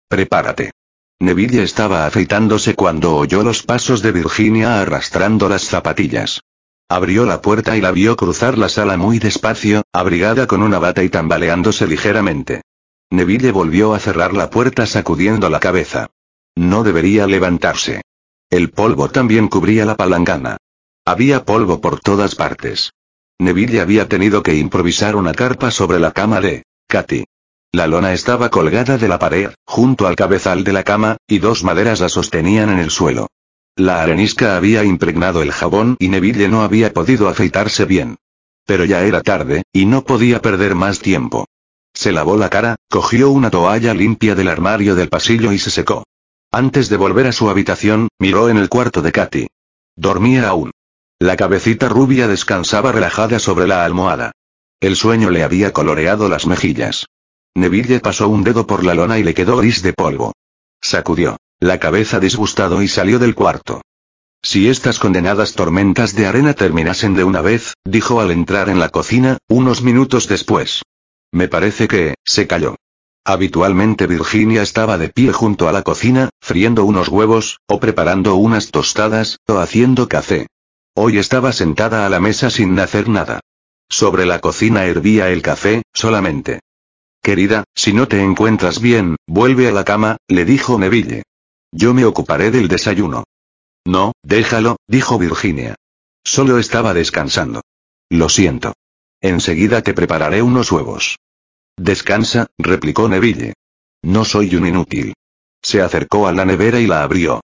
Prepárate. 0.09 0.73
Neville 1.21 1.63
estaba 1.63 2.05
afeitándose 2.05 2.75
cuando 2.75 3.15
oyó 3.15 3.41
los 3.41 3.63
pasos 3.63 4.01
de 4.01 4.11
Virginia 4.11 4.81
arrastrando 4.81 5.47
las 5.47 5.63
zapatillas. 5.63 6.41
Abrió 6.89 7.25
la 7.25 7.41
puerta 7.41 7.77
y 7.77 7.79
la 7.79 7.91
vio 7.91 8.17
cruzar 8.17 8.57
la 8.57 8.67
sala 8.67 8.97
muy 8.97 9.19
despacio, 9.19 9.83
abrigada 9.93 10.45
con 10.45 10.61
una 10.61 10.77
bata 10.77 11.03
y 11.03 11.09
tambaleándose 11.09 11.87
ligeramente. 11.87 12.63
Neville 13.11 13.53
volvió 13.53 13.93
a 13.93 13.99
cerrar 13.99 14.33
la 14.33 14.49
puerta 14.49 14.85
sacudiendo 14.85 15.49
la 15.49 15.61
cabeza. 15.61 16.09
No 16.53 16.83
debería 16.83 17.27
levantarse. 17.27 18.01
El 18.49 18.71
polvo 18.71 19.07
también 19.09 19.47
cubría 19.47 19.85
la 19.85 19.95
palangana. 19.95 20.57
Había 21.07 21.45
polvo 21.45 21.81
por 21.81 21.99
todas 21.99 22.33
partes. 22.33 22.91
Neville 23.37 23.79
había 23.79 24.09
tenido 24.09 24.41
que 24.41 24.55
improvisar 24.55 25.15
una 25.15 25.35
carpa 25.35 25.69
sobre 25.69 25.99
la 25.99 26.11
cama 26.11 26.41
de 26.41 26.63
Katy. 26.87 27.25
La 27.71 27.85
lona 27.85 28.13
estaba 28.13 28.49
colgada 28.49 28.97
de 28.97 29.07
la 29.07 29.19
pared, 29.19 29.51
junto 29.67 30.07
al 30.07 30.15
cabezal 30.15 30.63
de 30.63 30.73
la 30.73 30.83
cama, 30.83 31.17
y 31.27 31.37
dos 31.37 31.63
maderas 31.63 31.99
la 31.99 32.09
sostenían 32.09 32.71
en 32.71 32.79
el 32.79 32.89
suelo. 32.89 33.27
La 33.75 34.01
arenisca 34.01 34.57
había 34.57 34.83
impregnado 34.83 35.43
el 35.43 35.51
jabón 35.51 35.95
y 35.99 36.07
Neville 36.07 36.47
no 36.47 36.63
había 36.63 36.91
podido 36.91 37.29
afeitarse 37.29 37.85
bien. 37.85 38.15
Pero 38.65 38.83
ya 38.83 39.03
era 39.03 39.21
tarde, 39.21 39.61
y 39.71 39.85
no 39.85 40.05
podía 40.05 40.41
perder 40.41 40.73
más 40.73 40.99
tiempo. 40.99 41.45
Se 41.93 42.11
lavó 42.11 42.35
la 42.35 42.49
cara, 42.49 42.77
cogió 42.89 43.29
una 43.29 43.51
toalla 43.51 43.93
limpia 43.93 44.33
del 44.33 44.47
armario 44.47 44.95
del 44.95 45.09
pasillo 45.09 45.51
y 45.51 45.59
se 45.59 45.69
secó. 45.69 46.03
Antes 46.51 46.89
de 46.89 46.97
volver 46.97 47.27
a 47.27 47.31
su 47.31 47.47
habitación, 47.47 48.07
miró 48.17 48.49
en 48.49 48.57
el 48.57 48.69
cuarto 48.69 49.03
de 49.03 49.11
Katy. 49.11 49.47
Dormía 49.95 50.49
aún. 50.49 50.71
La 51.25 51.37
cabecita 51.37 51.89
rubia 51.89 52.27
descansaba 52.27 52.91
relajada 52.91 53.39
sobre 53.39 53.65
la 53.65 53.83
almohada. 53.83 54.33
El 54.79 54.95
sueño 54.95 55.31
le 55.31 55.41
había 55.41 55.73
coloreado 55.73 56.29
las 56.29 56.45
mejillas. 56.45 57.07
Neville 57.55 57.99
pasó 57.99 58.29
un 58.29 58.43
dedo 58.43 58.67
por 58.67 58.83
la 58.83 58.93
lona 58.93 59.17
y 59.17 59.23
le 59.23 59.33
quedó 59.33 59.57
gris 59.57 59.81
de 59.81 59.93
polvo. 59.93 60.33
Sacudió 60.83 61.37
la 61.59 61.79
cabeza 61.79 62.19
disgustado 62.19 62.83
y 62.83 62.87
salió 62.87 63.17
del 63.17 63.33
cuarto. 63.33 63.81
Si 64.43 64.69
estas 64.69 64.99
condenadas 64.99 65.53
tormentas 65.53 66.13
de 66.13 66.27
arena 66.27 66.53
terminasen 66.53 67.15
de 67.15 67.23
una 67.23 67.41
vez, 67.41 67.73
dijo 67.83 68.21
al 68.21 68.29
entrar 68.29 68.69
en 68.69 68.77
la 68.77 68.89
cocina, 68.89 69.39
unos 69.47 69.81
minutos 69.81 70.27
después. 70.27 70.83
Me 71.31 71.47
parece 71.47 71.87
que, 71.87 72.13
se 72.23 72.45
calló. 72.45 72.75
Habitualmente 73.23 74.05
Virginia 74.05 74.61
estaba 74.61 74.99
de 74.99 75.09
pie 75.09 75.31
junto 75.31 75.67
a 75.67 75.71
la 75.71 75.81
cocina, 75.81 76.29
friendo 76.39 76.85
unos 76.85 77.09
huevos, 77.09 77.61
o 77.65 77.79
preparando 77.79 78.35
unas 78.35 78.69
tostadas, 78.69 79.39
o 79.47 79.57
haciendo 79.57 80.07
café. 80.07 80.45
Hoy 80.97 81.17
estaba 81.17 81.51
sentada 81.51 82.05
a 82.05 82.09
la 82.09 82.21
mesa 82.21 82.49
sin 82.49 82.79
hacer 82.79 83.09
nada. 83.09 83.41
Sobre 83.89 84.25
la 84.25 84.39
cocina 84.39 84.85
hervía 84.85 85.29
el 85.29 85.41
café, 85.41 85.81
solamente. 85.93 86.61
Querida, 87.21 87.65
si 87.75 87.91
no 87.91 88.07
te 88.07 88.23
encuentras 88.23 88.79
bien, 88.79 89.17
vuelve 89.27 89.67
a 89.67 89.73
la 89.73 89.83
cama, 89.83 90.15
le 90.29 90.45
dijo 90.45 90.79
Neville. 90.79 91.23
Yo 91.73 91.93
me 91.93 92.05
ocuparé 92.05 92.49
del 92.49 92.69
desayuno. 92.69 93.25
No, 93.85 94.13
déjalo, 94.23 94.77
dijo 94.87 95.19
Virginia. 95.19 95.75
Solo 96.23 96.59
estaba 96.59 96.93
descansando. 96.93 97.61
Lo 98.09 98.29
siento. 98.29 98.73
Enseguida 99.19 99.81
te 99.81 99.93
prepararé 99.93 100.41
unos 100.41 100.71
huevos. 100.71 101.17
Descansa, 101.75 102.47
replicó 102.57 103.09
Neville. 103.09 103.53
No 104.01 104.23
soy 104.23 104.55
un 104.55 104.65
inútil. 104.65 105.13
Se 105.61 105.81
acercó 105.81 106.25
a 106.27 106.31
la 106.31 106.45
nevera 106.45 106.79
y 106.79 106.87
la 106.87 107.03
abrió. 107.03 107.41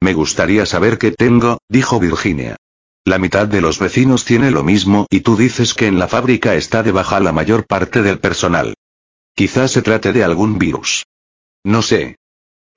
Me 0.00 0.14
gustaría 0.14 0.64
saber 0.64 0.96
qué 0.96 1.10
tengo, 1.10 1.58
dijo 1.68 1.98
Virginia. 1.98 2.56
La 3.04 3.18
mitad 3.18 3.46
de 3.46 3.60
los 3.60 3.78
vecinos 3.78 4.24
tiene 4.24 4.50
lo 4.50 4.62
mismo 4.62 5.06
y 5.10 5.20
tú 5.20 5.36
dices 5.36 5.74
que 5.74 5.86
en 5.86 5.98
la 5.98 6.08
fábrica 6.08 6.54
está 6.54 6.82
de 6.82 6.92
baja 6.92 7.20
la 7.20 7.32
mayor 7.32 7.66
parte 7.66 8.02
del 8.02 8.18
personal. 8.18 8.74
Quizás 9.34 9.72
se 9.72 9.82
trate 9.82 10.12
de 10.12 10.24
algún 10.24 10.58
virus. 10.58 11.04
No 11.64 11.82
sé, 11.82 12.16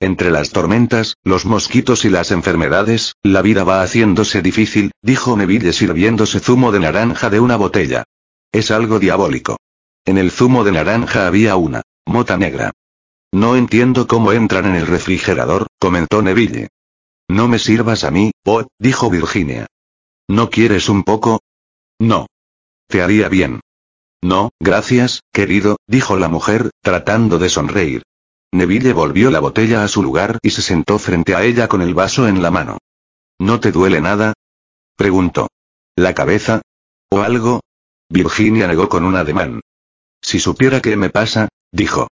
entre 0.00 0.30
las 0.30 0.50
tormentas, 0.50 1.16
los 1.24 1.44
mosquitos 1.44 2.04
y 2.04 2.10
las 2.10 2.30
enfermedades, 2.30 3.14
la 3.24 3.42
vida 3.42 3.64
va 3.64 3.82
haciéndose 3.82 4.42
difícil, 4.42 4.92
dijo 5.02 5.36
Neville 5.36 5.72
sirviéndose 5.72 6.38
zumo 6.38 6.70
de 6.70 6.78
naranja 6.78 7.30
de 7.30 7.40
una 7.40 7.56
botella. 7.56 8.04
Es 8.52 8.70
algo 8.70 9.00
diabólico. 9.00 9.56
En 10.04 10.16
el 10.16 10.30
zumo 10.30 10.62
de 10.62 10.72
naranja 10.72 11.26
había 11.26 11.56
una 11.56 11.82
mota 12.06 12.36
negra. 12.36 12.70
No 13.32 13.56
entiendo 13.56 14.06
cómo 14.06 14.32
entran 14.32 14.66
en 14.66 14.76
el 14.76 14.86
refrigerador, 14.86 15.66
comentó 15.80 16.22
Neville. 16.22 16.68
No 17.28 17.48
me 17.48 17.58
sirvas 17.58 18.04
a 18.04 18.12
mí, 18.12 18.30
oh, 18.44 18.66
dijo 18.78 19.10
Virginia. 19.10 19.66
¿No 20.28 20.50
quieres 20.50 20.90
un 20.90 21.04
poco? 21.04 21.40
No. 21.98 22.26
Te 22.86 23.02
haría 23.02 23.28
bien. 23.28 23.60
No, 24.22 24.50
gracias, 24.60 25.22
querido, 25.32 25.78
dijo 25.86 26.16
la 26.16 26.28
mujer, 26.28 26.70
tratando 26.82 27.38
de 27.38 27.48
sonreír. 27.48 28.02
Neville 28.52 28.92
volvió 28.92 29.30
la 29.30 29.40
botella 29.40 29.84
a 29.84 29.88
su 29.88 30.02
lugar 30.02 30.38
y 30.42 30.50
se 30.50 30.62
sentó 30.62 30.98
frente 30.98 31.34
a 31.34 31.44
ella 31.44 31.68
con 31.68 31.82
el 31.82 31.94
vaso 31.94 32.28
en 32.28 32.42
la 32.42 32.50
mano. 32.50 32.78
¿No 33.38 33.60
te 33.60 33.72
duele 33.72 34.00
nada? 34.00 34.34
preguntó. 34.96 35.48
¿La 35.96 36.14
cabeza? 36.14 36.62
¿O 37.10 37.20
algo? 37.20 37.60
Virginia 38.10 38.66
negó 38.66 38.88
con 38.88 39.04
un 39.04 39.16
ademán. 39.16 39.60
Si 40.20 40.40
supiera 40.40 40.80
qué 40.80 40.96
me 40.96 41.10
pasa, 41.10 41.48
dijo. 41.72 42.08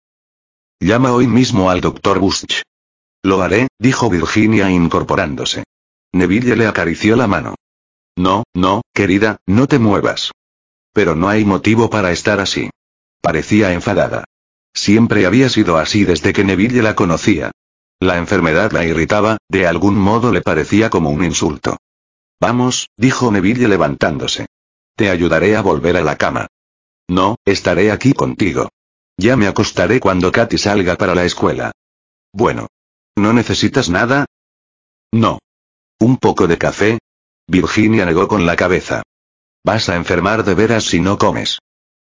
Llama 0.81 1.13
hoy 1.13 1.27
mismo 1.27 1.71
al 1.71 1.81
doctor 1.81 2.19
Busch. 2.19 2.63
Lo 3.23 3.43
haré, 3.43 3.69
dijo 3.79 4.11
Virginia 4.11 4.71
incorporándose. 4.71 5.65
Neville 6.13 6.57
le 6.57 6.67
acarició 6.67 7.17
la 7.17 7.27
mano. 7.27 7.55
No, 8.17 8.45
no, 8.55 8.83
querida, 8.93 9.39
no 9.47 9.67
te 9.67 9.79
muevas. 9.79 10.31
Pero 10.93 11.15
no 11.15 11.29
hay 11.29 11.45
motivo 11.45 11.91
para 11.91 12.13
estar 12.13 12.41
así. 12.41 12.71
Parecía 13.21 13.73
enfadada. 13.73 14.25
Siempre 14.73 15.27
había 15.27 15.49
sido 15.49 15.79
así 15.79 16.05
desde 16.05 16.33
que 16.33 16.45
Neville 16.45 16.83
la 16.83 16.95
conocía. 16.95 17.51
La 18.01 18.19
enfermedad 18.19 18.73
la 18.73 18.85
irritaba, 18.85 19.39
de 19.49 19.67
algún 19.67 19.97
modo 19.97 20.33
le 20.33 20.43
parecía 20.43 20.91
como 20.91 21.11
un 21.11 21.25
insulto. 21.25 21.77
Vamos, 22.41 22.89
dijo 22.97 23.31
Neville 23.31 23.69
levantándose. 23.69 24.47
Te 24.97 25.11
ayudaré 25.11 25.57
a 25.57 25.63
volver 25.63 25.97
a 25.97 26.03
la 26.03 26.17
cama. 26.17 26.47
No, 27.09 27.37
estaré 27.45 27.91
aquí 27.91 28.13
contigo. 28.13 28.69
Ya 29.17 29.37
me 29.37 29.47
acostaré 29.47 30.01
cuando 30.01 30.33
Katy 30.33 30.59
salga 30.59 30.97
para 30.97 31.15
la 31.15 31.25
escuela. 31.25 31.73
Bueno. 32.33 32.69
¿No 33.17 33.33
necesitas 33.33 33.89
nada? 33.89 34.27
No. 35.13 35.39
¿Un 36.01 36.17
poco 36.17 36.49
de 36.49 36.59
café? 36.59 36.99
Virginia 37.47 38.05
negó 38.07 38.29
con 38.29 38.47
la 38.47 38.57
cabeza. 38.57 39.03
Vas 39.65 39.89
a 39.89 39.97
enfermar 39.97 40.45
de 40.45 40.55
veras 40.55 40.85
si 40.85 41.01
no 41.01 41.19
comes. 41.19 41.59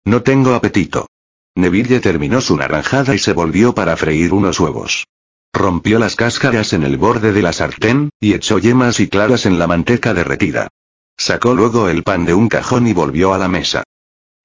No 0.06 0.24
tengo 0.24 0.54
apetito. 0.54 1.08
Neville 1.56 2.00
terminó 2.00 2.42
su 2.42 2.56
naranjada 2.56 3.16
y 3.16 3.20
se 3.20 3.34
volvió 3.34 3.74
para 3.74 3.98
freír 3.98 4.34
unos 4.34 4.60
huevos. 4.60 5.06
Rompió 5.54 6.00
las 6.00 6.16
cáscaras 6.16 6.74
en 6.74 6.84
el 6.84 6.98
borde 6.98 7.34
de 7.34 7.42
la 7.42 7.54
sartén, 7.54 8.12
y 8.20 8.34
echó 8.34 8.60
yemas 8.60 9.00
y 9.00 9.10
claras 9.10 9.46
en 9.46 9.60
la 9.60 9.68
manteca 9.68 10.14
derretida. 10.14 10.70
Sacó 11.18 11.54
luego 11.54 11.90
el 11.90 12.04
pan 12.04 12.26
de 12.26 12.34
un 12.34 12.48
cajón 12.48 12.88
y 12.88 12.94
volvió 12.94 13.34
a 13.34 13.38
la 13.38 13.48
mesa. 13.48 13.84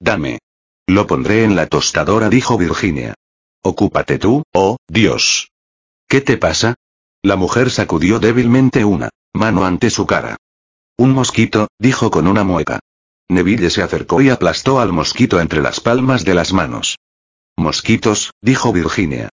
Dame. 0.01 0.39
Lo 0.87 1.07
pondré 1.07 1.45
en 1.45 1.57
la 1.57 1.67
tostadora, 1.67 2.29
dijo 2.29 2.59
Virginia. 2.59 3.15
Ocúpate 3.63 4.19
tú, 4.19 4.43
oh, 4.53 4.77
Dios. 4.89 5.51
¿Qué 6.09 6.21
te 6.21 6.37
pasa? 6.37 6.75
La 7.23 7.37
mujer 7.37 7.71
sacudió 7.71 8.19
débilmente 8.19 8.85
una 8.85 9.11
mano 9.33 9.65
ante 9.65 9.91
su 9.91 10.07
cara. 10.07 10.37
Un 10.97 11.11
mosquito, 11.11 11.69
dijo 11.79 12.11
con 12.11 12.29
una 12.29 12.45
mueca. 12.45 12.79
Neville 13.29 13.71
se 13.71 13.83
acercó 13.83 14.21
y 14.21 14.31
aplastó 14.31 14.79
al 14.79 14.93
mosquito 14.93 15.41
entre 15.41 15.61
las 15.61 15.81
palmas 15.81 16.25
de 16.25 16.35
las 16.35 16.53
manos. 16.53 16.99
Mosquitos, 17.57 18.33
dijo 18.41 18.73
Virginia. 18.73 19.29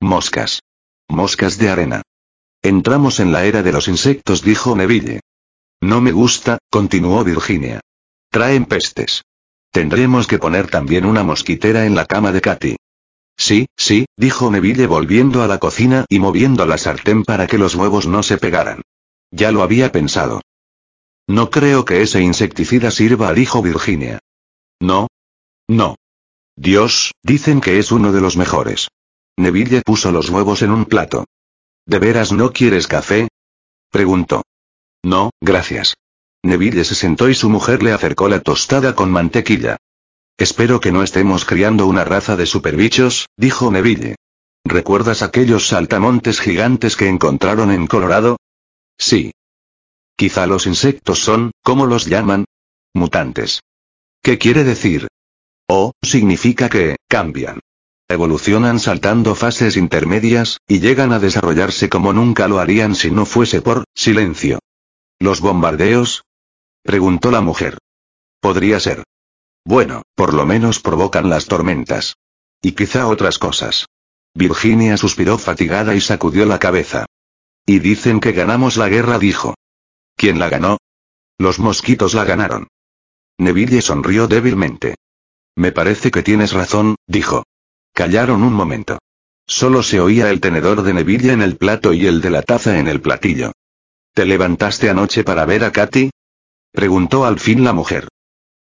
Moscas. 0.00 0.60
Moscas 1.08 1.56
de 1.56 1.70
arena. 1.70 2.02
Entramos 2.62 3.20
en 3.20 3.32
la 3.32 3.44
era 3.44 3.62
de 3.62 3.72
los 3.72 3.88
insectos, 3.88 4.42
dijo 4.42 4.76
Neville. 4.76 5.20
No 5.80 6.00
me 6.00 6.12
gusta, 6.12 6.58
continuó 6.70 7.24
Virginia. 7.24 7.80
Traen 8.30 8.66
pestes. 8.66 9.22
Tendremos 9.70 10.26
que 10.26 10.38
poner 10.38 10.68
también 10.68 11.06
una 11.06 11.22
mosquitera 11.22 11.86
en 11.86 11.94
la 11.94 12.06
cama 12.06 12.32
de 12.32 12.40
Katy. 12.40 12.76
Sí, 13.38 13.66
sí, 13.76 14.06
dijo 14.16 14.50
Neville 14.50 14.86
volviendo 14.86 15.42
a 15.42 15.46
la 15.46 15.58
cocina 15.58 16.04
y 16.08 16.18
moviendo 16.18 16.66
la 16.66 16.76
sartén 16.78 17.22
para 17.24 17.46
que 17.46 17.58
los 17.58 17.74
huevos 17.74 18.06
no 18.06 18.22
se 18.22 18.38
pegaran. 18.38 18.82
Ya 19.30 19.52
lo 19.52 19.62
había 19.62 19.92
pensado. 19.92 20.40
No 21.28 21.50
creo 21.50 21.84
que 21.84 22.02
ese 22.02 22.20
insecticida 22.20 22.90
sirva, 22.90 23.32
dijo 23.32 23.62
Virginia. 23.62 24.20
No. 24.80 25.08
No. 25.68 25.96
Dios, 26.54 27.12
dicen 27.22 27.60
que 27.60 27.78
es 27.78 27.90
uno 27.92 28.12
de 28.12 28.20
los 28.20 28.36
mejores. 28.36 28.88
Neville 29.36 29.82
puso 29.82 30.12
los 30.12 30.30
huevos 30.30 30.62
en 30.62 30.70
un 30.70 30.84
plato. 30.84 31.26
¿De 31.84 31.98
veras 31.98 32.32
no 32.32 32.52
quieres 32.52 32.86
café? 32.86 33.28
Preguntó. 33.90 34.42
No, 35.02 35.30
gracias. 35.40 35.94
Neville 36.42 36.84
se 36.84 36.94
sentó 36.94 37.28
y 37.28 37.34
su 37.34 37.50
mujer 37.50 37.82
le 37.82 37.92
acercó 37.92 38.28
la 38.28 38.40
tostada 38.40 38.94
con 38.94 39.10
mantequilla. 39.10 39.76
Espero 40.38 40.80
que 40.80 40.92
no 40.92 41.02
estemos 41.02 41.44
criando 41.44 41.86
una 41.86 42.04
raza 42.04 42.36
de 42.36 42.46
superbichos, 42.46 43.28
dijo 43.36 43.70
Neville. 43.70 44.16
¿Recuerdas 44.64 45.22
aquellos 45.22 45.68
saltamontes 45.68 46.40
gigantes 46.40 46.96
que 46.96 47.08
encontraron 47.08 47.70
en 47.70 47.86
Colorado? 47.86 48.36
Sí. 48.98 49.32
Quizá 50.16 50.46
los 50.46 50.66
insectos 50.66 51.20
son, 51.20 51.50
¿cómo 51.62 51.84
los 51.84 52.06
llaman? 52.06 52.46
Mutantes. 52.94 53.60
¿Qué 54.22 54.38
quiere 54.38 54.64
decir? 54.64 55.08
O, 55.68 55.92
significa 56.02 56.70
que, 56.70 56.96
cambian. 57.06 57.60
Evolucionan 58.08 58.80
saltando 58.80 59.34
fases 59.34 59.76
intermedias, 59.76 60.58
y 60.66 60.80
llegan 60.80 61.12
a 61.12 61.18
desarrollarse 61.18 61.90
como 61.90 62.14
nunca 62.14 62.48
lo 62.48 62.60
harían 62.60 62.94
si 62.94 63.10
no 63.10 63.26
fuese 63.26 63.60
por, 63.60 63.84
silencio. 63.94 64.58
¿Los 65.18 65.40
bombardeos? 65.40 66.24
Preguntó 66.82 67.30
la 67.30 67.42
mujer. 67.42 67.76
Podría 68.40 68.80
ser. 68.80 69.02
Bueno, 69.66 70.02
por 70.14 70.32
lo 70.32 70.46
menos 70.46 70.80
provocan 70.80 71.28
las 71.28 71.46
tormentas. 71.46 72.16
Y 72.62 72.72
quizá 72.72 73.06
otras 73.06 73.38
cosas. 73.38 73.86
Virginia 74.34 74.96
suspiró 74.96 75.36
fatigada 75.36 75.94
y 75.94 76.00
sacudió 76.00 76.46
la 76.46 76.58
cabeza. 76.58 77.04
Y 77.66 77.80
dicen 77.80 78.20
que 78.20 78.32
ganamos 78.32 78.76
la 78.76 78.88
guerra, 78.88 79.18
dijo. 79.18 79.54
¿Quién 80.16 80.38
la 80.38 80.48
ganó? 80.48 80.78
Los 81.38 81.58
mosquitos 81.58 82.14
la 82.14 82.24
ganaron. 82.24 82.68
Neville 83.38 83.82
sonrió 83.82 84.26
débilmente. 84.26 84.94
Me 85.54 85.72
parece 85.72 86.10
que 86.10 86.22
tienes 86.22 86.52
razón, 86.52 86.96
dijo. 87.06 87.44
Callaron 87.92 88.42
un 88.42 88.54
momento. 88.54 88.98
Solo 89.46 89.82
se 89.82 90.00
oía 90.00 90.30
el 90.30 90.40
tenedor 90.40 90.82
de 90.82 90.94
Neville 90.94 91.32
en 91.32 91.42
el 91.42 91.56
plato 91.56 91.92
y 91.92 92.06
el 92.06 92.20
de 92.20 92.30
la 92.30 92.42
taza 92.42 92.78
en 92.78 92.88
el 92.88 93.00
platillo. 93.00 93.52
¿Te 94.12 94.24
levantaste 94.24 94.88
anoche 94.90 95.22
para 95.22 95.44
ver 95.44 95.64
a 95.64 95.72
Katy? 95.72 96.10
Preguntó 96.72 97.24
al 97.26 97.38
fin 97.38 97.62
la 97.62 97.72
mujer. 97.72 98.08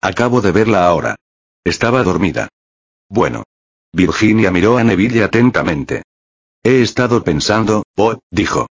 Acabo 0.00 0.40
de 0.40 0.52
verla 0.52 0.86
ahora. 0.86 1.16
Estaba 1.64 2.02
dormida. 2.02 2.48
Bueno. 3.08 3.44
Virginia 3.92 4.50
miró 4.50 4.76
a 4.76 4.84
Neville 4.84 5.24
atentamente. 5.24 6.02
He 6.62 6.82
estado 6.82 7.24
pensando, 7.24 7.84
oh, 7.96 8.18
dijo. 8.30 8.66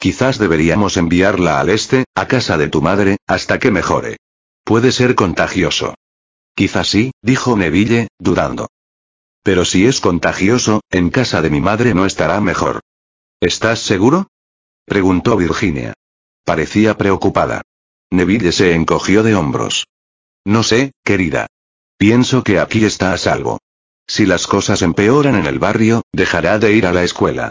Quizás 0.00 0.38
deberíamos 0.38 0.96
enviarla 0.96 1.60
al 1.60 1.68
este, 1.68 2.06
a 2.14 2.26
casa 2.26 2.56
de 2.56 2.68
tu 2.68 2.80
madre, 2.80 3.18
hasta 3.26 3.58
que 3.58 3.70
mejore. 3.70 4.16
Puede 4.64 4.92
ser 4.92 5.14
contagioso. 5.14 5.94
Quizás 6.54 6.88
sí, 6.88 7.12
dijo 7.20 7.54
Neville, 7.54 8.08
dudando. 8.18 8.68
Pero 9.42 9.66
si 9.66 9.86
es 9.86 10.00
contagioso, 10.00 10.80
en 10.90 11.10
casa 11.10 11.42
de 11.42 11.50
mi 11.50 11.60
madre 11.60 11.92
no 11.92 12.06
estará 12.06 12.40
mejor. 12.40 12.80
¿Estás 13.40 13.80
seguro? 13.80 14.28
Preguntó 14.86 15.36
Virginia. 15.36 15.92
Parecía 16.44 16.96
preocupada. 16.96 17.60
Neville 18.10 18.52
se 18.52 18.74
encogió 18.74 19.22
de 19.22 19.34
hombros. 19.34 19.86
No 20.46 20.62
sé, 20.62 20.92
querida. 21.04 21.46
Pienso 21.98 22.42
que 22.42 22.58
aquí 22.58 22.86
está 22.86 23.12
a 23.12 23.18
salvo. 23.18 23.58
Si 24.06 24.24
las 24.24 24.46
cosas 24.46 24.80
empeoran 24.80 25.34
en 25.34 25.44
el 25.44 25.58
barrio, 25.58 26.00
dejará 26.10 26.58
de 26.58 26.72
ir 26.72 26.86
a 26.86 26.92
la 26.94 27.04
escuela. 27.04 27.50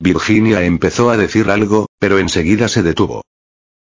Virginia 0.00 0.64
empezó 0.64 1.10
a 1.10 1.18
decir 1.18 1.50
algo, 1.50 1.86
pero 1.98 2.18
enseguida 2.18 2.68
se 2.68 2.82
detuvo. 2.82 3.22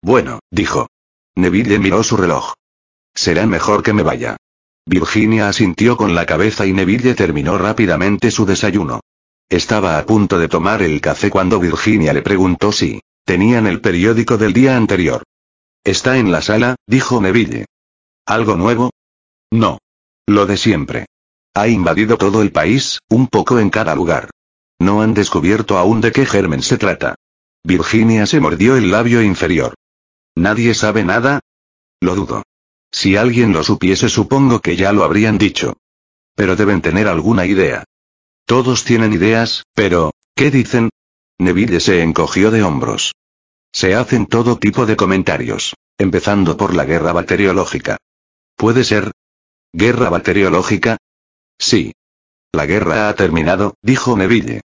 Bueno, 0.02 0.40
dijo. 0.52 0.88
Neville 1.36 1.80
miró 1.80 2.04
su 2.04 2.18
reloj. 2.18 2.54
Será 3.16 3.46
mejor 3.46 3.84
que 3.84 3.94
me 3.94 4.04
vaya. 4.04 4.36
Virginia 4.86 5.48
asintió 5.48 5.96
con 5.96 6.16
la 6.16 6.26
cabeza 6.26 6.66
y 6.66 6.74
Neville 6.74 7.16
terminó 7.16 7.58
rápidamente 7.58 8.32
su 8.32 8.46
desayuno. 8.46 9.00
Estaba 9.48 9.98
a 9.98 10.06
punto 10.06 10.38
de 10.38 10.50
tomar 10.50 10.82
el 10.82 11.00
café 11.00 11.30
cuando 11.30 11.60
Virginia 11.60 12.12
le 12.12 12.22
preguntó 12.22 12.74
si 12.74 13.00
tenían 13.24 13.66
el 13.66 13.80
periódico 13.80 14.38
del 14.38 14.52
día 14.52 14.76
anterior. 14.76 15.24
Está 15.86 16.18
en 16.18 16.32
la 16.32 16.42
sala, 16.42 16.76
dijo 16.86 17.22
Neville. 17.22 17.66
¿Algo 18.26 18.58
nuevo? 18.58 18.92
No. 19.52 19.80
Lo 20.28 20.46
de 20.46 20.58
siempre. 20.58 21.06
Ha 21.54 21.68
invadido 21.68 22.18
todo 22.18 22.42
el 22.42 22.52
país, 22.52 23.00
un 23.10 23.28
poco 23.28 23.60
en 23.60 23.70
cada 23.70 23.96
lugar. 23.96 24.30
No 24.80 25.02
han 25.02 25.14
descubierto 25.14 25.78
aún 25.78 26.02
de 26.02 26.12
qué 26.12 26.26
germen 26.26 26.62
se 26.62 26.78
trata. 26.78 27.16
Virginia 27.64 28.26
se 28.26 28.40
mordió 28.40 28.78
el 28.78 28.92
labio 28.92 29.22
inferior. 29.22 29.76
¿Nadie 30.36 30.74
sabe 30.74 31.04
nada? 31.04 31.42
Lo 32.00 32.16
dudo. 32.16 32.44
Si 32.92 33.18
alguien 33.18 33.54
lo 33.54 33.64
supiese 33.64 34.10
supongo 34.10 34.62
que 34.62 34.76
ya 34.76 34.94
lo 34.94 35.04
habrían 35.04 35.38
dicho. 35.38 35.78
Pero 36.36 36.56
deben 36.56 36.82
tener 36.82 37.08
alguna 37.08 37.46
idea. 37.46 37.84
Todos 38.46 38.86
tienen 38.86 39.14
ideas, 39.14 39.64
pero, 39.74 40.12
¿qué 40.36 40.50
dicen? 40.50 40.90
Neville 41.38 41.80
se 41.80 42.02
encogió 42.02 42.50
de 42.50 42.64
hombros. 42.64 43.14
Se 43.72 43.94
hacen 43.96 44.26
todo 44.26 44.58
tipo 44.58 44.86
de 44.86 44.96
comentarios, 44.96 45.76
empezando 45.98 46.58
por 46.58 46.74
la 46.74 46.86
guerra 46.86 47.12
bacteriológica. 47.12 47.98
¿Puede 48.56 48.84
ser? 48.84 49.12
¿Guerra 49.72 50.10
bacteriológica? 50.10 50.98
Sí. 51.60 51.94
La 52.52 52.66
guerra 52.66 53.10
ha 53.10 53.16
terminado, 53.16 53.76
dijo 53.84 54.18
Neville. 54.18 54.62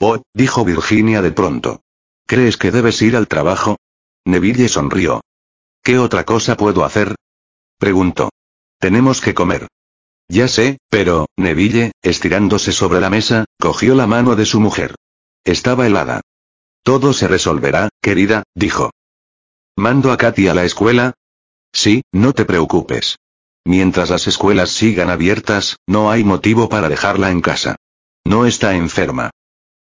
Oh, 0.00 0.22
dijo 0.32 0.64
Virginia 0.64 1.22
de 1.22 1.32
pronto. 1.32 1.82
¿Crees 2.26 2.56
que 2.56 2.70
debes 2.70 3.00
ir 3.02 3.16
al 3.16 3.28
trabajo? 3.28 3.76
Neville 4.24 4.68
sonrió. 4.68 5.20
¿Qué 5.82 5.98
otra 5.98 6.24
cosa 6.24 6.56
puedo 6.56 6.84
hacer? 6.84 7.14
Preguntó. 7.78 8.30
Tenemos 8.78 9.20
que 9.20 9.34
comer. 9.34 9.68
Ya 10.28 10.48
sé, 10.48 10.78
pero, 10.88 11.26
Neville, 11.36 11.92
estirándose 12.02 12.72
sobre 12.72 13.00
la 13.00 13.10
mesa, 13.10 13.44
cogió 13.60 13.94
la 13.94 14.06
mano 14.06 14.36
de 14.36 14.46
su 14.46 14.60
mujer. 14.60 14.94
Estaba 15.44 15.86
helada. 15.86 16.22
Todo 16.82 17.12
se 17.12 17.28
resolverá, 17.28 17.90
querida, 18.00 18.44
dijo. 18.54 18.90
¿Mando 19.76 20.12
a 20.12 20.16
Katy 20.16 20.48
a 20.48 20.54
la 20.54 20.64
escuela? 20.64 21.14
Sí, 21.72 22.02
no 22.12 22.32
te 22.32 22.44
preocupes. 22.44 23.16
Mientras 23.64 24.10
las 24.10 24.26
escuelas 24.26 24.70
sigan 24.70 25.10
abiertas, 25.10 25.76
no 25.86 26.10
hay 26.10 26.24
motivo 26.24 26.68
para 26.68 26.88
dejarla 26.88 27.30
en 27.30 27.40
casa. 27.40 27.76
No 28.24 28.46
está 28.46 28.74
enferma. 28.74 29.30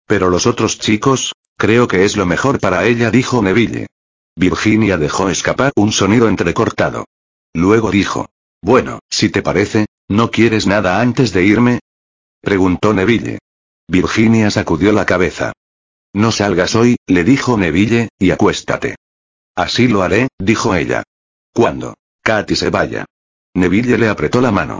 Pero 0.08 0.28
los 0.28 0.48
otros 0.48 0.80
chicos, 0.80 1.34
creo 1.56 1.86
que 1.86 2.04
es 2.04 2.16
lo 2.16 2.26
mejor 2.26 2.58
para 2.58 2.84
ella, 2.84 3.12
dijo 3.12 3.40
Neville. 3.40 3.86
Virginia 4.34 4.96
dejó 4.96 5.28
escapar 5.28 5.70
un 5.76 5.92
sonido 5.92 6.28
entrecortado. 6.28 7.04
Luego 7.54 7.92
dijo. 7.92 8.28
Bueno, 8.60 8.98
si 9.08 9.28
te 9.30 9.42
parece, 9.42 9.86
¿No 10.10 10.30
quieres 10.30 10.66
nada 10.66 11.02
antes 11.02 11.34
de 11.34 11.44
irme? 11.44 11.80
preguntó 12.40 12.94
Neville. 12.94 13.38
Virginia 13.86 14.50
sacudió 14.50 14.90
la 14.92 15.04
cabeza. 15.04 15.52
No 16.14 16.32
salgas 16.32 16.74
hoy, 16.74 16.96
le 17.06 17.24
dijo 17.24 17.58
Neville, 17.58 18.08
y 18.18 18.30
acuéstate. 18.30 18.96
Así 19.54 19.86
lo 19.86 20.02
haré, 20.02 20.28
dijo 20.38 20.74
ella. 20.74 21.02
¿Cuándo? 21.52 21.94
Katy 22.22 22.56
se 22.56 22.70
vaya. 22.70 23.04
Neville 23.54 23.98
le 23.98 24.08
apretó 24.08 24.40
la 24.40 24.50
mano. 24.50 24.78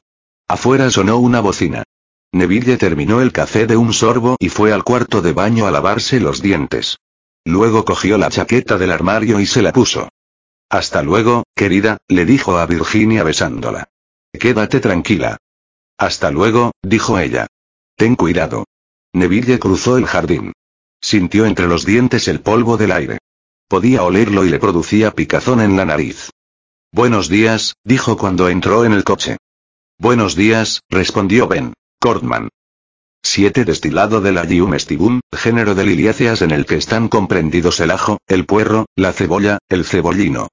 Afuera 0.48 0.90
sonó 0.90 1.18
una 1.18 1.40
bocina. 1.40 1.84
Neville 2.32 2.76
terminó 2.76 3.20
el 3.20 3.32
café 3.32 3.66
de 3.66 3.76
un 3.76 3.92
sorbo 3.92 4.36
y 4.38 4.48
fue 4.50 4.72
al 4.72 4.84
cuarto 4.84 5.22
de 5.22 5.32
baño 5.32 5.66
a 5.66 5.70
lavarse 5.70 6.20
los 6.20 6.42
dientes. 6.42 6.98
Luego 7.44 7.84
cogió 7.84 8.18
la 8.18 8.28
chaqueta 8.28 8.76
del 8.76 8.92
armario 8.92 9.40
y 9.40 9.46
se 9.46 9.62
la 9.62 9.72
puso. 9.72 10.10
Hasta 10.68 11.02
luego, 11.02 11.44
querida, 11.54 11.96
le 12.08 12.26
dijo 12.26 12.58
a 12.58 12.66
Virginia 12.66 13.24
besándola. 13.24 13.88
Quédate 14.38 14.80
tranquila. 14.80 15.38
Hasta 15.96 16.30
luego, 16.30 16.72
dijo 16.82 17.18
ella. 17.18 17.46
Ten 17.96 18.14
cuidado. 18.14 18.66
Neville 19.14 19.58
cruzó 19.58 19.96
el 19.96 20.04
jardín. 20.04 20.52
Sintió 21.00 21.46
entre 21.46 21.66
los 21.66 21.86
dientes 21.86 22.28
el 22.28 22.40
polvo 22.40 22.76
del 22.76 22.92
aire. 22.92 23.18
Podía 23.68 24.02
olerlo 24.02 24.44
y 24.44 24.50
le 24.50 24.58
producía 24.58 25.12
picazón 25.12 25.60
en 25.60 25.76
la 25.76 25.86
nariz. 25.86 26.30
Buenos 26.92 27.28
días, 27.28 27.74
dijo 27.84 28.16
cuando 28.18 28.48
entró 28.48 28.84
en 28.84 28.92
el 28.92 29.04
coche. 29.04 29.38
Buenos 29.98 30.36
días, 30.36 30.82
respondió 30.90 31.48
Ben. 31.48 31.72
Cordman. 32.00 32.48
7. 33.24 33.64
Destilado 33.64 34.20
de 34.20 34.30
la 34.30 34.46
Giumestibum, 34.46 35.18
género 35.34 35.74
de 35.74 35.84
liliáceas 35.84 36.42
en 36.42 36.52
el 36.52 36.64
que 36.64 36.76
están 36.76 37.08
comprendidos 37.08 37.80
el 37.80 37.90
ajo, 37.90 38.18
el 38.28 38.46
puerro, 38.46 38.86
la 38.94 39.12
cebolla, 39.12 39.58
el 39.68 39.84
cebollino. 39.84 40.46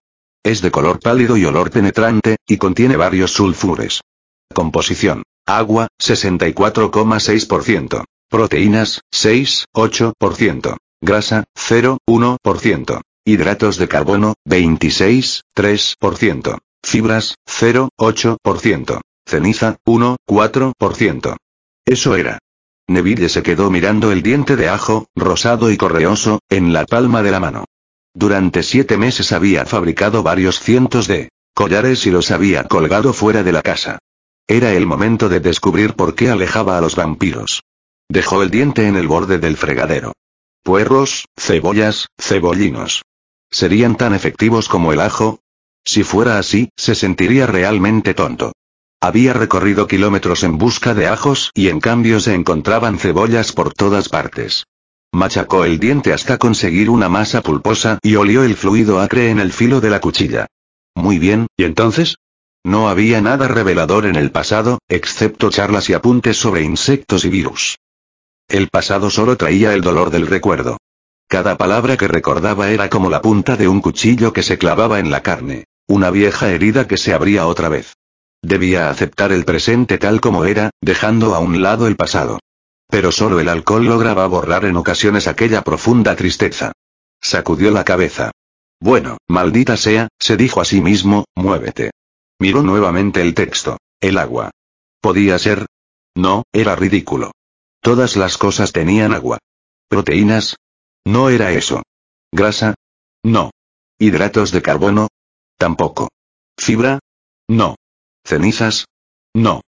Es 0.43 0.63
de 0.63 0.71
color 0.71 0.99
pálido 0.99 1.37
y 1.37 1.45
olor 1.45 1.69
penetrante, 1.69 2.37
y 2.47 2.57
contiene 2.57 2.97
varios 2.97 3.33
sulfures. 3.33 4.01
Composición. 4.53 5.21
Agua, 5.45 5.87
64,6%. 6.01 8.05
Proteínas, 8.27 9.01
6,8%. 9.13 10.77
Grasa, 10.99 11.43
0,1%. 11.55 13.01
Hidratos 13.23 13.77
de 13.77 13.87
carbono, 13.87 14.33
26,3%. 14.47 16.57
Fibras, 16.83 17.35
0,8%. 17.47 19.01
Ceniza, 19.25 19.77
1,4%. 19.85 21.35
Eso 21.85 22.15
era. 22.15 22.39
Neville 22.87 23.29
se 23.29 23.41
quedó 23.41 23.71
mirando 23.71 24.11
el 24.11 24.21
diente 24.21 24.55
de 24.55 24.69
ajo, 24.69 25.07
rosado 25.15 25.71
y 25.71 25.77
correoso, 25.77 26.39
en 26.49 26.71
la 26.71 26.85
palma 26.85 27.23
de 27.23 27.31
la 27.31 27.39
mano. 27.39 27.65
Durante 28.13 28.63
siete 28.63 28.97
meses 28.97 29.31
había 29.31 29.65
fabricado 29.65 30.23
varios 30.23 30.59
cientos 30.59 31.07
de 31.07 31.29
collares 31.53 32.05
y 32.05 32.11
los 32.11 32.31
había 32.31 32.65
colgado 32.65 33.13
fuera 33.13 33.43
de 33.43 33.51
la 33.51 33.61
casa. 33.61 33.97
Era 34.47 34.73
el 34.73 34.85
momento 34.85 35.27
de 35.27 35.39
descubrir 35.39 35.95
por 35.95 36.13
qué 36.13 36.29
alejaba 36.29 36.77
a 36.77 36.81
los 36.81 36.95
vampiros. 36.95 37.63
Dejó 38.07 38.43
el 38.43 38.51
diente 38.51 38.87
en 38.87 38.95
el 38.95 39.07
borde 39.07 39.39
del 39.39 39.57
fregadero. 39.57 40.13
Puerros, 40.63 41.25
cebollas, 41.35 42.07
cebollinos. 42.19 43.01
¿Serían 43.49 43.95
tan 43.95 44.13
efectivos 44.13 44.69
como 44.69 44.93
el 44.93 44.99
ajo? 44.99 45.39
Si 45.83 46.03
fuera 46.03 46.37
así, 46.37 46.69
se 46.75 46.93
sentiría 46.93 47.47
realmente 47.47 48.13
tonto. 48.13 48.53
Había 49.05 49.33
recorrido 49.33 49.85
kilómetros 49.85 50.43
en 50.43 50.57
busca 50.57 50.95
de 50.95 51.05
ajos 51.05 51.51
y 51.53 51.69
en 51.69 51.79
cambio 51.79 52.19
se 52.19 52.33
encontraban 52.33 52.97
cebollas 52.97 53.51
por 53.51 53.71
todas 53.71 54.09
partes. 54.09 54.65
Machacó 55.11 55.63
el 55.63 55.77
diente 55.77 56.11
hasta 56.11 56.39
conseguir 56.39 56.89
una 56.89 57.07
masa 57.07 57.43
pulposa 57.43 57.99
y 58.01 58.15
olió 58.15 58.41
el 58.41 58.55
fluido 58.55 58.99
acre 58.99 59.29
en 59.29 59.39
el 59.39 59.53
filo 59.53 59.79
de 59.79 59.91
la 59.91 60.01
cuchilla. 60.01 60.47
Muy 60.95 61.19
bien, 61.19 61.45
¿y 61.55 61.65
entonces? 61.65 62.15
No 62.63 62.89
había 62.89 63.21
nada 63.21 63.47
revelador 63.47 64.07
en 64.07 64.15
el 64.15 64.31
pasado, 64.31 64.79
excepto 64.89 65.51
charlas 65.51 65.87
y 65.91 65.93
apuntes 65.93 66.37
sobre 66.37 66.63
insectos 66.63 67.25
y 67.25 67.29
virus. 67.29 67.77
El 68.47 68.69
pasado 68.69 69.11
solo 69.11 69.37
traía 69.37 69.75
el 69.75 69.81
dolor 69.81 70.09
del 70.09 70.25
recuerdo. 70.25 70.77
Cada 71.27 71.57
palabra 71.57 71.95
que 71.95 72.07
recordaba 72.07 72.71
era 72.71 72.89
como 72.89 73.11
la 73.11 73.21
punta 73.21 73.55
de 73.55 73.67
un 73.67 73.81
cuchillo 73.81 74.33
que 74.33 74.41
se 74.41 74.57
clavaba 74.57 74.97
en 74.97 75.11
la 75.11 75.21
carne, 75.21 75.65
una 75.85 76.09
vieja 76.09 76.49
herida 76.49 76.87
que 76.87 76.97
se 76.97 77.13
abría 77.13 77.45
otra 77.45 77.69
vez. 77.69 77.93
Debía 78.45 78.91
aceptar 78.91 79.31
el 79.31 79.43
presente 79.43 79.97
tal 79.97 80.21
como 80.21 80.45
era, 80.45 80.69
dejando 80.79 81.33
a 81.33 81.39
un 81.39 81.63
lado 81.63 81.87
el 81.87 81.95
pasado. 81.95 82.37
Pero 82.87 83.11
solo 83.11 83.39
el 83.39 83.49
alcohol 83.49 83.85
lograba 83.85 84.27
borrar 84.27 84.65
en 84.65 84.77
ocasiones 84.77 85.27
aquella 85.27 85.63
profunda 85.63 86.15
tristeza. 86.15 86.71
Sacudió 87.19 87.71
la 87.71 87.83
cabeza. 87.83 88.29
Bueno, 88.79 89.17
maldita 89.27 89.77
sea, 89.77 90.09
se 90.19 90.37
dijo 90.37 90.61
a 90.61 90.65
sí 90.65 90.79
mismo, 90.79 91.25
muévete. 91.33 91.89
Miró 92.37 92.61
nuevamente 92.61 93.19
el 93.19 93.33
texto. 93.33 93.79
El 93.99 94.19
agua. 94.19 94.51
¿Podía 95.01 95.39
ser? 95.39 95.65
No, 96.13 96.43
era 96.53 96.75
ridículo. 96.75 97.31
Todas 97.81 98.15
las 98.15 98.37
cosas 98.37 98.71
tenían 98.71 99.15
agua. 99.15 99.39
¿Proteínas? 99.87 100.55
No 101.03 101.29
era 101.29 101.51
eso. 101.51 101.81
¿Grasa? 102.31 102.75
No. 103.23 103.49
¿Hidratos 103.97 104.51
de 104.51 104.61
carbono? 104.61 105.07
Tampoco. 105.57 106.09
¿Fibra? 106.59 106.99
No. 107.47 107.75
¿Cenizas? 108.25 108.87
No. 109.35 109.61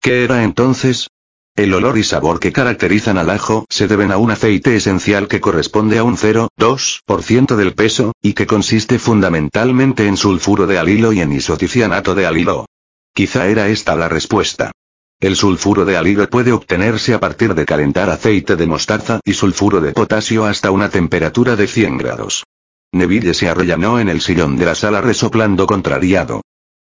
¿Qué 0.00 0.22
era 0.22 0.44
entonces? 0.44 1.08
El 1.56 1.74
olor 1.74 1.98
y 1.98 2.04
sabor 2.04 2.38
que 2.38 2.52
caracterizan 2.52 3.18
al 3.18 3.28
ajo 3.28 3.66
se 3.68 3.88
deben 3.88 4.12
a 4.12 4.16
un 4.16 4.30
aceite 4.30 4.76
esencial 4.76 5.26
que 5.26 5.40
corresponde 5.40 5.98
a 5.98 6.04
un 6.04 6.16
0,2% 6.16 7.56
del 7.56 7.74
peso, 7.74 8.12
y 8.22 8.34
que 8.34 8.46
consiste 8.46 9.00
fundamentalmente 9.00 10.06
en 10.06 10.16
sulfuro 10.16 10.68
de 10.68 10.78
alilo 10.78 11.12
y 11.12 11.20
en 11.20 11.32
isoticianato 11.32 12.14
de 12.14 12.26
alilo. 12.26 12.66
Quizá 13.12 13.48
era 13.48 13.68
esta 13.68 13.96
la 13.96 14.08
respuesta. 14.08 14.70
El 15.18 15.34
sulfuro 15.34 15.84
de 15.84 15.96
alilo 15.96 16.30
puede 16.30 16.52
obtenerse 16.52 17.12
a 17.12 17.20
partir 17.20 17.54
de 17.54 17.66
calentar 17.66 18.08
aceite 18.08 18.54
de 18.54 18.66
mostaza 18.66 19.20
y 19.24 19.34
sulfuro 19.34 19.80
de 19.80 19.92
potasio 19.92 20.46
hasta 20.46 20.70
una 20.70 20.88
temperatura 20.88 21.56
de 21.56 21.66
100 21.66 21.98
grados. 21.98 22.44
Neville 22.92 23.34
se 23.34 23.48
arrellanó 23.48 23.98
en 23.98 24.08
el 24.08 24.20
sillón 24.20 24.56
de 24.56 24.66
la 24.66 24.76
sala 24.76 25.00
resoplando 25.00 25.66
contrariado. 25.66 26.42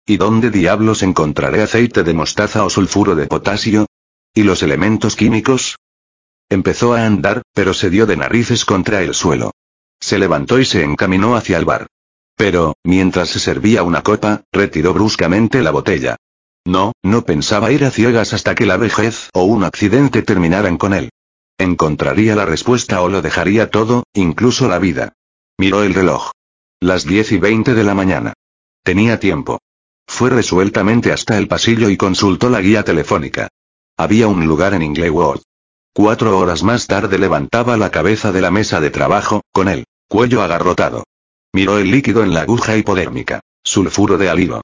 ¿Y 0.09 0.19
dónde 0.19 0.53
diablos 0.53 1.03
encontraré 1.03 1.63
aceite 1.63 2.05
de 2.05 2.15
mostaza 2.15 2.65
o 2.65 2.71
sulfuro 2.71 3.17
de 3.17 3.27
potasio? 3.27 3.87
¿Y 4.33 4.45
los 4.45 4.63
elementos 4.63 5.17
químicos? 5.17 5.81
Empezó 6.49 6.95
a 6.95 7.05
andar, 7.05 7.43
pero 7.53 7.75
se 7.75 7.91
dio 7.91 8.07
de 8.07 8.17
narices 8.17 8.65
contra 8.65 9.03
el 9.03 9.15
suelo. 9.15 9.51
Se 9.99 10.21
levantó 10.21 10.61
y 10.61 10.65
se 10.65 10.85
encaminó 10.85 11.35
hacia 11.35 11.59
el 11.59 11.65
bar. 11.65 11.89
Pero, 12.37 12.77
mientras 12.85 13.31
se 13.31 13.41
servía 13.41 13.83
una 13.83 14.05
copa, 14.05 14.45
retiró 14.53 14.95
bruscamente 14.95 15.61
la 15.61 15.73
botella. 15.73 16.17
No, 16.65 16.93
no 17.03 17.25
pensaba 17.25 17.73
ir 17.73 17.85
a 17.85 17.91
ciegas 17.91 18.33
hasta 18.33 18.55
que 18.55 18.67
la 18.67 18.77
vejez 18.77 19.31
o 19.33 19.43
un 19.43 19.65
accidente 19.65 20.23
terminaran 20.23 20.77
con 20.77 20.95
él. 20.95 21.11
Encontraría 21.59 22.37
la 22.37 22.45
respuesta 22.45 23.01
o 23.03 23.09
lo 23.09 23.23
dejaría 23.23 23.71
todo, 23.71 24.05
incluso 24.15 24.69
la 24.69 24.79
vida. 24.79 25.15
Miró 25.59 25.83
el 25.83 25.95
reloj. 25.95 26.31
Las 26.79 27.07
diez 27.07 27.33
y 27.33 27.39
veinte 27.39 27.75
de 27.75 27.83
la 27.83 27.95
mañana. 27.95 28.35
Tenía 28.85 29.19
tiempo. 29.19 29.59
Fue 30.07 30.31
resueltamente 30.31 31.13
hasta 31.13 31.37
el 31.37 31.49
pasillo 31.49 31.91
y 31.91 31.97
consultó 31.97 32.49
la 32.49 32.61
guía 32.61 32.85
telefónica. 32.85 33.49
Había 33.97 34.29
un 34.29 34.47
lugar 34.47 34.75
en 34.75 34.83
Inglewood. 34.83 35.41
Cuatro 35.93 36.39
horas 36.39 36.63
más 36.63 36.87
tarde 36.87 37.19
levantaba 37.19 37.77
la 37.77 37.91
cabeza 37.91 38.33
de 38.33 38.41
la 38.41 38.51
mesa 38.51 38.81
de 38.81 38.91
trabajo, 38.91 39.43
con 39.53 39.69
el 39.69 39.85
cuello 40.09 40.43
agarrotado. 40.43 41.05
Miró 41.53 41.79
el 41.79 41.91
líquido 41.91 42.23
en 42.23 42.35
la 42.35 42.43
aguja 42.43 42.77
hipodérmica. 42.77 43.41
Sulfuro 43.65 44.17
de 44.19 44.29
alilo. 44.29 44.61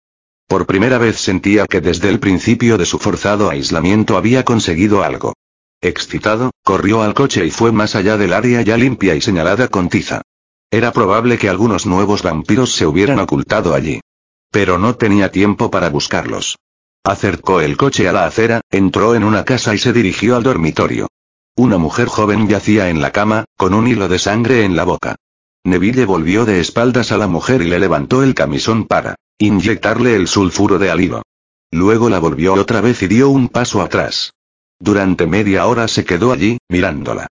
Por 0.46 0.66
primera 0.66 0.98
vez 0.98 1.16
sentía 1.16 1.66
que 1.66 1.80
desde 1.80 2.08
el 2.08 2.20
principio 2.20 2.78
de 2.78 2.86
su 2.86 2.98
forzado 2.98 3.50
aislamiento 3.50 4.16
había 4.16 4.44
conseguido 4.44 5.02
algo. 5.02 5.34
Excitado, 5.80 6.50
corrió 6.62 7.02
al 7.02 7.14
coche 7.14 7.44
y 7.46 7.50
fue 7.50 7.72
más 7.72 7.96
allá 7.96 8.16
del 8.16 8.32
área 8.32 8.62
ya 8.62 8.76
limpia 8.76 9.14
y 9.16 9.20
señalada 9.20 9.68
con 9.68 9.88
tiza. 9.88 10.22
Era 10.70 10.92
probable 10.92 11.38
que 11.38 11.48
algunos 11.48 11.86
nuevos 11.86 12.22
vampiros 12.22 12.72
se 12.72 12.86
hubieran 12.86 13.18
ocultado 13.18 13.74
allí. 13.74 14.00
Pero 14.52 14.78
no 14.78 14.94
tenía 14.94 15.32
tiempo 15.32 15.70
para 15.70 15.88
buscarlos. 15.88 16.58
Acercó 17.02 17.60
el 17.60 17.76
coche 17.76 18.06
a 18.06 18.12
la 18.12 18.26
acera, 18.26 18.60
entró 18.70 19.16
en 19.16 19.24
una 19.24 19.44
casa 19.44 19.74
y 19.74 19.78
se 19.78 19.92
dirigió 19.92 20.36
al 20.36 20.44
dormitorio. 20.44 21.08
Una 21.56 21.78
mujer 21.78 22.06
joven 22.06 22.48
yacía 22.48 22.90
en 22.90 23.00
la 23.00 23.10
cama, 23.10 23.46
con 23.56 23.74
un 23.74 23.88
hilo 23.88 24.08
de 24.08 24.18
sangre 24.18 24.64
en 24.64 24.76
la 24.76 24.84
boca. 24.84 25.16
Neville 25.64 26.04
volvió 26.04 26.44
de 26.44 26.60
espaldas 26.60 27.12
a 27.12 27.16
la 27.16 27.26
mujer 27.26 27.62
y 27.62 27.68
le 27.68 27.80
levantó 27.80 28.22
el 28.22 28.34
camisón 28.34 28.86
para 28.86 29.16
inyectarle 29.38 30.14
el 30.14 30.28
sulfuro 30.28 30.78
de 30.78 30.90
alilo. 30.90 31.22
Luego 31.70 32.10
la 32.10 32.18
volvió 32.18 32.54
otra 32.54 32.80
vez 32.80 33.02
y 33.02 33.08
dio 33.08 33.30
un 33.30 33.48
paso 33.48 33.80
atrás. 33.80 34.34
Durante 34.78 35.26
media 35.26 35.66
hora 35.66 35.88
se 35.88 36.04
quedó 36.04 36.30
allí, 36.30 36.58
mirándola. 36.68 37.26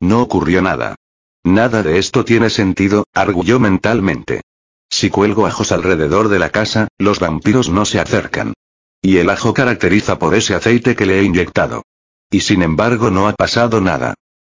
No 0.00 0.20
ocurrió 0.20 0.60
nada. 0.60 0.94
Nada 1.42 1.82
de 1.82 1.98
esto 1.98 2.24
tiene 2.24 2.50
sentido, 2.50 3.04
arguyó 3.14 3.58
mentalmente. 3.58 4.42
Si 4.88 5.10
cuelgo 5.10 5.46
ajos 5.46 5.72
alrededor 5.72 6.28
de 6.28 6.38
la 6.38 6.50
casa, 6.50 6.88
los 6.98 7.18
vampiros 7.20 7.68
no 7.68 7.84
se 7.84 8.00
acercan. 8.00 8.54
Y 9.02 9.18
el 9.18 9.30
ajo 9.30 9.54
caracteriza 9.54 10.18
por 10.18 10.34
ese 10.34 10.54
aceite 10.54 10.96
que 10.96 11.06
le 11.06 11.20
he 11.20 11.22
inyectado. 11.22 11.82
Y 12.30 12.40
sin 12.40 12.62
embargo 12.62 13.10
no 13.10 13.28
ha 13.28 13.32
pasado 13.32 13.80
nada. 13.80 14.14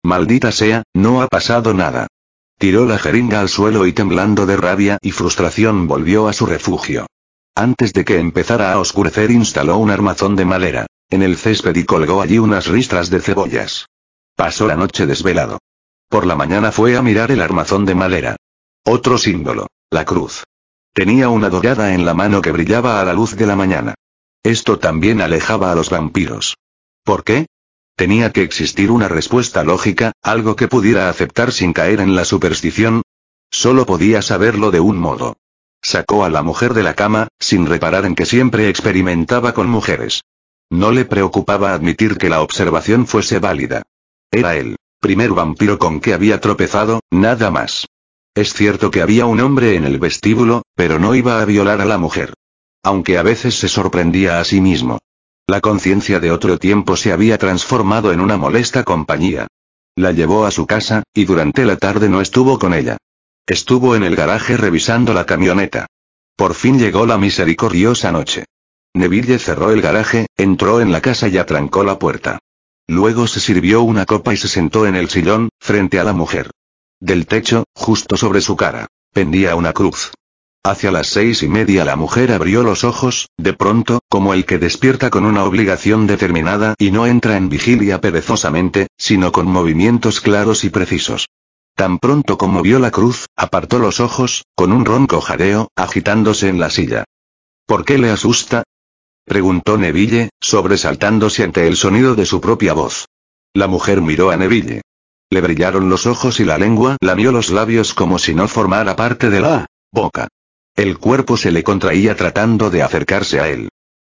Maldita 0.05 0.53
sea, 0.53 0.83
no 0.95 1.23
ha 1.23 1.27
pasado 1.27 1.75
nada. 1.75 2.07
Tiró 2.59 2.87
la 2.87 2.99
jeringa 2.99 3.41
al 3.41 3.49
suelo 3.49 3.87
y 3.87 3.93
temblando 3.93 4.47
de 4.47 4.57
rabia 4.57 4.99
y 5.03 5.11
frustración 5.11 5.89
volvió 5.89 6.29
a 6.29 6.33
su 6.33 6.47
refugio. 6.47 7.07
Antes 7.55 7.93
de 7.93 8.05
que 8.05 8.19
empezara 8.19 8.73
a 8.73 8.79
oscurecer 8.79 9.31
instaló 9.31 9.79
un 9.79 9.91
armazón 9.91 10.37
de 10.37 10.45
madera. 10.45 10.87
En 11.09 11.23
el 11.23 11.37
césped 11.37 11.77
y 11.77 11.85
colgó 11.85 12.21
allí 12.21 12.39
unas 12.39 12.67
ristras 12.67 13.11
de 13.11 13.21
cebollas. 13.21 13.87
Pasó 14.35 14.67
la 14.67 14.77
noche 14.77 15.07
desvelado. 15.07 15.59
Por 16.09 16.27
la 16.27 16.35
mañana 16.35 16.73
fue 16.73 16.97
a 16.97 17.03
mirar 17.03 17.31
el 17.31 17.41
armazón 17.41 17.85
de 17.85 17.95
madera. 17.95 18.37
Otro 18.85 19.17
símbolo, 19.19 19.69
la 19.91 20.05
cruz. 20.05 20.45
Tenía 20.93 21.29
una 21.29 21.49
dorada 21.49 21.95
en 21.95 22.05
la 22.05 22.15
mano 22.15 22.43
que 22.43 22.51
brillaba 22.51 23.01
a 23.01 23.05
la 23.05 23.13
luz 23.13 23.37
de 23.37 23.47
la 23.47 23.55
mañana. 23.55 23.95
Esto 24.43 24.79
también 24.79 25.21
alejaba 25.21 25.71
a 25.71 25.75
los 25.75 25.91
vampiros. 25.91 26.57
¿Por 27.05 27.23
qué? 27.23 27.47
Tenía 27.95 28.33
que 28.33 28.43
existir 28.43 28.91
una 28.91 29.09
respuesta 29.09 29.63
lógica, 29.63 30.13
algo 30.23 30.57
que 30.57 30.69
pudiera 30.69 31.09
aceptar 31.09 31.53
sin 31.53 31.73
caer 31.73 32.01
en 32.01 32.17
la 32.17 32.25
superstición. 32.25 33.03
Solo 33.51 33.87
podía 33.87 34.23
saberlo 34.23 34.71
de 34.71 34.81
un 34.81 34.99
modo. 34.99 35.37
Sacó 35.83 36.25
a 36.25 36.31
la 36.31 36.43
mujer 36.43 36.75
de 36.75 36.83
la 36.83 36.95
cama, 36.95 37.29
sin 37.39 37.67
reparar 37.67 38.05
en 38.07 38.17
que 38.17 38.27
siempre 38.27 38.69
experimentaba 38.69 39.55
con 39.55 39.69
mujeres. 39.69 40.23
No 40.69 40.91
le 40.91 41.05
preocupaba 41.05 41.73
admitir 41.73 42.19
que 42.19 42.29
la 42.29 42.43
observación 42.43 43.07
fuese 43.07 43.39
válida. 43.39 43.83
Era 44.33 44.57
el 44.57 44.77
primer 45.01 45.31
vampiro 45.31 45.79
con 45.79 46.01
que 46.01 46.13
había 46.13 46.41
tropezado, 46.41 47.01
nada 47.11 47.53
más. 47.53 47.87
Es 48.37 48.53
cierto 48.53 48.91
que 48.91 49.01
había 49.01 49.25
un 49.25 49.41
hombre 49.41 49.77
en 49.77 49.87
el 49.87 49.99
vestíbulo, 49.99 50.63
pero 50.75 50.99
no 50.99 51.15
iba 51.15 51.41
a 51.41 51.45
violar 51.47 51.81
a 51.81 51.87
la 51.87 51.97
mujer. 51.97 52.35
Aunque 52.83 53.17
a 53.17 53.23
veces 53.23 53.55
se 53.55 53.67
sorprendía 53.67 54.39
a 54.39 54.45
sí 54.45 54.61
mismo. 54.61 54.99
La 55.47 55.63
conciencia 55.63 56.21
de 56.21 56.31
otro 56.31 56.59
tiempo 56.59 56.97
se 56.97 57.13
había 57.13 57.39
transformado 57.39 58.13
en 58.13 58.21
una 58.21 58.37
molesta 58.37 58.85
compañía. 58.85 59.47
La 59.95 60.13
llevó 60.13 60.45
a 60.45 60.51
su 60.51 60.67
casa, 60.67 61.03
y 61.15 61.25
durante 61.25 61.65
la 61.65 61.79
tarde 61.79 62.11
no 62.11 62.21
estuvo 62.21 62.59
con 62.59 62.75
ella. 62.75 62.99
Estuvo 63.47 63.97
en 63.97 64.03
el 64.03 64.15
garaje 64.15 64.59
revisando 64.59 65.15
la 65.15 65.25
camioneta. 65.25 65.87
Por 66.37 66.53
fin 66.53 66.79
llegó 66.79 67.07
la 67.07 67.17
misericordiosa 67.17 68.13
noche. 68.13 68.45
Neville 68.93 69.39
cerró 69.39 69.71
el 69.71 69.81
garaje, 69.81 70.27
entró 70.37 70.83
en 70.83 70.93
la 70.93 71.01
casa 71.01 71.29
y 71.29 71.39
atrancó 71.39 71.85
la 71.85 71.99
puerta. 71.99 72.39
Luego 72.87 73.29
se 73.29 73.41
sirvió 73.41 73.81
una 73.81 74.05
copa 74.05 74.35
y 74.35 74.37
se 74.37 74.49
sentó 74.49 74.87
en 74.87 74.95
el 74.95 75.09
sillón, 75.09 75.49
frente 75.59 75.99
a 75.99 76.05
la 76.05 76.13
mujer. 76.13 76.51
Del 77.01 77.27
techo, 77.27 77.65
justo 77.75 78.17
sobre 78.17 78.41
su 78.41 78.57
cara, 78.57 78.87
pendía 79.13 79.55
una 79.55 79.75
cruz. 79.75 80.13
Hacia 80.65 80.91
las 80.91 81.09
seis 81.09 81.43
y 81.43 81.49
media 81.49 81.85
la 81.85 81.95
mujer 81.95 82.33
abrió 82.33 82.63
los 82.63 82.85
ojos, 82.85 83.29
de 83.37 83.53
pronto, 83.53 84.01
como 84.09 84.33
el 84.33 84.47
que 84.47 84.59
despierta 84.59 85.11
con 85.11 85.27
una 85.27 85.45
obligación 85.45 86.07
determinada 86.07 86.75
y 86.79 86.91
no 86.91 87.07
entra 87.07 87.37
en 87.37 87.51
vigilia 87.51 88.01
perezosamente, 88.01 88.89
sino 88.97 89.31
con 89.31 89.47
movimientos 89.47 90.23
claros 90.23 90.65
y 90.65 90.71
precisos. 90.71 91.27
Tan 91.75 91.99
pronto 91.99 92.39
como 92.39 92.63
vio 92.63 92.79
la 92.79 92.91
cruz, 92.91 93.27
apartó 93.37 93.79
los 93.79 94.01
ojos, 94.01 94.47
con 94.55 94.73
un 94.73 94.87
ronco 94.87 95.21
jadeo, 95.21 95.69
agitándose 95.77 96.49
en 96.49 96.59
la 96.59 96.71
silla. 96.71 97.05
¿Por 97.67 97.85
qué 97.85 97.99
le 97.99 98.11
asusta? 98.11 98.63
preguntó 99.27 99.77
Neville, 99.77 100.31
sobresaltándose 100.41 101.45
ante 101.45 101.67
el 101.67 101.77
sonido 101.77 102.15
de 102.15 102.25
su 102.25 102.41
propia 102.41 102.73
voz. 102.73 103.07
La 103.53 103.67
mujer 103.67 104.01
miró 104.01 104.31
a 104.31 104.37
Neville. 104.37 104.81
Le 105.31 105.41
brillaron 105.41 105.89
los 105.89 106.07
ojos 106.07 106.39
y 106.41 106.45
la 106.45 106.59
lengua 106.59 106.97
lamió 107.01 107.33
los 107.33 107.51
labios 107.51 107.95
como 107.95 108.19
si 108.19 108.35
no 108.35 108.47
formara 108.47 108.95
parte 108.95 109.29
de 109.29 109.41
la 109.41 109.67
boca. 109.93 110.29
El 110.75 110.99
cuerpo 110.99 111.37
se 111.37 111.51
le 111.51 111.65
contraía 111.65 112.17
tratando 112.17 112.71
de 112.71 112.83
acercarse 112.83 113.41
a 113.41 113.49
él. 113.49 113.69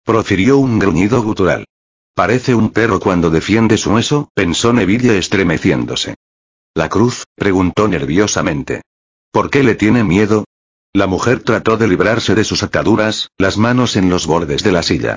Profirió 0.05 0.59
un 0.59 0.79
gruñido 0.79 1.23
gutural. 1.23 1.67
Parece 2.15 2.55
un 2.55 2.71
perro 2.71 3.01
cuando 3.01 3.31
defiende 3.31 3.77
su 3.77 3.93
hueso, 3.93 4.29
pensó 4.35 4.73
Neville 4.73 5.19
estremeciéndose. 5.19 6.15
¿La 6.75 6.89
cruz? 6.89 7.25
preguntó 7.35 7.89
nerviosamente. 7.89 8.83
¿Por 9.31 9.51
qué 9.51 9.63
le 9.63 9.75
tiene 9.75 10.05
miedo? 10.05 10.45
La 10.95 11.07
mujer 11.07 11.43
trató 11.43 11.77
de 11.77 11.89
librarse 11.89 12.35
de 12.35 12.45
sus 12.45 12.63
ataduras, 12.63 13.29
las 13.39 13.57
manos 13.57 13.97
en 13.97 14.11
los 14.11 14.27
bordes 14.27 14.63
de 14.63 14.73
la 14.73 14.83
silla. 14.83 15.17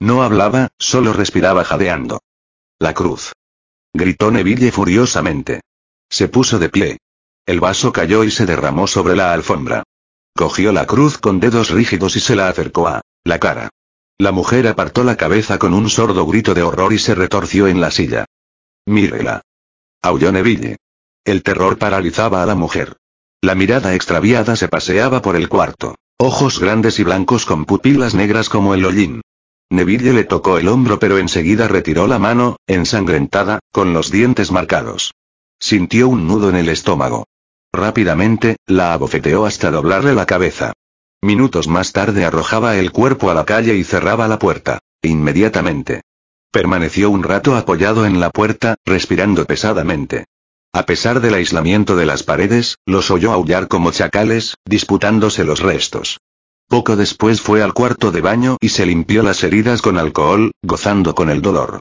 No 0.00 0.22
hablaba, 0.22 0.68
solo 0.78 1.12
respiraba 1.12 1.64
jadeando. 1.64 2.20
La 2.78 2.94
cruz. 2.94 3.32
Gritó 3.96 4.30
Neville 4.30 4.70
furiosamente. 4.70 5.62
Se 6.10 6.28
puso 6.28 6.58
de 6.58 6.68
pie. 6.68 6.98
El 7.46 7.60
vaso 7.60 7.92
cayó 7.92 8.24
y 8.24 8.30
se 8.30 8.44
derramó 8.44 8.86
sobre 8.86 9.16
la 9.16 9.32
alfombra. 9.32 9.84
Cogió 10.34 10.72
la 10.72 10.86
cruz 10.86 11.18
con 11.18 11.40
dedos 11.40 11.70
rígidos 11.70 12.16
y 12.16 12.20
se 12.20 12.36
la 12.36 12.48
acercó 12.48 12.88
a 12.88 13.00
la 13.24 13.38
cara. 13.38 13.70
La 14.18 14.32
mujer 14.32 14.66
apartó 14.68 15.02
la 15.04 15.16
cabeza 15.16 15.58
con 15.58 15.74
un 15.74 15.88
sordo 15.88 16.26
grito 16.26 16.54
de 16.54 16.62
horror 16.62 16.92
y 16.92 16.98
se 16.98 17.14
retorció 17.14 17.68
en 17.68 17.80
la 17.80 17.90
silla. 17.90 18.26
Mírela. 18.86 19.42
Aulló 20.02 20.30
Neville. 20.32 20.76
El 21.24 21.42
terror 21.42 21.78
paralizaba 21.78 22.42
a 22.42 22.46
la 22.46 22.54
mujer. 22.54 22.96
La 23.40 23.54
mirada 23.54 23.94
extraviada 23.94 24.56
se 24.56 24.68
paseaba 24.68 25.22
por 25.22 25.36
el 25.36 25.48
cuarto. 25.48 25.96
Ojos 26.18 26.60
grandes 26.60 26.98
y 26.98 27.04
blancos 27.04 27.44
con 27.46 27.64
pupilas 27.64 28.14
negras 28.14 28.48
como 28.48 28.74
el 28.74 28.84
hollín. 28.84 29.22
Neville 29.70 30.12
le 30.12 30.24
tocó 30.24 30.58
el 30.58 30.68
hombro 30.68 30.98
pero 30.98 31.18
enseguida 31.18 31.68
retiró 31.68 32.06
la 32.06 32.18
mano, 32.18 32.56
ensangrentada, 32.66 33.58
con 33.72 33.92
los 33.92 34.10
dientes 34.10 34.52
marcados. 34.52 35.12
Sintió 35.58 36.08
un 36.08 36.26
nudo 36.26 36.50
en 36.50 36.56
el 36.56 36.68
estómago. 36.68 37.26
Rápidamente, 37.72 38.56
la 38.66 38.92
abofeteó 38.92 39.44
hasta 39.44 39.70
doblarle 39.70 40.14
la 40.14 40.26
cabeza. 40.26 40.72
Minutos 41.20 41.66
más 41.66 41.92
tarde 41.92 42.24
arrojaba 42.24 42.76
el 42.76 42.92
cuerpo 42.92 43.30
a 43.30 43.34
la 43.34 43.44
calle 43.44 43.74
y 43.74 43.84
cerraba 43.84 44.28
la 44.28 44.38
puerta. 44.38 44.78
Inmediatamente. 45.02 46.02
Permaneció 46.50 47.10
un 47.10 47.22
rato 47.22 47.56
apoyado 47.56 48.06
en 48.06 48.20
la 48.20 48.30
puerta, 48.30 48.76
respirando 48.84 49.44
pesadamente. 49.44 50.26
A 50.72 50.86
pesar 50.86 51.20
del 51.20 51.34
aislamiento 51.34 51.96
de 51.96 52.06
las 52.06 52.22
paredes, 52.22 52.76
los 52.86 53.10
oyó 53.10 53.32
aullar 53.32 53.66
como 53.68 53.92
chacales, 53.92 54.54
disputándose 54.64 55.44
los 55.44 55.60
restos. 55.60 56.18
Poco 56.68 56.96
después 56.96 57.40
fue 57.40 57.62
al 57.62 57.74
cuarto 57.74 58.10
de 58.10 58.20
baño 58.20 58.56
y 58.60 58.70
se 58.70 58.86
limpió 58.86 59.22
las 59.22 59.44
heridas 59.44 59.82
con 59.82 59.98
alcohol, 59.98 60.50
gozando 60.62 61.14
con 61.14 61.30
el 61.30 61.40
dolor. 61.40 61.78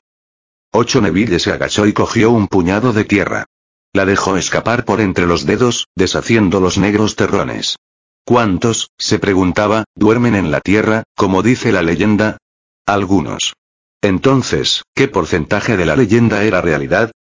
Ocho 0.72 1.02
Neville 1.02 1.40
se 1.40 1.52
agachó 1.52 1.88
y 1.88 1.94
cogió 1.94 2.32
un 2.32 2.48
puñado 2.48 2.94
de 2.94 3.03
tierra. 3.03 3.45
La 3.94 4.06
dejó 4.06 4.38
escapar 4.38 4.86
por 4.86 5.02
entre 5.02 5.26
los 5.26 5.45
dedos, 5.45 5.88
deshaciendo 5.95 6.60
los 6.60 6.78
negros 6.78 7.16
terrones. 7.16 7.78
¿Cuántos, 8.26 8.91
se 8.98 9.20
preguntaba, 9.20 9.86
duermen 9.95 10.36
en 10.36 10.52
la 10.52 10.60
tierra, 10.60 11.03
como 11.16 11.41
dice 11.41 11.72
la 11.72 11.82
leyenda? 11.82 12.38
Algunos. 12.86 13.53
Entonces, 14.02 14.84
¿qué 14.94 15.07
porcentaje 15.07 15.78
de 15.78 15.86
la 15.86 15.95
leyenda 15.95 16.44
era 16.44 16.62
realidad? 16.62 17.12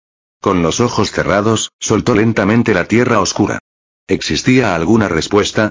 Con 0.41 0.63
los 0.63 0.81
ojos 0.81 1.13
cerrados, 1.13 1.71
soltó 1.81 2.15
lentamente 2.15 2.75
la 2.75 2.87
tierra 2.87 3.21
oscura. 3.21 3.61
¿Existía 4.07 4.75
alguna 4.75 5.09
respuesta? 5.09 5.71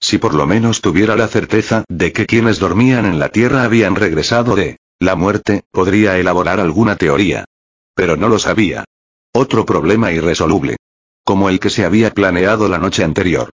Si 0.00 0.18
por 0.18 0.34
lo 0.34 0.46
menos 0.46 0.80
tuviera 0.80 1.16
la 1.16 1.28
certeza 1.28 1.84
de 1.88 2.12
que 2.12 2.26
quienes 2.26 2.58
dormían 2.58 3.06
en 3.06 3.18
la 3.18 3.30
tierra 3.30 3.64
habían 3.64 3.96
regresado 3.96 4.54
de 4.54 4.78
la 5.00 5.16
muerte, 5.16 5.64
podría 5.70 6.18
elaborar 6.18 6.60
alguna 6.60 6.96
teoría. 6.96 7.44
Pero 7.94 8.16
no 8.16 8.28
lo 8.28 8.38
sabía. 8.38 8.84
Otro 9.32 9.64
problema 9.64 10.12
irresoluble. 10.12 10.76
Como 11.24 11.48
el 11.48 11.58
que 11.58 11.70
se 11.70 11.84
había 11.84 12.10
planeado 12.10 12.68
la 12.68 12.78
noche 12.78 13.02
anterior. 13.02 13.50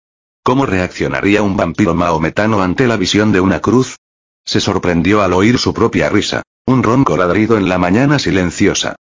¿Cómo 0.43 0.65
reaccionaría 0.65 1.43
un 1.43 1.57
vampiro 1.57 1.93
maometano 1.93 2.61
ante 2.61 2.87
la 2.87 2.95
visión 2.95 3.31
de 3.31 3.41
una 3.41 3.59
cruz? 3.59 3.97
Se 4.45 4.61
sorprendió 4.61 5.21
al 5.21 5.33
oír 5.33 5.57
su 5.57 5.73
propia 5.73 6.09
risa. 6.09 6.43
Un 6.65 6.83
ronco 6.83 7.17
ladrido 7.17 7.57
en 7.57 7.69
la 7.69 7.77
mañana 7.77 8.19
silenciosa. 8.19 8.95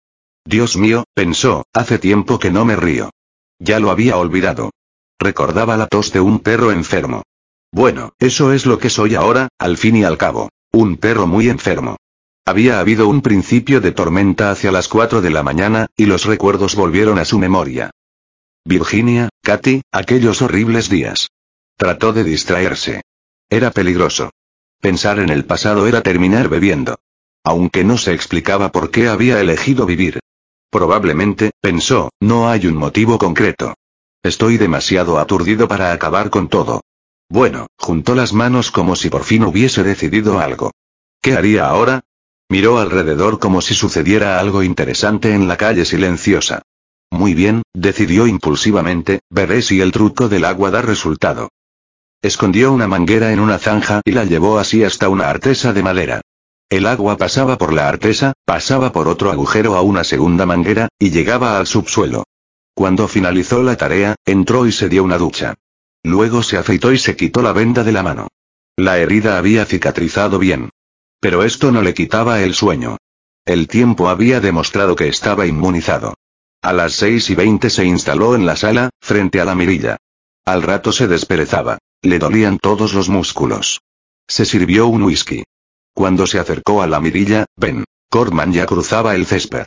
Dios 0.45 0.77
mío, 0.77 1.05
pensó, 1.13 1.65
hace 1.73 1.99
tiempo 1.99 2.39
que 2.39 2.51
no 2.51 2.65
me 2.65 2.75
río. 2.75 3.09
Ya 3.59 3.79
lo 3.79 3.91
había 3.91 4.17
olvidado. 4.17 4.71
Recordaba 5.19 5.77
la 5.77 5.87
tos 5.87 6.11
de 6.11 6.19
un 6.19 6.39
perro 6.39 6.71
enfermo. 6.71 7.23
Bueno, 7.71 8.13
eso 8.19 8.53
es 8.53 8.65
lo 8.65 8.79
que 8.79 8.89
soy 8.89 9.15
ahora, 9.15 9.49
al 9.57 9.77
fin 9.77 9.95
y 9.95 10.03
al 10.03 10.17
cabo. 10.17 10.49
Un 10.71 10.97
perro 10.97 11.27
muy 11.27 11.49
enfermo. 11.49 11.97
Había 12.45 12.79
habido 12.79 13.07
un 13.07 13.21
principio 13.21 13.81
de 13.81 13.91
tormenta 13.91 14.51
hacia 14.51 14.71
las 14.71 14.87
4 14.87 15.21
de 15.21 15.29
la 15.29 15.43
mañana, 15.43 15.87
y 15.97 16.05
los 16.05 16.25
recuerdos 16.25 16.75
volvieron 16.75 17.19
a 17.19 17.25
su 17.25 17.39
memoria. 17.39 17.91
Virginia, 18.63 19.29
Katy, 19.43 19.81
aquellos 19.91 20.41
horribles 20.41 20.89
días. 20.89 21.29
Trató 21.75 22.13
de 22.13 22.23
distraerse. 22.23 23.01
Era 23.49 23.71
peligroso. 23.71 24.31
Pensar 24.79 25.19
en 25.19 25.29
el 25.29 25.45
pasado 25.45 25.87
era 25.87 26.01
terminar 26.01 26.49
bebiendo. 26.49 26.99
Aunque 27.43 27.83
no 27.83 27.97
se 27.97 28.13
explicaba 28.13 28.71
por 28.71 28.91
qué 28.91 29.07
había 29.07 29.41
elegido 29.41 29.85
vivir. 29.85 30.19
Probablemente, 30.69 31.51
pensó, 31.61 32.11
no 32.19 32.49
hay 32.49 32.67
un 32.67 32.75
motivo 32.75 33.17
concreto. 33.17 33.73
Estoy 34.23 34.57
demasiado 34.57 35.19
aturdido 35.19 35.67
para 35.67 35.91
acabar 35.91 36.29
con 36.29 36.49
todo. 36.49 36.81
Bueno, 37.29 37.67
juntó 37.77 38.15
las 38.15 38.33
manos 38.33 38.71
como 38.71 38.95
si 38.95 39.09
por 39.09 39.23
fin 39.23 39.43
hubiese 39.43 39.83
decidido 39.83 40.39
algo. 40.39 40.71
¿Qué 41.21 41.33
haría 41.33 41.67
ahora? 41.67 42.01
Miró 42.49 42.79
alrededor 42.79 43.39
como 43.39 43.61
si 43.61 43.73
sucediera 43.73 44.39
algo 44.39 44.63
interesante 44.63 45.33
en 45.33 45.47
la 45.47 45.57
calle 45.57 45.83
silenciosa. 45.85 46.61
Muy 47.11 47.33
bien, 47.33 47.61
decidió 47.73 48.27
impulsivamente, 48.27 49.19
veré 49.29 49.61
si 49.61 49.81
el 49.81 49.91
truco 49.91 50.29
del 50.29 50.45
agua 50.45 50.71
da 50.71 50.81
resultado. 50.81 51.49
Escondió 52.21 52.71
una 52.71 52.87
manguera 52.87 53.31
en 53.31 53.39
una 53.39 53.59
zanja 53.59 54.01
y 54.03 54.11
la 54.11 54.25
llevó 54.25 54.59
así 54.59 54.83
hasta 54.83 55.09
una 55.09 55.29
artesa 55.29 55.73
de 55.73 55.83
madera. 55.83 56.21
El 56.69 56.85
agua 56.85 57.15
pasaba 57.17 57.57
por 57.57 57.71
la 57.71 57.87
artesa, 57.87 58.33
pasaba 58.43 58.91
por 58.91 59.07
otro 59.07 59.31
agujero 59.31 59.75
a 59.75 59.81
una 59.81 60.03
segunda 60.03 60.45
manguera, 60.45 60.89
y 60.99 61.11
llegaba 61.11 61.57
al 61.57 61.67
subsuelo. 61.67 62.23
Cuando 62.77 63.07
finalizó 63.07 63.63
la 63.63 63.75
tarea, 63.75 64.15
entró 64.23 64.67
y 64.67 64.71
se 64.71 64.87
dio 64.87 65.03
una 65.03 65.17
ducha. 65.17 65.55
Luego 66.03 66.43
se 66.43 66.57
afeitó 66.57 66.93
y 66.93 66.99
se 66.99 67.15
quitó 67.15 67.41
la 67.41 67.51
venda 67.51 67.83
de 67.83 67.91
la 67.91 68.03
mano. 68.03 68.27
La 68.75 68.99
herida 68.99 69.39
había 69.39 69.65
cicatrizado 69.65 70.37
bien. 70.37 70.69
Pero 71.19 71.43
esto 71.43 71.71
no 71.71 71.81
le 71.81 71.95
quitaba 71.95 72.43
el 72.43 72.53
sueño. 72.53 72.97
El 73.45 73.67
tiempo 73.67 74.09
había 74.09 74.41
demostrado 74.41 74.95
que 74.95 75.07
estaba 75.07 75.47
inmunizado. 75.47 76.13
A 76.61 76.71
las 76.71 76.93
seis 76.93 77.31
y 77.31 77.33
veinte 77.33 77.71
se 77.71 77.83
instaló 77.83 78.35
en 78.35 78.45
la 78.45 78.55
sala, 78.55 78.91
frente 79.01 79.41
a 79.41 79.45
la 79.45 79.55
mirilla. 79.55 79.97
Al 80.45 80.61
rato 80.61 80.91
se 80.91 81.07
desperezaba. 81.07 81.79
Le 82.03 82.19
dolían 82.19 82.59
todos 82.59 82.93
los 82.93 83.09
músculos. 83.09 83.81
Se 84.27 84.45
sirvió 84.45 84.85
un 84.85 85.01
whisky. 85.01 85.43
Cuando 85.95 86.27
se 86.27 86.37
acercó 86.37 86.83
a 86.83 86.87
la 86.87 86.99
mirilla, 86.99 87.47
Ben. 87.55 87.85
Cordman 88.11 88.53
ya 88.53 88.67
cruzaba 88.67 89.15
el 89.15 89.25
césped. 89.25 89.65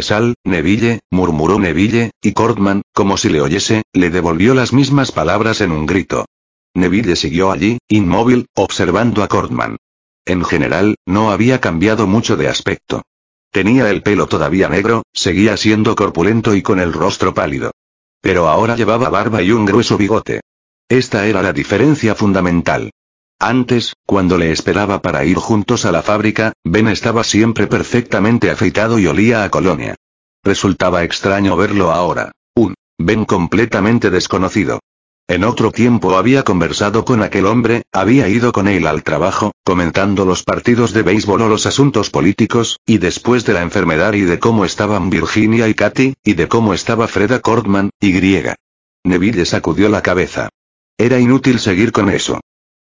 Sal, 0.00 0.34
Neville, 0.44 1.00
murmuró 1.10 1.58
Neville, 1.58 2.12
y 2.22 2.32
Cordman, 2.32 2.82
como 2.92 3.16
si 3.16 3.28
le 3.28 3.40
oyese, 3.40 3.82
le 3.92 4.10
devolvió 4.10 4.54
las 4.54 4.72
mismas 4.72 5.10
palabras 5.10 5.60
en 5.60 5.72
un 5.72 5.86
grito. 5.86 6.26
Neville 6.74 7.16
siguió 7.16 7.50
allí, 7.50 7.78
inmóvil, 7.88 8.46
observando 8.54 9.24
a 9.24 9.28
Cordman. 9.28 9.76
En 10.24 10.44
general, 10.44 10.94
no 11.04 11.32
había 11.32 11.60
cambiado 11.60 12.06
mucho 12.06 12.36
de 12.36 12.48
aspecto. 12.48 13.02
Tenía 13.50 13.90
el 13.90 14.02
pelo 14.02 14.28
todavía 14.28 14.68
negro, 14.68 15.02
seguía 15.12 15.56
siendo 15.56 15.96
corpulento 15.96 16.54
y 16.54 16.62
con 16.62 16.78
el 16.78 16.92
rostro 16.92 17.34
pálido. 17.34 17.72
Pero 18.20 18.48
ahora 18.48 18.76
llevaba 18.76 19.08
barba 19.08 19.42
y 19.42 19.50
un 19.50 19.64
grueso 19.64 19.96
bigote. 19.96 20.42
Esta 20.88 21.26
era 21.26 21.42
la 21.42 21.52
diferencia 21.52 22.14
fundamental. 22.14 22.90
Antes, 23.40 23.94
cuando 24.04 24.36
le 24.36 24.50
esperaba 24.50 25.00
para 25.00 25.24
ir 25.24 25.36
juntos 25.36 25.84
a 25.84 25.92
la 25.92 26.02
fábrica, 26.02 26.54
Ben 26.64 26.88
estaba 26.88 27.22
siempre 27.22 27.68
perfectamente 27.68 28.50
afeitado 28.50 28.98
y 28.98 29.06
olía 29.06 29.44
a 29.44 29.50
colonia. 29.50 29.94
Resultaba 30.42 31.04
extraño 31.04 31.56
verlo 31.56 31.92
ahora. 31.92 32.32
Un 32.56 32.74
Ben 32.98 33.24
completamente 33.24 34.10
desconocido. 34.10 34.80
En 35.28 35.44
otro 35.44 35.70
tiempo 35.70 36.16
había 36.16 36.42
conversado 36.42 37.04
con 37.04 37.22
aquel 37.22 37.46
hombre, 37.46 37.82
había 37.92 38.28
ido 38.28 38.50
con 38.50 38.66
él 38.66 38.86
al 38.88 39.04
trabajo, 39.04 39.52
comentando 39.62 40.24
los 40.24 40.42
partidos 40.42 40.92
de 40.92 41.02
béisbol 41.02 41.42
o 41.42 41.48
los 41.48 41.66
asuntos 41.66 42.10
políticos, 42.10 42.80
y 42.86 42.98
después 42.98 43.44
de 43.44 43.52
la 43.52 43.62
enfermedad 43.62 44.14
y 44.14 44.22
de 44.22 44.40
cómo 44.40 44.64
estaban 44.64 45.10
Virginia 45.10 45.68
y 45.68 45.74
Katy, 45.74 46.14
y 46.24 46.32
de 46.32 46.48
cómo 46.48 46.74
estaba 46.74 47.06
Freda 47.06 47.40
Cordman, 47.40 47.90
y 48.00 48.12
griega. 48.12 48.56
Neville 49.04 49.44
sacudió 49.44 49.88
la 49.90 50.02
cabeza. 50.02 50.48
Era 50.96 51.20
inútil 51.20 51.60
seguir 51.60 51.92
con 51.92 52.08
eso. 52.10 52.40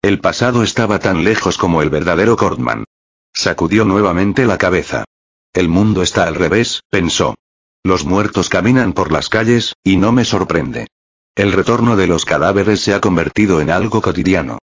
El 0.03 0.19
pasado 0.19 0.63
estaba 0.63 0.97
tan 0.97 1.23
lejos 1.23 1.59
como 1.59 1.83
el 1.83 1.91
verdadero 1.91 2.35
Cordman. 2.35 2.85
Sacudió 3.33 3.85
nuevamente 3.85 4.47
la 4.47 4.57
cabeza. 4.57 5.05
El 5.53 5.69
mundo 5.69 6.01
está 6.01 6.23
al 6.23 6.33
revés, 6.33 6.81
pensó. 6.89 7.35
Los 7.83 8.03
muertos 8.03 8.49
caminan 8.49 8.93
por 8.93 9.11
las 9.11 9.29
calles, 9.29 9.75
y 9.83 9.97
no 9.97 10.11
me 10.11 10.25
sorprende. 10.25 10.87
El 11.35 11.53
retorno 11.53 11.95
de 11.95 12.07
los 12.07 12.25
cadáveres 12.25 12.81
se 12.81 12.95
ha 12.95 12.99
convertido 12.99 13.61
en 13.61 13.69
algo 13.69 14.01
cotidiano. 14.01 14.57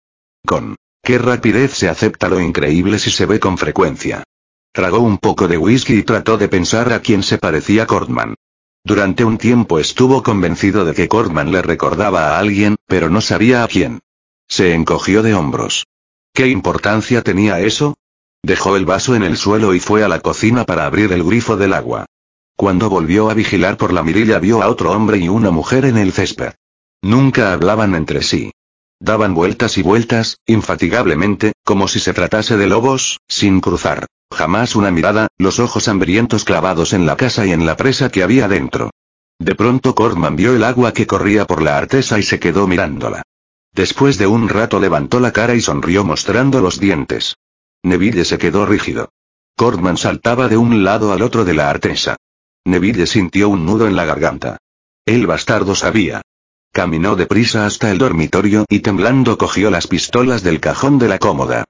Con 0.43 0.75
qué 1.03 1.19
rapidez 1.19 1.73
se 1.73 1.87
acepta 1.87 2.29
lo 2.29 2.39
increíble 2.41 2.97
si 2.97 3.11
se 3.11 3.27
ve 3.27 3.39
con 3.39 3.59
frecuencia. 3.59 4.23
Tragó 4.71 4.99
un 4.99 5.19
poco 5.19 5.47
de 5.47 5.59
whisky 5.59 5.99
y 5.99 6.03
trató 6.03 6.39
de 6.39 6.49
pensar 6.49 6.91
a 6.91 7.01
quién 7.01 7.21
se 7.21 7.37
parecía 7.37 7.85
Cordman. 7.85 8.33
Durante 8.83 9.23
un 9.23 9.37
tiempo 9.37 9.77
estuvo 9.77 10.23
convencido 10.23 10.83
de 10.83 10.95
que 10.95 11.07
Cordman 11.07 11.51
le 11.51 11.61
recordaba 11.61 12.29
a 12.29 12.39
alguien, 12.39 12.75
pero 12.87 13.09
no 13.09 13.21
sabía 13.21 13.63
a 13.63 13.67
quién. 13.67 13.99
Se 14.47 14.73
encogió 14.73 15.23
de 15.23 15.33
hombros. 15.33 15.85
¿Qué 16.33 16.47
importancia 16.47 17.21
tenía 17.21 17.59
eso? 17.59 17.95
Dejó 18.43 18.77
el 18.77 18.85
vaso 18.85 19.15
en 19.15 19.23
el 19.23 19.37
suelo 19.37 19.73
y 19.73 19.79
fue 19.79 20.03
a 20.03 20.07
la 20.07 20.19
cocina 20.19 20.65
para 20.65 20.85
abrir 20.85 21.11
el 21.11 21.23
grifo 21.23 21.57
del 21.57 21.73
agua. 21.73 22.05
Cuando 22.55 22.89
volvió 22.89 23.29
a 23.29 23.33
vigilar 23.33 23.77
por 23.77 23.93
la 23.93 24.03
mirilla 24.03 24.39
vio 24.39 24.63
a 24.63 24.69
otro 24.69 24.91
hombre 24.91 25.17
y 25.17 25.29
una 25.29 25.51
mujer 25.51 25.85
en 25.85 25.97
el 25.97 26.11
césped. 26.11 26.53
Nunca 27.01 27.53
hablaban 27.53 27.93
entre 27.93 28.23
sí. 28.23 28.51
Daban 28.99 29.35
vueltas 29.35 29.77
y 29.77 29.83
vueltas, 29.83 30.39
infatigablemente, 30.47 31.53
como 31.63 31.87
si 31.87 31.99
se 31.99 32.13
tratase 32.13 32.57
de 32.57 32.67
lobos, 32.67 33.19
sin 33.27 33.61
cruzar. 33.61 34.07
Jamás 34.31 34.75
una 34.75 34.91
mirada, 34.91 35.27
los 35.37 35.59
ojos 35.59 35.87
hambrientos 35.87 36.45
clavados 36.45 36.93
en 36.93 37.05
la 37.05 37.15
casa 37.15 37.45
y 37.45 37.51
en 37.51 37.65
la 37.65 37.77
presa 37.77 38.09
que 38.09 38.23
había 38.23 38.47
dentro. 38.47 38.89
De 39.39 39.53
pronto 39.53 39.93
Cordman 39.93 40.35
vio 40.35 40.55
el 40.55 40.63
agua 40.63 40.93
que 40.93 41.05
corría 41.05 41.45
por 41.45 41.61
la 41.61 41.77
artesa 41.77 42.17
y 42.17 42.23
se 42.23 42.39
quedó 42.39 42.67
mirándola. 42.67 43.21
Después 43.77 44.17
de 44.17 44.25
un 44.25 44.49
rato 44.49 44.79
levantó 44.79 45.19
la 45.19 45.31
cara 45.31 45.53
y 45.53 45.61
sonrió 45.61 46.03
mostrando 46.03 46.61
los 46.61 46.79
dientes. 46.79 47.35
Neville 47.83 48.25
se 48.25 48.39
quedó 48.39 48.65
rígido. 48.65 49.11
Cordman 49.55 49.97
saltaba 49.97 50.47
de 50.47 50.57
un 50.57 50.83
lado 50.83 51.13
al 51.13 51.21
otro 51.21 51.45
de 51.45 51.53
la 51.53 51.69
artesa. 51.69 52.15
Neville 52.65 53.05
sintió 53.05 53.49
un 53.49 53.67
nudo 53.67 53.85
en 53.85 53.95
la 53.95 54.05
garganta. 54.05 54.57
El 55.05 55.27
bastardo 55.27 55.75
sabía. 55.75 56.23
Caminó 56.73 57.15
deprisa 57.15 57.67
hasta 57.67 57.91
el 57.91 57.99
dormitorio 57.99 58.65
y 58.67 58.79
temblando 58.79 59.37
cogió 59.37 59.69
las 59.69 59.85
pistolas 59.85 60.41
del 60.41 60.59
cajón 60.59 60.97
de 60.97 61.09
la 61.09 61.19
cómoda. 61.19 61.63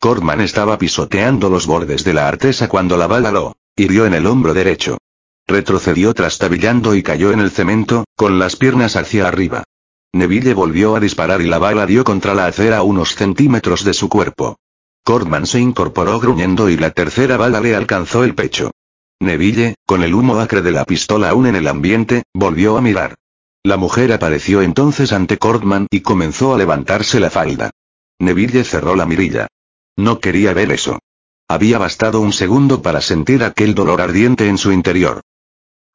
Cordman 0.00 0.40
estaba 0.40 0.78
pisoteando 0.78 1.48
los 1.48 1.68
bordes 1.68 2.02
de 2.02 2.12
la 2.12 2.26
artesa 2.26 2.68
cuando 2.68 2.96
la 2.96 3.06
bala 3.06 3.30
lo 3.30 3.54
hirió 3.76 4.04
en 4.04 4.14
el 4.14 4.26
hombro 4.26 4.52
derecho. 4.52 4.98
Retrocedió 5.46 6.12
trastabillando 6.12 6.96
y 6.96 7.04
cayó 7.04 7.30
en 7.30 7.38
el 7.38 7.52
cemento, 7.52 8.04
con 8.16 8.40
las 8.40 8.56
piernas 8.56 8.96
hacia 8.96 9.28
arriba. 9.28 9.62
Neville 10.14 10.52
volvió 10.52 10.94
a 10.94 11.00
disparar 11.00 11.40
y 11.40 11.46
la 11.46 11.58
bala 11.58 11.86
dio 11.86 12.04
contra 12.04 12.34
la 12.34 12.46
acera 12.46 12.78
a 12.78 12.82
unos 12.82 13.14
centímetros 13.14 13.82
de 13.84 13.94
su 13.94 14.08
cuerpo. 14.08 14.56
Cordman 15.04 15.46
se 15.46 15.58
incorporó 15.58 16.20
gruñendo 16.20 16.68
y 16.68 16.76
la 16.76 16.90
tercera 16.90 17.36
bala 17.36 17.60
le 17.60 17.74
alcanzó 17.74 18.22
el 18.22 18.34
pecho. 18.34 18.70
Neville, 19.20 19.76
con 19.86 20.02
el 20.02 20.14
humo 20.14 20.38
acre 20.38 20.62
de 20.62 20.70
la 20.70 20.84
pistola 20.84 21.30
aún 21.30 21.46
en 21.46 21.56
el 21.56 21.66
ambiente, 21.66 22.24
volvió 22.34 22.76
a 22.76 22.82
mirar. 22.82 23.14
La 23.64 23.76
mujer 23.76 24.12
apareció 24.12 24.60
entonces 24.60 25.12
ante 25.12 25.38
Cordman 25.38 25.86
y 25.90 26.00
comenzó 26.00 26.54
a 26.54 26.58
levantarse 26.58 27.18
la 27.18 27.30
falda. 27.30 27.70
Neville 28.18 28.64
cerró 28.64 28.96
la 28.96 29.06
mirilla. 29.06 29.46
No 29.96 30.20
quería 30.20 30.52
ver 30.52 30.72
eso. 30.72 30.98
Había 31.48 31.78
bastado 31.78 32.20
un 32.20 32.32
segundo 32.32 32.82
para 32.82 33.00
sentir 33.00 33.44
aquel 33.44 33.74
dolor 33.74 34.00
ardiente 34.00 34.48
en 34.48 34.58
su 34.58 34.72
interior. 34.72 35.22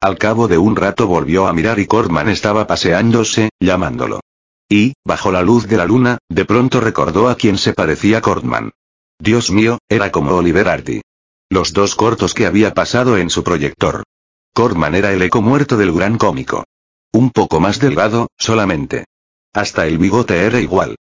Al 0.00 0.16
cabo 0.16 0.46
de 0.46 0.58
un 0.58 0.76
rato 0.76 1.08
volvió 1.08 1.48
a 1.48 1.52
mirar 1.52 1.80
y 1.80 1.86
Cortman 1.86 2.28
estaba 2.28 2.68
paseándose, 2.68 3.50
llamándolo. 3.58 4.20
Y, 4.68 4.92
bajo 5.04 5.32
la 5.32 5.42
luz 5.42 5.66
de 5.66 5.76
la 5.76 5.86
luna, 5.86 6.18
de 6.28 6.44
pronto 6.44 6.80
recordó 6.80 7.28
a 7.28 7.34
quien 7.34 7.58
se 7.58 7.72
parecía 7.72 8.20
Cortman. 8.20 8.70
Dios 9.18 9.50
mío, 9.50 9.78
era 9.88 10.12
como 10.12 10.30
Oliver 10.36 10.68
Hardy. 10.68 11.00
Los 11.50 11.72
dos 11.72 11.96
cortos 11.96 12.32
que 12.32 12.46
había 12.46 12.74
pasado 12.74 13.16
en 13.16 13.28
su 13.28 13.42
proyector. 13.42 14.04
Cortman 14.54 14.94
era 14.94 15.12
el 15.12 15.22
eco 15.22 15.42
muerto 15.42 15.76
del 15.76 15.92
gran 15.92 16.16
cómico. 16.16 16.64
Un 17.12 17.30
poco 17.30 17.58
más 17.58 17.80
delgado, 17.80 18.28
solamente. 18.38 19.06
Hasta 19.52 19.88
el 19.88 19.98
bigote 19.98 20.44
era 20.44 20.60
igual. 20.60 20.94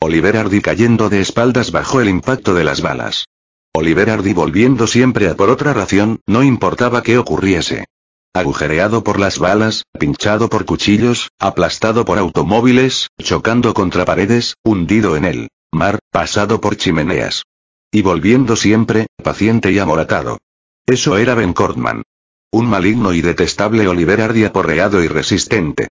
Oliver 0.00 0.36
Hardy 0.36 0.60
cayendo 0.60 1.08
de 1.08 1.22
espaldas 1.22 1.72
bajo 1.72 2.00
el 2.00 2.08
impacto 2.08 2.54
de 2.54 2.62
las 2.62 2.82
balas. 2.82 3.24
Oliver 3.72 4.10
Hardy 4.10 4.32
volviendo 4.32 4.86
siempre 4.86 5.28
a 5.28 5.34
por 5.34 5.50
otra 5.50 5.72
ración, 5.72 6.20
no 6.26 6.44
importaba 6.44 7.02
qué 7.02 7.18
ocurriese. 7.18 7.86
Agujereado 8.36 9.04
por 9.04 9.20
las 9.20 9.38
balas, 9.38 9.84
pinchado 9.96 10.48
por 10.48 10.64
cuchillos, 10.64 11.30
aplastado 11.38 12.04
por 12.04 12.18
automóviles, 12.18 13.06
chocando 13.22 13.74
contra 13.74 14.04
paredes, 14.04 14.56
hundido 14.64 15.16
en 15.16 15.24
el 15.24 15.48
mar, 15.70 16.00
pasado 16.10 16.60
por 16.60 16.76
chimeneas. 16.76 17.44
Y 17.92 18.02
volviendo 18.02 18.56
siempre, 18.56 19.06
paciente 19.22 19.70
y 19.70 19.78
amoratado. 19.78 20.38
Eso 20.84 21.16
era 21.16 21.36
Ben 21.36 21.52
Cortman. 21.52 22.02
Un 22.50 22.66
maligno 22.66 23.12
y 23.12 23.22
detestable 23.22 23.86
Oliver 23.86 24.20
Hardy 24.20 24.44
aporreado 24.44 25.04
y 25.04 25.06
resistente. 25.06 25.86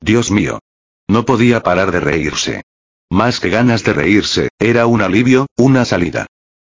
Dios 0.00 0.30
mío. 0.30 0.60
No 1.08 1.24
podía 1.24 1.64
parar 1.64 1.90
de 1.90 1.98
reírse. 1.98 2.62
Más 3.10 3.40
que 3.40 3.50
ganas 3.50 3.82
de 3.82 3.92
reírse, 3.94 4.50
era 4.60 4.86
un 4.86 5.02
alivio, 5.02 5.48
una 5.56 5.84
salida. 5.84 6.26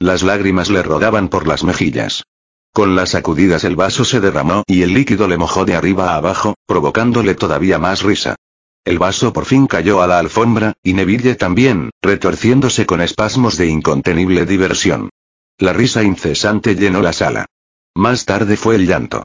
Las 0.01 0.25
lágrimas 0.25 0.69
le 0.69 0.83
rodaban 0.83 1.29
por 1.29 1.47
las 1.47 1.63
mejillas. 1.63 2.25
Con 2.73 2.97
las 2.97 3.11
sacudidas 3.11 3.65
el 3.65 3.77
vaso 3.77 4.05
se 4.05 4.21
derramó 4.21 4.65
y 4.67 4.83
el 4.83 4.95
líquido 4.95 5.29
le 5.29 5.37
mojó 5.37 5.65
de 5.65 5.75
arriba 5.75 6.13
a 6.13 6.17
abajo, 6.17 6.55
provocándole 6.67 7.35
todavía 7.35 7.79
más 7.79 8.03
risa. 8.03 8.37
El 8.85 8.99
vaso 8.99 9.33
por 9.33 9.45
fin 9.45 9.67
cayó 9.67 10.03
a 10.03 10.07
la 10.07 10.19
alfombra, 10.19 10.73
y 10.83 10.95
Neville 10.95 11.35
también, 11.35 11.91
retorciéndose 12.03 12.87
con 12.87 13.01
espasmos 13.01 13.57
de 13.57 13.67
incontenible 13.67 14.47
diversión. 14.47 15.11
La 15.59 15.73
risa 15.73 16.03
incesante 16.03 16.75
llenó 16.75 17.03
la 17.03 17.13
sala. 17.13 17.47
Más 17.95 18.25
tarde 18.25 18.57
fue 18.57 18.77
el 18.77 18.87
llanto. 18.87 19.23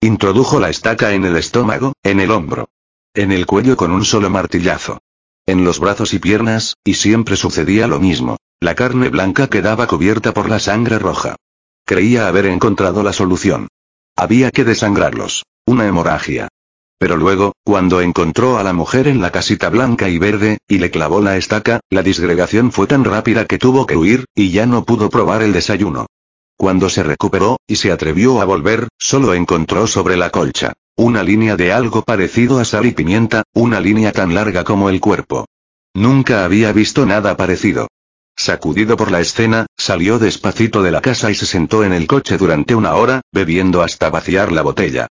Introdujo 0.00 0.60
la 0.60 0.68
estaca 0.68 1.14
en 1.14 1.24
el 1.24 1.36
estómago, 1.36 1.94
en 2.02 2.20
el 2.20 2.30
hombro. 2.30 2.68
En 3.14 3.32
el 3.32 3.46
cuello 3.46 3.76
con 3.76 3.90
un 3.90 4.04
solo 4.04 4.28
martillazo 4.30 4.98
en 5.46 5.64
los 5.64 5.78
brazos 5.78 6.12
y 6.12 6.18
piernas, 6.18 6.76
y 6.84 6.94
siempre 6.94 7.36
sucedía 7.36 7.86
lo 7.86 8.00
mismo. 8.00 8.36
La 8.60 8.74
carne 8.74 9.10
blanca 9.10 9.46
quedaba 9.46 9.86
cubierta 9.86 10.34
por 10.34 10.50
la 10.50 10.58
sangre 10.58 10.98
roja. 10.98 11.36
Creía 11.86 12.28
haber 12.28 12.44
encontrado 12.44 13.02
la 13.02 13.14
solución. 13.14 13.68
Había 14.14 14.50
que 14.50 14.64
desangrarlos. 14.64 15.44
Una 15.64 15.86
hemorragia. 15.86 16.48
Pero 16.98 17.16
luego, 17.16 17.52
cuando 17.64 18.02
encontró 18.02 18.58
a 18.58 18.62
la 18.62 18.74
mujer 18.74 19.08
en 19.08 19.22
la 19.22 19.30
casita 19.30 19.70
blanca 19.70 20.10
y 20.10 20.18
verde, 20.18 20.58
y 20.68 20.78
le 20.78 20.90
clavó 20.90 21.22
la 21.22 21.38
estaca, 21.38 21.80
la 21.88 22.02
disgregación 22.02 22.72
fue 22.72 22.86
tan 22.86 23.04
rápida 23.04 23.46
que 23.46 23.58
tuvo 23.58 23.86
que 23.86 23.96
huir, 23.96 24.26
y 24.34 24.50
ya 24.50 24.66
no 24.66 24.84
pudo 24.84 25.08
probar 25.08 25.42
el 25.42 25.54
desayuno. 25.54 26.06
Cuando 26.58 26.90
se 26.90 27.02
recuperó, 27.02 27.58
y 27.66 27.76
se 27.76 27.92
atrevió 27.92 28.40
a 28.42 28.44
volver, 28.44 28.88
solo 28.98 29.32
encontró 29.32 29.86
sobre 29.86 30.16
la 30.16 30.30
colcha 30.30 30.74
una 30.96 31.22
línea 31.22 31.56
de 31.56 31.72
algo 31.72 32.02
parecido 32.02 32.58
a 32.58 32.64
sal 32.64 32.86
y 32.86 32.92
pimienta, 32.92 33.42
una 33.52 33.80
línea 33.80 34.12
tan 34.12 34.34
larga 34.34 34.64
como 34.64 34.88
el 34.88 34.98
cuerpo. 34.98 35.44
Nunca 35.94 36.44
había 36.44 36.72
visto 36.72 37.04
nada 37.04 37.36
parecido. 37.36 37.88
Sacudido 38.36 38.98
por 38.98 39.10
la 39.10 39.20
escena, 39.20 39.66
salió 39.78 40.18
despacito 40.18 40.82
de 40.82 40.90
la 40.90 41.00
casa 41.00 41.30
y 41.30 41.34
se 41.34 41.46
sentó 41.46 41.84
en 41.84 41.94
el 41.94 42.06
coche 42.06 42.36
durante 42.36 42.74
una 42.74 42.94
hora, 42.94 43.22
bebiendo 43.32 43.82
hasta 43.82 44.10
vaciar 44.10 44.52
la 44.52 44.60
botella. 44.60 45.08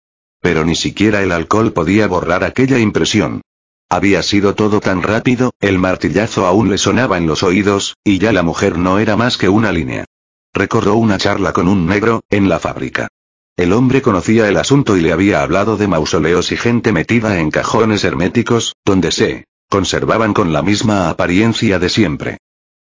Pero 0.42 0.64
ni 0.64 0.76
siquiera 0.76 1.22
el 1.22 1.34
alcohol 1.34 1.74
podía 1.74 2.08
borrar 2.08 2.46
aquella 2.46 2.80
impresión. 2.80 3.42
Había 3.90 4.24
sido 4.24 4.56
todo 4.56 4.80
tan 4.80 5.04
rápido, 5.04 5.52
el 5.60 5.80
martillazo 5.80 6.46
aún 6.46 6.70
le 6.70 6.78
sonaba 6.78 7.18
en 7.18 7.28
los 7.28 7.44
oídos, 7.44 7.98
y 8.06 8.20
ya 8.20 8.32
la 8.32 8.42
mujer 8.42 8.78
no 8.78 9.00
era 9.00 9.18
más 9.18 9.38
que 9.38 9.50
una 9.50 9.74
línea. 9.74 10.06
Recordó 10.54 10.96
una 10.96 11.18
charla 11.18 11.52
con 11.52 11.68
un 11.68 11.88
negro, 11.88 12.22
en 12.30 12.48
la 12.48 12.60
fábrica. 12.60 13.10
El 13.58 13.74
hombre 13.74 14.02
conocía 14.02 14.48
el 14.48 14.56
asunto 14.56 14.96
y 14.96 15.02
le 15.02 15.12
había 15.12 15.42
hablado 15.42 15.76
de 15.76 15.88
mausoleos 15.88 16.54
y 16.54 16.58
gente 16.58 16.94
metida 16.94 17.40
en 17.40 17.52
cajones 17.52 18.06
herméticos, 18.06 18.76
donde 18.86 19.12
se 19.12 19.46
conservaban 19.70 20.34
con 20.34 20.54
la 20.54 20.62
misma 20.62 21.10
apariencia 21.10 21.78
de 21.80 21.90
siempre. 21.90 22.38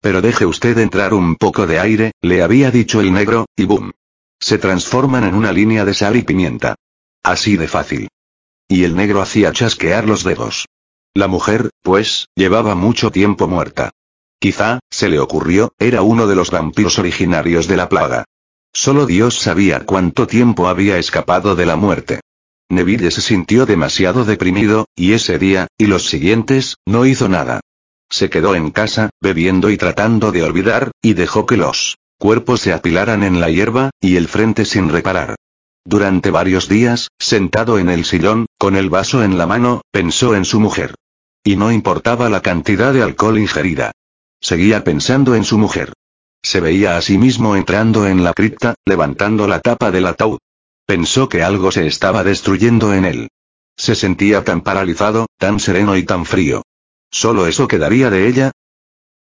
Pero 0.02 0.22
deje 0.22 0.46
usted 0.46 0.78
entrar 0.80 1.14
un 1.14 1.36
poco 1.36 1.68
de 1.68 1.80
aire, 1.80 2.12
le 2.22 2.42
había 2.42 2.72
dicho 2.72 3.00
el 3.02 3.14
negro, 3.14 3.46
y 3.56 3.66
boom. 3.66 3.92
Se 4.40 4.58
transforman 4.58 5.24
en 5.24 5.36
una 5.36 5.52
línea 5.52 5.86
de 5.86 5.94
sal 5.94 6.16
y 6.16 6.24
pimienta. 6.24 6.76
Así 7.24 7.56
de 7.56 7.68
fácil. 7.68 8.08
Y 8.68 8.84
el 8.84 8.96
negro 8.96 9.22
hacía 9.22 9.52
chasquear 9.52 10.08
los 10.08 10.24
dedos. 10.24 10.66
La 11.14 11.28
mujer, 11.28 11.70
pues, 11.84 12.28
llevaba 12.36 12.74
mucho 12.74 13.12
tiempo 13.12 13.48
muerta. 13.48 13.92
Quizá, 14.40 14.80
se 14.90 15.08
le 15.08 15.20
ocurrió, 15.20 15.74
era 15.78 16.02
uno 16.02 16.26
de 16.26 16.36
los 16.36 16.50
vampiros 16.50 16.98
originarios 16.98 17.68
de 17.68 17.78
la 17.78 17.90
plaga. 17.90 18.26
Solo 18.74 19.06
Dios 19.06 19.38
sabía 19.38 19.86
cuánto 19.86 20.26
tiempo 20.26 20.68
había 20.68 20.98
escapado 20.98 21.56
de 21.56 21.66
la 21.68 21.76
muerte. 21.76 22.22
Neville 22.70 23.12
se 23.12 23.22
sintió 23.22 23.66
demasiado 23.68 24.24
deprimido, 24.24 24.88
y 24.96 25.12
ese 25.12 25.38
día, 25.38 25.68
y 25.78 25.86
los 25.86 26.08
siguientes, 26.08 26.78
no 26.88 27.06
hizo 27.06 27.30
nada. 27.30 27.60
Se 28.12 28.30
quedó 28.30 28.56
en 28.56 28.72
casa, 28.72 29.10
bebiendo 29.22 29.70
y 29.70 29.78
tratando 29.78 30.34
de 30.34 30.44
olvidar, 30.44 30.92
y 31.02 31.14
dejó 31.14 31.46
que 31.46 31.56
los 31.56 31.98
cuerpos 32.20 32.60
se 32.60 32.74
apilaran 32.74 33.24
en 33.24 33.40
la 33.40 33.50
hierba, 33.50 33.90
y 34.02 34.18
el 34.18 34.28
frente 34.28 34.66
sin 34.66 34.90
reparar. 34.90 35.36
Durante 35.86 36.30
varios 36.30 36.68
días, 36.68 37.08
sentado 37.18 37.80
en 37.80 37.90
el 37.90 38.06
sillón, 38.06 38.46
con 38.60 38.76
el 38.76 38.90
vaso 38.90 39.24
en 39.24 39.38
la 39.38 39.48
mano, 39.48 39.82
pensó 39.92 40.36
en 40.36 40.46
su 40.46 40.60
mujer. 40.60 40.94
Y 41.44 41.56
no 41.56 41.72
importaba 41.72 42.30
la 42.30 42.42
cantidad 42.42 42.94
de 42.94 43.02
alcohol 43.02 43.40
ingerida. 43.40 43.92
Seguía 44.42 44.84
pensando 44.84 45.34
en 45.34 45.44
su 45.44 45.58
mujer. 45.58 45.94
Se 46.44 46.60
veía 46.60 46.98
a 46.98 47.02
sí 47.02 47.18
mismo 47.18 47.56
entrando 47.56 48.08
en 48.08 48.24
la 48.24 48.34
cripta, 48.34 48.76
levantando 48.86 49.48
la 49.48 49.60
tapa 49.60 49.90
del 49.90 50.06
ataúd. 50.06 50.40
Pensó 50.86 51.30
que 51.30 51.44
algo 51.44 51.72
se 51.72 51.88
estaba 51.88 52.24
destruyendo 52.24 52.94
en 52.94 53.06
él. 53.06 53.28
Se 53.78 53.96
sentía 53.96 54.44
tan 54.44 54.62
paralizado, 54.62 55.28
tan 55.40 55.60
sereno 55.60 55.96
y 55.96 56.04
tan 56.04 56.26
frío. 56.26 56.62
¿Solo 57.12 57.46
eso 57.46 57.68
quedaría 57.68 58.10
de 58.10 58.28
ella? 58.28 58.52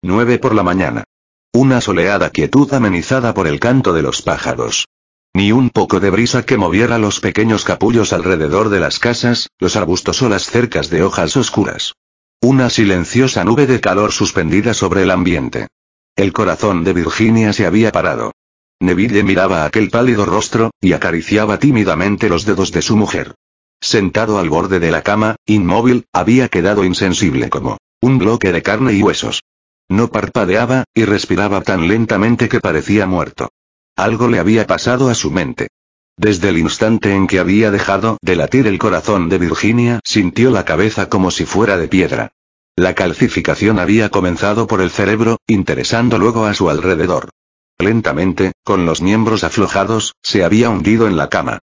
9 0.03 0.39
por 0.39 0.55
la 0.55 0.63
mañana. 0.63 1.05
Una 1.53 1.81
soleada 1.81 2.29
quietud 2.31 2.73
amenizada 2.75 3.33
por 3.33 3.47
el 3.49 3.59
canto 3.59 3.95
de 3.95 4.03
los 4.03 4.21
pájaros. 4.21 4.87
Ni 5.35 5.53
un 5.53 5.71
poco 5.71 5.99
de 5.99 6.11
brisa 6.11 6.45
que 6.45 6.59
moviera 6.59 6.99
los 6.99 7.21
pequeños 7.21 7.65
capullos 7.65 8.13
alrededor 8.13 8.69
de 8.69 8.81
las 8.81 8.99
casas, 8.99 9.49
los 9.59 9.75
arbustos 9.77 10.21
o 10.21 10.29
las 10.29 10.45
cercas 10.45 10.91
de 10.91 11.03
hojas 11.03 11.37
oscuras. 11.37 11.95
Una 12.43 12.71
silenciosa 12.71 13.43
nube 13.43 13.67
de 13.67 13.81
calor 13.81 14.13
suspendida 14.13 14.75
sobre 14.75 15.03
el 15.03 15.11
ambiente. 15.11 15.69
El 16.15 16.33
corazón 16.33 16.85
de 16.85 16.93
Virginia 16.93 17.53
se 17.53 17.67
había 17.67 17.91
parado. 17.91 18.33
Neville 18.81 19.25
miraba 19.25 19.65
aquel 19.65 19.91
pálido 19.91 20.27
rostro, 20.27 20.71
y 20.81 20.93
acariciaba 20.93 21.59
tímidamente 21.59 22.29
los 22.29 22.45
dedos 22.45 22.71
de 22.71 22.83
su 22.83 22.97
mujer. 22.97 23.35
Sentado 23.81 24.39
al 24.39 24.51
borde 24.51 24.81
de 24.81 24.91
la 24.91 25.03
cama, 25.03 25.37
inmóvil, 25.47 26.07
había 26.13 26.49
quedado 26.49 26.85
insensible 26.85 27.49
como 27.49 27.79
un 28.01 28.19
bloque 28.19 28.53
de 28.53 28.63
carne 28.63 28.93
y 28.93 29.03
huesos. 29.03 29.43
No 29.89 30.09
parpadeaba, 30.09 30.85
y 30.95 31.05
respiraba 31.05 31.63
tan 31.63 31.89
lentamente 31.89 32.49
que 32.49 32.61
parecía 32.61 33.07
muerto. 33.07 33.51
Algo 33.97 34.29
le 34.29 34.39
había 34.39 34.67
pasado 34.67 35.09
a 35.09 35.15
su 35.15 35.31
mente. 35.31 35.69
Desde 36.17 36.49
el 36.49 36.59
instante 36.59 37.15
en 37.15 37.27
que 37.27 37.39
había 37.39 37.71
dejado 37.71 38.19
de 38.21 38.37
latir 38.37 38.67
el 38.67 38.79
corazón 38.79 39.29
de 39.29 39.39
Virginia, 39.39 40.01
sintió 40.05 40.51
la 40.51 40.65
cabeza 40.65 41.09
como 41.09 41.31
si 41.31 41.47
fuera 41.47 41.77
de 41.79 41.89
piedra. 41.89 42.33
La 42.77 42.95
calcificación 42.95 43.79
había 43.79 44.09
comenzado 44.09 44.67
por 44.67 44.81
el 44.81 44.91
cerebro, 44.91 45.39
interesando 45.47 46.19
luego 46.19 46.47
a 46.47 46.55
su 46.55 46.71
alrededor. 46.71 47.31
Lentamente, 47.79 48.53
con 48.65 48.85
los 48.85 49.01
miembros 49.01 49.45
aflojados, 49.45 50.15
se 50.23 50.45
había 50.45 50.71
hundido 50.71 51.07
en 51.07 51.17
la 51.17 51.29
cama. 51.29 51.61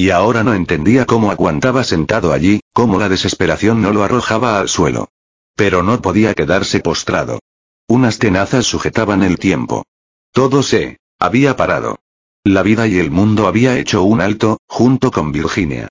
Y 0.00 0.10
ahora 0.10 0.44
no 0.44 0.54
entendía 0.54 1.06
cómo 1.06 1.32
aguantaba 1.32 1.82
sentado 1.82 2.32
allí, 2.32 2.60
cómo 2.72 3.00
la 3.00 3.08
desesperación 3.08 3.82
no 3.82 3.92
lo 3.92 4.04
arrojaba 4.04 4.60
al 4.60 4.68
suelo. 4.68 5.08
Pero 5.56 5.82
no 5.82 6.00
podía 6.00 6.34
quedarse 6.34 6.78
postrado. 6.78 7.40
Unas 7.88 8.20
tenazas 8.20 8.64
sujetaban 8.64 9.24
el 9.24 9.38
tiempo. 9.40 9.84
Todo 10.32 10.62
se 10.62 10.98
había 11.18 11.56
parado. 11.56 11.98
La 12.44 12.62
vida 12.62 12.86
y 12.86 12.98
el 12.98 13.10
mundo 13.10 13.48
había 13.48 13.76
hecho 13.76 14.04
un 14.04 14.20
alto, 14.20 14.58
junto 14.68 15.10
con 15.10 15.32
Virginia. 15.32 15.88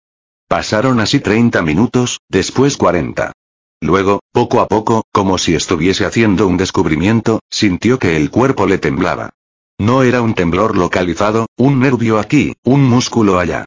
Pasaron 0.48 1.02
así 1.02 1.20
30 1.20 1.62
minutos, 1.62 2.22
después 2.30 2.78
40. 2.78 3.34
Luego, 3.82 4.22
poco 4.32 4.62
a 4.62 4.70
poco, 4.70 5.04
como 5.12 5.38
si 5.38 5.54
estuviese 5.54 6.06
haciendo 6.06 6.48
un 6.48 6.56
descubrimiento, 6.56 7.42
sintió 7.50 8.00
que 8.00 8.16
el 8.16 8.32
cuerpo 8.32 8.68
le 8.68 8.78
temblaba. 8.78 9.32
No 9.78 10.04
era 10.04 10.22
un 10.22 10.34
temblor 10.34 10.78
localizado, 10.78 11.48
un 11.58 11.82
nervio 11.82 12.20
aquí, 12.20 12.56
un 12.64 12.86
músculo 12.86 13.38
allá. 13.38 13.66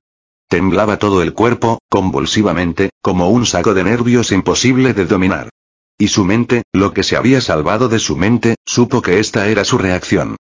Temblaba 0.50 0.98
todo 0.98 1.22
el 1.22 1.32
cuerpo, 1.32 1.78
convulsivamente, 1.88 2.90
como 3.00 3.30
un 3.30 3.46
saco 3.46 3.72
de 3.72 3.84
nervios 3.84 4.32
imposible 4.32 4.94
de 4.94 5.04
dominar. 5.06 5.48
Y 5.96 6.08
su 6.08 6.24
mente, 6.24 6.64
lo 6.72 6.92
que 6.92 7.04
se 7.04 7.16
había 7.16 7.40
salvado 7.40 7.88
de 7.88 8.00
su 8.00 8.16
mente, 8.16 8.56
supo 8.66 9.00
que 9.00 9.20
esta 9.20 9.46
era 9.46 9.64
su 9.64 9.78
reacción. 9.78 10.34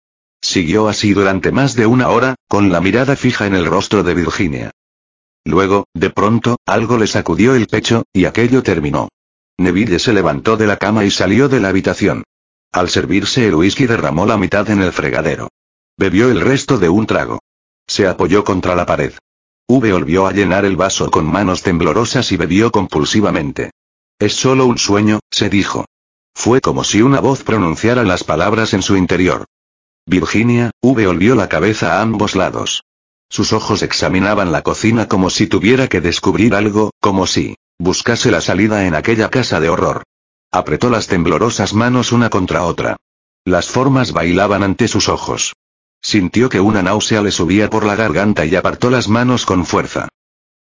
Siguió 0.40 0.86
así 0.86 1.12
durante 1.12 1.50
más 1.50 1.74
de 1.74 1.86
una 1.86 2.10
hora, 2.10 2.36
con 2.46 2.70
la 2.70 2.80
mirada 2.80 3.16
fija 3.16 3.48
en 3.48 3.56
el 3.56 3.66
rostro 3.66 4.04
de 4.04 4.14
Virginia. 4.14 4.70
Luego, 5.44 5.88
de 5.92 6.10
pronto, 6.10 6.58
algo 6.66 6.98
le 6.98 7.08
sacudió 7.08 7.56
el 7.56 7.66
pecho, 7.66 8.04
y 8.12 8.26
aquello 8.26 8.62
terminó. 8.62 9.08
Neville 9.58 9.98
se 9.98 10.12
levantó 10.12 10.56
de 10.56 10.68
la 10.68 10.76
cama 10.76 11.04
y 11.04 11.10
salió 11.10 11.48
de 11.48 11.58
la 11.58 11.70
habitación. 11.70 12.22
Al 12.70 12.90
servirse 12.90 13.48
el 13.48 13.56
whisky 13.56 13.86
derramó 13.86 14.24
la 14.24 14.36
mitad 14.36 14.70
en 14.70 14.82
el 14.82 14.92
fregadero. 14.92 15.48
Bebió 15.98 16.30
el 16.30 16.42
resto 16.42 16.78
de 16.78 16.90
un 16.90 17.06
trago. 17.06 17.40
Se 17.88 18.06
apoyó 18.06 18.44
contra 18.44 18.76
la 18.76 18.86
pared. 18.86 19.12
V 19.68 19.92
volvió 19.92 20.28
a 20.28 20.32
llenar 20.32 20.64
el 20.64 20.76
vaso 20.76 21.10
con 21.10 21.26
manos 21.26 21.62
temblorosas 21.62 22.30
y 22.30 22.36
bebió 22.36 22.70
compulsivamente. 22.70 23.72
Es 24.18 24.34
solo 24.34 24.64
un 24.66 24.78
sueño, 24.78 25.20
se 25.30 25.50
dijo. 25.50 25.86
Fue 26.34 26.60
como 26.60 26.84
si 26.84 27.02
una 27.02 27.20
voz 27.20 27.42
pronunciara 27.42 28.04
las 28.04 28.22
palabras 28.22 28.74
en 28.74 28.82
su 28.82 28.96
interior. 28.96 29.44
Virginia, 30.06 30.70
V 30.82 31.06
volvió 31.06 31.34
la 31.34 31.48
cabeza 31.48 31.98
a 31.98 32.02
ambos 32.02 32.36
lados. 32.36 32.84
Sus 33.28 33.52
ojos 33.52 33.82
examinaban 33.82 34.52
la 34.52 34.62
cocina 34.62 35.08
como 35.08 35.30
si 35.30 35.48
tuviera 35.48 35.88
que 35.88 36.00
descubrir 36.00 36.54
algo, 36.54 36.92
como 37.00 37.26
si 37.26 37.56
buscase 37.78 38.30
la 38.30 38.40
salida 38.40 38.86
en 38.86 38.94
aquella 38.94 39.30
casa 39.30 39.58
de 39.58 39.68
horror. 39.68 40.04
Apretó 40.52 40.90
las 40.90 41.08
temblorosas 41.08 41.74
manos 41.74 42.12
una 42.12 42.30
contra 42.30 42.62
otra. 42.62 42.96
Las 43.44 43.68
formas 43.68 44.12
bailaban 44.12 44.62
ante 44.62 44.86
sus 44.86 45.08
ojos. 45.08 45.54
Sintió 46.02 46.48
que 46.48 46.60
una 46.60 46.82
náusea 46.82 47.22
le 47.22 47.30
subía 47.30 47.68
por 47.70 47.84
la 47.84 47.96
garganta 47.96 48.44
y 48.44 48.54
apartó 48.54 48.90
las 48.90 49.08
manos 49.08 49.46
con 49.46 49.66
fuerza. 49.66 50.08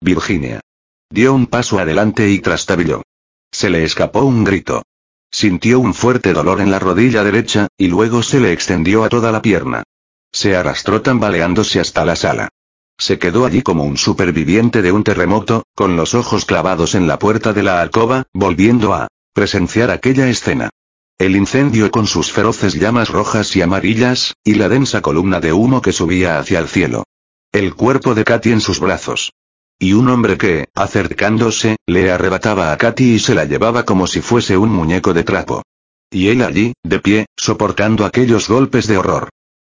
Virginia. 0.01 0.61
Dio 1.09 1.33
un 1.33 1.47
paso 1.47 1.79
adelante 1.79 2.29
y 2.29 2.39
trastabilló. 2.39 3.03
Se 3.51 3.69
le 3.69 3.83
escapó 3.83 4.21
un 4.21 4.43
grito. 4.43 4.83
Sintió 5.31 5.79
un 5.79 5.93
fuerte 5.93 6.33
dolor 6.33 6.61
en 6.61 6.71
la 6.71 6.79
rodilla 6.79 7.23
derecha, 7.23 7.67
y 7.77 7.87
luego 7.87 8.23
se 8.23 8.39
le 8.39 8.51
extendió 8.51 9.03
a 9.03 9.09
toda 9.09 9.31
la 9.31 9.41
pierna. 9.41 9.83
Se 10.31 10.55
arrastró 10.55 11.01
tambaleándose 11.01 11.79
hasta 11.79 12.05
la 12.05 12.15
sala. 12.15 12.49
Se 12.97 13.19
quedó 13.19 13.45
allí 13.45 13.61
como 13.61 13.83
un 13.83 13.97
superviviente 13.97 14.81
de 14.81 14.91
un 14.91 15.03
terremoto, 15.03 15.63
con 15.75 15.95
los 15.95 16.15
ojos 16.15 16.45
clavados 16.45 16.95
en 16.95 17.07
la 17.07 17.19
puerta 17.19 17.53
de 17.53 17.63
la 17.63 17.81
alcoba, 17.81 18.23
volviendo 18.33 18.93
a 18.93 19.07
presenciar 19.33 19.91
aquella 19.91 20.27
escena. 20.29 20.69
El 21.17 21.35
incendio 21.35 21.89
con 21.89 22.05
sus 22.05 22.31
feroces 22.31 22.75
llamas 22.75 23.09
rojas 23.09 23.55
y 23.55 23.63
amarillas, 23.63 24.35
y 24.43 24.53
la 24.53 24.69
densa 24.69 25.01
columna 25.01 25.39
de 25.39 25.51
humo 25.51 25.81
que 25.81 25.91
subía 25.91 26.37
hacia 26.37 26.59
el 26.59 26.67
cielo. 26.67 27.05
El 27.51 27.73
cuerpo 27.73 28.13
de 28.13 28.23
Katy 28.23 28.51
en 28.51 28.61
sus 28.61 28.79
brazos. 28.79 29.33
Y 29.79 29.93
un 29.93 30.09
hombre 30.09 30.37
que, 30.37 30.67
acercándose, 30.75 31.77
le 31.87 32.11
arrebataba 32.11 32.71
a 32.71 32.77
Katy 32.77 33.15
y 33.15 33.19
se 33.19 33.33
la 33.33 33.45
llevaba 33.45 33.83
como 33.83 34.05
si 34.05 34.21
fuese 34.21 34.57
un 34.57 34.69
muñeco 34.69 35.15
de 35.15 35.23
trapo. 35.23 35.63
Y 36.11 36.27
él 36.27 36.43
allí, 36.43 36.73
de 36.83 36.99
pie, 36.99 37.25
soportando 37.35 38.05
aquellos 38.05 38.47
golpes 38.47 38.85
de 38.85 38.97
horror. 38.97 39.29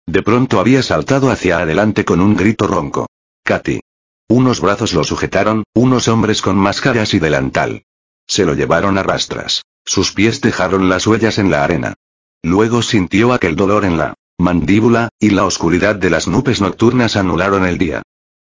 De 0.08 0.24
pronto 0.24 0.60
había 0.60 0.82
saltado 0.82 1.30
hacia 1.30 1.60
adelante 1.60 2.06
con 2.06 2.22
un 2.22 2.36
grito 2.36 2.66
ronco. 2.66 3.06
Katy. 3.44 3.82
Unos 4.30 4.62
brazos 4.62 4.94
lo 4.94 5.04
sujetaron, 5.04 5.64
unos 5.76 6.08
hombres 6.08 6.42
con 6.42 6.58
máscaras 6.58 7.14
y 7.14 7.20
delantal. 7.20 7.84
Se 8.26 8.46
lo 8.46 8.56
llevaron 8.56 8.98
a 8.98 9.04
rastras. 9.04 9.62
Sus 9.86 10.12
pies 10.12 10.42
dejaron 10.42 10.90
las 10.90 11.06
huellas 11.06 11.38
en 11.38 11.52
la 11.52 11.64
arena. 11.64 11.94
Luego 12.44 12.82
sintió 12.82 13.34
aquel 13.34 13.56
dolor 13.56 13.86
en 13.86 13.98
la 13.98 14.16
mandíbula, 14.38 15.10
y 15.20 15.30
la 15.30 15.46
oscuridad 15.46 15.96
de 15.96 16.10
las 16.10 16.28
nubes 16.28 16.60
nocturnas 16.60 17.16
anularon 17.16 17.66
el 17.66 17.78
día. 17.78 18.02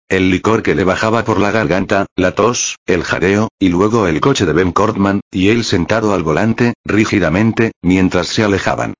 El 0.09 0.29
licor 0.29 0.63
que 0.63 0.75
le 0.75 0.83
bajaba 0.83 1.23
por 1.23 1.39
la 1.39 1.51
garganta, 1.51 2.05
la 2.15 2.33
tos, 2.35 2.77
el 2.85 3.03
jadeo, 3.03 3.49
y 3.59 3.69
luego 3.69 4.07
el 4.07 4.21
coche 4.21 4.45
de 4.45 4.53
Ben 4.53 4.71
Cortman, 4.71 5.21
y 5.31 5.49
él 5.49 5.63
sentado 5.63 6.13
al 6.13 6.23
volante, 6.23 6.73
rígidamente, 6.85 7.71
mientras 7.81 8.27
se 8.27 8.43
alejaban. 8.43 8.93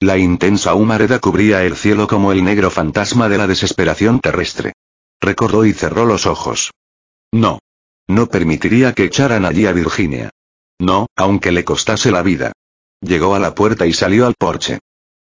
La 0.00 0.16
intensa 0.16 0.74
humareda 0.74 1.18
cubría 1.18 1.64
el 1.64 1.76
cielo 1.76 2.08
como 2.08 2.32
el 2.32 2.42
negro 2.42 2.70
fantasma 2.70 3.28
de 3.28 3.38
la 3.38 3.46
desesperación 3.46 4.20
terrestre. 4.20 4.72
Recordó 5.20 5.66
y 5.66 5.74
cerró 5.74 6.06
los 6.06 6.26
ojos. 6.26 6.70
No. 7.32 7.58
No 8.08 8.26
permitiría 8.26 8.94
que 8.94 9.04
echaran 9.04 9.44
allí 9.44 9.66
a 9.66 9.72
Virginia. 9.72 10.30
No, 10.80 11.06
aunque 11.14 11.52
le 11.52 11.62
costase 11.62 12.10
la 12.10 12.22
vida. 12.22 12.52
Llegó 13.02 13.34
a 13.34 13.38
la 13.38 13.54
puerta 13.54 13.86
y 13.86 13.92
salió 13.92 14.26
al 14.26 14.34
porche. 14.34 14.78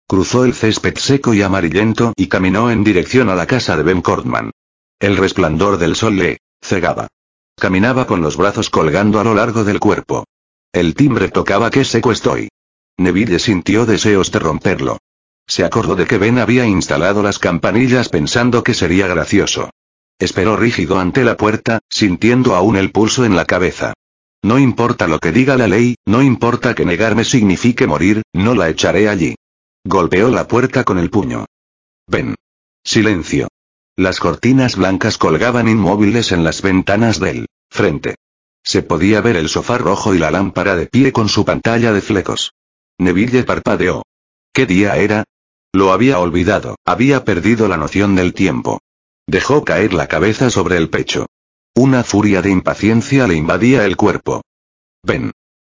Cruzó 0.06 0.44
el 0.44 0.54
césped 0.54 0.96
seco 0.96 1.34
y 1.34 1.42
amarillento 1.42 2.12
y 2.16 2.28
caminó 2.28 2.70
en 2.70 2.84
dirección 2.84 3.28
a 3.28 3.34
la 3.34 3.46
casa 3.46 3.76
de 3.76 3.82
Ben 3.82 4.00
Cortman. 4.00 4.52
El 5.00 5.16
resplandor 5.16 5.76
del 5.78 5.96
sol 5.96 6.16
le 6.16 6.38
cegaba. 6.62 7.08
Caminaba 7.56 8.06
con 8.06 8.22
los 8.22 8.36
brazos 8.36 8.70
colgando 8.70 9.18
a 9.18 9.24
lo 9.24 9.34
largo 9.34 9.64
del 9.64 9.80
cuerpo. 9.80 10.24
El 10.72 10.94
timbre 10.94 11.28
tocaba 11.28 11.70
que 11.70 11.84
seco 11.84 12.12
estoy. 12.12 12.48
Neville 12.96 13.40
sintió 13.40 13.84
deseos 13.84 14.30
de 14.30 14.38
romperlo. 14.38 14.98
Se 15.46 15.64
acordó 15.64 15.96
de 15.96 16.06
que 16.06 16.18
Ben 16.18 16.38
había 16.38 16.66
instalado 16.66 17.22
las 17.22 17.40
campanillas 17.40 18.10
pensando 18.10 18.62
que 18.62 18.74
sería 18.74 19.08
gracioso. 19.08 19.70
Esperó 20.20 20.56
rígido 20.56 21.00
ante 21.00 21.24
la 21.24 21.36
puerta, 21.36 21.80
sintiendo 21.88 22.54
aún 22.54 22.76
el 22.76 22.92
pulso 22.92 23.24
en 23.24 23.34
la 23.34 23.44
cabeza. 23.44 23.94
No 24.42 24.58
importa 24.58 25.08
lo 25.08 25.18
que 25.18 25.32
diga 25.32 25.56
la 25.56 25.66
ley, 25.66 25.96
no 26.06 26.22
importa 26.22 26.74
que 26.74 26.84
negarme 26.84 27.24
signifique 27.24 27.86
morir, 27.86 28.22
no 28.32 28.54
la 28.54 28.68
echaré 28.68 29.08
allí. 29.08 29.34
Golpeó 29.84 30.28
la 30.28 30.46
puerta 30.46 30.84
con 30.84 30.98
el 30.98 31.10
puño. 31.10 31.46
Ven. 32.06 32.34
Silencio. 32.84 33.48
Las 33.96 34.20
cortinas 34.20 34.76
blancas 34.76 35.18
colgaban 35.18 35.68
inmóviles 35.68 36.30
en 36.32 36.44
las 36.44 36.62
ventanas 36.62 37.18
del 37.18 37.46
frente. 37.68 38.14
Se 38.62 38.82
podía 38.82 39.20
ver 39.20 39.36
el 39.36 39.48
sofá 39.48 39.78
rojo 39.78 40.14
y 40.14 40.18
la 40.18 40.30
lámpara 40.30 40.76
de 40.76 40.86
pie 40.86 41.12
con 41.12 41.28
su 41.28 41.44
pantalla 41.44 41.92
de 41.92 42.00
flecos. 42.00 42.52
Neville 42.98 43.44
parpadeó. 43.44 44.02
¿Qué 44.52 44.66
día 44.66 44.96
era? 44.96 45.24
Lo 45.72 45.92
había 45.92 46.18
olvidado, 46.18 46.76
había 46.84 47.24
perdido 47.24 47.68
la 47.68 47.76
noción 47.76 48.14
del 48.14 48.34
tiempo. 48.34 48.80
Dejó 49.26 49.64
caer 49.64 49.92
la 49.92 50.06
cabeza 50.06 50.50
sobre 50.50 50.76
el 50.76 50.88
pecho. 50.90 51.26
Una 51.78 52.02
furia 52.02 52.42
de 52.42 52.50
impaciencia 52.50 53.28
le 53.28 53.36
invadía 53.36 53.84
el 53.84 53.96
cuerpo. 53.96 54.42
Ven. 55.04 55.30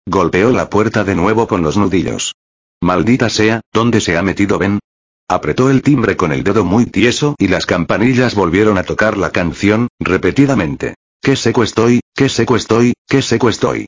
Golpeó 0.07 0.51
la 0.51 0.69
puerta 0.69 1.03
de 1.03 1.15
nuevo 1.15 1.49
con 1.49 1.63
los 1.63 1.79
nudillos. 1.79 2.35
Maldita 2.83 3.31
sea, 3.31 3.63
¿dónde 3.73 4.03
se 4.03 4.19
ha 4.19 4.23
metido 4.23 4.59
Ben? 4.59 4.81
Apretó 5.29 5.71
el 5.71 5.81
timbre 5.81 6.15
con 6.15 6.31
el 6.31 6.45
dedo 6.45 6.63
muy 6.63 6.85
tieso 6.85 7.37
y 7.39 7.49
las 7.49 7.65
campanillas 7.65 8.35
volvieron 8.35 8.77
a 8.77 8.83
tocar 8.83 9.17
la 9.17 9.31
canción, 9.31 9.89
repetidamente. 9.99 10.95
Qué 11.23 11.37
seco 11.37 11.63
estoy, 11.63 12.01
qué 12.15 12.29
seco 12.29 12.57
estoy, 12.57 12.93
qué 13.09 13.23
seco 13.23 13.49
estoy. 13.49 13.87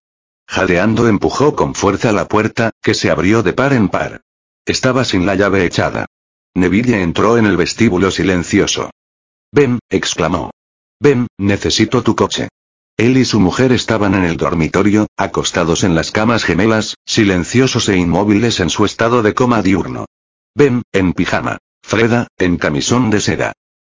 Jadeando 0.48 1.08
empujó 1.08 1.54
con 1.54 1.74
fuerza 1.74 2.12
la 2.12 2.26
puerta, 2.28 2.70
que 2.82 2.94
se 2.94 3.10
abrió 3.10 3.42
de 3.42 3.52
par 3.52 3.74
en 3.74 3.90
par. 3.90 4.22
Estaba 4.64 5.04
sin 5.04 5.26
la 5.26 5.34
llave 5.34 5.66
echada. 5.66 6.06
Neville 6.54 7.02
entró 7.02 7.36
en 7.36 7.44
el 7.44 7.58
vestíbulo 7.58 8.10
silencioso. 8.10 8.90
Ven, 9.52 9.80
exclamó. 9.90 10.50
Ven, 11.00 11.26
necesito 11.38 12.02
tu 12.02 12.16
coche. 12.16 12.48
Él 12.96 13.18
y 13.18 13.24
su 13.26 13.40
mujer 13.40 13.72
estaban 13.72 14.14
en 14.14 14.24
el 14.24 14.38
dormitorio, 14.38 15.06
acostados 15.16 15.84
en 15.84 15.94
las 15.94 16.10
camas 16.10 16.44
gemelas, 16.44 16.94
silenciosos 17.04 17.88
e 17.90 17.96
inmóviles 17.96 18.60
en 18.60 18.70
su 18.70 18.86
estado 18.86 19.22
de 19.22 19.34
coma 19.34 19.62
diurno. 19.62 20.06
Ben, 20.54 20.82
en 20.92 21.12
pijama. 21.12 21.58
Freda, 21.82 22.28
en 22.38 22.56
camisón 22.56 23.10
de 23.10 23.20
seda. 23.20 23.52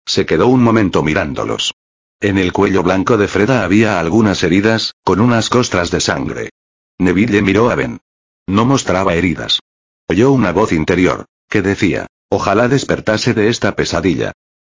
Se 0.07 0.27
quedó 0.27 0.49
un 0.49 0.63
momento 0.63 1.03
mirándolos. 1.03 1.73
En 2.21 2.37
el 2.37 2.53
cuello 2.53 2.83
blanco 2.83 3.17
de 3.17 3.29
Freda 3.29 3.65
había 3.65 3.99
algunas 3.99 4.43
heridas, 4.43 4.95
con 5.03 5.21
unas 5.21 5.49
costras 5.49 5.91
de 5.91 6.01
sangre. 6.01 6.51
Neville 6.99 7.41
miró 7.41 7.71
a 7.71 7.75
Ben. 7.75 8.01
No 8.47 8.67
mostraba 8.67 9.15
heridas. 9.15 9.61
Oyó 10.07 10.31
una 10.33 10.53
voz 10.53 10.73
interior, 10.73 11.25
que 11.49 11.63
decía, 11.63 12.07
ojalá 12.29 12.69
despertase 12.69 13.33
de 13.33 13.49
esta 13.49 13.75
pesadilla. 13.75 14.33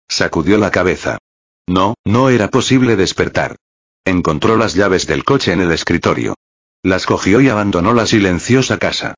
Sacudió 0.09 0.57
la 0.57 0.71
cabeza. 0.71 1.19
No, 1.67 1.95
no 2.05 2.29
era 2.29 2.49
posible 2.49 2.95
despertar. 2.95 3.57
Encontró 4.05 4.55
las 4.55 4.73
llaves 4.73 5.05
del 5.05 5.25
coche 5.25 5.51
en 5.51 5.59
el 5.59 5.73
escritorio. 5.73 6.35
Las 6.81 7.05
cogió 7.05 7.41
y 7.41 7.49
abandonó 7.49 7.93
la 7.93 8.05
silenciosa 8.05 8.77
casa. 8.77 9.15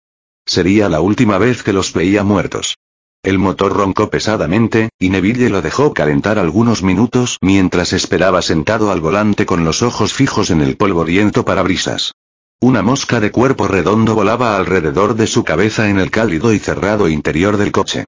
Sería 0.47 0.89
la 0.89 0.99
última 0.99 1.37
vez 1.37 1.61
que 1.61 1.73
los 1.73 1.93
veía 1.93 2.23
muertos. 2.23 2.77
El 3.21 3.37
motor 3.37 3.73
roncó 3.73 4.09
pesadamente, 4.09 4.89
y 4.97 5.09
Neville 5.09 5.49
lo 5.49 5.61
dejó 5.61 5.93
calentar 5.93 6.39
algunos 6.39 6.81
minutos 6.81 7.37
mientras 7.41 7.93
esperaba 7.93 8.41
sentado 8.41 8.91
al 8.91 8.99
volante 8.99 9.45
con 9.45 9.63
los 9.63 9.83
ojos 9.83 10.13
fijos 10.13 10.49
en 10.49 10.61
el 10.61 10.75
polvoriento 10.75 11.45
parabrisas. 11.45 12.13
Una 12.59 12.81
mosca 12.81 13.19
de 13.19 13.31
cuerpo 13.31 13.67
redondo 13.67 14.15
volaba 14.15 14.57
alrededor 14.57 15.15
de 15.15 15.27
su 15.27 15.43
cabeza 15.43 15.89
en 15.89 15.99
el 15.99 16.09
cálido 16.09 16.51
y 16.51 16.57
cerrado 16.57 17.09
interior 17.09 17.57
del 17.57 17.71
coche. 17.71 18.05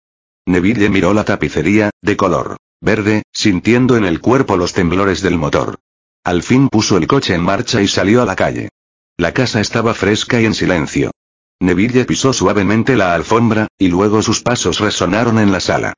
Neville 0.47 0.89
miró 0.89 1.13
la 1.13 1.25
tapicería, 1.25 1.91
de 2.01 2.17
color 2.17 2.57
verde, 2.81 3.23
sintiendo 3.31 3.95
en 3.95 4.05
el 4.05 4.19
cuerpo 4.19 4.57
los 4.57 4.73
temblores 4.73 5.21
del 5.21 5.37
motor. 5.37 5.79
Al 6.23 6.43
fin 6.43 6.67
puso 6.67 6.97
el 6.97 7.07
coche 7.07 7.35
en 7.35 7.41
marcha 7.41 7.81
y 7.81 7.87
salió 7.87 8.21
a 8.21 8.25
la 8.25 8.35
calle. 8.35 8.69
La 9.17 9.33
casa 9.33 9.61
estaba 9.61 9.93
fresca 9.93 10.41
y 10.41 10.45
en 10.45 10.53
silencio. 10.53 11.11
Neville 11.59 12.05
pisó 12.05 12.33
suavemente 12.33 12.95
la 12.95 13.13
alfombra, 13.13 13.67
y 13.77 13.89
luego 13.89 14.23
sus 14.23 14.41
pasos 14.41 14.79
resonaron 14.79 15.37
en 15.37 15.51
la 15.51 15.59
sala. 15.59 15.93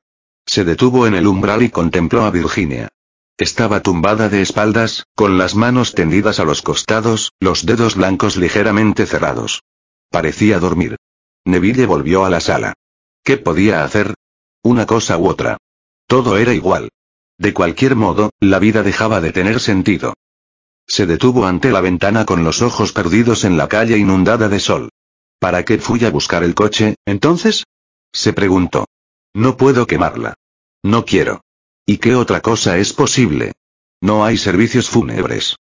Se 0.46 0.64
detuvo 0.64 1.06
en 1.06 1.14
el 1.14 1.26
umbral 1.26 1.62
y 1.62 1.70
contempló 1.70 2.24
a 2.24 2.30
Virginia. 2.30 2.88
Estaba 3.38 3.80
tumbada 3.80 4.28
de 4.28 4.42
espaldas, 4.42 5.06
con 5.14 5.38
las 5.38 5.54
manos 5.54 5.94
tendidas 5.94 6.38
a 6.38 6.44
los 6.44 6.62
costados, 6.62 7.32
los 7.40 7.64
dedos 7.66 7.96
blancos 7.96 8.36
ligeramente 8.36 9.06
cerrados. 9.06 9.62
Parecía 10.10 10.60
dormir. 10.60 10.96
Neville 11.44 11.86
volvió 11.86 12.24
a 12.24 12.30
la 12.30 12.40
sala. 12.40 12.74
¿Qué 13.24 13.38
podía 13.38 13.84
hacer? 13.84 14.14
Una 14.62 14.86
cosa 14.86 15.18
u 15.18 15.26
otra. 15.26 15.56
Todo 16.06 16.36
era 16.38 16.52
igual. 16.52 16.90
De 17.38 17.52
cualquier 17.52 17.96
modo, 17.96 18.30
la 18.40 18.58
vida 18.58 18.82
dejaba 18.82 19.20
de 19.20 19.32
tener 19.32 19.60
sentido. 19.60 20.14
Se 20.86 21.06
detuvo 21.06 21.46
ante 21.46 21.70
la 21.70 21.80
ventana 21.80 22.24
con 22.24 22.44
los 22.44 22.62
ojos 22.62 22.92
perdidos 22.92 23.44
en 23.44 23.56
la 23.56 23.68
calle 23.68 23.98
inundada 23.98 24.48
de 24.48 24.60
sol. 24.60 24.90
¿Para 25.38 25.64
qué 25.64 25.78
fui 25.78 26.04
a 26.04 26.10
buscar 26.10 26.44
el 26.44 26.54
coche, 26.54 26.96
entonces? 27.06 27.64
Se 28.12 28.32
preguntó. 28.32 28.86
No 29.34 29.56
puedo 29.56 29.86
quemarla. 29.86 30.34
No 30.82 31.04
quiero. 31.04 31.42
¿Y 31.86 31.98
qué 31.98 32.14
otra 32.14 32.40
cosa 32.40 32.78
es 32.78 32.92
posible? 32.92 33.52
No 34.00 34.24
hay 34.24 34.36
servicios 34.36 34.88
fúnebres. 34.88 35.56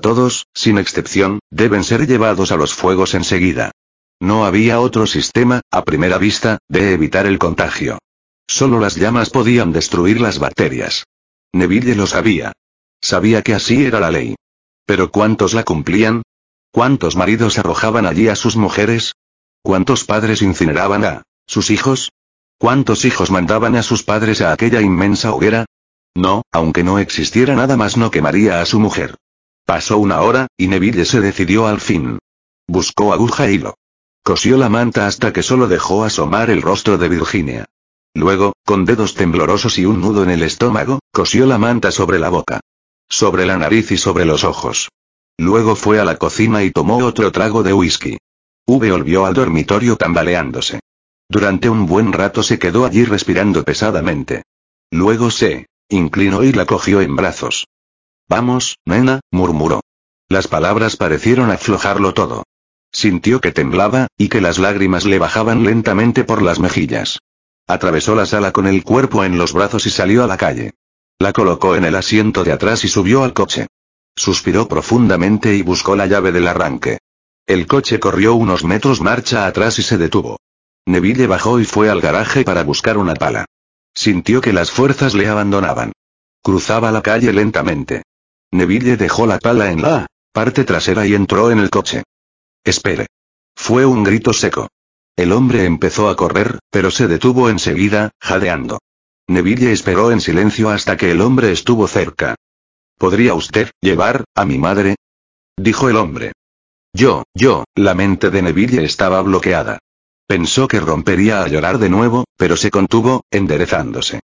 Todos, 0.00 0.46
sin 0.54 0.78
excepción, 0.78 1.40
deben 1.50 1.82
ser 1.82 2.06
llevados 2.06 2.52
a 2.52 2.56
los 2.56 2.74
fuegos 2.74 3.14
enseguida. 3.14 3.72
No 4.20 4.44
había 4.44 4.80
otro 4.80 5.06
sistema, 5.06 5.62
a 5.70 5.82
primera 5.82 6.18
vista, 6.18 6.58
de 6.68 6.92
evitar 6.92 7.26
el 7.26 7.38
contagio. 7.38 7.98
Solo 8.46 8.78
las 8.80 8.96
llamas 8.96 9.30
podían 9.30 9.72
destruir 9.72 10.20
las 10.20 10.38
bacterias. 10.38 11.06
Neville 11.52 11.94
lo 11.94 12.06
sabía. 12.06 12.52
Sabía 13.00 13.42
que 13.42 13.54
así 13.54 13.84
era 13.84 14.00
la 14.00 14.10
ley. 14.10 14.36
Pero 14.84 15.10
¿cuántos 15.10 15.54
la 15.54 15.64
cumplían? 15.64 16.22
¿Cuántos 16.70 17.16
maridos 17.16 17.58
arrojaban 17.58 18.06
allí 18.06 18.28
a 18.28 18.36
sus 18.36 18.56
mujeres? 18.56 19.14
¿Cuántos 19.62 20.04
padres 20.04 20.42
incineraban 20.42 21.04
a 21.04 21.22
sus 21.46 21.70
hijos? 21.70 22.12
¿Cuántos 22.58 23.04
hijos 23.04 23.30
mandaban 23.30 23.76
a 23.76 23.82
sus 23.82 24.02
padres 24.02 24.40
a 24.40 24.52
aquella 24.52 24.80
inmensa 24.80 25.32
hoguera? 25.32 25.66
No, 26.14 26.42
aunque 26.52 26.84
no 26.84 26.98
existiera 26.98 27.54
nada 27.54 27.76
más 27.76 27.96
no 27.96 28.10
quemaría 28.10 28.60
a 28.60 28.66
su 28.66 28.78
mujer. 28.80 29.16
Pasó 29.64 29.98
una 29.98 30.20
hora, 30.20 30.46
y 30.56 30.68
Neville 30.68 31.04
se 31.04 31.20
decidió 31.20 31.66
al 31.66 31.80
fin. 31.80 32.18
Buscó 32.66 33.12
aguja 33.12 33.46
e 33.48 33.54
hilo. 33.54 33.74
Cosió 34.22 34.56
la 34.56 34.68
manta 34.68 35.06
hasta 35.06 35.32
que 35.32 35.42
solo 35.42 35.68
dejó 35.68 36.04
asomar 36.04 36.50
el 36.50 36.62
rostro 36.62 36.98
de 36.98 37.08
Virginia. 37.08 37.66
Luego, 38.16 38.54
con 38.64 38.86
dedos 38.86 39.14
temblorosos 39.14 39.78
y 39.78 39.84
un 39.84 40.00
nudo 40.00 40.22
en 40.22 40.30
el 40.30 40.42
estómago, 40.42 41.00
cosió 41.12 41.44
la 41.44 41.58
manta 41.58 41.92
sobre 41.92 42.18
la 42.18 42.30
boca. 42.30 42.60
Sobre 43.10 43.44
la 43.44 43.58
nariz 43.58 43.92
y 43.92 43.98
sobre 43.98 44.24
los 44.24 44.42
ojos. 44.42 44.88
Luego 45.36 45.76
fue 45.76 46.00
a 46.00 46.04
la 46.06 46.16
cocina 46.16 46.64
y 46.64 46.70
tomó 46.70 46.96
otro 47.04 47.30
trago 47.30 47.62
de 47.62 47.74
whisky. 47.74 48.16
V 48.66 48.90
volvió 48.90 49.26
al 49.26 49.34
dormitorio 49.34 49.96
tambaleándose. 49.96 50.80
Durante 51.28 51.68
un 51.68 51.84
buen 51.84 52.14
rato 52.14 52.42
se 52.42 52.58
quedó 52.58 52.86
allí 52.86 53.04
respirando 53.04 53.64
pesadamente. 53.64 54.44
Luego 54.90 55.30
se 55.30 55.66
inclinó 55.90 56.42
y 56.42 56.52
la 56.52 56.64
cogió 56.64 57.02
en 57.02 57.16
brazos. 57.16 57.66
Vamos, 58.30 58.78
nena, 58.86 59.20
murmuró. 59.30 59.82
Las 60.30 60.48
palabras 60.48 60.96
parecieron 60.96 61.50
aflojarlo 61.50 62.14
todo. 62.14 62.44
Sintió 62.92 63.42
que 63.42 63.52
temblaba, 63.52 64.06
y 64.16 64.30
que 64.30 64.40
las 64.40 64.58
lágrimas 64.58 65.04
le 65.04 65.18
bajaban 65.18 65.64
lentamente 65.64 66.24
por 66.24 66.40
las 66.40 66.58
mejillas. 66.58 67.18
Atravesó 67.66 68.14
la 68.14 68.26
sala 68.26 68.52
con 68.52 68.66
el 68.66 68.84
cuerpo 68.84 69.24
en 69.24 69.38
los 69.38 69.52
brazos 69.52 69.86
y 69.86 69.90
salió 69.90 70.22
a 70.22 70.26
la 70.26 70.36
calle. 70.36 70.74
La 71.18 71.32
colocó 71.32 71.74
en 71.74 71.84
el 71.84 71.96
asiento 71.96 72.44
de 72.44 72.52
atrás 72.52 72.84
y 72.84 72.88
subió 72.88 73.24
al 73.24 73.32
coche. 73.32 73.66
Suspiró 74.14 74.68
profundamente 74.68 75.54
y 75.54 75.62
buscó 75.62 75.96
la 75.96 76.06
llave 76.06 76.30
del 76.30 76.46
arranque. 76.46 76.98
El 77.46 77.66
coche 77.66 77.98
corrió 78.00 78.34
unos 78.34 78.64
metros 78.64 79.00
marcha 79.00 79.46
atrás 79.46 79.78
y 79.78 79.82
se 79.82 79.98
detuvo. 79.98 80.38
Neville 80.86 81.26
bajó 81.26 81.58
y 81.58 81.64
fue 81.64 81.90
al 81.90 82.00
garaje 82.00 82.44
para 82.44 82.62
buscar 82.62 82.98
una 82.98 83.14
pala. 83.14 83.46
Sintió 83.94 84.40
que 84.40 84.52
las 84.52 84.70
fuerzas 84.70 85.14
le 85.14 85.28
abandonaban. 85.28 85.92
Cruzaba 86.42 86.92
la 86.92 87.02
calle 87.02 87.32
lentamente. 87.32 88.02
Neville 88.52 88.96
dejó 88.96 89.26
la 89.26 89.38
pala 89.38 89.70
en 89.70 89.82
la 89.82 90.06
parte 90.32 90.64
trasera 90.64 91.06
y 91.06 91.14
entró 91.14 91.50
en 91.50 91.58
el 91.58 91.70
coche. 91.70 92.04
Espere. 92.62 93.06
Fue 93.54 93.86
un 93.86 94.04
grito 94.04 94.32
seco. 94.32 94.68
El 95.16 95.32
hombre 95.32 95.64
empezó 95.64 96.10
a 96.10 96.16
correr, 96.16 96.58
pero 96.70 96.90
se 96.90 97.08
detuvo 97.08 97.48
enseguida, 97.48 98.10
jadeando. 98.20 98.80
Neville 99.28 99.72
esperó 99.72 100.12
en 100.12 100.20
silencio 100.20 100.68
hasta 100.68 100.98
que 100.98 101.10
el 101.10 101.22
hombre 101.22 101.52
estuvo 101.52 101.88
cerca. 101.88 102.36
¿Podría 102.98 103.32
usted 103.32 103.70
llevar 103.80 104.24
a 104.34 104.44
mi 104.44 104.58
madre? 104.58 104.96
dijo 105.56 105.88
el 105.88 105.96
hombre. 105.96 106.32
Yo, 106.92 107.24
yo, 107.34 107.64
la 107.74 107.94
mente 107.94 108.30
de 108.30 108.42
Neville 108.42 108.84
estaba 108.84 109.22
bloqueada. 109.22 109.78
Pensó 110.26 110.68
que 110.68 110.80
rompería 110.80 111.42
a 111.42 111.48
llorar 111.48 111.78
de 111.78 111.88
nuevo, 111.88 112.24
pero 112.36 112.56
se 112.56 112.70
contuvo, 112.70 113.24
enderezándose. 113.30 114.20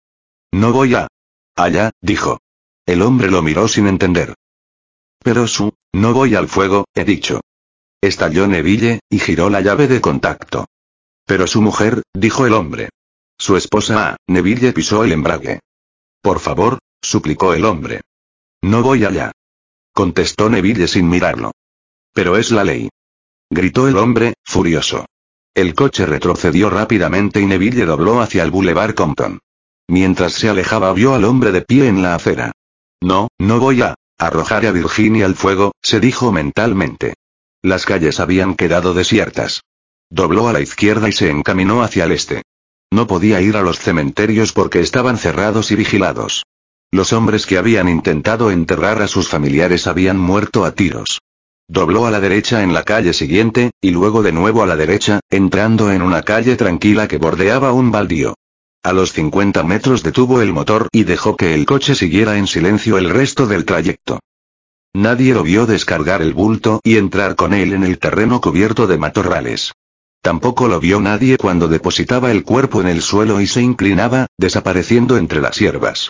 No 0.51 0.71
voy 0.71 0.95
a. 0.95 1.07
Allá, 1.55 1.91
dijo. 2.01 2.39
El 2.85 3.01
hombre 3.01 3.29
lo 3.29 3.41
miró 3.41 3.67
sin 3.67 3.87
entender. 3.87 4.35
Pero 5.19 5.47
su, 5.47 5.73
no 5.93 6.13
voy 6.13 6.35
al 6.35 6.47
fuego, 6.47 6.85
he 6.95 7.03
dicho. 7.03 7.41
Estalló 7.99 8.47
Neville, 8.47 9.01
y 9.09 9.19
giró 9.19 9.49
la 9.49 9.59
llave 9.59 9.87
de 9.87 9.99
contacto. 9.99 10.67
Pero 11.27 11.45
su 11.45 11.61
mujer, 11.61 12.03
dijo 12.13 12.47
el 12.47 12.53
hombre. 12.53 12.89
Su 13.37 13.57
esposa, 13.57 14.11
ah, 14.11 14.17
Neville 14.27 14.71
pisó 14.71 15.03
el 15.03 15.11
embrague. 15.11 15.59
Por 16.21 16.39
favor, 16.39 16.79
suplicó 17.01 17.53
el 17.53 17.65
hombre. 17.65 18.01
No 18.63 18.81
voy 18.81 19.03
allá. 19.03 19.33
Contestó 19.93 20.49
Neville 20.49 20.87
sin 20.87 21.09
mirarlo. 21.09 21.51
Pero 22.13 22.37
es 22.37 22.49
la 22.51 22.63
ley. 22.63 22.89
Gritó 23.49 23.89
el 23.89 23.97
hombre, 23.97 24.35
furioso. 24.43 25.05
El 25.53 25.75
coche 25.75 26.05
retrocedió 26.05 26.69
rápidamente 26.69 27.41
y 27.41 27.45
Neville 27.45 27.85
dobló 27.85 28.21
hacia 28.21 28.43
el 28.43 28.51
Boulevard 28.51 28.95
Compton. 28.95 29.39
Mientras 29.89 30.33
se 30.33 30.47
alejaba 30.47 30.93
vio 30.93 31.13
al 31.13 31.25
hombre 31.25 31.51
de 31.51 31.61
pie 31.61 31.87
en 31.87 32.01
la 32.01 32.15
acera. 32.15 32.53
No, 33.01 33.27
no 33.37 33.59
voy 33.59 33.81
a 33.81 33.95
arrojar 34.17 34.65
a 34.65 34.71
Virginia 34.71 35.25
al 35.25 35.35
fuego, 35.35 35.73
se 35.81 35.99
dijo 35.99 36.31
mentalmente. 36.31 37.15
Las 37.61 37.85
calles 37.85 38.21
habían 38.21 38.55
quedado 38.55 38.93
desiertas. 38.93 39.61
Dobló 40.09 40.47
a 40.47 40.53
la 40.53 40.61
izquierda 40.61 41.09
y 41.09 41.11
se 41.11 41.29
encaminó 41.29 41.81
hacia 41.81 42.05
el 42.05 42.13
este. 42.13 42.43
No 42.91 43.07
podía 43.07 43.41
ir 43.41 43.57
a 43.57 43.61
los 43.61 43.79
cementerios 43.79 44.53
porque 44.53 44.79
estaban 44.79 45.17
cerrados 45.17 45.71
y 45.71 45.75
vigilados. 45.75 46.43
Los 46.91 47.11
hombres 47.11 47.45
que 47.45 47.57
habían 47.57 47.89
intentado 47.89 48.49
enterrar 48.49 49.01
a 49.01 49.09
sus 49.09 49.27
familiares 49.27 49.87
habían 49.87 50.17
muerto 50.17 50.63
a 50.63 50.71
tiros. 50.71 51.19
Dobló 51.67 52.05
a 52.05 52.11
la 52.11 52.21
derecha 52.21 52.63
en 52.63 52.73
la 52.73 52.83
calle 52.83 53.11
siguiente, 53.11 53.71
y 53.81 53.91
luego 53.91 54.23
de 54.23 54.31
nuevo 54.31 54.63
a 54.63 54.65
la 54.65 54.77
derecha, 54.77 55.19
entrando 55.29 55.91
en 55.91 56.01
una 56.01 56.21
calle 56.21 56.55
tranquila 56.55 57.09
que 57.09 57.17
bordeaba 57.17 57.73
un 57.73 57.91
baldío. 57.91 58.35
A 58.83 58.93
los 58.93 59.11
50 59.11 59.63
metros 59.63 60.01
detuvo 60.01 60.41
el 60.41 60.53
motor 60.53 60.87
y 60.93 61.03
dejó 61.03 61.35
que 61.35 61.53
el 61.53 61.65
coche 61.65 61.93
siguiera 61.93 62.37
en 62.37 62.47
silencio 62.47 62.97
el 62.97 63.09
resto 63.09 63.47
del 63.47 63.65
trayecto. 63.65 64.21
Nadie 64.93 65.33
lo 65.33 65.43
vio 65.43 65.65
descargar 65.65 66.21
el 66.21 66.33
bulto 66.33 66.79
y 66.85 66.95
entrar 66.95 67.35
con 67.35 67.53
él 67.53 67.73
en 67.73 67.83
el 67.83 67.99
terreno 67.99 68.39
cubierto 68.39 68.87
de 68.87 68.97
matorrales. 68.97 69.73
Tampoco 70.27 70.67
lo 70.67 70.81
vio 70.81 70.99
nadie 70.99 71.37
cuando 71.37 71.69
depositaba 71.69 72.31
el 72.31 72.43
cuerpo 72.43 72.81
en 72.81 72.89
el 72.89 73.01
suelo 73.01 73.39
y 73.39 73.47
se 73.47 73.61
inclinaba, 73.61 74.27
desapareciendo 74.37 75.15
entre 75.15 75.39
las 75.39 75.57
hierbas. 75.57 76.09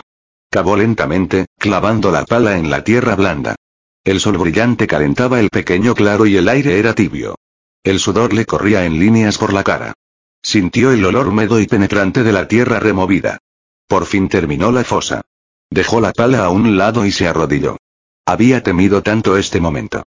Cavó 0.50 0.76
lentamente, 0.76 1.46
clavando 1.56 2.10
la 2.10 2.24
pala 2.24 2.58
en 2.58 2.68
la 2.68 2.82
tierra 2.82 3.14
blanda. 3.14 3.54
El 4.02 4.18
sol 4.18 4.36
brillante 4.36 4.88
calentaba 4.88 5.38
el 5.38 5.50
pequeño 5.50 5.94
claro 5.94 6.26
y 6.26 6.36
el 6.36 6.48
aire 6.48 6.80
era 6.80 6.96
tibio. 6.96 7.36
El 7.84 8.00
sudor 8.00 8.32
le 8.32 8.44
corría 8.44 8.84
en 8.84 8.98
líneas 8.98 9.38
por 9.38 9.52
la 9.52 9.62
cara. 9.62 9.92
Sintió 10.42 10.90
el 10.90 11.04
olor 11.04 11.28
húmedo 11.28 11.60
y 11.60 11.68
penetrante 11.68 12.24
de 12.24 12.32
la 12.32 12.48
tierra 12.48 12.80
removida. 12.80 13.38
Por 13.86 14.04
fin 14.04 14.28
terminó 14.28 14.72
la 14.72 14.82
fosa. 14.82 15.22
Dejó 15.70 16.00
la 16.00 16.12
pala 16.12 16.44
a 16.44 16.48
un 16.48 16.76
lado 16.76 17.06
y 17.06 17.12
se 17.12 17.28
arrodilló. 17.28 17.76
Había 18.26 18.64
temido 18.64 19.00
tanto 19.04 19.36
este 19.36 19.60
momento. 19.60 20.02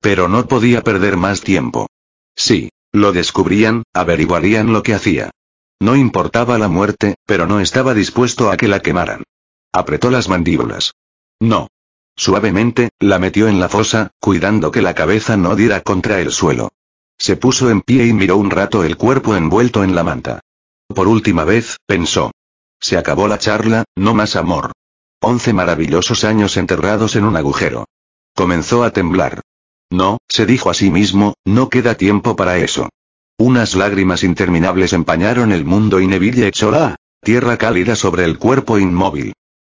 Pero 0.00 0.28
no 0.28 0.46
podía 0.46 0.84
perder 0.84 1.16
más 1.16 1.40
tiempo. 1.40 1.88
Sí, 2.36 2.70
lo 2.96 3.12
descubrían, 3.12 3.82
averiguarían 3.92 4.72
lo 4.72 4.82
que 4.82 4.94
hacía. 4.94 5.30
No 5.78 5.96
importaba 5.96 6.58
la 6.58 6.68
muerte, 6.68 7.16
pero 7.26 7.46
no 7.46 7.60
estaba 7.60 7.92
dispuesto 7.92 8.50
a 8.50 8.56
que 8.56 8.68
la 8.68 8.80
quemaran. 8.80 9.22
Apretó 9.70 10.10
las 10.10 10.28
mandíbulas. 10.28 10.94
No. 11.38 11.68
Suavemente, 12.16 12.88
la 12.98 13.18
metió 13.18 13.48
en 13.48 13.60
la 13.60 13.68
fosa, 13.68 14.10
cuidando 14.18 14.70
que 14.70 14.80
la 14.80 14.94
cabeza 14.94 15.36
no 15.36 15.54
diera 15.54 15.82
contra 15.82 16.20
el 16.20 16.32
suelo. 16.32 16.70
Se 17.18 17.36
puso 17.36 17.68
en 17.70 17.82
pie 17.82 18.06
y 18.06 18.14
miró 18.14 18.38
un 18.38 18.50
rato 18.50 18.82
el 18.84 18.96
cuerpo 18.96 19.36
envuelto 19.36 19.84
en 19.84 19.94
la 19.94 20.02
manta. 20.02 20.40
Por 20.88 21.08
última 21.08 21.44
vez, 21.44 21.76
pensó. 21.86 22.30
Se 22.80 22.96
acabó 22.96 23.28
la 23.28 23.38
charla, 23.38 23.84
no 23.94 24.14
más 24.14 24.36
amor. 24.36 24.72
Once 25.20 25.52
maravillosos 25.52 26.24
años 26.24 26.56
enterrados 26.56 27.16
en 27.16 27.24
un 27.24 27.36
agujero. 27.36 27.86
Comenzó 28.34 28.84
a 28.84 28.90
temblar. 28.90 29.42
No, 29.90 30.18
se 30.28 30.46
dijo 30.46 30.70
a 30.70 30.74
sí 30.74 30.90
mismo, 30.90 31.34
no 31.44 31.68
queda 31.68 31.94
tiempo 31.94 32.36
para 32.36 32.58
eso. 32.58 32.88
Unas 33.38 33.74
lágrimas 33.74 34.24
interminables 34.24 34.92
empañaron 34.92 35.52
el 35.52 35.64
mundo 35.64 36.00
y 36.00 36.06
Neville 36.06 36.46
echó 36.46 36.70
la 36.70 36.96
tierra 37.22 37.56
cálida 37.56 37.96
sobre 37.96 38.24
el 38.24 38.38
cuerpo 38.38 38.78
inmóvil. 38.78 39.32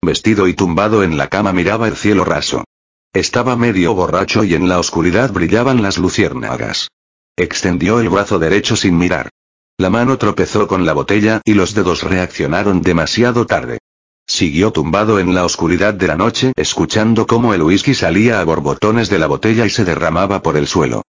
Vestido 0.02 0.46
y 0.46 0.54
tumbado 0.54 1.02
en 1.02 1.16
la 1.16 1.28
cama 1.28 1.52
miraba 1.52 1.88
el 1.88 1.96
cielo 1.96 2.24
raso. 2.24 2.64
Estaba 3.12 3.56
medio 3.56 3.94
borracho 3.94 4.44
y 4.44 4.54
en 4.54 4.68
la 4.68 4.78
oscuridad 4.78 5.32
brillaban 5.32 5.82
las 5.82 5.96
luciérnagas. 5.96 6.88
Extendió 7.36 8.00
el 8.00 8.08
brazo 8.08 8.38
derecho 8.38 8.76
sin 8.76 8.98
mirar. 8.98 9.30
La 9.78 9.90
mano 9.90 10.18
tropezó 10.18 10.66
con 10.66 10.84
la 10.84 10.92
botella 10.92 11.40
y 11.44 11.54
los 11.54 11.74
dedos 11.74 12.02
reaccionaron 12.02 12.82
demasiado 12.82 13.46
tarde. 13.46 13.78
Siguió 14.26 14.72
tumbado 14.72 15.20
en 15.20 15.34
la 15.34 15.44
oscuridad 15.44 15.94
de 15.94 16.08
la 16.08 16.16
noche, 16.16 16.52
escuchando 16.56 17.26
cómo 17.26 17.54
el 17.54 17.62
whisky 17.62 17.94
salía 17.94 18.40
a 18.40 18.44
borbotones 18.44 19.08
de 19.08 19.20
la 19.20 19.28
botella 19.28 19.64
y 19.66 19.70
se 19.70 19.84
derramaba 19.84 20.42
por 20.42 20.56
el 20.56 20.66
suelo. 20.66 21.02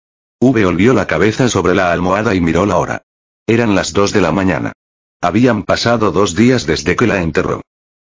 V 0.41 0.65
volvió 0.65 0.93
la 0.93 1.07
cabeza 1.07 1.47
sobre 1.47 1.75
la 1.75 1.93
almohada 1.93 2.35
y 2.35 2.41
miró 2.41 2.65
la 2.65 2.77
hora. 2.77 3.01
Eran 3.47 3.73
las 3.73 3.93
dos 3.93 4.11
de 4.11 4.19
la 4.19 4.33
mañana. 4.33 4.73
Habían 5.21 5.63
pasado 5.63 6.11
dos 6.11 6.35
días 6.35 6.65
desde 6.65 6.97
que 6.97 7.07
la 7.07 7.21
enterró. 7.21 7.61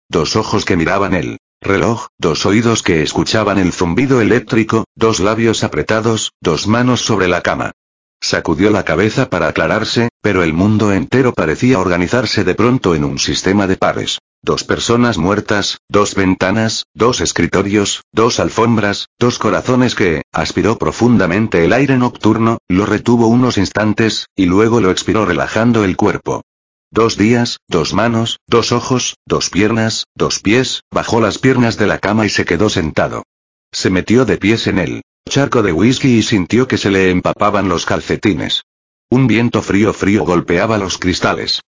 Dos 0.10 0.36
ojos 0.36 0.66
que 0.66 0.76
miraban 0.76 1.14
el 1.14 1.38
reloj, 1.62 2.08
dos 2.18 2.46
oídos 2.46 2.82
que 2.82 3.04
escuchaban 3.04 3.60
el 3.60 3.72
zumbido 3.72 4.20
eléctrico, 4.20 4.86
dos 4.96 5.20
labios 5.20 5.64
apretados, 5.64 6.34
dos 6.42 6.68
manos 6.68 7.02
sobre 7.02 7.28
la 7.28 7.42
cama. 7.42 7.72
Sacudió 8.20 8.72
la 8.72 8.84
cabeza 8.84 9.30
para 9.30 9.48
aclararse, 9.48 10.10
pero 10.22 10.44
el 10.44 10.54
mundo 10.54 10.92
entero 10.92 11.34
parecía 11.34 11.80
organizarse 11.80 12.44
de 12.44 12.56
pronto 12.56 12.96
en 12.96 13.04
un 13.04 13.20
sistema 13.20 13.68
de 13.68 13.78
pares. 13.78 14.20
Dos 14.44 14.64
personas 14.64 15.18
muertas, 15.18 15.80
dos 15.90 16.14
ventanas, 16.14 16.86
dos 16.94 17.22
escritorios, 17.22 18.04
dos 18.12 18.40
alfombras, 18.40 19.08
dos 19.18 19.40
corazones 19.40 19.96
que, 19.96 20.22
aspiró 20.32 20.78
profundamente 20.78 21.66
el 21.66 21.74
aire 21.74 21.98
nocturno, 21.98 22.60
lo 22.68 22.86
retuvo 22.86 23.28
unos 23.28 23.58
instantes, 23.58 24.28
y 24.36 24.46
luego 24.46 24.82
lo 24.82 24.92
expiró 24.92 25.26
relajando 25.26 25.84
el 25.84 25.96
cuerpo. 25.96 26.44
Dos 26.92 27.18
días, 27.18 27.58
dos 27.68 27.94
manos, 27.94 28.38
dos 28.46 28.72
ojos, 28.72 29.16
dos 29.26 29.50
piernas, 29.50 30.04
dos 30.14 30.40
pies, 30.40 30.82
bajó 30.92 31.22
las 31.22 31.40
piernas 31.40 31.78
de 31.78 31.88
la 31.88 31.98
cama 31.98 32.26
y 32.26 32.30
se 32.30 32.46
quedó 32.46 32.70
sentado. 32.70 33.24
Se 33.72 33.90
metió 33.90 34.26
de 34.26 34.38
pies 34.38 34.68
en 34.68 34.78
él 34.78 35.02
charco 35.30 35.64
de 35.64 35.72
whisky 35.72 36.18
y 36.18 36.22
sintió 36.24 36.68
que 36.68 36.78
se 36.78 36.92
le 36.92 37.10
empapaban 37.10 37.70
los 37.70 37.86
calcetines. 37.86 38.64
Un 39.10 39.28
viento 39.28 39.62
frío 39.62 39.94
frío 39.94 40.26
golpeaba 40.26 40.78
los 40.78 40.98
cristales. 40.98 41.62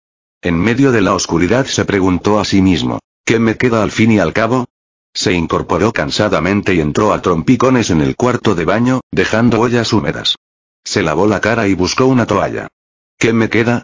En 0.45 0.59
medio 0.59 0.91
de 0.91 1.01
la 1.01 1.15
oscuridad 1.15 1.65
se 1.65 1.85
preguntó 1.85 2.39
a 2.39 2.45
sí 2.45 2.61
mismo, 2.61 2.99
¿qué 3.25 3.39
me 3.39 3.57
queda 3.57 3.81
al 3.81 3.89
fin 3.89 4.11
y 4.11 4.19
al 4.19 4.31
cabo? 4.31 4.67
Se 5.11 5.33
incorporó 5.33 5.91
cansadamente 5.91 6.75
y 6.75 6.81
entró 6.81 7.13
a 7.13 7.21
trompicones 7.23 7.89
en 7.89 8.01
el 8.01 8.15
cuarto 8.15 8.53
de 8.53 8.63
baño, 8.63 9.01
dejando 9.11 9.59
ollas 9.59 9.91
húmedas. 9.91 10.35
Se 10.83 11.01
lavó 11.01 11.25
la 11.25 11.41
cara 11.41 11.67
y 11.67 11.73
buscó 11.73 12.05
una 12.05 12.27
toalla. 12.27 12.67
¿Qué 13.17 13.33
me 13.33 13.49
queda? 13.49 13.81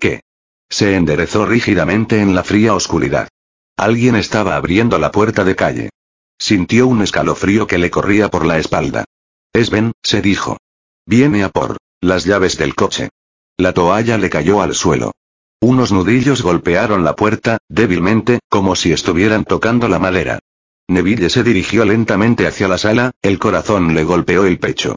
¿Qué? 0.00 0.22
Se 0.70 0.96
enderezó 0.96 1.44
rígidamente 1.44 2.22
en 2.22 2.34
la 2.34 2.42
fría 2.42 2.74
oscuridad. 2.74 3.28
Alguien 3.76 4.16
estaba 4.16 4.56
abriendo 4.56 4.98
la 4.98 5.12
puerta 5.12 5.44
de 5.44 5.56
calle. 5.56 5.90
Sintió 6.38 6.86
un 6.86 7.02
escalofrío 7.02 7.66
que 7.66 7.76
le 7.76 7.90
corría 7.90 8.30
por 8.30 8.46
la 8.46 8.58
espalda. 8.58 9.04
Es 9.52 9.68
Ben, 9.68 9.92
se 10.02 10.22
dijo. 10.22 10.56
Viene 11.04 11.44
a 11.44 11.50
por 11.50 11.76
las 12.00 12.24
llaves 12.24 12.56
del 12.56 12.74
coche. 12.74 13.10
La 13.58 13.74
toalla 13.74 14.16
le 14.16 14.30
cayó 14.30 14.62
al 14.62 14.74
suelo. 14.74 15.12
Unos 15.60 15.90
nudillos 15.90 16.42
golpearon 16.42 17.02
la 17.02 17.16
puerta, 17.16 17.58
débilmente, 17.68 18.38
como 18.48 18.76
si 18.76 18.92
estuvieran 18.92 19.44
tocando 19.44 19.88
la 19.88 19.98
madera. 19.98 20.38
Neville 20.86 21.28
se 21.30 21.42
dirigió 21.42 21.84
lentamente 21.84 22.46
hacia 22.46 22.68
la 22.68 22.78
sala, 22.78 23.10
el 23.22 23.38
corazón 23.38 23.94
le 23.94 24.04
golpeó 24.04 24.44
el 24.44 24.58
pecho. 24.58 24.94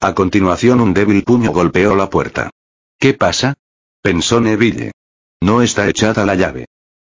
A 0.00 0.14
continuación 0.14 0.80
un 0.80 0.94
débil 0.94 1.24
puño 1.24 1.50
golpeó 1.50 1.96
la 1.96 2.10
puerta. 2.10 2.50
¿Qué 2.98 3.14
pasa? 3.14 3.54
pensó 4.02 4.40
Neville. 4.40 4.92
No 5.40 5.62
está 5.62 5.88
echada 5.88 6.24
la 6.24 6.36
llave. 6.36 6.66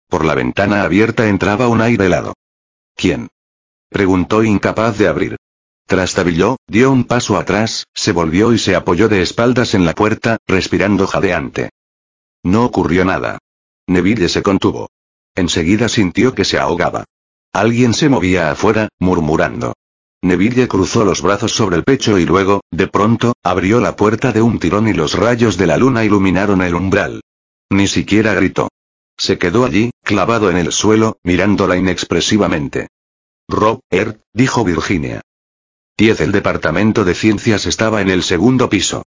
Por 0.09 0.25
la 0.25 0.35
ventana 0.35 0.83
abierta 0.83 1.29
entraba 1.29 1.69
un 1.69 1.81
aire 1.81 2.07
helado. 2.07 2.35
¿Quién? 2.97 3.29
Preguntó 3.89 4.43
incapaz 4.43 4.99
de 4.99 5.09
abrir. 5.09 5.37
Trastabilló, 5.87 6.57
dio 6.67 6.91
un 6.91 7.05
paso 7.05 7.37
atrás, 7.37 7.87
se 7.95 8.11
volvió 8.11 8.53
y 8.53 8.59
se 8.59 8.75
apoyó 8.75 9.09
de 9.09 9.23
espaldas 9.23 9.75
en 9.75 9.85
la 9.85 9.95
puerta, 9.95 10.39
respirando 10.47 11.07
jadeante. 11.07 11.71
No 12.47 12.65
ocurrió 12.65 13.05
nada. 13.05 13.39
Neville 13.89 14.29
se 14.29 14.41
contuvo. 14.41 14.89
Enseguida 15.35 15.89
sintió 15.89 16.33
que 16.33 16.45
se 16.45 16.61
ahogaba. 16.61 17.05
Alguien 17.53 17.93
se 17.93 18.09
movía 18.09 18.53
afuera, 18.53 18.89
murmurando. 19.01 19.75
Neville 20.23 20.69
cruzó 20.69 21.05
los 21.05 21.23
brazos 21.23 21.51
sobre 21.51 21.75
el 21.75 21.83
pecho 21.83 22.21
y 22.21 22.25
luego, 22.25 22.61
de 22.71 22.87
pronto, 22.87 23.33
abrió 23.43 23.81
la 23.81 23.97
puerta 23.97 24.31
de 24.31 24.43
un 24.43 24.61
tirón 24.61 24.87
y 24.87 24.93
los 24.93 25.15
rayos 25.15 25.57
de 25.57 25.67
la 25.67 25.77
luna 25.77 26.05
iluminaron 26.05 26.63
el 26.63 26.77
umbral. 26.77 27.21
Ni 27.69 27.89
siquiera 27.89 28.33
gritó. 28.35 28.69
Se 29.19 29.39
quedó 29.39 29.65
allí, 29.65 29.91
clavado 30.05 30.49
en 30.49 30.57
el 30.57 30.71
suelo, 30.71 31.19
mirándola 31.25 31.77
inexpresivamente. 31.77 32.87
Robert, 33.49 34.23
dijo 34.33 34.63
Virginia. 34.63 35.21
10. 35.99 36.21
El 36.21 36.31
departamento 36.31 37.05
de 37.05 37.17
ciencias 37.17 37.67
estaba 37.67 38.03
en 38.03 38.11
el 38.11 38.23
segundo 38.23 38.69
piso. 38.69 39.03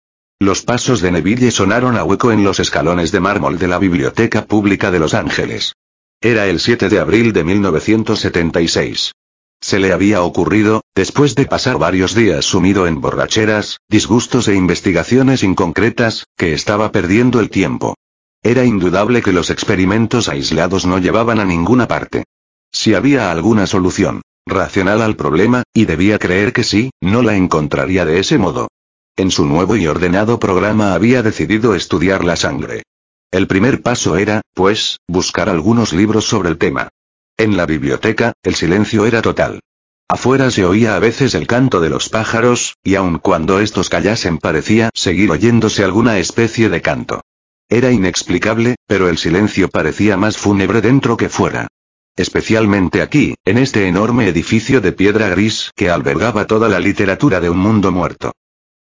Los 0.40 0.62
pasos 0.62 1.00
de 1.00 1.12
Neville 1.12 1.50
sonaron 1.50 1.96
a 1.96 2.04
hueco 2.04 2.32
en 2.32 2.42
los 2.42 2.58
escalones 2.58 3.12
de 3.12 3.20
mármol 3.20 3.58
de 3.58 3.68
la 3.68 3.78
Biblioteca 3.78 4.44
Pública 4.46 4.90
de 4.90 4.98
Los 4.98 5.14
Ángeles. 5.14 5.74
Era 6.20 6.46
el 6.46 6.58
7 6.58 6.88
de 6.88 6.98
abril 6.98 7.32
de 7.32 7.44
1976. 7.44 9.12
Se 9.60 9.78
le 9.78 9.92
había 9.92 10.22
ocurrido, 10.22 10.82
después 10.94 11.34
de 11.36 11.46
pasar 11.46 11.78
varios 11.78 12.14
días 12.14 12.44
sumido 12.44 12.86
en 12.86 13.00
borracheras, 13.00 13.78
disgustos 13.88 14.48
e 14.48 14.54
investigaciones 14.54 15.42
inconcretas, 15.42 16.26
que 16.36 16.52
estaba 16.52 16.90
perdiendo 16.90 17.40
el 17.40 17.48
tiempo. 17.48 17.94
Era 18.42 18.64
indudable 18.64 19.22
que 19.22 19.32
los 19.32 19.50
experimentos 19.50 20.28
aislados 20.28 20.84
no 20.84 20.98
llevaban 20.98 21.40
a 21.40 21.44
ninguna 21.44 21.88
parte. 21.88 22.24
Si 22.72 22.92
había 22.92 23.30
alguna 23.30 23.66
solución 23.66 24.22
racional 24.46 25.00
al 25.00 25.16
problema, 25.16 25.62
y 25.72 25.86
debía 25.86 26.18
creer 26.18 26.52
que 26.52 26.64
sí, 26.64 26.90
no 27.00 27.22
la 27.22 27.36
encontraría 27.36 28.04
de 28.04 28.18
ese 28.18 28.36
modo. 28.36 28.68
En 29.16 29.30
su 29.30 29.46
nuevo 29.46 29.76
y 29.76 29.86
ordenado 29.86 30.40
programa 30.40 30.92
había 30.92 31.22
decidido 31.22 31.76
estudiar 31.76 32.24
la 32.24 32.34
sangre. 32.34 32.82
El 33.30 33.46
primer 33.46 33.80
paso 33.80 34.16
era, 34.16 34.42
pues, 34.54 34.98
buscar 35.06 35.48
algunos 35.48 35.92
libros 35.92 36.24
sobre 36.24 36.48
el 36.48 36.58
tema. 36.58 36.88
En 37.36 37.56
la 37.56 37.64
biblioteca, 37.64 38.32
el 38.42 38.56
silencio 38.56 39.06
era 39.06 39.22
total. 39.22 39.60
Afuera 40.08 40.50
se 40.50 40.64
oía 40.64 40.96
a 40.96 40.98
veces 40.98 41.34
el 41.36 41.46
canto 41.46 41.80
de 41.80 41.90
los 41.90 42.08
pájaros, 42.08 42.76
y 42.82 42.96
aun 42.96 43.18
cuando 43.18 43.60
estos 43.60 43.88
callasen 43.88 44.38
parecía 44.38 44.90
seguir 44.94 45.30
oyéndose 45.30 45.84
alguna 45.84 46.18
especie 46.18 46.68
de 46.68 46.82
canto. 46.82 47.20
Era 47.68 47.92
inexplicable, 47.92 48.74
pero 48.88 49.08
el 49.08 49.18
silencio 49.18 49.68
parecía 49.68 50.16
más 50.16 50.38
fúnebre 50.38 50.80
dentro 50.80 51.16
que 51.16 51.28
fuera. 51.28 51.68
Especialmente 52.16 53.00
aquí, 53.00 53.36
en 53.44 53.58
este 53.58 53.86
enorme 53.86 54.28
edificio 54.28 54.80
de 54.80 54.90
piedra 54.90 55.28
gris 55.28 55.70
que 55.76 55.88
albergaba 55.88 56.48
toda 56.48 56.68
la 56.68 56.80
literatura 56.80 57.40
de 57.40 57.50
un 57.50 57.58
mundo 57.58 57.92
muerto. 57.92 58.32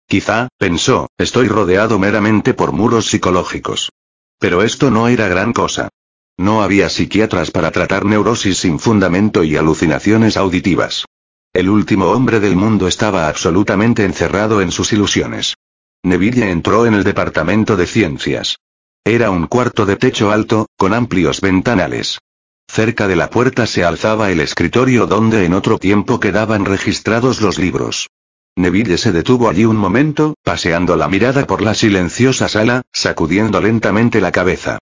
Quizá, 0.07 0.49
pensó, 0.57 1.09
estoy 1.19 1.49
rodeado 1.49 1.99
meramente 1.99 2.55
por 2.55 2.73
muros 2.73 3.07
psicológicos. 3.07 3.91
Pero 4.39 4.63
esto 4.63 4.91
no 4.91 5.09
era 5.09 5.27
gran 5.29 5.53
cosa. 5.53 5.89
No 6.39 6.63
había 6.63 6.89
psiquiatras 6.89 7.51
para 7.51 7.71
tratar 7.71 8.05
neurosis 8.05 8.59
sin 8.59 8.79
fundamento 8.79 9.43
y 9.43 9.57
alucinaciones 9.57 10.37
auditivas. 10.37 11.07
El 11.53 11.71
último 11.71 12.11
hombre 12.11 12.39
del 12.39 12.55
mundo 12.55 12.87
estaba 12.87 13.29
absolutamente 13.29 14.05
encerrado 14.05 14.61
en 14.61 14.71
sus 14.71 14.93
ilusiones. 14.93 15.55
Neville 16.03 16.51
entró 16.51 16.87
en 16.87 16.95
el 16.95 17.03
departamento 17.03 17.77
de 17.77 17.87
ciencias. 17.87 18.57
Era 19.05 19.31
un 19.31 19.47
cuarto 19.47 19.87
de 19.87 19.97
techo 19.97 20.31
alto, 20.31 20.67
con 20.77 20.93
amplios 20.93 21.41
ventanales. 21.41 22.19
Cerca 22.69 23.09
de 23.09 23.17
la 23.17 23.31
puerta 23.31 23.67
se 23.67 23.85
alzaba 23.85 24.31
el 24.31 24.41
escritorio 24.41 25.07
donde 25.07 25.45
en 25.45 25.55
otro 25.55 25.79
tiempo 25.79 26.21
quedaban 26.21 26.65
registrados 26.65 27.41
los 27.41 27.59
libros. 27.59 28.09
Neville 28.57 28.97
se 28.97 29.13
detuvo 29.13 29.51
allí 29.51 29.67
un 29.67 29.77
momento, 29.77 30.35
paseando 30.43 30.97
la 30.97 31.09
mirada 31.09 31.47
por 31.47 31.61
la 31.61 31.75
silenciosa 31.75 32.49
sala, 32.49 32.83
sacudiendo 32.91 33.61
lentamente 33.61 34.21
la 34.21 34.33
cabeza. 34.33 34.79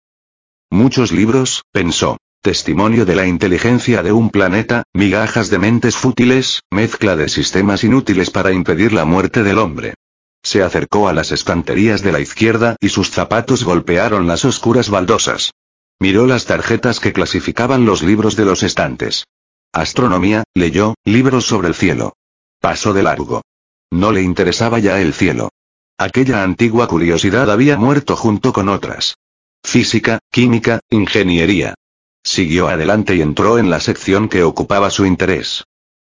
Muchos 0.71 1.11
libros, 1.11 1.65
pensó. 1.73 2.17
Testimonio 2.41 3.05
de 3.05 3.17
la 3.17 3.27
inteligencia 3.27 4.03
de 4.03 4.13
un 4.13 4.31
planeta, 4.31 4.85
migajas 4.93 5.51
de 5.51 5.59
mentes 5.59 5.97
fútiles, 5.97 6.61
mezcla 6.71 7.17
de 7.17 7.29
sistemas 7.29 7.85
inútiles 7.85 8.31
para 8.31 8.53
impedir 8.53 8.93
la 8.93 9.05
muerte 9.05 9.43
del 9.43 9.59
hombre. 9.59 9.95
Se 10.43 10.63
acercó 10.63 11.09
a 11.09 11.15
las 11.15 11.33
estanterías 11.33 12.03
de 12.03 12.13
la 12.13 12.21
izquierda 12.21 12.77
y 12.81 12.91
sus 12.91 13.11
zapatos 13.11 13.65
golpearon 13.65 14.27
las 14.27 14.45
oscuras 14.45 14.91
baldosas. 14.91 15.53
Miró 15.99 16.27
las 16.27 16.45
tarjetas 16.45 17.01
que 17.01 17.15
clasificaban 17.15 17.87
los 17.87 18.03
libros 18.03 18.37
de 18.37 18.45
los 18.45 18.63
estantes. 18.63 19.25
Astronomía, 19.73 20.45
leyó, 20.55 20.95
libros 21.05 21.47
sobre 21.47 21.69
el 21.69 21.75
cielo. 21.75 22.13
Pasó 22.61 22.93
de 22.93 23.03
largo. 23.03 23.43
No 23.95 24.11
le 24.11 24.23
interesaba 24.23 24.81
ya 24.81 25.01
el 25.01 25.15
cielo. 25.15 25.51
Aquella 25.99 26.43
antigua 26.43 26.89
curiosidad 26.89 27.49
había 27.49 27.77
muerto 27.77 28.17
junto 28.17 28.53
con 28.53 28.69
otras. 28.69 29.15
Física, 29.63 30.19
química, 30.33 30.81
ingeniería. 30.91 31.75
Siguió 32.25 32.67
adelante 32.67 33.15
y 33.15 33.21
entró 33.21 33.57
en 33.57 33.71
la 33.71 33.79
sección 33.79 34.29
que 34.29 34.43
ocupaba 34.43 34.91
su 34.91 35.07
interés. 35.07 35.63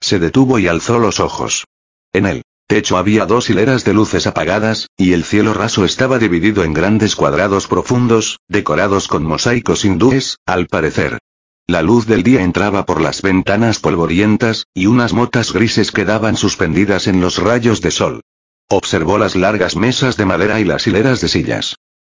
Se 0.00 0.20
detuvo 0.20 0.60
y 0.60 0.68
alzó 0.68 1.00
los 1.00 1.18
ojos. 1.18 1.64
En 2.12 2.26
él 2.26 2.42
techo 2.68 2.96
había 2.96 3.26
dos 3.26 3.50
hileras 3.50 3.84
de 3.84 3.94
luces 3.94 4.28
apagadas, 4.28 4.86
y 4.96 5.12
el 5.12 5.24
cielo 5.24 5.52
raso 5.52 5.84
estaba 5.84 6.20
dividido 6.20 6.62
en 6.62 6.74
grandes 6.74 7.16
cuadrados 7.16 7.66
profundos, 7.66 8.38
decorados 8.46 9.08
con 9.08 9.24
mosaicos 9.24 9.84
hindúes, 9.84 10.38
al 10.46 10.68
parecer. 10.68 11.18
La 11.66 11.80
luz 11.80 12.06
del 12.06 12.22
día 12.22 12.42
entraba 12.42 12.84
por 12.84 13.00
las 13.00 13.22
ventanas 13.22 13.78
polvorientas, 13.78 14.66
y 14.74 14.86
unas 14.86 15.12
motas 15.12 15.52
grises 15.52 15.92
quedaban 15.92 16.36
suspendidas 16.36 17.06
en 17.06 17.20
los 17.20 17.38
rayos 17.38 17.80
de 17.80 17.90
sol. 17.90 18.22
Observó 18.68 19.16
las 19.18 19.36
largas 19.36 19.76
mesas 19.76 20.16
de 20.16 20.26
madera 20.26 20.60
y 20.60 20.64
las 20.64 20.86
hileras 20.86 21.20
de 21.20 21.28
sillas. 21.28 21.76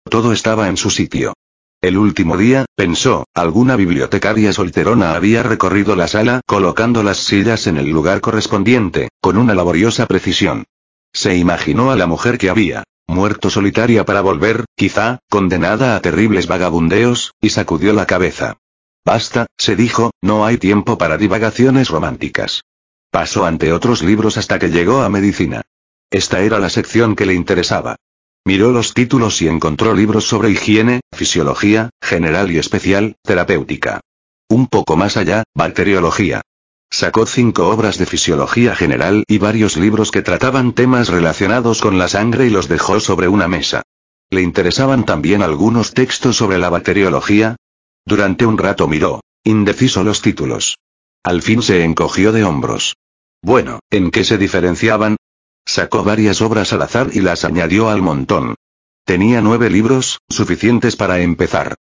Todo 0.10 0.32
estaba 0.32 0.70
en 0.70 0.78
su 0.78 0.90
sitio. 0.90 1.34
El 1.82 1.98
último 1.98 2.38
día, 2.38 2.66
pensó, 2.76 3.26
alguna 3.34 3.76
bibliotecaria 3.76 4.54
solterona 4.54 5.16
había 5.16 5.44
recorrido 5.44 5.98
la 5.98 6.08
sala 6.08 6.40
colocando 6.46 7.04
las 7.04 7.18
sillas 7.18 7.68
en 7.68 7.78
el 7.78 7.90
lugar 7.90 8.22
correspondiente, 8.22 9.10
con 9.20 9.38
una 9.38 9.54
laboriosa 9.54 10.06
precisión. 10.06 10.64
Se 11.12 11.36
imaginó 11.36 11.92
a 11.92 11.98
la 11.98 12.08
mujer 12.08 12.38
que 12.38 12.50
había 12.50 12.86
muerto 13.08 13.50
solitaria 13.50 14.06
para 14.06 14.22
volver, 14.22 14.64
quizá, 14.76 15.20
condenada 15.30 15.98
a 15.98 16.02
terribles 16.02 16.48
vagabundeos, 16.48 17.34
y 17.42 17.50
sacudió 17.50 17.92
la 17.92 18.06
cabeza. 18.06 18.58
Basta, 19.06 19.48
se 19.58 19.76
dijo, 19.76 20.12
no 20.22 20.46
hay 20.46 20.58
tiempo 20.58 20.98
para 20.98 21.18
divagaciones 21.18 21.90
románticas. 21.90 22.64
Pasó 23.12 23.46
ante 23.46 23.74
otros 23.74 24.02
libros 24.02 24.38
hasta 24.38 24.60
que 24.60 24.70
llegó 24.70 25.02
a 25.02 25.10
medicina. 25.10 25.62
Esta 26.10 26.42
era 26.42 26.60
la 26.60 26.70
sección 26.70 27.16
que 27.16 27.26
le 27.26 27.34
interesaba. 27.34 27.98
Miró 28.46 28.72
los 28.72 28.94
títulos 28.94 29.42
y 29.42 29.48
encontró 29.48 29.94
libros 29.94 30.26
sobre 30.26 30.50
higiene, 30.50 31.02
fisiología, 31.12 31.90
general 32.02 32.52
y 32.52 32.58
especial, 32.58 33.16
terapéutica. 33.24 34.02
Un 34.50 34.68
poco 34.68 34.98
más 34.98 35.18
allá, 35.18 35.44
bacteriología. 35.56 36.42
Sacó 36.90 37.26
cinco 37.26 37.70
obras 37.70 37.98
de 37.98 38.06
fisiología 38.06 38.76
general 38.76 39.24
y 39.28 39.40
varios 39.40 39.78
libros 39.78 40.12
que 40.12 40.22
trataban 40.22 40.74
temas 40.74 41.10
relacionados 41.10 41.82
con 41.82 41.98
la 41.98 42.08
sangre 42.08 42.46
y 42.46 42.50
los 42.52 42.68
dejó 42.68 43.00
sobre 43.00 43.28
una 43.28 43.48
mesa. 43.48 43.82
Le 44.30 44.42
interesaban 44.42 45.06
también 45.06 45.42
algunos 45.42 45.94
textos 45.94 46.38
sobre 46.38 46.58
la 46.58 46.70
bacteriología. 46.70 47.56
Durante 48.06 48.46
un 48.46 48.58
rato 48.58 48.88
miró, 48.88 49.22
indeciso 49.44 50.04
los 50.04 50.22
títulos. 50.22 50.78
Al 51.24 51.42
fin 51.42 51.62
se 51.62 51.84
encogió 51.84 52.32
de 52.32 52.44
hombros. 52.44 52.96
Bueno, 53.42 53.80
¿en 53.90 54.12
qué 54.12 54.24
se 54.24 54.38
diferenciaban? 54.38 55.16
Sacó 55.66 56.04
varias 56.04 56.42
obras 56.42 56.74
al 56.74 56.82
azar 56.82 57.10
y 57.14 57.22
las 57.22 57.46
añadió 57.46 57.90
al 57.90 58.02
montón. 58.02 58.56
Tenía 59.06 59.42
nueve 59.42 59.70
libros, 59.70 60.20
suficientes 60.30 60.96
para 60.96 61.20
empezar. 61.20 61.76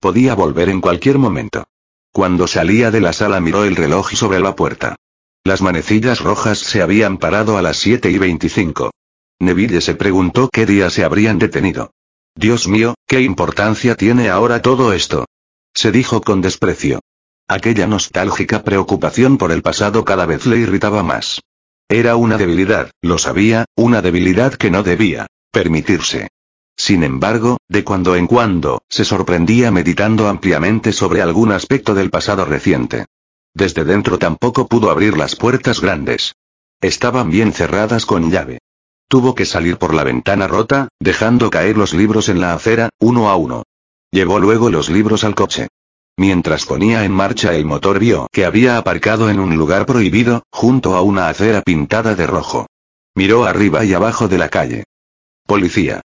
Podía 0.00 0.34
volver 0.34 0.68
en 0.68 0.80
cualquier 0.80 1.18
momento. 1.18 1.64
Cuando 2.12 2.46
salía 2.46 2.90
de 2.90 3.00
la 3.00 3.12
sala 3.12 3.40
miró 3.40 3.64
el 3.64 3.76
reloj 3.76 4.12
sobre 4.14 4.40
la 4.40 4.56
puerta. 4.56 4.96
Las 5.44 5.62
manecillas 5.62 6.20
rojas 6.20 6.58
se 6.58 6.82
habían 6.82 7.18
parado 7.18 7.58
a 7.58 7.62
las 7.62 7.78
7 7.78 8.10
y 8.10 8.18
25. 8.18 8.90
Neville 9.40 9.80
se 9.80 9.94
preguntó 9.94 10.48
qué 10.52 10.66
día 10.66 10.90
se 10.90 11.04
habrían 11.04 11.38
detenido. 11.38 11.92
Dios 12.34 12.68
mío, 12.68 12.94
¿qué 13.06 13.22
importancia 13.22 13.94
tiene 13.94 14.28
ahora 14.28 14.62
todo 14.62 14.92
esto? 14.92 15.26
Se 15.74 15.92
dijo 15.92 16.20
con 16.20 16.40
desprecio. 16.40 17.00
Aquella 17.48 17.86
nostálgica 17.86 18.62
preocupación 18.62 19.38
por 19.38 19.52
el 19.52 19.62
pasado 19.62 20.04
cada 20.04 20.26
vez 20.26 20.46
le 20.46 20.58
irritaba 20.58 21.02
más. 21.02 21.40
Era 21.88 22.16
una 22.16 22.36
debilidad, 22.36 22.90
lo 23.00 23.16
sabía, 23.16 23.64
una 23.74 24.02
debilidad 24.02 24.54
que 24.54 24.70
no 24.70 24.82
debía 24.82 25.26
permitirse. 25.50 26.28
Sin 26.76 27.02
embargo, 27.02 27.56
de 27.68 27.82
cuando 27.82 28.14
en 28.14 28.26
cuando, 28.26 28.82
se 28.88 29.04
sorprendía 29.04 29.70
meditando 29.70 30.28
ampliamente 30.28 30.92
sobre 30.92 31.22
algún 31.22 31.50
aspecto 31.50 31.94
del 31.94 32.10
pasado 32.10 32.44
reciente. 32.44 33.06
Desde 33.54 33.84
dentro 33.84 34.18
tampoco 34.18 34.68
pudo 34.68 34.90
abrir 34.90 35.16
las 35.16 35.34
puertas 35.34 35.80
grandes. 35.80 36.34
Estaban 36.80 37.30
bien 37.30 37.52
cerradas 37.52 38.06
con 38.06 38.30
llave. 38.30 38.58
Tuvo 39.08 39.34
que 39.34 39.46
salir 39.46 39.78
por 39.78 39.94
la 39.94 40.04
ventana 40.04 40.46
rota, 40.46 40.88
dejando 41.00 41.50
caer 41.50 41.76
los 41.76 41.94
libros 41.94 42.28
en 42.28 42.40
la 42.40 42.54
acera, 42.54 42.90
uno 43.00 43.30
a 43.30 43.36
uno. 43.36 43.64
Llevó 44.10 44.38
luego 44.38 44.70
los 44.70 44.88
libros 44.88 45.24
al 45.24 45.34
coche. 45.34 45.68
Mientras 46.16 46.66
ponía 46.66 47.04
en 47.04 47.12
marcha 47.12 47.54
el 47.54 47.64
motor 47.64 47.98
vio 47.98 48.26
que 48.32 48.44
había 48.44 48.78
aparcado 48.78 49.30
en 49.30 49.38
un 49.38 49.56
lugar 49.56 49.86
prohibido, 49.86 50.42
junto 50.50 50.96
a 50.96 51.02
una 51.02 51.28
acera 51.28 51.62
pintada 51.62 52.14
de 52.14 52.26
rojo. 52.26 52.66
Miró 53.14 53.44
arriba 53.44 53.84
y 53.84 53.94
abajo 53.94 54.26
de 54.28 54.38
la 54.38 54.48
calle. 54.48 54.84
Policía. 55.46 56.00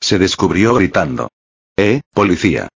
Se 0.00 0.18
descubrió 0.18 0.74
gritando. 0.74 1.28
¡Eh, 1.76 2.02
policía! 2.12 2.68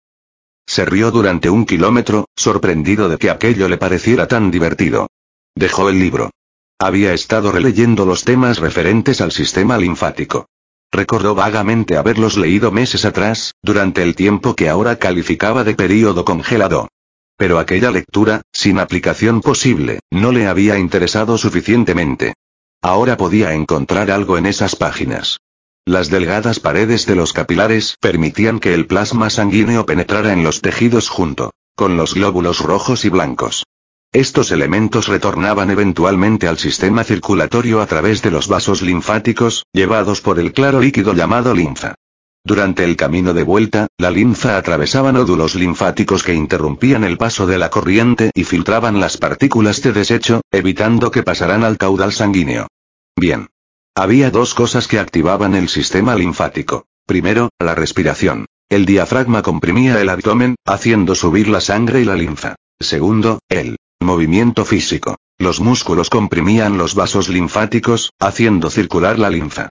Se 0.66 0.84
rió 0.84 1.10
durante 1.10 1.51
un 1.51 1.66
kilómetro, 1.66 2.26
sorprendido 2.36 3.09
de 3.09 3.18
que 3.18 3.30
aquello 3.30 3.68
le 3.68 3.76
pareciera 3.76 4.28
tan 4.28 4.51
divertido. 4.51 5.09
Dejó 5.55 5.88
el 5.88 5.98
libro. 5.98 6.30
Había 6.78 7.12
estado 7.12 7.52
releyendo 7.52 8.06
los 8.06 8.24
temas 8.24 8.59
referentes 8.59 9.20
al 9.20 9.32
sistema 9.32 9.76
linfático. 9.76 10.47
Recordó 10.92 11.34
vagamente 11.34 11.96
haberlos 11.96 12.36
leído 12.36 12.72
meses 12.72 13.04
atrás, 13.04 13.54
durante 13.62 14.02
el 14.02 14.14
tiempo 14.16 14.56
que 14.56 14.68
ahora 14.68 14.96
calificaba 14.96 15.62
de 15.62 15.74
período 15.74 16.24
congelado. 16.24 16.88
Pero 17.36 17.58
aquella 17.58 17.90
lectura, 17.90 18.42
sin 18.52 18.78
aplicación 18.78 19.40
posible, 19.40 20.00
no 20.10 20.32
le 20.32 20.46
había 20.46 20.78
interesado 20.78 21.38
suficientemente. 21.38 22.34
Ahora 22.82 23.16
podía 23.16 23.54
encontrar 23.54 24.10
algo 24.10 24.36
en 24.36 24.46
esas 24.46 24.74
páginas. 24.76 25.38
Las 25.86 26.10
delgadas 26.10 26.60
paredes 26.60 27.06
de 27.06 27.14
los 27.14 27.32
capilares 27.32 27.96
permitían 28.00 28.60
que 28.60 28.74
el 28.74 28.86
plasma 28.86 29.30
sanguíneo 29.30 29.86
penetrara 29.86 30.32
en 30.32 30.44
los 30.44 30.60
tejidos 30.60 31.08
junto 31.08 31.52
con 31.74 31.96
los 31.96 32.12
glóbulos 32.12 32.60
rojos 32.60 33.06
y 33.06 33.08
blancos. 33.08 33.64
Estos 34.12 34.51
elementos 34.51 35.07
retornaban 35.07 35.70
eventualmente 35.70 36.49
al 36.49 36.59
sistema 36.59 37.05
circulatorio 37.05 37.81
a 37.81 37.87
través 37.87 38.23
de 38.23 38.32
los 38.32 38.49
vasos 38.49 38.82
linfáticos, 38.82 39.66
llevados 39.73 40.20
por 40.20 40.41
el 40.41 40.53
claro 40.53 40.81
líquido 40.81 41.15
llamado 41.15 41.55
linfa. 41.55 41.95
Durante 42.43 42.82
el 42.82 42.97
camino 42.97 43.35
de 43.35 43.45
vuelta, 43.45 43.87
la 43.99 44.11
linfa 44.11 44.57
atravesaba 44.57 45.12
nódulos 45.12 45.55
linfáticos 45.55 46.24
que 46.24 46.35
interrumpían 46.35 47.05
el 47.05 47.19
paso 47.19 47.47
de 47.47 47.59
la 47.59 47.70
corriente 47.70 48.32
y 48.35 48.43
filtraban 48.43 48.99
las 48.99 49.16
partículas 49.16 49.81
de 49.82 49.93
desecho, 49.93 50.41
evitando 50.51 51.12
que 51.12 51.23
pasaran 51.23 51.62
al 51.62 51.78
caudal 51.78 52.12
sanguíneo. 52.12 52.66
Bien. 53.15 53.49
Había 53.95 54.32
dos 54.32 54.55
cosas 54.55 54.89
que 54.89 54.99
activaban 54.99 55.55
el 55.55 55.69
sistema 55.69 56.16
linfático. 56.16 56.87
Primero, 57.07 57.51
la 57.61 57.77
respiración. 57.77 58.47
El 58.69 58.87
diafragma 58.87 59.43
comprimía 59.43 60.01
el 60.01 60.09
abdomen, 60.09 60.57
haciendo 60.65 61.15
subir 61.15 61.47
la 61.47 61.61
sangre 61.61 62.01
y 62.01 62.05
la 62.05 62.16
linfa. 62.16 62.57
Segundo, 62.81 63.41
el 63.51 63.77
movimiento 64.01 64.64
físico. 64.64 65.16
Los 65.39 65.60
músculos 65.60 66.10
comprimían 66.10 66.78
los 66.78 66.94
vasos 66.94 67.28
linfáticos, 67.28 68.12
haciendo 68.18 68.70
circular 68.70 69.18
la 69.18 69.31
linfa. 69.31 69.68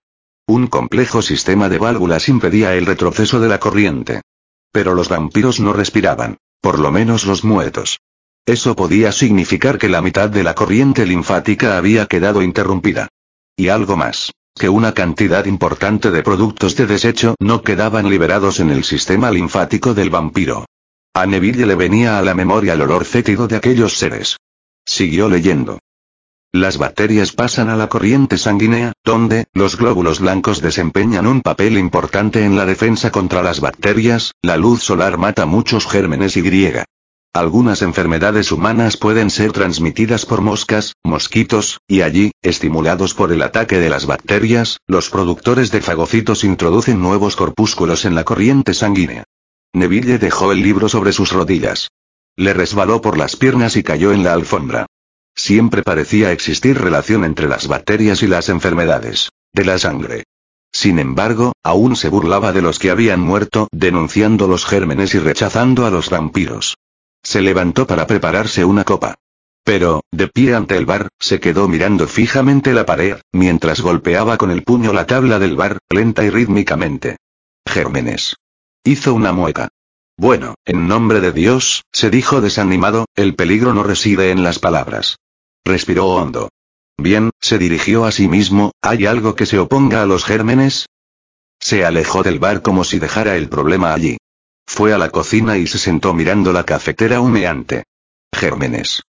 Un 0.47 0.67
complejo 0.67 1.21
sistema 1.21 1.69
de 1.69 1.77
válvulas 1.77 2.29
impedía 2.29 2.75
el 2.75 2.85
retroceso 2.85 3.39
de 3.39 3.49
la 3.49 3.59
corriente. 3.59 4.21
Pero 4.71 4.95
los 4.95 5.09
vampiros 5.09 5.59
no 5.59 5.73
respiraban, 5.73 6.37
por 6.61 6.79
lo 6.79 6.91
menos 6.91 7.25
los 7.25 7.43
muertos. 7.43 7.99
Eso 8.45 8.75
podía 8.75 9.11
significar 9.11 9.77
que 9.77 9.89
la 9.89 10.01
mitad 10.01 10.29
de 10.29 10.43
la 10.43 10.55
corriente 10.55 11.05
linfática 11.05 11.77
había 11.77 12.05
quedado 12.05 12.41
interrumpida. 12.41 13.09
Y 13.55 13.69
algo 13.69 13.97
más. 13.97 14.31
Que 14.55 14.69
una 14.69 14.93
cantidad 14.93 15.45
importante 15.45 16.11
de 16.11 16.23
productos 16.23 16.75
de 16.75 16.87
desecho 16.87 17.35
no 17.39 17.61
quedaban 17.61 18.09
liberados 18.09 18.59
en 18.59 18.71
el 18.71 18.83
sistema 18.83 19.31
linfático 19.31 19.93
del 19.93 20.09
vampiro. 20.09 20.65
A 21.13 21.25
Neville 21.25 21.65
le 21.65 21.75
venía 21.75 22.17
a 22.17 22.21
la 22.21 22.33
memoria 22.33 22.73
el 22.73 22.81
olor 22.81 23.03
fétido 23.03 23.47
de 23.47 23.55
aquellos 23.55 23.97
seres. 23.97 24.37
Siguió 24.85 25.27
leyendo. 25.27 25.79
Las 26.51 26.77
bacterias 26.77 27.31
pasan 27.31 27.69
a 27.69 27.75
la 27.75 27.89
corriente 27.89 28.37
sanguínea, 28.37 28.93
donde, 29.03 29.45
los 29.53 29.77
glóbulos 29.77 30.19
blancos 30.19 30.61
desempeñan 30.61 31.27
un 31.27 31.41
papel 31.41 31.77
importante 31.77 32.43
en 32.43 32.55
la 32.55 32.65
defensa 32.65 33.11
contra 33.11 33.43
las 33.43 33.59
bacterias, 33.59 34.33
la 34.41 34.57
luz 34.57 34.81
solar 34.81 35.17
mata 35.17 35.45
muchos 35.45 35.85
gérmenes 35.85 36.37
y 36.37 36.41
griega. 36.41 36.85
Algunas 37.33 37.83
enfermedades 37.83 38.51
humanas 38.51 38.97
pueden 38.97 39.29
ser 39.29 39.51
transmitidas 39.51 40.25
por 40.25 40.41
moscas, 40.41 40.95
mosquitos, 41.03 41.79
y 41.87 42.01
allí, 42.01 42.31
estimulados 42.41 43.13
por 43.13 43.31
el 43.31 43.43
ataque 43.43 43.77
de 43.77 43.89
las 43.89 44.07
bacterias, 44.07 44.79
los 44.87 45.11
productores 45.11 45.69
de 45.69 45.81
fagocitos 45.81 46.43
introducen 46.43 46.99
nuevos 46.99 47.35
corpúsculos 47.35 48.05
en 48.05 48.15
la 48.15 48.23
corriente 48.23 48.73
sanguínea. 48.73 49.25
Neville 49.73 50.17
dejó 50.17 50.51
el 50.51 50.61
libro 50.61 50.89
sobre 50.89 51.13
sus 51.13 51.31
rodillas. 51.31 51.89
Le 52.35 52.53
resbaló 52.53 53.01
por 53.01 53.17
las 53.17 53.35
piernas 53.35 53.75
y 53.75 53.83
cayó 53.83 54.11
en 54.11 54.23
la 54.23 54.33
alfombra. 54.33 54.85
Siempre 55.35 55.83
parecía 55.83 56.31
existir 56.31 56.77
relación 56.79 57.23
entre 57.23 57.47
las 57.47 57.67
bacterias 57.67 58.23
y 58.23 58.27
las 58.27 58.49
enfermedades. 58.49 59.29
De 59.53 59.65
la 59.65 59.77
sangre. 59.79 60.23
Sin 60.71 60.99
embargo, 60.99 61.53
aún 61.63 61.95
se 61.95 62.09
burlaba 62.09 62.51
de 62.51 62.61
los 62.61 62.77
que 62.77 62.91
habían 62.91 63.21
muerto, 63.21 63.67
denunciando 63.71 64.47
los 64.47 64.65
gérmenes 64.65 65.15
y 65.15 65.19
rechazando 65.19 65.85
a 65.85 65.89
los 65.89 66.09
vampiros. 66.09 66.77
Se 67.23 67.41
levantó 67.41 67.87
para 67.87 68.05
prepararse 68.07 68.63
una 68.65 68.83
copa. 68.83 69.15
Pero, 69.63 70.01
de 70.11 70.27
pie 70.27 70.55
ante 70.55 70.77
el 70.77 70.85
bar, 70.85 71.09
se 71.19 71.39
quedó 71.39 71.67
mirando 71.67 72.07
fijamente 72.07 72.73
la 72.73 72.85
pared, 72.85 73.17
mientras 73.31 73.81
golpeaba 73.81 74.37
con 74.37 74.51
el 74.51 74.63
puño 74.63 74.93
la 74.93 75.05
tabla 75.05 75.39
del 75.39 75.55
bar, 75.55 75.79
lenta 75.89 76.23
y 76.23 76.29
rítmicamente. 76.29 77.17
Gérmenes. 77.65 78.35
Hizo 78.83 79.13
una 79.13 79.33
mueca. 79.33 79.69
Bueno, 80.17 80.55
en 80.65 80.87
nombre 80.87 81.21
de 81.21 81.31
Dios, 81.31 81.83
se 81.91 82.09
dijo 82.09 82.41
desanimado, 82.41 83.05
el 83.15 83.35
peligro 83.35 83.73
no 83.73 83.83
reside 83.83 84.31
en 84.31 84.43
las 84.43 84.59
palabras. 84.59 85.17
Respiró 85.65 86.07
hondo. 86.07 86.49
Bien, 86.97 87.31
se 87.39 87.57
dirigió 87.57 88.05
a 88.05 88.11
sí 88.11 88.27
mismo, 88.27 88.71
¿hay 88.81 89.05
algo 89.05 89.35
que 89.35 89.45
se 89.45 89.59
oponga 89.59 90.01
a 90.01 90.05
los 90.05 90.25
gérmenes? 90.25 90.87
Se 91.59 91.85
alejó 91.85 92.23
del 92.23 92.39
bar 92.39 92.61
como 92.61 92.83
si 92.83 92.99
dejara 92.99 93.35
el 93.35 93.49
problema 93.49 93.93
allí. 93.93 94.17
Fue 94.65 94.93
a 94.93 94.97
la 94.97 95.09
cocina 95.09 95.57
y 95.57 95.67
se 95.67 95.77
sentó 95.77 96.13
mirando 96.13 96.53
la 96.53 96.65
cafetera 96.65 97.21
humeante. 97.21 97.83
Gérmenes. 98.33 99.01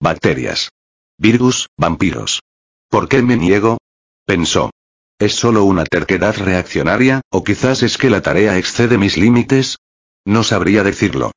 Bacterias. 0.00 0.70
Virus, 1.18 1.68
vampiros. 1.76 2.40
¿Por 2.88 3.08
qué 3.08 3.22
me 3.22 3.36
niego? 3.36 3.78
Pensó. 4.24 4.70
¿Es 5.20 5.34
solo 5.34 5.64
una 5.64 5.84
terquedad 5.84 6.36
reaccionaria, 6.36 7.22
o 7.30 7.42
quizás 7.42 7.82
es 7.82 7.98
que 7.98 8.08
la 8.08 8.22
tarea 8.22 8.56
excede 8.56 8.98
mis 8.98 9.16
límites? 9.16 9.78
No 10.24 10.44
sabría 10.44 10.84
decirlo. 10.84 11.32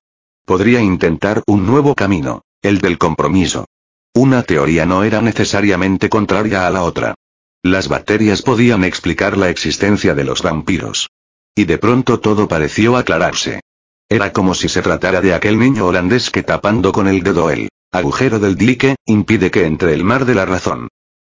Podría 0.46 0.82
intentar 0.82 1.42
un 1.48 1.66
nuevo 1.66 1.96
camino, 1.96 2.44
el 2.62 2.80
del 2.80 3.00
compromiso. 3.00 3.66
Una 4.14 4.44
teoría 4.44 4.86
no 4.86 5.04
era 5.04 5.22
necesariamente 5.22 6.10
contraria 6.10 6.68
a 6.68 6.70
la 6.70 6.84
otra. 6.84 7.16
Las 7.64 7.88
bacterias 7.88 8.44
podían 8.44 8.84
explicar 8.84 9.36
la 9.36 9.50
existencia 9.50 10.14
de 10.14 10.26
los 10.26 10.44
vampiros. 10.44 11.10
Y 11.56 11.66
de 11.66 11.80
pronto 11.80 12.20
todo 12.20 12.48
pareció 12.48 12.98
aclararse. 12.98 13.62
Era 14.08 14.32
como 14.32 14.54
si 14.54 14.70
se 14.70 14.84
tratara 14.84 15.22
de 15.22 15.34
aquel 15.34 15.58
niño 15.58 15.88
holandés 15.88 16.30
que 16.30 16.44
tapando 16.44 16.92
con 16.92 17.08
el 17.08 17.24
dedo 17.24 17.50
el 17.50 17.70
agujero 17.92 18.40
del 18.40 18.58
dique, 18.58 18.96
impide 19.06 19.50
que 19.50 19.66
entre 19.66 19.94
el 19.94 20.04
mar 20.04 20.26
de 20.26 20.36
la 20.36 20.46
razón. 20.46 20.88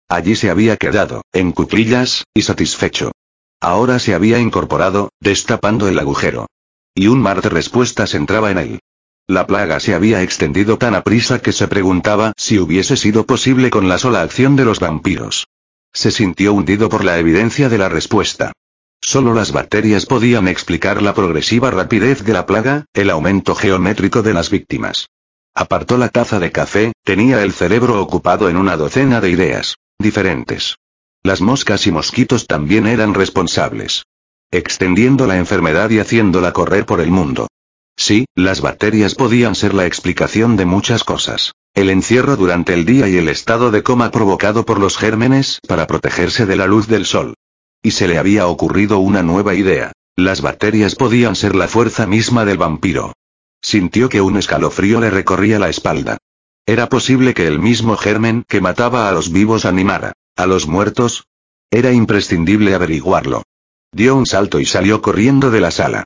Allí 0.10 0.36
se 0.36 0.50
había 0.50 0.78
quedado, 0.78 1.24
en 1.32 1.52
cuclillas, 1.52 2.26
y 2.34 2.44
satisfecho. 2.44 3.12
Ahora 3.60 3.98
se 4.00 4.14
había 4.14 4.40
incorporado, 4.40 5.10
destapando 5.20 5.88
el 5.88 5.98
agujero. 5.98 6.48
Y 6.94 7.08
un 7.08 7.22
mar 7.22 7.42
de 7.42 7.50
respuestas 7.50 8.14
entraba 8.14 8.52
en 8.52 8.58
él. 8.58 8.80
La 9.26 9.48
plaga 9.48 9.80
se 9.80 9.96
había 9.96 10.22
extendido 10.22 10.78
tan 10.78 10.96
aprisa 10.96 11.40
que 11.40 11.54
se 11.54 11.70
preguntaba 11.70 12.34
si 12.36 12.60
hubiese 12.60 12.98
sido 12.98 13.26
posible 13.26 13.70
con 13.70 13.88
la 13.88 13.98
sola 13.98 14.22
acción 14.22 14.58
de 14.58 14.66
los 14.66 14.80
vampiros. 14.80 15.48
Se 15.94 16.12
sintió 16.12 16.54
hundido 16.54 16.90
por 16.90 17.06
la 17.06 17.18
evidencia 17.18 17.70
de 17.70 17.78
la 17.78 17.88
respuesta. 17.88 18.52
Solo 19.00 19.34
las 19.34 19.52
bacterias 19.54 20.06
podían 20.06 20.48
explicar 20.48 21.02
la 21.02 21.14
progresiva 21.14 21.72
rapidez 21.72 22.26
de 22.26 22.34
la 22.34 22.46
plaga, 22.46 22.86
el 22.94 23.10
aumento 23.10 23.56
geométrico 23.56 24.22
de 24.22 24.34
las 24.34 24.50
víctimas. 24.50 25.08
Apartó 25.56 25.98
la 25.98 26.10
taza 26.10 26.40
de 26.40 26.52
café, 26.52 26.92
tenía 27.04 27.44
el 27.44 27.54
cerebro 27.54 28.02
ocupado 28.02 28.50
en 28.50 28.58
una 28.58 28.76
docena 28.76 29.22
de 29.22 29.30
ideas 29.30 29.78
diferentes. 30.04 30.76
Las 31.24 31.42
moscas 31.42 31.88
y 31.88 31.92
mosquitos 31.92 32.46
también 32.46 32.86
eran 32.86 33.16
responsables. 33.16 34.04
Extendiendo 34.52 35.26
la 35.26 35.38
enfermedad 35.38 35.90
y 35.90 35.98
haciéndola 35.98 36.54
correr 36.54 36.86
por 36.86 37.02
el 37.02 37.10
mundo. 37.10 37.48
Sí, 37.96 38.26
las 38.36 38.62
bacterias 38.62 39.16
podían 39.16 39.56
ser 39.56 39.74
la 39.74 39.88
explicación 39.88 40.58
de 40.58 40.66
muchas 40.66 41.04
cosas. 41.04 41.54
El 41.74 41.90
encierro 41.90 42.36
durante 42.36 42.76
el 42.76 42.86
día 42.86 43.08
y 43.08 43.18
el 43.18 43.30
estado 43.30 43.72
de 43.72 43.82
coma 43.82 44.12
provocado 44.12 44.64
por 44.64 44.80
los 44.80 44.98
gérmenes 44.98 45.60
para 45.68 45.88
protegerse 45.88 46.46
de 46.46 46.56
la 46.56 46.68
luz 46.68 46.88
del 46.88 47.06
sol. 47.06 47.34
Y 47.82 47.92
se 47.92 48.08
le 48.08 48.20
había 48.20 48.46
ocurrido 48.46 49.00
una 49.00 49.24
nueva 49.24 49.56
idea. 49.56 49.92
Las 50.16 50.42
bacterias 50.42 50.94
podían 50.94 51.36
ser 51.36 51.56
la 51.56 51.68
fuerza 51.68 52.06
misma 52.06 52.46
del 52.46 52.58
vampiro. 52.58 53.14
Sintió 53.62 54.10
que 54.10 54.22
un 54.22 54.38
escalofrío 54.38 55.00
le 55.00 55.10
recorría 55.10 55.58
la 55.58 55.70
espalda. 55.70 56.18
Era 56.66 56.88
posible 56.88 57.34
que 57.34 57.48
el 57.48 57.60
mismo 57.60 57.98
germen 57.98 58.46
que 58.48 58.62
mataba 58.62 59.10
a 59.10 59.12
los 59.12 59.32
vivos 59.32 59.66
animara 59.66 60.14
a 60.36 60.46
los 60.46 60.68
muertos. 60.68 61.28
Era 61.70 61.92
imprescindible 61.92 62.74
averiguarlo. 62.74 63.44
Dio 63.92 64.16
un 64.16 64.26
salto 64.26 64.60
y 64.60 64.66
salió 64.66 65.02
corriendo 65.02 65.52
de 65.52 65.62
la 65.62 65.72
sala. 65.72 66.06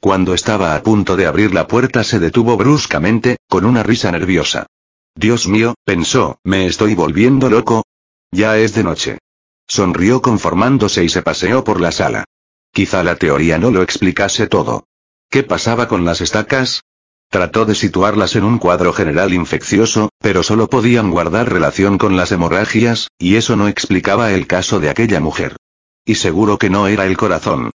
Cuando 0.00 0.34
estaba 0.34 0.74
a 0.74 0.82
punto 0.82 1.16
de 1.16 1.26
abrir 1.26 1.54
la 1.54 1.66
puerta 1.66 2.04
se 2.04 2.18
detuvo 2.18 2.56
bruscamente, 2.56 3.36
con 3.48 3.64
una 3.64 3.82
risa 3.82 4.10
nerviosa. 4.12 4.66
Dios 5.14 5.48
mío, 5.48 5.74
pensó, 5.84 6.38
¿me 6.44 6.66
estoy 6.66 6.94
volviendo 6.94 7.50
loco? 7.50 7.84
Ya 8.30 8.58
es 8.58 8.74
de 8.74 8.84
noche. 8.84 9.18
Sonrió 9.66 10.22
conformándose 10.22 11.04
y 11.04 11.08
se 11.08 11.22
paseó 11.22 11.64
por 11.64 11.80
la 11.80 11.92
sala. 11.92 12.24
Quizá 12.72 13.02
la 13.02 13.16
teoría 13.16 13.58
no 13.58 13.70
lo 13.70 13.82
explicase 13.82 14.46
todo. 14.46 14.86
¿Qué 15.30 15.42
pasaba 15.42 15.88
con 15.88 16.04
las 16.04 16.20
estacas? 16.20 16.82
Trató 17.30 17.66
de 17.66 17.74
situarlas 17.74 18.36
en 18.36 18.44
un 18.44 18.58
cuadro 18.58 18.92
general 18.92 19.34
infeccioso, 19.34 20.08
pero 20.18 20.42
solo 20.42 20.68
podían 20.68 21.10
guardar 21.10 21.52
relación 21.52 21.98
con 21.98 22.16
las 22.16 22.32
hemorragias, 22.32 23.08
y 23.18 23.36
eso 23.36 23.54
no 23.54 23.68
explicaba 23.68 24.32
el 24.32 24.46
caso 24.46 24.80
de 24.80 24.88
aquella 24.88 25.20
mujer. 25.20 25.56
Y 26.06 26.14
seguro 26.14 26.56
que 26.56 26.70
no 26.70 26.86
era 26.86 27.04
el 27.04 27.18
corazón. 27.18 27.70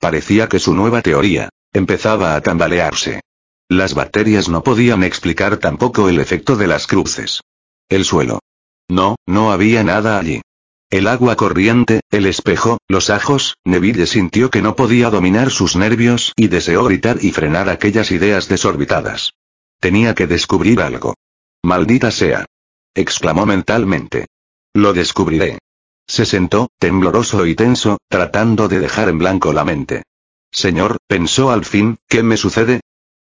Parecía 0.00 0.48
que 0.48 0.58
su 0.58 0.74
nueva 0.74 1.02
teoría 1.02 1.50
empezaba 1.72 2.34
a 2.34 2.40
tambalearse. 2.40 3.20
Las 3.68 3.94
bacterias 3.94 4.48
no 4.48 4.62
podían 4.62 5.04
explicar 5.04 5.58
tampoco 5.58 6.08
el 6.08 6.18
efecto 6.18 6.56
de 6.56 6.66
las 6.66 6.86
cruces. 6.86 7.42
El 7.88 8.04
suelo. 8.04 8.40
No, 8.88 9.16
no 9.26 9.52
había 9.52 9.84
nada 9.84 10.18
allí. 10.18 10.42
El 10.90 11.08
agua 11.08 11.34
corriente, 11.34 12.00
el 12.10 12.26
espejo, 12.26 12.78
los 12.86 13.10
ajos, 13.10 13.56
Neville 13.64 14.06
sintió 14.06 14.50
que 14.50 14.62
no 14.62 14.76
podía 14.76 15.10
dominar 15.10 15.50
sus 15.50 15.74
nervios 15.74 16.32
y 16.36 16.46
deseó 16.46 16.84
gritar 16.84 17.18
y 17.20 17.32
frenar 17.32 17.68
aquellas 17.68 18.12
ideas 18.12 18.48
desorbitadas. 18.48 19.32
Tenía 19.80 20.14
que 20.14 20.26
descubrir 20.26 20.80
algo. 20.80 21.14
Maldita 21.62 22.10
sea. 22.10 22.46
exclamó 22.94 23.46
mentalmente. 23.46 24.26
Lo 24.74 24.92
descubriré. 24.92 25.58
Se 26.06 26.24
sentó, 26.24 26.68
tembloroso 26.78 27.46
y 27.46 27.56
tenso, 27.56 27.98
tratando 28.08 28.68
de 28.68 28.78
dejar 28.78 29.08
en 29.08 29.18
blanco 29.18 29.52
la 29.52 29.64
mente. 29.64 30.04
Señor, 30.52 30.98
pensó 31.08 31.50
al 31.50 31.64
fin, 31.64 31.98
¿qué 32.08 32.22
me 32.22 32.36
sucede? 32.36 32.80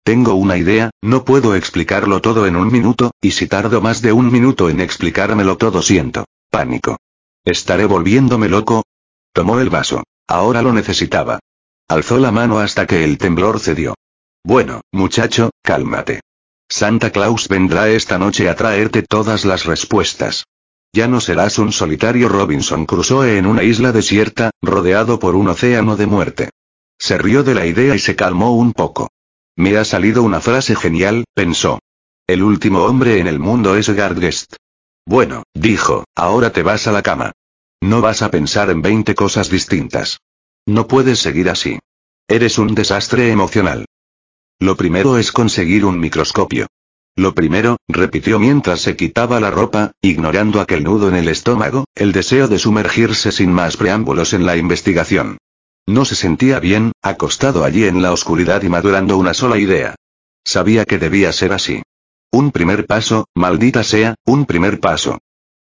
Tengo 0.04 0.36
una 0.36 0.58
idea, 0.58 0.92
no 1.02 1.26
puedo 1.26 1.56
explicarlo 1.56 2.22
todo 2.22 2.48
en 2.48 2.56
un 2.56 2.72
minuto, 2.72 3.12
y 3.22 3.32
si 3.32 3.48
tardo 3.48 3.82
más 3.82 4.02
de 4.02 4.14
un 4.14 4.32
minuto 4.32 4.70
en 4.70 4.80
explicármelo 4.80 5.58
todo 5.58 5.82
siento 5.82 6.26
pánico. 6.50 6.98
¿Estaré 7.46 7.86
volviéndome 7.86 8.50
loco? 8.50 8.84
Tomó 9.34 9.60
el 9.60 9.70
vaso. 9.70 10.04
Ahora 10.28 10.62
lo 10.62 10.74
necesitaba. 10.74 11.40
Alzó 11.88 12.18
la 12.18 12.32
mano 12.32 12.60
hasta 12.60 12.86
que 12.86 13.04
el 13.04 13.18
temblor 13.18 13.60
cedió. 13.60 13.96
Bueno, 14.44 14.82
muchacho, 14.92 15.50
cálmate. 15.64 16.22
Santa 16.70 17.12
Claus 17.12 17.48
vendrá 17.48 17.90
esta 17.90 18.20
noche 18.20 18.48
a 18.48 18.56
traerte 18.56 19.02
todas 19.02 19.44
las 19.46 19.66
respuestas. 19.66 20.46
Ya 20.94 21.08
no 21.08 21.20
serás 21.20 21.58
un 21.58 21.72
solitario 21.72 22.30
Robinson 22.30 22.86
Crusoe 22.86 23.38
en 23.38 23.46
una 23.46 23.64
isla 23.64 23.92
desierta, 23.92 24.52
rodeado 24.62 25.20
por 25.20 25.36
un 25.36 25.50
océano 25.50 25.96
de 25.96 26.06
muerte. 26.06 26.50
Se 26.98 27.18
rió 27.18 27.44
de 27.44 27.56
la 27.56 27.66
idea 27.66 27.96
y 27.96 28.00
se 28.00 28.16
calmó 28.16 28.56
un 28.56 28.74
poco. 28.74 29.10
Me 29.56 29.78
ha 29.78 29.86
salido 29.86 30.24
una 30.24 30.42
frase 30.42 30.76
genial, 30.76 31.26
pensó. 31.34 31.80
El 32.28 32.44
último 32.44 32.84
hombre 32.84 33.20
en 33.20 33.28
el 33.28 33.40
mundo 33.40 33.76
es 33.76 33.90
Gardgest. 33.90 34.56
Bueno, 35.10 35.42
dijo, 35.56 36.04
ahora 36.14 36.52
te 36.52 36.62
vas 36.62 36.86
a 36.86 36.92
la 36.92 37.02
cama. 37.02 37.32
No 37.82 38.00
vas 38.00 38.22
a 38.22 38.30
pensar 38.30 38.70
en 38.70 38.84
20 38.84 39.16
cosas 39.16 39.50
distintas. 39.50 40.20
No 40.68 40.88
puedes 40.88 41.18
seguir 41.18 41.50
así. 41.50 41.80
Eres 42.28 42.60
un 42.60 42.76
desastre 42.76 43.32
emocional. 43.32 43.86
Lo 44.60 44.78
primero 44.78 45.18
es 45.18 45.32
conseguir 45.32 45.84
un 45.84 46.00
microscopio. 46.00 46.68
Lo 47.16 47.34
primero, 47.34 47.78
repitió 47.88 48.38
mientras 48.38 48.82
se 48.82 48.96
quitaba 48.96 49.40
la 49.40 49.50
ropa, 49.50 49.94
ignorando 50.00 50.62
aquel 50.62 50.84
nudo 50.84 51.10
en 51.10 51.16
el 51.16 51.28
estómago, 51.28 51.86
el 51.96 52.12
deseo 52.12 52.48
de 52.48 52.60
sumergirse 52.60 53.32
sin 53.32 53.52
más 53.52 53.78
preámbulos 53.78 54.34
en 54.34 54.46
la 54.46 54.58
investigación. 54.58 55.40
No 55.88 56.06
se 56.06 56.14
sentía 56.14 56.60
bien, 56.60 56.92
acostado 57.02 57.64
allí 57.64 57.86
en 57.86 58.04
la 58.04 58.14
oscuridad 58.14 58.62
y 58.62 58.70
madurando 58.70 59.18
una 59.18 59.34
sola 59.34 59.58
idea. 59.58 59.96
Sabía 60.44 60.86
que 60.86 61.00
debía 61.00 61.34
ser 61.34 61.52
así. 61.52 61.82
Un 62.32 62.52
primer 62.52 62.86
paso, 62.86 63.28
maldita 63.34 63.84
sea, 63.84 64.16
un 64.24 64.46
primer 64.46 64.80
paso. 64.80 65.18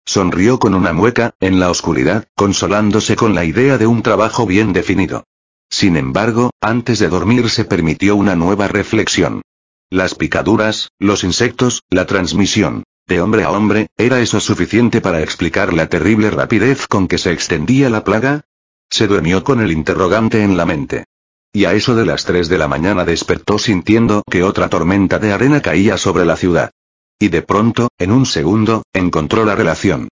Sonrió 0.05 0.59
con 0.59 0.73
una 0.73 0.91
mueca, 0.91 1.33
en 1.39 1.59
la 1.59 1.69
oscuridad, 1.69 2.27
consolándose 2.35 3.15
con 3.15 3.33
la 3.35 3.45
idea 3.45 3.77
de 3.77 3.87
un 3.87 4.03
trabajo 4.03 4.45
bien 4.45 4.73
definido. 4.73 5.23
Sin 5.69 5.95
embargo, 5.95 6.51
antes 6.61 6.99
de 6.99 7.07
dormir 7.07 7.49
se 7.49 7.65
permitió 7.65 8.15
una 8.15 8.35
nueva 8.35 8.67
reflexión. 8.67 9.41
Las 9.89 10.15
picaduras, 10.15 10.91
los 10.99 11.23
insectos, 11.23 11.83
la 11.89 12.05
transmisión. 12.05 12.83
De 13.05 13.21
hombre 13.21 13.43
a 13.43 13.51
hombre, 13.51 13.87
¿era 13.95 14.19
eso 14.19 14.41
suficiente 14.41 14.99
para 14.99 15.21
explicar 15.21 15.71
la 15.71 15.87
terrible 15.87 16.29
rapidez 16.31 16.87
con 16.87 17.07
que 17.07 17.17
se 17.17 17.31
extendía 17.31 17.89
la 17.89 18.03
plaga? 18.03 18.41
Se 18.89 19.07
durmió 19.07 19.45
con 19.45 19.61
el 19.61 19.71
interrogante 19.71 20.43
en 20.43 20.57
la 20.57 20.65
mente. 20.65 21.05
Y 21.57 21.65
a 21.65 21.73
eso 21.73 21.95
de 21.95 22.05
las 22.05 22.23
3 22.23 22.49
de 22.49 22.59
la 22.59 22.67
mañana 22.67 23.03
despertó 23.03 23.57
sintiendo 23.57 24.21
que 24.29 24.43
otra 24.43 24.69
tormenta 24.69 25.17
de 25.17 25.33
arena 25.33 25.59
caía 25.59 25.97
sobre 25.97 26.23
la 26.23 26.37
ciudad. 26.37 26.69
Y 27.17 27.29
de 27.29 27.41
pronto, 27.41 27.89
en 27.97 28.11
un 28.11 28.27
segundo, 28.27 28.83
encontró 28.93 29.43
la 29.43 29.55
relación. 29.55 30.07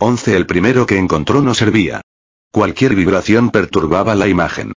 11 0.00 0.34
El 0.34 0.46
primero 0.46 0.84
que 0.84 0.98
encontró 0.98 1.42
no 1.42 1.54
servía. 1.54 2.00
Cualquier 2.50 2.96
vibración 2.96 3.50
perturbaba 3.50 4.16
la 4.16 4.26
imagen. 4.26 4.72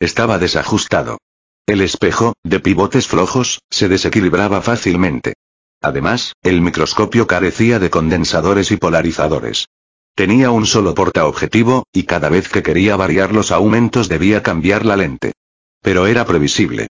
Estaba 0.00 0.38
desajustado. 0.38 1.18
El 1.66 1.82
espejo, 1.82 2.32
de 2.42 2.58
pivotes 2.58 3.06
flojos, 3.06 3.60
se 3.68 3.90
desequilibraba 3.90 4.62
fácilmente. 4.62 5.34
Además, 5.82 6.32
el 6.42 6.62
microscopio 6.62 7.26
carecía 7.26 7.78
de 7.78 7.90
condensadores 7.90 8.70
y 8.70 8.78
polarizadores. 8.78 9.66
Tenía 10.14 10.50
un 10.50 10.64
solo 10.64 10.94
portaobjetivo, 10.94 11.84
y 11.92 12.04
cada 12.04 12.30
vez 12.30 12.48
que 12.48 12.62
quería 12.62 12.96
variar 12.96 13.34
los 13.34 13.52
aumentos 13.52 14.08
debía 14.08 14.42
cambiar 14.42 14.86
la 14.86 14.96
lente. 14.96 15.34
Pero 15.82 16.06
era 16.06 16.24
previsible. 16.24 16.86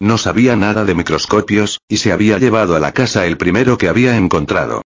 No 0.00 0.18
sabía 0.18 0.56
nada 0.56 0.84
de 0.84 0.94
microscopios, 0.94 1.80
y 1.88 1.98
se 1.98 2.12
había 2.12 2.38
llevado 2.38 2.76
a 2.76 2.80
la 2.80 2.92
casa 2.92 3.26
el 3.26 3.36
primero 3.36 3.76
que 3.76 3.88
había 3.88 4.16
encontrado. 4.16 4.82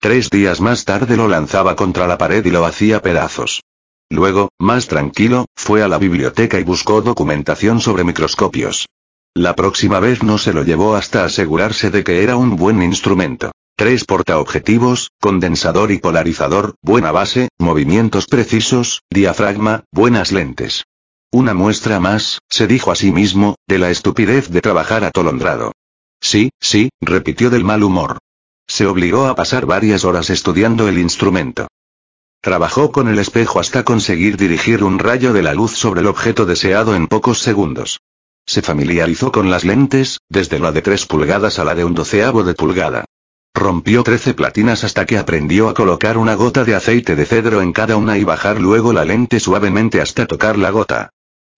Tres 0.00 0.30
días 0.30 0.60
más 0.60 0.84
tarde 0.84 1.16
lo 1.16 1.28
lanzaba 1.28 1.76
contra 1.76 2.06
la 2.06 2.18
pared 2.18 2.44
y 2.44 2.50
lo 2.50 2.64
hacía 2.64 3.00
pedazos. 3.00 3.62
Luego, 4.08 4.50
más 4.58 4.88
tranquilo, 4.88 5.46
fue 5.54 5.82
a 5.82 5.88
la 5.88 5.98
biblioteca 5.98 6.58
y 6.58 6.64
buscó 6.64 7.00
documentación 7.00 7.80
sobre 7.80 8.02
microscopios. 8.02 8.86
La 9.34 9.54
próxima 9.54 10.00
vez 10.00 10.22
no 10.22 10.38
se 10.38 10.52
lo 10.52 10.64
llevó 10.64 10.96
hasta 10.96 11.24
asegurarse 11.24 11.90
de 11.90 12.02
que 12.02 12.22
era 12.24 12.36
un 12.36 12.56
buen 12.56 12.82
instrumento. 12.82 13.52
Tres 13.76 14.04
portaobjetivos, 14.04 15.12
condensador 15.20 15.92
y 15.92 15.98
polarizador, 15.98 16.74
buena 16.82 17.12
base, 17.12 17.48
movimientos 17.58 18.26
precisos, 18.26 19.02
diafragma, 19.10 19.84
buenas 19.92 20.32
lentes. 20.32 20.84
Una 21.32 21.54
muestra 21.54 22.00
más, 22.00 22.40
se 22.48 22.66
dijo 22.66 22.90
a 22.90 22.96
sí 22.96 23.12
mismo, 23.12 23.54
de 23.68 23.78
la 23.78 23.90
estupidez 23.90 24.50
de 24.50 24.60
trabajar 24.60 25.04
atolondrado. 25.04 25.70
Sí, 26.20 26.50
sí, 26.58 26.90
repitió 27.00 27.50
del 27.50 27.62
mal 27.62 27.84
humor. 27.84 28.18
Se 28.66 28.84
obligó 28.86 29.26
a 29.26 29.36
pasar 29.36 29.64
varias 29.64 30.04
horas 30.04 30.28
estudiando 30.28 30.88
el 30.88 30.98
instrumento. 30.98 31.68
Trabajó 32.40 32.90
con 32.90 33.06
el 33.06 33.20
espejo 33.20 33.60
hasta 33.60 33.84
conseguir 33.84 34.36
dirigir 34.36 34.82
un 34.82 34.98
rayo 34.98 35.32
de 35.32 35.42
la 35.42 35.54
luz 35.54 35.70
sobre 35.72 36.00
el 36.00 36.08
objeto 36.08 36.46
deseado 36.46 36.96
en 36.96 37.06
pocos 37.06 37.38
segundos. 37.38 38.00
Se 38.44 38.60
familiarizó 38.60 39.30
con 39.30 39.50
las 39.50 39.64
lentes, 39.64 40.18
desde 40.28 40.58
la 40.58 40.72
de 40.72 40.82
3 40.82 41.06
pulgadas 41.06 41.60
a 41.60 41.64
la 41.64 41.76
de 41.76 41.84
un 41.84 41.94
doceavo 41.94 42.42
de 42.42 42.54
pulgada. 42.54 43.04
Rompió 43.54 44.02
13 44.02 44.34
platinas 44.34 44.82
hasta 44.82 45.06
que 45.06 45.16
aprendió 45.16 45.68
a 45.68 45.74
colocar 45.74 46.18
una 46.18 46.34
gota 46.34 46.64
de 46.64 46.74
aceite 46.74 47.14
de 47.14 47.24
cedro 47.24 47.62
en 47.62 47.72
cada 47.72 47.96
una 47.96 48.18
y 48.18 48.24
bajar 48.24 48.60
luego 48.60 48.92
la 48.92 49.04
lente 49.04 49.38
suavemente 49.38 50.00
hasta 50.00 50.26
tocar 50.26 50.58
la 50.58 50.70
gota. 50.70 51.10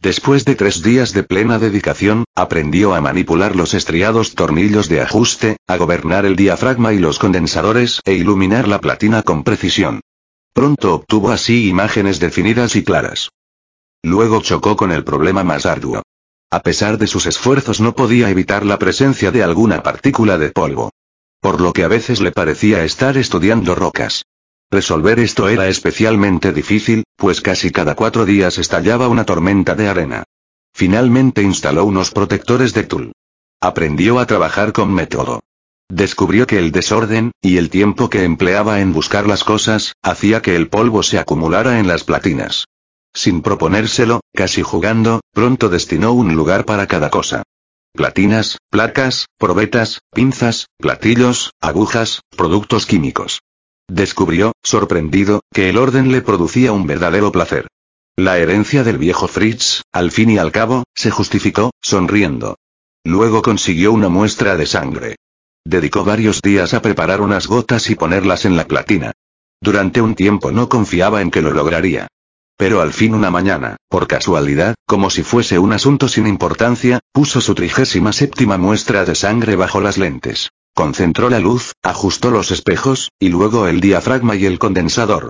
Después 0.03 0.45
de 0.45 0.57
tres 0.57 0.83
días 0.83 1.13
de 1.13 1.23
plena 1.23 1.61
dedicación, 1.61 2.25
aprendió 2.35 2.93
a 2.97 3.01
manipular 3.01 3.55
los 3.55 3.73
estriados 3.73 4.35
tornillos 4.35 4.89
de 4.89 5.01
ajuste, 5.01 5.59
a 5.69 5.77
gobernar 5.77 6.27
el 6.27 6.35
diafragma 6.35 6.93
y 6.93 6.99
los 6.99 7.21
condensadores 7.21 8.01
e 8.05 8.15
iluminar 8.15 8.67
la 8.67 8.81
platina 8.81 9.23
con 9.23 9.45
precisión. 9.45 10.01
Pronto 10.53 10.97
obtuvo 10.97 11.31
así 11.31 11.69
imágenes 11.69 12.19
definidas 12.19 12.75
y 12.75 12.83
claras. 12.83 13.29
Luego 14.03 14.43
chocó 14.43 14.77
con 14.77 14.91
el 14.91 15.05
problema 15.05 15.45
más 15.45 15.67
arduo. 15.67 16.03
A 16.51 16.63
pesar 16.63 16.99
de 16.99 17.07
sus 17.07 17.27
esfuerzos 17.27 17.81
no 17.81 17.95
podía 17.95 18.29
evitar 18.29 18.67
la 18.67 18.81
presencia 18.81 19.31
de 19.31 19.45
alguna 19.45 19.85
partícula 19.85 20.37
de 20.37 20.51
polvo. 20.51 20.91
Por 21.39 21.61
lo 21.61 21.73
que 21.73 21.85
a 21.85 21.89
veces 21.89 22.21
le 22.21 22.33
parecía 22.33 22.83
estar 22.83 23.17
estudiando 23.17 23.77
rocas. 23.77 24.25
Resolver 24.73 25.21
esto 25.21 25.51
era 25.51 25.69
especialmente 25.69 26.51
difícil, 26.51 27.05
pues 27.17 27.43
casi 27.43 27.71
cada 27.71 27.95
cuatro 27.95 28.25
días 28.25 28.57
estallaba 28.57 29.07
una 29.09 29.27
tormenta 29.27 29.75
de 29.75 29.87
arena. 29.87 30.25
Finalmente 30.73 31.43
instaló 31.43 31.85
unos 31.85 32.11
protectores 32.11 32.73
de 32.73 32.85
tul. 32.85 33.13
Aprendió 33.61 34.19
a 34.19 34.25
trabajar 34.25 34.73
con 34.73 34.91
método. 34.91 35.41
Descubrió 35.91 36.47
que 36.47 36.59
el 36.59 36.73
desorden, 36.73 37.33
y 37.43 37.59
el 37.59 37.69
tiempo 37.69 38.09
que 38.09 38.25
empleaba 38.25 38.81
en 38.81 38.95
buscar 38.95 39.27
las 39.27 39.45
cosas, 39.45 39.93
hacía 40.03 40.41
que 40.41 40.57
el 40.57 40.71
polvo 40.71 41.03
se 41.03 41.19
acumulara 41.19 41.79
en 41.79 41.87
las 41.87 42.05
platinas. 42.05 42.65
Sin 43.13 43.43
proponérselo, 43.43 44.23
casi 44.33 44.63
jugando, 44.63 45.21
pronto 45.35 45.69
destinó 45.69 46.15
un 46.15 46.35
lugar 46.35 46.65
para 46.65 46.87
cada 46.87 47.11
cosa. 47.11 47.43
Platinas, 47.93 48.57
placas, 48.71 49.27
probetas, 49.37 49.99
pinzas, 50.15 50.69
platillos, 50.79 51.51
agujas, 51.61 52.23
productos 52.35 52.87
químicos. 52.87 53.43
Descubrió, 53.93 54.53
sorprendido, 54.63 55.43
que 55.53 55.69
el 55.69 55.77
orden 55.77 56.13
le 56.13 56.23
producía 56.23 56.73
un 56.73 56.87
verdadero 56.87 57.31
placer. 57.31 57.69
La 58.17 58.39
herencia 58.39 58.85
del 58.85 58.97
viejo 58.97 59.29
Fritz, 59.29 59.83
al 59.93 60.11
fin 60.11 60.31
y 60.31 60.39
al 60.39 60.51
cabo, 60.51 60.85
se 60.95 61.11
justificó, 61.11 61.73
sonriendo. 61.83 62.57
Luego 63.05 63.43
consiguió 63.43 63.93
una 63.93 64.09
muestra 64.09 64.57
de 64.57 64.65
sangre. 64.65 65.17
Dedicó 65.67 66.05
varios 66.05 66.41
días 66.41 66.73
a 66.73 66.81
preparar 66.81 67.21
unas 67.21 67.47
gotas 67.47 67.91
y 67.91 67.95
ponerlas 67.95 68.47
en 68.47 68.57
la 68.57 68.67
platina. 68.67 69.13
Durante 69.61 70.01
un 70.01 70.15
tiempo 70.15 70.53
no 70.53 70.71
confiaba 70.71 71.21
en 71.21 71.31
que 71.31 71.43
lo 71.43 71.51
lograría. 71.51 72.09
Pero 72.57 72.81
al 72.81 72.95
fin 72.95 73.15
una 73.15 73.31
mañana, 73.31 73.77
por 73.91 74.07
casualidad, 74.07 74.75
como 74.87 75.11
si 75.11 75.23
fuese 75.23 75.59
un 75.59 75.75
asunto 75.75 76.09
sin 76.09 76.27
importancia, 76.27 77.01
puso 77.13 77.43
su 77.43 77.55
trigésima 77.55 78.15
séptima 78.15 78.57
muestra 78.57 79.05
de 79.05 79.15
sangre 79.15 79.55
bajo 79.55 79.83
las 79.83 79.99
lentes. 79.99 80.49
Concentró 80.75 81.29
la 81.29 81.39
luz, 81.39 81.73
ajustó 81.83 82.31
los 82.31 82.51
espejos, 82.51 83.11
y 83.19 83.29
luego 83.29 83.67
el 83.67 83.81
diafragma 83.81 84.37
y 84.37 84.47
el 84.47 84.59
condensador. 84.59 85.29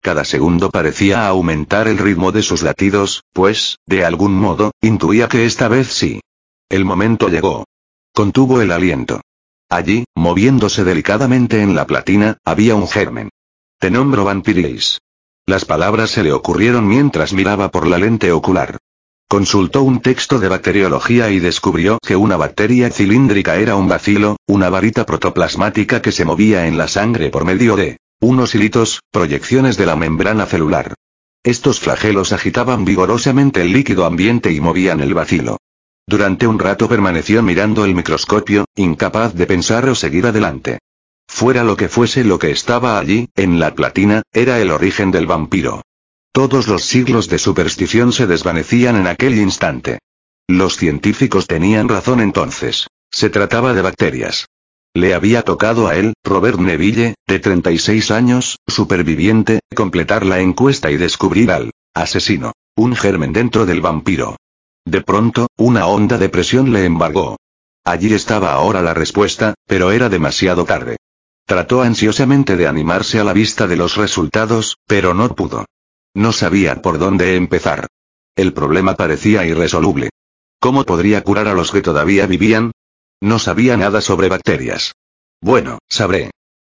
Cada 0.00 0.24
segundo 0.24 0.70
parecía 0.70 1.26
aumentar 1.26 1.88
el 1.88 1.98
ritmo 1.98 2.30
de 2.30 2.42
sus 2.42 2.62
latidos, 2.62 3.24
pues, 3.32 3.78
de 3.86 4.04
algún 4.04 4.34
modo, 4.34 4.72
intuía 4.80 5.28
que 5.28 5.46
esta 5.46 5.66
vez 5.66 5.88
sí. 5.88 6.20
El 6.68 6.84
momento 6.84 7.28
llegó. 7.28 7.64
Contuvo 8.12 8.60
el 8.60 8.70
aliento. 8.70 9.20
Allí, 9.68 10.04
moviéndose 10.14 10.84
delicadamente 10.84 11.62
en 11.62 11.74
la 11.74 11.86
platina, 11.86 12.38
había 12.44 12.74
un 12.76 12.86
germen. 12.86 13.30
Te 13.78 13.90
nombro 13.90 14.24
Vampiris. 14.24 15.00
Las 15.46 15.64
palabras 15.64 16.10
se 16.10 16.22
le 16.22 16.32
ocurrieron 16.32 16.86
mientras 16.86 17.32
miraba 17.32 17.70
por 17.70 17.86
la 17.86 17.98
lente 17.98 18.30
ocular. 18.30 18.78
Consultó 19.34 19.82
un 19.82 19.98
texto 19.98 20.38
de 20.38 20.46
bacteriología 20.46 21.28
y 21.28 21.40
descubrió 21.40 21.98
que 22.00 22.14
una 22.14 22.36
bacteria 22.36 22.88
cilíndrica 22.88 23.56
era 23.56 23.74
un 23.74 23.88
bacilo, 23.88 24.36
una 24.46 24.70
varita 24.70 25.04
protoplasmática 25.04 26.00
que 26.00 26.12
se 26.12 26.24
movía 26.24 26.68
en 26.68 26.78
la 26.78 26.86
sangre 26.86 27.30
por 27.30 27.44
medio 27.44 27.74
de 27.74 27.98
unos 28.20 28.54
hilitos, 28.54 29.00
proyecciones 29.10 29.76
de 29.76 29.86
la 29.86 29.96
membrana 29.96 30.46
celular. 30.46 30.94
Estos 31.42 31.80
flagelos 31.80 32.32
agitaban 32.32 32.84
vigorosamente 32.84 33.62
el 33.62 33.72
líquido 33.72 34.06
ambiente 34.06 34.52
y 34.52 34.60
movían 34.60 35.00
el 35.00 35.14
bacilo. 35.14 35.56
Durante 36.06 36.46
un 36.46 36.60
rato 36.60 36.88
permaneció 36.88 37.42
mirando 37.42 37.84
el 37.84 37.96
microscopio, 37.96 38.66
incapaz 38.76 39.34
de 39.34 39.46
pensar 39.46 39.88
o 39.88 39.96
seguir 39.96 40.28
adelante. 40.28 40.78
Fuera 41.26 41.64
lo 41.64 41.76
que 41.76 41.88
fuese 41.88 42.22
lo 42.22 42.38
que 42.38 42.52
estaba 42.52 43.00
allí, 43.00 43.28
en 43.34 43.58
la 43.58 43.74
platina, 43.74 44.22
era 44.32 44.60
el 44.60 44.70
origen 44.70 45.10
del 45.10 45.26
vampiro. 45.26 45.82
Todos 46.34 46.66
los 46.66 46.82
siglos 46.82 47.28
de 47.28 47.38
superstición 47.38 48.12
se 48.12 48.26
desvanecían 48.26 48.96
en 48.96 49.06
aquel 49.06 49.38
instante. 49.38 50.00
Los 50.48 50.76
científicos 50.76 51.46
tenían 51.46 51.88
razón 51.88 52.18
entonces. 52.18 52.88
Se 53.08 53.30
trataba 53.30 53.72
de 53.72 53.82
bacterias. 53.82 54.48
Le 54.94 55.14
había 55.14 55.42
tocado 55.42 55.86
a 55.86 55.94
él, 55.94 56.14
Robert 56.24 56.58
Neville, 56.58 57.14
de 57.28 57.38
36 57.38 58.10
años, 58.10 58.58
superviviente, 58.66 59.60
completar 59.76 60.26
la 60.26 60.40
encuesta 60.40 60.90
y 60.90 60.96
descubrir 60.96 61.52
al 61.52 61.70
asesino. 61.94 62.50
Un 62.74 62.96
germen 62.96 63.32
dentro 63.32 63.64
del 63.64 63.80
vampiro. 63.80 64.34
De 64.84 65.02
pronto, 65.02 65.46
una 65.56 65.86
honda 65.86 66.18
depresión 66.18 66.72
le 66.72 66.84
embargó. 66.84 67.36
Allí 67.84 68.12
estaba 68.12 68.54
ahora 68.54 68.82
la 68.82 68.92
respuesta, 68.92 69.54
pero 69.68 69.92
era 69.92 70.08
demasiado 70.08 70.64
tarde. 70.64 70.96
Trató 71.46 71.82
ansiosamente 71.82 72.56
de 72.56 72.66
animarse 72.66 73.20
a 73.20 73.24
la 73.24 73.32
vista 73.32 73.68
de 73.68 73.76
los 73.76 73.94
resultados, 73.94 74.78
pero 74.88 75.14
no 75.14 75.28
pudo. 75.36 75.64
No 76.14 76.32
sabía 76.32 76.80
por 76.80 76.98
dónde 76.98 77.36
empezar. 77.36 77.88
El 78.36 78.52
problema 78.52 78.94
parecía 78.94 79.44
irresoluble. 79.44 80.10
¿Cómo 80.60 80.84
podría 80.84 81.22
curar 81.22 81.48
a 81.48 81.54
los 81.54 81.70
que 81.70 81.82
todavía 81.82 82.26
vivían? 82.26 82.72
No 83.20 83.38
sabía 83.38 83.76
nada 83.76 84.00
sobre 84.00 84.28
bacterias. 84.28 84.94
Bueno, 85.40 85.78
sabré. 85.88 86.30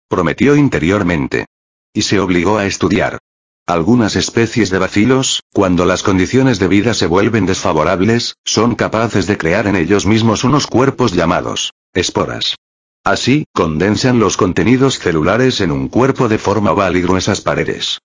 Prometió 0.08 0.56
interiormente. 0.56 1.46
Y 1.92 2.02
se 2.02 2.20
obligó 2.20 2.58
a 2.58 2.66
estudiar. 2.66 3.18
Algunas 3.66 4.16
especies 4.16 4.70
de 4.70 4.78
bacilos, 4.78 5.42
cuando 5.52 5.84
las 5.84 6.02
condiciones 6.02 6.58
de 6.58 6.68
vida 6.68 6.94
se 6.94 7.06
vuelven 7.06 7.46
desfavorables, 7.46 8.36
son 8.44 8.74
capaces 8.74 9.26
de 9.26 9.38
crear 9.38 9.66
en 9.66 9.76
ellos 9.76 10.06
mismos 10.06 10.44
unos 10.44 10.66
cuerpos 10.66 11.12
llamados 11.12 11.72
esporas. 11.94 12.56
Así, 13.04 13.44
condensan 13.52 14.18
los 14.18 14.36
contenidos 14.36 14.98
celulares 14.98 15.60
en 15.60 15.72
un 15.72 15.88
cuerpo 15.88 16.28
de 16.28 16.38
forma 16.38 16.72
oval 16.72 16.96
y 16.96 17.02
gruesas 17.02 17.40
paredes. 17.40 17.98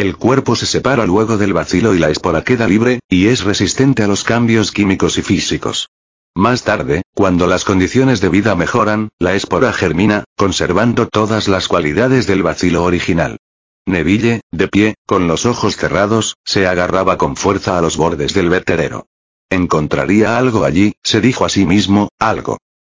El 0.00 0.16
cuerpo 0.16 0.56
se 0.56 0.64
separa 0.64 1.04
luego 1.04 1.36
del 1.36 1.52
bacilo 1.52 1.94
y 1.94 1.98
la 1.98 2.08
espora 2.08 2.42
queda 2.42 2.66
libre, 2.66 3.00
y 3.10 3.26
es 3.26 3.44
resistente 3.44 4.02
a 4.02 4.06
los 4.06 4.24
cambios 4.24 4.72
químicos 4.72 5.18
y 5.18 5.22
físicos. 5.22 5.90
Más 6.34 6.62
tarde, 6.62 7.02
cuando 7.12 7.46
las 7.46 7.66
condiciones 7.66 8.22
de 8.22 8.30
vida 8.30 8.54
mejoran, 8.54 9.10
la 9.18 9.34
espora 9.34 9.74
germina, 9.74 10.24
conservando 10.38 11.06
todas 11.06 11.48
las 11.48 11.68
cualidades 11.68 12.26
del 12.26 12.42
bacilo 12.42 12.82
original. 12.84 13.36
Neville, 13.84 14.40
de 14.50 14.68
pie, 14.68 14.94
con 15.04 15.28
los 15.28 15.44
ojos 15.44 15.76
cerrados, 15.76 16.38
se 16.46 16.66
agarraba 16.66 17.18
con 17.18 17.36
fuerza 17.36 17.76
a 17.76 17.82
los 17.82 17.98
bordes 17.98 18.32
del 18.32 18.48
vertedero. 18.48 19.06
Encontraría 19.50 20.38
algo 20.38 20.64
allí, 20.64 20.94
se 21.02 21.20
dijo 21.20 21.44
a 21.44 21.50
sí 21.50 21.66
mismo, 21.66 22.08
algo. 22.18 22.56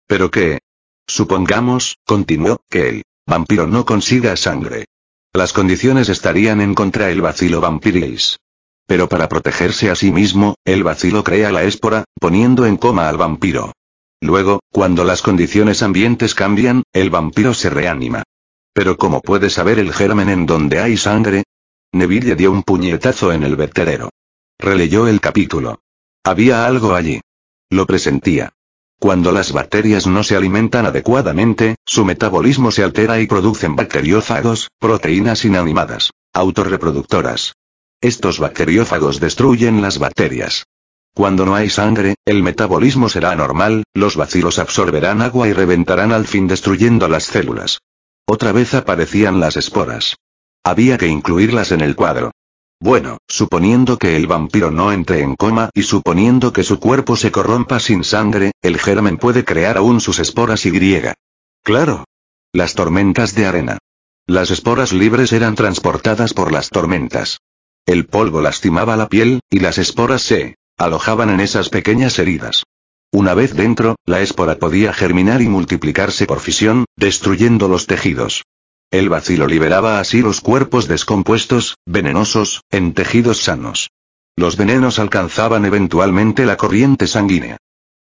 ¿Pero 0.07 0.31
qué? 0.31 0.59
Supongamos, 1.07 1.97
continuó, 2.05 2.59
que 2.69 2.89
el 2.91 3.03
vampiro 3.27 3.67
no 3.67 3.87
consiga 3.87 4.37
sangre. 4.37 4.85
Las 5.33 5.53
condiciones 5.53 6.09
estarían 6.09 6.61
en 6.61 6.75
contra 6.75 7.11
el 7.11 7.23
bacilo 7.23 7.61
vampiris. 7.61 8.39
Pero 8.87 9.09
para 9.09 9.29
protegerse 9.29 9.89
a 9.89 9.95
sí 9.95 10.11
mismo, 10.11 10.57
el 10.65 10.83
bacilo 10.83 11.23
crea 11.23 11.53
la 11.53 11.63
espora, 11.63 12.05
poniendo 12.19 12.67
en 12.67 12.77
coma 12.77 13.09
al 13.09 13.17
vampiro. 13.17 13.73
Luego, 14.21 14.59
cuando 14.73 15.05
las 15.05 15.23
condiciones 15.23 15.85
ambientes 15.85 16.35
cambian, 16.35 16.83
el 16.93 17.11
vampiro 17.11 17.55
se 17.55 17.71
reanima. 17.71 18.25
Pero 18.73 18.97
¿cómo 18.97 19.21
puede 19.21 19.51
saber 19.51 19.79
el 19.79 19.93
germen 19.93 20.29
en 20.29 20.47
donde 20.47 20.81
hay 20.81 20.97
sangre? 20.97 21.45
Neville 21.93 22.35
dio 22.35 22.51
un 22.51 22.65
puñetazo 22.65 23.33
en 23.33 23.45
el 23.45 23.55
vertedero. 23.55 24.11
Releyó 24.59 25.07
el 25.07 25.21
capítulo. 25.21 25.81
Había 26.25 26.67
algo 26.67 26.95
allí. 26.95 27.21
Lo 27.71 27.87
presentía. 27.87 28.53
Cuando 29.01 29.33
las 29.33 29.53
bacterias 29.53 30.07
no 30.07 30.23
se 30.23 30.37
alimentan 30.37 30.85
adecuadamente, 30.85 31.77
su 31.87 32.05
metabolismo 32.05 32.71
se 32.71 32.85
altera 32.85 33.19
y 33.19 33.27
producen 33.27 33.75
bacteriófagos, 33.75 34.69
proteínas 34.79 35.47
inanimadas, 35.47 36.11
autorreproductoras. 36.35 37.55
Estos 38.03 38.39
bacteriófagos 38.39 39.19
destruyen 39.19 39.81
las 39.81 39.99
bacterias. 39.99 40.67
Cuando 41.15 41.47
no 41.47 41.55
hay 41.55 41.71
sangre, 41.71 42.17
el 42.27 42.43
metabolismo 42.43 43.09
será 43.09 43.35
normal, 43.35 43.85
los 43.95 44.17
bacilos 44.17 44.59
absorberán 44.59 45.23
agua 45.23 45.49
y 45.49 45.55
reventarán 45.55 46.13
al 46.13 46.27
fin 46.27 46.47
destruyendo 46.47 47.09
las 47.09 47.25
células. 47.25 47.81
Otra 48.27 48.53
vez 48.53 48.75
aparecían 48.75 49.41
las 49.41 49.57
esporas. 49.57 50.17
Había 50.63 50.99
que 50.99 51.07
incluirlas 51.07 51.73
en 51.73 51.81
el 51.81 51.97
cuadro. 51.97 52.33
Bueno, 52.83 53.19
suponiendo 53.29 53.99
que 53.99 54.17
el 54.17 54.27
vampiro 54.27 54.71
no 54.71 54.91
entre 54.91 55.21
en 55.21 55.37
coma 55.37 55.69
y 55.75 55.83
suponiendo 55.83 56.55
que 56.55 56.65
su 56.65 56.81
cuerpo 56.81 57.15
se 57.15 57.31
corrompa 57.31 57.79
sin 57.79 58.05
sangre, 58.05 58.53
el 58.63 58.79
germen 58.79 59.19
puede 59.19 59.45
crear 59.45 59.77
aún 59.77 60.01
sus 60.01 60.19
esporas 60.19 60.65
y 60.65 60.71
griega. 60.71 61.15
Claro. 61.63 62.05
Las 62.55 62.75
tormentas 62.75 63.35
de 63.35 63.45
arena. 63.45 63.79
Las 64.27 64.51
esporas 64.51 64.95
libres 64.95 65.33
eran 65.33 65.57
transportadas 65.57 66.33
por 66.33 66.53
las 66.53 66.71
tormentas. 66.71 67.39
El 67.85 68.07
polvo 68.07 68.41
lastimaba 68.41 68.97
la 68.97 69.09
piel, 69.09 69.41
y 69.51 69.61
las 69.61 69.77
esporas 69.77 70.23
se 70.23 70.57
alojaban 70.79 71.29
en 71.29 71.41
esas 71.41 71.69
pequeñas 71.69 72.19
heridas. 72.19 72.63
Una 73.13 73.35
vez 73.35 73.55
dentro, 73.55 73.97
la 74.07 74.21
espora 74.21 74.57
podía 74.57 74.95
germinar 74.95 75.43
y 75.43 75.49
multiplicarse 75.49 76.27
por 76.27 76.41
fisión, 76.41 76.87
destruyendo 76.97 77.69
los 77.69 77.87
tejidos. 77.87 78.45
El 78.91 79.09
vacilo 79.09 79.47
liberaba 79.47 80.01
así 80.01 80.21
los 80.21 80.41
cuerpos 80.41 80.89
descompuestos, 80.89 81.77
venenosos, 81.87 82.65
en 82.71 82.93
tejidos 82.93 83.43
sanos. 83.43 83.91
Los 84.35 84.57
venenos 84.57 84.99
alcanzaban 84.99 85.65
eventualmente 85.65 86.45
la 86.45 86.57
corriente 86.57 87.07
sanguínea. 87.07 87.57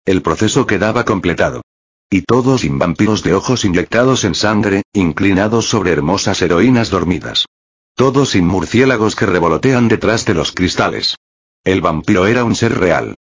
El 0.06 0.24
proceso 0.24 0.66
quedaba 0.66 1.06
completado. 1.06 1.61
Y 2.10 2.24
todos 2.24 2.61
sin 2.61 2.80
vampiros 2.80 3.22
de 3.22 3.36
ojos 3.36 3.66
inyectados 3.66 4.24
en 4.24 4.34
sangre, 4.34 4.82
inclinados 4.91 5.70
sobre 5.70 5.91
hermosas 5.91 6.41
heroínas 6.41 6.90
dormidas. 6.90 7.45
Todos 7.94 8.30
sin 8.30 8.48
murciélagos 8.48 9.16
que 9.16 9.28
revolotean 9.28 9.90
detrás 9.90 10.26
de 10.26 10.34
los 10.34 10.52
cristales. 10.52 11.18
El 11.64 11.82
vampiro 11.82 12.26
era 12.26 12.44
un 12.44 12.56
ser 12.56 12.80
real. 12.80 13.14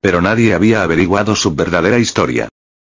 Pero 0.00 0.20
nadie 0.20 0.54
había 0.54 0.84
averiguado 0.84 1.34
su 1.34 1.56
verdadera 1.56 1.98
historia. 1.98 2.48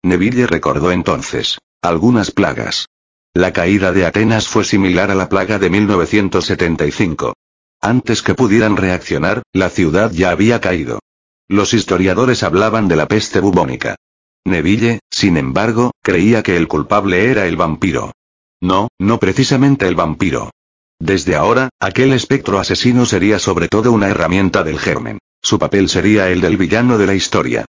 Neville 0.03 0.47
recordó 0.47 0.93
entonces. 0.93 1.57
Algunas 1.81 2.31
plagas. 2.31 2.85
La 3.33 3.53
caída 3.53 3.93
de 3.93 4.05
Atenas 4.05 4.49
fue 4.49 4.65
similar 4.65 5.09
a 5.09 5.15
la 5.15 5.29
plaga 5.29 5.57
de 5.57 5.69
1975. 5.69 7.33
Antes 7.79 8.21
que 8.21 8.35
pudieran 8.35 8.75
reaccionar, 8.75 9.43
la 9.53 9.69
ciudad 9.69 10.11
ya 10.11 10.31
había 10.31 10.59
caído. 10.59 10.99
Los 11.47 11.73
historiadores 11.73 12.43
hablaban 12.43 12.89
de 12.89 12.97
la 12.97 13.07
peste 13.07 13.39
bubónica. 13.39 13.95
Neville, 14.43 14.99
sin 15.09 15.37
embargo, 15.37 15.91
creía 16.03 16.43
que 16.43 16.57
el 16.57 16.67
culpable 16.67 17.31
era 17.31 17.47
el 17.47 17.55
vampiro. 17.55 18.11
No, 18.59 18.89
no 18.99 19.17
precisamente 19.17 19.87
el 19.87 19.95
vampiro. 19.95 20.51
Desde 20.99 21.35
ahora, 21.35 21.69
aquel 21.79 22.11
espectro 22.11 22.59
asesino 22.59 23.05
sería 23.05 23.39
sobre 23.39 23.69
todo 23.69 23.93
una 23.93 24.09
herramienta 24.09 24.63
del 24.63 24.77
germen. 24.77 25.19
Su 25.41 25.57
papel 25.57 25.87
sería 25.87 26.29
el 26.29 26.41
del 26.41 26.57
villano 26.57 26.97
de 26.97 27.07
la 27.07 27.13
historia. 27.13 27.63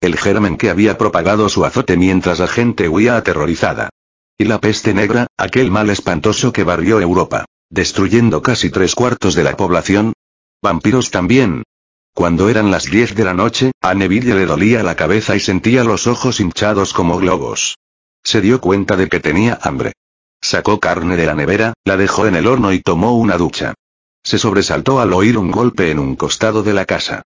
El 0.00 0.16
germen 0.16 0.56
que 0.56 0.70
había 0.70 0.96
propagado 0.96 1.48
su 1.48 1.64
azote 1.64 1.96
mientras 1.96 2.38
la 2.38 2.46
gente 2.46 2.88
huía 2.88 3.16
aterrorizada. 3.16 3.90
Y 4.40 4.44
la 4.44 4.60
peste 4.60 4.94
negra, 4.94 5.26
aquel 5.36 5.72
mal 5.72 5.90
espantoso 5.90 6.52
que 6.52 6.62
barrió 6.62 7.00
Europa, 7.00 7.44
destruyendo 7.70 8.40
casi 8.40 8.70
tres 8.70 8.94
cuartos 8.94 9.34
de 9.34 9.42
la 9.42 9.56
población. 9.56 10.12
Vampiros 10.62 11.10
también. 11.10 11.64
Cuando 12.14 12.48
eran 12.48 12.70
las 12.70 12.84
diez 12.84 13.16
de 13.16 13.24
la 13.24 13.34
noche, 13.34 13.72
a 13.80 13.94
Neville 13.94 14.36
le 14.36 14.46
dolía 14.46 14.84
la 14.84 14.94
cabeza 14.94 15.34
y 15.34 15.40
sentía 15.40 15.82
los 15.82 16.06
ojos 16.06 16.38
hinchados 16.38 16.92
como 16.92 17.18
globos. 17.18 17.78
Se 18.22 18.40
dio 18.40 18.60
cuenta 18.60 18.96
de 18.96 19.08
que 19.08 19.18
tenía 19.18 19.58
hambre. 19.60 19.92
Sacó 20.40 20.78
carne 20.78 21.16
de 21.16 21.26
la 21.26 21.34
nevera, 21.34 21.74
la 21.84 21.96
dejó 21.96 22.28
en 22.28 22.36
el 22.36 22.46
horno 22.46 22.72
y 22.72 22.80
tomó 22.80 23.16
una 23.18 23.36
ducha. 23.38 23.74
Se 24.22 24.38
sobresaltó 24.38 25.00
al 25.00 25.12
oír 25.14 25.36
un 25.36 25.50
golpe 25.50 25.90
en 25.90 25.98
un 25.98 26.14
costado 26.14 26.62
de 26.62 26.74
la 26.74 26.84
casa. 26.84 27.22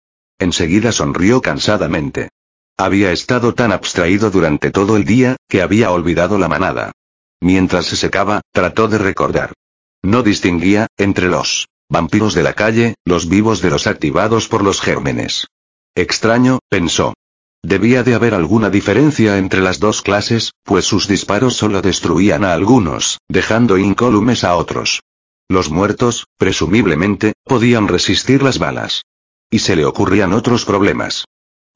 Enseguida 0.40 0.90
sonrió 0.90 1.40
cansadamente. 1.40 2.30
Había 2.78 3.10
estado 3.10 3.54
tan 3.54 3.72
abstraído 3.72 4.30
durante 4.30 4.70
todo 4.70 4.96
el 4.96 5.04
día, 5.04 5.36
que 5.48 5.62
había 5.62 5.90
olvidado 5.90 6.36
la 6.36 6.48
manada. 6.48 6.92
Mientras 7.40 7.86
se 7.86 7.96
secaba, 7.96 8.42
trató 8.52 8.88
de 8.88 8.98
recordar. 8.98 9.54
No 10.02 10.22
distinguía, 10.22 10.86
entre 10.98 11.28
los 11.28 11.68
vampiros 11.88 12.34
de 12.34 12.42
la 12.42 12.52
calle, 12.52 12.94
los 13.04 13.28
vivos 13.28 13.62
de 13.62 13.70
los 13.70 13.86
activados 13.86 14.48
por 14.48 14.62
los 14.62 14.80
gérmenes. 14.80 15.46
Extraño, 15.94 16.58
pensó. 16.68 17.14
Debía 17.62 18.02
de 18.02 18.14
haber 18.14 18.34
alguna 18.34 18.68
diferencia 18.68 19.38
entre 19.38 19.60
las 19.60 19.80
dos 19.80 20.02
clases, 20.02 20.52
pues 20.62 20.84
sus 20.84 21.08
disparos 21.08 21.56
solo 21.56 21.80
destruían 21.80 22.44
a 22.44 22.52
algunos, 22.52 23.18
dejando 23.28 23.78
incólumes 23.78 24.44
a 24.44 24.54
otros. 24.54 25.02
Los 25.48 25.70
muertos, 25.70 26.26
presumiblemente, 26.36 27.32
podían 27.44 27.88
resistir 27.88 28.42
las 28.42 28.58
balas. 28.58 29.02
Y 29.48 29.60
se 29.60 29.76
le 29.76 29.84
ocurrían 29.84 30.32
otros 30.32 30.64
problemas. 30.64 31.24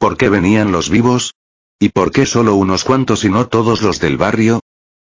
¿Por 0.00 0.16
qué 0.16 0.30
venían 0.30 0.72
los 0.72 0.88
vivos? 0.88 1.34
¿Y 1.78 1.90
por 1.90 2.10
qué 2.10 2.24
solo 2.24 2.54
unos 2.54 2.84
cuantos 2.84 3.22
y 3.24 3.28
no 3.28 3.48
todos 3.48 3.82
los 3.82 4.00
del 4.00 4.16
barrio? 4.16 4.60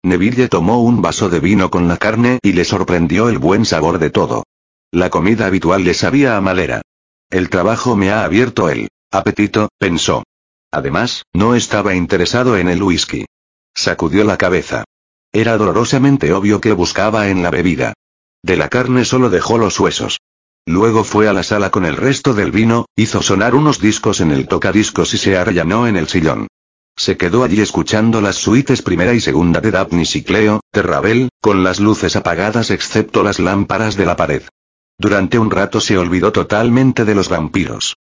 Neville 0.05 0.49
tomó 0.49 0.85
un 0.85 1.03
vaso 1.03 1.29
de 1.29 1.41
vino 1.41 1.69
con 1.69 1.89
la 1.89 1.97
carne 1.97 2.39
y 2.43 2.53
le 2.53 2.65
sorprendió 2.65 3.29
el 3.29 3.39
buen 3.39 3.65
sabor 3.65 3.99
de 3.99 4.11
todo. 4.11 4.45
La 4.93 5.11
comida 5.11 5.47
habitual 5.47 5.83
le 5.83 5.95
sabía 5.95 6.37
a 6.37 6.41
madera. 6.41 6.83
El 7.29 7.51
trabajo 7.51 7.97
me 7.97 8.13
ha 8.13 8.23
abierto 8.23 8.69
el 8.69 8.87
apetito, 9.11 9.69
pensó. 9.81 10.23
Además, 10.71 11.25
no 11.33 11.57
estaba 11.57 11.97
interesado 11.97 12.57
en 12.57 12.69
el 12.69 12.81
whisky. 12.81 13.27
Sacudió 13.75 14.23
la 14.23 14.37
cabeza. 14.37 14.85
Era 15.33 15.57
dolorosamente 15.57 16.33
obvio 16.33 16.61
que 16.61 16.71
buscaba 16.71 17.31
en 17.31 17.43
la 17.43 17.51
bebida. 17.51 17.95
De 18.45 18.57
la 18.57 18.69
carne 18.69 19.05
solo 19.05 19.29
dejó 19.29 19.59
los 19.59 19.81
huesos. 19.81 20.21
Luego 20.67 21.05
fue 21.05 21.29
a 21.29 21.33
la 21.33 21.43
sala 21.43 21.71
con 21.71 21.85
el 21.85 21.97
resto 21.97 22.33
del 22.33 22.51
vino, 22.51 22.87
hizo 22.97 23.23
sonar 23.23 23.55
unos 23.55 23.81
discos 23.81 24.21
en 24.21 24.31
el 24.31 24.49
tocadiscos 24.49 25.13
y 25.13 25.19
se 25.19 25.37
arrellanó 25.37 25.87
en 25.87 25.97
el 25.97 26.09
sillón. 26.09 26.47
Se 26.97 27.17
quedó 27.17 27.45
allí 27.45 27.61
escuchando 27.61 28.21
las 28.21 28.37
suites 28.37 28.81
primera 28.81 29.13
y 29.13 29.21
segunda 29.21 29.61
de 29.61 29.71
Daphne 29.71 30.05
y 30.13 30.23
Cleo, 30.23 30.61
de 30.73 30.83
Ravel, 30.83 31.29
con 31.41 31.65
las 31.65 31.81
luces 31.81 32.17
apagadas 32.17 32.71
excepto 32.71 33.23
las 33.23 33.41
lámparas 33.41 33.97
de 33.97 34.07
la 34.07 34.17
pared. 34.17 34.43
Durante 34.97 35.39
un 35.39 35.51
rato 35.51 35.81
se 35.81 35.99
olvidó 35.99 36.33
totalmente 36.33 37.05
de 37.05 37.15
los 37.15 37.29
vampiros. 37.29 37.97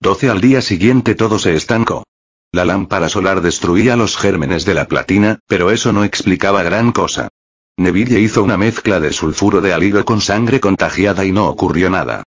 12 0.00 0.28
al 0.28 0.40
día 0.40 0.60
siguiente 0.60 1.14
todo 1.14 1.38
se 1.38 1.54
estancó. 1.54 2.04
La 2.52 2.64
lámpara 2.64 3.08
solar 3.08 3.40
destruía 3.40 3.96
los 3.96 4.16
gérmenes 4.16 4.64
de 4.64 4.74
la 4.74 4.86
platina, 4.86 5.38
pero 5.46 5.70
eso 5.70 5.92
no 5.92 6.04
explicaba 6.04 6.62
gran 6.62 6.92
cosa. 6.92 7.28
Neville 7.78 8.20
hizo 8.20 8.42
una 8.42 8.56
mezcla 8.56 9.00
de 9.00 9.12
sulfuro 9.12 9.60
de 9.60 9.74
alilo 9.74 10.04
con 10.04 10.20
sangre 10.20 10.60
contagiada 10.60 11.24
y 11.24 11.32
no 11.32 11.46
ocurrió 11.46 11.90
nada. 11.90 12.22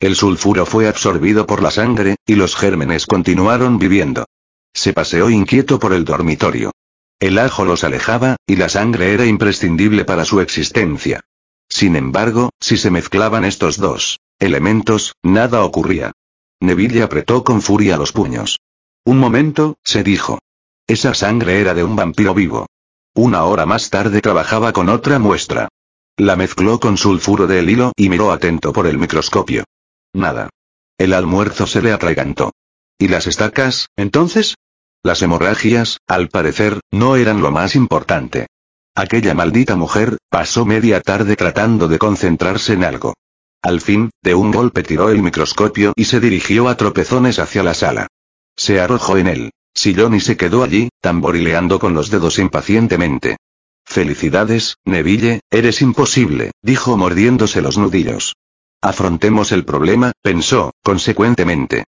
El 0.00 0.16
sulfuro 0.16 0.64
fue 0.64 0.88
absorbido 0.88 1.46
por 1.46 1.62
la 1.62 1.70
sangre, 1.70 2.16
y 2.26 2.34
los 2.34 2.56
gérmenes 2.56 3.06
continuaron 3.06 3.78
viviendo. 3.78 4.24
Se 4.72 4.92
paseó 4.92 5.30
inquieto 5.30 5.78
por 5.78 5.92
el 5.92 6.04
dormitorio. 6.04 6.72
El 7.20 7.38
ajo 7.38 7.64
los 7.64 7.84
alejaba, 7.84 8.36
y 8.46 8.56
la 8.56 8.68
sangre 8.68 9.12
era 9.12 9.26
imprescindible 9.26 10.04
para 10.04 10.24
su 10.24 10.40
existencia. 10.40 11.20
Sin 11.68 11.96
embargo, 11.96 12.50
si 12.60 12.76
se 12.76 12.90
mezclaban 12.90 13.44
estos 13.44 13.78
dos 13.78 14.20
elementos, 14.38 15.14
nada 15.22 15.64
ocurría. 15.64 16.12
Neville 16.60 17.02
apretó 17.02 17.44
con 17.44 17.62
furia 17.62 17.96
los 17.96 18.12
puños. 18.12 18.58
Un 19.04 19.18
momento, 19.18 19.76
se 19.84 20.02
dijo. 20.02 20.38
Esa 20.86 21.14
sangre 21.14 21.60
era 21.60 21.72
de 21.72 21.84
un 21.84 21.94
vampiro 21.96 22.34
vivo. 22.34 22.66
Una 23.16 23.44
hora 23.44 23.64
más 23.64 23.90
tarde 23.90 24.20
trabajaba 24.20 24.72
con 24.72 24.88
otra 24.88 25.20
muestra. 25.20 25.68
La 26.16 26.34
mezcló 26.34 26.80
con 26.80 26.96
sulfuro 26.96 27.46
de 27.46 27.62
hilo 27.62 27.92
y 27.96 28.08
miró 28.08 28.32
atento 28.32 28.72
por 28.72 28.88
el 28.88 28.98
microscopio. 28.98 29.62
Nada. 30.12 30.50
El 30.98 31.12
almuerzo 31.12 31.68
se 31.68 31.80
le 31.80 31.92
atragantó. 31.92 32.50
¿Y 32.98 33.06
las 33.06 33.28
estacas, 33.28 33.86
entonces? 33.94 34.56
Las 35.04 35.22
hemorragias, 35.22 35.98
al 36.08 36.28
parecer, 36.28 36.80
no 36.90 37.14
eran 37.14 37.40
lo 37.40 37.52
más 37.52 37.76
importante. 37.76 38.48
Aquella 38.96 39.32
maldita 39.34 39.76
mujer, 39.76 40.18
pasó 40.28 40.64
media 40.64 41.00
tarde 41.00 41.36
tratando 41.36 41.86
de 41.86 41.98
concentrarse 41.98 42.72
en 42.72 42.82
algo. 42.82 43.14
Al 43.62 43.80
fin, 43.80 44.10
de 44.22 44.34
un 44.34 44.50
golpe 44.50 44.82
tiró 44.82 45.10
el 45.10 45.22
microscopio 45.22 45.92
y 45.94 46.06
se 46.06 46.18
dirigió 46.18 46.68
a 46.68 46.76
tropezones 46.76 47.38
hacia 47.38 47.62
la 47.62 47.74
sala. 47.74 48.08
Se 48.56 48.80
arrojó 48.80 49.18
en 49.18 49.28
él 49.28 49.50
sillón 49.74 50.14
y 50.14 50.20
se 50.20 50.36
quedó 50.36 50.62
allí, 50.62 50.88
tamborileando 51.00 51.78
con 51.78 51.94
los 51.94 52.10
dedos 52.10 52.38
impacientemente. 52.38 53.36
Felicidades, 53.84 54.76
Neville, 54.84 55.40
eres 55.50 55.82
imposible, 55.82 56.52
dijo 56.62 56.96
mordiéndose 56.96 57.60
los 57.60 57.76
nudillos. 57.76 58.34
Afrontemos 58.80 59.52
el 59.52 59.64
problema, 59.64 60.12
pensó, 60.22 60.72
consecuentemente. 60.82 61.84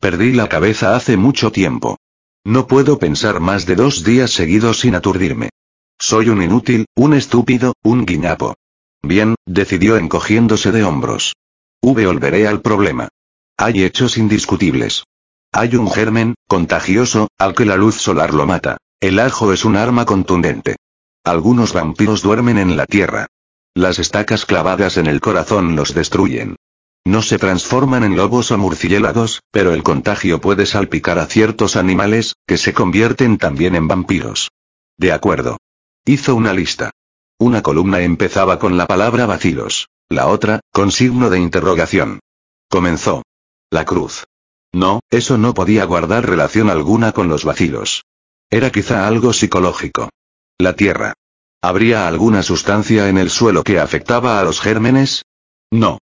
Perdí 0.00 0.32
la 0.32 0.48
cabeza 0.48 0.96
hace 0.96 1.16
mucho 1.16 1.52
tiempo. 1.52 1.98
No 2.44 2.66
puedo 2.66 2.98
pensar 2.98 3.40
más 3.40 3.66
de 3.66 3.76
dos 3.76 4.02
días 4.04 4.30
seguidos 4.30 4.80
sin 4.80 4.94
aturdirme. 4.94 5.50
Soy 5.98 6.30
un 6.30 6.42
inútil, 6.42 6.86
un 6.94 7.14
estúpido, 7.14 7.74
un 7.82 8.06
guiñapo. 8.06 8.54
Bien, 9.02 9.34
decidió 9.44 9.96
encogiéndose 9.96 10.72
de 10.72 10.84
hombros. 10.84 11.34
V 11.82 12.06
volveré 12.06 12.46
al 12.46 12.62
problema. 12.62 13.08
Hay 13.56 13.84
hechos 13.84 14.16
indiscutibles. 14.16 15.04
Hay 15.52 15.74
un 15.74 15.90
germen, 15.90 16.34
contagioso, 16.46 17.28
al 17.36 17.54
que 17.54 17.64
la 17.64 17.76
luz 17.76 17.96
solar 17.96 18.32
lo 18.34 18.46
mata. 18.46 18.76
El 19.00 19.18
ajo 19.18 19.52
es 19.52 19.64
un 19.64 19.76
arma 19.76 20.04
contundente. 20.04 20.76
Algunos 21.24 21.72
vampiros 21.72 22.22
duermen 22.22 22.58
en 22.58 22.76
la 22.76 22.86
tierra. 22.86 23.26
Las 23.74 23.98
estacas 23.98 24.46
clavadas 24.46 24.96
en 24.96 25.06
el 25.06 25.20
corazón 25.20 25.74
los 25.74 25.92
destruyen. 25.94 26.56
No 27.04 27.22
se 27.22 27.38
transforman 27.38 28.04
en 28.04 28.16
lobos 28.16 28.50
o 28.52 28.58
murciélagos, 28.58 29.40
pero 29.50 29.72
el 29.72 29.82
contagio 29.82 30.40
puede 30.40 30.66
salpicar 30.66 31.18
a 31.18 31.26
ciertos 31.26 31.76
animales, 31.76 32.34
que 32.46 32.58
se 32.58 32.72
convierten 32.72 33.38
también 33.38 33.74
en 33.74 33.88
vampiros. 33.88 34.50
De 34.98 35.12
acuerdo. 35.12 35.56
Hizo 36.04 36.36
una 36.36 36.52
lista. 36.52 36.90
Una 37.38 37.62
columna 37.62 38.00
empezaba 38.00 38.58
con 38.58 38.76
la 38.76 38.86
palabra 38.86 39.26
vacilos. 39.26 39.88
La 40.08 40.28
otra, 40.28 40.60
con 40.72 40.92
signo 40.92 41.30
de 41.30 41.38
interrogación. 41.40 42.20
Comenzó. 42.68 43.22
La 43.70 43.84
cruz. 43.84 44.24
No, 44.72 45.00
eso 45.10 45.36
no 45.38 45.54
podía 45.54 45.84
guardar 45.84 46.28
relación 46.28 46.70
alguna 46.70 47.12
con 47.12 47.28
los 47.28 47.44
vacilos. 47.44 48.04
Era 48.50 48.70
quizá 48.70 49.06
algo 49.06 49.32
psicológico. 49.32 50.10
La 50.58 50.74
Tierra. 50.74 51.14
¿Habría 51.62 52.08
alguna 52.08 52.42
sustancia 52.42 53.08
en 53.08 53.18
el 53.18 53.28
suelo 53.28 53.64
que 53.64 53.78
afectaba 53.80 54.40
a 54.40 54.44
los 54.44 54.60
gérmenes? 54.60 55.24
No. 55.70 55.98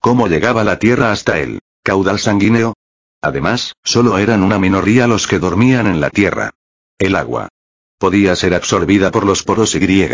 ¿Cómo 0.00 0.26
llegaba 0.26 0.64
la 0.64 0.78
tierra 0.78 1.12
hasta 1.12 1.38
él? 1.38 1.60
¿Caudal 1.82 2.18
sanguíneo? 2.18 2.74
Además, 3.20 3.74
solo 3.84 4.18
eran 4.18 4.42
una 4.42 4.58
minoría 4.58 5.06
los 5.06 5.26
que 5.26 5.38
dormían 5.38 5.86
en 5.86 6.00
la 6.00 6.10
tierra. 6.10 6.50
El 6.98 7.14
agua. 7.14 7.48
Podía 7.98 8.34
ser 8.36 8.54
absorbida 8.54 9.10
por 9.10 9.26
los 9.26 9.42
poros 9.42 9.74
Y. 9.74 10.08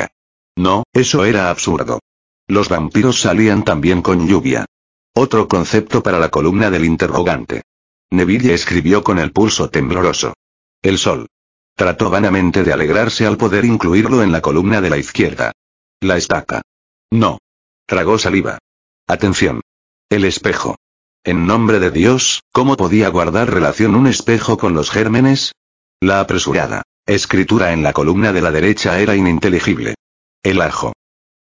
No, 0.57 0.83
eso 0.93 1.25
era 1.25 1.49
absurdo. 1.49 2.01
Los 2.49 2.69
vampiros 2.69 3.21
salían 3.21 3.65
también 3.65 4.03
con 4.03 4.27
lluvia. 4.27 4.67
Otro 5.15 5.47
concepto 5.47 6.03
para 6.03 6.19
la 6.19 6.29
columna 6.29 6.71
del 6.71 6.85
interrogante. 6.85 7.63
Neville 8.11 8.55
escribió 8.55 9.03
con 9.03 9.19
el 9.19 9.33
pulso 9.33 9.71
tembloroso. 9.71 10.35
El 10.83 10.99
sol. 10.99 11.27
Trató 11.75 12.11
vanamente 12.11 12.65
de 12.65 12.73
alegrarse 12.73 13.27
al 13.27 13.37
poder 13.37 13.65
incluirlo 13.65 14.23
en 14.23 14.33
la 14.33 14.41
columna 14.41 14.81
de 14.81 14.91
la 14.91 14.99
izquierda. 14.99 15.53
La 16.01 16.17
estaca. 16.17 16.63
No. 17.11 17.39
Tragó 17.87 18.19
saliva. 18.19 18.59
Atención. 19.07 19.61
El 20.09 20.25
espejo. 20.25 20.77
En 21.25 21.47
nombre 21.47 21.81
de 21.81 21.91
Dios, 21.91 22.43
¿cómo 22.53 22.77
podía 22.77 23.09
guardar 23.09 23.51
relación 23.51 23.95
un 23.95 24.07
espejo 24.07 24.57
con 24.57 24.75
los 24.75 24.91
gérmenes? 24.91 25.53
La 26.01 26.21
apresurada 26.21 26.83
escritura 27.09 27.73
en 27.73 27.83
la 27.83 27.95
columna 27.95 28.33
de 28.35 28.43
la 28.43 28.51
derecha 28.51 29.01
era 29.01 29.17
ininteligible. 29.17 29.95
El 30.43 30.61
ajo. 30.61 30.93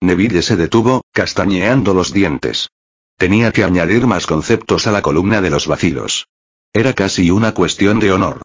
Neville 0.01 0.41
se 0.41 0.55
detuvo, 0.55 1.01
castañeando 1.11 1.93
los 1.93 2.13
dientes. 2.13 2.69
Tenía 3.17 3.51
que 3.51 3.65
añadir 3.65 4.07
más 4.07 4.25
conceptos 4.25 4.87
a 4.87 4.91
la 4.91 5.01
columna 5.01 5.41
de 5.41 5.49
los 5.49 5.67
vacilos. 5.67 6.27
Era 6.73 6.93
casi 6.93 7.31
una 7.31 7.53
cuestión 7.53 7.99
de 7.99 8.11
honor. 8.11 8.41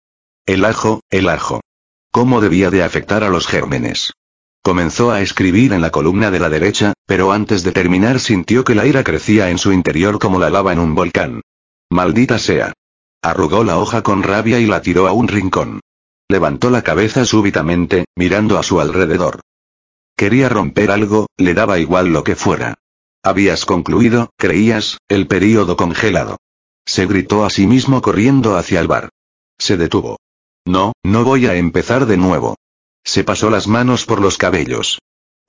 El 0.47 0.65
ajo, 0.65 1.01
el 1.11 1.29
ajo. 1.29 1.61
¿Cómo 2.11 2.41
debía 2.41 2.71
de 2.71 2.83
afectar 2.83 3.25
a 3.25 3.29
los 3.29 3.47
gérmenes? 3.47 4.13
Comenzó 4.63 5.11
a 5.11 5.21
escribir 5.21 5.73
en 5.73 5.81
la 5.81 5.91
columna 5.91 6.31
de 6.31 6.39
la 6.39 6.49
derecha, 6.49 6.93
pero 7.07 7.33
antes 7.33 7.63
de 7.63 7.73
terminar 7.73 8.21
sintió 8.21 8.65
que 8.65 8.75
la 8.75 8.87
ira 8.87 9.03
crecía 9.03 9.51
en 9.51 9.59
su 9.59 9.73
interior 9.73 10.19
como 10.19 10.39
la 10.39 10.51
lava 10.51 10.73
en 10.73 10.79
un 10.79 10.95
volcán. 10.95 11.41
Maldita 11.91 12.39
sea. 12.39 12.73
Arrugó 13.23 13.65
la 13.65 13.79
hoja 13.79 14.03
con 14.03 14.23
rabia 14.23 14.61
y 14.61 14.67
la 14.67 14.83
tiró 14.83 15.09
a 15.09 15.13
un 15.13 15.29
rincón. 15.29 15.81
Levantó 16.29 16.71
la 16.71 16.83
cabeza 16.83 17.25
súbitamente, 17.25 18.05
mirando 18.17 18.59
a 18.59 18.63
su 18.63 18.81
alrededor. 18.81 19.41
Quería 20.17 20.49
romper 20.49 20.91
algo, 20.91 21.27
le 21.37 21.55
daba 21.55 21.79
igual 21.79 22.13
lo 22.13 22.25
que 22.25 22.37
fuera. 22.37 22.75
Habías 23.23 23.65
concluido, 23.65 24.31
creías, 24.37 24.99
el 25.09 25.27
período 25.27 25.77
congelado. 25.77 26.39
Se 26.85 27.07
gritó 27.07 27.45
a 27.45 27.51
sí 27.51 27.67
mismo 27.67 28.03
corriendo 28.03 28.57
hacia 28.57 28.81
el 28.81 28.89
bar. 28.89 29.09
Se 29.59 29.77
detuvo. 29.77 30.19
No, 30.65 30.93
no 31.03 31.25
voy 31.25 31.47
a 31.47 31.57
empezar 31.57 32.07
de 32.07 32.17
nuevo. 32.17 32.57
Se 33.05 33.25
pasó 33.25 33.51
las 33.51 33.67
manos 33.67 34.05
por 34.05 34.21
los 34.21 34.39
cabellos. 34.39 34.99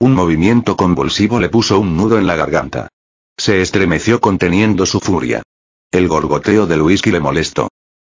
Un 0.00 0.14
movimiento 0.14 0.76
convulsivo 0.76 1.38
le 1.40 1.48
puso 1.48 1.78
un 1.78 1.96
nudo 1.96 2.18
en 2.18 2.26
la 2.26 2.36
garganta. 2.36 2.88
Se 3.36 3.60
estremeció 3.60 4.20
conteniendo 4.20 4.86
su 4.86 5.00
furia. 5.00 5.42
El 5.90 6.08
gorgoteo 6.08 6.66
del 6.66 6.82
whisky 6.82 7.10
le 7.10 7.20
molestó. 7.20 7.68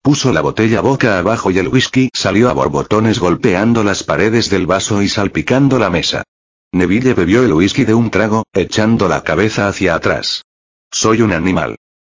Puso 0.01 0.31
la 0.31 0.41
botella 0.41 0.81
boca 0.81 1.19
abajo 1.19 1.51
y 1.51 1.59
el 1.59 1.67
whisky 1.67 2.09
salió 2.13 2.49
a 2.49 2.53
borbotones 2.53 3.19
golpeando 3.19 3.83
las 3.83 4.03
paredes 4.03 4.49
del 4.49 4.65
vaso 4.65 5.01
y 5.01 5.09
salpicando 5.09 5.77
la 5.77 5.89
mesa. 5.89 6.23
Neville 6.71 7.13
bebió 7.13 7.43
el 7.43 7.53
whisky 7.53 7.85
de 7.85 7.93
un 7.93 8.09
trago, 8.09 8.43
echando 8.53 9.07
la 9.07 9.23
cabeza 9.23 9.67
hacia 9.67 9.95
atrás. 9.95 10.43
Soy 10.91 11.21
un 11.21 11.33
animal. 11.33 11.75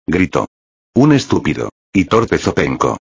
Gritó. 0.07 0.47
Un 0.93 1.13
estúpido. 1.13 1.69
Y 1.91 2.05
torpe 2.05 2.37
zopenco. 2.37 2.97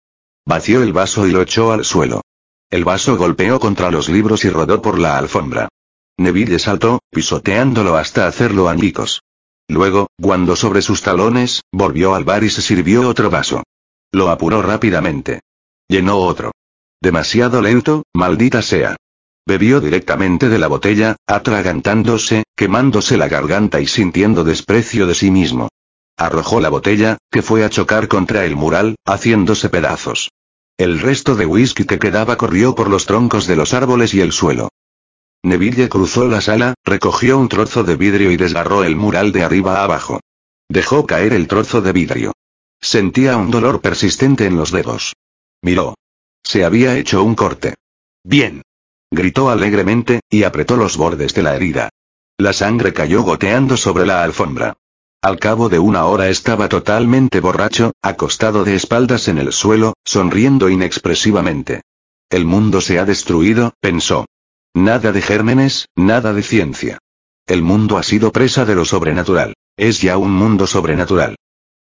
Vació 0.47 0.83
el 0.83 0.93
vaso 0.93 1.27
y 1.27 1.31
lo 1.31 1.43
echó 1.43 1.73
al 1.73 1.85
suelo. 1.85 2.23
El 2.71 2.85
vaso 2.85 3.17
golpeó 3.17 3.61
contra 3.61 3.91
los 3.91 4.09
libros 4.09 4.45
y 4.45 4.51
rodó 4.51 4.81
por 4.81 4.99
la 4.99 5.19
alfombra. 5.19 5.69
Neville 6.19 6.59
saltó, 6.59 7.01
pisoteándolo 7.11 7.97
hasta 7.97 8.27
hacerlo 8.27 8.69
añicos. 8.69 9.23
Luego, 9.69 10.09
cuando 10.21 10.57
sobre 10.57 10.83
sus 10.83 11.03
talones, 11.03 11.63
volvió 11.73 12.15
al 12.15 12.25
bar 12.25 12.45
y 12.45 12.51
se 12.51 12.63
sirvió 12.63 13.07
otro 13.09 13.31
vaso. 13.31 13.63
Lo 14.13 14.31
apuró 14.31 14.63
rápidamente. 14.63 15.41
Llenó 15.89 16.19
otro. 16.19 16.53
Demasiado 17.01 17.63
lento, 17.63 18.05
maldita 18.15 18.63
sea. 18.63 18.97
Bebió 19.47 19.81
directamente 19.81 20.49
de 20.49 20.59
la 20.59 20.67
botella, 20.67 21.17
atragantándose, 21.27 22.45
quemándose 22.57 23.17
la 23.17 23.29
garganta 23.29 23.81
y 23.81 23.87
sintiendo 23.87 24.45
desprecio 24.45 25.07
de 25.07 25.15
sí 25.15 25.31
mismo. 25.31 25.69
Arrojó 26.19 26.61
la 26.61 26.69
botella, 26.69 27.17
que 27.31 27.43
fue 27.43 27.65
a 27.65 27.71
chocar 27.71 28.09
contra 28.09 28.45
el 28.45 28.57
mural, 28.57 28.97
haciéndose 29.07 29.69
pedazos. 29.69 30.31
El 30.77 30.99
resto 31.01 31.37
de 31.37 31.47
whisky 31.47 31.85
que 31.85 32.01
quedaba 32.01 32.37
corrió 32.37 32.75
por 32.75 32.91
los 32.91 33.07
troncos 33.07 33.47
de 33.47 33.55
los 33.55 33.73
árboles 33.73 34.13
y 34.15 34.21
el 34.21 34.33
suelo. 34.33 34.69
Neville 35.45 35.89
cruzó 35.89 36.27
la 36.27 36.41
sala, 36.41 36.75
recogió 36.85 37.39
un 37.39 37.49
trozo 37.49 37.85
de 37.85 37.95
vidrio 37.95 38.33
y 38.33 38.37
desgarró 38.37 38.83
el 38.83 38.97
mural 38.97 39.31
de 39.31 39.45
arriba 39.45 39.79
a 39.79 39.85
abajo. 39.85 40.19
Dejó 40.69 41.07
caer 41.07 41.33
el 41.33 41.47
trozo 41.47 41.83
de 41.83 41.93
vidrio. 41.93 42.33
Sentía 42.81 43.37
un 43.37 43.53
dolor 43.53 43.81
persistente 43.81 44.47
en 44.47 44.57
los 44.57 44.73
dedos. 44.73 45.15
Miró. 45.63 45.95
Se 46.43 46.65
había 46.65 46.99
hecho 46.99 47.23
un 47.23 47.37
corte. 47.37 47.75
Bien. 48.25 48.63
Gritó 49.11 49.51
alegremente, 49.51 50.21
y 50.29 50.43
apretó 50.43 50.77
los 50.77 50.97
bordes 50.97 51.33
de 51.33 51.43
la 51.45 51.55
herida. 51.55 51.91
La 52.39 52.53
sangre 52.53 52.93
cayó 52.93 53.23
goteando 53.23 53.77
sobre 53.77 54.05
la 54.05 54.25
alfombra. 54.25 54.75
Al 55.21 55.41
cabo 55.41 55.69
de 55.69 55.81
una 55.81 56.05
hora 56.05 56.29
estaba 56.29 56.69
totalmente 56.69 57.41
borracho, 57.41 57.91
acostado 58.03 58.63
de 58.63 58.77
espaldas 58.77 59.27
en 59.27 59.39
el 59.39 59.53
suelo, 59.53 59.95
sonriendo 60.05 60.69
inexpresivamente. 60.69 61.83
El 62.31 62.45
mundo 62.45 62.81
se 62.81 63.01
ha 63.01 63.05
destruido, 63.05 63.75
pensó. 63.81 64.27
Nada 64.75 65.11
de 65.11 65.21
gérmenes, 65.21 65.89
nada 65.97 66.33
de 66.33 66.43
ciencia. 66.45 66.99
El 67.47 67.63
mundo 67.63 67.99
ha 67.99 68.05
sido 68.05 68.31
presa 68.31 68.65
de 68.65 68.77
lo 68.77 68.85
sobrenatural. 68.85 69.55
Es 69.77 70.01
ya 70.01 70.19
un 70.19 70.31
mundo 70.31 70.69
sobrenatural. 70.69 71.35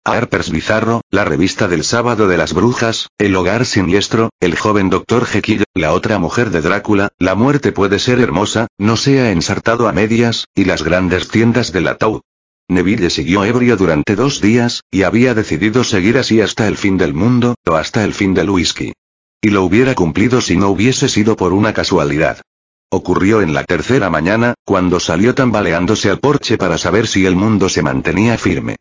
Harper's 0.05 0.51
Bizarro, 0.51 1.03
la 1.11 1.25
revista 1.25 1.69
del 1.69 1.85
sábado 1.85 2.27
de 2.27 2.39
las 2.39 2.55
brujas, 2.55 3.09
El 3.19 3.37
hogar 3.37 3.67
siniestro, 3.67 4.31
El 4.41 4.57
joven 4.57 4.91
doctor 4.91 5.27
Jekyll, 5.27 5.63
La 5.75 5.93
otra 5.93 6.19
mujer 6.19 6.51
de 6.51 6.61
Drácula, 6.61 7.11
La 7.19 7.37
muerte 7.37 7.71
puede 7.71 8.01
ser 8.01 8.19
hermosa, 8.19 8.67
no 8.79 8.97
sea 8.97 9.31
ensartado 9.31 9.87
a 9.87 9.93
medias, 9.93 10.47
y 10.57 10.65
las 10.65 10.83
grandes 10.83 11.29
tiendas 11.29 11.71
del 11.71 11.87
ataúd. 11.87 12.23
Neville 12.69 13.09
siguió 13.09 13.45
ebrio 13.45 13.77
durante 13.77 14.15
dos 14.15 14.41
días, 14.43 14.85
y 14.91 15.03
había 15.03 15.35
decidido 15.35 15.85
seguir 15.85 16.19
así 16.19 16.41
hasta 16.43 16.69
el 16.69 16.77
fin 16.77 16.99
del 16.99 17.15
mundo, 17.15 17.55
o 17.67 17.75
hasta 17.75 18.05
el 18.05 18.13
fin 18.13 18.35
del 18.35 18.51
whisky. 18.51 18.93
Y 19.41 19.51
lo 19.51 19.65
hubiera 19.65 19.95
cumplido 19.95 20.41
si 20.41 20.57
no 20.57 20.69
hubiese 20.69 21.09
sido 21.09 21.37
por 21.37 21.55
una 21.55 21.73
casualidad. 21.73 22.43
Ocurrió 22.91 23.41
en 23.41 23.55
la 23.55 23.65
tercera 23.65 24.11
mañana, 24.11 24.55
cuando 24.65 25.01
salió 25.01 25.35
tambaleándose 25.35 26.11
al 26.11 26.21
porche 26.21 26.59
para 26.59 26.77
saber 26.77 27.07
si 27.07 27.25
el 27.25 27.37
mundo 27.37 27.69
se 27.69 27.83
mantenía 27.83 28.37
firme. 28.37 28.77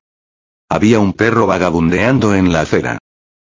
Había 0.69 0.99
un 0.99 1.13
perro 1.13 1.47
vagabundeando 1.47 2.35
en 2.35 2.51
la 2.51 2.61
acera. 2.61 2.97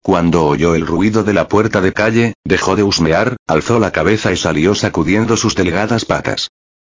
Cuando 0.01 0.45
oyó 0.45 0.73
el 0.73 0.87
ruido 0.87 1.23
de 1.23 1.33
la 1.33 1.47
puerta 1.47 1.81
de 1.81 1.93
calle, 1.93 2.33
dejó 2.43 2.75
de 2.75 2.81
husmear, 2.81 3.37
alzó 3.45 3.79
la 3.79 3.91
cabeza 3.91 4.31
y 4.31 4.37
salió 4.37 4.73
sacudiendo 4.73 5.37
sus 5.37 5.53
delgadas 5.53 6.05
patas. 6.05 6.49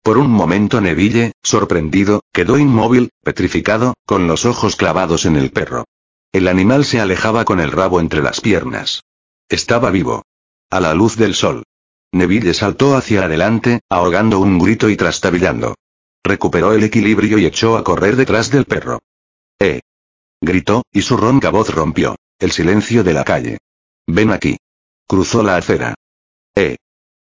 Por 0.06 0.18
un 0.18 0.30
momento 0.30 0.80
Neville, 0.80 1.32
sorprendido, 1.42 2.22
quedó 2.32 2.58
inmóvil, 2.58 3.10
petrificado, 3.24 3.94
con 4.06 4.28
los 4.28 4.44
ojos 4.46 4.76
clavados 4.76 5.24
en 5.24 5.34
el 5.34 5.50
perro. 5.50 5.84
El 6.30 6.46
animal 6.46 6.84
se 6.84 7.00
alejaba 7.00 7.44
con 7.44 7.58
el 7.58 7.72
rabo 7.72 7.98
entre 7.98 8.22
las 8.22 8.40
piernas. 8.40 9.02
Estaba 9.48 9.90
vivo. 9.90 10.22
A 10.70 10.78
la 10.78 10.94
luz 10.94 11.16
del 11.16 11.34
sol. 11.34 11.64
Neville 12.12 12.54
saltó 12.54 12.96
hacia 12.96 13.24
adelante, 13.24 13.80
ahogando 13.90 14.38
un 14.38 14.60
grito 14.60 14.90
y 14.90 14.96
trastabillando. 14.96 15.74
Recuperó 16.22 16.72
el 16.72 16.84
equilibrio 16.84 17.38
y 17.38 17.46
echó 17.46 17.76
a 17.76 17.82
correr 17.82 18.14
detrás 18.14 18.52
del 18.52 18.64
perro. 18.64 19.00
¡Eh! 19.58 19.80
Gritó, 20.40 20.84
y 20.92 21.02
su 21.02 21.16
ronca 21.16 21.50
voz 21.50 21.74
rompió 21.74 22.14
el 22.38 22.52
silencio 22.52 23.02
de 23.02 23.12
la 23.12 23.24
calle. 23.24 23.58
Ven 24.06 24.30
aquí. 24.30 24.56
Cruzó 25.08 25.42
la 25.42 25.56
acera. 25.56 25.96
¡Eh! 26.54 26.76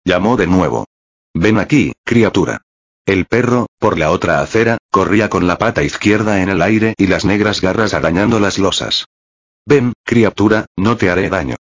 Llamó 0.05 0.37
de 0.37 0.49
nuevo. 0.49 0.87
Ven 1.37 1.59
aquí, 1.59 1.93
criatura. 2.05 2.64
El 3.07 3.27
perro, 3.27 3.67
por 3.79 3.99
la 3.99 4.11
otra 4.11 4.41
acera, 4.41 4.79
corría 4.91 5.29
con 5.29 5.47
la 5.47 5.59
pata 5.59 5.83
izquierda 5.83 6.43
en 6.43 6.49
el 6.49 6.63
aire 6.63 6.95
y 6.97 7.07
las 7.07 7.25
negras 7.25 7.61
garras 7.61 7.93
arañando 7.93 8.41
las 8.41 8.59
losas. 8.59 9.07
Ven, 9.67 9.93
criatura, 10.05 10.67
no 10.77 10.97
te 10.97 11.11
haré 11.11 11.29
daño. 11.29 11.57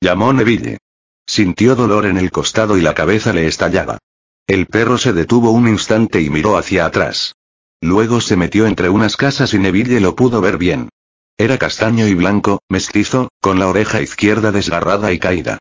Llamó 0.00 0.32
Neville. 0.32 0.78
Sintió 1.26 1.74
dolor 1.74 2.06
en 2.06 2.16
el 2.16 2.30
costado 2.30 2.78
y 2.78 2.80
la 2.80 2.94
cabeza 2.94 3.34
le 3.34 3.46
estallaba. 3.46 3.98
El 4.46 4.66
perro 4.66 4.96
se 4.96 5.12
detuvo 5.12 5.50
un 5.50 5.68
instante 5.68 6.22
y 6.22 6.30
miró 6.30 6.56
hacia 6.56 6.86
atrás. 6.86 7.34
Luego 7.82 8.22
se 8.22 8.36
metió 8.36 8.66
entre 8.66 8.88
unas 8.88 9.16
casas 9.16 9.52
y 9.52 9.58
Neville 9.58 10.00
lo 10.00 10.16
pudo 10.16 10.40
ver 10.40 10.56
bien. 10.56 10.88
Era 11.36 11.58
castaño 11.58 12.08
y 12.08 12.14
blanco, 12.14 12.62
mestizo, 12.68 13.28
con 13.40 13.58
la 13.58 13.68
oreja 13.68 14.00
izquierda 14.00 14.52
desgarrada 14.52 15.12
y 15.12 15.18
caída. 15.18 15.58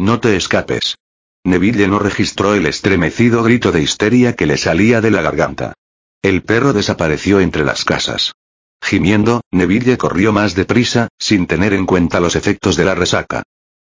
No 0.00 0.18
te 0.18 0.36
escapes. 0.36 0.96
Neville 1.44 1.88
no 1.88 1.98
registró 1.98 2.54
el 2.54 2.66
estremecido 2.66 3.42
grito 3.42 3.72
de 3.72 3.82
histeria 3.82 4.34
que 4.34 4.46
le 4.46 4.56
salía 4.56 5.00
de 5.00 5.10
la 5.10 5.22
garganta. 5.22 5.74
El 6.22 6.42
perro 6.42 6.72
desapareció 6.72 7.40
entre 7.40 7.64
las 7.64 7.84
casas. 7.84 8.34
Gimiendo, 8.80 9.42
Neville 9.50 9.98
corrió 9.98 10.32
más 10.32 10.54
deprisa, 10.54 11.08
sin 11.18 11.46
tener 11.46 11.72
en 11.72 11.86
cuenta 11.86 12.20
los 12.20 12.36
efectos 12.36 12.76
de 12.76 12.84
la 12.84 12.94
resaca. 12.94 13.42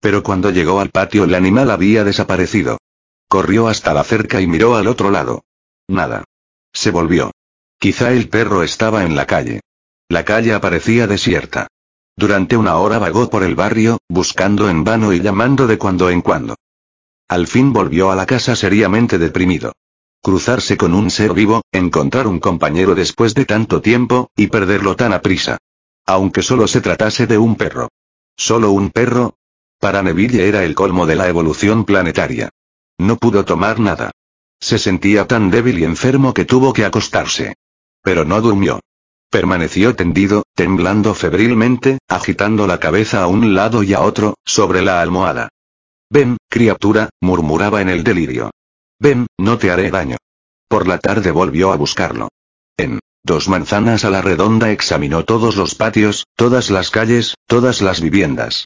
Pero 0.01 0.23
cuando 0.23 0.51
llegó 0.51 0.81
al 0.81 0.91
patio 0.91 1.25
el 1.25 1.35
animal 1.35 1.71
había 1.71 2.05
desaparecido. 2.05 2.79
Corrió 3.29 3.69
hasta 3.69 3.95
la 3.95 4.05
cerca 4.05 4.41
y 4.41 4.47
miró 4.47 4.77
al 4.77 4.87
otro 4.87 5.11
lado. 5.11 5.45
Nada. 5.89 6.25
Se 6.73 6.91
volvió. 6.91 7.33
Quizá 7.79 8.13
el 8.13 8.29
perro 8.29 8.63
estaba 8.63 9.05
en 9.05 9.17
la 9.17 9.27
calle. 9.27 9.61
La 10.09 10.25
calle 10.25 10.53
aparecía 10.55 11.07
desierta. 11.07 11.69
Durante 12.17 12.57
una 12.57 12.77
hora 12.77 12.99
vagó 12.99 13.31
por 13.31 13.43
el 13.43 13.55
barrio, 13.55 13.99
buscando 14.09 14.69
en 14.69 14.85
vano 14.85 15.13
y 15.13 15.21
llamando 15.21 15.67
de 15.67 15.79
cuando 15.79 16.11
en 16.11 16.21
cuando. 16.21 16.57
Al 17.31 17.47
fin 17.47 17.73
volvió 17.73 18.11
a 18.11 18.17
la 18.17 18.27
casa 18.27 18.57
seriamente 18.57 19.17
deprimido. 19.17 19.73
Cruzarse 20.21 20.77
con 20.77 20.95
un 20.95 21.13
ser 21.13 21.33
vivo, 21.33 21.63
encontrar 21.71 22.27
un 22.27 22.41
compañero 22.41 22.97
después 22.97 23.35
de 23.35 23.45
tanto 23.45 23.81
tiempo, 23.81 24.33
y 24.35 24.49
perderlo 24.49 24.97
tan 24.97 25.13
a 25.13 25.23
prisa. 25.23 25.59
Aunque 26.07 26.43
solo 26.43 26.67
se 26.67 26.81
tratase 26.81 27.29
de 27.29 27.39
un 27.39 27.55
perro. 27.55 27.89
¿Solo 28.37 28.73
un 28.73 28.91
perro? 28.91 29.37
Para 29.79 30.03
Neville 30.03 30.49
era 30.49 30.65
el 30.65 30.75
colmo 30.75 31.07
de 31.07 31.15
la 31.15 31.29
evolución 31.29 31.85
planetaria. 31.85 32.51
No 32.99 33.17
pudo 33.17 33.45
tomar 33.45 33.79
nada. 33.79 34.11
Se 34.59 34.77
sentía 34.77 35.29
tan 35.29 35.53
débil 35.53 35.79
y 35.79 35.85
enfermo 35.85 36.35
que 36.35 36.45
tuvo 36.45 36.73
que 36.73 36.85
acostarse. 36.85 37.55
Pero 38.03 38.25
no 38.25 38.41
durmió. 38.41 38.81
Permaneció 39.31 39.95
tendido, 39.95 40.43
temblando 40.57 41.15
febrilmente, 41.15 41.99
agitando 42.09 42.67
la 42.67 42.81
cabeza 42.81 43.23
a 43.23 43.29
un 43.29 43.55
lado 43.55 43.85
y 43.85 43.95
a 43.95 44.01
otro, 44.01 44.35
sobre 44.45 44.83
la 44.83 45.01
almohada. 45.01 45.49
Ven, 46.13 46.39
criatura, 46.49 47.09
murmuraba 47.21 47.81
en 47.81 47.89
el 47.89 48.03
delirio. 48.03 48.51
Ven, 48.99 49.29
no 49.39 49.59
te 49.59 49.71
haré 49.71 49.93
daño. 49.93 50.17
Por 50.69 50.89
la 50.89 50.99
tarde 50.99 51.31
volvió 51.31 51.73
a 51.73 51.77
buscarlo. 51.77 52.29
En 52.77 52.99
dos 53.23 53.49
manzanas 53.49 54.05
a 54.05 54.11
la 54.11 54.21
redonda 54.21 54.73
examinó 54.73 55.25
todos 55.25 55.55
los 55.55 55.77
patios, 55.77 56.27
todas 56.35 56.69
las 56.71 56.91
calles, 56.91 57.35
todas 57.47 57.81
las 57.81 58.01
viviendas. 58.01 58.65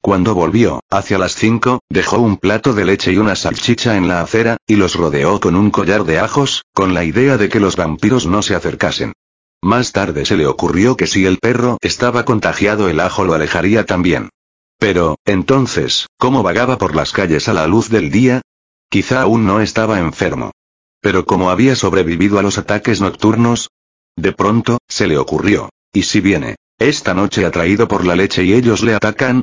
Cuando 0.00 0.34
volvió, 0.34 0.80
hacia 0.88 1.18
las 1.18 1.34
cinco, 1.34 1.80
dejó 1.90 2.18
un 2.18 2.38
plato 2.38 2.72
de 2.72 2.86
leche 2.86 3.12
y 3.12 3.18
una 3.18 3.36
salchicha 3.36 3.96
en 3.98 4.08
la 4.08 4.22
acera, 4.22 4.56
y 4.66 4.76
los 4.76 4.94
rodeó 4.94 5.38
con 5.38 5.54
un 5.54 5.70
collar 5.70 6.04
de 6.04 6.18
ajos, 6.18 6.64
con 6.72 6.94
la 6.94 7.04
idea 7.04 7.36
de 7.36 7.50
que 7.50 7.60
los 7.60 7.76
vampiros 7.76 8.26
no 8.26 8.40
se 8.40 8.54
acercasen. 8.54 9.12
Más 9.60 9.92
tarde 9.92 10.24
se 10.24 10.36
le 10.36 10.46
ocurrió 10.46 10.96
que 10.96 11.06
si 11.06 11.26
el 11.26 11.38
perro 11.38 11.76
estaba 11.82 12.24
contagiado 12.24 12.88
el 12.88 13.00
ajo 13.00 13.24
lo 13.24 13.34
alejaría 13.34 13.84
también. 13.84 14.30
Pero, 14.78 15.16
entonces, 15.24 16.06
¿cómo 16.18 16.42
vagaba 16.42 16.78
por 16.78 16.94
las 16.94 17.12
calles 17.12 17.48
a 17.48 17.54
la 17.54 17.66
luz 17.66 17.88
del 17.88 18.10
día? 18.10 18.42
Quizá 18.90 19.22
aún 19.22 19.46
no 19.46 19.60
estaba 19.60 19.98
enfermo. 19.98 20.52
Pero 21.00 21.24
como 21.24 21.50
había 21.50 21.76
sobrevivido 21.76 22.38
a 22.38 22.42
los 22.42 22.58
ataques 22.58 23.00
nocturnos, 23.00 23.70
de 24.16 24.32
pronto, 24.32 24.78
se 24.88 25.06
le 25.06 25.18
ocurrió, 25.18 25.70
¿y 25.92 26.02
si 26.02 26.20
viene, 26.20 26.56
esta 26.78 27.14
noche 27.14 27.44
atraído 27.44 27.88
por 27.88 28.04
la 28.04 28.16
leche 28.16 28.44
y 28.44 28.54
ellos 28.54 28.82
le 28.82 28.94
atacan? 28.94 29.42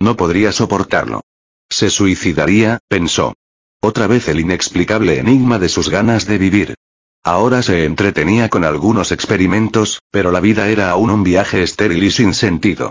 No 0.00 0.16
podría 0.16 0.52
soportarlo. 0.52 1.20
Se 1.68 1.90
suicidaría, 1.90 2.78
pensó. 2.88 3.34
Otra 3.80 4.06
vez 4.06 4.28
el 4.28 4.40
inexplicable 4.40 5.18
enigma 5.18 5.58
de 5.58 5.68
sus 5.68 5.88
ganas 5.88 6.26
de 6.26 6.38
vivir. 6.38 6.74
Ahora 7.22 7.62
se 7.62 7.84
entretenía 7.84 8.48
con 8.48 8.64
algunos 8.64 9.12
experimentos, 9.12 10.00
pero 10.10 10.30
la 10.30 10.40
vida 10.40 10.68
era 10.68 10.90
aún 10.90 11.10
un 11.10 11.24
viaje 11.24 11.62
estéril 11.62 12.02
y 12.04 12.10
sin 12.10 12.34
sentido. 12.34 12.90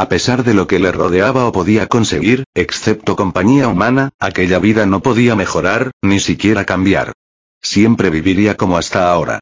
A 0.00 0.08
pesar 0.08 0.44
de 0.44 0.54
lo 0.54 0.66
que 0.66 0.78
le 0.78 0.92
rodeaba 0.92 1.44
o 1.44 1.52
podía 1.52 1.86
conseguir, 1.86 2.44
excepto 2.54 3.16
compañía 3.16 3.68
humana, 3.68 4.08
aquella 4.18 4.58
vida 4.58 4.86
no 4.86 5.02
podía 5.02 5.36
mejorar, 5.36 5.90
ni 6.00 6.20
siquiera 6.20 6.64
cambiar. 6.64 7.12
Siempre 7.60 8.08
viviría 8.08 8.56
como 8.56 8.78
hasta 8.78 9.12
ahora. 9.12 9.40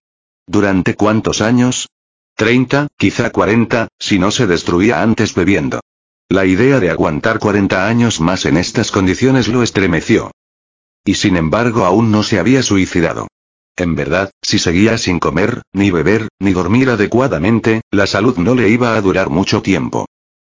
¿Durante 0.49 0.97
cuántos 0.97 1.43
años? 1.43 1.87
Treinta, 2.35 2.89
quizá 2.97 3.31
cuarenta, 3.31 3.87
si 4.01 4.19
no 4.19 4.33
se 4.33 4.49
destruía 4.49 5.01
antes 5.01 5.33
bebiendo. 5.33 5.79
La 6.29 6.45
idea 6.45 6.81
de 6.81 6.91
aguantar 6.91 7.39
40 7.39 7.87
años 7.87 8.21
más 8.21 8.45
en 8.45 8.57
estas 8.57 8.91
condiciones 8.91 9.47
lo 9.47 9.63
estremeció. 9.63 10.33
Y 11.05 11.15
sin 11.15 11.37
embargo 11.37 11.85
aún 11.85 12.11
no 12.11 12.25
se 12.25 12.41
había 12.41 12.65
suicidado. 12.65 13.29
En 13.77 13.95
verdad, 13.95 14.33
si 14.43 14.59
seguía 14.59 14.99
sin 14.99 15.21
comer, 15.21 15.63
ni 15.73 15.93
beber, 15.93 16.27
ni 16.41 16.53
dormir 16.53 16.91
adecuadamente, 16.91 17.83
la 17.93 18.09
salud 18.09 18.39
no 18.39 18.57
le 18.57 18.71
iba 18.71 18.97
a 18.97 19.01
durar 19.01 19.31
mucho 19.31 19.63
tiempo. 19.63 20.08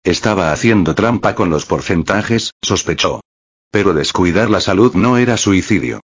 Estaba 0.07 0.53
haciendo 0.53 0.95
trampa 0.95 1.35
con 1.35 1.49
los 1.49 1.65
porcentajes, 1.65 2.53
sospechó. 2.63 3.19
Pero 3.71 3.93
descuidar 3.93 4.49
la 4.49 4.61
salud 4.61 4.93
no 4.93 5.17
era 5.17 5.35
suicidio. 5.35 5.99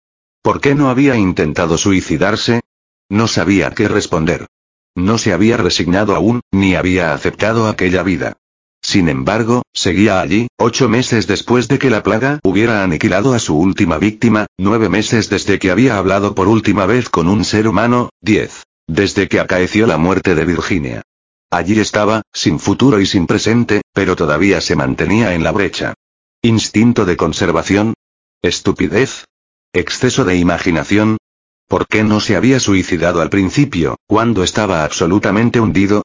¿Por 0.41 0.61
qué 0.61 0.73
no 0.73 0.89
había 0.89 1.17
intentado 1.17 1.77
suicidarse? 1.77 2.61
No 3.09 3.27
sabía 3.27 3.71
qué 3.71 3.89
responder. 3.89 4.45
No 4.95 5.17
se 5.17 5.33
había 5.33 5.57
resignado 5.57 6.15
aún, 6.15 6.39
ni 6.49 6.75
había 6.75 7.13
aceptado 7.13 7.67
aquella 7.67 8.01
vida. 8.01 8.37
Sin 8.81 9.09
embargo, 9.09 9.63
seguía 9.73 10.21
allí, 10.21 10.47
ocho 10.57 10.87
meses 10.87 11.27
después 11.27 11.67
de 11.67 11.77
que 11.77 11.89
la 11.89 12.01
plaga 12.01 12.39
hubiera 12.41 12.85
aniquilado 12.85 13.33
a 13.33 13.39
su 13.39 13.59
última 13.59 13.97
víctima, 13.97 14.47
nueve 14.57 14.87
meses 14.87 15.29
desde 15.29 15.59
que 15.59 15.71
había 15.71 15.97
hablado 15.97 16.35
por 16.35 16.47
última 16.47 16.85
vez 16.85 17.09
con 17.09 17.27
un 17.27 17.43
ser 17.43 17.67
humano, 17.67 18.11
diez. 18.21 18.63
Desde 18.87 19.27
que 19.27 19.41
acaeció 19.41 19.87
la 19.87 19.97
muerte 19.97 20.35
de 20.35 20.45
Virginia. 20.45 21.01
Allí 21.51 21.79
estaba, 21.79 22.21
sin 22.31 22.59
futuro 22.59 23.01
y 23.01 23.05
sin 23.05 23.25
presente, 23.25 23.81
pero 23.93 24.15
todavía 24.15 24.61
se 24.61 24.75
mantenía 24.75 25.33
en 25.33 25.43
la 25.43 25.51
brecha. 25.51 25.95
¿Instinto 26.41 27.05
de 27.05 27.17
conservación? 27.17 27.95
¿Estupidez? 28.41 29.25
¿Exceso 29.73 30.25
de 30.25 30.35
imaginación? 30.35 31.17
¿Por 31.67 31.87
qué 31.87 32.03
no 32.03 32.19
se 32.19 32.35
había 32.35 32.59
suicidado 32.59 33.21
al 33.21 33.29
principio, 33.29 33.97
cuando 34.07 34.43
estaba 34.43 34.83
absolutamente 34.83 35.59
hundido? 35.59 36.03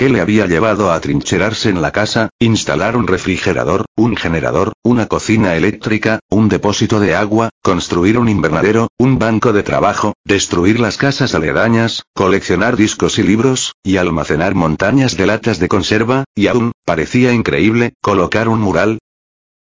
¿Qué 0.00 0.08
le 0.08 0.22
había 0.22 0.46
llevado 0.46 0.92
a 0.92 0.98
trincherarse 0.98 1.68
en 1.68 1.82
la 1.82 1.92
casa, 1.92 2.30
instalar 2.38 2.96
un 2.96 3.06
refrigerador, 3.06 3.84
un 3.96 4.16
generador, 4.16 4.72
una 4.82 5.08
cocina 5.08 5.56
eléctrica, 5.56 6.20
un 6.30 6.48
depósito 6.48 7.00
de 7.00 7.14
agua, 7.14 7.50
construir 7.60 8.16
un 8.16 8.30
invernadero, 8.30 8.88
un 8.96 9.18
banco 9.18 9.52
de 9.52 9.62
trabajo, 9.62 10.14
destruir 10.24 10.80
las 10.80 10.96
casas 10.96 11.34
aledañas, 11.34 12.04
coleccionar 12.14 12.78
discos 12.78 13.18
y 13.18 13.24
libros, 13.24 13.74
y 13.82 13.98
almacenar 13.98 14.54
montañas 14.54 15.18
de 15.18 15.26
latas 15.26 15.58
de 15.58 15.68
conserva, 15.68 16.24
y 16.34 16.46
aún, 16.46 16.72
parecía 16.86 17.34
increíble, 17.34 17.92
colocar 18.00 18.48
un 18.48 18.60
mural? 18.60 19.00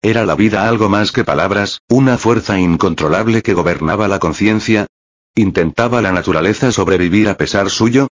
¿Era 0.01 0.24
la 0.24 0.36
vida 0.36 0.69
algo 0.69 0.89
más 0.89 1.11
que 1.11 1.24
palabras, 1.24 1.81
una 1.89 2.19
fuerza 2.19 2.57
incontrolable 2.61 3.43
que 3.43 3.55
gobernaba 3.55 4.07
la 4.07 4.20
conciencia? 4.20 4.86
¿Intentaba 5.35 6.01
la 6.01 6.12
naturaleza 6.12 6.70
sobrevivir 6.70 7.28
a 7.28 7.36
pesar 7.36 7.69
suyo? 7.69 8.07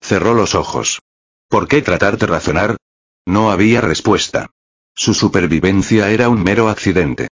Cerró 0.00 0.34
los 0.34 0.54
ojos. 0.54 1.00
¿Por 1.54 1.68
qué 1.68 1.82
tratar 1.82 2.18
de 2.18 2.26
razonar? 2.26 2.76
No 3.26 3.52
había 3.52 3.80
respuesta. 3.80 4.50
Su 4.92 5.14
supervivencia 5.14 6.10
era 6.10 6.28
un 6.28 6.42
mero 6.42 6.68
accidente. 6.68 7.28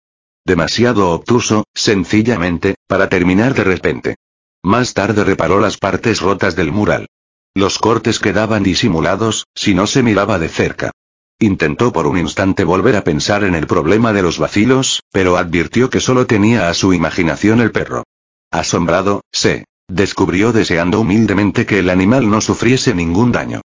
Demasiado 0.46 1.10
obtuso, 1.10 1.64
sencillamente, 1.74 2.76
para 2.86 3.08
terminar 3.08 3.52
de 3.52 3.64
repente. 3.64 4.14
Más 4.62 4.94
tarde 4.94 5.24
reparó 5.24 5.58
las 5.58 5.76
partes 5.76 6.20
rotas 6.20 6.54
del 6.54 6.70
mural. 6.70 7.08
Los 7.52 7.80
cortes 7.80 8.20
quedaban 8.20 8.62
disimulados, 8.62 9.48
si 9.56 9.74
no 9.74 9.88
se 9.88 10.04
miraba 10.04 10.38
de 10.38 10.48
cerca. 10.48 10.92
Intentó 11.40 11.92
por 11.92 12.06
un 12.06 12.16
instante 12.16 12.62
volver 12.62 12.94
a 12.94 13.02
pensar 13.02 13.42
en 13.42 13.56
el 13.56 13.66
problema 13.66 14.12
de 14.12 14.22
los 14.22 14.38
vacilos, 14.38 15.02
pero 15.10 15.36
advirtió 15.36 15.90
que 15.90 15.98
solo 15.98 16.28
tenía 16.28 16.68
a 16.68 16.74
su 16.74 16.92
imaginación 16.92 17.60
el 17.60 17.72
perro. 17.72 18.04
Asombrado, 18.52 19.22
se 19.32 19.64
descubrió 19.88 20.52
deseando 20.52 21.00
humildemente 21.00 21.66
que 21.66 21.80
el 21.80 21.90
animal 21.90 22.30
no 22.30 22.40
sufriese 22.40 22.94
ningún 22.94 23.32
daño. 23.32 23.62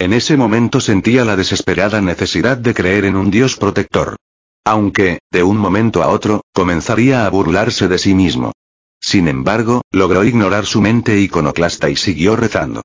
En 0.00 0.14
ese 0.14 0.38
momento 0.38 0.80
sentía 0.80 1.26
la 1.26 1.36
desesperada 1.36 2.00
necesidad 2.00 2.56
de 2.56 2.72
creer 2.72 3.04
en 3.04 3.16
un 3.16 3.30
Dios 3.30 3.56
protector. 3.56 4.16
Aunque, 4.64 5.18
de 5.30 5.42
un 5.42 5.58
momento 5.58 6.02
a 6.02 6.08
otro, 6.08 6.40
comenzaría 6.54 7.26
a 7.26 7.28
burlarse 7.28 7.86
de 7.86 7.98
sí 7.98 8.14
mismo. 8.14 8.52
Sin 8.98 9.28
embargo, 9.28 9.82
logró 9.90 10.24
ignorar 10.24 10.64
su 10.64 10.80
mente 10.80 11.20
iconoclasta 11.20 11.90
y 11.90 11.96
siguió 11.96 12.34
rezando. 12.34 12.80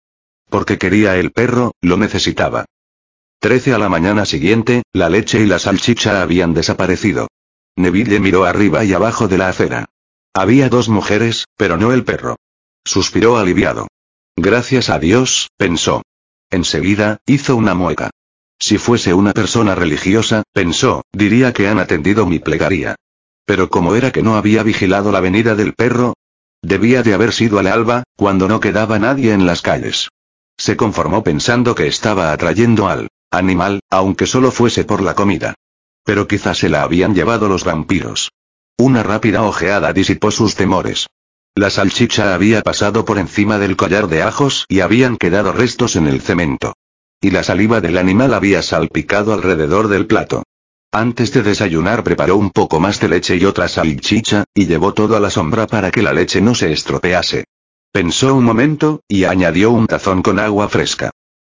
Porque 0.50 0.78
quería 0.78 1.16
el 1.16 1.32
perro, 1.32 1.72
lo 1.80 1.96
necesitaba. 1.96 2.66
Trece 3.40 3.74
a 3.74 3.78
la 3.78 3.88
mañana 3.88 4.26
siguiente, 4.26 4.84
la 4.92 5.10
leche 5.10 5.40
y 5.40 5.46
la 5.46 5.60
salchicha 5.60 6.22
habían 6.22 6.54
desaparecido. 6.54 7.30
Neville 7.78 8.20
miró 8.20 8.44
arriba 8.44 8.84
y 8.84 8.92
abajo 8.92 9.30
de 9.30 9.38
la 9.38 9.48
acera. 9.48 9.86
Había 10.34 10.68
dos 10.68 10.90
mujeres, 10.90 11.46
pero 11.56 11.78
no 11.78 11.94
el 11.94 12.04
perro. 12.04 12.36
Suspiró 12.84 13.38
aliviado. 13.38 13.88
Gracias 14.36 14.90
a 14.90 15.00
Dios, 15.00 15.48
pensó. 15.56 16.02
Enseguida, 16.56 17.18
hizo 17.26 17.58
una 17.58 17.74
mueca. 17.76 18.12
Si 18.58 18.78
fuese 18.78 19.14
una 19.14 19.34
persona 19.34 19.76
religiosa, 19.76 20.44
pensó, 20.54 21.04
diría 21.12 21.52
que 21.52 21.68
han 21.68 21.80
atendido 21.80 22.26
mi 22.26 22.40
plegaria. 22.40 22.96
Pero 23.44 23.70
como 23.70 23.94
era 23.94 24.14
que 24.14 24.24
no 24.24 24.38
había 24.38 24.64
vigilado 24.64 25.12
la 25.12 25.20
venida 25.20 25.56
del 25.56 25.74
perro, 25.74 26.14
debía 26.62 27.04
de 27.04 27.14
haber 27.14 27.34
sido 27.34 27.60
al 27.60 27.68
alba, 27.68 28.04
cuando 28.16 28.48
no 28.48 28.62
quedaba 28.62 28.98
nadie 29.00 29.34
en 29.34 29.46
las 29.46 29.62
calles. 29.62 30.08
Se 30.56 30.78
conformó 30.78 31.26
pensando 31.26 31.76
que 31.76 31.88
estaba 31.88 32.32
atrayendo 32.32 32.88
al 32.88 33.10
animal, 33.32 33.82
aunque 33.90 34.26
solo 34.26 34.50
fuese 34.50 34.86
por 34.86 35.02
la 35.02 35.14
comida. 35.14 35.56
Pero 36.06 36.26
quizás 36.26 36.60
se 36.60 36.70
la 36.70 36.84
habían 36.84 37.14
llevado 37.14 37.50
los 37.50 37.66
vampiros. 37.66 38.32
Una 38.78 39.04
rápida 39.04 39.44
ojeada 39.44 39.92
disipó 39.92 40.32
sus 40.32 40.56
temores. 40.56 41.08
La 41.58 41.70
salchicha 41.70 42.36
había 42.36 42.62
pasado 42.62 43.06
por 43.06 43.18
encima 43.18 43.58
del 43.58 43.78
collar 43.78 44.10
de 44.10 44.22
ajos 44.22 44.66
y 44.68 44.82
habían 44.82 45.16
quedado 45.16 45.54
restos 45.54 45.96
en 45.96 46.06
el 46.06 46.20
cemento. 46.20 46.74
Y 47.22 47.32
la 47.32 47.44
saliva 47.44 47.80
del 47.80 47.98
animal 47.98 48.34
había 48.34 48.62
salpicado 48.62 49.34
alrededor 49.34 49.88
del 49.88 50.06
plato. 50.06 50.44
Antes 50.92 51.32
de 51.32 51.44
desayunar 51.44 52.04
preparó 52.04 52.36
un 52.36 52.52
poco 52.52 52.82
más 52.82 53.00
de 53.00 53.08
leche 53.08 53.38
y 53.38 53.46
otra 53.46 53.70
salchicha, 53.70 54.44
y 54.54 54.66
llevó 54.66 54.94
todo 54.94 55.16
a 55.16 55.22
la 55.22 55.30
sombra 55.30 55.66
para 55.66 55.92
que 55.92 56.02
la 56.02 56.12
leche 56.12 56.42
no 56.42 56.56
se 56.56 56.74
estropease. 56.74 57.46
Pensó 57.94 58.36
un 58.36 58.44
momento, 58.44 59.00
y 59.08 59.24
añadió 59.24 59.72
un 59.72 59.88
tazón 59.88 60.24
con 60.24 60.40
agua 60.40 60.68
fresca. 60.68 61.12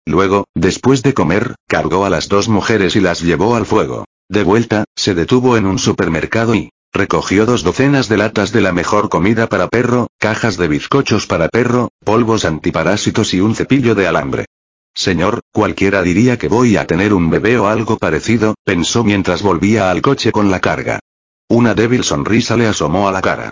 Luego, 0.07 0.45
después 0.56 1.03
de 1.03 1.14
comer, 1.14 1.53
cargó 1.68 2.06
a 2.06 2.10
las 2.10 2.28
dos 2.28 2.49
mujeres 2.49 2.95
y 2.95 3.02
las 3.02 3.22
llevó 3.22 3.56
al 3.56 3.68
fuego. 3.68 4.06
De 4.28 4.44
vuelta, 4.44 4.86
se 4.95 5.14
detuvo 5.14 5.57
en 5.57 5.68
un 5.68 5.78
supermercado 5.78 6.56
y 6.56 6.72
recogió 6.93 7.45
dos 7.45 7.63
docenas 7.63 8.09
de 8.09 8.18
latas 8.18 8.51
de 8.51 8.61
la 8.61 8.73
mejor 8.73 9.09
comida 9.09 9.47
para 9.47 9.68
perro, 9.68 10.07
cajas 10.18 10.57
de 10.57 10.68
bizcochos 10.68 11.26
para 11.26 11.49
perro, 11.49 11.89
polvos 12.03 12.45
antiparásitos 12.45 13.34
y 13.34 13.39
un 13.39 13.55
cepillo 13.55 13.95
de 13.95 14.07
alambre. 14.07 14.45
Señor, 14.93 15.39
cualquiera 15.51 16.01
diría 16.01 16.38
que 16.38 16.49
voy 16.49 16.76
a 16.76 16.85
tener 16.85 17.13
un 17.13 17.30
bebé 17.30 17.57
o 17.57 17.68
algo 17.68 17.97
parecido, 17.97 18.55
pensó 18.65 19.03
mientras 19.03 19.41
volvía 19.41 19.89
al 19.89 20.01
coche 20.01 20.31
con 20.31 20.51
la 20.51 20.59
carga. 20.59 20.99
Una 21.47 21.73
débil 21.73 22.03
sonrisa 22.03 22.57
le 22.57 22.68
asomó 22.68 23.07
a 23.07 23.11
la 23.11 23.22
cara. 23.22 23.51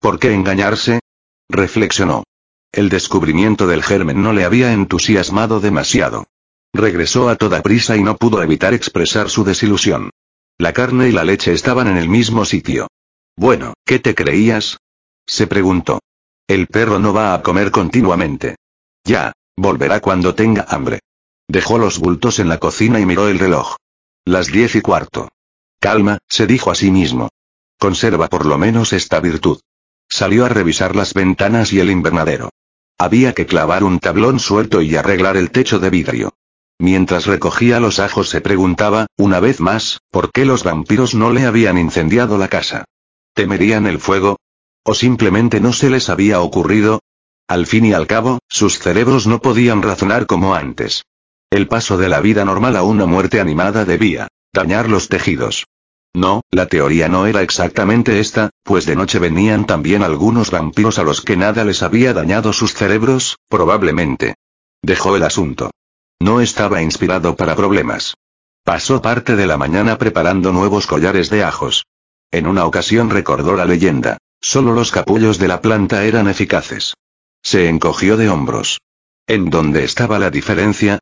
¿Por 0.00 0.18
qué 0.18 0.32
engañarse? 0.32 1.00
reflexionó. 1.48 2.24
El 2.72 2.88
descubrimiento 2.88 3.66
del 3.66 3.82
germen 3.82 4.22
no 4.22 4.32
le 4.32 4.44
había 4.44 4.72
entusiasmado 4.72 5.60
demasiado. 5.60 6.26
Regresó 6.72 7.28
a 7.28 7.36
toda 7.36 7.62
prisa 7.62 7.96
y 7.96 8.02
no 8.02 8.16
pudo 8.16 8.42
evitar 8.42 8.74
expresar 8.74 9.28
su 9.28 9.42
desilusión. 9.42 10.10
La 10.60 10.74
carne 10.74 11.08
y 11.08 11.12
la 11.12 11.24
leche 11.24 11.54
estaban 11.54 11.88
en 11.88 11.96
el 11.96 12.10
mismo 12.10 12.44
sitio. 12.44 12.88
Bueno, 13.34 13.72
¿qué 13.86 13.98
te 13.98 14.14
creías? 14.14 14.76
se 15.26 15.46
preguntó. 15.46 16.00
El 16.46 16.66
perro 16.66 16.98
no 16.98 17.14
va 17.14 17.32
a 17.32 17.42
comer 17.42 17.70
continuamente. 17.70 18.56
Ya, 19.02 19.32
volverá 19.56 20.00
cuando 20.00 20.34
tenga 20.34 20.66
hambre. 20.68 21.00
Dejó 21.48 21.78
los 21.78 21.98
bultos 21.98 22.40
en 22.40 22.50
la 22.50 22.58
cocina 22.58 23.00
y 23.00 23.06
miró 23.06 23.28
el 23.28 23.38
reloj. 23.38 23.76
Las 24.26 24.48
diez 24.48 24.76
y 24.76 24.82
cuarto. 24.82 25.30
Calma, 25.80 26.18
se 26.28 26.46
dijo 26.46 26.70
a 26.70 26.74
sí 26.74 26.90
mismo. 26.90 27.30
Conserva 27.78 28.28
por 28.28 28.44
lo 28.44 28.58
menos 28.58 28.92
esta 28.92 29.18
virtud. 29.20 29.60
Salió 30.10 30.44
a 30.44 30.50
revisar 30.50 30.94
las 30.94 31.14
ventanas 31.14 31.72
y 31.72 31.80
el 31.80 31.90
invernadero. 31.90 32.50
Había 32.98 33.32
que 33.32 33.46
clavar 33.46 33.82
un 33.82 33.98
tablón 33.98 34.38
suelto 34.38 34.82
y 34.82 34.94
arreglar 34.94 35.38
el 35.38 35.52
techo 35.52 35.78
de 35.78 35.88
vidrio. 35.88 36.34
Mientras 36.80 37.26
recogía 37.26 37.78
los 37.78 37.98
ajos 37.98 38.30
se 38.30 38.40
preguntaba, 38.40 39.04
una 39.18 39.38
vez 39.38 39.60
más, 39.60 40.00
por 40.10 40.32
qué 40.32 40.46
los 40.46 40.64
vampiros 40.64 41.14
no 41.14 41.30
le 41.30 41.44
habían 41.44 41.76
incendiado 41.76 42.38
la 42.38 42.48
casa. 42.48 42.86
¿Temerían 43.34 43.86
el 43.86 44.00
fuego? 44.00 44.38
¿O 44.82 44.94
simplemente 44.94 45.60
no 45.60 45.74
se 45.74 45.90
les 45.90 46.08
había 46.08 46.40
ocurrido? 46.40 47.00
Al 47.46 47.66
fin 47.66 47.84
y 47.84 47.92
al 47.92 48.06
cabo, 48.06 48.38
sus 48.48 48.78
cerebros 48.78 49.26
no 49.26 49.42
podían 49.42 49.82
razonar 49.82 50.24
como 50.24 50.54
antes. 50.54 51.04
El 51.50 51.68
paso 51.68 51.98
de 51.98 52.08
la 52.08 52.22
vida 52.22 52.46
normal 52.46 52.76
a 52.76 52.82
una 52.82 53.04
muerte 53.04 53.40
animada 53.42 53.84
debía 53.84 54.28
dañar 54.54 54.88
los 54.88 55.10
tejidos. 55.10 55.66
No, 56.14 56.40
la 56.50 56.64
teoría 56.64 57.10
no 57.10 57.26
era 57.26 57.42
exactamente 57.42 58.20
esta, 58.20 58.48
pues 58.62 58.86
de 58.86 58.96
noche 58.96 59.18
venían 59.18 59.66
también 59.66 60.02
algunos 60.02 60.50
vampiros 60.50 60.98
a 60.98 61.02
los 61.02 61.20
que 61.20 61.36
nada 61.36 61.62
les 61.62 61.82
había 61.82 62.14
dañado 62.14 62.54
sus 62.54 62.72
cerebros, 62.72 63.36
probablemente. 63.50 64.36
Dejó 64.80 65.14
el 65.16 65.24
asunto. 65.24 65.70
No 66.20 66.42
estaba 66.42 66.82
inspirado 66.82 67.34
para 67.34 67.56
problemas. 67.56 68.14
Pasó 68.62 69.00
parte 69.00 69.36
de 69.36 69.46
la 69.46 69.56
mañana 69.56 69.96
preparando 69.96 70.52
nuevos 70.52 70.86
collares 70.86 71.30
de 71.30 71.42
ajos. 71.42 71.86
En 72.30 72.46
una 72.46 72.66
ocasión 72.66 73.08
recordó 73.08 73.56
la 73.56 73.64
leyenda. 73.64 74.18
Solo 74.40 74.74
los 74.74 74.90
capullos 74.92 75.38
de 75.38 75.48
la 75.48 75.62
planta 75.62 76.04
eran 76.04 76.28
eficaces. 76.28 76.94
Se 77.42 77.68
encogió 77.68 78.18
de 78.18 78.28
hombros. 78.28 78.80
¿En 79.26 79.48
dónde 79.48 79.84
estaba 79.84 80.18
la 80.18 80.30
diferencia? 80.30 80.98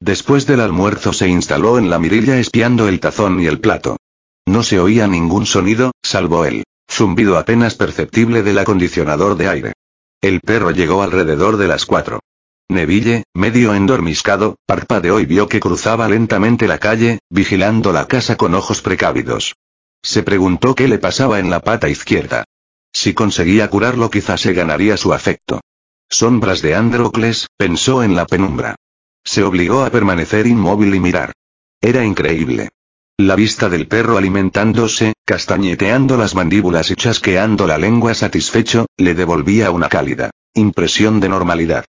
Después 0.00 0.46
del 0.46 0.60
almuerzo 0.60 1.12
se 1.12 1.28
instaló 1.28 1.78
en 1.78 1.90
la 1.90 1.98
mirilla 1.98 2.38
espiando 2.38 2.88
el 2.88 2.98
tazón 2.98 3.40
y 3.40 3.46
el 3.46 3.60
plato. 3.60 3.98
No 4.46 4.62
se 4.62 4.80
oía 4.80 5.06
ningún 5.06 5.46
sonido, 5.46 5.92
salvo 6.02 6.44
el 6.44 6.64
zumbido 6.90 7.38
apenas 7.38 7.74
perceptible 7.74 8.42
del 8.42 8.58
acondicionador 8.58 9.36
de 9.36 9.48
aire. 9.48 9.72
El 10.20 10.40
perro 10.40 10.70
llegó 10.70 11.02
alrededor 11.02 11.56
de 11.56 11.68
las 11.68 11.86
cuatro. 11.86 12.20
Neville, 12.68 13.24
medio 13.34 13.74
endormiscado, 13.74 14.56
parpadeó 14.66 15.20
y 15.20 15.26
vio 15.26 15.48
que 15.48 15.60
cruzaba 15.60 16.08
lentamente 16.08 16.66
la 16.66 16.78
calle, 16.78 17.18
vigilando 17.28 17.92
la 17.92 18.06
casa 18.06 18.36
con 18.36 18.54
ojos 18.54 18.80
precavidos. 18.82 19.54
Se 20.02 20.22
preguntó 20.22 20.74
qué 20.74 20.88
le 20.88 20.98
pasaba 20.98 21.38
en 21.38 21.50
la 21.50 21.60
pata 21.60 21.88
izquierda. 21.88 22.44
Si 22.92 23.14
conseguía 23.14 23.68
curarlo 23.68 24.10
quizás 24.10 24.40
se 24.40 24.52
ganaría 24.52 24.96
su 24.96 25.12
afecto. 25.12 25.60
Sombras 26.08 26.60
de 26.60 26.74
Androcles, 26.74 27.48
pensó 27.56 28.02
en 28.02 28.14
la 28.14 28.26
penumbra. 28.26 28.76
Se 29.24 29.42
obligó 29.42 29.84
a 29.84 29.90
permanecer 29.90 30.46
inmóvil 30.46 30.94
y 30.94 31.00
mirar. 31.00 31.32
Era 31.80 32.04
increíble. 32.04 32.70
La 33.18 33.36
vista 33.36 33.68
del 33.68 33.86
perro 33.86 34.16
alimentándose, 34.18 35.14
castañeteando 35.24 36.16
las 36.16 36.34
mandíbulas 36.34 36.90
y 36.90 36.96
chasqueando 36.96 37.66
la 37.66 37.78
lengua 37.78 38.14
satisfecho, 38.14 38.86
le 38.96 39.14
devolvía 39.14 39.70
una 39.70 39.88
cálida 39.88 40.30
impresión 40.54 41.18
de 41.20 41.30
normalidad. 41.30 41.84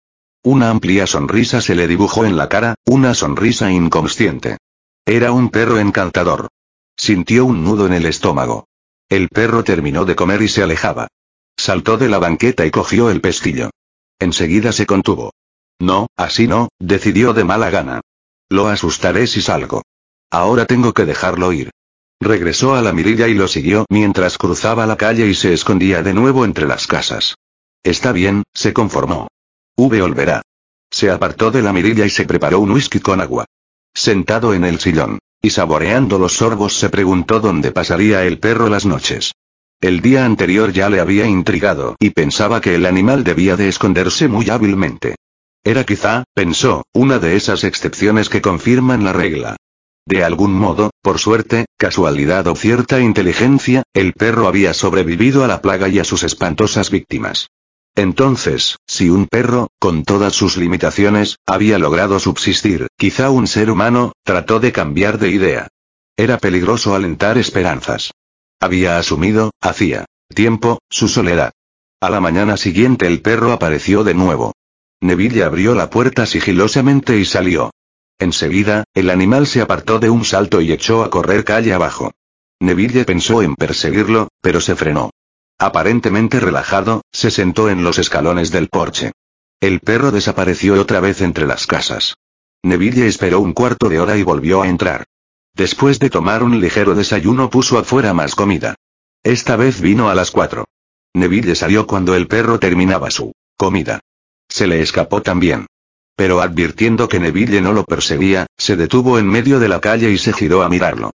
Una 0.43 0.71
amplia 0.71 1.05
sonrisa 1.05 1.61
se 1.61 1.75
le 1.75 1.87
dibujó 1.87 2.25
en 2.25 2.35
la 2.35 2.49
cara, 2.49 2.73
una 2.85 3.13
sonrisa 3.13 3.71
inconsciente. 3.71 4.57
Era 5.05 5.31
un 5.31 5.49
perro 5.49 5.77
encantador. 5.77 6.47
Sintió 6.97 7.45
un 7.45 7.63
nudo 7.63 7.85
en 7.85 7.93
el 7.93 8.07
estómago. 8.07 8.65
El 9.07 9.29
perro 9.29 9.63
terminó 9.63 10.03
de 10.03 10.15
comer 10.15 10.41
y 10.41 10.47
se 10.47 10.63
alejaba. 10.63 11.07
Saltó 11.57 11.97
de 11.97 12.09
la 12.09 12.17
banqueta 12.17 12.65
y 12.65 12.71
cogió 12.71 13.11
el 13.11 13.21
pestillo. 13.21 13.69
Enseguida 14.17 14.71
se 14.71 14.87
contuvo. 14.87 15.31
No, 15.79 16.07
así 16.17 16.47
no, 16.47 16.69
decidió 16.79 17.33
de 17.33 17.43
mala 17.43 17.69
gana. 17.69 18.01
Lo 18.49 18.67
asustaré 18.67 19.27
si 19.27 19.41
salgo. 19.41 19.83
Ahora 20.31 20.65
tengo 20.65 20.93
que 20.93 21.05
dejarlo 21.05 21.53
ir. 21.53 21.69
Regresó 22.19 22.73
a 22.73 22.81
la 22.81 22.93
mirilla 22.93 23.27
y 23.27 23.35
lo 23.35 23.47
siguió 23.47 23.85
mientras 23.89 24.39
cruzaba 24.39 24.87
la 24.87 24.95
calle 24.95 25.27
y 25.27 25.35
se 25.35 25.53
escondía 25.53 26.01
de 26.01 26.15
nuevo 26.15 26.45
entre 26.45 26.67
las 26.67 26.87
casas. 26.87 27.35
Está 27.83 28.11
bien, 28.11 28.43
se 28.53 28.73
conformó. 28.73 29.27
V 29.87 29.99
volverá. 29.99 30.43
Se 30.91 31.09
apartó 31.09 31.49
de 31.49 31.63
la 31.63 31.73
mirilla 31.73 32.05
y 32.05 32.09
se 32.11 32.25
preparó 32.25 32.59
un 32.59 32.71
whisky 32.71 32.99
con 32.99 33.19
agua. 33.19 33.45
Sentado 33.93 34.53
en 34.53 34.63
el 34.63 34.79
sillón, 34.79 35.17
y 35.41 35.49
saboreando 35.49 36.19
los 36.19 36.33
sorbos 36.33 36.77
se 36.77 36.89
preguntó 36.89 37.39
dónde 37.39 37.71
pasaría 37.71 38.23
el 38.25 38.37
perro 38.37 38.69
las 38.69 38.85
noches. 38.85 39.31
El 39.79 40.01
día 40.01 40.23
anterior 40.23 40.71
ya 40.71 40.87
le 40.89 40.99
había 40.99 41.25
intrigado 41.25 41.95
y 41.99 42.11
pensaba 42.11 42.61
que 42.61 42.75
el 42.75 42.85
animal 42.85 43.23
debía 43.23 43.57
de 43.57 43.69
esconderse 43.69 44.27
muy 44.27 44.51
hábilmente. 44.51 45.15
Era 45.63 45.83
quizá, 45.83 46.25
pensó, 46.35 46.83
una 46.93 47.17
de 47.17 47.35
esas 47.35 47.63
excepciones 47.63 48.29
que 48.29 48.41
confirman 48.41 49.03
la 49.03 49.13
regla. 49.13 49.57
De 50.05 50.23
algún 50.23 50.53
modo, 50.53 50.91
por 51.01 51.17
suerte, 51.17 51.65
casualidad 51.77 52.45
o 52.47 52.55
cierta 52.55 52.99
inteligencia, 52.99 53.81
el 53.93 54.13
perro 54.13 54.47
había 54.47 54.75
sobrevivido 54.75 55.43
a 55.43 55.47
la 55.47 55.61
plaga 55.61 55.87
y 55.87 55.97
a 55.97 56.03
sus 56.03 56.23
espantosas 56.23 56.91
víctimas. 56.91 57.47
Entonces, 57.95 58.77
si 58.87 59.09
un 59.09 59.27
perro, 59.27 59.69
con 59.79 60.03
todas 60.03 60.33
sus 60.33 60.55
limitaciones, 60.57 61.37
había 61.45 61.77
logrado 61.77 62.19
subsistir, 62.19 62.87
quizá 62.97 63.29
un 63.29 63.47
ser 63.47 63.69
humano, 63.69 64.13
trató 64.23 64.59
de 64.59 64.71
cambiar 64.71 65.17
de 65.17 65.29
idea. 65.29 65.67
Era 66.15 66.37
peligroso 66.37 66.95
alentar 66.95 67.37
esperanzas. 67.37 68.11
Había 68.59 68.97
asumido, 68.97 69.51
hacía 69.59 70.05
tiempo, 70.33 70.79
su 70.89 71.09
soledad. 71.09 71.51
A 71.99 72.09
la 72.09 72.21
mañana 72.21 72.55
siguiente 72.57 73.05
el 73.07 73.21
perro 73.21 73.51
apareció 73.51 74.03
de 74.03 74.13
nuevo. 74.13 74.53
Neville 75.01 75.43
abrió 75.43 75.75
la 75.75 75.89
puerta 75.89 76.25
sigilosamente 76.25 77.17
y 77.17 77.25
salió. 77.25 77.71
Enseguida, 78.19 78.83
el 78.93 79.09
animal 79.09 79.47
se 79.47 79.61
apartó 79.61 79.99
de 79.99 80.09
un 80.09 80.23
salto 80.23 80.61
y 80.61 80.71
echó 80.71 81.03
a 81.03 81.09
correr 81.09 81.43
calle 81.43 81.73
abajo. 81.73 82.11
Neville 82.59 83.03
pensó 83.03 83.41
en 83.41 83.55
perseguirlo, 83.55 84.29
pero 84.41 84.61
se 84.61 84.75
frenó. 84.75 85.09
Aparentemente 85.61 86.40
relajado, 86.40 87.03
se 87.11 87.30
sentó 87.30 87.69
en 87.69 87.83
los 87.83 87.99
escalones 87.99 88.49
del 88.49 88.67
porche. 88.67 89.11
El 89.59 89.80
perro 89.80 90.09
desapareció 90.09 90.73
otra 90.81 90.99
vez 90.99 91.22
entre 91.22 91.45
las 91.45 91.67
casas. 91.67 92.15
Neville 92.64 93.06
esperó 93.06 93.41
un 93.41 93.53
cuarto 93.53 93.88
de 93.88 93.99
hora 93.99 94.17
y 94.17 94.23
volvió 94.23 94.64
a 94.64 94.67
entrar. 94.67 95.03
Después 95.53 95.99
de 95.99 96.09
tomar 96.09 96.41
un 96.41 96.59
ligero 96.59 96.95
desayuno 96.95 97.51
puso 97.51 97.77
afuera 97.77 98.11
más 98.15 98.33
comida. 98.33 98.73
Esta 99.22 99.56
vez 99.56 99.81
vino 99.81 100.09
a 100.09 100.15
las 100.15 100.31
cuatro. 100.31 100.65
Neville 101.14 101.53
salió 101.53 101.85
cuando 101.85 102.15
el 102.15 102.27
perro 102.27 102.57
terminaba 102.57 103.11
su 103.11 103.31
comida. 103.56 103.99
Se 104.49 104.65
le 104.65 104.81
escapó 104.81 105.22
también. 105.22 105.67
Pero 106.15 106.41
advirtiendo 106.41 107.07
que 107.07 107.19
Neville 107.19 107.61
no 107.61 107.72
lo 107.73 107.83
perseguía, 107.83 108.48
se 108.57 108.77
detuvo 108.77 109.19
en 109.19 109.27
medio 109.27 109.59
de 109.59 109.69
la 109.69 109.80
calle 109.80 110.09
y 110.09 110.17
se 110.17 110.33
giró 110.33 110.64
a 110.64 110.69
mirarlo. 110.69 111.11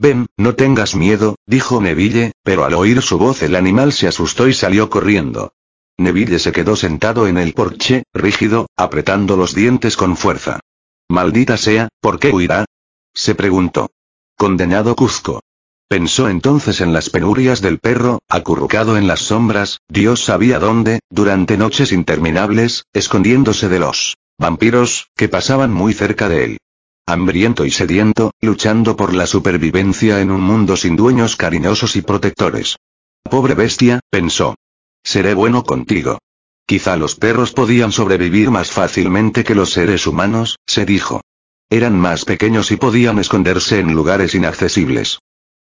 Ven, 0.00 0.26
no 0.36 0.54
tengas 0.54 0.94
miedo, 0.94 1.36
dijo 1.46 1.80
Neville, 1.80 2.32
pero 2.44 2.64
al 2.64 2.74
oír 2.74 3.02
su 3.02 3.18
voz 3.18 3.42
el 3.42 3.56
animal 3.56 3.92
se 3.92 4.06
asustó 4.06 4.46
y 4.46 4.54
salió 4.54 4.90
corriendo. 4.90 5.54
Neville 5.96 6.38
se 6.38 6.52
quedó 6.52 6.76
sentado 6.76 7.26
en 7.26 7.36
el 7.36 7.52
porche, 7.52 8.04
rígido, 8.14 8.68
apretando 8.76 9.36
los 9.36 9.56
dientes 9.56 9.96
con 9.96 10.16
fuerza. 10.16 10.60
Maldita 11.08 11.56
sea, 11.56 11.88
¿por 12.00 12.20
qué 12.20 12.30
huirá? 12.30 12.64
se 13.12 13.34
preguntó. 13.34 13.90
Condenado 14.36 14.94
Cuzco. 14.94 15.40
Pensó 15.88 16.28
entonces 16.28 16.80
en 16.80 16.92
las 16.92 17.10
penurias 17.10 17.60
del 17.60 17.78
perro, 17.80 18.20
acurrucado 18.28 18.96
en 18.96 19.08
las 19.08 19.20
sombras, 19.20 19.80
Dios 19.88 20.22
sabía 20.22 20.60
dónde, 20.60 21.00
durante 21.10 21.56
noches 21.56 21.90
interminables, 21.90 22.84
escondiéndose 22.92 23.68
de 23.68 23.80
los 23.80 24.16
vampiros, 24.38 25.08
que 25.16 25.28
pasaban 25.28 25.72
muy 25.72 25.94
cerca 25.94 26.28
de 26.28 26.44
él. 26.44 26.58
Hambriento 27.08 27.64
y 27.64 27.70
sediento, 27.70 28.32
luchando 28.40 28.94
por 28.94 29.14
la 29.14 29.26
supervivencia 29.26 30.20
en 30.20 30.30
un 30.30 30.42
mundo 30.42 30.76
sin 30.76 30.94
dueños 30.94 31.36
cariñosos 31.36 31.96
y 31.96 32.02
protectores. 32.02 32.76
Pobre 33.22 33.54
bestia, 33.54 34.00
pensó. 34.10 34.54
Seré 35.02 35.32
bueno 35.32 35.64
contigo. 35.64 36.18
Quizá 36.66 36.98
los 36.98 37.14
perros 37.14 37.52
podían 37.52 37.92
sobrevivir 37.92 38.50
más 38.50 38.70
fácilmente 38.70 39.42
que 39.42 39.54
los 39.54 39.70
seres 39.70 40.06
humanos, 40.06 40.58
se 40.66 40.84
dijo. 40.84 41.22
Eran 41.70 41.98
más 41.98 42.26
pequeños 42.26 42.70
y 42.72 42.76
podían 42.76 43.18
esconderse 43.18 43.78
en 43.78 43.94
lugares 43.94 44.34
inaccesibles. 44.34 45.18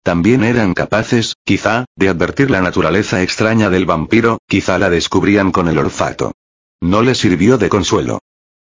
También 0.05 0.45
eran 0.45 0.75
capaces, 0.75 1.35
quizá, 1.45 1.87
de 1.97 2.09
advertir 2.09 2.51
la 2.51 2.61
naturaleza 2.61 3.23
extraña 3.23 3.69
del 3.69 3.85
vampiro, 3.85 4.39
quizá 4.49 4.79
la 4.79 4.91
descubrían 4.91 5.51
con 5.51 5.69
el 5.69 5.79
olfato. 5.79 6.33
No 6.81 7.03
le 7.03 7.17
sirvió 7.17 7.59
de 7.59 7.69
consuelo. 7.69 8.21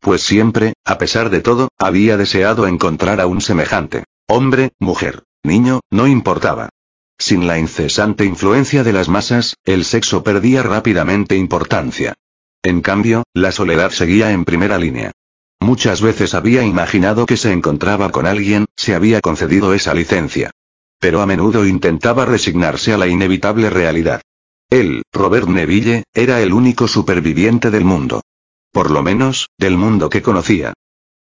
Pues 0.03 0.23
siempre, 0.23 0.75
a 0.85 0.99
pesar 0.99 1.31
de 1.31 1.41
todo, 1.41 1.69
había 1.79 2.17
deseado 2.17 2.67
encontrar 2.67 3.21
a 3.21 3.29
un 3.29 3.41
semejante. 3.41 4.03
Hombre, 4.27 4.73
mujer, 4.81 5.23
niño, 5.45 5.79
no 5.93 6.09
importaba. 6.09 6.71
Sin 7.19 7.47
la 7.47 7.61
incesante 7.61 8.25
influencia 8.25 8.83
de 8.83 8.93
las 8.93 9.09
masas, 9.09 9.55
el 9.65 9.85
sexo 9.85 10.25
perdía 10.25 10.65
rápidamente 10.65 11.37
importancia. 11.37 12.15
En 12.65 12.81
cambio, 12.81 13.23
la 13.33 13.53
soledad 13.53 13.93
seguía 13.93 14.33
en 14.33 14.45
primera 14.45 14.77
línea. 14.77 15.13
Muchas 15.61 16.03
veces 16.03 16.35
había 16.35 16.65
imaginado 16.65 17.25
que 17.25 17.37
se 17.37 17.53
encontraba 17.53 18.11
con 18.11 18.27
alguien, 18.27 18.67
se 18.75 18.97
había 18.97 19.21
concedido 19.21 19.73
esa 19.73 19.95
licencia. 19.95 20.51
Pero 20.99 21.21
a 21.21 21.27
menudo 21.27 21.65
intentaba 21.65 22.27
resignarse 22.27 22.93
a 22.93 22.99
la 22.99 23.07
inevitable 23.07 23.71
realidad. 23.71 24.21
Él, 24.69 25.05
Robert 25.13 25.47
Neville, 25.47 26.03
era 26.13 26.43
el 26.43 26.53
único 26.53 26.89
superviviente 26.89 27.71
del 27.71 27.85
mundo. 27.85 28.21
Por 28.73 28.91
lo 28.91 29.03
menos, 29.03 29.51
del 29.59 29.77
mundo 29.77 30.09
que 30.09 30.23
conocía. 30.23 30.73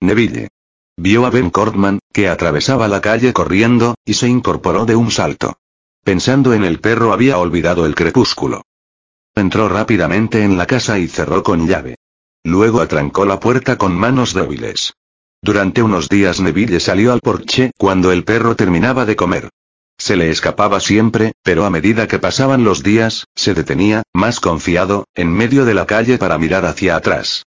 Neville. 0.00 0.48
Vio 0.96 1.24
a 1.24 1.30
Ben 1.30 1.50
Cortman, 1.50 2.00
que 2.12 2.28
atravesaba 2.28 2.88
la 2.88 3.00
calle 3.00 3.32
corriendo, 3.32 3.94
y 4.04 4.14
se 4.14 4.28
incorporó 4.28 4.84
de 4.84 4.96
un 4.96 5.12
salto. 5.12 5.54
Pensando 6.02 6.52
en 6.52 6.64
el 6.64 6.80
perro 6.80 7.12
había 7.12 7.38
olvidado 7.38 7.86
el 7.86 7.94
crepúsculo. 7.94 8.62
Entró 9.36 9.68
rápidamente 9.68 10.42
en 10.42 10.58
la 10.58 10.66
casa 10.66 10.98
y 10.98 11.06
cerró 11.06 11.44
con 11.44 11.68
llave. 11.68 11.96
Luego 12.42 12.80
atrancó 12.80 13.24
la 13.24 13.38
puerta 13.38 13.78
con 13.78 13.96
manos 13.96 14.34
débiles. 14.34 14.94
Durante 15.40 15.82
unos 15.82 16.08
días 16.08 16.40
Neville 16.40 16.80
salió 16.80 17.12
al 17.12 17.20
porche 17.20 17.70
cuando 17.78 18.10
el 18.10 18.24
perro 18.24 18.56
terminaba 18.56 19.04
de 19.04 19.14
comer. 19.14 19.50
Se 19.98 20.16
le 20.16 20.30
escapaba 20.30 20.78
siempre, 20.78 21.32
pero 21.42 21.64
a 21.64 21.70
medida 21.70 22.06
que 22.06 22.20
pasaban 22.20 22.62
los 22.62 22.82
días, 22.84 23.26
se 23.34 23.52
detenía, 23.52 24.04
más 24.14 24.38
confiado, 24.38 25.06
en 25.14 25.32
medio 25.32 25.64
de 25.64 25.74
la 25.74 25.86
calle 25.86 26.18
para 26.18 26.38
mirar 26.38 26.64
hacia 26.64 26.94
atrás. 26.96 27.42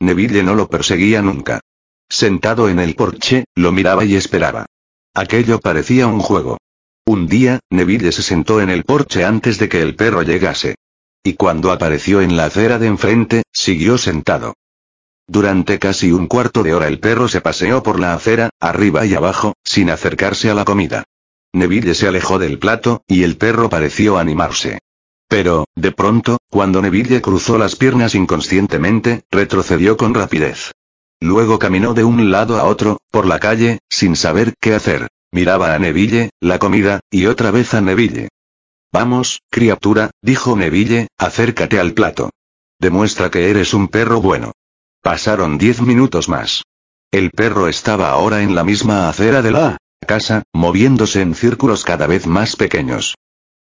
Neville 0.00 0.44
no 0.44 0.54
lo 0.54 0.68
perseguía 0.68 1.20
nunca. 1.20 1.60
Sentado 2.08 2.68
en 2.68 2.78
el 2.78 2.94
porche, 2.94 3.44
lo 3.56 3.72
miraba 3.72 4.04
y 4.04 4.14
esperaba. 4.14 4.66
Aquello 5.14 5.58
parecía 5.58 6.06
un 6.06 6.20
juego. 6.20 6.58
Un 7.04 7.26
día, 7.26 7.60
Neville 7.70 8.12
se 8.12 8.22
sentó 8.22 8.60
en 8.60 8.70
el 8.70 8.84
porche 8.84 9.24
antes 9.24 9.58
de 9.58 9.68
que 9.68 9.82
el 9.82 9.96
perro 9.96 10.22
llegase. 10.22 10.76
Y 11.24 11.34
cuando 11.34 11.72
apareció 11.72 12.20
en 12.20 12.36
la 12.36 12.44
acera 12.44 12.78
de 12.78 12.86
enfrente, 12.86 13.42
siguió 13.52 13.98
sentado. 13.98 14.54
Durante 15.26 15.80
casi 15.80 16.12
un 16.12 16.28
cuarto 16.28 16.62
de 16.62 16.72
hora 16.72 16.86
el 16.86 17.00
perro 17.00 17.26
se 17.26 17.40
paseó 17.40 17.82
por 17.82 17.98
la 17.98 18.14
acera, 18.14 18.50
arriba 18.60 19.04
y 19.06 19.14
abajo, 19.14 19.54
sin 19.64 19.90
acercarse 19.90 20.50
a 20.50 20.54
la 20.54 20.64
comida. 20.64 21.04
Neville 21.52 21.94
se 21.94 22.08
alejó 22.08 22.38
del 22.38 22.58
plato, 22.58 23.02
y 23.06 23.22
el 23.22 23.36
perro 23.36 23.68
pareció 23.68 24.18
animarse. 24.18 24.78
Pero, 25.28 25.64
de 25.74 25.92
pronto, 25.92 26.38
cuando 26.48 26.82
Neville 26.82 27.20
cruzó 27.20 27.58
las 27.58 27.76
piernas 27.76 28.14
inconscientemente, 28.14 29.24
retrocedió 29.30 29.96
con 29.96 30.14
rapidez. 30.14 30.72
Luego 31.20 31.58
caminó 31.58 31.94
de 31.94 32.04
un 32.04 32.30
lado 32.30 32.58
a 32.58 32.64
otro, 32.64 32.98
por 33.10 33.26
la 33.26 33.38
calle, 33.38 33.78
sin 33.88 34.16
saber 34.16 34.54
qué 34.60 34.74
hacer. 34.74 35.08
Miraba 35.32 35.74
a 35.74 35.78
Neville, 35.78 36.30
la 36.40 36.58
comida, 36.58 37.00
y 37.10 37.26
otra 37.26 37.50
vez 37.50 37.74
a 37.74 37.80
Neville. 37.80 38.28
Vamos, 38.92 39.42
criatura, 39.50 40.10
dijo 40.22 40.56
Neville, 40.56 41.08
acércate 41.18 41.80
al 41.80 41.92
plato. 41.92 42.30
Demuestra 42.78 43.30
que 43.30 43.50
eres 43.50 43.74
un 43.74 43.88
perro 43.88 44.20
bueno. 44.20 44.52
Pasaron 45.02 45.58
diez 45.58 45.80
minutos 45.80 46.28
más. 46.28 46.62
El 47.10 47.30
perro 47.30 47.68
estaba 47.68 48.10
ahora 48.10 48.42
en 48.42 48.54
la 48.54 48.64
misma 48.64 49.08
acera 49.08 49.42
de 49.42 49.50
la 49.50 49.78
casa, 50.06 50.42
moviéndose 50.52 51.20
en 51.20 51.34
círculos 51.34 51.84
cada 51.84 52.06
vez 52.06 52.26
más 52.26 52.56
pequeños. 52.56 53.16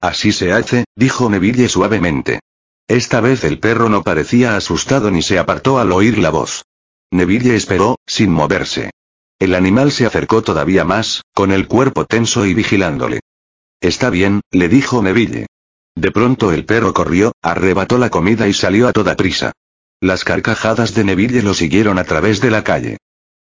Así 0.01 0.33
se 0.33 0.53
hace, 0.53 0.85
dijo 0.97 1.31
Neville 1.31 1.69
suavemente. 1.69 2.41
Esta 2.89 3.21
vez 3.21 3.45
el 3.45 3.61
perro 3.61 3.89
no 3.89 4.03
parecía 4.03 4.57
asustado 4.57 5.11
ni 5.11 5.23
se 5.23 5.39
apartó 5.39 5.79
al 5.79 5.93
oír 5.93 6.19
la 6.19 6.31
voz. 6.31 6.65
Neville 7.13 7.55
esperó, 7.55 7.99
sin 8.07 8.33
moverse. 8.33 8.91
El 9.39 9.55
animal 9.55 9.93
se 9.93 10.07
acercó 10.07 10.43
todavía 10.43 10.85
más, 10.85 11.23
con 11.35 11.53
el 11.53 11.69
cuerpo 11.69 12.05
tenso 12.05 12.47
y 12.47 12.55
vigilándole. 12.55 13.21
Está 13.81 14.11
bien, 14.11 14.41
le 14.51 14.69
dijo 14.69 15.03
Neville. 15.03 15.47
De 15.95 16.11
pronto 16.11 16.53
el 16.53 16.65
perro 16.65 16.95
corrió, 16.95 17.33
arrebató 17.43 17.99
la 17.99 18.11
comida 18.11 18.49
y 18.49 18.53
salió 18.53 18.89
a 18.89 18.93
toda 18.93 19.17
prisa. 19.17 19.53
Las 20.01 20.25
carcajadas 20.25 20.95
de 20.95 21.05
Neville 21.05 21.43
lo 21.43 21.55
siguieron 21.55 21.99
a 21.99 22.05
través 22.05 22.41
de 22.41 22.51
la 22.51 22.65
calle. 22.65 22.99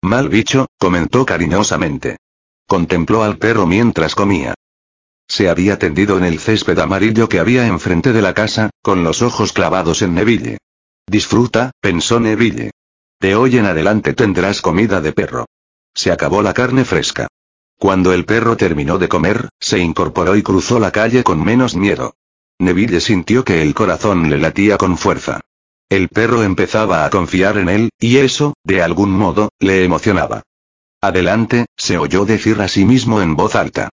Mal 0.02 0.28
bicho, 0.28 0.66
comentó 0.78 1.24
cariñosamente. 1.24 2.18
Contempló 2.66 3.22
al 3.22 3.38
perro 3.38 3.66
mientras 3.66 4.14
comía. 4.14 4.54
Se 5.28 5.48
había 5.48 5.78
tendido 5.78 6.18
en 6.18 6.24
el 6.24 6.38
césped 6.40 6.78
amarillo 6.78 7.28
que 7.28 7.38
había 7.38 7.66
enfrente 7.66 8.12
de 8.12 8.22
la 8.22 8.34
casa, 8.34 8.70
con 8.82 9.04
los 9.04 9.22
ojos 9.22 9.52
clavados 9.52 10.02
en 10.02 10.14
Neville. 10.14 10.58
Disfruta, 11.06 11.70
pensó 11.80 12.18
Neville. 12.18 12.70
De 13.20 13.36
hoy 13.36 13.56
en 13.58 13.66
adelante 13.66 14.14
tendrás 14.14 14.60
comida 14.60 15.00
de 15.00 15.12
perro. 15.12 15.46
Se 15.94 16.10
acabó 16.10 16.42
la 16.42 16.54
carne 16.54 16.84
fresca. 16.84 17.28
Cuando 17.78 18.12
el 18.12 18.24
perro 18.24 18.56
terminó 18.56 18.98
de 18.98 19.08
comer, 19.08 19.48
se 19.60 19.78
incorporó 19.78 20.36
y 20.36 20.42
cruzó 20.42 20.78
la 20.78 20.90
calle 20.90 21.22
con 21.22 21.44
menos 21.44 21.76
miedo. 21.76 22.14
Neville 22.58 23.00
sintió 23.00 23.44
que 23.44 23.62
el 23.62 23.74
corazón 23.74 24.28
le 24.28 24.38
latía 24.38 24.76
con 24.76 24.96
fuerza. 24.96 25.40
El 25.88 26.08
perro 26.08 26.42
empezaba 26.42 27.04
a 27.04 27.10
confiar 27.10 27.58
en 27.58 27.68
él, 27.68 27.90
y 28.00 28.16
eso, 28.16 28.54
de 28.64 28.82
algún 28.82 29.10
modo, 29.10 29.50
le 29.60 29.84
emocionaba. 29.84 30.42
Adelante, 31.06 31.66
se 31.76 31.98
oyó 31.98 32.24
decir 32.24 32.60
a 32.60 32.66
sí 32.66 32.84
mismo 32.84 33.22
en 33.22 33.36
voz 33.36 33.54
alta. 33.54 33.90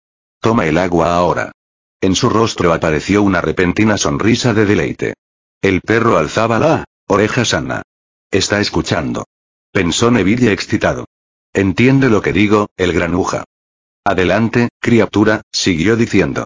Toma 0.42 0.66
el 0.66 0.78
agua 0.78 1.16
ahora. 1.16 1.54
En 2.02 2.16
su 2.16 2.30
rostro 2.30 2.74
apareció 2.74 3.24
una 3.24 3.40
repentina 3.40 3.98
sonrisa 3.98 4.54
de 4.54 4.66
deleite. 4.66 5.14
El 5.62 5.80
perro 5.80 6.18
alzaba 6.18 6.60
la 6.60 6.84
oreja 7.08 7.46
sana. 7.46 7.84
Está 8.30 8.60
escuchando. 8.60 9.24
Pensó 9.72 10.12
Neville 10.12 10.52
excitado. 10.52 11.06
Entiende 11.54 12.10
lo 12.10 12.22
que 12.22 12.34
digo, 12.34 12.68
el 12.76 12.92
granuja. 12.92 13.46
Adelante, 14.04 14.68
criatura, 14.82 15.44
siguió 15.50 15.96
diciendo. 15.96 16.44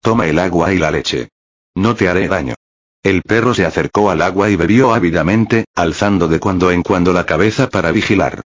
Toma 0.00 0.28
el 0.28 0.38
agua 0.38 0.72
y 0.72 0.78
la 0.78 0.92
leche. 0.92 1.30
No 1.74 1.96
te 1.96 2.08
haré 2.08 2.28
daño. 2.28 2.54
El 3.02 3.22
perro 3.22 3.52
se 3.52 3.66
acercó 3.66 4.10
al 4.12 4.22
agua 4.22 4.48
y 4.48 4.54
bebió 4.54 4.94
ávidamente, 4.94 5.64
alzando 5.74 6.28
de 6.28 6.38
cuando 6.38 6.70
en 6.70 6.84
cuando 6.84 7.12
la 7.12 7.26
cabeza 7.26 7.68
para 7.68 7.90
vigilar. 7.90 8.42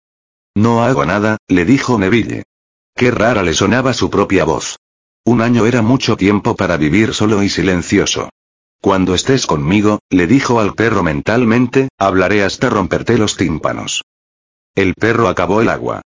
No 0.57 0.83
hago 0.83 1.05
nada, 1.05 1.37
le 1.49 1.67
dijo 1.67 1.99
Neville. 1.99 2.45
Qué 2.95 3.11
rara 3.11 3.43
le 3.43 3.53
sonaba 3.53 3.93
su 3.93 4.09
propia 4.09 4.47
voz. 4.47 4.79
Un 5.23 5.43
año 5.43 5.67
era 5.67 5.83
mucho 5.83 6.17
tiempo 6.17 6.57
para 6.57 6.79
vivir 6.79 7.13
solo 7.13 7.43
y 7.43 7.51
silencioso. 7.51 8.31
Cuando 8.81 9.15
estés 9.15 9.47
conmigo, 9.47 9.99
le 10.09 10.27
dijo 10.27 10.59
al 10.59 10.73
perro 10.73 11.03
mentalmente, 11.03 11.91
hablaré 11.99 12.43
hasta 12.43 12.71
romperte 12.71 13.19
los 13.19 13.37
tímpanos. 13.37 14.03
El 14.75 14.95
perro 14.95 15.29
acabó 15.29 15.61
el 15.61 15.69
agua. 15.69 16.01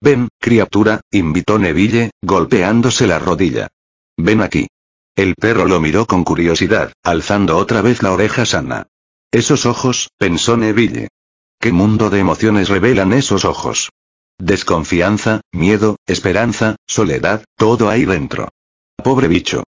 Ven, 0.00 0.26
criatura, 0.40 1.00
invitó 1.12 1.60
Neville, 1.60 2.10
golpeándose 2.20 3.06
la 3.06 3.20
rodilla. 3.20 3.68
Ven 4.16 4.42
aquí. 4.42 4.66
El 5.14 5.36
perro 5.36 5.66
lo 5.66 5.80
miró 5.80 6.06
con 6.06 6.24
curiosidad, 6.24 6.92
alzando 7.04 7.56
otra 7.58 7.80
vez 7.80 8.02
la 8.02 8.10
oreja 8.10 8.44
sana. 8.44 8.88
Esos 9.30 9.66
ojos, 9.66 10.08
pensó 10.18 10.56
Neville. 10.56 11.10
¿Qué 11.64 11.72
mundo 11.72 12.10
de 12.10 12.18
emociones 12.18 12.68
revelan 12.68 13.14
esos 13.14 13.46
ojos? 13.46 13.88
Desconfianza, 14.38 15.40
miedo, 15.50 15.96
esperanza, 16.04 16.76
soledad, 16.86 17.42
todo 17.56 17.88
ahí 17.88 18.04
dentro. 18.04 18.50
Pobre 19.02 19.28
bicho. 19.28 19.62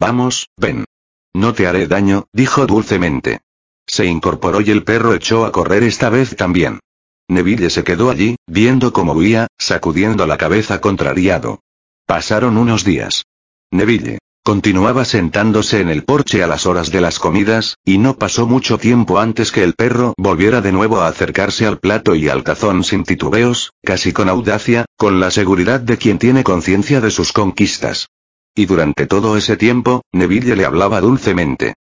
Vamos, 0.00 0.48
ven. 0.56 0.86
No 1.34 1.52
te 1.52 1.66
haré 1.66 1.88
daño, 1.88 2.24
dijo 2.32 2.66
dulcemente. 2.66 3.42
Se 3.86 4.06
incorporó 4.06 4.62
y 4.62 4.70
el 4.70 4.82
perro 4.82 5.12
echó 5.12 5.44
a 5.44 5.52
correr 5.52 5.82
esta 5.82 6.08
vez 6.08 6.36
también. 6.36 6.80
Neville 7.28 7.68
se 7.68 7.84
quedó 7.84 8.08
allí, 8.08 8.36
viendo 8.46 8.94
cómo 8.94 9.12
huía, 9.12 9.48
sacudiendo 9.58 10.26
la 10.26 10.38
cabeza 10.38 10.80
contrariado. 10.80 11.60
Pasaron 12.06 12.56
unos 12.56 12.82
días. 12.82 13.24
Neville. 13.70 14.20
Continuaba 14.46 15.04
sentándose 15.04 15.80
en 15.80 15.88
el 15.88 16.04
porche 16.04 16.44
a 16.44 16.46
las 16.46 16.66
horas 16.66 16.92
de 16.92 17.00
las 17.00 17.18
comidas, 17.18 17.78
y 17.84 17.98
no 17.98 18.16
pasó 18.16 18.46
mucho 18.46 18.78
tiempo 18.78 19.18
antes 19.18 19.50
que 19.50 19.64
el 19.64 19.74
perro 19.74 20.14
volviera 20.16 20.60
de 20.60 20.70
nuevo 20.70 21.00
a 21.00 21.08
acercarse 21.08 21.66
al 21.66 21.80
plato 21.80 22.14
y 22.14 22.28
al 22.28 22.44
tazón 22.44 22.84
sin 22.84 23.02
titubeos, 23.02 23.72
casi 23.82 24.12
con 24.12 24.28
audacia, 24.28 24.84
con 24.96 25.18
la 25.18 25.32
seguridad 25.32 25.80
de 25.80 25.98
quien 25.98 26.20
tiene 26.20 26.44
conciencia 26.44 27.00
de 27.00 27.10
sus 27.10 27.32
conquistas. 27.32 28.06
Y 28.54 28.66
durante 28.66 29.08
todo 29.08 29.36
ese 29.36 29.56
tiempo, 29.56 30.02
Neville 30.12 30.54
le 30.54 30.64
hablaba 30.64 31.00
dulcemente. 31.00 31.74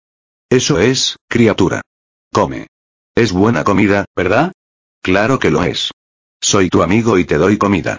Eso 0.48 0.78
es, 0.78 1.16
criatura. 1.28 1.80
Come. 2.32 2.68
Es 3.16 3.32
buena 3.32 3.64
comida, 3.64 4.04
¿verdad? 4.14 4.52
Claro 5.02 5.40
que 5.40 5.50
lo 5.50 5.64
es. 5.64 5.90
Soy 6.40 6.68
tu 6.68 6.84
amigo 6.84 7.18
y 7.18 7.24
te 7.24 7.38
doy 7.38 7.58
comida. 7.58 7.98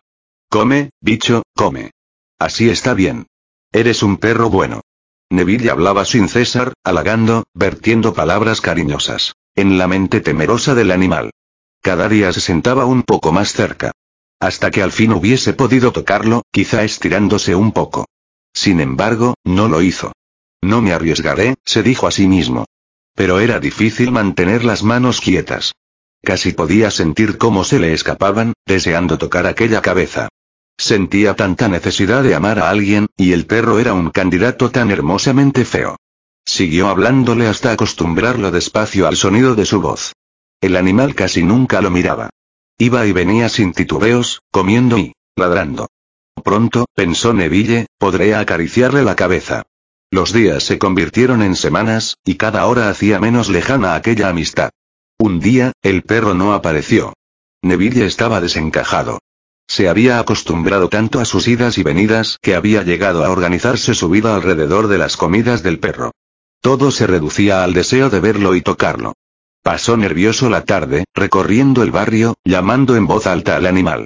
Come, 0.50 0.92
bicho, 1.02 1.44
come. 1.54 1.92
Así 2.40 2.70
está 2.70 2.94
bien. 2.94 3.28
Eres 3.74 4.04
un 4.04 4.18
perro 4.18 4.52
bueno. 4.52 4.82
Neville 5.32 5.72
hablaba 5.72 6.06
sin 6.06 6.30
cesar, 6.30 6.74
halagando, 6.84 7.46
vertiendo 7.56 8.14
palabras 8.14 8.62
cariñosas, 8.62 9.34
en 9.56 9.80
la 9.80 9.88
mente 9.88 10.22
temerosa 10.22 10.76
del 10.76 10.92
animal. 10.92 11.32
Cada 11.82 12.08
día 12.08 12.32
se 12.34 12.40
sentaba 12.40 12.86
un 12.86 13.02
poco 13.02 13.32
más 13.32 13.52
cerca. 13.52 13.92
Hasta 14.40 14.70
que 14.70 14.84
al 14.84 14.92
fin 14.92 15.12
hubiese 15.12 15.54
podido 15.54 15.92
tocarlo, 15.92 16.44
quizá 16.52 16.84
estirándose 16.84 17.56
un 17.56 17.72
poco. 17.72 18.06
Sin 18.54 18.80
embargo, 18.80 19.34
no 19.44 19.68
lo 19.68 19.82
hizo. 19.82 20.12
No 20.62 20.84
me 20.84 20.94
arriesgaré, 20.94 21.56
se 21.66 21.82
dijo 21.82 22.06
a 22.06 22.12
sí 22.12 22.28
mismo. 22.28 22.66
Pero 23.16 23.40
era 23.40 23.60
difícil 23.60 24.12
mantener 24.12 24.64
las 24.64 24.84
manos 24.84 25.20
quietas. 25.20 25.74
Casi 26.22 26.54
podía 26.54 26.92
sentir 26.92 27.40
cómo 27.40 27.64
se 27.64 27.80
le 27.80 27.94
escapaban, 27.94 28.54
deseando 28.68 29.18
tocar 29.18 29.48
aquella 29.48 29.82
cabeza. 29.82 30.30
Sentía 30.78 31.36
tanta 31.36 31.68
necesidad 31.68 32.24
de 32.24 32.36
amar 32.36 32.60
a 32.60 32.70
alguien, 32.70 33.08
y 33.16 33.34
el 33.34 33.46
perro 33.46 33.80
era 33.80 33.94
un 33.94 34.10
candidato 34.10 34.72
tan 34.72 34.92
hermosamente 34.92 35.66
feo. 35.66 35.98
Siguió 36.46 36.90
hablándole 36.90 37.48
hasta 37.48 37.72
acostumbrarlo 37.72 38.52
despacio 38.52 39.08
al 39.08 39.16
sonido 39.16 39.56
de 39.56 39.66
su 39.66 39.82
voz. 39.82 40.14
El 40.62 40.76
animal 40.76 41.16
casi 41.16 41.44
nunca 41.44 41.82
lo 41.82 41.90
miraba. 41.90 42.30
Iba 42.78 43.06
y 43.06 43.12
venía 43.12 43.50
sin 43.50 43.74
titubeos, 43.74 44.42
comiendo 44.52 44.98
y 44.98 45.14
ladrando. 45.36 45.88
Pronto, 46.44 46.86
pensó 46.94 47.34
Neville, 47.34 47.86
podré 47.98 48.36
acariciarle 48.36 49.04
la 49.04 49.16
cabeza. 49.16 49.64
Los 50.12 50.34
días 50.34 50.64
se 50.64 50.78
convirtieron 50.80 51.42
en 51.42 51.56
semanas, 51.56 52.18
y 52.26 52.36
cada 52.36 52.66
hora 52.66 52.90
hacía 52.90 53.20
menos 53.20 53.50
lejana 53.50 53.96
aquella 53.96 54.30
amistad. 54.30 54.72
Un 55.18 55.40
día, 55.40 55.72
el 55.82 56.04
perro 56.04 56.34
no 56.34 56.54
apareció. 56.54 57.14
Neville 57.62 58.06
estaba 58.06 58.42
desencajado. 58.42 59.20
Se 59.68 59.90
había 59.90 60.20
acostumbrado 60.20 60.90
tanto 60.90 61.20
a 61.20 61.26
sus 61.26 61.48
idas 61.48 61.78
y 61.78 61.84
venidas 61.84 62.38
que 62.42 62.56
había 62.56 62.84
llegado 62.84 63.26
a 63.26 63.30
organizarse 63.30 63.94
su 63.94 64.10
vida 64.10 64.36
alrededor 64.36 64.88
de 64.88 64.98
las 64.98 65.18
comidas 65.18 65.64
del 65.64 65.80
perro. 65.80 66.12
Todo 66.62 66.92
se 66.92 67.08
reducía 67.08 67.64
al 67.64 67.74
deseo 67.74 68.10
de 68.10 68.20
verlo 68.20 68.56
y 68.56 68.62
tocarlo. 68.62 69.14
Pasó 69.62 69.98
nervioso 69.98 70.50
la 70.50 70.66
tarde, 70.66 71.06
recorriendo 71.14 71.84
el 71.84 71.92
barrio, 71.92 72.36
llamando 72.44 72.96
en 72.96 73.08
voz 73.08 73.28
alta 73.28 73.56
al 73.56 73.66
animal. 73.66 74.06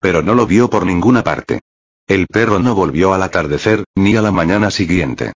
Pero 0.00 0.22
no 0.22 0.34
lo 0.34 0.46
vio 0.46 0.70
por 0.70 0.86
ninguna 0.86 1.24
parte. 1.24 1.60
El 2.06 2.26
perro 2.26 2.58
no 2.58 2.74
volvió 2.74 3.12
al 3.12 3.22
atardecer, 3.22 3.84
ni 3.94 4.16
a 4.16 4.22
la 4.22 4.32
mañana 4.32 4.70
siguiente. 4.70 5.32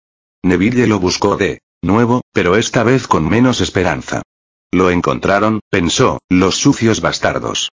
Neville 0.43 0.87
lo 0.87 0.99
buscó 0.99 1.37
de 1.37 1.61
nuevo, 1.81 2.21
pero 2.33 2.55
esta 2.55 2.83
vez 2.83 3.07
con 3.07 3.27
menos 3.27 3.61
esperanza. 3.61 4.21
Lo 4.71 4.91
encontraron, 4.91 5.61
pensó, 5.69 6.19
los 6.29 6.55
sucios 6.55 7.01
bastardos. 7.01 7.69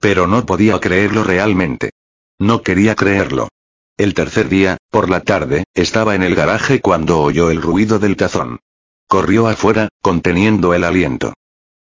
Pero 0.00 0.26
no 0.26 0.44
podía 0.46 0.80
creerlo 0.80 1.22
realmente. 1.22 1.90
No 2.38 2.62
quería 2.62 2.96
creerlo. 2.96 3.48
El 3.96 4.14
tercer 4.14 4.48
día, 4.48 4.78
por 4.90 5.10
la 5.10 5.20
tarde, 5.20 5.64
estaba 5.74 6.14
en 6.14 6.22
el 6.22 6.34
garaje 6.34 6.80
cuando 6.80 7.20
oyó 7.20 7.50
el 7.50 7.60
ruido 7.60 7.98
del 7.98 8.16
tazón. 8.16 8.60
Corrió 9.06 9.46
afuera, 9.46 9.90
conteniendo 10.00 10.72
el 10.72 10.84
aliento. 10.84 11.34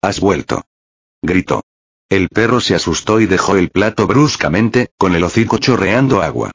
Has 0.02 0.22
vuelto. 0.22 0.64
Gritó. 1.22 1.64
El 2.10 2.30
perro 2.30 2.62
se 2.62 2.76
asustó 2.76 3.20
y 3.20 3.26
dejó 3.26 3.58
el 3.58 3.70
plato 3.70 4.08
bruscamente, 4.08 4.92
con 4.98 5.16
el 5.16 5.24
hocico 5.26 5.58
chorreando 5.58 6.22
agua. 6.22 6.52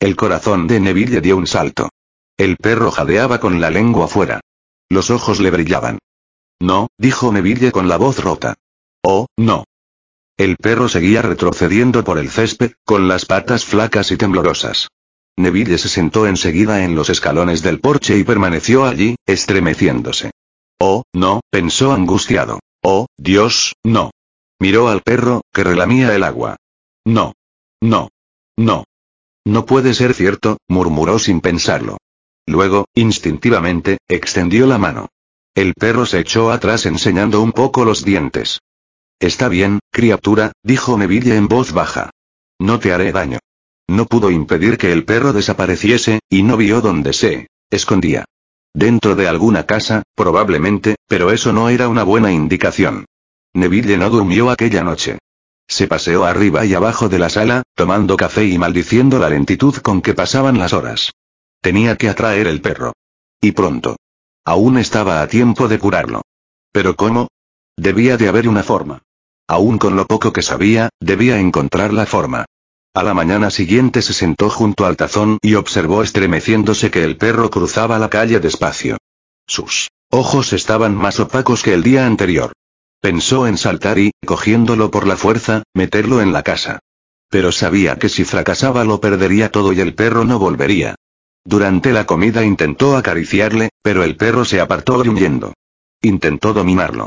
El 0.00 0.16
corazón 0.16 0.66
de 0.66 0.80
Neville 0.80 1.20
dio 1.20 1.36
un 1.36 1.46
salto. 1.46 1.90
El 2.36 2.56
perro 2.56 2.90
jadeaba 2.90 3.38
con 3.38 3.60
la 3.60 3.70
lengua 3.70 4.08
fuera. 4.08 4.40
Los 4.88 5.10
ojos 5.10 5.38
le 5.38 5.52
brillaban. 5.52 5.98
No, 6.60 6.88
dijo 6.98 7.30
Neville 7.32 7.70
con 7.70 7.88
la 7.88 7.96
voz 7.96 8.18
rota. 8.18 8.56
Oh, 9.04 9.26
no. 9.36 9.64
El 10.36 10.56
perro 10.56 10.88
seguía 10.88 11.22
retrocediendo 11.22 12.04
por 12.04 12.18
el 12.18 12.30
césped, 12.30 12.72
con 12.84 13.08
las 13.08 13.24
patas 13.24 13.64
flacas 13.64 14.10
y 14.10 14.18
temblorosas. 14.18 14.88
Neville 15.36 15.78
se 15.78 15.88
sentó 15.88 16.26
enseguida 16.26 16.84
en 16.84 16.94
los 16.94 17.08
escalones 17.08 17.62
del 17.62 17.80
porche 17.80 18.18
y 18.18 18.24
permaneció 18.24 18.84
allí, 18.84 19.16
estremeciéndose. 19.26 20.30
Oh, 20.78 21.04
no, 21.14 21.40
pensó 21.50 21.92
angustiado. 21.92 22.60
Oh, 22.82 23.06
Dios, 23.16 23.74
no. 23.82 24.10
Miró 24.58 24.88
al 24.88 25.02
perro, 25.02 25.42
que 25.52 25.64
relamía 25.64 26.14
el 26.14 26.22
agua. 26.22 26.56
No. 27.04 27.32
No. 27.80 28.10
No. 28.56 28.84
No 29.46 29.64
puede 29.64 29.94
ser 29.94 30.12
cierto, 30.12 30.58
murmuró 30.68 31.18
sin 31.18 31.40
pensarlo. 31.40 31.98
Luego, 32.46 32.86
instintivamente, 32.94 33.98
extendió 34.08 34.66
la 34.66 34.78
mano. 34.78 35.08
El 35.54 35.72
perro 35.74 36.04
se 36.04 36.20
echó 36.20 36.50
atrás 36.50 36.84
enseñando 36.84 37.40
un 37.40 37.52
poco 37.52 37.84
los 37.84 38.04
dientes. 38.04 38.60
Está 39.18 39.48
bien, 39.48 39.80
criatura, 39.90 40.52
dijo 40.62 40.98
Neville 40.98 41.36
en 41.36 41.48
voz 41.48 41.72
baja. 41.72 42.10
No 42.58 42.78
te 42.78 42.92
haré 42.92 43.12
daño. 43.12 43.38
No 43.88 44.06
pudo 44.06 44.30
impedir 44.30 44.78
que 44.78 44.92
el 44.92 45.04
perro 45.04 45.32
desapareciese, 45.32 46.20
y 46.28 46.42
no 46.42 46.56
vio 46.56 46.80
dónde 46.80 47.12
se 47.12 47.48
escondía. 47.70 48.24
Dentro 48.74 49.16
de 49.16 49.28
alguna 49.28 49.64
casa, 49.64 50.02
probablemente, 50.14 50.96
pero 51.06 51.30
eso 51.30 51.52
no 51.52 51.70
era 51.70 51.88
una 51.88 52.02
buena 52.02 52.30
indicación. 52.30 53.06
Neville 53.54 53.96
no 53.96 54.10
durmió 54.10 54.50
aquella 54.50 54.84
noche. 54.84 55.18
Se 55.66 55.88
paseó 55.88 56.24
arriba 56.24 56.64
y 56.66 56.74
abajo 56.74 57.08
de 57.08 57.18
la 57.18 57.30
sala, 57.30 57.62
tomando 57.74 58.16
café 58.16 58.44
y 58.44 58.58
maldiciendo 58.58 59.18
la 59.18 59.30
lentitud 59.30 59.76
con 59.76 60.02
que 60.02 60.14
pasaban 60.14 60.58
las 60.58 60.72
horas. 60.72 61.12
Tenía 61.60 61.96
que 61.96 62.08
atraer 62.08 62.46
el 62.46 62.60
perro. 62.60 62.92
Y 63.40 63.52
pronto. 63.52 63.96
Aún 64.44 64.78
estaba 64.78 65.22
a 65.22 65.26
tiempo 65.26 65.68
de 65.68 65.78
curarlo. 65.78 66.22
Pero 66.70 66.96
¿cómo? 66.96 67.28
Debía 67.76 68.16
de 68.16 68.28
haber 68.28 68.48
una 68.48 68.62
forma. 68.62 69.02
Aún 69.48 69.78
con 69.78 69.94
lo 69.94 70.06
poco 70.06 70.32
que 70.32 70.42
sabía, 70.42 70.88
debía 71.00 71.38
encontrar 71.38 71.92
la 71.92 72.06
forma. 72.06 72.46
A 72.94 73.02
la 73.04 73.14
mañana 73.14 73.50
siguiente 73.50 74.02
se 74.02 74.12
sentó 74.12 74.50
junto 74.50 74.86
al 74.86 74.96
tazón 74.96 75.38
y 75.40 75.54
observó 75.54 76.02
estremeciéndose 76.02 76.90
que 76.90 77.04
el 77.04 77.16
perro 77.16 77.48
cruzaba 77.50 77.98
la 77.98 78.10
calle 78.10 78.40
despacio. 78.40 78.96
Sus 79.46 79.88
ojos 80.10 80.52
estaban 80.52 80.96
más 80.96 81.20
opacos 81.20 81.62
que 81.62 81.74
el 81.74 81.84
día 81.84 82.06
anterior. 82.06 82.52
Pensó 83.00 83.46
en 83.46 83.56
saltar 83.56 83.98
y, 83.98 84.10
cogiéndolo 84.26 84.90
por 84.90 85.06
la 85.06 85.16
fuerza, 85.16 85.62
meterlo 85.74 86.20
en 86.20 86.32
la 86.32 86.42
casa. 86.42 86.80
Pero 87.28 87.52
sabía 87.52 87.96
que 87.96 88.08
si 88.08 88.24
fracasaba 88.24 88.84
lo 88.84 89.00
perdería 89.00 89.50
todo 89.50 89.72
y 89.72 89.80
el 89.80 89.94
perro 89.94 90.24
no 90.24 90.40
volvería. 90.40 90.96
Durante 91.44 91.92
la 91.92 92.06
comida 92.06 92.44
intentó 92.44 92.96
acariciarle, 92.96 93.68
pero 93.82 94.02
el 94.02 94.16
perro 94.16 94.44
se 94.44 94.60
apartó 94.60 94.98
gruñendo. 94.98 95.52
Intentó 96.02 96.52
dominarlo. 96.52 97.06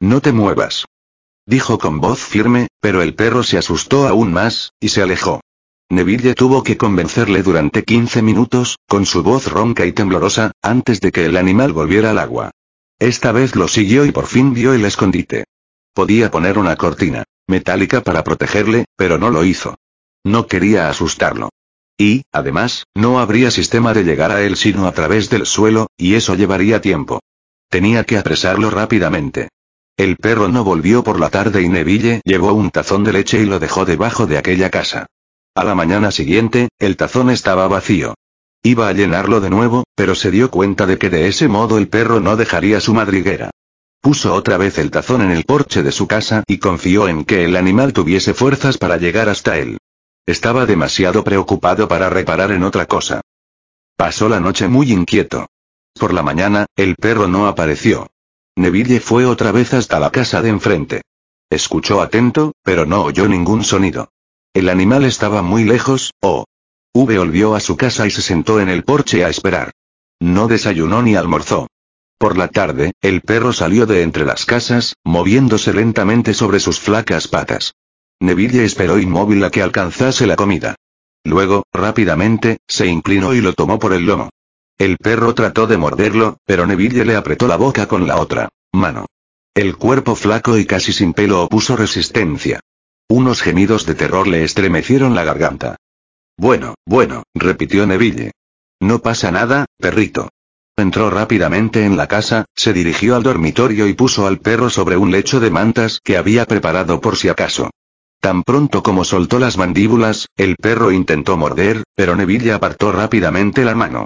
No 0.00 0.20
te 0.20 0.32
muevas 0.32 0.86
dijo 1.48 1.78
con 1.78 1.98
voz 1.98 2.20
firme, 2.20 2.68
pero 2.78 3.00
el 3.00 3.14
perro 3.14 3.42
se 3.42 3.56
asustó 3.56 4.06
aún 4.06 4.32
más, 4.32 4.74
y 4.78 4.90
se 4.90 5.00
alejó. 5.00 5.40
Neville 5.88 6.34
tuvo 6.34 6.62
que 6.62 6.76
convencerle 6.76 7.42
durante 7.42 7.84
15 7.84 8.20
minutos, 8.20 8.78
con 8.86 9.06
su 9.06 9.22
voz 9.22 9.50
ronca 9.50 9.86
y 9.86 9.92
temblorosa, 9.92 10.52
antes 10.60 11.00
de 11.00 11.10
que 11.10 11.24
el 11.24 11.38
animal 11.38 11.72
volviera 11.72 12.10
al 12.10 12.18
agua. 12.18 12.50
Esta 12.98 13.32
vez 13.32 13.56
lo 13.56 13.66
siguió 13.66 14.04
y 14.04 14.12
por 14.12 14.26
fin 14.26 14.52
vio 14.52 14.74
el 14.74 14.84
escondite. 14.84 15.44
Podía 15.94 16.30
poner 16.30 16.58
una 16.58 16.76
cortina 16.76 17.24
metálica 17.46 18.02
para 18.02 18.22
protegerle, 18.22 18.84
pero 18.94 19.16
no 19.16 19.30
lo 19.30 19.42
hizo. 19.42 19.76
No 20.24 20.46
quería 20.46 20.90
asustarlo. 20.90 21.48
Y, 21.96 22.24
además, 22.30 22.84
no 22.94 23.20
habría 23.20 23.50
sistema 23.50 23.94
de 23.94 24.04
llegar 24.04 24.32
a 24.32 24.42
él 24.42 24.56
sino 24.56 24.86
a 24.86 24.92
través 24.92 25.30
del 25.30 25.46
suelo, 25.46 25.86
y 25.96 26.14
eso 26.14 26.34
llevaría 26.34 26.82
tiempo. 26.82 27.20
Tenía 27.70 28.04
que 28.04 28.18
apresarlo 28.18 28.68
rápidamente. 28.68 29.48
El 29.98 30.16
perro 30.16 30.46
no 30.46 30.62
volvió 30.62 31.02
por 31.02 31.18
la 31.18 31.28
tarde 31.28 31.60
y 31.60 31.68
Neville 31.68 32.20
llevó 32.24 32.52
un 32.52 32.70
tazón 32.70 33.02
de 33.02 33.12
leche 33.12 33.42
y 33.42 33.46
lo 33.46 33.58
dejó 33.58 33.84
debajo 33.84 34.28
de 34.28 34.38
aquella 34.38 34.70
casa. 34.70 35.06
A 35.56 35.64
la 35.64 35.74
mañana 35.74 36.12
siguiente, 36.12 36.68
el 36.78 36.96
tazón 36.96 37.30
estaba 37.30 37.66
vacío. 37.66 38.14
Iba 38.62 38.86
a 38.86 38.92
llenarlo 38.92 39.40
de 39.40 39.50
nuevo, 39.50 39.82
pero 39.96 40.14
se 40.14 40.30
dio 40.30 40.52
cuenta 40.52 40.86
de 40.86 40.98
que 40.98 41.10
de 41.10 41.26
ese 41.26 41.48
modo 41.48 41.78
el 41.78 41.88
perro 41.88 42.20
no 42.20 42.36
dejaría 42.36 42.78
su 42.78 42.94
madriguera. 42.94 43.50
Puso 44.00 44.34
otra 44.34 44.56
vez 44.56 44.78
el 44.78 44.92
tazón 44.92 45.20
en 45.20 45.32
el 45.32 45.42
porche 45.42 45.82
de 45.82 45.90
su 45.90 46.06
casa 46.06 46.44
y 46.46 46.58
confió 46.58 47.08
en 47.08 47.24
que 47.24 47.44
el 47.44 47.56
animal 47.56 47.92
tuviese 47.92 48.34
fuerzas 48.34 48.78
para 48.78 48.98
llegar 48.98 49.28
hasta 49.28 49.58
él. 49.58 49.78
Estaba 50.26 50.64
demasiado 50.64 51.24
preocupado 51.24 51.88
para 51.88 52.08
reparar 52.08 52.52
en 52.52 52.62
otra 52.62 52.86
cosa. 52.86 53.20
Pasó 53.96 54.28
la 54.28 54.38
noche 54.38 54.68
muy 54.68 54.92
inquieto. 54.92 55.48
Por 55.98 56.14
la 56.14 56.22
mañana, 56.22 56.66
el 56.76 56.94
perro 56.94 57.26
no 57.26 57.48
apareció. 57.48 58.06
Neville 58.58 58.98
fue 58.98 59.24
otra 59.24 59.52
vez 59.52 59.72
hasta 59.72 60.00
la 60.00 60.10
casa 60.10 60.42
de 60.42 60.48
enfrente. 60.48 61.02
Escuchó 61.48 62.02
atento, 62.02 62.54
pero 62.64 62.86
no 62.86 63.04
oyó 63.04 63.28
ningún 63.28 63.62
sonido. 63.62 64.10
El 64.52 64.68
animal 64.68 65.04
estaba 65.04 65.42
muy 65.42 65.62
lejos, 65.62 66.12
o. 66.20 66.44
V 66.92 67.18
volvió 67.18 67.54
a 67.54 67.60
su 67.60 67.76
casa 67.76 68.08
y 68.08 68.10
se 68.10 68.20
sentó 68.20 68.58
en 68.58 68.68
el 68.68 68.82
porche 68.82 69.24
a 69.24 69.28
esperar. 69.28 69.70
No 70.18 70.48
desayunó 70.48 71.02
ni 71.02 71.14
almorzó. 71.14 71.68
Por 72.18 72.36
la 72.36 72.48
tarde, 72.48 72.90
el 73.00 73.20
perro 73.20 73.52
salió 73.52 73.86
de 73.86 74.02
entre 74.02 74.24
las 74.24 74.44
casas, 74.44 74.96
moviéndose 75.04 75.72
lentamente 75.72 76.34
sobre 76.34 76.58
sus 76.58 76.80
flacas 76.80 77.28
patas. 77.28 77.74
Neville 78.18 78.64
esperó 78.64 78.98
inmóvil 78.98 79.44
a 79.44 79.52
que 79.52 79.62
alcanzase 79.62 80.26
la 80.26 80.34
comida. 80.34 80.74
Luego, 81.22 81.62
rápidamente, 81.72 82.58
se 82.66 82.88
inclinó 82.88 83.34
y 83.34 83.40
lo 83.40 83.52
tomó 83.52 83.78
por 83.78 83.92
el 83.92 84.04
lomo. 84.04 84.30
El 84.78 84.96
perro 84.96 85.34
trató 85.34 85.66
de 85.66 85.76
morderlo, 85.76 86.38
pero 86.46 86.64
Neville 86.64 87.04
le 87.04 87.16
apretó 87.16 87.48
la 87.48 87.56
boca 87.56 87.88
con 87.88 88.06
la 88.06 88.20
otra 88.20 88.48
mano. 88.72 89.06
El 89.52 89.76
cuerpo 89.76 90.14
flaco 90.14 90.56
y 90.56 90.66
casi 90.66 90.92
sin 90.92 91.14
pelo 91.14 91.42
opuso 91.42 91.74
resistencia. 91.74 92.60
Unos 93.08 93.42
gemidos 93.42 93.86
de 93.86 93.96
terror 93.96 94.28
le 94.28 94.44
estremecieron 94.44 95.16
la 95.16 95.24
garganta. 95.24 95.76
Bueno, 96.36 96.76
bueno, 96.86 97.24
repitió 97.34 97.88
Neville. 97.88 98.30
No 98.78 99.00
pasa 99.00 99.32
nada, 99.32 99.66
perrito. 99.78 100.28
Entró 100.76 101.10
rápidamente 101.10 101.84
en 101.84 101.96
la 101.96 102.06
casa, 102.06 102.44
se 102.54 102.72
dirigió 102.72 103.16
al 103.16 103.24
dormitorio 103.24 103.88
y 103.88 103.94
puso 103.94 104.28
al 104.28 104.38
perro 104.38 104.70
sobre 104.70 104.96
un 104.96 105.10
lecho 105.10 105.40
de 105.40 105.50
mantas 105.50 105.98
que 106.04 106.16
había 106.16 106.46
preparado 106.46 107.00
por 107.00 107.16
si 107.16 107.28
acaso. 107.28 107.70
Tan 108.20 108.44
pronto 108.44 108.84
como 108.84 109.02
soltó 109.02 109.40
las 109.40 109.58
mandíbulas, 109.58 110.28
el 110.36 110.54
perro 110.54 110.92
intentó 110.92 111.36
morder, 111.36 111.82
pero 111.96 112.14
Neville 112.14 112.52
apartó 112.52 112.92
rápidamente 112.92 113.64
la 113.64 113.74
mano. 113.74 114.04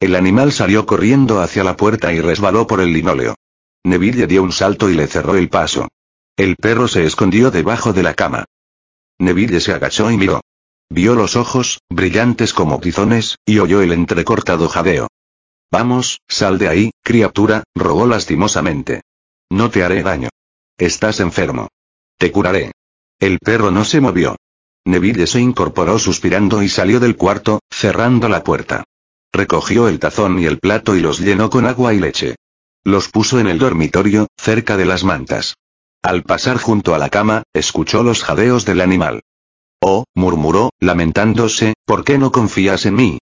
El 0.00 0.16
animal 0.16 0.52
salió 0.52 0.86
corriendo 0.86 1.40
hacia 1.40 1.64
la 1.64 1.76
puerta 1.76 2.12
y 2.12 2.20
resbaló 2.20 2.66
por 2.66 2.80
el 2.80 2.92
linóleo. 2.92 3.34
Neville 3.84 4.26
dio 4.26 4.42
un 4.42 4.52
salto 4.52 4.90
y 4.90 4.94
le 4.94 5.06
cerró 5.06 5.36
el 5.36 5.48
paso. 5.48 5.88
El 6.36 6.56
perro 6.56 6.88
se 6.88 7.04
escondió 7.04 7.50
debajo 7.50 7.92
de 7.92 8.02
la 8.02 8.14
cama. 8.14 8.44
Neville 9.18 9.60
se 9.60 9.72
agachó 9.72 10.10
y 10.10 10.16
miró. 10.16 10.40
Vio 10.90 11.14
los 11.14 11.36
ojos, 11.36 11.80
brillantes 11.90 12.52
como 12.52 12.80
tizones, 12.80 13.36
y 13.46 13.58
oyó 13.58 13.82
el 13.82 13.92
entrecortado 13.92 14.68
jadeo. 14.68 15.08
Vamos, 15.70 16.20
sal 16.28 16.58
de 16.58 16.68
ahí, 16.68 16.90
criatura, 17.02 17.64
rogó 17.74 18.06
lastimosamente. 18.06 19.02
No 19.50 19.70
te 19.70 19.84
haré 19.84 20.02
daño. 20.02 20.28
Estás 20.78 21.20
enfermo. 21.20 21.68
Te 22.18 22.30
curaré. 22.32 22.72
El 23.18 23.38
perro 23.38 23.70
no 23.70 23.84
se 23.84 24.00
movió. 24.00 24.36
Neville 24.84 25.26
se 25.26 25.40
incorporó 25.40 25.98
suspirando 25.98 26.62
y 26.62 26.68
salió 26.68 27.00
del 27.00 27.16
cuarto, 27.16 27.60
cerrando 27.70 28.28
la 28.28 28.44
puerta. 28.44 28.84
Recogió 29.34 29.88
el 29.88 29.98
tazón 29.98 30.38
y 30.38 30.46
el 30.46 30.60
plato 30.60 30.94
y 30.94 31.00
los 31.00 31.18
llenó 31.18 31.50
con 31.50 31.66
agua 31.66 31.92
y 31.92 31.98
leche. 31.98 32.36
Los 32.84 33.08
puso 33.08 33.40
en 33.40 33.48
el 33.48 33.58
dormitorio, 33.58 34.28
cerca 34.36 34.76
de 34.76 34.84
las 34.84 35.02
mantas. 35.02 35.56
Al 36.02 36.22
pasar 36.22 36.58
junto 36.58 36.94
a 36.94 36.98
la 36.98 37.08
cama, 37.08 37.42
escuchó 37.52 38.04
los 38.04 38.22
jadeos 38.22 38.64
del 38.64 38.80
animal. 38.80 39.22
Oh, 39.80 40.04
murmuró, 40.14 40.70
lamentándose, 40.78 41.74
¿por 41.84 42.04
qué 42.04 42.16
no 42.16 42.30
confías 42.30 42.86
en 42.86 42.94
mí? 42.94 43.18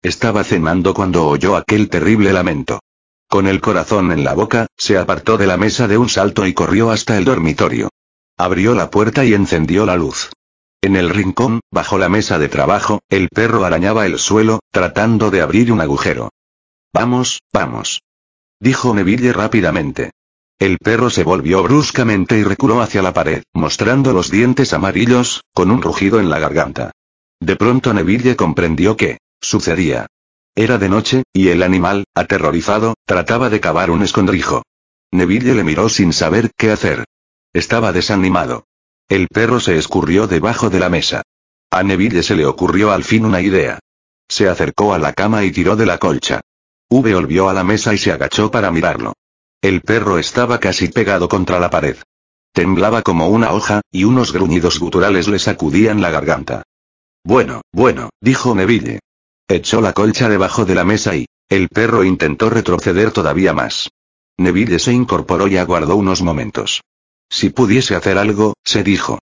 Estaba 0.00 0.44
cenando 0.44 0.94
cuando 0.94 1.26
oyó 1.26 1.56
aquel 1.56 1.90
terrible 1.90 2.32
lamento. 2.32 2.80
Con 3.28 3.46
el 3.46 3.60
corazón 3.60 4.12
en 4.12 4.24
la 4.24 4.32
boca, 4.32 4.68
se 4.78 4.96
apartó 4.96 5.36
de 5.36 5.46
la 5.46 5.58
mesa 5.58 5.86
de 5.86 5.98
un 5.98 6.08
salto 6.08 6.46
y 6.46 6.54
corrió 6.54 6.90
hasta 6.90 7.18
el 7.18 7.26
dormitorio. 7.26 7.90
Abrió 8.38 8.74
la 8.74 8.90
puerta 8.90 9.26
y 9.26 9.34
encendió 9.34 9.84
la 9.84 9.96
luz. 9.96 10.30
En 10.84 10.96
el 10.96 11.08
rincón, 11.08 11.60
bajo 11.70 11.96
la 11.96 12.10
mesa 12.10 12.38
de 12.38 12.50
trabajo, 12.50 13.00
el 13.08 13.30
perro 13.30 13.64
arañaba 13.64 14.04
el 14.04 14.18
suelo, 14.18 14.60
tratando 14.70 15.30
de 15.30 15.40
abrir 15.40 15.72
un 15.72 15.80
agujero. 15.80 16.28
Vamos, 16.92 17.40
vamos. 17.50 18.02
Dijo 18.60 18.94
Neville 18.94 19.32
rápidamente. 19.32 20.10
El 20.58 20.76
perro 20.76 21.08
se 21.08 21.24
volvió 21.24 21.62
bruscamente 21.62 22.36
y 22.36 22.42
reculó 22.44 22.82
hacia 22.82 23.00
la 23.00 23.14
pared, 23.14 23.44
mostrando 23.54 24.12
los 24.12 24.30
dientes 24.30 24.74
amarillos, 24.74 25.40
con 25.54 25.70
un 25.70 25.80
rugido 25.80 26.20
en 26.20 26.28
la 26.28 26.38
garganta. 26.38 26.90
De 27.40 27.56
pronto 27.56 27.94
Neville 27.94 28.36
comprendió 28.36 28.94
que, 28.94 29.20
sucedía. 29.40 30.08
Era 30.54 30.76
de 30.76 30.90
noche, 30.90 31.22
y 31.32 31.48
el 31.48 31.62
animal, 31.62 32.04
aterrorizado, 32.14 32.92
trataba 33.06 33.48
de 33.48 33.60
cavar 33.60 33.90
un 33.90 34.02
escondrijo. 34.02 34.64
Neville 35.10 35.54
le 35.54 35.64
miró 35.64 35.88
sin 35.88 36.12
saber 36.12 36.50
qué 36.58 36.72
hacer. 36.72 37.06
Estaba 37.54 37.90
desanimado. 37.92 38.66
El 39.08 39.28
perro 39.28 39.60
se 39.60 39.76
escurrió 39.76 40.26
debajo 40.26 40.70
de 40.70 40.80
la 40.80 40.88
mesa. 40.88 41.22
A 41.70 41.82
Neville 41.82 42.22
se 42.22 42.34
le 42.34 42.46
ocurrió 42.46 42.92
al 42.92 43.04
fin 43.04 43.24
una 43.24 43.40
idea. 43.40 43.78
Se 44.28 44.48
acercó 44.48 44.94
a 44.94 44.98
la 44.98 45.12
cama 45.12 45.44
y 45.44 45.52
tiró 45.52 45.76
de 45.76 45.86
la 45.86 45.98
colcha. 45.98 46.40
V 46.88 47.14
volvió 47.14 47.48
a 47.48 47.54
la 47.54 47.64
mesa 47.64 47.92
y 47.92 47.98
se 47.98 48.12
agachó 48.12 48.50
para 48.50 48.70
mirarlo. 48.70 49.12
El 49.60 49.82
perro 49.82 50.18
estaba 50.18 50.58
casi 50.58 50.88
pegado 50.88 51.28
contra 51.28 51.58
la 51.58 51.70
pared. 51.70 51.96
Temblaba 52.52 53.02
como 53.02 53.28
una 53.28 53.52
hoja, 53.52 53.82
y 53.90 54.04
unos 54.04 54.32
gruñidos 54.32 54.78
guturales 54.78 55.28
le 55.28 55.38
sacudían 55.38 56.00
la 56.00 56.10
garganta. 56.10 56.62
Bueno, 57.24 57.62
bueno, 57.72 58.10
dijo 58.20 58.54
Neville. 58.54 59.00
Echó 59.48 59.80
la 59.80 59.92
colcha 59.92 60.28
debajo 60.28 60.64
de 60.64 60.74
la 60.74 60.84
mesa 60.84 61.16
y, 61.16 61.26
el 61.48 61.68
perro 61.68 62.04
intentó 62.04 62.48
retroceder 62.48 63.10
todavía 63.10 63.52
más. 63.52 63.90
Neville 64.38 64.78
se 64.78 64.92
incorporó 64.92 65.48
y 65.48 65.56
aguardó 65.56 65.96
unos 65.96 66.22
momentos. 66.22 66.82
Si 67.30 67.50
pudiese 67.50 67.94
hacer 67.94 68.18
algo, 68.18 68.54
se 68.64 68.82
dijo. 68.82 69.18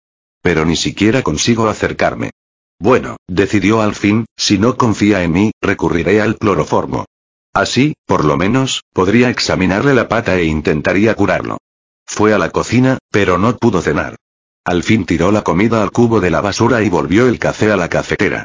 Pero 0.43 0.65
ni 0.65 0.77
siquiera 0.77 1.23
consigo 1.23 1.69
acercarme. 1.69 2.31
Bueno, 2.79 3.17
decidió 3.27 3.81
al 3.81 3.95
fin, 3.95 4.27
si 4.37 4.59
no 4.59 4.77
confía 4.77 5.23
en 5.23 5.33
mí, 5.33 5.51
recurriré 5.61 6.21
al 6.21 6.37
cloroformo. 6.37 7.07
Así, 7.55 7.95
por 8.05 8.25
lo 8.25 8.37
menos, 8.37 8.83
podría 8.93 9.31
examinarle 9.31 9.95
la 9.95 10.09
pata 10.09 10.37
e 10.37 10.45
intentaría 10.45 11.15
curarlo. 11.15 11.57
Fue 12.05 12.35
a 12.35 12.39
la 12.39 12.51
cocina, 12.51 12.99
pero 13.11 13.39
no 13.39 13.57
pudo 13.57 13.81
cenar. 13.81 14.17
Al 14.65 14.83
fin 14.83 15.07
tiró 15.07 15.33
la 15.33 15.43
comida 15.43 15.83
al 15.83 15.91
cubo 15.91 16.21
de 16.21 16.31
la 16.31 16.41
basura 16.41 16.83
y 16.83 16.91
volvió 16.91 17.29
el 17.29 17.39
café 17.39 17.73
a 17.73 17.77
la 17.77 17.89
cafetera. 17.89 18.45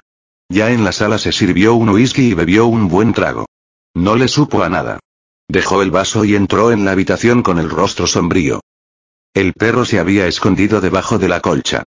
Ya 0.49 0.71
en 0.71 0.83
la 0.83 0.91
sala 0.91 1.17
se 1.17 1.31
sirvió 1.31 1.73
un 1.73 1.89
whisky 1.89 2.29
y 2.29 2.33
bebió 2.33 2.67
un 2.67 2.87
buen 2.87 3.13
trago. 3.13 3.45
No 3.93 4.15
le 4.15 4.27
supo 4.27 4.63
a 4.63 4.69
nada. 4.69 4.99
Dejó 5.47 5.81
el 5.81 5.91
vaso 5.91 6.23
y 6.23 6.35
entró 6.35 6.71
en 6.71 6.85
la 6.85 6.91
habitación 6.91 7.43
con 7.43 7.59
el 7.59 7.69
rostro 7.69 8.07
sombrío. 8.07 8.61
El 9.33 9.53
perro 9.53 9.85
se 9.85 9.99
había 9.99 10.27
escondido 10.27 10.81
debajo 10.81 11.17
de 11.17 11.29
la 11.29 11.39
colcha. 11.39 11.83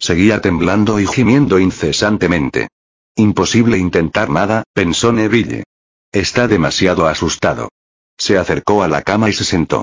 Seguía 0.00 0.40
temblando 0.40 0.98
y 0.98 1.06
gimiendo 1.06 1.60
incesantemente. 1.60 2.68
Imposible 3.14 3.78
intentar 3.78 4.30
nada, 4.30 4.64
pensó 4.72 5.12
Neville. 5.12 5.62
Está 6.10 6.48
demasiado 6.48 7.06
asustado. 7.06 7.68
Se 8.16 8.36
acercó 8.36 8.82
a 8.82 8.88
la 8.88 9.02
cama 9.02 9.30
y 9.30 9.32
se 9.32 9.44
sentó. 9.44 9.82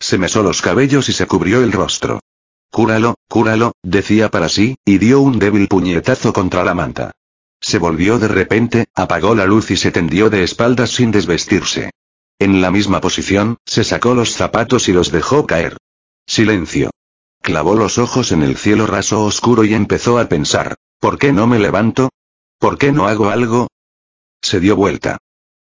Se 0.00 0.18
mesó 0.18 0.42
los 0.42 0.60
cabellos 0.60 1.08
y 1.08 1.12
se 1.12 1.26
cubrió 1.26 1.62
el 1.62 1.70
rostro. 1.70 2.20
Cúralo, 2.70 3.14
cúralo, 3.28 3.72
decía 3.82 4.30
para 4.30 4.48
sí, 4.48 4.76
y 4.84 4.98
dio 4.98 5.20
un 5.20 5.38
débil 5.38 5.68
puñetazo 5.68 6.32
contra 6.32 6.64
la 6.64 6.74
manta. 6.74 7.12
Se 7.60 7.78
volvió 7.78 8.18
de 8.18 8.28
repente, 8.28 8.86
apagó 8.94 9.34
la 9.34 9.46
luz 9.46 9.70
y 9.70 9.76
se 9.76 9.92
tendió 9.92 10.30
de 10.30 10.42
espaldas 10.42 10.90
sin 10.90 11.12
desvestirse. 11.12 11.90
En 12.38 12.60
la 12.60 12.70
misma 12.70 13.00
posición, 13.00 13.56
se 13.64 13.84
sacó 13.84 14.14
los 14.14 14.34
zapatos 14.34 14.88
y 14.88 14.92
los 14.92 15.10
dejó 15.10 15.46
caer. 15.46 15.76
Silencio. 16.26 16.90
Clavó 17.40 17.76
los 17.76 17.98
ojos 17.98 18.32
en 18.32 18.42
el 18.42 18.56
cielo 18.56 18.86
raso 18.86 19.24
oscuro 19.24 19.64
y 19.64 19.74
empezó 19.74 20.18
a 20.18 20.28
pensar, 20.28 20.74
¿por 20.98 21.18
qué 21.18 21.32
no 21.32 21.46
me 21.46 21.58
levanto? 21.58 22.10
¿Por 22.58 22.78
qué 22.78 22.90
no 22.90 23.06
hago 23.06 23.30
algo? 23.30 23.68
Se 24.42 24.58
dio 24.58 24.76
vuelta. 24.76 25.18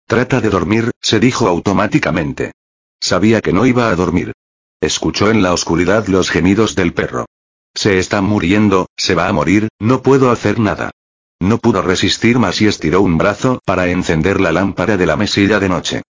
Trata 0.07 0.41
de 0.41 0.49
dormir, 0.49 0.91
se 1.01 1.19
dijo 1.19 1.47
automáticamente. 1.47 2.51
Sabía 2.99 3.41
que 3.41 3.53
no 3.53 3.65
iba 3.65 3.89
a 3.89 3.95
dormir. 3.95 4.33
Escuchó 4.81 5.29
en 5.29 5.43
la 5.43 5.53
oscuridad 5.53 6.07
los 6.07 6.29
gemidos 6.29 6.75
del 6.75 6.93
perro. 6.93 7.25
Se 7.73 7.99
está 7.99 8.21
muriendo, 8.21 8.87
se 8.97 9.15
va 9.15 9.27
a 9.27 9.33
morir, 9.33 9.69
no 9.79 10.01
puedo 10.01 10.31
hacer 10.31 10.59
nada. 10.59 10.91
No 11.39 11.59
pudo 11.59 11.81
resistir 11.81 12.39
más 12.39 12.61
y 12.61 12.67
estiró 12.67 13.01
un 13.01 13.17
brazo 13.17 13.59
para 13.65 13.87
encender 13.89 14.41
la 14.41 14.51
lámpara 14.51 14.97
de 14.97 15.05
la 15.05 15.17
mesilla 15.17 15.59
de 15.59 15.69
noche. 15.69 16.01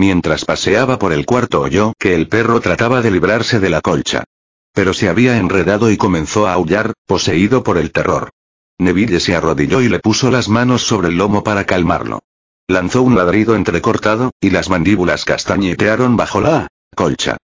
Mientras 0.00 0.46
paseaba 0.46 0.98
por 0.98 1.12
el 1.12 1.26
cuarto 1.26 1.60
oyó 1.60 1.92
que 1.98 2.14
el 2.14 2.26
perro 2.26 2.58
trataba 2.62 3.02
de 3.02 3.10
librarse 3.10 3.60
de 3.60 3.68
la 3.68 3.82
colcha. 3.82 4.24
Pero 4.72 4.94
se 4.94 5.10
había 5.10 5.36
enredado 5.36 5.90
y 5.90 5.98
comenzó 5.98 6.46
a 6.46 6.54
aullar, 6.54 6.94
poseído 7.04 7.62
por 7.62 7.76
el 7.76 7.92
terror. 7.92 8.30
Neville 8.78 9.20
se 9.20 9.36
arrodilló 9.36 9.82
y 9.82 9.90
le 9.90 9.98
puso 9.98 10.30
las 10.30 10.48
manos 10.48 10.84
sobre 10.84 11.08
el 11.08 11.18
lomo 11.18 11.44
para 11.44 11.66
calmarlo. 11.66 12.20
Lanzó 12.66 13.02
un 13.02 13.14
ladrido 13.14 13.54
entrecortado, 13.54 14.30
y 14.40 14.48
las 14.48 14.70
mandíbulas 14.70 15.26
castañetearon 15.26 16.16
bajo 16.16 16.40
la 16.40 16.68
colcha. 16.96 17.36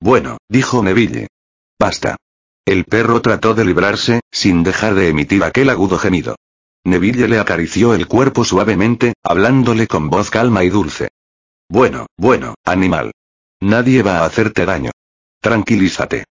Bueno, 0.00 0.38
dijo 0.48 0.82
Neville. 0.82 1.28
Basta. 1.78 2.16
El 2.64 2.84
perro 2.84 3.22
trató 3.22 3.54
de 3.54 3.64
librarse, 3.64 4.22
sin 4.28 4.64
dejar 4.64 4.96
de 4.96 5.08
emitir 5.10 5.44
aquel 5.44 5.70
agudo 5.70 5.98
gemido. 5.98 6.34
Neville 6.82 7.28
le 7.28 7.38
acarició 7.38 7.94
el 7.94 8.08
cuerpo 8.08 8.44
suavemente, 8.44 9.14
hablándole 9.22 9.86
con 9.86 10.10
voz 10.10 10.30
calma 10.30 10.64
y 10.64 10.68
dulce. 10.68 11.10
Bueno, 11.72 12.04
bueno, 12.18 12.54
animal. 12.66 13.12
Nadie 13.62 14.02
va 14.02 14.18
a 14.18 14.26
hacerte 14.26 14.66
daño. 14.66 14.90
Tranquilízate. 15.40 16.26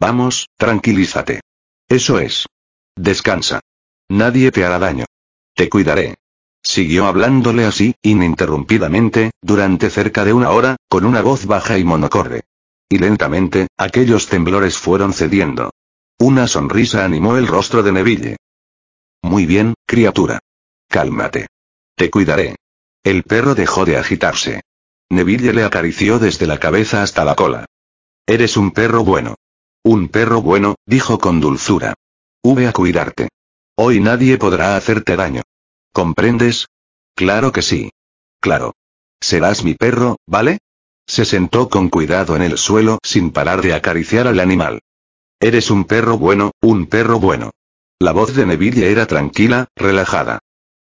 Vamos, 0.00 0.48
tranquilízate. 0.56 1.42
Eso 1.86 2.18
es. 2.18 2.46
Descansa. 2.94 3.60
Nadie 4.08 4.50
te 4.52 4.64
hará 4.64 4.78
daño. 4.78 5.04
Te 5.54 5.68
cuidaré. 5.68 6.14
Siguió 6.62 7.04
hablándole 7.04 7.66
así, 7.66 7.94
ininterrumpidamente, 8.00 9.32
durante 9.42 9.90
cerca 9.90 10.24
de 10.24 10.32
una 10.32 10.48
hora, 10.48 10.76
con 10.88 11.04
una 11.04 11.20
voz 11.20 11.44
baja 11.44 11.76
y 11.76 11.84
monocorde. 11.84 12.44
Y 12.88 12.96
lentamente, 12.96 13.66
aquellos 13.76 14.28
temblores 14.28 14.78
fueron 14.78 15.12
cediendo. 15.12 15.72
Una 16.20 16.48
sonrisa 16.48 17.04
animó 17.04 17.36
el 17.36 17.46
rostro 17.46 17.82
de 17.82 17.92
Neville. 17.92 18.36
Muy 19.20 19.44
bien, 19.44 19.74
criatura. 19.84 20.38
Cálmate. 20.88 21.48
Te 21.94 22.10
cuidaré. 22.10 22.56
El 23.04 23.24
perro 23.24 23.54
dejó 23.54 23.84
de 23.84 23.98
agitarse. 23.98 24.62
Neville 25.08 25.52
le 25.52 25.64
acarició 25.64 26.18
desde 26.18 26.46
la 26.46 26.58
cabeza 26.58 27.02
hasta 27.02 27.24
la 27.24 27.36
cola. 27.36 27.66
Eres 28.26 28.56
un 28.56 28.72
perro 28.72 29.04
bueno. 29.04 29.36
Un 29.84 30.08
perro 30.08 30.42
bueno, 30.42 30.74
dijo 30.84 31.18
con 31.18 31.40
dulzura. 31.40 31.94
Ve 32.42 32.66
a 32.66 32.72
cuidarte. 32.72 33.28
Hoy 33.76 34.00
nadie 34.00 34.36
podrá 34.36 34.76
hacerte 34.76 35.16
daño. 35.16 35.42
¿Comprendes? 35.92 36.66
Claro 37.14 37.52
que 37.52 37.62
sí. 37.62 37.90
Claro. 38.40 38.74
Serás 39.20 39.64
mi 39.64 39.74
perro, 39.74 40.16
¿vale? 40.26 40.58
Se 41.06 41.24
sentó 41.24 41.68
con 41.68 41.88
cuidado 41.88 42.34
en 42.34 42.42
el 42.42 42.58
suelo 42.58 42.98
sin 43.02 43.30
parar 43.30 43.62
de 43.62 43.74
acariciar 43.74 44.26
al 44.26 44.40
animal. 44.40 44.80
Eres 45.40 45.70
un 45.70 45.84
perro 45.84 46.18
bueno, 46.18 46.50
un 46.60 46.86
perro 46.86 47.20
bueno. 47.20 47.52
La 48.00 48.12
voz 48.12 48.34
de 48.34 48.44
Neville 48.44 48.90
era 48.90 49.06
tranquila, 49.06 49.68
relajada. 49.76 50.40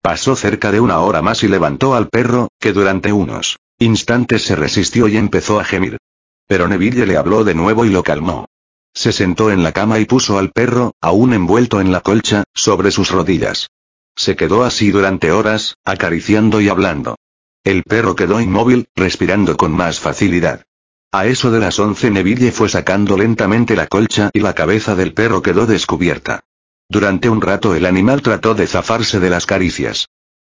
Pasó 0.02 0.34
cerca 0.36 0.72
de 0.72 0.80
una 0.80 1.00
hora 1.00 1.22
más 1.22 1.42
y 1.44 1.48
levantó 1.48 1.94
al 1.94 2.08
perro, 2.08 2.48
que 2.58 2.72
durante 2.72 3.12
unos 3.12 3.58
instantes 3.78 4.42
se 4.42 4.56
resistió 4.56 5.08
y 5.08 5.16
empezó 5.16 5.60
a 5.60 5.64
gemir. 5.64 5.98
Pero 6.46 6.68
Neville 6.68 7.06
le 7.06 7.16
habló 7.16 7.44
de 7.44 7.54
nuevo 7.54 7.84
y 7.84 7.90
lo 7.90 8.02
calmó. 8.02 8.46
Se 8.94 9.12
sentó 9.12 9.50
en 9.50 9.62
la 9.62 9.72
cama 9.72 9.98
y 9.98 10.06
puso 10.06 10.38
al 10.38 10.50
perro, 10.50 10.94
aún 11.00 11.32
envuelto 11.32 11.80
en 11.80 11.92
la 11.92 12.00
colcha, 12.00 12.44
sobre 12.54 12.90
sus 12.90 13.10
rodillas. 13.10 13.68
Se 14.16 14.34
quedó 14.34 14.64
así 14.64 14.90
durante 14.90 15.30
horas, 15.30 15.76
acariciando 15.84 16.60
y 16.60 16.68
hablando. 16.68 17.16
El 17.62 17.84
perro 17.84 18.16
quedó 18.16 18.40
inmóvil, 18.40 18.88
respirando 18.96 19.56
con 19.56 19.72
más 19.72 20.00
facilidad. 20.00 20.64
A 21.12 21.26
eso 21.26 21.50
de 21.50 21.60
las 21.60 21.78
once 21.78 22.10
Neville 22.10 22.50
fue 22.50 22.68
sacando 22.68 23.16
lentamente 23.16 23.76
la 23.76 23.86
colcha 23.86 24.30
y 24.32 24.40
la 24.40 24.54
cabeza 24.54 24.94
del 24.94 25.14
perro 25.14 25.42
quedó 25.42 25.66
descubierta. 25.66 26.44
Durante 26.88 27.28
un 27.28 27.40
rato 27.40 27.74
el 27.74 27.86
animal 27.86 28.22
trató 28.22 28.54
de 28.54 28.66
zafarse 28.66 29.20
de 29.20 29.30
las 29.30 29.46
caricias. 29.46 30.08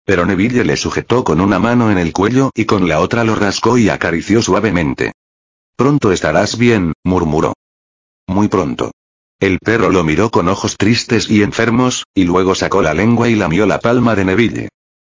Pero 0.09 0.25
Neville 0.25 0.65
le 0.65 0.79
sujetó 0.79 1.23
con 1.23 1.39
una 1.39 1.59
mano 1.59 1.91
en 1.91 1.99
el 1.99 2.15
cuello 2.15 2.51
y 2.55 2.65
con 2.65 2.89
la 2.89 3.01
otra 3.01 3.25
lo 3.25 3.35
rascó 3.35 3.77
y 3.77 3.91
acarició 3.91 4.41
suavemente. 4.41 5.13
Pronto 5.77 6.13
estarás 6.13 6.57
bien, 6.57 6.95
murmuró. 7.05 7.53
Muy 8.27 8.49
pronto. 8.49 8.91
El 9.39 9.59
perro 9.59 9.91
lo 9.91 10.05
miró 10.05 10.31
con 10.31 10.49
ojos 10.49 10.79
tristes 10.79 11.29
y 11.29 11.43
enfermos, 11.43 12.07
y 12.15 12.25
luego 12.25 12.55
sacó 12.55 12.81
la 12.81 12.95
lengua 12.95 13.29
y 13.29 13.35
lamió 13.35 13.67
la 13.67 13.81
palma 13.81 14.17
de 14.17 14.25
Neville. 14.25 14.69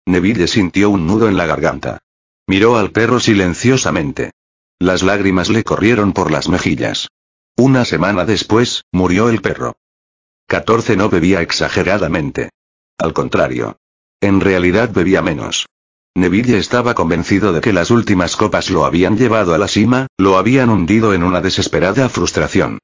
Neville 0.06 0.46
sintió 0.46 0.88
un 0.88 1.06
nudo 1.06 1.28
en 1.28 1.36
la 1.36 1.44
garganta. 1.44 1.98
Miró 2.46 2.78
al 2.78 2.90
perro 2.90 3.20
silenciosamente. 3.20 4.30
Las 4.78 5.02
lágrimas 5.02 5.50
le 5.50 5.62
corrieron 5.62 6.14
por 6.14 6.30
las 6.30 6.48
mejillas. 6.48 7.08
Una 7.58 7.84
semana 7.84 8.24
después, 8.24 8.84
murió 8.92 9.28
el 9.28 9.42
perro. 9.42 9.76
14 10.46 10.96
no 10.96 11.10
bebía 11.10 11.42
exageradamente. 11.42 12.48
Al 12.96 13.12
contrario. 13.12 13.76
En 14.20 14.40
realidad 14.40 14.90
bebía 14.92 15.22
menos. 15.22 15.66
Neville 16.14 16.58
estaba 16.58 16.94
convencido 16.94 17.52
de 17.52 17.60
que 17.60 17.72
las 17.72 17.90
últimas 17.90 18.36
copas 18.36 18.70
lo 18.70 18.86
habían 18.86 19.18
llevado 19.18 19.54
a 19.54 19.58
la 19.58 19.68
cima, 19.68 20.06
lo 20.16 20.38
habían 20.38 20.70
hundido 20.70 21.12
en 21.12 21.22
una 21.22 21.42
desesperada 21.42 22.08
frustración. 22.08 22.78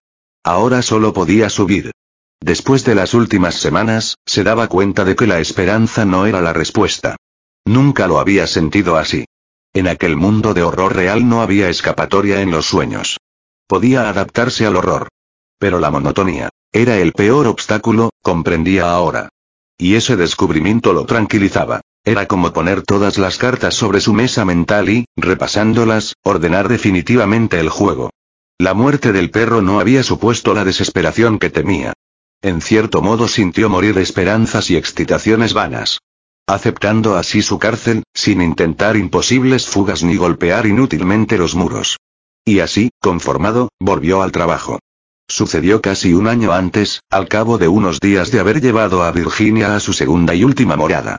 Ahora 0.44 0.82
solo 0.82 1.12
podía 1.14 1.48
subir. 1.48 1.92
Después 2.40 2.84
de 2.84 2.94
las 2.94 3.14
últimas 3.14 3.54
semanas, 3.54 4.16
se 4.26 4.44
daba 4.44 4.68
cuenta 4.68 5.04
de 5.04 5.16
que 5.16 5.26
la 5.26 5.40
esperanza 5.40 6.04
no 6.04 6.26
era 6.26 6.40
la 6.42 6.52
respuesta. 6.52 7.16
Nunca 7.64 8.06
lo 8.06 8.18
había 8.18 8.46
sentido 8.46 8.98
así. 8.98 9.24
En 9.72 9.88
aquel 9.88 10.16
mundo 10.16 10.52
de 10.52 10.62
horror 10.62 10.94
real 10.94 11.26
no 11.26 11.40
había 11.40 11.70
escapatoria 11.70 12.42
en 12.42 12.50
los 12.50 12.66
sueños. 12.66 13.18
Podía 13.66 14.08
adaptarse 14.08 14.66
al 14.66 14.76
horror. 14.76 15.08
Pero 15.58 15.78
la 15.78 15.90
monotonía, 15.90 16.50
era 16.72 16.98
el 16.98 17.12
peor 17.12 17.46
obstáculo, 17.46 18.10
comprendía 18.20 18.92
ahora. 18.92 19.30
Y 19.82 19.96
ese 19.96 20.14
descubrimiento 20.14 20.92
lo 20.92 21.06
tranquilizaba. 21.06 21.80
Era 22.04 22.26
como 22.26 22.52
poner 22.52 22.82
todas 22.82 23.18
las 23.18 23.36
cartas 23.36 23.74
sobre 23.74 24.00
su 24.00 24.12
mesa 24.12 24.44
mental 24.44 24.88
y, 24.88 25.06
repasándolas, 25.16 26.14
ordenar 26.22 26.68
definitivamente 26.68 27.58
el 27.58 27.68
juego. 27.68 28.10
La 28.58 28.74
muerte 28.74 29.10
del 29.10 29.32
perro 29.32 29.60
no 29.60 29.80
había 29.80 30.04
supuesto 30.04 30.54
la 30.54 30.64
desesperación 30.64 31.40
que 31.40 31.50
temía. 31.50 31.94
En 32.42 32.60
cierto 32.60 33.02
modo 33.02 33.26
sintió 33.26 33.68
morir 33.68 33.98
esperanzas 33.98 34.70
y 34.70 34.76
excitaciones 34.76 35.52
vanas. 35.52 35.98
Aceptando 36.46 37.16
así 37.16 37.42
su 37.42 37.58
cárcel, 37.58 38.04
sin 38.14 38.40
intentar 38.40 38.96
imposibles 38.96 39.66
fugas 39.66 40.04
ni 40.04 40.14
golpear 40.14 40.64
inútilmente 40.66 41.38
los 41.38 41.56
muros. 41.56 41.96
Y 42.44 42.60
así, 42.60 42.90
conformado, 43.00 43.68
volvió 43.80 44.22
al 44.22 44.30
trabajo. 44.30 44.78
Sucedió 45.34 45.80
casi 45.80 46.12
un 46.12 46.28
año 46.28 46.52
antes, 46.52 47.00
al 47.08 47.26
cabo 47.26 47.56
de 47.56 47.66
unos 47.66 48.00
días 48.00 48.30
de 48.30 48.38
haber 48.38 48.60
llevado 48.60 49.02
a 49.02 49.10
Virginia 49.12 49.74
a 49.74 49.80
su 49.80 49.94
segunda 49.94 50.34
y 50.34 50.44
última 50.44 50.76
morada. 50.76 51.16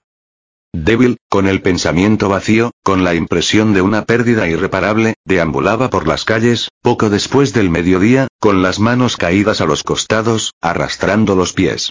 Débil, 0.71 1.17
con 1.29 1.47
el 1.47 1.63
pensamiento 1.63 2.29
vacío, 2.29 2.69
con 2.83 3.03
la 3.03 3.15
impresión 3.15 3.73
de 3.73 3.81
una 3.81 4.05
pérdida 4.05 4.47
irreparable, 4.47 5.15
deambulaba 5.25 5.89
por 5.89 6.07
las 6.07 6.25
calles, 6.25 6.69
poco 6.83 7.09
después 7.09 7.53
del 7.53 7.71
mediodía, 7.71 8.27
con 8.39 8.61
las 8.61 8.79
manos 8.79 9.17
caídas 9.17 9.61
a 9.61 9.65
los 9.65 9.81
costados, 9.81 10.53
arrastrando 10.61 11.35
los 11.35 11.53
pies. 11.53 11.89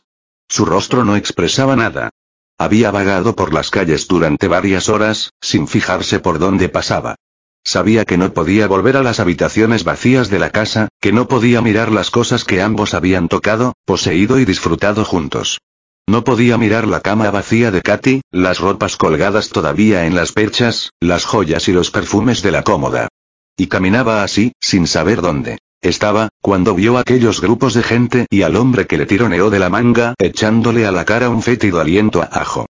Su 0.49 0.65
rostro 0.65 1.05
no 1.05 1.17
expresaba 1.17 1.75
nada. 1.75 2.11
Había 2.57 2.93
vagado 2.93 3.35
por 3.35 3.53
las 3.53 3.69
calles 3.71 4.07
durante 4.07 4.47
varias 4.47 4.89
horas, 4.89 5.33
sin 5.41 5.67
fijarse 5.67 6.21
por 6.21 6.39
dónde 6.39 6.69
pasaba. 6.69 7.17
Sabía 7.65 8.05
que 8.05 8.19
no 8.19 8.33
podía 8.33 8.67
volver 8.67 8.97
a 8.97 9.03
las 9.03 9.21
habitaciones 9.21 9.85
vacías 9.85 10.31
de 10.31 10.39
la 10.39 10.51
casa, 10.51 10.89
que 11.01 11.13
no 11.13 11.29
podía 11.29 11.63
mirar 11.63 11.93
las 11.93 12.11
cosas 12.11 12.45
que 12.45 12.61
ambos 12.61 12.95
habían 12.95 13.29
tocado, 13.29 13.75
poseído 13.85 14.39
y 14.41 14.45
disfrutado 14.45 15.05
juntos. 15.05 15.61
No 16.07 16.25
podía 16.25 16.59
mirar 16.59 16.89
la 16.89 17.01
cama 17.01 17.31
vacía 17.31 17.71
de 17.71 17.81
Katy, 17.81 18.23
las 18.33 18.59
ropas 18.59 18.97
colgadas 18.97 19.51
todavía 19.51 20.07
en 20.07 20.17
las 20.17 20.33
perchas, 20.33 20.91
las 21.01 21.25
joyas 21.25 21.69
y 21.69 21.73
los 21.73 21.93
perfumes 21.93 22.43
de 22.43 22.51
la 22.51 22.65
cómoda. 22.65 23.09
Y 23.57 23.69
caminaba 23.69 24.25
así, 24.25 24.53
sin 24.61 24.89
saber 24.89 25.23
dónde. 25.23 25.59
Estaba, 25.81 26.29
cuando 26.41 26.75
vio 26.75 26.99
aquellos 26.99 27.41
grupos 27.41 27.75
de 27.75 27.83
gente 27.83 28.27
y 28.31 28.43
al 28.43 28.57
hombre 28.57 28.87
que 28.87 28.97
le 28.97 29.07
tironeó 29.07 29.51
de 29.51 29.61
la 29.61 29.69
manga, 29.69 30.15
echándole 30.19 30.87
a 30.87 30.93
la 30.93 31.05
cara 31.05 31.29
un 31.29 31.43
fétido 31.43 31.81
aliento 31.81 32.23
a 32.23 32.27
ajo. 32.27 32.67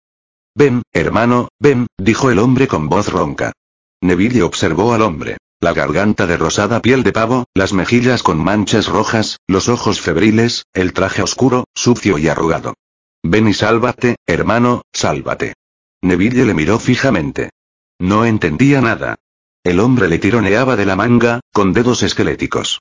Ven, 0.55 0.83
hermano, 0.93 1.49
ven, 1.61 1.87
dijo 1.97 2.31
el 2.31 2.41
hombre 2.41 2.67
con 2.67 2.89
voz 2.89 3.09
ronca. 3.09 3.53
Neville 4.01 4.43
observó 4.43 4.95
al 4.95 5.03
hombre. 5.03 5.37
La 5.61 5.75
garganta 5.75 6.27
de 6.27 6.39
rosada 6.39 6.81
piel 6.81 7.03
de 7.03 7.13
pavo, 7.13 7.45
las 7.53 7.75
mejillas 7.75 8.23
con 8.23 8.43
manchas 8.43 8.89
rojas, 8.89 9.39
los 9.47 9.69
ojos 9.69 10.01
febriles, 10.01 10.65
el 10.73 10.95
traje 10.95 11.23
oscuro, 11.23 11.65
sucio 11.75 12.17
y 12.17 12.29
arrugado. 12.29 12.75
Ven 13.23 13.47
y 13.47 13.53
sálvate, 13.53 14.17
hermano, 14.27 14.83
sálvate. 14.91 15.53
Neville 16.01 16.47
le 16.47 16.55
miró 16.55 16.79
fijamente. 16.79 17.51
No 17.99 18.25
entendía 18.25 18.81
nada. 18.81 19.17
El 19.63 19.81
hombre 19.81 20.09
le 20.09 20.19
tironeaba 20.19 20.77
de 20.77 20.87
la 20.87 20.97
manga, 20.97 21.41
con 21.53 21.75
dedos 21.75 22.03
esqueléticos. 22.03 22.81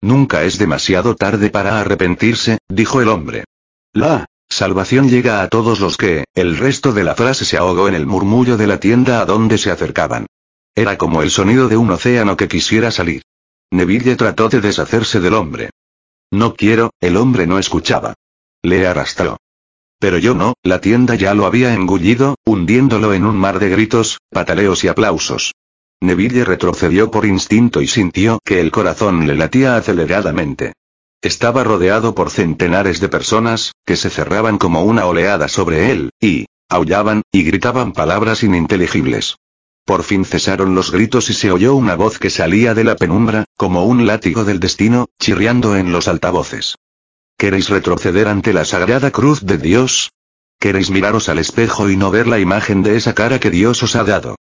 Nunca 0.00 0.44
es 0.44 0.58
demasiado 0.58 1.16
tarde 1.16 1.50
para 1.50 1.80
arrepentirse, 1.80 2.58
dijo 2.68 3.00
el 3.00 3.08
hombre. 3.08 3.42
La 3.92 4.26
salvación 4.48 5.08
llega 5.08 5.42
a 5.42 5.48
todos 5.48 5.80
los 5.80 5.96
que, 5.96 6.24
el 6.34 6.56
resto 6.56 6.92
de 6.92 7.02
la 7.02 7.16
frase 7.16 7.44
se 7.44 7.56
ahogó 7.56 7.88
en 7.88 7.94
el 7.94 8.06
murmullo 8.06 8.56
de 8.56 8.68
la 8.68 8.78
tienda 8.78 9.20
a 9.20 9.26
donde 9.26 9.58
se 9.58 9.72
acercaban. 9.72 10.26
Era 10.74 10.96
como 10.96 11.22
el 11.22 11.30
sonido 11.30 11.68
de 11.68 11.76
un 11.76 11.90
océano 11.90 12.36
que 12.36 12.48
quisiera 12.48 12.90
salir. 12.90 13.22
Neville 13.70 14.16
trató 14.16 14.48
de 14.48 14.60
deshacerse 14.60 15.20
del 15.20 15.34
hombre. 15.34 15.70
No 16.30 16.54
quiero, 16.54 16.92
el 17.00 17.16
hombre 17.16 17.46
no 17.46 17.58
escuchaba. 17.58 18.14
Le 18.62 18.86
arrastró. 18.86 19.36
Pero 19.98 20.18
yo 20.18 20.34
no, 20.34 20.54
la 20.62 20.80
tienda 20.80 21.14
ya 21.14 21.34
lo 21.34 21.46
había 21.46 21.74
engullido, 21.74 22.36
hundiéndolo 22.44 23.12
en 23.12 23.24
un 23.24 23.36
mar 23.36 23.58
de 23.58 23.68
gritos, 23.68 24.18
pataleos 24.30 24.82
y 24.84 24.88
aplausos. 24.88 25.52
Neville 26.00 26.44
retrocedió 26.44 27.10
por 27.10 27.26
instinto 27.26 27.80
y 27.80 27.86
sintió 27.86 28.40
que 28.44 28.60
el 28.60 28.72
corazón 28.72 29.26
le 29.26 29.36
latía 29.36 29.76
aceleradamente. 29.76 30.72
Estaba 31.20 31.62
rodeado 31.62 32.14
por 32.16 32.30
centenares 32.30 32.98
de 32.98 33.08
personas, 33.08 33.72
que 33.86 33.96
se 33.96 34.10
cerraban 34.10 34.58
como 34.58 34.82
una 34.82 35.06
oleada 35.06 35.46
sobre 35.46 35.92
él, 35.92 36.10
y, 36.20 36.46
aullaban, 36.68 37.22
y 37.30 37.44
gritaban 37.44 37.92
palabras 37.92 38.42
ininteligibles. 38.42 39.36
Por 39.84 40.04
fin 40.04 40.24
cesaron 40.24 40.74
los 40.74 40.92
gritos 40.92 41.28
y 41.30 41.34
se 41.34 41.50
oyó 41.50 41.74
una 41.74 41.96
voz 41.96 42.18
que 42.18 42.30
salía 42.30 42.74
de 42.74 42.84
la 42.84 42.96
penumbra, 42.96 43.44
como 43.56 43.84
un 43.84 44.06
látigo 44.06 44.44
del 44.44 44.60
destino, 44.60 45.08
chirriando 45.18 45.76
en 45.76 45.90
los 45.90 46.06
altavoces. 46.06 46.76
¿Queréis 47.36 47.68
retroceder 47.68 48.28
ante 48.28 48.52
la 48.52 48.64
sagrada 48.64 49.10
cruz 49.10 49.44
de 49.44 49.58
Dios? 49.58 50.12
¿Queréis 50.60 50.90
miraros 50.90 51.28
al 51.28 51.40
espejo 51.40 51.90
y 51.90 51.96
no 51.96 52.12
ver 52.12 52.28
la 52.28 52.38
imagen 52.38 52.84
de 52.84 52.96
esa 52.96 53.14
cara 53.14 53.40
que 53.40 53.50
Dios 53.50 53.82
os 53.82 53.96
ha 53.96 54.04
dado? 54.04 54.36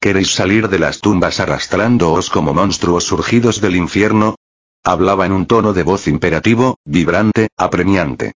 ¿Queréis 0.00 0.30
salir 0.30 0.68
de 0.68 0.78
las 0.78 1.00
tumbas 1.00 1.40
arrastrándoos 1.40 2.30
como 2.30 2.54
monstruos 2.54 3.04
surgidos 3.04 3.60
del 3.60 3.76
infierno? 3.76 4.36
Hablaba 4.82 5.26
en 5.26 5.32
un 5.32 5.46
tono 5.46 5.74
de 5.74 5.82
voz 5.82 6.08
imperativo, 6.08 6.78
vibrante, 6.86 7.48
apremiante. 7.58 8.32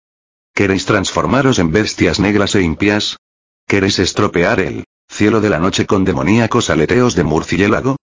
¿Queréis 0.55 0.87
transformaros 0.87 1.59
en 1.59 1.73
bestias 1.73 2.19
negras 2.19 2.55
e 2.55 2.63
impias? 2.63 3.19
¿Queréis 3.67 3.99
estropear 3.99 4.61
el 4.61 4.85
cielo 5.17 5.41
de 5.41 5.49
la 5.49 5.59
noche 5.59 5.87
con 5.87 6.05
demoníacos 6.05 6.69
aleteos 6.69 7.15
de 7.15 7.25
murciélago? 7.25 7.97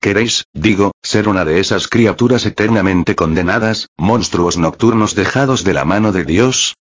¿Queréis, 0.00 0.44
digo, 0.54 0.92
ser 1.02 1.28
una 1.28 1.44
de 1.44 1.60
esas 1.60 1.88
criaturas 1.88 2.46
eternamente 2.46 3.14
condenadas, 3.14 3.88
monstruos 3.98 4.56
nocturnos 4.56 5.14
dejados 5.14 5.64
de 5.64 5.74
la 5.74 5.84
mano 5.84 6.12
de 6.12 6.24
Dios? 6.24 6.76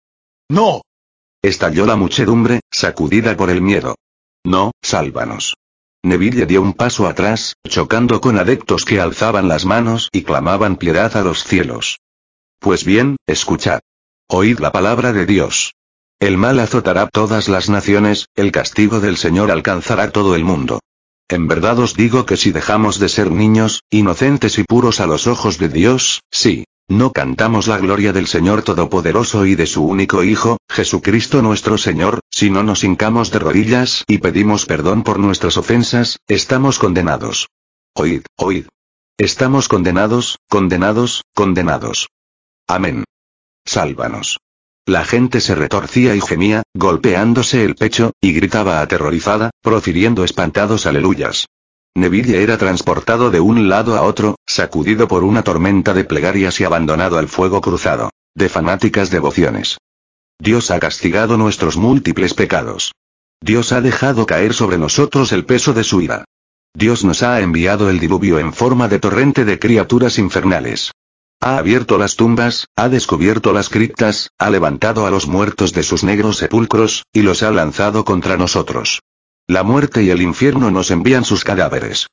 No. 0.48 0.82
Estalló 1.42 1.86
la 1.86 1.96
muchedumbre, 1.96 2.60
sacudida 2.72 3.36
por 3.36 3.50
el 3.50 3.60
miedo. 3.60 3.94
No, 4.42 4.72
sálvanos. 4.82 5.54
Neville 6.02 6.46
dio 6.46 6.60
un 6.60 6.72
paso 6.72 7.06
atrás, 7.06 7.54
chocando 7.68 8.20
con 8.20 8.38
adeptos 8.38 8.84
que 8.84 9.00
alzaban 9.00 9.48
las 9.48 9.64
manos 9.64 10.08
y 10.12 10.22
clamaban 10.22 10.76
piedad 10.76 11.16
a 11.16 11.22
los 11.22 11.44
cielos. 11.44 12.00
Pues 12.58 12.84
bien, 12.84 13.16
escuchad. 13.26 13.80
Oíd 14.28 14.58
la 14.58 14.72
palabra 14.72 15.12
de 15.12 15.26
Dios. 15.26 15.74
El 16.24 16.38
mal 16.38 16.58
azotará 16.58 17.06
todas 17.12 17.50
las 17.50 17.68
naciones, 17.68 18.30
el 18.34 18.50
castigo 18.50 18.98
del 18.98 19.18
Señor 19.18 19.50
alcanzará 19.50 20.10
todo 20.10 20.34
el 20.34 20.42
mundo. 20.42 20.80
En 21.28 21.48
verdad 21.48 21.78
os 21.80 21.96
digo 21.96 22.24
que 22.24 22.38
si 22.38 22.50
dejamos 22.50 22.98
de 22.98 23.10
ser 23.10 23.30
niños, 23.30 23.82
inocentes 23.90 24.56
y 24.58 24.64
puros 24.64 25.00
a 25.00 25.06
los 25.06 25.26
ojos 25.26 25.58
de 25.58 25.68
Dios, 25.68 26.22
sí, 26.30 26.64
No 26.88 27.12
cantamos 27.12 27.66
la 27.66 27.76
gloria 27.76 28.14
del 28.14 28.26
Señor 28.26 28.62
Todopoderoso 28.62 29.44
y 29.44 29.54
de 29.54 29.66
su 29.66 29.84
único 29.84 30.24
Hijo, 30.24 30.56
Jesucristo 30.70 31.42
nuestro 31.42 31.76
Señor, 31.76 32.20
si 32.30 32.48
no 32.48 32.62
nos 32.62 32.84
hincamos 32.84 33.30
de 33.30 33.40
rodillas 33.40 34.04
y 34.06 34.16
pedimos 34.16 34.64
perdón 34.64 35.02
por 35.02 35.18
nuestras 35.18 35.58
ofensas, 35.58 36.20
estamos 36.26 36.78
condenados. 36.78 37.48
Oíd, 37.92 38.22
oíd. 38.36 38.64
Estamos 39.18 39.68
condenados, 39.68 40.38
condenados, 40.48 41.22
condenados. 41.34 42.08
Amén. 42.66 43.04
Sálvanos. 43.66 44.38
La 44.86 45.06
gente 45.06 45.40
se 45.40 45.54
retorcía 45.54 46.14
y 46.14 46.20
gemía, 46.20 46.62
golpeándose 46.74 47.64
el 47.64 47.74
pecho, 47.74 48.12
y 48.20 48.34
gritaba 48.34 48.82
aterrorizada, 48.82 49.50
profiriendo 49.62 50.24
espantados 50.24 50.84
aleluyas. 50.84 51.46
Neville 51.94 52.42
era 52.42 52.58
transportado 52.58 53.30
de 53.30 53.40
un 53.40 53.70
lado 53.70 53.96
a 53.96 54.02
otro, 54.02 54.36
sacudido 54.46 55.08
por 55.08 55.24
una 55.24 55.42
tormenta 55.42 55.94
de 55.94 56.04
plegarias 56.04 56.60
y 56.60 56.64
abandonado 56.64 57.16
al 57.16 57.28
fuego 57.28 57.62
cruzado, 57.62 58.10
de 58.34 58.50
fanáticas 58.50 59.10
devociones. 59.10 59.78
Dios 60.38 60.70
ha 60.70 60.78
castigado 60.80 61.38
nuestros 61.38 61.78
múltiples 61.78 62.34
pecados. 62.34 62.92
Dios 63.40 63.72
ha 63.72 63.80
dejado 63.80 64.26
caer 64.26 64.52
sobre 64.52 64.76
nosotros 64.76 65.32
el 65.32 65.46
peso 65.46 65.72
de 65.72 65.84
su 65.84 66.02
ira. 66.02 66.24
Dios 66.74 67.04
nos 67.04 67.22
ha 67.22 67.40
enviado 67.40 67.88
el 67.88 68.00
diluvio 68.00 68.38
en 68.38 68.52
forma 68.52 68.88
de 68.88 68.98
torrente 68.98 69.46
de 69.46 69.58
criaturas 69.58 70.18
infernales. 70.18 70.90
Ha 71.44 71.58
abierto 71.58 71.98
las 71.98 72.16
tumbas, 72.16 72.68
ha 72.74 72.88
descubierto 72.88 73.52
las 73.52 73.68
criptas, 73.68 74.30
ha 74.38 74.48
levantado 74.48 75.06
a 75.06 75.10
los 75.10 75.26
muertos 75.26 75.74
de 75.74 75.82
sus 75.82 76.02
negros 76.02 76.38
sepulcros, 76.38 77.04
y 77.12 77.20
los 77.20 77.42
ha 77.42 77.50
lanzado 77.50 78.06
contra 78.06 78.38
nosotros. 78.38 79.02
La 79.46 79.62
muerte 79.62 80.02
y 80.02 80.08
el 80.08 80.22
infierno 80.22 80.70
nos 80.70 80.90
envían 80.90 81.22
sus 81.22 81.44
cadáveres. 81.44 82.06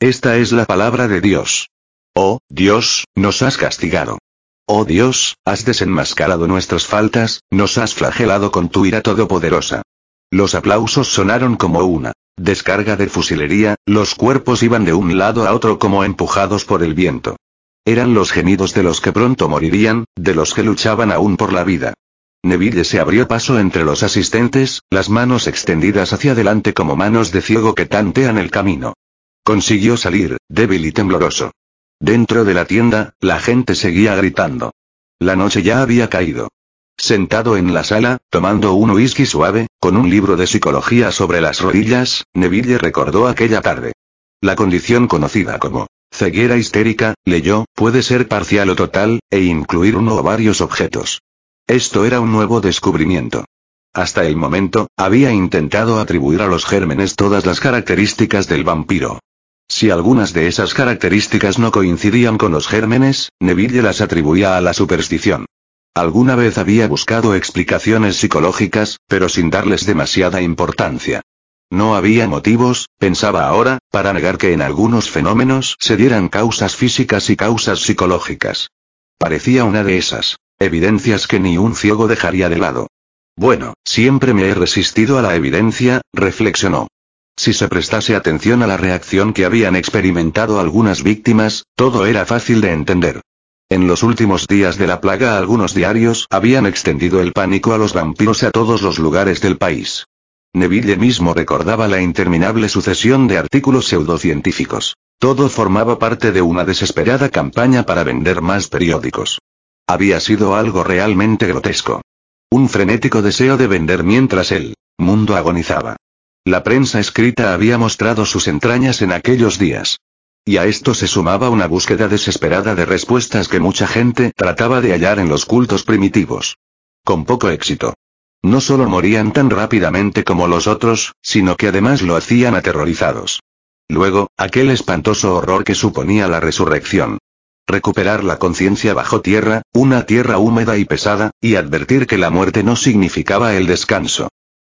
Esta 0.00 0.38
es 0.38 0.52
la 0.52 0.64
palabra 0.64 1.06
de 1.06 1.20
Dios. 1.20 1.68
Oh, 2.14 2.38
Dios, 2.48 3.04
nos 3.14 3.42
has 3.42 3.58
castigado. 3.58 4.20
Oh 4.66 4.86
Dios, 4.86 5.36
has 5.44 5.66
desenmascarado 5.66 6.48
nuestras 6.48 6.86
faltas, 6.86 7.42
nos 7.50 7.76
has 7.76 7.92
flagelado 7.92 8.50
con 8.50 8.70
tu 8.70 8.86
ira 8.86 9.02
todopoderosa. 9.02 9.82
Los 10.30 10.54
aplausos 10.54 11.08
sonaron 11.08 11.56
como 11.56 11.80
una 11.80 12.14
descarga 12.38 12.96
de 12.96 13.08
fusilería, 13.08 13.76
los 13.84 14.14
cuerpos 14.14 14.62
iban 14.62 14.86
de 14.86 14.94
un 14.94 15.18
lado 15.18 15.46
a 15.46 15.52
otro 15.52 15.78
como 15.78 16.04
empujados 16.04 16.64
por 16.64 16.82
el 16.82 16.94
viento. 16.94 17.36
Eran 17.84 18.14
los 18.14 18.32
gemidos 18.32 18.74
de 18.74 18.82
los 18.82 19.00
que 19.00 19.12
pronto 19.12 19.48
morirían, 19.48 20.04
de 20.16 20.34
los 20.34 20.54
que 20.54 20.62
luchaban 20.62 21.10
aún 21.12 21.36
por 21.36 21.52
la 21.52 21.64
vida. 21.64 21.94
Neville 22.42 22.84
se 22.84 23.00
abrió 23.00 23.26
paso 23.26 23.58
entre 23.58 23.84
los 23.84 24.02
asistentes, 24.02 24.82
las 24.90 25.10
manos 25.10 25.46
extendidas 25.46 26.12
hacia 26.12 26.32
adelante 26.32 26.72
como 26.72 26.96
manos 26.96 27.32
de 27.32 27.42
ciego 27.42 27.74
que 27.74 27.86
tantean 27.86 28.38
el 28.38 28.50
camino. 28.50 28.94
Consiguió 29.42 29.96
salir, 29.96 30.36
débil 30.48 30.86
y 30.86 30.92
tembloroso. 30.92 31.52
Dentro 32.00 32.44
de 32.44 32.54
la 32.54 32.64
tienda, 32.64 33.14
la 33.20 33.40
gente 33.40 33.74
seguía 33.74 34.14
gritando. 34.14 34.72
La 35.18 35.34
noche 35.34 35.62
ya 35.62 35.82
había 35.82 36.08
caído. 36.08 36.48
Sentado 36.96 37.56
en 37.56 37.74
la 37.74 37.84
sala, 37.84 38.18
tomando 38.30 38.74
un 38.74 38.90
whisky 38.90 39.26
suave, 39.26 39.68
con 39.80 39.96
un 39.96 40.10
libro 40.10 40.36
de 40.36 40.46
psicología 40.46 41.10
sobre 41.10 41.40
las 41.40 41.60
rodillas, 41.60 42.24
Neville 42.34 42.78
recordó 42.78 43.26
aquella 43.26 43.60
tarde. 43.62 43.92
La 44.40 44.54
condición 44.54 45.08
conocida 45.08 45.58
como 45.58 45.88
Ceguera 46.10 46.56
histérica, 46.56 47.14
leyó, 47.24 47.64
puede 47.74 48.02
ser 48.02 48.28
parcial 48.28 48.70
o 48.70 48.76
total, 48.76 49.20
e 49.30 49.42
incluir 49.44 49.96
uno 49.96 50.16
o 50.16 50.22
varios 50.22 50.60
objetos. 50.60 51.22
Esto 51.66 52.04
era 52.04 52.20
un 52.20 52.32
nuevo 52.32 52.60
descubrimiento. 52.60 53.44
Hasta 53.92 54.24
el 54.24 54.36
momento, 54.36 54.88
había 54.96 55.32
intentado 55.32 56.00
atribuir 56.00 56.42
a 56.42 56.46
los 56.46 56.64
gérmenes 56.64 57.14
todas 57.14 57.46
las 57.46 57.60
características 57.60 58.48
del 58.48 58.64
vampiro. 58.64 59.20
Si 59.68 59.90
algunas 59.90 60.32
de 60.32 60.48
esas 60.48 60.72
características 60.72 61.58
no 61.58 61.70
coincidían 61.70 62.38
con 62.38 62.52
los 62.52 62.66
gérmenes, 62.66 63.30
Neville 63.38 63.82
las 63.82 64.00
atribuía 64.00 64.56
a 64.56 64.60
la 64.60 64.72
superstición. 64.72 65.46
Alguna 65.94 66.36
vez 66.36 66.58
había 66.58 66.88
buscado 66.88 67.34
explicaciones 67.34 68.16
psicológicas, 68.16 68.98
pero 69.08 69.28
sin 69.28 69.50
darles 69.50 69.84
demasiada 69.84 70.40
importancia. 70.40 71.22
No 71.70 71.96
había 71.96 72.26
motivos, 72.26 72.88
pensaba 72.98 73.46
ahora, 73.46 73.78
para 73.90 74.12
negar 74.12 74.38
que 74.38 74.52
en 74.52 74.62
algunos 74.62 75.10
fenómenos 75.10 75.76
se 75.78 75.96
dieran 75.96 76.28
causas 76.28 76.74
físicas 76.74 77.28
y 77.28 77.36
causas 77.36 77.80
psicológicas. 77.80 78.70
Parecía 79.18 79.64
una 79.64 79.84
de 79.84 79.98
esas 79.98 80.38
evidencias 80.58 81.26
que 81.26 81.38
ni 81.38 81.58
un 81.58 81.76
ciego 81.76 82.08
dejaría 82.08 82.48
de 82.48 82.58
lado. 82.58 82.88
Bueno, 83.36 83.74
siempre 83.84 84.34
me 84.34 84.48
he 84.48 84.54
resistido 84.54 85.18
a 85.18 85.22
la 85.22 85.36
evidencia, 85.36 86.00
reflexionó. 86.12 86.88
Si 87.36 87.52
se 87.52 87.68
prestase 87.68 88.16
atención 88.16 88.64
a 88.64 88.66
la 88.66 88.76
reacción 88.76 89.32
que 89.32 89.44
habían 89.44 89.76
experimentado 89.76 90.58
algunas 90.58 91.04
víctimas, 91.04 91.62
todo 91.76 92.06
era 92.06 92.26
fácil 92.26 92.60
de 92.60 92.72
entender. 92.72 93.20
En 93.68 93.86
los 93.86 94.02
últimos 94.02 94.48
días 94.48 94.76
de 94.78 94.88
la 94.88 95.00
plaga 95.00 95.38
algunos 95.38 95.72
diarios 95.72 96.26
habían 96.30 96.66
extendido 96.66 97.20
el 97.20 97.32
pánico 97.32 97.74
a 97.74 97.78
los 97.78 97.92
vampiros 97.92 98.42
a 98.42 98.50
todos 98.50 98.82
los 98.82 98.98
lugares 98.98 99.40
del 99.40 99.56
país. 99.56 100.07
Neville 100.54 100.96
mismo 100.96 101.34
recordaba 101.34 101.88
la 101.88 102.00
interminable 102.00 102.68
sucesión 102.68 103.28
de 103.28 103.38
artículos 103.38 103.86
pseudocientíficos. 103.86 104.96
Todo 105.18 105.48
formaba 105.48 105.98
parte 105.98 106.32
de 106.32 106.42
una 106.42 106.64
desesperada 106.64 107.28
campaña 107.28 107.84
para 107.84 108.04
vender 108.04 108.40
más 108.40 108.68
periódicos. 108.68 109.40
Había 109.86 110.20
sido 110.20 110.54
algo 110.54 110.84
realmente 110.84 111.46
grotesco. 111.46 112.02
Un 112.50 112.68
frenético 112.68 113.20
deseo 113.20 113.56
de 113.56 113.66
vender 113.66 114.04
mientras 114.04 114.52
el 114.52 114.74
mundo 114.96 115.36
agonizaba. 115.36 115.96
La 116.44 116.62
prensa 116.62 116.98
escrita 116.98 117.52
había 117.52 117.76
mostrado 117.76 118.24
sus 118.24 118.48
entrañas 118.48 119.02
en 119.02 119.12
aquellos 119.12 119.58
días. 119.58 119.98
Y 120.44 120.56
a 120.56 120.64
esto 120.64 120.94
se 120.94 121.06
sumaba 121.08 121.50
una 121.50 121.66
búsqueda 121.66 122.08
desesperada 122.08 122.74
de 122.74 122.86
respuestas 122.86 123.48
que 123.48 123.60
mucha 123.60 123.86
gente 123.86 124.32
trataba 124.34 124.80
de 124.80 124.92
hallar 124.92 125.18
en 125.18 125.28
los 125.28 125.44
cultos 125.44 125.84
primitivos. 125.84 126.56
Con 127.04 127.26
poco 127.26 127.50
éxito. 127.50 127.94
No 128.42 128.60
solo 128.60 128.88
morían 128.88 129.32
tan 129.32 129.50
rápidamente 129.50 130.24
como 130.24 130.46
los 130.46 130.66
otros, 130.66 131.14
sino 131.22 131.56
que 131.56 131.68
además 131.68 132.02
lo 132.02 132.16
hacían 132.16 132.54
aterrorizados. 132.54 133.40
Luego, 133.88 134.28
aquel 134.36 134.70
espantoso 134.70 135.34
horror 135.34 135.64
que 135.64 135.74
suponía 135.74 136.28
la 136.28 136.40
resurrección. 136.40 137.18
Recuperar 137.66 138.24
la 138.24 138.38
conciencia 138.38 138.94
bajo 138.94 139.20
tierra, 139.20 139.62
una 139.72 140.06
tierra 140.06 140.38
húmeda 140.38 140.78
y 140.78 140.84
pesada, 140.84 141.32
y 141.40 141.56
advertir 141.56 142.06
que 142.06 142.16
la 142.16 142.30
muerte 142.30 142.62
no 142.62 142.76
significaba 142.76 143.54
el 143.54 143.66
descanso. 143.66 144.28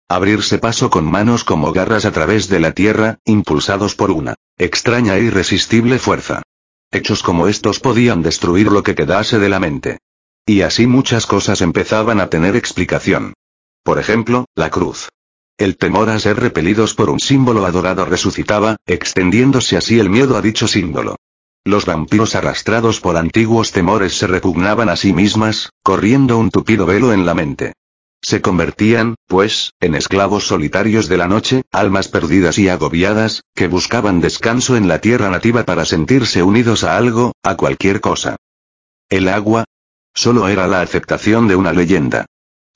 Abrirse 0.09 0.57
paso 0.57 0.89
con 0.89 1.05
manos 1.05 1.43
como 1.43 1.71
garras 1.71 2.05
a 2.05 2.11
través 2.11 2.49
de 2.49 2.59
la 2.59 2.71
tierra, 2.71 3.19
impulsados 3.25 3.93
por 3.95 4.09
una 4.09 4.35
extraña 4.57 5.15
e 5.17 5.23
irresistible 5.23 5.99
fuerza. 5.99 6.41
Hechos 6.91 7.21
como 7.21 7.47
estos 7.47 7.79
podían 7.79 8.23
destruir 8.23 8.71
lo 8.71 8.81
que 8.83 8.95
quedase 8.95 9.37
de 9.37 9.49
la 9.49 9.59
mente. 9.59 9.99
Y 10.45 10.61
así 10.61 10.87
muchas 10.87 11.27
cosas 11.27 11.61
empezaban 11.61 12.19
a 12.19 12.27
tener 12.27 12.55
explicación. 12.55 13.33
Por 13.89 13.97
ejemplo, 13.97 14.45
la 14.53 14.69
cruz. 14.69 15.09
El 15.57 15.75
temor 15.75 16.11
a 16.11 16.19
ser 16.19 16.39
repelidos 16.39 16.93
por 16.93 17.09
un 17.09 17.19
símbolo 17.19 17.65
adorado 17.65 18.05
resucitaba, 18.05 18.75
extendiéndose 18.85 19.77
así 19.77 19.99
el 19.99 20.11
miedo 20.11 20.37
a 20.37 20.43
dicho 20.43 20.67
símbolo. 20.67 21.15
Los 21.65 21.85
vampiros 21.87 22.35
arrastrados 22.35 22.99
por 22.99 23.17
antiguos 23.17 23.71
temores 23.71 24.15
se 24.15 24.27
repugnaban 24.27 24.89
a 24.89 24.95
sí 24.95 25.11
mismas, 25.11 25.71
corriendo 25.81 26.37
un 26.37 26.51
tupido 26.51 26.85
velo 26.85 27.13
en 27.13 27.25
la 27.25 27.33
mente. 27.33 27.73
Se 28.21 28.41
convertían, 28.41 29.15
pues, 29.25 29.73
en 29.79 29.95
esclavos 29.95 30.45
solitarios 30.45 31.07
de 31.07 31.17
la 31.17 31.27
noche, 31.27 31.63
almas 31.71 32.09
perdidas 32.09 32.59
y 32.59 32.69
agobiadas, 32.69 33.41
que 33.55 33.67
buscaban 33.67 34.21
descanso 34.21 34.77
en 34.77 34.87
la 34.87 35.01
tierra 35.01 35.31
nativa 35.31 35.63
para 35.63 35.83
sentirse 35.83 36.43
unidos 36.43 36.83
a 36.83 36.95
algo, 36.95 37.31
a 37.41 37.57
cualquier 37.57 38.01
cosa. 38.01 38.35
El 39.09 39.29
agua. 39.29 39.65
Solo 40.13 40.47
era 40.47 40.67
la 40.67 40.81
aceptación 40.81 41.47
de 41.47 41.55
una 41.55 41.73
leyenda. 41.73 42.27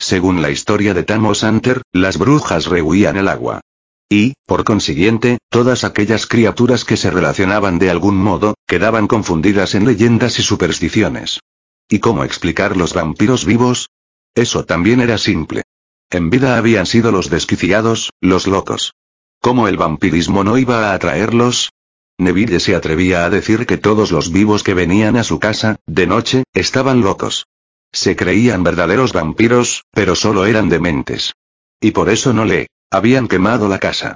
Según 0.04 0.42
la 0.42 0.50
historia 0.50 0.94
de 0.94 1.04
Tamos 1.04 1.44
Hunter, 1.44 1.82
las 1.94 2.18
brujas 2.18 2.66
rehuían 2.66 3.16
el 3.16 3.30
agua. 3.30 3.62
Y, 4.10 4.34
por 4.46 4.66
consiguiente, 4.66 5.38
todas 5.50 5.86
aquellas 5.86 6.28
criaturas 6.28 6.84
que 6.84 6.98
se 6.98 7.10
relacionaban 7.10 7.80
de 7.80 7.90
algún 7.90 8.18
modo, 8.18 8.56
quedaban 8.68 9.08
confundidas 9.08 9.76
en 9.76 9.86
leyendas 9.86 10.40
y 10.40 10.44
supersticiones. 10.44 11.40
¿Y 11.88 12.00
cómo 12.00 12.26
explicar 12.26 12.76
los 12.76 12.94
vampiros 12.94 13.46
vivos? 13.46 13.88
Eso 14.36 14.66
también 14.66 15.00
era 15.00 15.18
simple. 15.18 15.64
En 16.10 16.30
vida 16.30 16.58
habían 16.58 16.86
sido 16.86 17.14
los 17.14 17.30
desquiciados, 17.30 18.10
los 18.20 18.46
locos. 18.46 18.96
¿Cómo 19.40 19.70
el 19.70 19.78
vampirismo 19.78 20.44
no 20.44 20.58
iba 20.58 20.92
a 20.92 20.96
atraerlos? 20.96 21.70
Neville 22.18 22.60
se 22.60 22.76
atrevía 22.76 23.24
a 23.24 23.30
decir 23.30 23.66
que 23.66 23.78
todos 23.78 24.12
los 24.12 24.34
vivos 24.34 24.64
que 24.64 24.74
venían 24.74 25.16
a 25.16 25.24
su 25.24 25.40
casa, 25.40 25.78
de 25.88 26.08
noche, 26.08 26.44
estaban 26.54 27.00
locos. 27.00 27.46
Se 27.94 28.16
creían 28.16 28.64
verdaderos 28.64 29.14
vampiros, 29.14 29.86
pero 29.92 30.16
solo 30.16 30.46
eran 30.46 30.68
dementes. 30.68 31.34
Y 31.80 31.92
por 31.92 32.10
eso 32.10 32.34
no 32.34 32.44
le 32.44 32.68
habían 32.92 33.28
quemado 33.28 33.70
la 33.70 33.80
casa. 33.80 34.16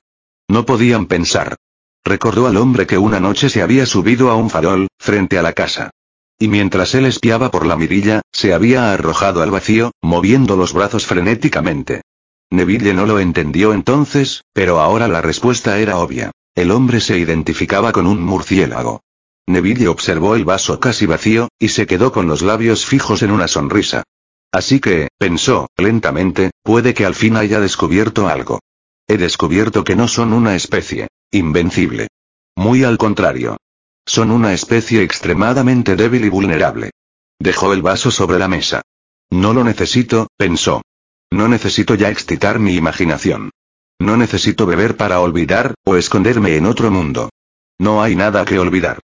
No 0.50 0.66
podían 0.66 1.06
pensar. 1.06 1.56
Recordó 2.04 2.48
al 2.48 2.58
hombre 2.58 2.88
que 2.88 2.98
una 2.98 3.20
noche 3.20 3.50
se 3.50 3.62
había 3.62 3.86
subido 3.86 4.32
a 4.32 4.36
un 4.36 4.50
farol, 4.50 4.88
frente 4.98 5.38
a 5.38 5.42
la 5.44 5.54
casa. 5.54 5.92
Y 6.40 6.48
mientras 6.48 6.96
él 6.96 7.06
espiaba 7.06 7.52
por 7.52 7.66
la 7.66 7.76
mirilla, 7.76 8.22
se 8.32 8.54
había 8.54 8.94
arrojado 8.94 9.42
al 9.42 9.52
vacío, 9.52 9.92
moviendo 10.02 10.56
los 10.56 10.74
brazos 10.74 11.06
frenéticamente. 11.06 12.02
Neville 12.50 12.94
no 12.94 13.06
lo 13.06 13.20
entendió 13.20 13.74
entonces, 13.74 14.44
pero 14.54 14.80
ahora 14.80 15.08
la 15.08 15.22
respuesta 15.22 15.80
era 15.80 15.98
obvia. 15.98 16.32
El 16.56 16.72
hombre 16.72 17.02
se 17.02 17.18
identificaba 17.18 17.92
con 17.92 18.08
un 18.08 18.22
murciélago. 18.24 19.02
Neville 19.48 19.88
observó 19.88 20.36
el 20.36 20.44
vaso 20.44 20.80
casi 20.80 21.06
vacío, 21.06 21.50
y 21.58 21.70
se 21.70 21.88
quedó 21.88 22.12
con 22.12 22.28
los 22.28 22.42
labios 22.42 22.86
fijos 22.86 23.24
en 23.24 23.32
una 23.32 23.48
sonrisa. 23.48 24.04
Así 24.52 24.80
que, 24.80 25.08
pensó, 25.18 25.70
lentamente, 25.78 26.52
puede 26.64 26.94
que 26.94 27.06
al 27.06 27.16
fin 27.16 27.38
haya 27.38 27.60
descubierto 27.60 28.28
algo. 28.28 28.60
He 29.08 29.18
descubierto 29.18 29.84
que 29.84 29.96
no 29.96 30.08
son 30.08 30.34
una 30.34 30.56
especie 30.56 31.08
invencible. 31.32 32.08
Muy 32.56 32.84
al 32.84 32.98
contrario. 32.98 33.58
Son 34.06 34.32
una 34.32 34.54
especie 34.54 35.02
extremadamente 35.04 35.96
débil 35.96 36.26
y 36.26 36.30
vulnerable. 36.30 36.92
Dejó 37.40 37.74
el 37.74 37.82
vaso 37.82 38.12
sobre 38.12 38.40
la 38.40 38.48
mesa. 38.48 38.82
No 39.30 39.54
lo 39.54 39.64
necesito, 39.64 40.28
pensó. 40.38 40.82
No 41.30 41.48
necesito 41.48 41.96
ya 41.96 42.10
excitar 42.10 42.60
mi 42.60 42.76
imaginación. 42.76 43.52
No 44.00 44.16
necesito 44.16 44.66
beber 44.66 44.96
para 44.96 45.20
olvidar, 45.20 45.76
o 45.84 45.96
esconderme 45.96 46.56
en 46.56 46.66
otro 46.66 46.92
mundo. 46.92 47.30
No 47.78 48.02
hay 48.02 48.16
nada 48.16 48.46
que 48.46 48.60
olvidar. 48.60 49.00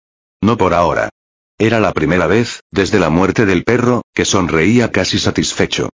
No 0.41 0.57
por 0.57 0.73
ahora. 0.73 1.09
Era 1.57 1.79
la 1.79 1.91
primera 1.91 2.27
vez, 2.27 2.61
desde 2.71 2.99
la 2.99 3.09
muerte 3.09 3.45
del 3.45 3.63
perro, 3.63 4.03
que 4.13 4.25
sonreía 4.25 4.91
casi 4.91 5.19
satisfecho. 5.19 5.89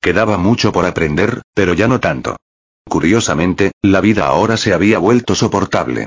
Quedaba 0.00 0.38
mucho 0.38 0.72
por 0.72 0.86
aprender, 0.86 1.42
pero 1.54 1.74
ya 1.74 1.88
no 1.88 2.00
tanto. 2.00 2.36
Curiosamente, 2.88 3.72
la 3.82 4.00
vida 4.00 4.26
ahora 4.26 4.56
se 4.56 4.72
había 4.72 4.98
vuelto 4.98 5.34
soportable. 5.34 6.06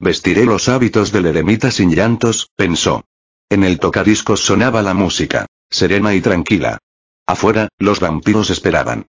Vestiré 0.00 0.46
los 0.46 0.68
hábitos 0.68 1.12
del 1.12 1.26
eremita 1.26 1.70
sin 1.70 1.94
llantos, 1.94 2.48
pensó. 2.56 3.04
En 3.50 3.62
el 3.64 3.78
tocadiscos 3.78 4.40
sonaba 4.40 4.82
la 4.82 4.94
música, 4.94 5.46
serena 5.70 6.14
y 6.14 6.20
tranquila. 6.20 6.78
Afuera, 7.26 7.68
los 7.78 8.00
vampiros 8.00 8.50
esperaban. 8.50 9.06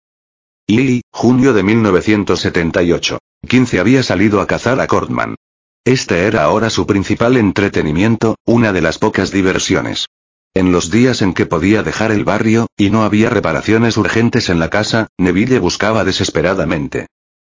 Y, 0.68 1.02
junio 1.12 1.54
de 1.54 1.64
1978. 1.64 3.20
15 3.48 3.80
había 3.80 4.04
salido 4.04 4.42
a 4.42 4.48
cazar 4.48 4.80
a 4.80 4.88
Cortman. 4.88 5.36
Este 5.86 6.26
era 6.26 6.44
ahora 6.44 6.72
su 6.72 6.88
principal 6.88 7.38
entretenimiento, 7.38 8.38
una 8.44 8.74
de 8.74 8.82
las 8.82 8.98
pocas 8.98 9.32
diversiones. 9.32 10.08
En 10.56 10.72
los 10.72 10.90
días 10.90 11.22
en 11.22 11.36
que 11.36 11.46
podía 11.46 11.84
dejar 11.84 12.12
el 12.12 12.24
barrio, 12.24 12.66
y 12.76 12.90
no 12.90 13.04
había 13.04 13.30
reparaciones 13.30 13.96
urgentes 13.96 14.50
en 14.50 14.60
la 14.60 14.72
casa, 14.72 15.10
Neville 15.20 15.60
buscaba 15.60 16.04
desesperadamente. 16.04 17.06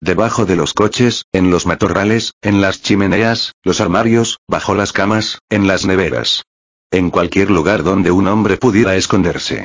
Debajo 0.01 0.47
de 0.47 0.55
los 0.55 0.75
coches, 0.75 1.25
en 1.33 1.51
los 1.51 1.67
matorrales, 1.67 2.35
en 2.41 2.61
las 2.61 2.83
chimeneas, 2.83 3.55
los 3.65 3.81
armarios, 3.81 4.39
bajo 4.47 4.77
las 4.77 4.93
camas, 4.93 5.41
en 5.49 5.67
las 5.67 5.85
neveras. 5.85 6.45
En 6.93 7.11
cualquier 7.11 7.51
lugar 7.51 7.83
donde 7.83 8.13
un 8.13 8.29
hombre 8.29 8.59
pudiera 8.59 8.95
esconderse. 8.95 9.65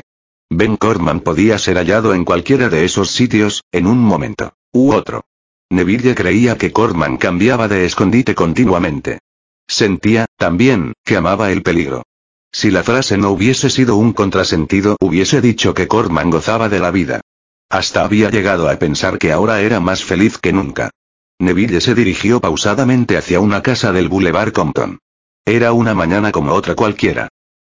Ben 0.50 0.76
Cortman 0.76 1.20
podía 1.20 1.60
ser 1.60 1.76
hallado 1.76 2.14
en 2.14 2.24
cualquiera 2.24 2.68
de 2.68 2.84
esos 2.84 3.12
sitios, 3.12 3.62
en 3.70 3.86
un 3.86 3.98
momento, 3.98 4.54
u 4.72 4.92
otro. 4.92 5.22
Neville 5.70 6.14
creía 6.14 6.56
que 6.56 6.72
Cortman 6.72 7.16
cambiaba 7.16 7.66
de 7.66 7.84
escondite 7.84 8.34
continuamente. 8.34 9.18
Sentía, 9.66 10.26
también, 10.36 10.92
que 11.04 11.16
amaba 11.16 11.50
el 11.50 11.62
peligro. 11.62 12.04
Si 12.52 12.70
la 12.70 12.84
frase 12.84 13.18
no 13.18 13.30
hubiese 13.30 13.68
sido 13.68 13.96
un 13.96 14.12
contrasentido, 14.12 14.96
hubiese 15.00 15.40
dicho 15.40 15.74
que 15.74 15.88
Cortman 15.88 16.30
gozaba 16.30 16.68
de 16.68 16.78
la 16.78 16.90
vida. 16.90 17.20
Hasta 17.68 18.04
había 18.04 18.30
llegado 18.30 18.68
a 18.68 18.78
pensar 18.78 19.18
que 19.18 19.32
ahora 19.32 19.60
era 19.60 19.80
más 19.80 20.04
feliz 20.04 20.38
que 20.38 20.52
nunca. 20.52 20.90
Neville 21.38 21.80
se 21.80 21.94
dirigió 21.94 22.40
pausadamente 22.40 23.16
hacia 23.16 23.40
una 23.40 23.62
casa 23.62 23.92
del 23.92 24.08
Boulevard 24.08 24.52
Compton. 24.52 25.00
Era 25.44 25.72
una 25.72 25.94
mañana 25.94 26.32
como 26.32 26.52
otra 26.52 26.76
cualquiera. 26.76 27.28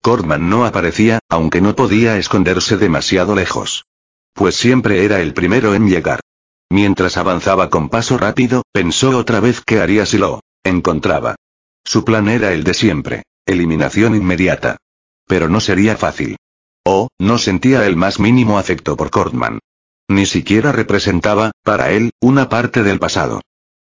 Cortman 0.02 0.48
no 0.48 0.66
aparecía, 0.66 1.20
aunque 1.28 1.60
no 1.60 1.76
podía 1.76 2.18
esconderse 2.18 2.78
demasiado 2.78 3.36
lejos. 3.36 3.86
Pues 4.34 4.56
siempre 4.56 5.04
era 5.04 5.22
el 5.22 5.34
primero 5.34 5.74
en 5.74 5.90
llegar. 5.90 6.22
Mientras 6.70 7.18
avanzaba 7.18 7.70
con 7.70 7.90
paso 7.90 8.18
rápido, 8.18 8.64
pensó 8.72 9.18
otra 9.18 9.40
vez 9.40 9.62
qué 9.62 9.80
haría 9.80 10.06
si 10.06 10.18
lo 10.18 10.42
encontraba. 10.64 11.36
Su 11.84 12.06
plan 12.06 12.30
era 12.30 12.54
el 12.54 12.64
de 12.64 12.74
siempre, 12.74 13.24
eliminación 13.46 14.16
inmediata. 14.16 14.78
Pero 15.26 15.50
no 15.50 15.60
sería 15.60 15.98
fácil. 15.98 16.38
Oh, 16.86 17.08
no 17.20 17.38
sentía 17.38 17.86
el 17.86 17.96
más 17.96 18.20
mínimo 18.20 18.60
afecto 18.60 18.96
por 18.96 19.10
Cortman. 19.10 19.60
Ni 20.08 20.26
siquiera 20.26 20.72
representaba, 20.72 21.52
para 21.64 21.92
él, 21.92 22.12
una 22.20 22.50
parte 22.50 22.84
del 22.84 23.00
pasado. 23.00 23.42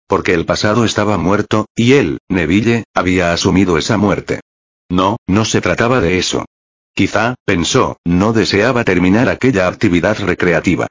Porque 0.07 0.33
el 0.33 0.45
pasado 0.45 0.85
estaba 0.85 1.17
muerto, 1.17 1.65
y 1.75 1.93
él, 1.93 2.19
Neville, 2.29 2.83
había 2.93 3.33
asumido 3.33 3.77
esa 3.77 3.97
muerte. 3.97 4.41
No, 4.89 5.17
no 5.27 5.45
se 5.45 5.61
trataba 5.61 6.01
de 6.01 6.19
eso. 6.19 6.45
Quizá, 6.93 7.35
pensó, 7.45 7.97
no 8.05 8.33
deseaba 8.33 8.83
terminar 8.83 9.29
aquella 9.29 9.67
actividad 9.67 10.17
recreativa. 10.19 10.87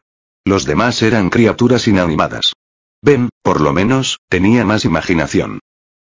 Los 0.46 0.66
demás 0.66 1.00
eran 1.02 1.30
criaturas 1.30 1.88
inanimadas. 1.88 2.52
Ben, 3.00 3.30
por 3.42 3.60
lo 3.62 3.72
menos, 3.72 4.20
tenía 4.28 4.64
más 4.64 4.84
imaginación. 4.84 5.60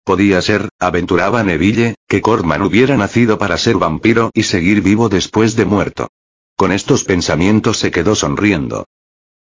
Podía 0.05 0.41
ser, 0.41 0.69
aventuraba 0.79 1.43
Neville, 1.43 1.95
que 2.07 2.21
Corman 2.21 2.61
hubiera 2.61 2.95
nacido 2.95 3.37
para 3.37 3.57
ser 3.57 3.75
vampiro 3.75 4.31
y 4.33 4.43
seguir 4.43 4.81
vivo 4.81 5.09
después 5.09 5.55
de 5.55 5.65
muerto. 5.65 6.07
Con 6.55 6.71
estos 6.71 7.03
pensamientos 7.03 7.77
se 7.77 7.91
quedó 7.91 8.15
sonriendo. 8.15 8.85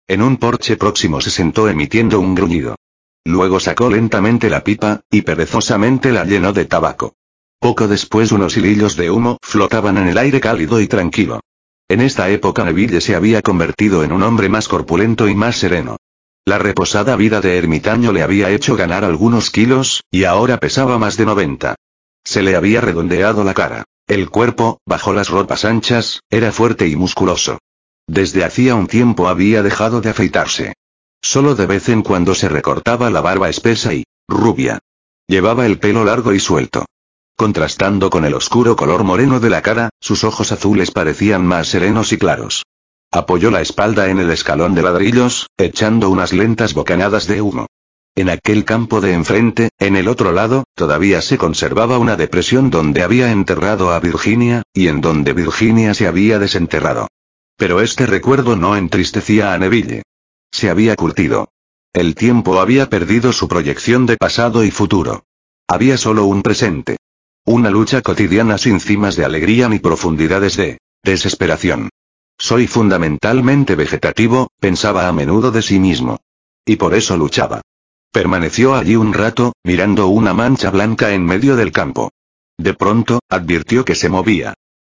En 0.07 0.23
un 0.23 0.39
porche 0.39 0.77
próximo 0.77 1.21
se 1.21 1.31
sentó 1.31 1.69
emitiendo 1.69 2.19
un 2.19 2.35
gruñido. 2.35 2.77
Luego 3.25 3.61
sacó 3.61 3.91
lentamente 3.91 4.49
la 4.49 4.65
pipa, 4.65 5.03
y 5.11 5.21
perezosamente 5.21 6.13
la 6.13 6.25
llenó 6.25 6.55
de 6.55 6.65
tabaco. 6.65 7.15
Poco 7.61 7.89
después 7.89 8.33
unos 8.33 8.57
hilillos 8.57 8.97
de 8.97 9.11
humo 9.11 9.37
flotaban 9.43 9.99
en 9.99 10.09
el 10.09 10.17
aire 10.17 10.41
cálido 10.41 10.81
y 10.81 10.89
tranquilo. 10.89 11.41
En 11.89 12.03
esta 12.03 12.29
época 12.29 12.65
Neville 12.65 13.01
se 13.01 13.15
había 13.15 13.41
convertido 13.41 14.05
en 14.05 14.13
un 14.13 14.23
hombre 14.23 14.51
más 14.51 14.69
corpulento 14.69 15.27
y 15.27 15.35
más 15.35 15.57
sereno. 15.57 15.97
La 16.45 16.59
reposada 16.59 17.17
vida 17.17 17.41
de 17.41 17.57
ermitaño 17.57 18.13
le 18.13 18.23
había 18.23 18.51
hecho 18.51 18.77
ganar 18.77 19.05
algunos 19.05 19.51
kilos, 19.51 20.05
y 20.11 20.25
ahora 20.25 20.59
pesaba 20.59 20.99
más 20.99 21.17
de 21.17 21.25
90. 21.25 21.77
Se 22.25 22.43
le 22.43 22.57
había 22.57 22.83
redondeado 22.83 23.43
la 23.43 23.55
cara. 23.55 23.85
El 24.07 24.29
cuerpo, 24.29 24.81
bajo 24.87 25.15
las 25.15 25.31
ropas 25.31 25.65
anchas, 25.65 26.21
era 26.29 26.53
fuerte 26.53 26.89
y 26.89 26.97
musculoso. 26.97 27.59
Desde 28.07 28.45
hacía 28.45 28.75
un 28.75 28.87
tiempo 28.87 29.29
había 29.29 29.63
dejado 29.63 30.03
de 30.03 30.11
afeitarse. 30.11 30.75
Solo 31.23 31.55
de 31.55 31.67
vez 31.67 31.89
en 31.89 32.03
cuando 32.03 32.35
se 32.35 32.51
recortaba 32.51 33.11
la 33.11 33.23
barba 33.23 33.49
espesa 33.49 33.95
y 33.95 34.05
rubia. 34.29 34.79
Llevaba 35.27 35.65
el 35.65 35.79
pelo 35.79 36.05
largo 36.05 36.35
y 36.35 36.41
suelto. 36.41 36.85
Contrastando 37.39 38.11
con 38.11 38.25
el 38.25 38.35
oscuro 38.35 38.75
color 38.75 39.05
moreno 39.05 39.39
de 39.39 39.49
la 39.49 39.63
cara, 39.63 39.91
sus 40.01 40.25
ojos 40.25 40.51
azules 40.51 40.91
parecían 40.91 41.47
más 41.47 41.69
serenos 41.69 42.13
y 42.13 42.19
claros. 42.19 42.65
Apoyó 43.13 43.53
la 43.53 43.61
espalda 43.61 44.11
en 44.11 44.19
el 44.19 44.33
escalón 44.33 44.75
de 44.75 44.83
ladrillos, 44.83 45.47
echando 45.57 46.11
unas 46.11 46.33
lentas 46.33 46.75
bocanadas 46.75 47.29
de 47.29 47.41
humo. 47.41 47.69
En 48.17 48.29
aquel 48.29 48.65
campo 48.65 49.01
de 49.01 49.13
enfrente, 49.13 49.69
en 49.79 49.95
el 49.95 50.09
otro 50.09 50.33
lado, 50.33 50.65
todavía 50.75 51.23
se 51.23 51.39
conservaba 51.39 51.99
una 51.99 52.17
depresión 52.17 52.71
donde 52.71 53.05
había 53.05 53.31
enterrado 53.31 53.93
a 53.93 54.01
Virginia, 54.01 54.65
y 54.73 54.89
en 54.89 55.01
donde 55.01 55.33
Virginia 55.33 55.95
se 55.95 56.09
había 56.09 56.41
desenterrado. 56.41 57.07
Pero 57.57 57.83
este 57.83 58.07
recuerdo 58.07 58.57
no 58.57 58.75
entristecía 58.75 59.55
a 59.55 59.59
Neville. 59.59 60.03
Se 60.51 60.71
había 60.71 60.97
curtido. 60.97 61.53
El 61.93 62.17
tiempo 62.17 62.61
había 62.61 62.91
perdido 62.91 63.33
su 63.33 63.47
proyección 63.47 64.07
de 64.07 64.17
pasado 64.17 64.65
y 64.65 64.73
futuro. 64.73 65.23
Había 65.69 65.97
solo 65.99 66.25
un 66.25 66.43
presente. 66.43 66.97
Una 67.51 67.71
lucha 67.71 68.03
cotidiana 68.03 68.59
sin 68.59 68.79
cimas 68.79 69.17
de 69.17 69.25
alegría 69.25 69.71
ni 69.71 69.79
profundidades 69.79 70.59
de 70.59 70.77
desesperación. 71.03 71.89
Soy 72.37 72.67
fundamentalmente 72.67 73.75
vegetativo, 73.75 74.51
pensaba 74.61 75.09
a 75.09 75.13
menudo 75.15 75.51
de 75.51 75.63
sí 75.63 75.79
mismo. 75.81 76.21
Y 76.67 76.77
por 76.77 76.93
eso 76.93 77.17
luchaba. 77.17 77.63
Permaneció 78.13 78.75
allí 78.75 78.97
un 78.97 79.15
rato, 79.15 79.55
mirando 79.65 80.09
una 80.09 80.35
mancha 80.35 80.71
blanca 80.71 81.15
en 81.15 81.25
medio 81.25 81.57
del 81.57 81.73
campo. 81.73 82.11
De 82.59 82.75
pronto, 82.75 83.21
advirtió 83.31 83.83
que 83.83 83.95
se 83.95 84.11
movía. 84.11 84.53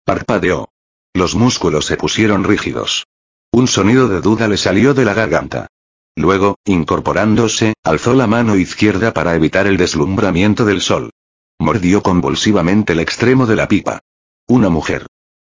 Parpadeó. 0.03 0.69
Los 1.13 1.35
músculos 1.35 1.85
se 1.85 1.97
pusieron 1.97 2.43
rígidos. 2.43 3.05
Un 3.51 3.67
sonido 3.67 4.07
de 4.07 4.21
duda 4.21 4.47
le 4.47 4.57
salió 4.57 4.95
de 4.95 5.05
la 5.05 5.13
garganta. 5.13 5.67
Luego, 6.15 6.57
incorporándose, 6.65 7.75
alzó 7.83 8.15
la 8.15 8.25
mano 8.25 8.55
izquierda 8.55 9.13
para 9.13 9.35
evitar 9.35 9.67
el 9.67 9.77
deslumbramiento 9.77 10.65
del 10.65 10.81
sol. 10.81 11.11
Mordió 11.59 12.01
convulsivamente 12.01 12.93
el 12.93 12.99
extremo 12.99 13.45
de 13.45 13.55
la 13.55 13.67
pipa. 13.67 13.99
Una 14.47 14.69
mujer. 14.69 15.05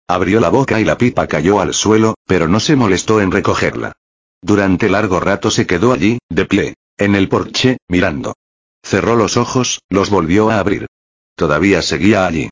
Abrió 0.07 0.41
la 0.41 0.49
boca 0.49 0.80
y 0.81 0.83
la 0.83 0.98
pipa 0.98 1.25
cayó 1.27 1.61
al 1.61 1.73
suelo, 1.73 2.15
pero 2.25 2.49
no 2.49 2.59
se 2.59 2.75
molestó 2.75 3.22
en 3.22 3.31
recogerla. 3.31 3.93
Durante 4.41 4.90
largo 4.90 5.22
rato 5.22 5.49
se 5.49 5.65
quedó 5.65 5.93
allí, 5.93 6.19
de 6.30 6.45
pie, 6.45 6.73
en 6.98 7.15
el 7.15 7.30
porche, 7.30 7.77
mirando. 7.88 8.33
Cerró 8.83 9.15
los 9.15 9.38
ojos, 9.38 9.81
los 9.90 10.09
volvió 10.09 10.49
a 10.49 10.59
abrir. 10.59 10.88
Todavía 11.35 11.81
seguía 11.81 12.25
allí. 12.25 12.49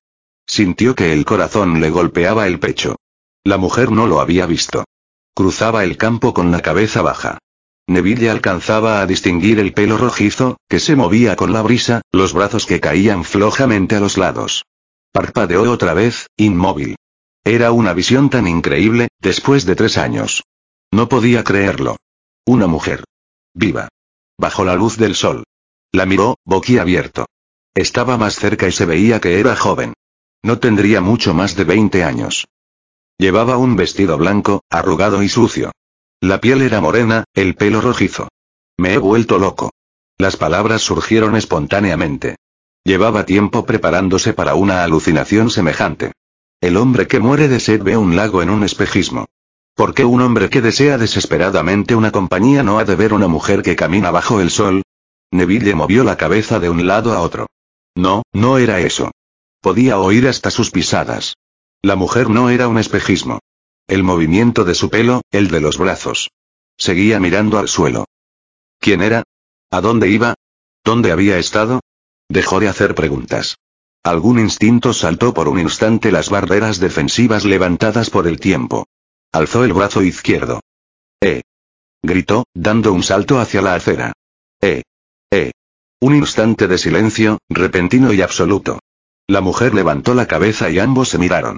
Sintió 0.47 0.95
que 0.95 1.11
el 1.11 1.25
corazón 1.25 1.81
le 1.81 1.89
golpeaba 1.89 2.47
el 2.47 2.59
pecho. 2.59 2.95
La 3.43 3.57
mujer 3.57 3.91
no 3.91 4.07
lo 4.07 4.21
había 4.21 4.45
visto. 4.45 4.85
Cruzaba 5.35 5.83
el 5.83 5.97
campo 5.97 6.33
con 6.33 6.51
la 6.51 6.61
cabeza 6.61 7.01
baja. 7.01 7.39
Neville 7.89 8.29
alcanzaba 8.29 9.01
a 9.01 9.07
distinguir 9.07 9.59
el 9.59 9.73
pelo 9.73 9.97
rojizo, 9.97 10.57
que 10.69 10.79
se 10.79 10.95
movía 10.95 11.35
con 11.35 11.51
la 11.51 11.63
brisa, 11.63 12.01
los 12.11 12.33
brazos 12.33 12.65
que 12.65 12.79
caían 12.79 13.23
flojamente 13.23 13.95
a 13.95 13.99
los 13.99 14.17
lados. 14.17 14.65
Parpadeó 15.11 15.69
otra 15.71 15.95
vez, 15.95 16.27
inmóvil. 16.37 16.95
Era 17.43 17.71
una 17.71 17.93
visión 17.93 18.29
tan 18.29 18.47
increíble, 18.47 19.07
después 19.19 19.65
de 19.65 19.75
tres 19.75 19.97
años. 19.97 20.43
No 20.91 21.09
podía 21.09 21.43
creerlo. 21.43 21.97
Una 22.45 22.67
mujer. 22.67 23.03
Viva. 23.55 23.89
Bajo 24.37 24.63
la 24.63 24.75
luz 24.75 24.97
del 24.97 25.15
sol. 25.15 25.43
La 25.91 26.05
miró, 26.05 26.37
boquiabierto. 26.45 27.25
Estaba 27.73 28.17
más 28.17 28.35
cerca 28.35 28.67
y 28.67 28.71
se 28.71 28.85
veía 28.85 29.19
que 29.19 29.39
era 29.39 29.55
joven. 29.55 29.93
No 30.43 30.59
tendría 30.59 31.01
mucho 31.01 31.33
más 31.33 31.55
de 31.55 31.63
20 31.63 32.03
años. 32.03 32.47
Llevaba 33.17 33.57
un 33.57 33.75
vestido 33.75 34.17
blanco, 34.17 34.61
arrugado 34.69 35.23
y 35.23 35.29
sucio. 35.29 35.71
La 36.21 36.41
piel 36.41 36.61
era 36.61 36.81
morena, 36.81 37.23
el 37.33 37.55
pelo 37.55 37.79
rojizo. 37.79 38.27
Me 38.77 38.93
he 38.93 38.97
vuelto 38.97 39.39
loco. 39.39 39.71
Las 40.17 40.35
palabras 40.35 40.81
surgieron 40.81 41.37
espontáneamente. 41.37 42.35
Llevaba 42.83 43.25
tiempo 43.25 43.65
preparándose 43.65 44.33
para 44.33 44.55
una 44.55 44.83
alucinación 44.83 45.49
semejante. 45.49 46.11
El 46.59 46.75
hombre 46.75 47.07
que 47.07 47.21
muere 47.21 47.47
de 47.47 47.61
sed 47.61 47.81
ve 47.83 47.95
un 47.95 48.17
lago 48.17 48.41
en 48.41 48.49
un 48.49 48.65
espejismo. 48.65 49.27
¿Por 49.75 49.93
qué 49.93 50.03
un 50.03 50.19
hombre 50.19 50.49
que 50.49 50.61
desea 50.61 50.97
desesperadamente 50.97 51.95
una 51.95 52.11
compañía 52.11 52.63
no 52.63 52.79
ha 52.79 52.83
de 52.83 52.95
ver 52.95 53.13
una 53.13 53.29
mujer 53.29 53.61
que 53.61 53.77
camina 53.77 54.11
bajo 54.11 54.41
el 54.41 54.49
sol? 54.49 54.81
Neville 55.31 55.73
movió 55.73 56.03
la 56.03 56.17
cabeza 56.17 56.59
de 56.59 56.69
un 56.69 56.85
lado 56.85 57.13
a 57.13 57.21
otro. 57.21 57.47
No, 57.95 58.23
no 58.33 58.57
era 58.57 58.81
eso. 58.81 59.11
Podía 59.61 59.99
oír 59.99 60.27
hasta 60.27 60.51
sus 60.51 60.69
pisadas. 60.69 61.35
La 61.81 61.95
mujer 61.95 62.29
no 62.29 62.49
era 62.49 62.67
un 62.67 62.77
espejismo. 62.77 63.39
El 63.89 64.03
movimiento 64.03 64.65
de 64.65 64.75
su 64.75 64.91
pelo, 64.91 65.23
el 65.31 65.47
de 65.47 65.61
los 65.61 65.79
brazos. 65.79 66.29
Seguía 66.77 67.19
mirando 67.19 67.57
al 67.57 67.67
suelo. 67.67 68.05
¿Quién 68.79 69.01
era? 69.01 69.23
¿A 69.71 69.81
dónde 69.81 70.09
iba? 70.09 70.35
¿Dónde 70.83 71.11
había 71.11 71.39
estado? 71.39 71.79
Dejó 72.29 72.59
de 72.59 72.67
hacer 72.67 72.93
preguntas. 72.93 73.57
Algún 74.03 74.37
instinto 74.39 74.93
saltó 74.93 75.33
por 75.33 75.49
un 75.49 75.57
instante 75.57 76.11
las 76.11 76.29
barreras 76.29 76.79
defensivas 76.79 77.45
levantadas 77.45 78.11
por 78.11 78.27
el 78.27 78.39
tiempo. 78.39 78.85
Alzó 79.31 79.63
el 79.63 79.73
brazo 79.73 80.03
izquierdo. 80.03 80.59
¡Eh! 81.19 81.41
gritó, 82.03 82.45
dando 82.53 82.93
un 82.93 83.01
salto 83.01 83.39
hacia 83.39 83.63
la 83.63 83.73
acera. 83.73 84.13
¡Eh! 84.61 84.83
¡Eh! 85.31 85.51
Un 85.99 86.15
instante 86.15 86.67
de 86.67 86.77
silencio, 86.77 87.39
repentino 87.49 88.13
y 88.13 88.21
absoluto. 88.21 88.81
La 89.25 89.41
mujer 89.41 89.73
levantó 89.73 90.13
la 90.13 90.27
cabeza 90.27 90.69
y 90.69 90.77
ambos 90.77 91.09
se 91.09 91.17
miraron. 91.17 91.57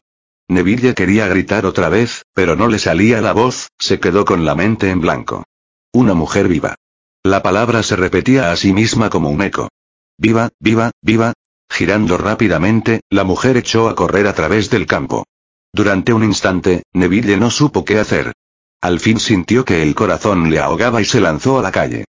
Neville 0.51 0.93
quería 0.93 1.27
gritar 1.27 1.65
otra 1.65 1.89
vez, 1.89 2.25
pero 2.33 2.55
no 2.55 2.67
le 2.67 2.77
salía 2.77 3.21
la 3.21 3.31
voz, 3.31 3.69
se 3.80 3.99
quedó 3.99 4.25
con 4.25 4.43
la 4.43 4.53
mente 4.53 4.89
en 4.89 4.99
blanco. 4.99 5.45
Una 5.93 6.13
mujer 6.13 6.47
viva. 6.47 6.75
La 7.23 7.41
palabra 7.41 7.83
se 7.83 7.95
repetía 7.95 8.51
a 8.51 8.55
sí 8.57 8.73
misma 8.73 9.09
como 9.09 9.30
un 9.30 9.41
eco. 9.41 9.69
Viva, 10.17 10.49
viva, 10.59 10.91
viva, 11.01 11.33
Girando 11.71 12.17
rápidamente, 12.17 12.99
la 13.09 13.23
mujer 13.23 13.55
echó 13.55 13.88
a 13.88 13.95
correr 13.95 14.27
a 14.27 14.33
través 14.33 14.69
del 14.69 14.85
campo. 14.85 15.25
Durante 15.71 16.11
un 16.11 16.25
instante, 16.25 16.83
Neville 16.91 17.38
no 17.38 17.49
supo 17.49 17.85
qué 17.85 17.97
hacer. 17.97 18.33
Al 18.81 18.99
fin 18.99 19.21
sintió 19.21 19.63
que 19.63 19.81
el 19.81 19.95
corazón 19.95 20.49
le 20.49 20.59
ahogaba 20.59 21.01
y 21.01 21.05
se 21.05 21.21
lanzó 21.21 21.59
a 21.59 21.61
la 21.61 21.71
calle. 21.71 22.03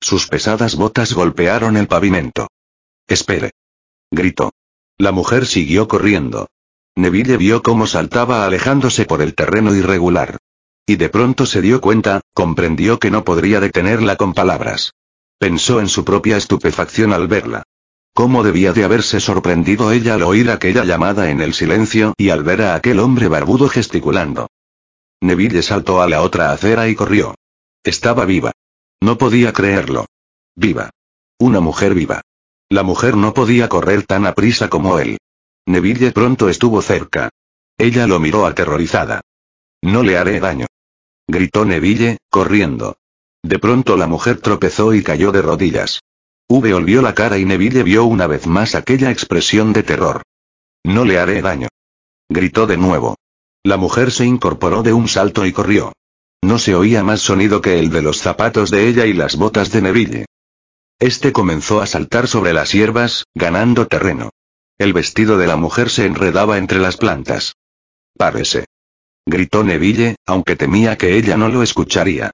Sus 0.00 0.28
pesadas 0.28 0.76
botas 0.76 1.14
golpearon 1.14 1.76
el 1.76 1.88
pavimento. 1.88 2.46
Espere. 3.08 3.50
Gritó. 4.12 4.52
La 4.98 5.10
mujer 5.10 5.46
siguió 5.46 5.88
corriendo. 5.88 6.46
Neville 6.98 7.36
vio 7.36 7.62
cómo 7.62 7.86
saltaba 7.86 8.44
alejándose 8.44 9.04
por 9.04 9.22
el 9.22 9.36
terreno 9.36 9.72
irregular. 9.72 10.38
Y 10.84 10.96
de 10.96 11.08
pronto 11.08 11.46
se 11.46 11.62
dio 11.62 11.80
cuenta, 11.80 12.22
comprendió 12.34 12.98
que 12.98 13.12
no 13.12 13.22
podría 13.22 13.60
detenerla 13.60 14.16
con 14.16 14.34
palabras. 14.34 14.94
Pensó 15.38 15.78
en 15.78 15.88
su 15.88 16.04
propia 16.04 16.36
estupefacción 16.36 17.12
al 17.12 17.28
verla. 17.28 17.62
¿Cómo 18.14 18.42
debía 18.42 18.72
de 18.72 18.82
haberse 18.82 19.20
sorprendido 19.20 19.92
ella 19.92 20.14
al 20.14 20.24
oír 20.24 20.50
aquella 20.50 20.82
llamada 20.82 21.30
en 21.30 21.40
el 21.40 21.54
silencio 21.54 22.14
y 22.16 22.30
al 22.30 22.42
ver 22.42 22.62
a 22.62 22.74
aquel 22.74 22.98
hombre 22.98 23.28
barbudo 23.28 23.68
gesticulando? 23.68 24.48
Neville 25.20 25.62
saltó 25.62 26.02
a 26.02 26.08
la 26.08 26.22
otra 26.22 26.50
acera 26.50 26.88
y 26.88 26.96
corrió. 26.96 27.36
Estaba 27.84 28.24
viva. 28.24 28.50
No 29.00 29.18
podía 29.18 29.52
creerlo. 29.52 30.06
Viva. 30.56 30.90
Una 31.38 31.60
mujer 31.60 31.94
viva. 31.94 32.22
La 32.68 32.82
mujer 32.82 33.16
no 33.16 33.34
podía 33.34 33.68
correr 33.68 34.02
tan 34.02 34.26
aprisa 34.26 34.68
como 34.68 34.98
él. 34.98 35.18
Neville 35.68 36.12
pronto 36.12 36.48
estuvo 36.48 36.80
cerca. 36.80 37.28
Ella 37.76 38.06
lo 38.06 38.18
miró 38.18 38.46
aterrorizada. 38.46 39.20
No 39.82 40.02
le 40.02 40.16
haré 40.16 40.40
daño. 40.40 40.66
Gritó 41.28 41.66
Neville, 41.66 42.16
corriendo. 42.30 42.96
De 43.42 43.58
pronto 43.58 43.98
la 43.98 44.06
mujer 44.06 44.40
tropezó 44.40 44.94
y 44.94 45.02
cayó 45.02 45.30
de 45.30 45.42
rodillas. 45.42 46.00
V 46.48 46.72
volvió 46.72 47.02
la 47.02 47.14
cara 47.14 47.36
y 47.36 47.44
Neville 47.44 47.82
vio 47.82 48.06
una 48.06 48.26
vez 48.26 48.46
más 48.46 48.74
aquella 48.74 49.10
expresión 49.10 49.74
de 49.74 49.82
terror. 49.82 50.22
No 50.84 51.04
le 51.04 51.18
haré 51.18 51.42
daño. 51.42 51.68
Gritó 52.30 52.66
de 52.66 52.78
nuevo. 52.78 53.16
La 53.62 53.76
mujer 53.76 54.10
se 54.10 54.24
incorporó 54.24 54.82
de 54.82 54.94
un 54.94 55.06
salto 55.06 55.44
y 55.44 55.52
corrió. 55.52 55.92
No 56.40 56.58
se 56.58 56.74
oía 56.74 57.04
más 57.04 57.20
sonido 57.20 57.60
que 57.60 57.78
el 57.78 57.90
de 57.90 58.00
los 58.00 58.16
zapatos 58.22 58.70
de 58.70 58.88
ella 58.88 59.04
y 59.04 59.12
las 59.12 59.36
botas 59.36 59.70
de 59.70 59.82
Neville. 59.82 60.24
Este 60.98 61.30
comenzó 61.30 61.82
a 61.82 61.86
saltar 61.86 62.26
sobre 62.26 62.54
las 62.54 62.72
hierbas, 62.72 63.24
ganando 63.34 63.86
terreno. 63.86 64.30
El 64.78 64.92
vestido 64.92 65.38
de 65.38 65.48
la 65.48 65.56
mujer 65.56 65.90
se 65.90 66.06
enredaba 66.06 66.56
entre 66.56 66.78
las 66.78 66.96
plantas. 66.96 67.56
Párese. 68.16 68.66
Gritó 69.26 69.64
Neville, 69.64 70.14
aunque 70.24 70.54
temía 70.54 70.96
que 70.96 71.16
ella 71.16 71.36
no 71.36 71.48
lo 71.48 71.64
escucharía. 71.64 72.30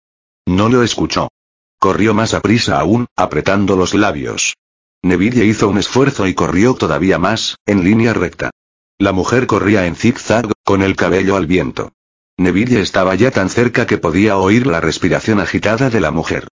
No 0.47 0.69
lo 0.69 0.83
escuchó. 0.83 1.31
Corrió 1.79 2.13
más 2.13 2.35
a 2.35 2.41
prisa 2.41 2.79
aún, 2.79 3.07
apretando 3.17 3.77
los 3.77 3.95
labios. 3.95 4.57
Neville 5.03 5.47
hizo 5.47 5.69
un 5.69 5.79
esfuerzo 5.79 6.27
y 6.27 6.35
corrió 6.35 6.75
todavía 6.75 7.19
más, 7.19 7.57
en 7.65 7.83
línea 7.83 8.13
recta. 8.13 8.51
La 8.99 9.13
mujer 9.13 9.47
corría 9.47 9.87
en 9.87 9.97
zigzag, 9.97 10.53
con 10.65 10.83
el 10.83 10.97
cabello 10.97 11.37
al 11.37 11.47
viento. 11.47 11.93
Neville 12.37 12.81
estaba 12.81 13.15
ya 13.15 13.31
tan 13.31 13.49
cerca 13.49 13.87
que 13.87 13.99
podía 13.99 14.37
oír 14.37 14.67
la 14.67 14.81
respiración 14.81 15.41
agitada 15.41 15.89
de 15.89 16.01
la 16.01 16.11
mujer. 16.11 16.49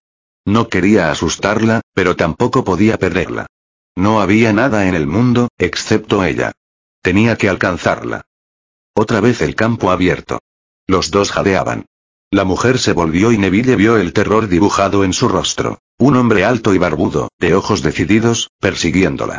No 0.46 0.68
quería 0.68 1.10
asustarla, 1.10 1.82
pero 1.94 2.16
tampoco 2.16 2.64
podía 2.64 2.98
perderla. 2.98 3.46
No 3.96 4.20
había 4.20 4.52
nada 4.52 4.88
en 4.88 4.94
el 4.94 5.06
mundo, 5.06 5.48
excepto 5.58 6.24
ella. 6.24 6.52
Tenía 7.02 7.36
que 7.36 7.48
alcanzarla. 7.48 8.22
Otra 8.94 9.20
vez 9.20 9.42
el 9.42 9.54
campo 9.54 9.90
abierto. 9.90 10.40
Los 10.86 11.10
dos 11.10 11.30
jadeaban. 11.32 11.86
La 12.30 12.44
mujer 12.44 12.78
se 12.78 12.92
volvió 12.92 13.32
y 13.32 13.38
Neville 13.38 13.76
vio 13.76 13.98
el 13.98 14.12
terror 14.12 14.48
dibujado 14.48 15.04
en 15.04 15.12
su 15.12 15.28
rostro. 15.28 15.80
Un 15.98 16.16
hombre 16.16 16.44
alto 16.44 16.74
y 16.74 16.78
barbudo, 16.78 17.28
de 17.38 17.54
ojos 17.54 17.82
decididos, 17.82 18.50
persiguiéndola. 18.58 19.38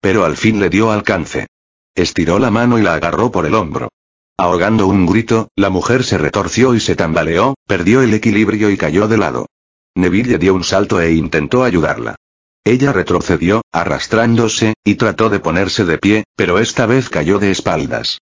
Pero 0.00 0.24
al 0.24 0.36
fin 0.36 0.60
le 0.60 0.68
dio 0.68 0.90
alcance. 0.90 1.46
Estiró 1.94 2.38
la 2.38 2.50
mano 2.50 2.78
y 2.78 2.82
la 2.82 2.94
agarró 2.94 3.30
por 3.30 3.46
el 3.46 3.54
hombro. 3.54 3.88
Ahogando 4.36 4.86
un 4.86 5.06
grito, 5.06 5.48
la 5.56 5.70
mujer 5.70 6.04
se 6.04 6.18
retorció 6.18 6.74
y 6.74 6.80
se 6.80 6.96
tambaleó, 6.96 7.54
perdió 7.66 8.02
el 8.02 8.12
equilibrio 8.12 8.68
y 8.68 8.76
cayó 8.76 9.08
de 9.08 9.16
lado. 9.16 9.46
Neville 9.94 10.38
dio 10.38 10.54
un 10.54 10.64
salto 10.64 11.00
e 11.00 11.12
intentó 11.12 11.62
ayudarla. 11.62 12.16
Ella 12.64 12.92
retrocedió, 12.92 13.62
arrastrándose, 13.72 14.72
y 14.82 14.94
trató 14.94 15.28
de 15.28 15.38
ponerse 15.38 15.84
de 15.84 15.98
pie, 15.98 16.24
pero 16.34 16.58
esta 16.58 16.86
vez 16.86 17.10
cayó 17.10 17.38
de 17.38 17.50
espaldas. 17.50 18.20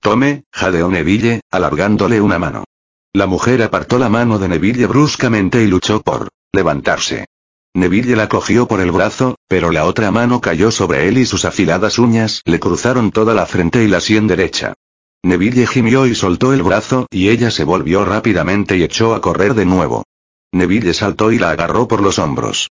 Tome, 0.00 0.44
jadeó 0.52 0.88
Neville, 0.88 1.42
alargándole 1.50 2.20
una 2.20 2.38
mano. 2.38 2.64
La 3.12 3.26
mujer 3.26 3.62
apartó 3.62 3.98
la 3.98 4.08
mano 4.08 4.38
de 4.38 4.48
Neville 4.48 4.86
bruscamente 4.86 5.62
y 5.62 5.66
luchó 5.66 6.00
por 6.00 6.28
levantarse. 6.52 7.26
Neville 7.74 8.16
la 8.16 8.28
cogió 8.28 8.66
por 8.66 8.80
el 8.80 8.90
brazo, 8.90 9.36
pero 9.48 9.70
la 9.70 9.84
otra 9.84 10.10
mano 10.10 10.40
cayó 10.40 10.70
sobre 10.70 11.08
él 11.08 11.18
y 11.18 11.26
sus 11.26 11.44
afiladas 11.44 11.98
uñas 11.98 12.40
le 12.44 12.60
cruzaron 12.60 13.10
toda 13.10 13.34
la 13.34 13.46
frente 13.46 13.84
y 13.84 13.88
la 13.88 14.00
sien 14.00 14.26
derecha. 14.26 14.74
Neville 15.22 15.66
gimió 15.66 16.06
y 16.06 16.14
soltó 16.14 16.52
el 16.52 16.62
brazo 16.62 17.06
y 17.10 17.28
ella 17.28 17.50
se 17.50 17.64
volvió 17.64 18.04
rápidamente 18.04 18.76
y 18.76 18.82
echó 18.82 19.14
a 19.14 19.20
correr 19.20 19.54
de 19.54 19.66
nuevo. 19.66 20.04
Neville 20.52 20.94
saltó 20.94 21.32
y 21.32 21.38
la 21.38 21.50
agarró 21.50 21.88
por 21.88 22.00
los 22.00 22.18
hombros. 22.18 22.68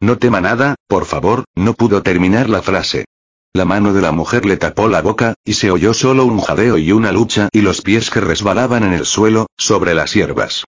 No 0.00 0.18
tema 0.18 0.40
nada, 0.40 0.74
por 0.86 1.06
favor, 1.06 1.44
no 1.54 1.74
pudo 1.74 2.02
terminar 2.02 2.50
la 2.50 2.62
frase. 2.62 3.06
La 3.54 3.64
mano 3.64 3.94
de 3.94 4.02
la 4.02 4.12
mujer 4.12 4.44
le 4.44 4.58
tapó 4.58 4.88
la 4.88 5.00
boca, 5.00 5.34
y 5.44 5.54
se 5.54 5.70
oyó 5.70 5.94
solo 5.94 6.26
un 6.26 6.40
jadeo 6.40 6.76
y 6.76 6.92
una 6.92 7.12
lucha 7.12 7.48
y 7.52 7.62
los 7.62 7.80
pies 7.80 8.10
que 8.10 8.20
resbalaban 8.20 8.82
en 8.82 8.92
el 8.92 9.06
suelo, 9.06 9.46
sobre 9.56 9.94
las 9.94 10.12
hierbas. 10.12 10.64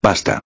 Basta. 0.00 0.40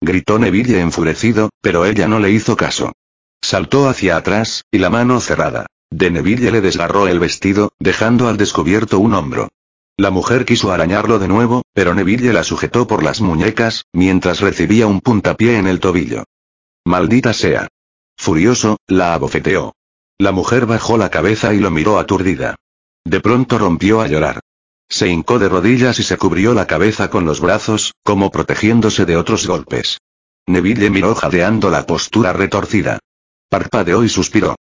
Gritó 0.00 0.38
Neville 0.38 0.80
enfurecido, 0.80 1.50
pero 1.60 1.84
ella 1.84 2.08
no 2.08 2.18
le 2.18 2.32
hizo 2.32 2.56
caso. 2.56 2.92
Saltó 3.40 3.88
hacia 3.88 4.16
atrás, 4.16 4.64
y 4.72 4.78
la 4.78 4.90
mano 4.90 5.20
cerrada. 5.20 5.66
De 5.90 6.10
Neville 6.10 6.50
le 6.50 6.60
desgarró 6.60 7.06
el 7.06 7.20
vestido, 7.20 7.72
dejando 7.78 8.28
al 8.28 8.36
descubierto 8.36 8.98
un 8.98 9.14
hombro. 9.14 9.48
La 9.96 10.10
mujer 10.10 10.44
quiso 10.44 10.72
arañarlo 10.72 11.18
de 11.18 11.28
nuevo, 11.28 11.62
pero 11.74 11.94
Neville 11.94 12.32
la 12.32 12.42
sujetó 12.42 12.86
por 12.86 13.02
las 13.04 13.20
muñecas, 13.20 13.84
mientras 13.92 14.40
recibía 14.40 14.86
un 14.86 15.00
puntapié 15.00 15.58
en 15.58 15.66
el 15.66 15.78
tobillo. 15.78 16.24
Maldita 16.90 17.32
sea. 17.32 17.68
Furioso, 18.16 18.78
la 18.88 19.14
abofeteó. 19.14 19.76
La 20.18 20.32
mujer 20.32 20.66
bajó 20.66 20.98
la 20.98 21.08
cabeza 21.08 21.54
y 21.54 21.60
lo 21.60 21.70
miró 21.70 22.00
aturdida. 22.00 22.56
De 23.04 23.20
pronto 23.20 23.58
rompió 23.58 24.00
a 24.00 24.08
llorar. 24.08 24.40
Se 24.88 25.06
hincó 25.06 25.38
de 25.38 25.48
rodillas 25.48 26.00
y 26.00 26.02
se 26.02 26.18
cubrió 26.18 26.52
la 26.52 26.66
cabeza 26.66 27.08
con 27.08 27.24
los 27.24 27.40
brazos, 27.40 27.94
como 28.02 28.32
protegiéndose 28.32 29.06
de 29.06 29.16
otros 29.16 29.46
golpes. 29.46 30.00
Neville 30.48 30.90
miró 30.90 31.14
jadeando 31.14 31.70
la 31.70 31.86
postura 31.86 32.32
retorcida. 32.32 32.98
Parpadeó 33.48 34.02
y 34.02 34.08
suspiró. 34.08 34.56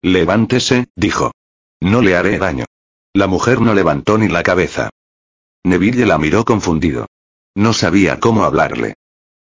Levántese, 0.00 0.86
dijo. 0.96 1.32
No 1.78 2.00
le 2.00 2.16
haré 2.16 2.38
daño. 2.38 2.64
La 3.12 3.26
mujer 3.26 3.60
no 3.60 3.74
levantó 3.74 4.16
ni 4.16 4.28
la 4.28 4.42
cabeza. 4.42 4.88
Neville 5.62 6.06
la 6.06 6.16
miró 6.16 6.46
confundido. 6.46 7.06
No 7.54 7.74
sabía 7.74 8.18
cómo 8.18 8.44
hablarle. 8.44 8.94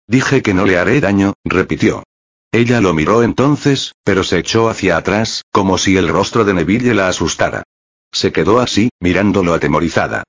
Dije 0.06 0.44
que 0.44 0.54
no 0.54 0.68
le 0.68 0.78
haré 0.78 1.02
daño, 1.02 1.34
repitió. 1.44 2.04
Ella 2.52 2.82
lo 2.82 2.94
miró 2.94 3.22
entonces, 3.22 3.94
pero 4.04 4.24
se 4.24 4.40
echó 4.40 4.70
hacia 4.70 4.98
atrás, 4.98 5.44
como 5.52 5.78
si 5.78 5.98
el 5.98 6.08
rostro 6.08 6.46
de 6.46 6.56
Neville 6.56 6.96
la 6.96 7.08
asustara. 7.08 7.64
Se 8.12 8.32
quedó 8.32 8.60
así, 8.60 8.90
mirándolo 9.00 9.54
atemorizada. 9.54 10.24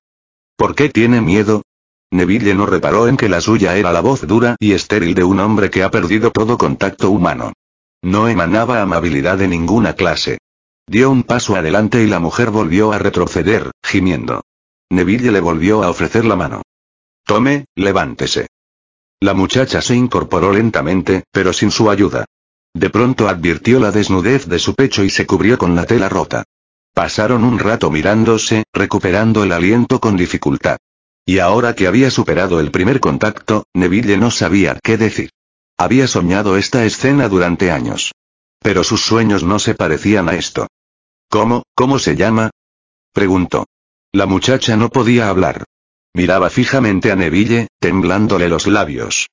¿Por 0.56 0.74
qué 0.74 0.90
tiene 0.90 1.22
miedo? 1.22 1.62
Neville 2.10 2.54
no 2.54 2.66
reparó 2.66 3.08
en 3.08 3.16
que 3.16 3.28
la 3.28 3.40
suya 3.40 3.76
era 3.76 3.92
la 3.92 4.00
voz 4.00 4.26
dura 4.26 4.56
y 4.58 4.72
estéril 4.72 5.14
de 5.14 5.24
un 5.24 5.40
hombre 5.40 5.70
que 5.70 5.82
ha 5.82 5.90
perdido 5.90 6.30
todo 6.30 6.58
contacto 6.58 7.10
humano. 7.10 7.52
No 8.02 8.28
emanaba 8.28 8.82
amabilidad 8.82 9.38
de 9.38 9.48
ninguna 9.48 9.94
clase. 9.94 10.38
Dio 10.86 11.10
un 11.10 11.22
paso 11.22 11.56
adelante 11.56 12.02
y 12.02 12.06
la 12.06 12.18
mujer 12.18 12.50
volvió 12.50 12.92
a 12.92 12.98
retroceder, 12.98 13.70
gimiendo. 13.82 14.42
Neville 14.90 15.30
le 15.30 15.40
volvió 15.40 15.82
a 15.84 15.90
ofrecer 15.90 16.24
la 16.24 16.36
mano. 16.36 16.62
Tome, 17.24 17.66
levántese. 17.76 18.48
La 19.20 19.34
muchacha 19.34 19.82
se 19.82 19.94
incorporó 19.94 20.52
lentamente, 20.52 21.24
pero 21.30 21.52
sin 21.52 21.70
su 21.70 21.90
ayuda. 21.90 22.24
De 22.74 22.88
pronto 22.88 23.28
advirtió 23.28 23.78
la 23.78 23.90
desnudez 23.90 24.46
de 24.46 24.58
su 24.58 24.74
pecho 24.74 25.04
y 25.04 25.10
se 25.10 25.26
cubrió 25.26 25.58
con 25.58 25.74
la 25.74 25.84
tela 25.84 26.08
rota. 26.08 26.44
Pasaron 26.94 27.44
un 27.44 27.58
rato 27.58 27.90
mirándose, 27.90 28.64
recuperando 28.72 29.44
el 29.44 29.52
aliento 29.52 30.00
con 30.00 30.16
dificultad. 30.16 30.78
Y 31.26 31.38
ahora 31.38 31.74
que 31.74 31.86
había 31.86 32.10
superado 32.10 32.60
el 32.60 32.70
primer 32.70 32.98
contacto, 32.98 33.64
Neville 33.74 34.16
no 34.16 34.30
sabía 34.30 34.78
qué 34.82 34.96
decir. 34.96 35.30
Había 35.76 36.06
soñado 36.06 36.56
esta 36.56 36.84
escena 36.84 37.28
durante 37.28 37.70
años. 37.70 38.12
Pero 38.58 38.84
sus 38.84 39.02
sueños 39.02 39.44
no 39.44 39.58
se 39.58 39.74
parecían 39.74 40.28
a 40.28 40.34
esto. 40.34 40.66
¿Cómo, 41.28 41.64
cómo 41.74 41.98
se 41.98 42.16
llama? 42.16 42.50
preguntó. 43.12 43.66
La 44.12 44.26
muchacha 44.26 44.76
no 44.76 44.88
podía 44.88 45.28
hablar. 45.28 45.64
Miraba 46.14 46.50
fijamente 46.50 47.12
a 47.12 47.16
Neville, 47.16 47.68
temblándole 47.78 48.48
los 48.48 48.66
labios. 48.66 49.28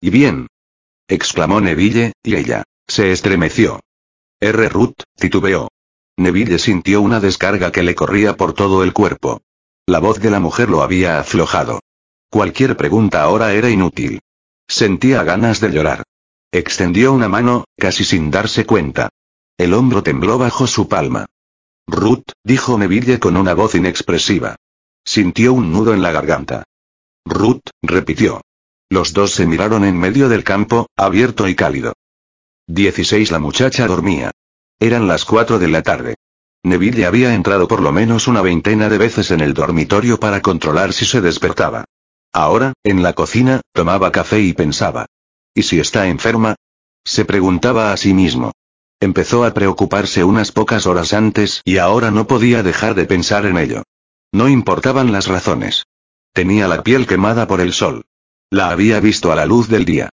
¿Y 0.00 0.10
bien? 0.10 0.46
exclamó 1.06 1.60
Neville, 1.60 2.12
y 2.22 2.36
ella 2.36 2.64
se 2.86 3.12
estremeció. 3.12 3.80
R. 4.40 4.68
Ruth, 4.68 5.02
titubeó. 5.16 5.68
Neville 6.16 6.58
sintió 6.58 7.02
una 7.02 7.20
descarga 7.20 7.72
que 7.72 7.82
le 7.82 7.94
corría 7.94 8.36
por 8.36 8.52
todo 8.52 8.84
el 8.84 8.92
cuerpo. 8.92 9.42
La 9.86 9.98
voz 9.98 10.20
de 10.20 10.30
la 10.30 10.40
mujer 10.40 10.70
lo 10.70 10.82
había 10.82 11.18
aflojado. 11.18 11.80
Cualquier 12.30 12.76
pregunta 12.76 13.22
ahora 13.22 13.52
era 13.52 13.68
inútil. 13.68 14.20
Sentía 14.66 15.22
ganas 15.24 15.60
de 15.60 15.70
llorar. 15.70 16.04
Extendió 16.52 17.12
una 17.12 17.28
mano, 17.28 17.64
casi 17.76 18.04
sin 18.04 18.30
darse 18.30 18.64
cuenta. 18.64 19.10
El 19.58 19.74
hombro 19.74 20.02
tembló 20.02 20.38
bajo 20.38 20.66
su 20.66 20.88
palma. 20.88 21.26
Ruth, 21.86 22.30
dijo 22.42 22.78
Neville 22.78 23.18
con 23.18 23.36
una 23.36 23.54
voz 23.54 23.74
inexpresiva. 23.74 24.56
Sintió 25.04 25.52
un 25.52 25.70
nudo 25.70 25.92
en 25.92 26.02
la 26.02 26.12
garganta. 26.12 26.64
Ruth, 27.26 27.62
repitió. 27.82 28.40
Los 28.88 29.12
dos 29.12 29.32
se 29.32 29.46
miraron 29.46 29.84
en 29.84 29.98
medio 29.98 30.28
del 30.28 30.44
campo, 30.44 30.86
abierto 30.96 31.48
y 31.48 31.54
cálido. 31.54 31.92
16 32.68 33.30
La 33.30 33.38
muchacha 33.38 33.86
dormía. 33.86 34.30
Eran 34.80 35.06
las 35.06 35.24
4 35.24 35.58
de 35.58 35.68
la 35.68 35.82
tarde. 35.82 36.14
Neville 36.62 37.04
había 37.04 37.34
entrado 37.34 37.68
por 37.68 37.80
lo 37.80 37.92
menos 37.92 38.26
una 38.26 38.40
veintena 38.40 38.88
de 38.88 38.96
veces 38.96 39.30
en 39.30 39.40
el 39.40 39.52
dormitorio 39.52 40.18
para 40.18 40.40
controlar 40.40 40.94
si 40.94 41.04
se 41.04 41.20
despertaba. 41.20 41.84
Ahora, 42.32 42.72
en 42.82 43.02
la 43.02 43.12
cocina, 43.12 43.60
tomaba 43.72 44.10
café 44.10 44.40
y 44.40 44.54
pensaba. 44.54 45.06
¿Y 45.54 45.62
si 45.62 45.78
está 45.78 46.06
enferma? 46.08 46.56
Se 47.04 47.26
preguntaba 47.26 47.92
a 47.92 47.96
sí 47.98 48.14
mismo. 48.14 48.52
Empezó 48.98 49.44
a 49.44 49.52
preocuparse 49.52 50.24
unas 50.24 50.50
pocas 50.50 50.86
horas 50.86 51.12
antes 51.12 51.60
y 51.64 51.76
ahora 51.76 52.10
no 52.10 52.26
podía 52.26 52.62
dejar 52.62 52.94
de 52.94 53.04
pensar 53.04 53.44
en 53.44 53.58
ello. 53.58 53.82
No 54.34 54.48
importaban 54.48 55.12
las 55.12 55.28
razones. 55.28 55.84
Tenía 56.32 56.66
la 56.66 56.82
piel 56.82 57.06
quemada 57.06 57.46
por 57.46 57.60
el 57.60 57.72
sol. 57.72 58.04
La 58.50 58.70
había 58.70 58.98
visto 58.98 59.30
a 59.30 59.36
la 59.36 59.46
luz 59.46 59.68
del 59.68 59.84
día. 59.84 60.10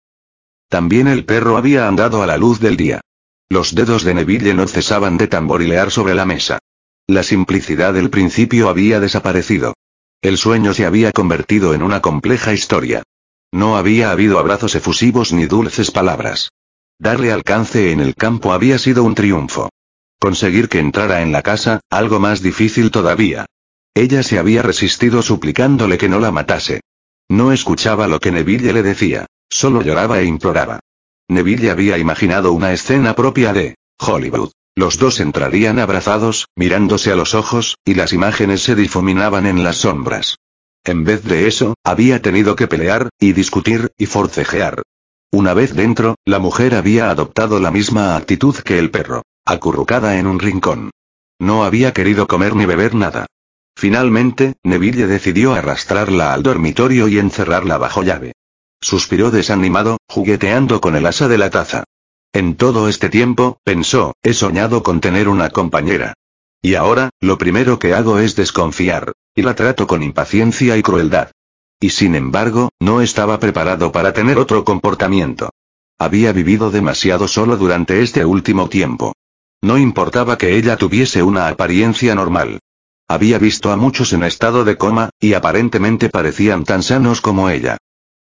También 0.68 1.08
el 1.08 1.24
perro 1.24 1.56
había 1.56 1.88
andado 1.88 2.22
a 2.22 2.28
la 2.28 2.36
luz 2.36 2.60
del 2.60 2.76
día. 2.76 3.00
Los 3.48 3.74
dedos 3.76 4.04
de 4.04 4.14
Neville 4.14 4.54
no 4.54 4.68
cesaban 4.68 5.16
de 5.16 5.28
tamborilear 5.28 5.90
sobre 5.90 6.16
la 6.16 6.26
mesa. 6.26 6.60
La 7.08 7.24
simplicidad 7.24 7.94
del 7.94 8.10
principio 8.10 8.68
había 8.68 9.00
desaparecido. 9.00 9.74
El 10.22 10.38
sueño 10.38 10.74
se 10.74 10.86
había 10.86 11.14
convertido 11.14 11.74
en 11.74 11.82
una 11.82 12.02
compleja 12.02 12.52
historia. 12.52 13.04
No 13.54 13.78
había 13.78 14.12
habido 14.12 14.38
abrazos 14.38 14.76
efusivos 14.76 15.32
ni 15.32 15.46
dulces 15.46 15.92
palabras. 15.92 16.52
Darle 17.00 17.32
alcance 17.32 17.94
en 17.94 18.02
el 18.02 18.16
campo 18.16 18.52
había 18.52 18.80
sido 18.80 19.06
un 19.06 19.16
triunfo. 19.16 19.70
Conseguir 20.20 20.68
que 20.68 20.80
entrara 20.80 21.22
en 21.22 21.32
la 21.32 21.42
casa, 21.42 21.80
algo 21.90 22.20
más 22.20 22.42
difícil 22.42 22.92
todavía. 22.92 23.46
Ella 24.00 24.24
se 24.24 24.40
había 24.40 24.62
resistido 24.62 25.22
suplicándole 25.22 25.98
que 25.98 26.08
no 26.08 26.22
la 26.22 26.32
matase. 26.32 26.80
No 27.28 27.52
escuchaba 27.52 28.08
lo 28.08 28.22
que 28.22 28.32
Neville 28.32 28.72
le 28.72 28.82
decía, 28.82 29.26
solo 29.50 29.82
lloraba 29.82 30.22
e 30.22 30.24
imploraba. 30.24 30.80
Neville 31.28 31.70
había 31.70 31.98
imaginado 31.98 32.54
una 32.54 32.72
escena 32.72 33.14
propia 33.14 33.52
de 33.52 33.76
Hollywood. 34.00 34.52
Los 34.74 35.00
dos 35.00 35.20
entrarían 35.20 35.80
abrazados, 35.80 36.48
mirándose 36.56 37.12
a 37.12 37.18
los 37.18 37.36
ojos, 37.36 37.76
y 37.84 37.96
las 37.96 38.14
imágenes 38.14 38.64
se 38.64 38.74
difuminaban 38.74 39.46
en 39.46 39.66
las 39.66 39.80
sombras. 39.80 40.38
En 40.86 41.04
vez 41.04 41.26
de 41.26 41.48
eso, 41.48 41.74
había 41.84 42.22
tenido 42.22 42.56
que 42.56 42.68
pelear, 42.68 43.10
y 43.20 43.34
discutir, 43.34 43.92
y 43.98 44.06
forcejear. 44.06 44.82
Una 45.30 45.54
vez 45.54 45.76
dentro, 45.76 46.16
la 46.24 46.40
mujer 46.40 46.74
había 46.74 47.10
adoptado 47.10 47.60
la 47.60 47.70
misma 47.70 48.16
actitud 48.16 48.56
que 48.56 48.80
el 48.80 48.92
perro, 48.92 49.24
acurrucada 49.44 50.18
en 50.20 50.26
un 50.26 50.40
rincón. 50.40 50.92
No 51.38 51.66
había 51.66 51.92
querido 51.92 52.28
comer 52.28 52.56
ni 52.56 52.66
beber 52.66 52.96
nada. 52.96 53.26
Finalmente, 53.80 54.58
Neville 54.62 55.08
decidió 55.08 55.54
arrastrarla 55.54 56.34
al 56.34 56.44
dormitorio 56.44 57.08
y 57.08 57.18
encerrarla 57.18 57.78
bajo 57.78 58.04
llave. 58.04 58.34
Suspiró 58.82 59.32
desanimado, 59.32 60.00
jugueteando 60.10 60.82
con 60.82 60.98
el 60.98 61.06
asa 61.06 61.30
de 61.30 61.38
la 61.38 61.50
taza. 61.50 61.86
En 62.34 62.58
todo 62.58 62.90
este 62.90 63.08
tiempo, 63.08 63.62
pensó, 63.64 64.16
he 64.22 64.34
soñado 64.34 64.84
con 64.84 65.00
tener 65.00 65.30
una 65.30 65.50
compañera. 65.50 66.14
Y 66.62 66.76
ahora, 66.76 67.12
lo 67.22 67.38
primero 67.38 67.80
que 67.80 67.94
hago 67.94 68.20
es 68.20 68.36
desconfiar. 68.36 69.14
Y 69.34 69.44
la 69.44 69.56
trato 69.56 69.88
con 69.88 70.04
impaciencia 70.04 70.76
y 70.76 70.82
crueldad. 70.82 71.32
Y 71.80 71.92
sin 71.92 72.16
embargo, 72.16 72.68
no 72.82 73.00
estaba 73.00 73.40
preparado 73.40 73.94
para 73.94 74.12
tener 74.12 74.40
otro 74.40 74.66
comportamiento. 74.66 75.52
Había 75.98 76.34
vivido 76.34 76.70
demasiado 76.70 77.30
solo 77.30 77.56
durante 77.56 78.02
este 78.02 78.26
último 78.26 78.68
tiempo. 78.68 79.14
No 79.62 79.78
importaba 79.78 80.38
que 80.38 80.58
ella 80.58 80.76
tuviese 80.76 81.24
una 81.24 81.48
apariencia 81.48 82.14
normal. 82.14 82.60
Había 83.10 83.40
visto 83.40 83.72
a 83.72 83.76
muchos 83.76 84.14
en 84.14 84.24
estado 84.24 84.64
de 84.64 84.78
coma, 84.78 85.10
y 85.20 85.34
aparentemente 85.34 86.10
parecían 86.10 86.64
tan 86.64 86.84
sanos 86.84 87.22
como 87.22 87.50
ella. 87.50 87.78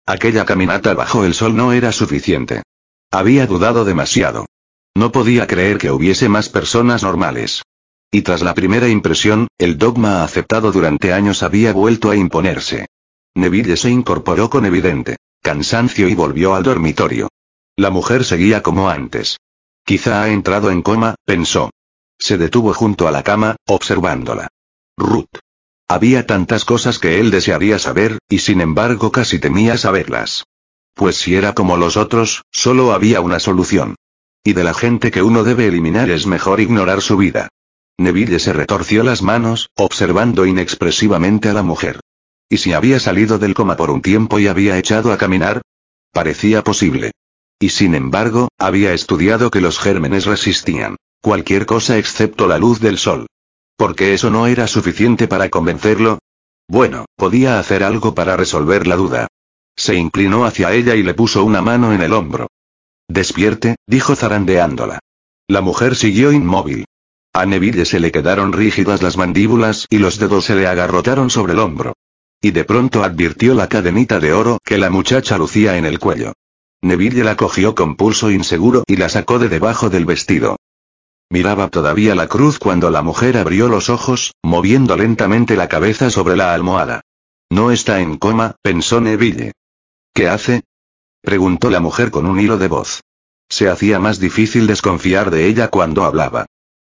Aquella 0.07 0.45
caminata 0.45 0.95
bajo 0.95 1.23
el 1.23 1.35
sol 1.35 1.55
no 1.55 1.71
era 1.71 1.91
suficiente. 1.91 2.63
Había 3.11 3.45
dudado 3.45 3.85
demasiado. 3.85 4.47
No 4.95 5.11
podía 5.11 5.45
creer 5.45 5.77
que 5.77 5.91
hubiese 5.91 6.27
más 6.27 6.49
personas 6.49 7.03
normales. 7.03 7.61
Y 8.11 8.23
tras 8.23 8.41
la 8.41 8.55
primera 8.55 8.89
impresión, 8.89 9.47
el 9.59 9.77
dogma 9.77 10.23
aceptado 10.23 10.71
durante 10.71 11.13
años 11.13 11.43
había 11.43 11.71
vuelto 11.71 12.09
a 12.09 12.15
imponerse. 12.15 12.87
Neville 13.35 13.77
se 13.77 13.91
incorporó 13.91 14.49
con 14.49 14.65
evidente 14.65 15.17
cansancio 15.41 16.09
y 16.09 16.15
volvió 16.15 16.55
al 16.55 16.63
dormitorio. 16.63 17.29
La 17.77 17.89
mujer 17.89 18.25
seguía 18.25 18.61
como 18.61 18.89
antes. 18.89 19.37
Quizá 19.85 20.23
ha 20.23 20.29
entrado 20.29 20.69
en 20.69 20.81
coma, 20.81 21.15
pensó. 21.25 21.69
Se 22.17 22.37
detuvo 22.37 22.73
junto 22.73 23.07
a 23.07 23.11
la 23.11 23.23
cama, 23.23 23.55
observándola. 23.67 24.49
Ruth. 24.99 25.39
Había 25.87 26.27
tantas 26.27 26.65
cosas 26.65 26.99
que 26.99 27.19
él 27.19 27.31
desearía 27.31 27.79
saber, 27.79 28.19
y 28.29 28.39
sin 28.39 28.61
embargo 28.61 29.11
casi 29.11 29.39
temía 29.39 29.77
saberlas. 29.77 30.43
Pues 30.93 31.17
si 31.17 31.35
era 31.35 31.53
como 31.53 31.77
los 31.77 31.97
otros, 31.97 32.43
solo 32.51 32.93
había 32.93 33.21
una 33.21 33.39
solución. 33.39 33.95
Y 34.43 34.53
de 34.53 34.63
la 34.63 34.73
gente 34.73 35.11
que 35.11 35.23
uno 35.23 35.43
debe 35.43 35.67
eliminar 35.67 36.09
es 36.09 36.27
mejor 36.27 36.59
ignorar 36.59 37.01
su 37.01 37.17
vida. 37.17 37.49
Neville 37.97 38.39
se 38.39 38.53
retorció 38.53 39.03
las 39.03 39.21
manos, 39.21 39.69
observando 39.75 40.45
inexpresivamente 40.45 41.49
a 41.49 41.53
la 41.53 41.63
mujer. 41.63 41.99
¿Y 42.49 42.57
si 42.57 42.73
había 42.73 42.99
salido 42.99 43.39
del 43.39 43.53
coma 43.53 43.75
por 43.77 43.89
un 43.89 44.01
tiempo 44.01 44.39
y 44.39 44.47
había 44.47 44.77
echado 44.77 45.11
a 45.11 45.17
caminar? 45.17 45.61
Parecía 46.11 46.63
posible. 46.63 47.11
Y 47.59 47.69
sin 47.69 47.95
embargo, 47.95 48.49
había 48.57 48.93
estudiado 48.93 49.51
que 49.51 49.61
los 49.61 49.79
gérmenes 49.79 50.25
resistían 50.25 50.95
cualquier 51.21 51.65
cosa 51.65 51.97
excepto 51.97 52.47
la 52.47 52.57
luz 52.57 52.79
del 52.79 52.97
sol. 52.97 53.27
Porque 53.79 54.13
eso 54.13 54.29
no 54.29 54.45
era 54.45 54.67
suficiente 54.67 55.29
para 55.29 55.47
convencerlo. 55.47 56.19
Bueno, 56.67 57.05
podía 57.15 57.59
hacer 57.59 57.81
algo 57.81 58.13
para 58.13 58.35
resolver 58.35 58.85
la 58.85 58.97
duda. 58.97 59.27
Se 59.77 59.95
inclinó 59.95 60.43
hacia 60.43 60.73
ella 60.73 60.95
y 60.95 61.01
le 61.01 61.13
puso 61.13 61.45
una 61.45 61.61
mano 61.61 61.93
en 61.93 62.01
el 62.01 62.11
hombro. 62.11 62.49
Despierte, 63.07 63.77
dijo 63.87 64.17
zarandeándola. 64.17 64.99
La 65.47 65.61
mujer 65.61 65.95
siguió 65.95 66.33
inmóvil. 66.33 66.87
A 67.31 67.45
Neville 67.45 67.85
se 67.85 68.01
le 68.01 68.11
quedaron 68.11 68.51
rígidas 68.51 69.01
las 69.01 69.15
mandíbulas 69.15 69.87
y 69.89 69.99
los 69.99 70.19
dedos 70.19 70.43
se 70.43 70.55
le 70.55 70.67
agarrotaron 70.67 71.29
sobre 71.29 71.53
el 71.53 71.59
hombro. 71.59 71.93
Y 72.41 72.51
de 72.51 72.65
pronto 72.65 73.05
advirtió 73.05 73.53
la 73.53 73.69
cadenita 73.69 74.19
de 74.19 74.33
oro 74.33 74.59
que 74.61 74.77
la 74.77 74.89
muchacha 74.89 75.37
lucía 75.37 75.77
en 75.77 75.85
el 75.85 75.99
cuello. 75.99 76.33
Neville 76.81 77.23
la 77.23 77.37
cogió 77.37 77.75
con 77.75 77.95
pulso 77.95 78.29
inseguro 78.29 78.83
y 78.87 78.97
la 78.97 79.07
sacó 79.07 79.39
de 79.39 79.47
debajo 79.47 79.89
del 79.89 80.03
vestido. 80.03 80.57
Miraba 81.31 81.69
todavía 81.69 82.15
la 82.15 82.27
cruz 82.27 82.57
cuando 82.57 82.89
la 82.89 83.03
mujer 83.03 83.37
abrió 83.37 83.67
los 83.67 83.89
ojos, 83.89 84.33
moviendo 84.43 84.97
lentamente 84.97 85.55
la 85.55 85.69
cabeza 85.69 86.09
sobre 86.09 86.35
la 86.35 86.55
almohada. 86.55 87.01
No 87.51 87.71
está 87.71 87.99
en 87.99 88.17
coma, 88.17 88.55
pensó 88.63 88.99
Neville. 88.99 89.51
¿Qué 90.13 90.27
hace? 90.27 90.63
preguntó 91.21 91.69
la 91.69 91.79
mujer 91.79 92.09
con 92.09 92.25
un 92.25 92.39
hilo 92.39 92.57
de 92.57 92.67
voz. 92.67 93.01
Se 93.47 93.69
hacía 93.69 93.99
más 93.99 94.19
difícil 94.19 94.65
desconfiar 94.65 95.29
de 95.29 95.47
ella 95.47 95.67
cuando 95.67 96.03
hablaba. 96.03 96.45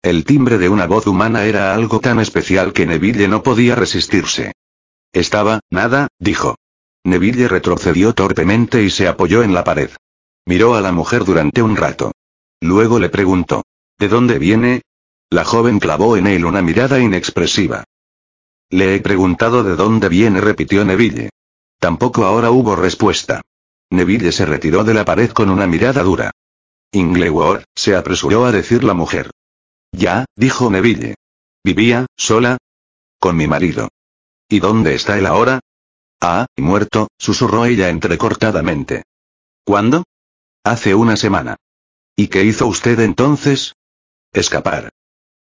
El 0.03 0.23
timbre 0.23 0.57
de 0.57 0.69
una 0.69 0.85
voz 0.85 1.07
humana 1.07 1.45
era 1.45 1.73
algo 1.73 1.99
tan 1.99 2.19
especial 2.19 2.73
que 2.73 2.85
Neville 2.85 3.27
no 3.27 3.41
podía 3.41 3.75
resistirse. 3.75 4.53
Estaba, 5.13 5.61
nada, 5.71 6.09
dijo. 6.19 6.55
Neville 7.03 7.47
retrocedió 7.47 8.13
torpemente 8.13 8.83
y 8.83 8.89
se 8.89 9.07
apoyó 9.07 9.41
en 9.41 9.53
la 9.53 9.63
pared. 9.63 9.89
Miró 10.45 10.75
a 10.75 10.81
la 10.81 10.91
mujer 10.91 11.25
durante 11.25 11.61
un 11.61 11.75
rato. 11.75 12.11
Luego 12.61 12.99
le 12.99 13.09
preguntó. 13.09 13.63
¿De 13.97 14.07
dónde 14.07 14.37
viene? 14.39 14.81
La 15.29 15.43
joven 15.43 15.79
clavó 15.79 16.17
en 16.17 16.27
él 16.27 16.45
una 16.45 16.61
mirada 16.61 16.99
inexpresiva. 16.99 17.83
Le 18.69 18.95
he 18.95 18.99
preguntado 19.01 19.63
de 19.63 19.75
dónde 19.75 20.09
viene, 20.09 20.41
repitió 20.41 20.85
Neville. 20.85 21.29
Tampoco 21.79 22.25
ahora 22.25 22.51
hubo 22.51 22.75
respuesta. 22.75 23.41
Neville 23.89 24.31
se 24.31 24.45
retiró 24.45 24.83
de 24.83 24.93
la 24.93 25.05
pared 25.05 25.31
con 25.31 25.49
una 25.49 25.67
mirada 25.67 26.03
dura. 26.03 26.31
Ingleward, 26.91 27.63
se 27.75 27.95
apresuró 27.95 28.45
a 28.45 28.51
decir 28.51 28.83
la 28.83 28.93
mujer. 28.93 29.31
Ya, 29.91 30.25
dijo 30.35 30.69
Neville. 30.69 31.15
¿Vivía, 31.63 32.05
sola? 32.15 32.57
Con 33.19 33.35
mi 33.35 33.47
marido. 33.47 33.89
¿Y 34.49 34.59
dónde 34.59 34.95
está 34.95 35.17
él 35.17 35.25
ahora? 35.25 35.59
Ah, 36.21 36.45
muerto, 36.57 37.09
susurró 37.17 37.65
ella 37.65 37.89
entrecortadamente. 37.89 39.03
¿Cuándo? 39.63 40.03
Hace 40.63 40.95
una 40.95 41.17
semana. 41.17 41.57
¿Y 42.15 42.27
qué 42.27 42.43
hizo 42.43 42.67
usted 42.67 42.99
entonces? 42.99 43.73
Escapar. 44.37 44.89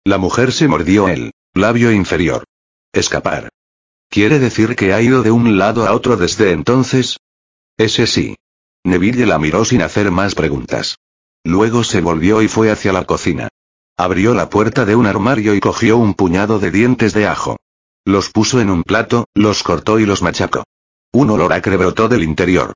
La 0.04 0.18
mujer 0.18 0.52
se 0.52 0.68
mordió 0.68 1.08
el 1.08 1.32
labio 1.54 1.92
inferior. 1.92 2.44
Escapar. 2.92 3.48
¿Quiere 4.10 4.38
decir 4.38 4.76
que 4.76 4.92
ha 4.92 5.00
ido 5.00 5.22
de 5.22 5.30
un 5.30 5.56
lado 5.56 5.86
a 5.86 5.94
otro 5.94 6.18
desde 6.18 6.50
entonces? 6.50 7.16
Ese 7.78 8.06
sí. 8.06 8.36
Neville 8.84 9.24
la 9.24 9.38
miró 9.38 9.64
sin 9.64 9.80
hacer 9.80 10.10
más 10.10 10.34
preguntas. 10.34 10.98
Luego 11.42 11.84
se 11.84 12.02
volvió 12.02 12.42
y 12.42 12.48
fue 12.48 12.70
hacia 12.70 12.92
la 12.92 13.06
cocina. 13.06 13.48
Abrió 13.96 14.34
la 14.34 14.50
puerta 14.50 14.84
de 14.84 14.94
un 14.94 15.06
armario 15.06 15.54
y 15.54 15.60
cogió 15.60 15.96
un 15.96 16.12
puñado 16.12 16.58
de 16.58 16.70
dientes 16.70 17.14
de 17.14 17.26
ajo. 17.26 17.56
Los 18.04 18.28
puso 18.28 18.60
en 18.60 18.68
un 18.68 18.82
plato, 18.82 19.24
los 19.32 19.62
cortó 19.62 20.00
y 20.00 20.04
los 20.04 20.20
machacó. 20.20 20.64
Un 21.12 21.30
olor 21.30 21.54
acre 21.54 21.78
brotó 21.78 22.10
del 22.10 22.24
interior. 22.24 22.74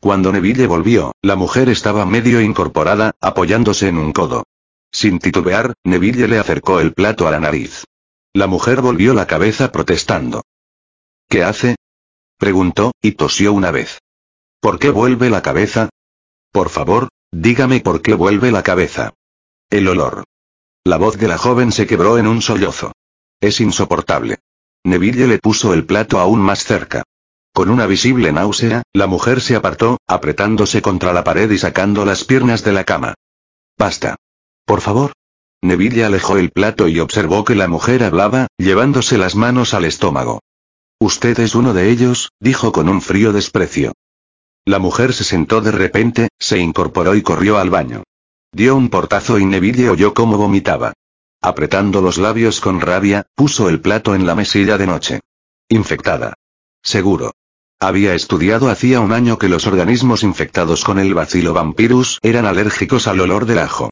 Cuando 0.00 0.32
Neville 0.32 0.66
volvió, 0.66 1.12
la 1.20 1.36
mujer 1.36 1.68
estaba 1.68 2.06
medio 2.06 2.40
incorporada, 2.40 3.10
apoyándose 3.20 3.88
en 3.88 3.98
un 3.98 4.14
codo. 4.14 4.44
Sin 4.90 5.18
titubear, 5.18 5.74
Neville 5.84 6.28
le 6.28 6.38
acercó 6.38 6.80
el 6.80 6.94
plato 6.94 7.28
a 7.28 7.30
la 7.30 7.40
nariz. 7.40 7.84
La 8.32 8.46
mujer 8.46 8.80
volvió 8.80 9.14
la 9.14 9.26
cabeza 9.26 9.72
protestando. 9.72 10.42
¿Qué 11.28 11.44
hace? 11.44 11.76
preguntó, 12.38 12.92
y 13.02 13.12
tosió 13.12 13.52
una 13.52 13.70
vez. 13.70 13.98
¿Por 14.60 14.78
qué 14.78 14.90
vuelve 14.90 15.30
la 15.30 15.42
cabeza? 15.42 15.88
Por 16.52 16.70
favor, 16.70 17.08
dígame 17.30 17.80
por 17.80 18.02
qué 18.02 18.14
vuelve 18.14 18.50
la 18.50 18.62
cabeza. 18.62 19.12
El 19.70 19.88
olor. 19.88 20.24
La 20.84 20.96
voz 20.96 21.18
de 21.18 21.28
la 21.28 21.36
joven 21.36 21.72
se 21.72 21.86
quebró 21.86 22.18
en 22.18 22.26
un 22.26 22.40
sollozo. 22.40 22.92
Es 23.40 23.60
insoportable. 23.60 24.38
Neville 24.84 25.26
le 25.26 25.38
puso 25.38 25.74
el 25.74 25.84
plato 25.84 26.18
aún 26.18 26.40
más 26.40 26.64
cerca. 26.64 27.02
Con 27.52 27.70
una 27.70 27.86
visible 27.86 28.32
náusea, 28.32 28.82
la 28.92 29.06
mujer 29.06 29.40
se 29.40 29.56
apartó, 29.56 29.98
apretándose 30.06 30.80
contra 30.80 31.12
la 31.12 31.24
pared 31.24 31.50
y 31.50 31.58
sacando 31.58 32.04
las 32.04 32.24
piernas 32.24 32.64
de 32.64 32.72
la 32.72 32.84
cama. 32.84 33.14
Basta. 33.76 34.16
Por 34.68 34.82
favor. 34.82 35.12
Neville 35.62 36.04
alejó 36.04 36.36
el 36.36 36.50
plato 36.50 36.88
y 36.88 37.00
observó 37.00 37.42
que 37.42 37.54
la 37.54 37.68
mujer 37.68 38.04
hablaba, 38.04 38.48
llevándose 38.58 39.16
las 39.16 39.34
manos 39.34 39.72
al 39.72 39.86
estómago. 39.86 40.40
Usted 41.00 41.40
es 41.40 41.54
uno 41.54 41.72
de 41.72 41.90
ellos, 41.90 42.32
dijo 42.38 42.70
con 42.70 42.90
un 42.90 43.00
frío 43.00 43.32
desprecio. 43.32 43.92
La 44.66 44.78
mujer 44.78 45.14
se 45.14 45.24
sentó 45.24 45.62
de 45.62 45.72
repente, 45.72 46.28
se 46.38 46.58
incorporó 46.58 47.14
y 47.14 47.22
corrió 47.22 47.56
al 47.56 47.70
baño. 47.70 48.02
Dio 48.52 48.76
un 48.76 48.90
portazo 48.90 49.38
y 49.38 49.46
Neville 49.46 49.88
oyó 49.88 50.12
cómo 50.12 50.36
vomitaba. 50.36 50.92
Apretando 51.40 52.02
los 52.02 52.18
labios 52.18 52.60
con 52.60 52.82
rabia, 52.82 53.24
puso 53.34 53.70
el 53.70 53.80
plato 53.80 54.14
en 54.14 54.26
la 54.26 54.34
mesilla 54.34 54.76
de 54.76 54.86
noche. 54.86 55.20
Infectada. 55.70 56.34
Seguro. 56.82 57.32
Había 57.80 58.12
estudiado 58.12 58.68
hacía 58.68 59.00
un 59.00 59.12
año 59.12 59.38
que 59.38 59.48
los 59.48 59.66
organismos 59.66 60.22
infectados 60.22 60.84
con 60.84 60.98
el 60.98 61.14
bacilo 61.14 61.54
vampirus 61.54 62.18
eran 62.20 62.44
alérgicos 62.44 63.06
al 63.06 63.20
olor 63.20 63.46
del 63.46 63.60
ajo. 63.60 63.88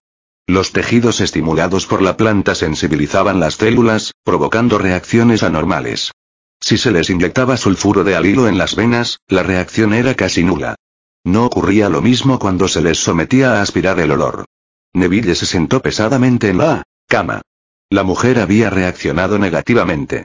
Los 0.49 0.73
tejidos 0.73 1.21
estimulados 1.21 1.87
por 1.87 2.03
la 2.03 2.17
planta 2.17 2.55
sensibilizaban 2.55 3.41
las 3.41 3.55
células, 3.55 4.13
provocando 4.23 4.79
reacciones 4.79 5.43
anormales. 5.43 6.13
Si 6.61 6.79
se 6.79 6.93
les 6.93 7.11
inyectaba 7.11 7.57
sulfuro 7.57 8.05
de 8.05 8.15
alilo 8.15 8.47
en 8.47 8.57
las 8.57 8.77
venas, 8.77 9.19
la 9.27 9.43
reacción 9.43 9.93
era 9.93 10.15
casi 10.15 10.45
nula. 10.45 10.77
No 11.25 11.45
ocurría 11.45 11.89
lo 11.89 12.01
mismo 12.01 12.39
cuando 12.39 12.69
se 12.69 12.81
les 12.81 12.99
sometía 12.99 13.55
a 13.55 13.63
aspirar 13.63 13.99
el 13.99 14.13
olor. 14.13 14.45
Neville 14.93 15.35
se 15.35 15.47
sentó 15.47 15.83
pesadamente 15.83 16.49
en 16.49 16.59
la 16.59 16.85
cama. 17.09 17.43
La 17.91 18.05
mujer 18.05 18.39
había 18.39 18.71
reaccionado 18.71 19.41
negativamente. 19.41 20.25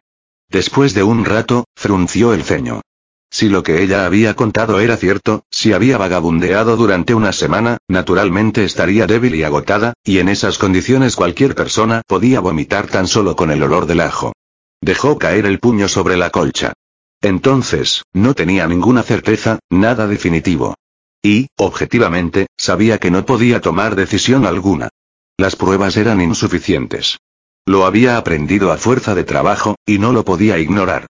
Después 0.49 0.93
de 0.93 1.01
un 1.01 1.25
rato, 1.25 1.65
frunció 1.75 2.33
el 2.33 2.43
ceño. 2.43 2.81
Si 3.33 3.47
lo 3.47 3.63
que 3.63 3.81
ella 3.81 4.05
había 4.05 4.35
contado 4.35 4.81
era 4.81 4.97
cierto, 4.97 5.45
si 5.49 5.71
había 5.71 5.97
vagabundeado 5.97 6.75
durante 6.75 7.13
una 7.13 7.31
semana, 7.31 7.77
naturalmente 7.87 8.65
estaría 8.65 9.07
débil 9.07 9.35
y 9.35 9.43
agotada, 9.43 9.93
y 10.03 10.19
en 10.19 10.27
esas 10.27 10.57
condiciones 10.57 11.15
cualquier 11.15 11.55
persona 11.55 12.01
podía 12.05 12.41
vomitar 12.41 12.87
tan 12.87 13.07
solo 13.07 13.37
con 13.37 13.49
el 13.49 13.63
olor 13.63 13.85
del 13.85 14.01
ajo. 14.01 14.33
Dejó 14.81 15.17
caer 15.17 15.45
el 15.45 15.59
puño 15.59 15.87
sobre 15.87 16.17
la 16.17 16.29
colcha. 16.29 16.73
Entonces, 17.21 18.03
no 18.11 18.33
tenía 18.33 18.67
ninguna 18.67 19.01
certeza, 19.01 19.59
nada 19.69 20.07
definitivo. 20.07 20.75
Y, 21.23 21.47
objetivamente, 21.55 22.47
sabía 22.57 22.97
que 22.97 23.11
no 23.11 23.25
podía 23.25 23.61
tomar 23.61 23.95
decisión 23.95 24.45
alguna. 24.45 24.89
Las 25.37 25.55
pruebas 25.55 25.95
eran 25.95 26.19
insuficientes. 26.19 27.19
Lo 27.65 27.85
había 27.85 28.17
aprendido 28.17 28.73
a 28.73 28.77
fuerza 28.77 29.15
de 29.15 29.23
trabajo, 29.23 29.75
y 29.85 29.99
no 29.99 30.11
lo 30.11 30.25
podía 30.25 30.57
ignorar. 30.57 31.07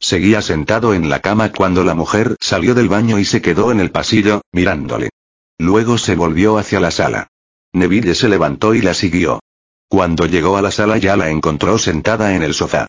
Seguía 0.00 0.40
sentado 0.40 0.94
en 0.94 1.10
la 1.10 1.20
cama 1.20 1.52
cuando 1.52 1.84
la 1.84 1.94
mujer 1.94 2.36
salió 2.40 2.74
del 2.74 2.88
baño 2.88 3.18
y 3.18 3.26
se 3.26 3.42
quedó 3.42 3.70
en 3.70 3.80
el 3.80 3.90
pasillo, 3.90 4.40
mirándole. 4.50 5.10
Luego 5.58 5.98
se 5.98 6.16
volvió 6.16 6.56
hacia 6.56 6.80
la 6.80 6.90
sala. 6.90 7.28
Neville 7.74 8.14
se 8.14 8.28
levantó 8.28 8.74
y 8.74 8.80
la 8.80 8.94
siguió. 8.94 9.40
Cuando 9.88 10.24
llegó 10.24 10.56
a 10.56 10.62
la 10.62 10.70
sala 10.70 10.96
ya 10.96 11.16
la 11.16 11.28
encontró 11.28 11.78
sentada 11.78 12.34
en 12.34 12.42
el 12.42 12.54
sofá. 12.54 12.86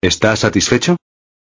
¿Está 0.00 0.36
satisfecho? 0.36 0.96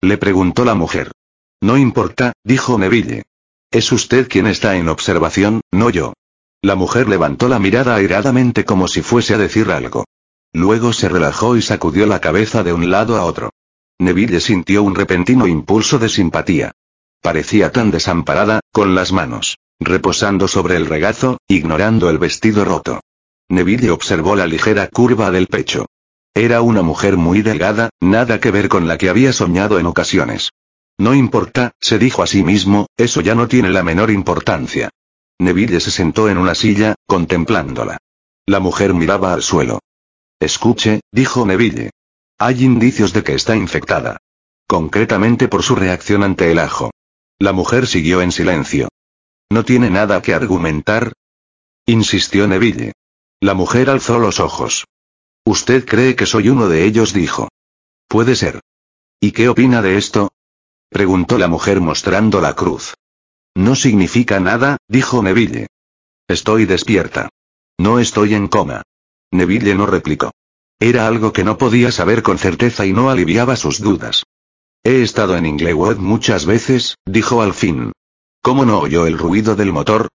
Le 0.00 0.18
preguntó 0.18 0.64
la 0.64 0.74
mujer. 0.74 1.12
No 1.60 1.76
importa, 1.76 2.32
dijo 2.42 2.76
Neville. 2.76 3.22
Es 3.70 3.92
usted 3.92 4.28
quien 4.28 4.46
está 4.48 4.76
en 4.76 4.88
observación, 4.88 5.60
no 5.70 5.90
yo. 5.90 6.14
La 6.60 6.74
mujer 6.74 7.08
levantó 7.08 7.48
la 7.48 7.60
mirada 7.60 7.94
airadamente 7.94 8.64
como 8.64 8.88
si 8.88 9.02
fuese 9.02 9.34
a 9.34 9.38
decir 9.38 9.70
algo. 9.70 10.06
Luego 10.52 10.92
se 10.92 11.08
relajó 11.08 11.56
y 11.56 11.62
sacudió 11.62 12.06
la 12.06 12.20
cabeza 12.20 12.64
de 12.64 12.72
un 12.72 12.90
lado 12.90 13.16
a 13.16 13.24
otro. 13.24 13.50
Neville 13.98 14.40
sintió 14.40 14.82
un 14.82 14.94
repentino 14.94 15.46
impulso 15.46 15.98
de 15.98 16.08
simpatía. 16.08 16.72
Parecía 17.20 17.72
tan 17.72 17.90
desamparada, 17.90 18.60
con 18.72 18.94
las 18.94 19.12
manos 19.12 19.58
reposando 19.80 20.48
sobre 20.48 20.76
el 20.76 20.86
regazo, 20.86 21.38
ignorando 21.46 22.10
el 22.10 22.18
vestido 22.18 22.64
roto. 22.64 23.00
Neville 23.48 23.90
observó 23.90 24.36
la 24.36 24.46
ligera 24.46 24.88
curva 24.88 25.30
del 25.30 25.46
pecho. 25.46 25.86
Era 26.34 26.60
una 26.62 26.82
mujer 26.82 27.16
muy 27.16 27.42
delgada, 27.42 27.90
nada 28.00 28.40
que 28.40 28.50
ver 28.50 28.68
con 28.68 28.86
la 28.86 28.98
que 28.98 29.08
había 29.08 29.32
soñado 29.32 29.78
en 29.78 29.86
ocasiones. 29.86 30.50
No 30.98 31.14
importa, 31.14 31.72
se 31.80 31.98
dijo 31.98 32.22
a 32.22 32.26
sí 32.26 32.42
mismo, 32.42 32.86
eso 32.96 33.20
ya 33.20 33.34
no 33.34 33.48
tiene 33.48 33.70
la 33.70 33.82
menor 33.82 34.10
importancia. 34.10 34.90
Neville 35.38 35.80
se 35.80 35.90
sentó 35.90 36.28
en 36.28 36.38
una 36.38 36.54
silla, 36.54 36.96
contemplándola. 37.06 37.98
La 38.46 38.60
mujer 38.60 38.94
miraba 38.94 39.32
al 39.32 39.42
suelo. 39.42 39.80
Escuche, 40.40 41.00
dijo 41.12 41.46
Neville. 41.46 41.90
Hay 42.38 42.62
indicios 42.64 43.12
de 43.12 43.24
que 43.24 43.34
está 43.34 43.56
infectada. 43.56 44.18
Concretamente 44.68 45.48
por 45.48 45.64
su 45.64 45.74
reacción 45.74 46.22
ante 46.22 46.52
el 46.52 46.60
ajo. 46.60 46.92
La 47.40 47.52
mujer 47.52 47.86
siguió 47.86 48.22
en 48.22 48.30
silencio. 48.30 48.88
¿No 49.50 49.64
tiene 49.64 49.90
nada 49.90 50.22
que 50.22 50.34
argumentar? 50.34 51.14
insistió 51.86 52.46
Neville. 52.46 52.92
La 53.40 53.54
mujer 53.54 53.90
alzó 53.90 54.18
los 54.18 54.40
ojos. 54.40 54.84
Usted 55.44 55.84
cree 55.84 56.14
que 56.14 56.26
soy 56.26 56.48
uno 56.48 56.68
de 56.68 56.84
ellos, 56.84 57.12
dijo. 57.12 57.48
Puede 58.06 58.36
ser. 58.36 58.60
¿Y 59.20 59.32
qué 59.32 59.48
opina 59.48 59.82
de 59.82 59.96
esto? 59.96 60.30
Preguntó 60.90 61.38
la 61.38 61.48
mujer 61.48 61.80
mostrando 61.80 62.40
la 62.40 62.54
cruz. 62.54 62.94
No 63.54 63.74
significa 63.74 64.38
nada, 64.38 64.76
dijo 64.86 65.22
Neville. 65.22 65.66
Estoy 66.28 66.66
despierta. 66.66 67.30
No 67.78 67.98
estoy 67.98 68.34
en 68.34 68.48
coma. 68.48 68.82
Neville 69.32 69.74
no 69.74 69.86
replicó. 69.86 70.30
Era 70.80 71.08
algo 71.08 71.32
que 71.32 71.44
no 71.44 71.58
podía 71.58 71.90
saber 71.90 72.22
con 72.22 72.38
certeza 72.38 72.86
y 72.86 72.92
no 72.92 73.10
aliviaba 73.10 73.56
sus 73.56 73.80
dudas. 73.80 74.24
He 74.84 75.02
estado 75.02 75.36
en 75.36 75.46
Inglewood 75.46 75.96
muchas 75.96 76.46
veces, 76.46 76.96
dijo 77.04 77.42
al 77.42 77.52
fin. 77.52 77.92
¿Cómo 78.42 78.64
no 78.64 78.78
oyó 78.78 79.06
el 79.06 79.18
ruido 79.18 79.56
del 79.56 79.72
motor? 79.72 80.08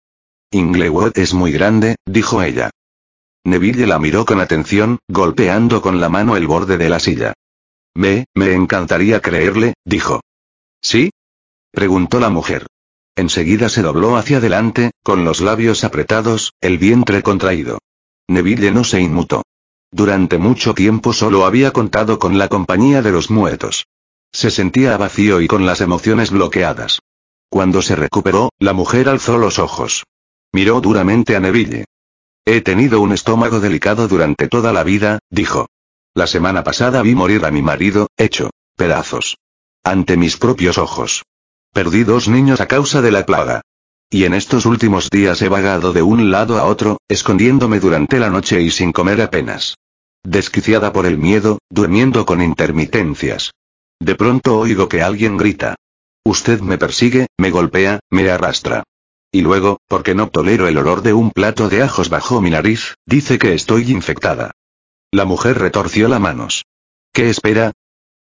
Inglewood 0.52 1.16
es 1.16 1.32
muy 1.32 1.52
grande, 1.52 1.96
dijo 2.06 2.42
ella. 2.42 2.70
Neville 3.44 3.86
la 3.86 3.98
miró 3.98 4.26
con 4.26 4.40
atención, 4.40 4.98
golpeando 5.08 5.80
con 5.80 5.98
la 5.98 6.10
mano 6.10 6.36
el 6.36 6.46
borde 6.46 6.76
de 6.76 6.90
la 6.90 7.00
silla. 7.00 7.32
Me, 7.94 8.26
me 8.34 8.52
encantaría 8.52 9.20
creerle, 9.20 9.74
dijo. 9.84 10.20
¿Sí? 10.82 11.10
preguntó 11.72 12.20
la 12.20 12.28
mujer. 12.28 12.66
Enseguida 13.16 13.68
se 13.68 13.82
dobló 13.82 14.16
hacia 14.16 14.36
adelante, 14.36 14.90
con 15.02 15.24
los 15.24 15.40
labios 15.40 15.84
apretados, 15.84 16.52
el 16.60 16.78
vientre 16.78 17.22
contraído. 17.22 17.78
Neville 18.28 18.70
no 18.70 18.84
se 18.84 19.00
inmutó. 19.00 19.42
Durante 19.92 20.38
mucho 20.38 20.74
tiempo 20.74 21.12
solo 21.12 21.44
había 21.44 21.72
contado 21.72 22.18
con 22.18 22.38
la 22.38 22.48
compañía 22.48 23.02
de 23.02 23.10
los 23.10 23.30
muertos. 23.30 23.86
Se 24.32 24.50
sentía 24.50 24.96
vacío 24.96 25.40
y 25.40 25.48
con 25.48 25.66
las 25.66 25.80
emociones 25.80 26.30
bloqueadas. 26.30 27.00
Cuando 27.48 27.82
se 27.82 27.96
recuperó, 27.96 28.50
la 28.58 28.72
mujer 28.72 29.08
alzó 29.08 29.38
los 29.38 29.58
ojos. 29.58 30.04
Miró 30.52 30.80
duramente 30.80 31.34
a 31.34 31.40
Neville. 31.40 31.84
He 32.44 32.60
tenido 32.60 33.00
un 33.00 33.12
estómago 33.12 33.60
delicado 33.60 34.06
durante 34.06 34.48
toda 34.48 34.72
la 34.72 34.84
vida, 34.84 35.18
dijo. 35.30 35.66
La 36.14 36.26
semana 36.26 36.64
pasada 36.64 37.02
vi 37.02 37.14
morir 37.14 37.44
a 37.44 37.50
mi 37.50 37.62
marido, 37.62 38.08
hecho 38.16 38.50
pedazos. 38.76 39.36
Ante 39.84 40.16
mis 40.16 40.36
propios 40.36 40.78
ojos. 40.78 41.22
Perdí 41.72 42.04
dos 42.04 42.28
niños 42.28 42.60
a 42.60 42.66
causa 42.66 43.02
de 43.02 43.10
la 43.10 43.26
plaga. 43.26 43.62
Y 44.12 44.24
en 44.24 44.34
estos 44.34 44.66
últimos 44.66 45.08
días 45.08 45.40
he 45.40 45.48
vagado 45.48 45.92
de 45.92 46.02
un 46.02 46.32
lado 46.32 46.58
a 46.58 46.64
otro, 46.64 46.98
escondiéndome 47.08 47.78
durante 47.78 48.18
la 48.18 48.28
noche 48.28 48.60
y 48.60 48.72
sin 48.72 48.90
comer 48.90 49.22
apenas. 49.22 49.76
Desquiciada 50.24 50.92
por 50.92 51.06
el 51.06 51.16
miedo, 51.16 51.60
durmiendo 51.70 52.26
con 52.26 52.42
intermitencias. 52.42 53.52
De 54.00 54.16
pronto 54.16 54.58
oigo 54.58 54.88
que 54.88 55.02
alguien 55.02 55.36
grita. 55.36 55.76
Usted 56.24 56.60
me 56.60 56.76
persigue, 56.76 57.28
me 57.38 57.50
golpea, 57.50 58.00
me 58.10 58.28
arrastra. 58.28 58.82
Y 59.30 59.42
luego, 59.42 59.78
porque 59.86 60.16
no 60.16 60.28
tolero 60.28 60.66
el 60.66 60.76
olor 60.76 61.02
de 61.02 61.12
un 61.12 61.30
plato 61.30 61.68
de 61.68 61.84
ajos 61.84 62.08
bajo 62.08 62.40
mi 62.40 62.50
nariz, 62.50 62.96
dice 63.06 63.38
que 63.38 63.54
estoy 63.54 63.92
infectada. 63.92 64.50
La 65.12 65.24
mujer 65.24 65.58
retorció 65.58 66.08
las 66.08 66.20
manos. 66.20 66.64
¿Qué 67.12 67.30
espera? 67.30 67.72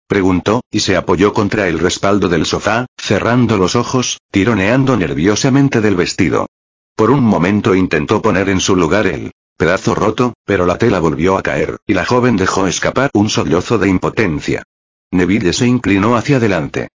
Preguntó, 0.07 0.61
y 0.71 0.79
se 0.79 0.95
apoyó 0.95 1.33
contra 1.33 1.67
el 1.67 1.79
respaldo 1.79 2.29
del 2.29 2.45
sofá, 2.45 2.85
cerrando 3.03 3.57
los 3.57 3.75
ojos, 3.75 4.21
tironeando 4.31 4.95
nerviosamente 4.95 5.81
del 5.81 5.97
vestido. 5.97 6.47
Por 6.95 7.11
un 7.11 7.21
momento 7.21 7.75
intentó 7.75 8.21
poner 8.21 8.47
en 8.47 8.61
su 8.61 8.77
lugar 8.77 9.07
el 9.07 9.33
pedazo 9.57 9.93
roto, 9.93 10.35
pero 10.45 10.65
la 10.65 10.77
tela 10.77 11.01
volvió 11.01 11.37
a 11.37 11.43
caer, 11.43 11.79
y 11.85 11.95
la 11.95 12.05
joven 12.05 12.37
dejó 12.37 12.65
escapar 12.65 13.09
un 13.13 13.29
sollozo 13.29 13.77
de 13.77 13.89
impotencia. 13.89 14.63
Neville 15.11 15.51
se 15.51 15.67
inclinó 15.67 16.15
hacia 16.15 16.37
adelante. 16.37 16.87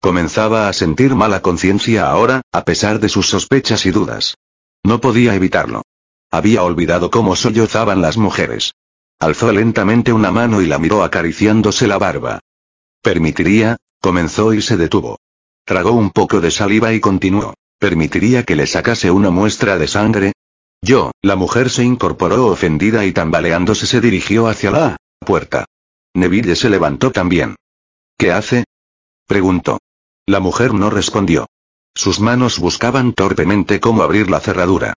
Comenzaba 0.00 0.68
a 0.68 0.72
sentir 0.72 1.16
mala 1.16 1.42
conciencia 1.42 2.08
ahora, 2.08 2.42
a 2.52 2.64
pesar 2.64 3.00
de 3.00 3.08
sus 3.08 3.28
sospechas 3.28 3.86
y 3.86 3.90
dudas. 3.90 4.36
No 4.84 5.00
podía 5.00 5.34
evitarlo. 5.34 5.82
Había 6.30 6.62
olvidado 6.62 7.10
cómo 7.10 7.34
sollozaban 7.34 8.00
las 8.00 8.16
mujeres. 8.16 8.74
Alzó 9.18 9.50
lentamente 9.50 10.12
una 10.12 10.30
mano 10.30 10.62
y 10.62 10.66
la 10.66 10.78
miró 10.78 11.02
acariciándose 11.02 11.88
la 11.88 11.98
barba. 11.98 12.38
Permitiría, 13.02 13.78
comenzó 14.00 14.54
y 14.54 14.62
se 14.62 14.76
detuvo. 14.76 15.18
Tragó 15.66 15.90
un 15.90 16.10
poco 16.10 16.40
de 16.40 16.52
saliva 16.52 16.92
y 16.92 17.00
continuó. 17.00 17.54
¿Permitiría 17.80 18.44
que 18.44 18.54
le 18.54 18.68
sacase 18.68 19.10
una 19.10 19.30
muestra 19.30 19.78
de 19.78 19.88
sangre? 19.88 20.32
Yo, 20.80 21.10
la 21.22 21.34
mujer 21.34 21.70
se 21.70 21.82
incorporó 21.82 22.46
ofendida 22.46 23.04
y 23.04 23.12
tambaleándose 23.12 23.86
se 23.86 24.00
dirigió 24.00 24.46
hacia 24.46 24.70
la 24.70 24.96
puerta. 25.18 25.64
Neville 26.14 26.54
se 26.54 26.70
levantó 26.70 27.10
también. 27.10 27.56
¿Qué 28.16 28.30
hace? 28.30 28.64
preguntó. 29.26 29.80
La 30.24 30.38
mujer 30.38 30.72
no 30.72 30.88
respondió. 30.88 31.46
Sus 31.96 32.20
manos 32.20 32.60
buscaban 32.60 33.12
torpemente 33.12 33.80
cómo 33.80 34.04
abrir 34.04 34.30
la 34.30 34.38
cerradura. 34.38 34.94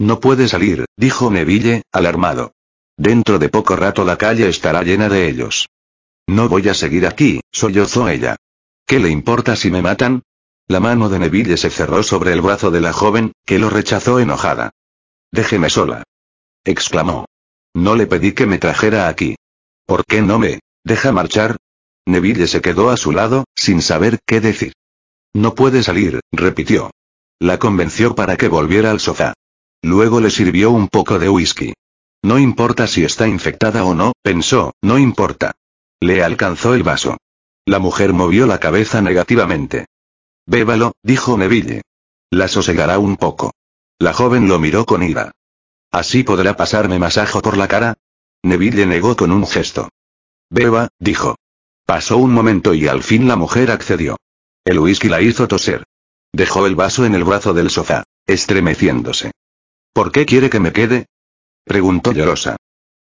No 0.00 0.18
puede 0.18 0.48
salir, 0.48 0.86
dijo 0.96 1.30
Neville, 1.30 1.82
alarmado. 1.92 2.52
Dentro 2.96 3.38
de 3.38 3.48
poco 3.48 3.76
rato 3.76 4.04
la 4.04 4.16
calle 4.16 4.48
estará 4.48 4.82
llena 4.82 5.08
de 5.08 5.28
ellos. 5.28 5.68
No 6.26 6.48
voy 6.48 6.68
a 6.68 6.74
seguir 6.74 7.06
aquí, 7.06 7.40
sollozó 7.52 8.08
ella. 8.08 8.34
¿Qué 8.90 8.98
le 8.98 9.08
importa 9.08 9.54
si 9.54 9.70
me 9.70 9.82
matan? 9.82 10.24
La 10.66 10.80
mano 10.80 11.08
de 11.08 11.20
Neville 11.20 11.56
se 11.56 11.70
cerró 11.70 12.02
sobre 12.02 12.32
el 12.32 12.40
brazo 12.40 12.72
de 12.72 12.80
la 12.80 12.92
joven, 12.92 13.30
que 13.46 13.60
lo 13.60 13.70
rechazó 13.70 14.18
enojada. 14.18 14.72
Déjeme 15.30 15.70
sola. 15.70 16.02
exclamó. 16.64 17.26
No 17.72 17.94
le 17.94 18.08
pedí 18.08 18.32
que 18.32 18.46
me 18.46 18.58
trajera 18.58 19.06
aquí. 19.06 19.36
¿Por 19.86 20.04
qué 20.04 20.22
no 20.22 20.40
me 20.40 20.58
deja 20.82 21.12
marchar? 21.12 21.56
Neville 22.04 22.48
se 22.48 22.60
quedó 22.60 22.90
a 22.90 22.96
su 22.96 23.12
lado, 23.12 23.44
sin 23.54 23.80
saber 23.80 24.18
qué 24.26 24.40
decir. 24.40 24.72
No 25.34 25.54
puede 25.54 25.84
salir, 25.84 26.18
repitió. 26.32 26.90
La 27.38 27.60
convenció 27.60 28.16
para 28.16 28.36
que 28.36 28.48
volviera 28.48 28.90
al 28.90 28.98
sofá. 28.98 29.34
Luego 29.82 30.20
le 30.20 30.30
sirvió 30.30 30.72
un 30.72 30.88
poco 30.88 31.20
de 31.20 31.28
whisky. 31.28 31.74
No 32.24 32.40
importa 32.40 32.88
si 32.88 33.04
está 33.04 33.28
infectada 33.28 33.84
o 33.84 33.94
no, 33.94 34.14
pensó, 34.20 34.72
no 34.82 34.98
importa. 34.98 35.52
Le 36.00 36.24
alcanzó 36.24 36.74
el 36.74 36.82
vaso. 36.82 37.18
La 37.70 37.78
mujer 37.78 38.12
movió 38.12 38.48
la 38.48 38.58
cabeza 38.58 39.00
negativamente. 39.00 39.86
Bébalo, 40.44 40.94
dijo 41.04 41.38
Neville. 41.38 41.82
La 42.28 42.48
sosegará 42.48 42.98
un 42.98 43.16
poco. 43.16 43.52
La 44.00 44.12
joven 44.12 44.48
lo 44.48 44.58
miró 44.58 44.84
con 44.84 45.04
ira. 45.04 45.30
¿Así 45.92 46.24
podrá 46.24 46.56
pasarme 46.56 46.98
masajo 46.98 47.40
por 47.40 47.56
la 47.56 47.68
cara? 47.68 47.94
Neville 48.42 48.86
negó 48.86 49.14
con 49.14 49.30
un 49.30 49.46
gesto. 49.46 49.88
Beba, 50.50 50.88
dijo. 50.98 51.36
Pasó 51.86 52.16
un 52.16 52.32
momento 52.32 52.74
y 52.74 52.88
al 52.88 53.04
fin 53.04 53.28
la 53.28 53.36
mujer 53.36 53.70
accedió. 53.70 54.16
El 54.64 54.80
whisky 54.80 55.08
la 55.08 55.22
hizo 55.22 55.46
toser. 55.46 55.84
Dejó 56.32 56.66
el 56.66 56.74
vaso 56.74 57.04
en 57.04 57.14
el 57.14 57.22
brazo 57.22 57.54
del 57.54 57.70
sofá, 57.70 58.02
estremeciéndose. 58.26 59.30
¿Por 59.92 60.10
qué 60.10 60.26
quiere 60.26 60.50
que 60.50 60.58
me 60.58 60.72
quede? 60.72 61.06
preguntó 61.62 62.10
llorosa. 62.10 62.56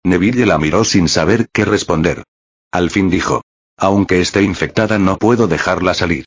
Neville 0.05 0.45
la 0.45 0.59
miró 0.59 0.85
sin 0.85 1.09
saber 1.09 1.49
qué 1.55 1.65
responder. 1.65 2.25
Al 2.71 2.91
fin 2.91 3.09
dijo. 3.09 3.41
Aunque 3.79 4.21
esté 4.21 4.43
infectada 4.43 4.99
no 4.99 5.17
puedo 5.17 5.47
dejarla 5.47 5.95
salir. 5.95 6.25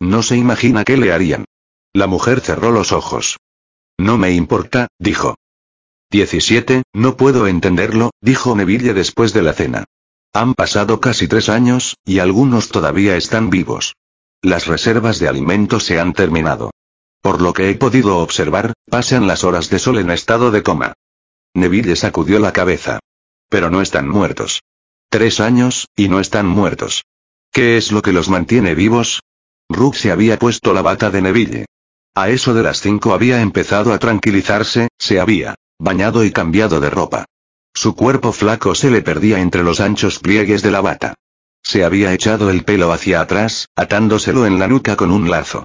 No 0.00 0.22
se 0.22 0.36
imagina 0.36 0.84
qué 0.84 0.96
le 0.96 1.12
harían. 1.12 1.44
La 1.92 2.06
mujer 2.06 2.40
cerró 2.40 2.72
los 2.72 2.92
ojos. 2.92 3.36
No 3.98 4.18
me 4.18 4.32
importa, 4.32 4.88
dijo. 4.98 5.36
17, 6.10 6.82
no 6.92 7.16
puedo 7.16 7.46
entenderlo, 7.46 8.10
dijo 8.20 8.56
Neville 8.56 8.94
después 8.94 9.32
de 9.32 9.42
la 9.42 9.52
cena. 9.52 9.84
Han 10.32 10.54
pasado 10.54 11.00
casi 11.00 11.28
tres 11.28 11.48
años, 11.48 11.96
y 12.04 12.18
algunos 12.18 12.68
todavía 12.68 13.16
están 13.16 13.50
vivos. 13.50 13.94
Las 14.42 14.66
reservas 14.66 15.18
de 15.18 15.28
alimentos 15.28 15.84
se 15.84 16.00
han 16.00 16.12
terminado. 16.12 16.70
Por 17.20 17.40
lo 17.40 17.52
que 17.52 17.70
he 17.70 17.74
podido 17.74 18.18
observar, 18.18 18.72
pasan 18.90 19.26
las 19.26 19.44
horas 19.44 19.70
de 19.70 19.78
sol 19.78 19.98
en 19.98 20.10
estado 20.10 20.50
de 20.50 20.62
coma. 20.62 20.94
Neville 21.54 21.96
sacudió 21.96 22.38
la 22.38 22.52
cabeza. 22.52 22.98
Pero 23.48 23.70
no 23.70 23.80
están 23.80 24.08
muertos. 24.08 24.62
Tres 25.14 25.38
años, 25.38 25.86
y 25.94 26.08
no 26.08 26.18
están 26.18 26.44
muertos. 26.44 27.04
¿Qué 27.52 27.76
es 27.76 27.92
lo 27.92 28.02
que 28.02 28.12
los 28.12 28.28
mantiene 28.28 28.74
vivos? 28.74 29.20
Rook 29.68 29.94
se 29.94 30.10
había 30.10 30.40
puesto 30.40 30.72
la 30.72 30.82
bata 30.82 31.12
de 31.12 31.22
Neville. 31.22 31.66
A 32.16 32.30
eso 32.30 32.52
de 32.52 32.64
las 32.64 32.80
cinco 32.80 33.14
había 33.14 33.40
empezado 33.40 33.92
a 33.92 34.00
tranquilizarse, 34.00 34.88
se 34.98 35.20
había 35.20 35.54
bañado 35.78 36.24
y 36.24 36.32
cambiado 36.32 36.80
de 36.80 36.90
ropa. 36.90 37.26
Su 37.72 37.94
cuerpo 37.94 38.32
flaco 38.32 38.74
se 38.74 38.90
le 38.90 39.02
perdía 39.02 39.38
entre 39.38 39.62
los 39.62 39.78
anchos 39.78 40.18
pliegues 40.18 40.62
de 40.62 40.72
la 40.72 40.80
bata. 40.80 41.14
Se 41.62 41.84
había 41.84 42.12
echado 42.12 42.50
el 42.50 42.64
pelo 42.64 42.90
hacia 42.90 43.20
atrás, 43.20 43.68
atándoselo 43.76 44.46
en 44.46 44.58
la 44.58 44.66
nuca 44.66 44.96
con 44.96 45.12
un 45.12 45.30
lazo. 45.30 45.62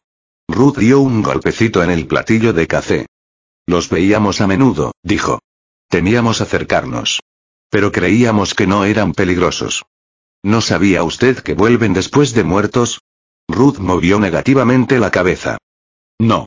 Ruth 0.48 0.78
dio 0.78 1.00
un 1.00 1.24
golpecito 1.24 1.82
en 1.82 1.90
el 1.90 2.06
platillo 2.06 2.54
de 2.54 2.68
café. 2.68 3.08
Los 3.66 3.90
veíamos 3.90 4.42
a 4.42 4.46
menudo, 4.46 4.92
dijo. 5.02 5.40
Temíamos 5.88 6.40
acercarnos. 6.40 7.20
Pero 7.70 7.92
creíamos 7.92 8.54
que 8.54 8.68
no 8.68 8.86
eran 8.86 9.14
peligrosos. 9.14 9.86
¿No 10.44 10.62
sabía 10.62 11.04
usted 11.04 11.40
que 11.40 11.54
vuelven 11.54 11.94
después 11.94 12.34
de 12.34 12.44
muertos? 12.44 13.02
Ruth 13.48 13.80
movió 13.80 14.20
negativamente 14.20 15.00
la 15.00 15.12
cabeza. 15.12 15.58
No. 16.20 16.46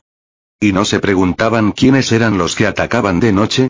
¿Y 0.59 0.71
no 0.71 0.85
se 0.85 0.99
preguntaban 0.99 1.71
quiénes 1.71 2.11
eran 2.11 2.37
los 2.37 2.55
que 2.55 2.67
atacaban 2.67 3.19
de 3.19 3.33
noche? 3.33 3.67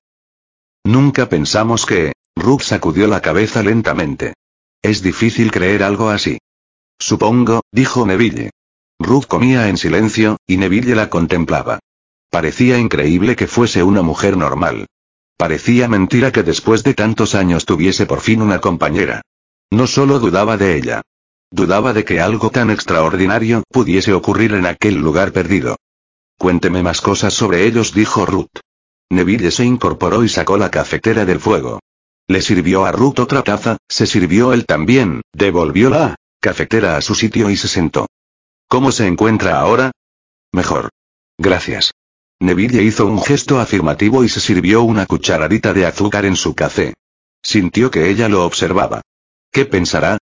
Nunca 0.83 1.29
pensamos 1.29 1.85
que... 1.85 2.13
Ruth 2.35 2.61
sacudió 2.61 3.07
la 3.07 3.21
cabeza 3.21 3.61
lentamente. 3.61 4.33
Es 4.81 5.01
difícil 5.01 5.51
creer 5.51 5.83
algo 5.83 6.09
así. 6.09 6.39
Supongo, 6.99 7.61
dijo 7.71 8.05
Neville. 8.05 8.49
Ruth 8.99 9.25
comía 9.25 9.69
en 9.69 9.77
silencio, 9.77 10.37
y 10.47 10.57
Neville 10.57 10.95
la 10.95 11.09
contemplaba. 11.09 11.79
Parecía 12.29 12.77
increíble 12.79 13.35
que 13.35 13.47
fuese 13.47 13.83
una 13.83 14.01
mujer 14.01 14.37
normal. 14.37 14.87
Parecía 15.37 15.87
mentira 15.87 16.31
que 16.31 16.43
después 16.43 16.83
de 16.83 16.93
tantos 16.93 17.35
años 17.35 17.65
tuviese 17.65 18.05
por 18.05 18.21
fin 18.21 18.41
una 18.41 18.59
compañera. 18.59 19.21
No 19.71 19.87
solo 19.87 20.19
dudaba 20.19 20.57
de 20.57 20.77
ella. 20.77 21.01
Dudaba 21.51 21.93
de 21.93 22.03
que 22.03 22.19
algo 22.19 22.49
tan 22.49 22.71
extraordinario 22.71 23.63
pudiese 23.69 24.13
ocurrir 24.13 24.53
en 24.53 24.65
aquel 24.65 24.95
lugar 24.95 25.31
perdido. 25.31 25.75
Cuénteme 26.37 26.83
más 26.83 27.01
cosas 27.01 27.33
sobre 27.33 27.65
ellos, 27.65 27.93
dijo 27.93 28.25
Ruth. 28.25 28.59
Neville 29.09 29.51
se 29.51 29.63
incorporó 29.63 30.23
y 30.23 30.29
sacó 30.29 30.57
la 30.57 30.71
cafetera 30.71 31.25
del 31.25 31.39
fuego. 31.39 31.79
Le 32.27 32.41
sirvió 32.41 32.85
a 32.85 32.91
Ruth 32.91 33.19
otra 33.19 33.43
taza, 33.43 33.77
se 33.87 34.07
sirvió 34.07 34.53
él 34.53 34.65
también, 34.65 35.21
devolvió 35.33 35.89
la 35.89 36.15
cafetera 36.39 36.97
a 36.97 37.01
su 37.01 37.15
sitio 37.15 37.49
y 37.49 37.57
se 37.57 37.67
sentó. 37.67 38.07
¿Cómo 38.67 38.91
se 38.91 39.07
encuentra 39.07 39.59
ahora? 39.59 39.91
Mejor. 40.51 40.89
Gracias. 41.37 41.91
Neville 42.43 42.83
hizo 42.83 43.05
un 43.05 43.23
gesto 43.23 43.61
afirmativo 43.61 44.25
y 44.25 44.27
se 44.27 44.41
sirvió 44.41 44.83
una 44.83 45.05
cucharadita 45.05 45.73
de 45.73 45.85
azúcar 45.85 46.25
en 46.25 46.35
su 46.35 46.53
café. 46.53 46.93
Sintió 47.41 47.89
que 47.89 48.09
ella 48.09 48.27
lo 48.27 48.45
observaba. 48.45 49.01
¿Qué 49.49 49.63
pensará? 49.63 50.17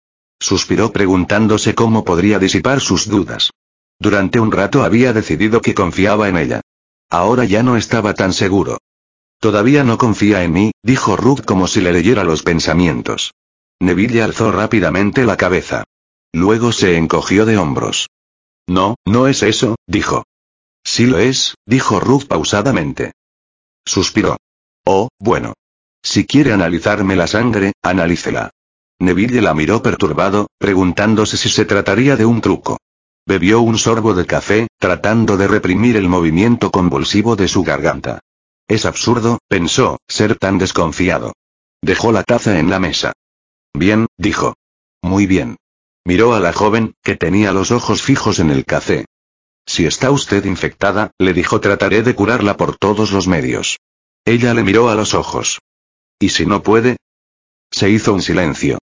Suspiró 0.40 0.92
preguntándose 0.92 1.74
cómo 1.74 2.04
podría 2.04 2.38
disipar 2.38 2.80
sus 2.80 3.06
dudas. 3.06 3.50
Durante 3.98 4.40
un 4.40 4.50
rato 4.50 4.82
había 4.82 5.12
decidido 5.12 5.60
que 5.60 5.74
confiaba 5.74 6.30
en 6.30 6.38
ella. 6.38 6.62
Ahora 7.10 7.44
ya 7.44 7.62
no 7.62 7.76
estaba 7.76 8.14
tan 8.14 8.32
seguro. 8.32 8.78
Todavía 9.38 9.84
no 9.84 9.98
confía 9.98 10.42
en 10.42 10.54
mí, 10.54 10.72
dijo 10.82 11.18
Ruth 11.18 11.44
como 11.44 11.66
si 11.66 11.82
le 11.82 11.92
leyera 11.92 12.24
los 12.24 12.42
pensamientos. 12.42 13.34
Neville 13.78 14.22
alzó 14.22 14.52
rápidamente 14.52 15.26
la 15.26 15.36
cabeza. 15.36 15.84
Luego 16.32 16.72
se 16.72 16.96
encogió 16.96 17.44
de 17.44 17.58
hombros. 17.58 18.08
No, 18.66 18.94
no 19.04 19.26
es 19.26 19.42
eso, 19.42 19.76
dijo. 19.86 20.24
Sí 20.86 21.04
lo 21.04 21.18
es, 21.18 21.56
dijo 21.66 21.98
Ruth 21.98 22.26
pausadamente. 22.28 23.10
Suspiró. 23.84 24.36
Oh, 24.84 25.08
bueno. 25.18 25.54
Si 26.00 26.24
quiere 26.24 26.52
analizarme 26.52 27.16
la 27.16 27.26
sangre, 27.26 27.72
analícela. 27.82 28.50
Neville 29.00 29.42
la 29.42 29.52
miró 29.52 29.82
perturbado, 29.82 30.46
preguntándose 30.58 31.36
si 31.36 31.48
se 31.48 31.64
trataría 31.64 32.16
de 32.16 32.24
un 32.24 32.40
truco. 32.40 32.78
Bebió 33.26 33.60
un 33.62 33.78
sorbo 33.78 34.14
de 34.14 34.26
café, 34.26 34.68
tratando 34.78 35.36
de 35.36 35.48
reprimir 35.48 35.96
el 35.96 36.08
movimiento 36.08 36.70
convulsivo 36.70 37.34
de 37.34 37.48
su 37.48 37.64
garganta. 37.64 38.20
Es 38.68 38.86
absurdo, 38.86 39.40
pensó, 39.48 39.98
ser 40.06 40.38
tan 40.38 40.56
desconfiado. 40.56 41.32
Dejó 41.82 42.12
la 42.12 42.22
taza 42.22 42.60
en 42.60 42.70
la 42.70 42.78
mesa. 42.78 43.12
Bien, 43.74 44.06
dijo. 44.16 44.54
Muy 45.02 45.26
bien. 45.26 45.56
Miró 46.04 46.34
a 46.34 46.40
la 46.40 46.52
joven, 46.52 46.94
que 47.02 47.16
tenía 47.16 47.52
los 47.52 47.72
ojos 47.72 48.02
fijos 48.02 48.38
en 48.38 48.50
el 48.50 48.64
café. 48.64 49.04
Si 49.66 49.84
está 49.84 50.10
usted 50.10 50.44
infectada, 50.44 51.10
le 51.18 51.32
dijo 51.32 51.60
trataré 51.60 52.02
de 52.02 52.14
curarla 52.14 52.56
por 52.56 52.76
todos 52.76 53.10
los 53.12 53.26
medios. 53.26 53.78
Ella 54.24 54.54
le 54.54 54.62
miró 54.62 54.88
a 54.88 54.94
los 54.94 55.12
ojos. 55.14 55.60
¿Y 56.18 56.30
si 56.30 56.46
no 56.46 56.62
puede? 56.62 56.96
Se 57.70 57.90
hizo 57.90 58.14
un 58.14 58.22
silencio. 58.22 58.78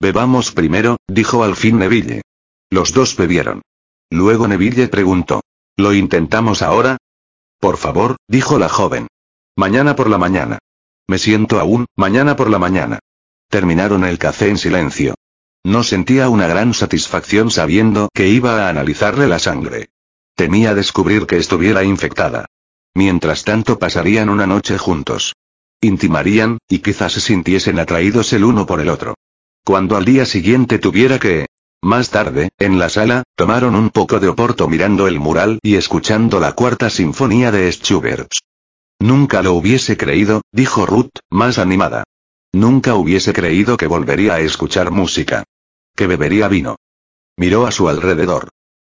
Bebamos 0.00 0.52
primero, 0.52 0.98
dijo 1.08 1.44
al 1.44 1.56
fin 1.56 1.78
Neville. 1.78 2.22
Los 2.70 2.92
dos 2.92 3.16
bebieron. 3.16 3.62
Luego 4.10 4.46
Neville 4.48 4.88
preguntó. 4.88 5.40
¿Lo 5.76 5.94
intentamos 5.94 6.62
ahora? 6.62 6.98
Por 7.58 7.76
favor, 7.76 8.16
dijo 8.28 8.58
la 8.58 8.68
joven. 8.68 9.06
Mañana 9.56 9.96
por 9.96 10.10
la 10.10 10.18
mañana. 10.18 10.58
Me 11.08 11.18
siento 11.18 11.60
aún, 11.60 11.86
mañana 11.96 12.36
por 12.36 12.50
la 12.50 12.58
mañana. 12.58 12.98
Terminaron 13.48 14.04
el 14.04 14.18
café 14.18 14.48
en 14.48 14.58
silencio. 14.58 15.14
No 15.64 15.82
sentía 15.82 16.28
una 16.28 16.46
gran 16.46 16.74
satisfacción 16.74 17.50
sabiendo 17.50 18.08
que 18.12 18.28
iba 18.28 18.66
a 18.66 18.68
analizarle 18.68 19.26
la 19.28 19.38
sangre. 19.38 19.88
Temía 20.36 20.74
descubrir 20.74 21.26
que 21.26 21.38
estuviera 21.38 21.82
infectada. 21.82 22.44
Mientras 22.94 23.42
tanto 23.42 23.78
pasarían 23.78 24.28
una 24.28 24.46
noche 24.46 24.76
juntos. 24.76 25.34
Intimarían, 25.80 26.58
y 26.68 26.80
quizás 26.80 27.14
se 27.14 27.22
sintiesen 27.22 27.78
atraídos 27.78 28.34
el 28.34 28.44
uno 28.44 28.66
por 28.66 28.80
el 28.80 28.90
otro. 28.90 29.14
Cuando 29.64 29.96
al 29.96 30.04
día 30.04 30.26
siguiente 30.26 30.78
tuviera 30.78 31.18
que... 31.18 31.46
Más 31.82 32.10
tarde, 32.10 32.50
en 32.58 32.78
la 32.78 32.90
sala, 32.90 33.22
tomaron 33.34 33.74
un 33.74 33.88
poco 33.88 34.20
de 34.20 34.28
oporto 34.28 34.68
mirando 34.68 35.06
el 35.06 35.20
mural 35.20 35.58
y 35.62 35.76
escuchando 35.76 36.38
la 36.38 36.52
cuarta 36.52 36.90
sinfonía 36.90 37.50
de 37.50 37.70
Schubert. 37.72 38.30
Nunca 38.98 39.42
lo 39.42 39.54
hubiese 39.54 39.96
creído, 39.96 40.42
dijo 40.52 40.84
Ruth, 40.84 41.18
más 41.30 41.58
animada. 41.58 42.04
Nunca 42.52 42.94
hubiese 42.94 43.32
creído 43.32 43.78
que 43.78 43.86
volvería 43.86 44.34
a 44.34 44.40
escuchar 44.40 44.90
música. 44.90 45.44
Que 45.94 46.06
bebería 46.06 46.48
vino. 46.48 46.76
Miró 47.38 47.66
a 47.66 47.70
su 47.70 47.88
alrededor. 47.88 48.48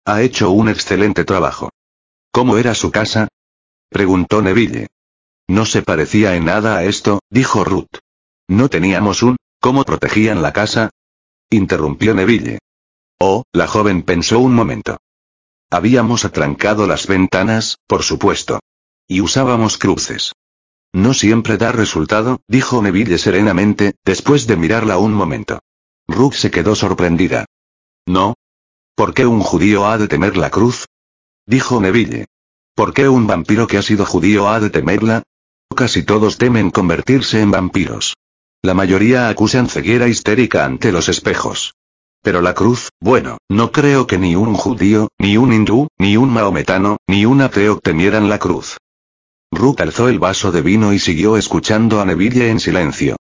Ha 0.06 0.22
hecho 0.22 0.52
un 0.52 0.68
excelente 0.68 1.24
trabajo. 1.24 1.70
¿Cómo 2.32 2.58
era 2.58 2.76
su 2.76 2.92
casa? 2.92 3.30
Preguntó 3.90 4.42
Neville. 4.42 4.88
No 5.48 5.66
se 5.66 5.82
parecía 5.82 6.36
en 6.36 6.46
nada 6.46 6.78
a 6.78 6.84
esto, 6.84 7.20
dijo 7.30 7.64
Ruth. 7.64 8.00
No 8.50 8.70
teníamos 8.70 9.24
un, 9.24 9.38
¿cómo 9.62 9.84
protegían 9.84 10.42
la 10.42 10.52
casa? 10.52 10.90
Interrumpió 11.50 12.14
Neville. 12.14 12.60
Oh, 13.20 13.44
la 13.54 13.68
joven 13.68 14.04
pensó 14.04 14.40
un 14.40 14.54
momento. 14.54 14.98
Habíamos 15.70 16.26
atrancado 16.26 16.86
las 16.86 17.08
ventanas, 17.08 17.78
por 17.88 18.04
supuesto. 18.04 18.60
Y 19.08 19.22
usábamos 19.22 19.78
cruces. 19.78 20.34
No 20.92 21.14
siempre 21.14 21.58
da 21.58 21.72
resultado, 21.72 22.42
dijo 22.48 22.82
Neville 22.82 23.18
serenamente, 23.18 23.96
después 24.04 24.48
de 24.48 24.58
mirarla 24.58 24.98
un 24.98 25.14
momento. 25.14 25.60
Ruth 26.08 26.34
se 26.34 26.52
quedó 26.52 26.76
sorprendida. 26.76 27.46
No. 28.06 28.36
¿Por 28.96 29.16
qué 29.16 29.26
un 29.26 29.40
judío 29.40 29.88
ha 29.88 29.98
de 29.98 30.08
temer 30.08 30.38
la 30.38 30.52
cruz? 30.52 30.86
Dijo 31.48 31.82
Neville. 31.82 32.26
¿Por 32.76 32.94
qué 32.94 33.10
un 33.10 33.26
vampiro 33.26 33.66
que 33.66 33.80
ha 33.80 33.82
sido 33.82 34.06
judío 34.06 34.48
ha 34.50 34.60
de 34.60 34.70
temerla? 34.70 35.24
Casi 35.76 36.04
todos 36.04 36.38
temen 36.38 36.70
convertirse 36.70 37.42
en 37.42 37.50
vampiros. 37.50 38.14
La 38.62 38.76
mayoría 38.76 39.30
acusan 39.30 39.68
ceguera 39.68 40.08
histérica 40.08 40.66
ante 40.66 40.92
los 40.92 41.10
espejos. 41.10 41.74
Pero 42.22 42.42
la 42.42 42.54
cruz, 42.54 42.90
bueno, 43.02 43.40
no 43.50 43.72
creo 43.72 44.06
que 44.06 44.20
ni 44.20 44.36
un 44.36 44.54
judío, 44.54 45.10
ni 45.18 45.38
un 45.38 45.54
hindú, 45.54 45.88
ni 45.98 46.16
un 46.16 46.32
maometano, 46.32 46.98
ni 47.08 47.26
un 47.26 47.42
ateo 47.42 47.80
temieran 47.80 48.30
la 48.30 48.38
cruz. 48.38 48.78
Ruth 49.52 49.82
alzó 49.82 50.08
el 50.08 50.20
vaso 50.20 50.52
de 50.52 50.62
vino 50.62 50.94
y 50.94 51.00
siguió 51.00 51.36
escuchando 51.36 52.00
a 52.00 52.06
Neville 52.06 52.52
en 52.52 52.60
silencio. 52.60 53.16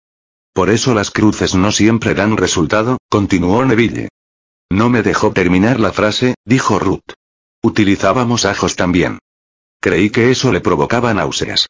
Por 0.54 0.70
eso 0.70 0.94
las 0.94 1.10
cruces 1.10 1.54
no 1.54 1.72
siempre 1.72 2.14
dan 2.14 2.38
resultado, 2.38 2.96
continuó 3.10 3.64
Neville. 3.64 4.08
No 4.70 4.90
me 4.90 5.02
dejó 5.02 5.32
terminar 5.32 5.80
la 5.80 5.92
frase, 5.92 6.34
dijo 6.44 6.78
Ruth. 6.78 7.14
Utilizábamos 7.62 8.44
ajos 8.44 8.76
también. 8.76 9.18
Creí 9.80 10.10
que 10.10 10.30
eso 10.30 10.52
le 10.52 10.60
provocaba 10.60 11.14
náuseas. 11.14 11.66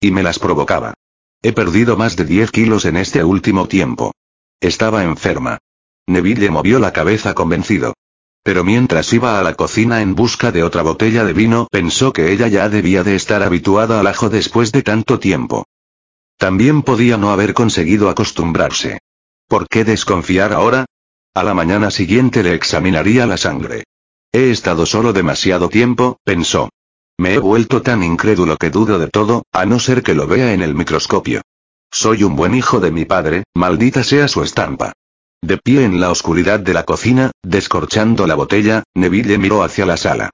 Y 0.00 0.10
me 0.10 0.22
las 0.22 0.38
provocaba. 0.38 0.94
He 1.42 1.52
perdido 1.52 1.96
más 1.96 2.16
de 2.16 2.24
10 2.24 2.50
kilos 2.50 2.84
en 2.84 2.96
este 2.96 3.24
último 3.24 3.68
tiempo. 3.68 4.12
Estaba 4.60 5.04
enferma. 5.04 5.58
Neville 6.06 6.50
movió 6.50 6.78
la 6.78 6.92
cabeza 6.92 7.34
convencido. 7.34 7.94
Pero 8.42 8.64
mientras 8.64 9.12
iba 9.12 9.38
a 9.38 9.42
la 9.42 9.54
cocina 9.54 10.02
en 10.02 10.16
busca 10.16 10.50
de 10.50 10.64
otra 10.64 10.82
botella 10.82 11.24
de 11.24 11.32
vino, 11.32 11.68
pensó 11.70 12.12
que 12.12 12.32
ella 12.32 12.48
ya 12.48 12.68
debía 12.68 13.04
de 13.04 13.14
estar 13.14 13.42
habituada 13.42 14.00
al 14.00 14.06
ajo 14.08 14.28
después 14.28 14.72
de 14.72 14.82
tanto 14.82 15.20
tiempo. 15.20 15.64
También 16.38 16.82
podía 16.82 17.16
no 17.16 17.30
haber 17.30 17.54
conseguido 17.54 18.08
acostumbrarse. 18.08 18.98
¿Por 19.46 19.68
qué 19.68 19.84
desconfiar 19.84 20.52
ahora? 20.52 20.86
A 21.34 21.42
la 21.42 21.54
mañana 21.54 21.90
siguiente 21.90 22.42
le 22.42 22.52
examinaría 22.52 23.26
la 23.26 23.38
sangre. 23.38 23.84
He 24.32 24.50
estado 24.50 24.84
solo 24.84 25.14
demasiado 25.14 25.70
tiempo, 25.70 26.18
pensó. 26.24 26.68
Me 27.16 27.32
he 27.32 27.38
vuelto 27.38 27.80
tan 27.80 28.02
incrédulo 28.02 28.58
que 28.58 28.68
dudo 28.68 28.98
de 28.98 29.08
todo, 29.08 29.46
a 29.50 29.64
no 29.64 29.78
ser 29.78 30.02
que 30.02 30.14
lo 30.14 30.26
vea 30.26 30.52
en 30.52 30.60
el 30.60 30.74
microscopio. 30.74 31.40
Soy 31.90 32.22
un 32.22 32.36
buen 32.36 32.54
hijo 32.54 32.80
de 32.80 32.90
mi 32.90 33.06
padre, 33.06 33.44
maldita 33.54 34.04
sea 34.04 34.28
su 34.28 34.42
estampa. 34.42 34.92
De 35.40 35.56
pie 35.56 35.84
en 35.84 36.00
la 36.00 36.10
oscuridad 36.10 36.60
de 36.60 36.74
la 36.74 36.84
cocina, 36.84 37.30
descorchando 37.42 38.26
la 38.26 38.34
botella, 38.34 38.82
Neville 38.94 39.38
miró 39.38 39.62
hacia 39.62 39.86
la 39.86 39.96
sala. 39.96 40.28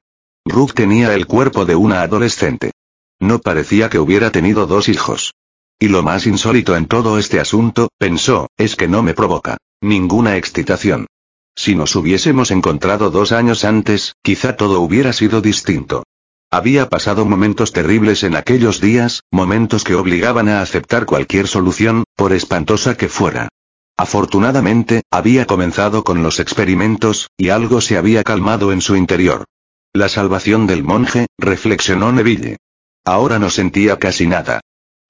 Ruth 0.45 0.73
tenía 0.75 1.15
el 1.15 1.29
cuerpo 1.29 1.65
de 1.65 1.77
una 1.77 2.03
adolescente. 2.03 2.73
No 3.21 3.39
parecía 3.39 3.89
que 3.89 4.01
hubiera 4.01 4.33
tenido 4.33 4.67
dos 4.67 4.89
hijos. 4.89 5.33
Y 5.79 5.89
lo 5.89 6.03
más 6.03 6.27
insólito 6.27 6.75
en 6.75 6.87
todo 6.87 7.19
este 7.21 7.39
asunto, 7.39 7.89
pensó, 7.99 8.49
es 8.57 8.75
que 8.75 8.89
no 8.89 9.05
me 9.05 9.15
provoca 9.15 9.59
ninguna 9.81 10.37
excitación. 10.37 11.07
Si 11.55 11.75
nos 11.75 11.97
hubiésemos 11.97 12.51
encontrado 12.51 13.11
dos 13.11 13.33
años 13.33 13.65
antes, 13.65 14.15
quizá 14.23 14.57
todo 14.57 14.81
hubiera 14.81 15.13
sido 15.13 15.41
distinto. 15.41 16.05
Había 16.51 16.89
pasado 16.89 17.27
momentos 17.27 17.73
terribles 17.73 18.23
en 18.23 18.35
aquellos 18.35 18.81
días, 18.81 19.23
momentos 19.31 19.85
que 19.85 19.95
obligaban 19.95 20.49
a 20.49 20.63
aceptar 20.63 21.05
cualquier 21.05 21.47
solución, 21.47 22.05
por 22.17 22.33
espantosa 22.33 22.97
que 22.97 23.09
fuera. 23.09 23.49
Afortunadamente, 23.97 25.03
había 25.11 25.47
comenzado 25.47 26.05
con 26.05 26.23
los 26.23 26.41
experimentos, 26.41 27.29
y 27.37 27.49
algo 27.49 27.81
se 27.81 27.99
había 27.99 28.25
calmado 28.25 28.73
en 28.73 28.81
su 28.81 28.97
interior. 28.97 29.45
La 29.93 30.09
salvación 30.09 30.67
del 30.67 30.85
monje, 30.85 31.27
reflexionó 31.37 32.13
Neville. 32.13 32.57
Ahora 33.05 33.39
no 33.39 33.51
sentía 33.51 33.99
casi 33.99 34.27
nada. 34.27 34.61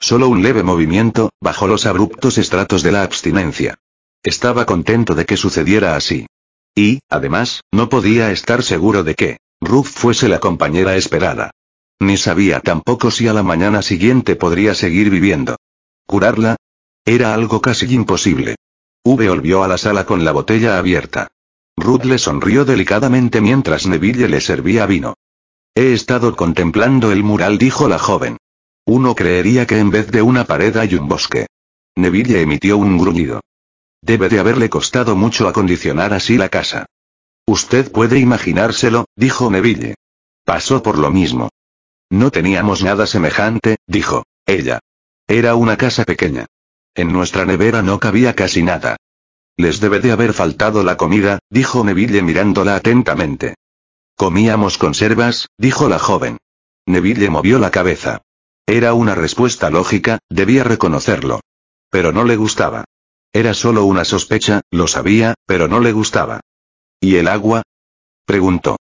Solo 0.00 0.28
un 0.28 0.42
leve 0.42 0.62
movimiento, 0.62 1.30
bajo 1.40 1.66
los 1.66 1.84
abruptos 1.84 2.38
estratos 2.38 2.82
de 2.82 2.92
la 2.92 3.02
abstinencia. 3.02 3.78
Estaba 4.22 4.66
contento 4.66 5.14
de 5.14 5.24
que 5.24 5.36
sucediera 5.36 5.96
así. 5.96 6.26
Y, 6.74 7.00
además, 7.08 7.62
no 7.72 7.88
podía 7.88 8.30
estar 8.30 8.62
seguro 8.62 9.04
de 9.04 9.14
que 9.14 9.38
Ruth 9.60 9.86
fuese 9.86 10.28
la 10.28 10.40
compañera 10.40 10.96
esperada. 10.96 11.50
Ni 12.00 12.16
sabía 12.16 12.60
tampoco 12.60 13.10
si 13.10 13.26
a 13.28 13.32
la 13.32 13.42
mañana 13.42 13.82
siguiente 13.82 14.36
podría 14.36 14.74
seguir 14.74 15.10
viviendo. 15.10 15.56
¿Curarla? 16.06 16.56
Era 17.04 17.34
algo 17.34 17.60
casi 17.60 17.92
imposible. 17.92 18.56
V 19.04 19.28
volvió 19.28 19.64
a 19.64 19.68
la 19.68 19.78
sala 19.78 20.04
con 20.04 20.24
la 20.24 20.32
botella 20.32 20.78
abierta. 20.78 21.28
Ruth 21.76 22.04
le 22.04 22.18
sonrió 22.18 22.64
delicadamente 22.64 23.40
mientras 23.40 23.86
Neville 23.86 24.28
le 24.28 24.40
servía 24.40 24.86
vino. 24.86 25.14
He 25.74 25.92
estado 25.92 26.36
contemplando 26.36 27.12
el 27.12 27.22
mural, 27.22 27.56
dijo 27.56 27.88
la 27.88 27.98
joven. 27.98 28.36
Uno 28.84 29.14
creería 29.14 29.66
que 29.66 29.78
en 29.78 29.90
vez 29.90 30.10
de 30.10 30.22
una 30.22 30.44
pared 30.44 30.76
hay 30.76 30.94
un 30.94 31.08
bosque. 31.08 31.46
Neville 31.96 32.40
emitió 32.40 32.78
un 32.78 32.98
gruñido. 32.98 33.40
Debe 34.00 34.28
de 34.28 34.38
haberle 34.38 34.70
costado 34.70 35.16
mucho 35.16 35.48
acondicionar 35.48 36.12
así 36.12 36.36
la 36.36 36.48
casa. 36.48 36.86
Usted 37.46 37.90
puede 37.90 38.18
imaginárselo, 38.18 39.06
dijo 39.16 39.50
Neville. 39.50 39.94
Pasó 40.44 40.82
por 40.82 40.98
lo 40.98 41.10
mismo. 41.10 41.50
No 42.10 42.30
teníamos 42.30 42.82
nada 42.82 43.06
semejante, 43.06 43.76
dijo 43.86 44.24
ella. 44.46 44.80
Era 45.26 45.54
una 45.54 45.76
casa 45.76 46.04
pequeña. 46.04 46.46
En 46.94 47.12
nuestra 47.12 47.44
nevera 47.44 47.82
no 47.82 47.98
cabía 47.98 48.34
casi 48.34 48.62
nada. 48.62 48.96
Les 49.56 49.80
debe 49.80 50.00
de 50.00 50.12
haber 50.12 50.32
faltado 50.32 50.82
la 50.82 50.96
comida, 50.96 51.40
dijo 51.50 51.84
Neville 51.84 52.22
mirándola 52.22 52.76
atentamente. 52.76 53.56
Comíamos 54.14 54.78
conservas, 54.78 55.48
dijo 55.58 55.88
la 55.88 55.98
joven. 55.98 56.38
Neville 56.86 57.28
movió 57.28 57.58
la 57.58 57.70
cabeza. 57.70 58.22
Era 58.66 58.94
una 58.94 59.14
respuesta 59.14 59.70
lógica, 59.70 60.18
debía 60.28 60.64
reconocerlo. 60.64 61.40
Pero 61.90 62.12
no 62.12 62.24
le 62.24 62.36
gustaba. 62.36 62.84
Era 63.32 63.54
solo 63.54 63.84
una 63.84 64.04
sospecha, 64.04 64.62
lo 64.70 64.86
sabía, 64.86 65.34
pero 65.46 65.68
no 65.68 65.80
le 65.80 65.92
gustaba. 65.92 66.40
¿Y 67.00 67.16
el 67.16 67.28
agua? 67.28 67.62
preguntó. 68.24 68.76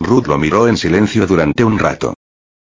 Ruth 0.00 0.26
lo 0.26 0.38
miró 0.38 0.68
en 0.68 0.76
silencio 0.76 1.26
durante 1.26 1.64
un 1.64 1.78
rato. 1.78 2.14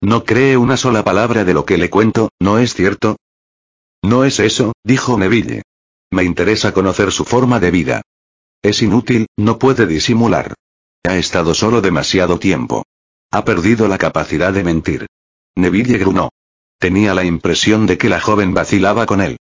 No 0.01 0.25
cree 0.25 0.57
una 0.57 0.77
sola 0.77 1.05
palabra 1.05 1.45
de 1.45 1.55
lo 1.55 1.65
que 1.65 1.77
le 1.77 1.91
cuento, 1.91 2.31
¿no 2.41 2.59
es 2.59 2.75
cierto? 2.75 3.17
No 4.03 4.25
es 4.25 4.41
eso, 4.41 4.73
dijo 4.85 5.19
Neville. 5.19 5.63
Me 6.11 6.25
interesa 6.25 6.73
conocer 6.73 7.13
su 7.13 7.25
forma 7.25 7.61
de 7.61 7.71
vida. 7.71 8.03
Es 8.63 8.83
inútil, 8.83 9.27
no 9.37 9.59
puede 9.59 9.87
disimular. 9.87 10.55
Ha 11.05 11.17
estado 11.17 11.55
solo 11.55 11.81
demasiado 11.81 12.39
tiempo. 12.39 12.85
Ha 13.31 13.45
perdido 13.45 13.89
la 13.89 13.99
capacidad 13.99 14.53
de 14.53 14.65
mentir. 14.65 15.07
Neville 15.57 15.99
grunó. 15.99 16.31
Tenía 16.79 17.13
la 17.13 17.25
impresión 17.25 17.87
de 17.87 17.99
que 17.99 18.09
la 18.09 18.21
joven 18.21 18.55
vacilaba 18.55 19.05
con 19.05 19.21
él. 19.21 19.37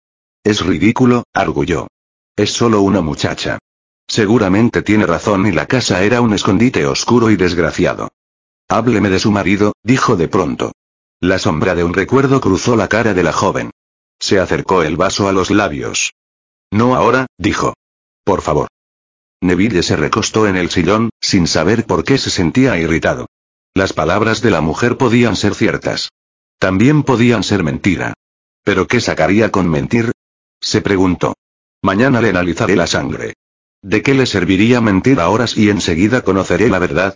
Es 0.47 0.65
ridículo, 0.65 1.25
arguyó. 1.35 1.89
Es 2.37 2.53
solo 2.53 2.81
una 2.83 3.01
muchacha. 3.01 3.59
Seguramente 4.07 4.83
tiene 4.83 5.05
razón 5.05 5.45
y 5.45 5.51
la 5.51 5.67
casa 5.67 6.05
era 6.05 6.21
un 6.21 6.35
escondite 6.35 6.87
oscuro 6.87 7.33
y 7.33 7.37
desgraciado. 7.37 8.11
Hábleme 8.69 9.11
de 9.11 9.19
su 9.19 9.33
marido, 9.33 9.73
dijo 9.83 10.15
de 10.15 10.29
pronto. 10.29 10.71
La 11.19 11.41
sombra 11.41 11.75
de 11.75 11.83
un 11.83 11.93
recuerdo 11.93 12.41
cruzó 12.41 12.77
la 12.77 12.87
cara 12.87 13.13
de 13.13 13.25
la 13.25 13.33
joven. 13.33 13.73
Se 14.21 14.39
acercó 14.39 14.85
el 14.85 14.97
vaso 14.97 15.29
a 15.29 15.33
los 15.33 15.51
labios. 15.51 16.13
No 16.71 16.95
ahora, 16.95 17.27
dijo. 17.37 17.75
Por 18.23 18.41
favor. 18.41 18.69
Neville 19.41 19.83
se 19.83 19.97
recostó 19.97 20.47
en 20.47 20.55
el 20.55 20.71
sillón, 20.71 21.11
sin 21.21 21.49
saber 21.49 21.87
por 21.87 22.05
qué 22.05 22.19
se 22.19 22.31
sentía 22.31 22.79
irritado. 22.79 23.27
Las 23.75 23.93
palabras 23.93 24.43
de 24.43 24.53
la 24.53 24.61
mujer 24.61 24.97
podían 24.97 25.35
ser 25.35 25.57
ciertas. 25.57 26.11
También 26.61 27.03
podían 27.03 27.43
ser 27.43 27.65
mentira. 27.65 28.15
¿Pero 28.63 28.87
qué 28.87 29.01
sacaría 29.01 29.51
con 29.51 29.69
mentir? 29.69 30.13
Se 30.61 30.81
preguntó. 30.81 31.35
Mañana 31.83 32.21
le 32.21 32.31
analizaré 32.31 32.77
la 32.77 32.87
sangre. 32.87 33.35
¿De 33.83 34.03
qué 34.03 34.15
le 34.15 34.27
serviría 34.27 34.81
mentir 34.81 35.21
ahora 35.21 35.47
si 35.47 35.71
enseguida 35.71 36.23
conoceré 36.23 36.69
la 36.69 36.79
verdad? 36.79 37.15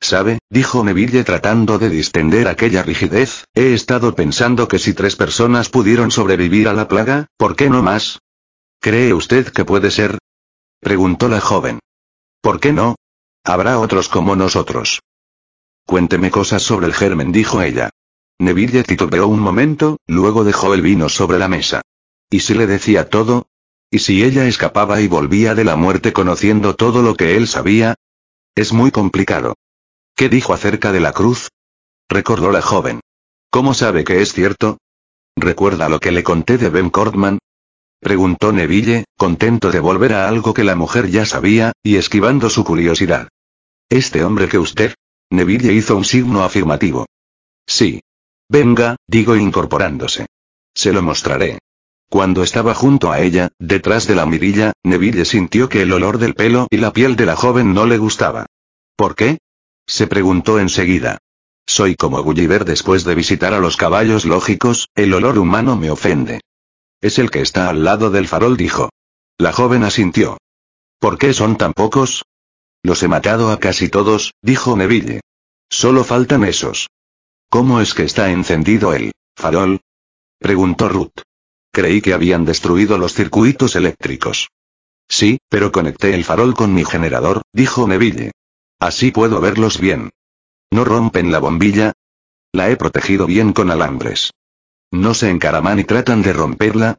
¿Sabe? 0.00 0.38
dijo 0.48 0.82
Neville 0.82 1.24
tratando 1.24 1.78
de 1.78 1.90
distender 1.90 2.48
aquella 2.48 2.82
rigidez, 2.82 3.44
he 3.54 3.74
estado 3.74 4.14
pensando 4.14 4.66
que 4.66 4.78
si 4.78 4.94
tres 4.94 5.14
personas 5.14 5.68
pudieron 5.68 6.10
sobrevivir 6.10 6.68
a 6.68 6.72
la 6.72 6.88
plaga, 6.88 7.26
¿por 7.36 7.54
qué 7.54 7.68
no 7.68 7.82
más? 7.82 8.18
¿Cree 8.80 9.12
usted 9.12 9.48
que 9.52 9.66
puede 9.66 9.90
ser? 9.90 10.18
preguntó 10.80 11.28
la 11.28 11.40
joven. 11.40 11.80
¿Por 12.40 12.60
qué 12.60 12.72
no? 12.72 12.96
Habrá 13.44 13.78
otros 13.78 14.08
como 14.08 14.34
nosotros. 14.36 15.00
Cuénteme 15.84 16.30
cosas 16.30 16.62
sobre 16.62 16.86
el 16.86 16.94
germen, 16.94 17.30
dijo 17.30 17.60
ella. 17.60 17.90
Neville 18.38 18.82
titubeó 18.84 19.26
un 19.28 19.40
momento, 19.40 19.98
luego 20.06 20.44
dejó 20.44 20.72
el 20.72 20.80
vino 20.80 21.10
sobre 21.10 21.38
la 21.38 21.48
mesa. 21.48 21.82
¿Y 22.30 22.40
si 22.40 22.54
le 22.54 22.68
decía 22.68 23.08
todo? 23.08 23.48
¿Y 23.90 23.98
si 23.98 24.22
ella 24.22 24.46
escapaba 24.46 25.00
y 25.00 25.08
volvía 25.08 25.56
de 25.56 25.64
la 25.64 25.74
muerte 25.74 26.12
conociendo 26.12 26.76
todo 26.76 27.02
lo 27.02 27.16
que 27.16 27.36
él 27.36 27.48
sabía? 27.48 27.96
Es 28.54 28.72
muy 28.72 28.92
complicado. 28.92 29.56
¿Qué 30.14 30.28
dijo 30.28 30.54
acerca 30.54 30.92
de 30.92 31.00
la 31.00 31.12
cruz? 31.12 31.50
Recordó 32.08 32.52
la 32.52 32.62
joven. 32.62 33.00
¿Cómo 33.50 33.74
sabe 33.74 34.04
que 34.04 34.22
es 34.22 34.32
cierto? 34.32 34.78
¿Recuerda 35.34 35.88
lo 35.88 35.98
que 35.98 36.12
le 36.12 36.22
conté 36.22 36.56
de 36.56 36.68
Ben 36.68 36.90
Cordman? 36.90 37.38
Preguntó 37.98 38.52
Neville, 38.52 39.04
contento 39.16 39.72
de 39.72 39.80
volver 39.80 40.14
a 40.14 40.28
algo 40.28 40.54
que 40.54 40.64
la 40.64 40.76
mujer 40.76 41.10
ya 41.10 41.26
sabía, 41.26 41.72
y 41.82 41.96
esquivando 41.96 42.48
su 42.48 42.64
curiosidad. 42.64 43.28
¿Este 43.88 44.22
hombre 44.22 44.48
que 44.48 44.58
usted? 44.58 44.94
Neville 45.30 45.72
hizo 45.72 45.96
un 45.96 46.04
signo 46.04 46.44
afirmativo. 46.44 47.06
Sí. 47.66 48.00
Venga, 48.48 48.96
digo 49.06 49.36
incorporándose. 49.36 50.26
Se 50.74 50.92
lo 50.92 51.02
mostraré. 51.02 51.58
Cuando 52.10 52.42
estaba 52.42 52.74
junto 52.74 53.12
a 53.12 53.20
ella, 53.20 53.50
detrás 53.60 54.08
de 54.08 54.16
la 54.16 54.26
mirilla, 54.26 54.72
Neville 54.82 55.24
sintió 55.24 55.68
que 55.68 55.82
el 55.82 55.92
olor 55.92 56.18
del 56.18 56.34
pelo 56.34 56.66
y 56.68 56.78
la 56.78 56.92
piel 56.92 57.14
de 57.14 57.24
la 57.24 57.36
joven 57.36 57.72
no 57.72 57.86
le 57.86 57.98
gustaba. 57.98 58.46
¿Por 58.96 59.14
qué? 59.14 59.38
Se 59.86 60.08
preguntó 60.08 60.58
enseguida. 60.58 61.18
Soy 61.68 61.94
como 61.94 62.20
Gulliver 62.24 62.64
después 62.64 63.04
de 63.04 63.14
visitar 63.14 63.54
a 63.54 63.60
los 63.60 63.76
caballos 63.76 64.24
lógicos, 64.24 64.88
el 64.96 65.14
olor 65.14 65.38
humano 65.38 65.76
me 65.76 65.88
ofende. 65.88 66.40
Es 67.00 67.20
el 67.20 67.30
que 67.30 67.42
está 67.42 67.68
al 67.68 67.84
lado 67.84 68.10
del 68.10 68.26
farol, 68.26 68.56
dijo. 68.56 68.90
La 69.38 69.52
joven 69.52 69.84
asintió. 69.84 70.36
¿Por 70.98 71.16
qué 71.16 71.32
son 71.32 71.56
tan 71.56 71.72
pocos? 71.74 72.24
Los 72.82 73.04
he 73.04 73.08
matado 73.08 73.52
a 73.52 73.60
casi 73.60 73.88
todos, 73.88 74.34
dijo 74.42 74.76
Neville. 74.76 75.20
Solo 75.70 76.02
faltan 76.02 76.42
esos. 76.42 76.88
¿Cómo 77.48 77.80
es 77.80 77.94
que 77.94 78.02
está 78.02 78.32
encendido 78.32 78.94
el 78.94 79.12
farol? 79.36 79.80
preguntó 80.40 80.88
Ruth. 80.88 81.22
Creí 81.72 82.00
que 82.00 82.14
habían 82.14 82.44
destruido 82.44 82.98
los 82.98 83.14
circuitos 83.14 83.76
eléctricos. 83.76 84.50
Sí, 85.08 85.38
pero 85.48 85.72
conecté 85.72 86.14
el 86.14 86.24
farol 86.24 86.54
con 86.54 86.74
mi 86.74 86.84
generador, 86.84 87.42
dijo 87.52 87.86
Neville. 87.86 88.32
Así 88.78 89.10
puedo 89.10 89.40
verlos 89.40 89.78
bien. 89.78 90.10
¿No 90.70 90.84
rompen 90.84 91.32
la 91.32 91.38
bombilla? 91.38 91.92
La 92.52 92.70
he 92.70 92.76
protegido 92.76 93.26
bien 93.26 93.52
con 93.52 93.70
alambres. 93.70 94.32
¿No 94.90 95.14
se 95.14 95.30
encaraman 95.30 95.78
y 95.78 95.84
tratan 95.84 96.22
de 96.22 96.32
romperla? 96.32 96.98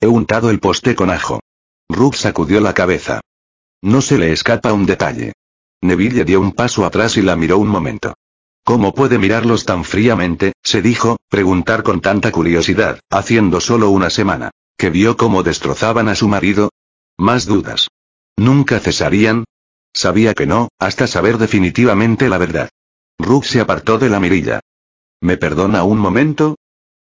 He 0.00 0.06
untado 0.06 0.50
el 0.50 0.60
poste 0.60 0.94
con 0.94 1.10
ajo. 1.10 1.40
Ruth 1.88 2.14
sacudió 2.14 2.60
la 2.60 2.74
cabeza. 2.74 3.20
No 3.82 4.00
se 4.00 4.18
le 4.18 4.32
escapa 4.32 4.72
un 4.72 4.86
detalle. 4.86 5.32
Neville 5.82 6.24
dio 6.24 6.40
un 6.40 6.52
paso 6.52 6.84
atrás 6.84 7.16
y 7.16 7.22
la 7.22 7.36
miró 7.36 7.58
un 7.58 7.68
momento. 7.68 8.14
¿Cómo 8.66 8.92
puede 8.94 9.16
mirarlos 9.18 9.64
tan 9.64 9.84
fríamente? 9.84 10.52
se 10.60 10.82
dijo, 10.82 11.18
preguntar 11.28 11.84
con 11.84 12.00
tanta 12.00 12.32
curiosidad, 12.32 12.98
haciendo 13.10 13.60
solo 13.60 13.90
una 13.90 14.10
semana. 14.10 14.50
¿Que 14.76 14.90
vio 14.90 15.16
cómo 15.16 15.44
destrozaban 15.44 16.08
a 16.08 16.16
su 16.16 16.26
marido? 16.26 16.70
Más 17.16 17.46
dudas. 17.46 17.86
¿Nunca 18.36 18.80
cesarían? 18.80 19.44
Sabía 19.94 20.34
que 20.34 20.46
no, 20.46 20.66
hasta 20.80 21.06
saber 21.06 21.38
definitivamente 21.38 22.28
la 22.28 22.38
verdad. 22.38 22.68
Rook 23.20 23.44
se 23.44 23.60
apartó 23.60 24.00
de 24.00 24.10
la 24.10 24.18
mirilla. 24.18 24.58
¿Me 25.20 25.36
perdona 25.36 25.84
un 25.84 26.00
momento? 26.00 26.56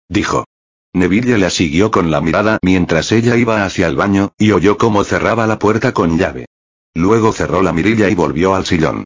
Dijo. 0.09 0.45
Neville 0.93 1.39
la 1.39 1.51
siguió 1.51 1.91
con 1.91 2.12
la 2.12 2.20
mirada 2.20 2.61
mientras 2.62 3.11
ella 3.11 3.35
iba 3.35 3.65
hacia 3.65 3.89
el 3.89 3.97
baño, 3.97 4.31
y 4.39 4.53
oyó 4.53 4.78
cómo 4.78 5.03
cerraba 5.03 5.49
la 5.49 5.59
puerta 5.59 5.93
con 5.93 6.19
llave. 6.19 6.47
Luego 6.95 7.33
cerró 7.33 7.62
la 7.62 7.73
mirilla 7.73 8.09
y 8.09 8.15
volvió 8.15 8.55
al 8.55 8.65
sillón. 8.65 9.03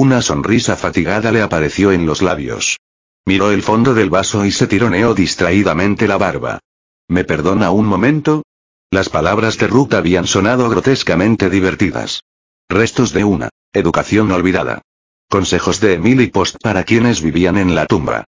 Una 0.00 0.22
sonrisa 0.22 0.76
fatigada 0.76 1.32
le 1.32 1.42
apareció 1.42 1.90
en 1.90 2.06
los 2.06 2.22
labios. 2.22 2.78
Miró 3.26 3.50
el 3.50 3.64
fondo 3.64 3.94
del 3.94 4.10
vaso 4.10 4.44
y 4.44 4.52
se 4.52 4.68
tironeó 4.68 5.12
distraídamente 5.12 6.06
la 6.06 6.16
barba. 6.16 6.60
¿Me 7.08 7.24
perdona 7.24 7.72
un 7.72 7.86
momento? 7.86 8.44
Las 8.92 9.08
palabras 9.08 9.58
de 9.58 9.66
Ruth 9.66 9.94
habían 9.94 10.28
sonado 10.28 10.68
grotescamente 10.70 11.50
divertidas. 11.50 12.22
Restos 12.68 13.12
de 13.12 13.24
una 13.24 13.48
educación 13.72 14.30
olvidada. 14.30 14.82
Consejos 15.28 15.80
de 15.80 15.94
Emily 15.94 16.28
Post 16.28 16.58
para 16.62 16.84
quienes 16.84 17.20
vivían 17.20 17.58
en 17.58 17.74
la 17.74 17.86
tumba. 17.86 18.22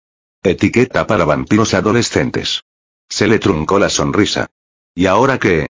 Etiqueta 0.42 1.06
para 1.06 1.26
vampiros 1.26 1.74
adolescentes. 1.74 2.62
Se 3.10 3.26
le 3.26 3.38
truncó 3.38 3.78
la 3.78 3.90
sonrisa. 3.90 4.46
¿Y 4.94 5.04
ahora 5.04 5.38
qué? 5.38 5.66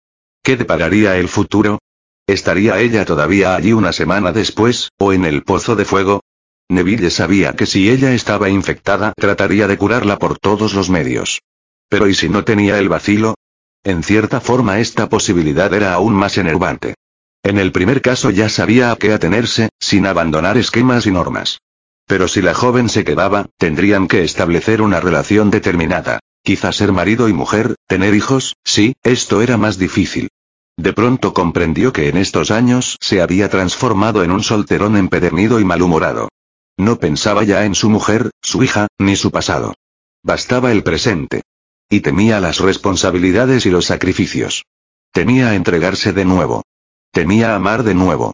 ¿Qué 0.43 0.57
depararía 0.57 1.17
el 1.19 1.29
futuro? 1.29 1.79
¿Estaría 2.27 2.81
ella 2.81 3.05
todavía 3.05 3.55
allí 3.55 3.73
una 3.73 3.93
semana 3.93 4.33
después, 4.33 4.91
o 4.99 5.12
en 5.12 5.27
el 5.27 5.43
pozo 5.43 5.77
de 5.77 5.85
fuego? 5.85 6.23
Neville 6.70 7.11
sabía 7.11 7.53
que 7.53 7.67
si 7.67 7.91
ella 7.91 8.15
estaba 8.15 8.49
infectada, 8.49 9.12
trataría 9.15 9.69
de 9.69 9.77
curarla 9.77 10.19
por 10.19 10.39
todos 10.39 10.73
los 10.73 10.89
medios. 10.89 11.43
Pero 11.91 12.09
¿y 12.09 12.15
si 12.15 12.31
no 12.31 12.43
tenía 12.43 12.78
el 12.78 12.89
vacilo? 12.89 13.35
En 13.83 14.03
cierta 14.03 14.41
forma 14.41 14.81
esta 14.81 15.11
posibilidad 15.11 15.73
era 15.75 15.93
aún 15.93 16.15
más 16.15 16.39
enervante. 16.39 16.94
En 17.43 17.59
el 17.59 17.73
primer 17.73 18.01
caso 18.01 18.31
ya 18.31 18.49
sabía 18.49 18.91
a 18.91 18.97
qué 18.97 19.12
atenerse, 19.12 19.69
sin 19.78 20.07
abandonar 20.07 20.57
esquemas 20.57 21.05
y 21.05 21.11
normas. 21.11 21.59
Pero 22.07 22.27
si 22.27 22.41
la 22.41 22.55
joven 22.55 22.89
se 22.89 23.05
quedaba, 23.05 23.47
tendrían 23.59 24.09
que 24.09 24.25
establecer 24.25 24.81
una 24.81 25.01
relación 25.01 25.51
determinada. 25.51 26.20
Quizá 26.43 26.73
ser 26.73 26.93
marido 26.93 27.28
y 27.28 27.35
mujer, 27.35 27.75
tener 27.86 28.15
hijos, 28.15 28.57
sí, 28.65 28.94
esto 29.03 29.43
era 29.43 29.59
más 29.59 29.78
difícil. 29.78 30.28
De 30.77 30.93
pronto 30.93 31.33
comprendió 31.33 31.93
que 31.93 32.09
en 32.09 32.17
estos 32.17 32.51
años 32.51 32.97
se 33.01 33.20
había 33.20 33.49
transformado 33.49 34.25
en 34.25 34.31
un 34.31 34.43
solterón 34.43 34.97
empedernido 34.97 35.61
y 35.61 35.65
malhumorado. 35.65 36.28
No 36.77 36.99
pensaba 36.99 37.44
ya 37.44 37.65
en 37.65 37.75
su 37.75 37.89
mujer, 37.89 38.31
su 38.43 38.62
hija, 38.62 38.89
ni 38.99 39.15
su 39.15 39.31
pasado. 39.31 39.75
Bastaba 40.23 40.73
el 40.73 40.83
presente. 40.83 41.43
Y 41.89 42.01
temía 42.01 42.41
las 42.41 42.59
responsabilidades 42.59 43.67
y 43.67 43.70
los 43.70 43.86
sacrificios. 43.86 44.65
Temía 45.12 45.55
entregarse 45.55 46.12
de 46.12 46.25
nuevo. 46.25 46.65
Temía 47.12 47.55
amar 47.55 47.85
de 47.85 47.94
nuevo. 47.94 48.33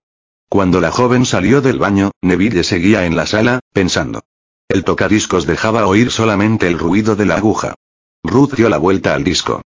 Cuando 0.49 0.81
la 0.81 0.91
joven 0.91 1.27
salió 1.27 1.61
del 1.61 1.79
baño, 1.79 2.13
Neville 2.23 2.65
seguía 2.65 3.05
en 3.05 3.17
la 3.17 3.27
sala, 3.27 3.61
pensando. 3.75 4.23
El 4.69 4.85
tocadiscos 4.85 5.47
dejaba 5.47 5.87
oír 5.87 6.11
solamente 6.11 6.67
el 6.69 6.79
ruido 6.79 7.17
de 7.17 7.27
la 7.27 7.37
aguja. 7.37 7.75
Ruth 8.23 8.55
dio 8.55 8.69
la 8.69 8.79
vuelta 8.79 9.15
al 9.15 9.25
disco. 9.25 9.63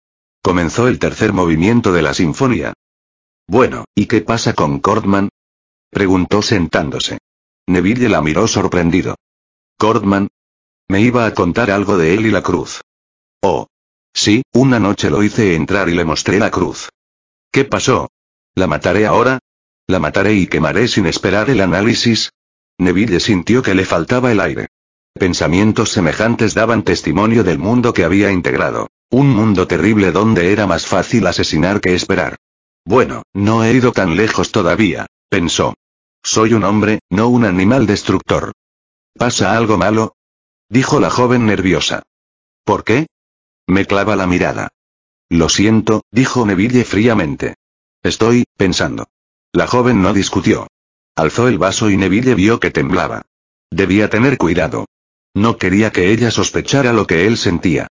Comenzó 0.43 0.89
el 0.89 0.99
tercer 0.99 1.33
movimiento 1.33 1.93
de 1.93 2.03
la 2.03 2.15
sinfonía. 2.15 2.73
Bueno, 3.47 3.85
¿y 3.95 4.07
qué 4.07 4.21
pasa 4.21 4.55
con 4.55 4.81
Cordman? 4.81 5.29
preguntó 5.91 6.41
sentándose. 6.41 7.19
Neville 7.67 8.09
la 8.09 8.23
miró 8.23 8.49
sorprendido. 8.49 9.17
¿Cordman? 9.77 10.29
Me 10.89 11.01
iba 11.01 11.27
a 11.27 11.35
contar 11.35 11.71
algo 11.71 11.99
de 11.99 12.15
él 12.15 12.27
y 12.27 12.31
la 12.31 12.43
cruz. 12.43 12.81
Oh. 13.43 13.67
Sí, 14.15 14.43
una 14.53 14.81
noche 14.81 15.11
lo 15.11 15.23
hice 15.23 15.55
entrar 15.55 15.89
y 15.89 15.95
le 15.95 16.05
mostré 16.05 16.39
la 16.39 16.51
cruz. 16.51 16.89
¿Qué 17.53 17.65
pasó? 17.65 18.09
¿La 18.55 18.67
mataré 18.67 19.07
ahora? 19.07 19.39
¿La 19.87 19.99
mataré 19.99 20.35
y 20.35 20.47
quemaré 20.47 20.89
sin 20.89 21.07
esperar 21.07 21.51
el 21.51 21.61
análisis? 21.61 22.31
Neville 22.79 23.21
sintió 23.21 23.63
que 23.63 23.75
le 23.75 23.85
faltaba 23.85 24.33
el 24.33 24.41
aire. 24.41 24.69
Pensamientos 25.13 25.91
semejantes 25.91 26.55
daban 26.55 26.83
testimonio 26.83 27.45
del 27.45 27.59
mundo 27.59 27.93
que 27.93 28.05
había 28.05 28.31
integrado. 28.31 28.89
Un 29.11 29.29
mundo 29.29 29.67
terrible 29.67 30.13
donde 30.13 30.53
era 30.53 30.69
más 30.69 30.87
fácil 30.87 31.27
asesinar 31.27 31.81
que 31.81 31.95
esperar. 31.95 32.37
Bueno, 32.85 33.25
no 33.35 33.65
he 33.65 33.73
ido 33.73 33.93
tan 33.93 34.17
lejos 34.17 34.53
todavía, 34.53 35.07
pensó. 35.29 35.75
Soy 36.23 36.55
un 36.55 36.63
hombre, 36.63 37.01
no 37.11 37.29
un 37.29 37.45
animal 37.45 37.87
destructor. 37.87 38.53
¿Pasa 39.15 39.57
algo 39.57 39.77
malo? 39.77 40.15
Dijo 40.69 41.01
la 41.01 41.11
joven 41.11 41.47
nerviosa. 41.47 42.05
¿Por 42.65 42.85
qué? 42.85 43.09
Me 43.67 43.85
clava 43.85 44.15
la 44.15 44.29
mirada. 44.29 44.69
Lo 45.29 45.49
siento, 45.49 46.05
dijo 46.13 46.47
Neville 46.47 46.85
fríamente. 46.85 47.57
Estoy, 48.03 48.45
pensando. 48.57 49.09
La 49.53 49.67
joven 49.67 50.03
no 50.03 50.13
discutió. 50.13 50.69
Alzó 51.17 51.49
el 51.49 51.59
vaso 51.59 51.91
y 51.91 51.97
Neville 51.97 52.37
vio 52.37 52.61
que 52.61 52.71
temblaba. 52.71 53.23
Debía 53.71 54.09
tener 54.09 54.39
cuidado. 54.39 54.87
No 55.35 55.57
quería 55.57 55.91
que 55.91 56.13
ella 56.13 56.31
sospechara 56.31 56.93
lo 56.93 57.07
que 57.07 57.27
él 57.27 57.37
sentía. 57.37 57.89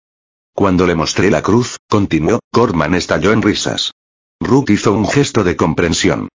Cuando 0.56 0.88
le 0.88 0.96
mostré 0.96 1.30
la 1.30 1.42
cruz, 1.42 1.76
continuó, 1.90 2.40
Corman 2.50 2.96
estalló 2.96 3.34
en 3.34 3.42
risas. 3.42 3.92
Ruth 4.40 4.70
hizo 4.70 4.94
un 4.94 5.06
gesto 5.06 5.44
de 5.44 5.58
comprensión. 5.58 6.30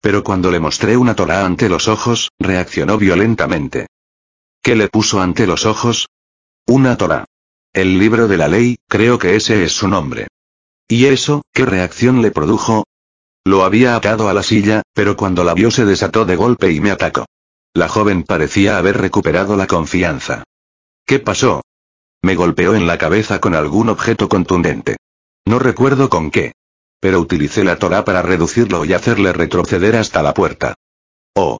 Pero 0.00 0.22
cuando 0.22 0.52
le 0.52 0.60
mostré 0.60 0.96
una 0.96 1.16
Torah 1.16 1.44
ante 1.44 1.68
los 1.68 1.88
ojos, 1.88 2.30
reaccionó 2.38 2.96
violentamente. 2.96 3.88
¿Qué 4.62 4.76
le 4.76 4.88
puso 4.88 5.20
ante 5.20 5.48
los 5.48 5.66
ojos? 5.66 6.06
Una 6.68 6.96
Torah. 6.96 7.24
El 7.72 7.98
libro 7.98 8.28
de 8.28 8.36
la 8.36 8.46
ley, 8.46 8.76
creo 8.88 9.18
que 9.18 9.34
ese 9.34 9.64
es 9.64 9.72
su 9.72 9.88
nombre. 9.88 10.28
¿Y 10.86 11.06
eso, 11.06 11.42
qué 11.52 11.66
reacción 11.66 12.22
le 12.22 12.30
produjo? 12.30 12.84
Lo 13.44 13.64
había 13.64 13.96
atado 13.96 14.28
a 14.28 14.34
la 14.34 14.44
silla, 14.44 14.82
pero 14.94 15.16
cuando 15.16 15.42
la 15.42 15.54
vio 15.54 15.72
se 15.72 15.84
desató 15.84 16.24
de 16.24 16.36
golpe 16.36 16.70
y 16.70 16.80
me 16.80 16.92
atacó. 16.92 17.26
La 17.74 17.88
joven 17.88 18.22
parecía 18.22 18.78
haber 18.78 18.96
recuperado 18.98 19.56
la 19.56 19.66
confianza. 19.66 20.44
¿Qué 21.04 21.18
pasó? 21.18 21.62
Me 22.26 22.34
golpeó 22.34 22.74
en 22.74 22.88
la 22.88 22.98
cabeza 22.98 23.38
con 23.38 23.54
algún 23.54 23.88
objeto 23.88 24.28
contundente. 24.28 24.96
No 25.46 25.60
recuerdo 25.60 26.08
con 26.08 26.32
qué. 26.32 26.54
Pero 26.98 27.20
utilicé 27.20 27.62
la 27.62 27.78
Torah 27.78 28.04
para 28.04 28.20
reducirlo 28.20 28.84
y 28.84 28.94
hacerle 28.94 29.32
retroceder 29.32 29.94
hasta 29.94 30.24
la 30.24 30.34
puerta. 30.34 30.74
Oh. 31.36 31.58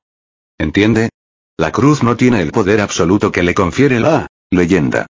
¿Entiende? 0.59 1.11
La 1.57 1.71
cruz 1.71 2.03
no 2.03 2.17
tiene 2.17 2.43
el 2.43 2.51
poder 2.51 2.81
absoluto 2.81 3.31
que 3.31 3.45
le 3.45 3.55
confiere 3.55 4.01
la 4.01 4.27
leyenda. 4.51 5.07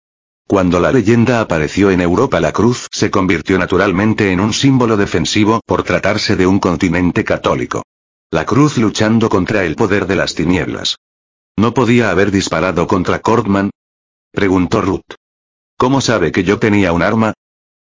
Cuando 0.46 0.78
la 0.78 0.92
leyenda 0.92 1.40
apareció 1.40 1.90
en 1.90 2.02
Europa 2.02 2.38
la 2.38 2.52
cruz 2.52 2.86
se 2.92 3.10
convirtió 3.10 3.58
naturalmente 3.58 4.32
en 4.32 4.40
un 4.40 4.52
símbolo 4.52 4.98
defensivo 4.98 5.62
por 5.64 5.84
tratarse 5.84 6.36
de 6.36 6.46
un 6.46 6.58
continente 6.58 7.24
católico. 7.24 7.82
La 8.30 8.44
cruz 8.44 8.76
luchando 8.76 9.30
contra 9.30 9.64
el 9.64 9.74
poder 9.74 10.06
de 10.06 10.16
las 10.16 10.34
tinieblas. 10.34 10.96
¿No 11.56 11.72
podía 11.72 12.10
haber 12.10 12.30
disparado 12.30 12.86
contra 12.86 13.20
Cordman? 13.20 13.70
Preguntó 14.32 14.82
Ruth. 14.82 15.15
¿Cómo 15.76 16.00
sabe 16.00 16.32
que 16.32 16.42
yo 16.42 16.58
tenía 16.58 16.92
un 16.92 17.02
arma? 17.02 17.34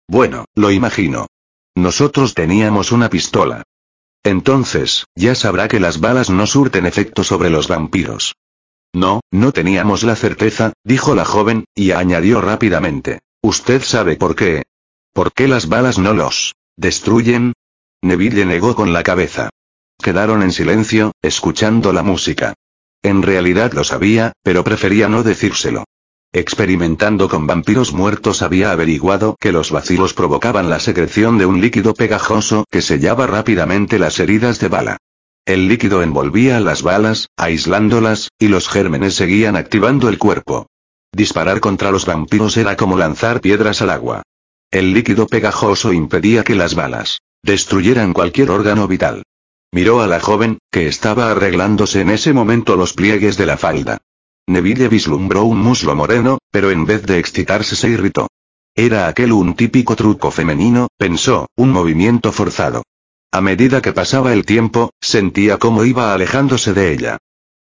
Bueno, 0.07 0.45
lo 0.55 0.71
imagino. 0.71 1.27
Nosotros 1.75 2.33
teníamos 2.33 2.91
una 2.91 3.09
pistola. 3.09 3.63
Entonces, 4.23 5.05
ya 5.15 5.33
sabrá 5.33 5.67
que 5.67 5.79
las 5.79 5.99
balas 5.99 6.29
no 6.29 6.45
surten 6.45 6.85
efecto 6.85 7.23
sobre 7.23 7.49
los 7.49 7.67
vampiros. 7.67 8.35
No, 8.93 9.21
no 9.31 9.51
teníamos 9.51 10.03
la 10.03 10.15
certeza, 10.15 10.73
dijo 10.83 11.15
la 11.15 11.25
joven, 11.25 11.65
y 11.73 11.91
añadió 11.91 12.41
rápidamente. 12.41 13.19
¿Usted 13.41 13.81
sabe 13.81 14.17
por 14.17 14.35
qué? 14.35 14.63
¿Por 15.13 15.31
qué 15.31 15.47
las 15.47 15.67
balas 15.67 15.97
no 15.97 16.13
los 16.13 16.55
destruyen? 16.75 17.53
Neville 18.01 18.45
negó 18.45 18.75
con 18.75 18.93
la 18.93 19.03
cabeza. 19.03 19.49
Quedaron 20.01 20.43
en 20.43 20.51
silencio, 20.51 21.11
escuchando 21.21 21.93
la 21.93 22.03
música. 22.03 22.53
En 23.01 23.21
realidad 23.21 23.73
lo 23.73 23.83
sabía, 23.83 24.33
pero 24.43 24.63
prefería 24.63 25.07
no 25.07 25.23
decírselo. 25.23 25.85
Experimentando 26.31 27.27
con 27.27 27.47
vampiros 27.47 27.91
muertos 27.91 28.43
había 28.43 28.71
averiguado 28.71 29.35
que 29.39 29.51
los 29.51 29.71
vacilos 29.71 30.13
provocaban 30.13 30.69
la 30.69 30.79
secreción 30.79 31.39
de 31.39 31.47
un 31.47 31.59
líquido 31.59 31.95
pegajoso 31.95 32.65
que 32.69 32.83
sellaba 32.83 33.25
rápidamente 33.25 33.97
las 33.97 34.19
heridas 34.19 34.59
de 34.59 34.67
bala. 34.67 34.97
El 35.45 35.67
líquido 35.67 36.03
envolvía 36.03 36.59
las 36.59 36.83
balas, 36.83 37.29
aislándolas, 37.35 38.29
y 38.37 38.47
los 38.47 38.69
gérmenes 38.69 39.15
seguían 39.15 39.55
activando 39.55 40.07
el 40.07 40.19
cuerpo. 40.19 40.67
Disparar 41.11 41.61
contra 41.61 41.89
los 41.89 42.05
vampiros 42.05 42.57
era 42.57 42.77
como 42.77 42.95
lanzar 42.95 43.41
piedras 43.41 43.81
al 43.81 43.89
agua. 43.89 44.21
El 44.69 44.93
líquido 44.93 45.25
pegajoso 45.25 45.93
impedía 45.93 46.43
que 46.43 46.53
las 46.53 46.75
balas 46.75 47.21
destruyeran 47.41 48.13
cualquier 48.13 48.51
órgano 48.51 48.87
vital. 48.87 49.23
Miró 49.71 50.01
a 50.01 50.07
la 50.07 50.19
joven, 50.19 50.59
que 50.71 50.87
estaba 50.87 51.31
arreglándose 51.31 52.01
en 52.01 52.11
ese 52.11 52.33
momento 52.33 52.75
los 52.75 52.93
pliegues 52.93 53.35
de 53.37 53.47
la 53.47 53.57
falda. 53.57 53.97
Neville 54.49 54.87
vislumbró 54.87 55.43
un 55.43 55.59
muslo 55.59 55.95
moreno, 55.95 56.39
pero 56.51 56.71
en 56.71 56.83
vez 56.85 57.03
de 57.03 57.19
excitarse 57.19 57.75
se 57.75 57.87
irritó. 57.87 58.27
Era 58.75 59.07
aquel 59.07 59.31
un 59.31 59.53
típico 59.53 59.95
truco 59.95 60.31
femenino, 60.31 60.87
pensó, 60.97 61.47
un 61.55 61.69
movimiento 61.71 62.31
forzado. 62.31 62.81
A 63.31 63.41
medida 63.41 63.79
que 63.81 63.93
pasaba 63.93 64.33
el 64.33 64.45
tiempo, 64.45 64.89
sentía 64.99 65.57
cómo 65.57 65.85
iba 65.85 66.15
alejándose 66.15 66.73
de 66.73 66.91
ella. 66.93 67.17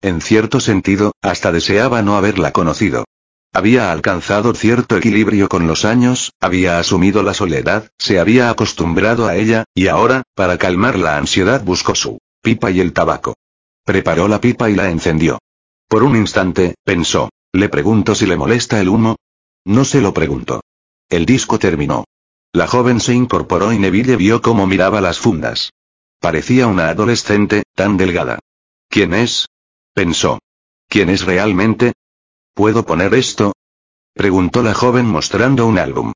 En 0.02 0.20
cierto 0.20 0.60
sentido, 0.60 1.12
hasta 1.22 1.52
deseaba 1.52 2.02
no 2.02 2.16
haberla 2.18 2.52
conocido. 2.52 3.06
Había 3.54 3.90
alcanzado 3.90 4.52
cierto 4.52 4.98
equilibrio 4.98 5.48
con 5.48 5.66
los 5.66 5.86
años, 5.86 6.32
había 6.38 6.78
asumido 6.78 7.22
la 7.22 7.32
soledad, 7.32 7.88
se 7.96 8.18
había 8.18 8.50
acostumbrado 8.50 9.26
a 9.26 9.36
ella, 9.36 9.64
y 9.74 9.86
ahora, 9.86 10.24
para 10.34 10.58
calmar 10.58 10.98
la 10.98 11.16
ansiedad 11.16 11.64
buscó 11.64 11.94
su 11.94 12.18
pipa 12.42 12.70
y 12.70 12.80
el 12.80 12.92
tabaco. 12.92 13.36
Preparó 13.86 14.28
la 14.28 14.38
pipa 14.38 14.68
y 14.68 14.74
la 14.74 14.90
encendió. 14.90 15.38
Por 15.88 16.02
un 16.02 16.16
instante, 16.16 16.74
pensó. 16.84 17.30
¿Le 17.52 17.68
pregunto 17.68 18.14
si 18.14 18.26
le 18.26 18.36
molesta 18.36 18.80
el 18.80 18.88
humo? 18.88 19.16
No 19.64 19.84
se 19.84 20.00
lo 20.00 20.12
preguntó. 20.12 20.60
El 21.08 21.24
disco 21.24 21.58
terminó. 21.58 22.04
La 22.52 22.66
joven 22.66 23.00
se 23.00 23.14
incorporó 23.14 23.72
y 23.72 23.78
Neville 23.78 24.16
vio 24.16 24.42
cómo 24.42 24.66
miraba 24.66 25.00
las 25.00 25.18
fundas. 25.18 25.70
Parecía 26.20 26.66
una 26.66 26.88
adolescente, 26.88 27.62
tan 27.74 27.96
delgada. 27.96 28.38
¿Quién 28.88 29.14
es? 29.14 29.46
pensó. 29.92 30.38
¿Quién 30.88 31.10
es 31.10 31.24
realmente? 31.24 31.92
¿Puedo 32.54 32.86
poner 32.86 33.14
esto? 33.14 33.52
preguntó 34.14 34.62
la 34.62 34.74
joven 34.74 35.06
mostrando 35.06 35.66
un 35.66 35.78
álbum. 35.78 36.12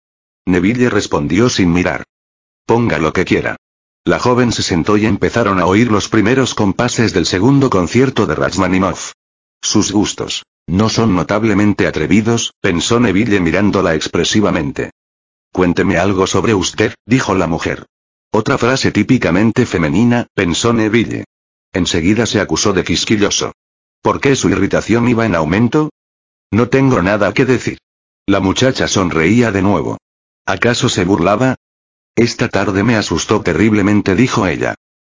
Neville 0.46 0.88
respondió 0.88 1.48
sin 1.50 1.72
mirar. 1.72 2.04
Ponga 2.64 2.98
lo 2.98 3.12
que 3.12 3.24
quiera. 3.24 3.56
La 4.04 4.18
joven 4.18 4.52
se 4.52 4.62
sentó 4.62 4.96
y 4.96 5.06
empezaron 5.06 5.60
a 5.60 5.66
oír 5.66 5.90
los 5.90 6.08
primeros 6.08 6.54
compases 6.54 7.12
del 7.12 7.26
segundo 7.26 7.68
concierto 7.68 8.26
de 8.26 8.34
Rachmaninoff. 8.34 9.12
Sus 9.60 9.92
gustos. 9.92 10.44
No 10.66 10.88
son 10.88 11.16
notablemente 11.16 11.86
atrevidos, 11.86 12.52
pensó 12.60 13.00
Neville 13.00 13.40
mirándola 13.40 13.94
expresivamente. 13.94 14.90
Cuénteme 15.52 15.96
algo 15.96 16.26
sobre 16.26 16.54
usted, 16.54 16.94
dijo 17.06 17.34
la 17.34 17.46
mujer. 17.46 17.86
Otra 18.30 18.58
frase 18.58 18.92
típicamente 18.92 19.64
femenina, 19.64 20.26
pensó 20.34 20.72
Neville. 20.72 21.24
Enseguida 21.72 22.26
se 22.26 22.40
acusó 22.40 22.72
de 22.72 22.84
quisquilloso. 22.84 23.52
¿Por 24.02 24.20
qué 24.20 24.36
su 24.36 24.50
irritación 24.50 25.08
iba 25.08 25.24
en 25.26 25.34
aumento? 25.34 25.90
No 26.50 26.68
tengo 26.68 27.02
nada 27.02 27.32
que 27.32 27.44
decir. 27.44 27.78
La 28.26 28.40
muchacha 28.40 28.88
sonreía 28.88 29.52
de 29.52 29.62
nuevo. 29.62 29.96
¿Acaso 30.44 30.88
se 30.88 31.04
burlaba? 31.04 31.56
Esta 32.14 32.48
tarde 32.48 32.82
me 32.82 32.96
asustó 32.96 33.40
terriblemente, 33.40 34.14
dijo 34.14 34.46
ella. 34.46 34.74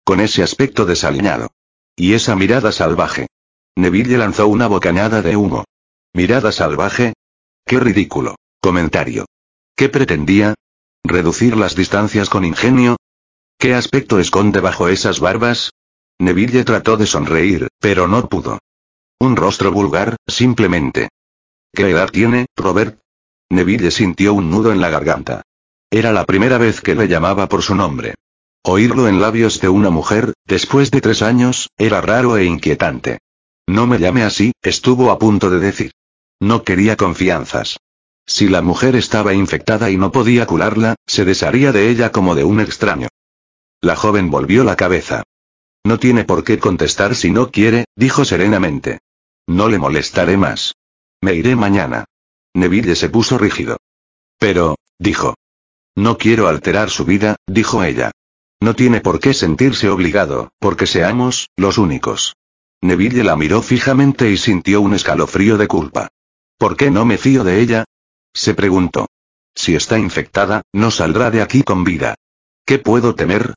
Con 0.05 0.20
ese 0.20 0.42
aspecto 0.42 0.84
desaliñado. 0.84 1.52
Y 1.97 2.12
esa 2.12 2.36
mirada 2.36 2.70
salvaje. 2.73 3.28
Neville 3.78 4.18
lanzó 4.18 4.48
una 4.48 4.66
bocanada 4.66 5.23
de 5.23 5.36
humo. 5.36 5.62
¿Mirada 6.12 6.50
salvaje? 6.50 7.12
¡Qué 7.65 7.78
ridículo! 7.78 8.34
Comentario. 8.60 9.26
¿Qué 9.76 9.89
pretendía? 9.89 10.55
¿Reducir 11.05 11.57
las 11.57 11.76
distancias 11.76 12.28
con 12.28 12.44
ingenio? 12.44 12.97
¿Qué 13.57 13.74
aspecto 13.74 14.18
esconde 14.18 14.58
bajo 14.58 14.89
esas 14.89 15.20
barbas? 15.20 15.70
Neville 16.18 16.65
trató 16.65 16.97
de 16.97 17.07
sonreír, 17.07 17.68
pero 17.78 18.08
no 18.08 18.28
pudo. 18.28 18.58
Un 19.20 19.36
rostro 19.36 19.70
vulgar, 19.70 20.16
simplemente. 20.26 21.10
¿Qué 21.73 21.89
edad 21.89 22.10
tiene, 22.10 22.47
Robert? 22.57 22.98
Neville 23.48 23.92
sintió 23.92 24.34
un 24.34 24.50
nudo 24.50 24.73
en 24.73 24.81
la 24.81 24.90
garganta. 24.90 25.42
Era 25.89 26.10
la 26.10 26.24
primera 26.24 26.58
vez 26.58 26.81
que 26.81 26.97
le 26.97 27.07
llamaba 27.07 27.48
por 27.48 27.62
su 27.62 27.76
nombre. 27.76 28.16
Oírlo 28.65 29.07
en 29.07 29.20
labios 29.20 29.60
de 29.60 29.68
una 29.68 29.90
mujer, 29.90 30.34
después 30.47 30.90
de 30.90 31.00
tres 31.00 31.23
años, 31.23 31.70
era 31.78 32.00
raro 32.00 32.36
e 32.36 32.44
inquietante. 32.44 33.20
No 33.68 33.86
me 33.86 33.98
llame 33.98 34.22
así, 34.22 34.52
estuvo 34.62 35.10
a 35.10 35.18
punto 35.18 35.50
de 35.50 35.60
decir. 35.60 35.92
No 36.40 36.62
quería 36.64 36.97
confianzas. 36.97 37.76
Si 38.26 38.48
la 38.48 38.62
mujer 38.62 38.97
estaba 38.97 39.34
infectada 39.34 39.90
y 39.90 39.98
no 39.98 40.10
podía 40.10 40.47
curarla, 40.47 40.94
se 41.06 41.26
desharía 41.26 41.70
de 41.70 41.90
ella 41.90 42.10
como 42.10 42.34
de 42.34 42.44
un 42.44 42.60
extraño. 42.60 43.08
La 43.82 43.94
joven 43.94 44.30
volvió 44.30 44.64
la 44.64 44.74
cabeza. 44.74 45.22
No 45.84 45.98
tiene 45.98 46.24
por 46.24 46.44
qué 46.44 46.58
contestar 46.58 47.14
si 47.14 47.30
no 47.30 47.50
quiere, 47.50 47.84
dijo 47.94 48.24
serenamente. 48.24 49.00
No 49.47 49.68
le 49.68 49.78
molestaré 49.78 50.38
más. 50.38 50.74
Me 51.20 51.34
iré 51.34 51.55
mañana. 51.55 52.06
Neville 52.55 52.97
se 52.97 53.10
puso 53.10 53.36
rígido. 53.36 53.76
Pero, 54.38 54.76
dijo. 54.98 55.34
No 55.94 56.16
quiero 56.16 56.48
alterar 56.48 56.88
su 56.88 57.05
vida, 57.05 57.36
dijo 57.47 57.84
ella. 57.84 58.12
No 58.60 58.74
tiene 58.74 59.02
por 59.02 59.20
qué 59.20 59.34
sentirse 59.34 59.90
obligado, 59.90 60.52
porque 60.58 60.86
seamos, 60.86 61.50
los 61.55 61.76
únicos. 61.76 62.34
Neville 62.81 63.24
la 63.24 63.36
miró 63.36 63.62
fijamente 63.62 64.31
y 64.31 64.36
sintió 64.36 64.81
un 64.81 64.94
escalofrío 64.94 65.57
de 65.57 65.66
culpa. 65.66 66.08
¿Por 66.58 66.76
qué 66.76 66.90
no 66.90 67.05
me 67.05 67.18
fío 67.18 67.44
de 67.44 67.60
ella? 67.60 67.84
Se 68.32 68.55
preguntó. 68.55 69.07
Si 69.55 69.74
está 69.74 69.98
infectada, 69.98 70.62
no 70.73 70.90
saldrá 70.90 71.31
de 71.31 71.42
aquí 71.42 71.62
con 71.62 71.82
vida. 71.84 72.15
¿Qué 72.65 72.78
puedo 72.78 73.15
temer? 73.15 73.55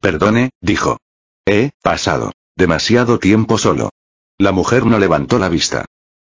Perdone, 0.00 0.50
dijo. 0.60 0.98
He 1.44 1.70
pasado 1.82 2.32
demasiado 2.56 3.18
tiempo 3.18 3.58
solo. 3.58 3.90
La 4.38 4.52
mujer 4.52 4.86
no 4.86 4.98
levantó 4.98 5.38
la 5.38 5.48
vista. 5.48 5.84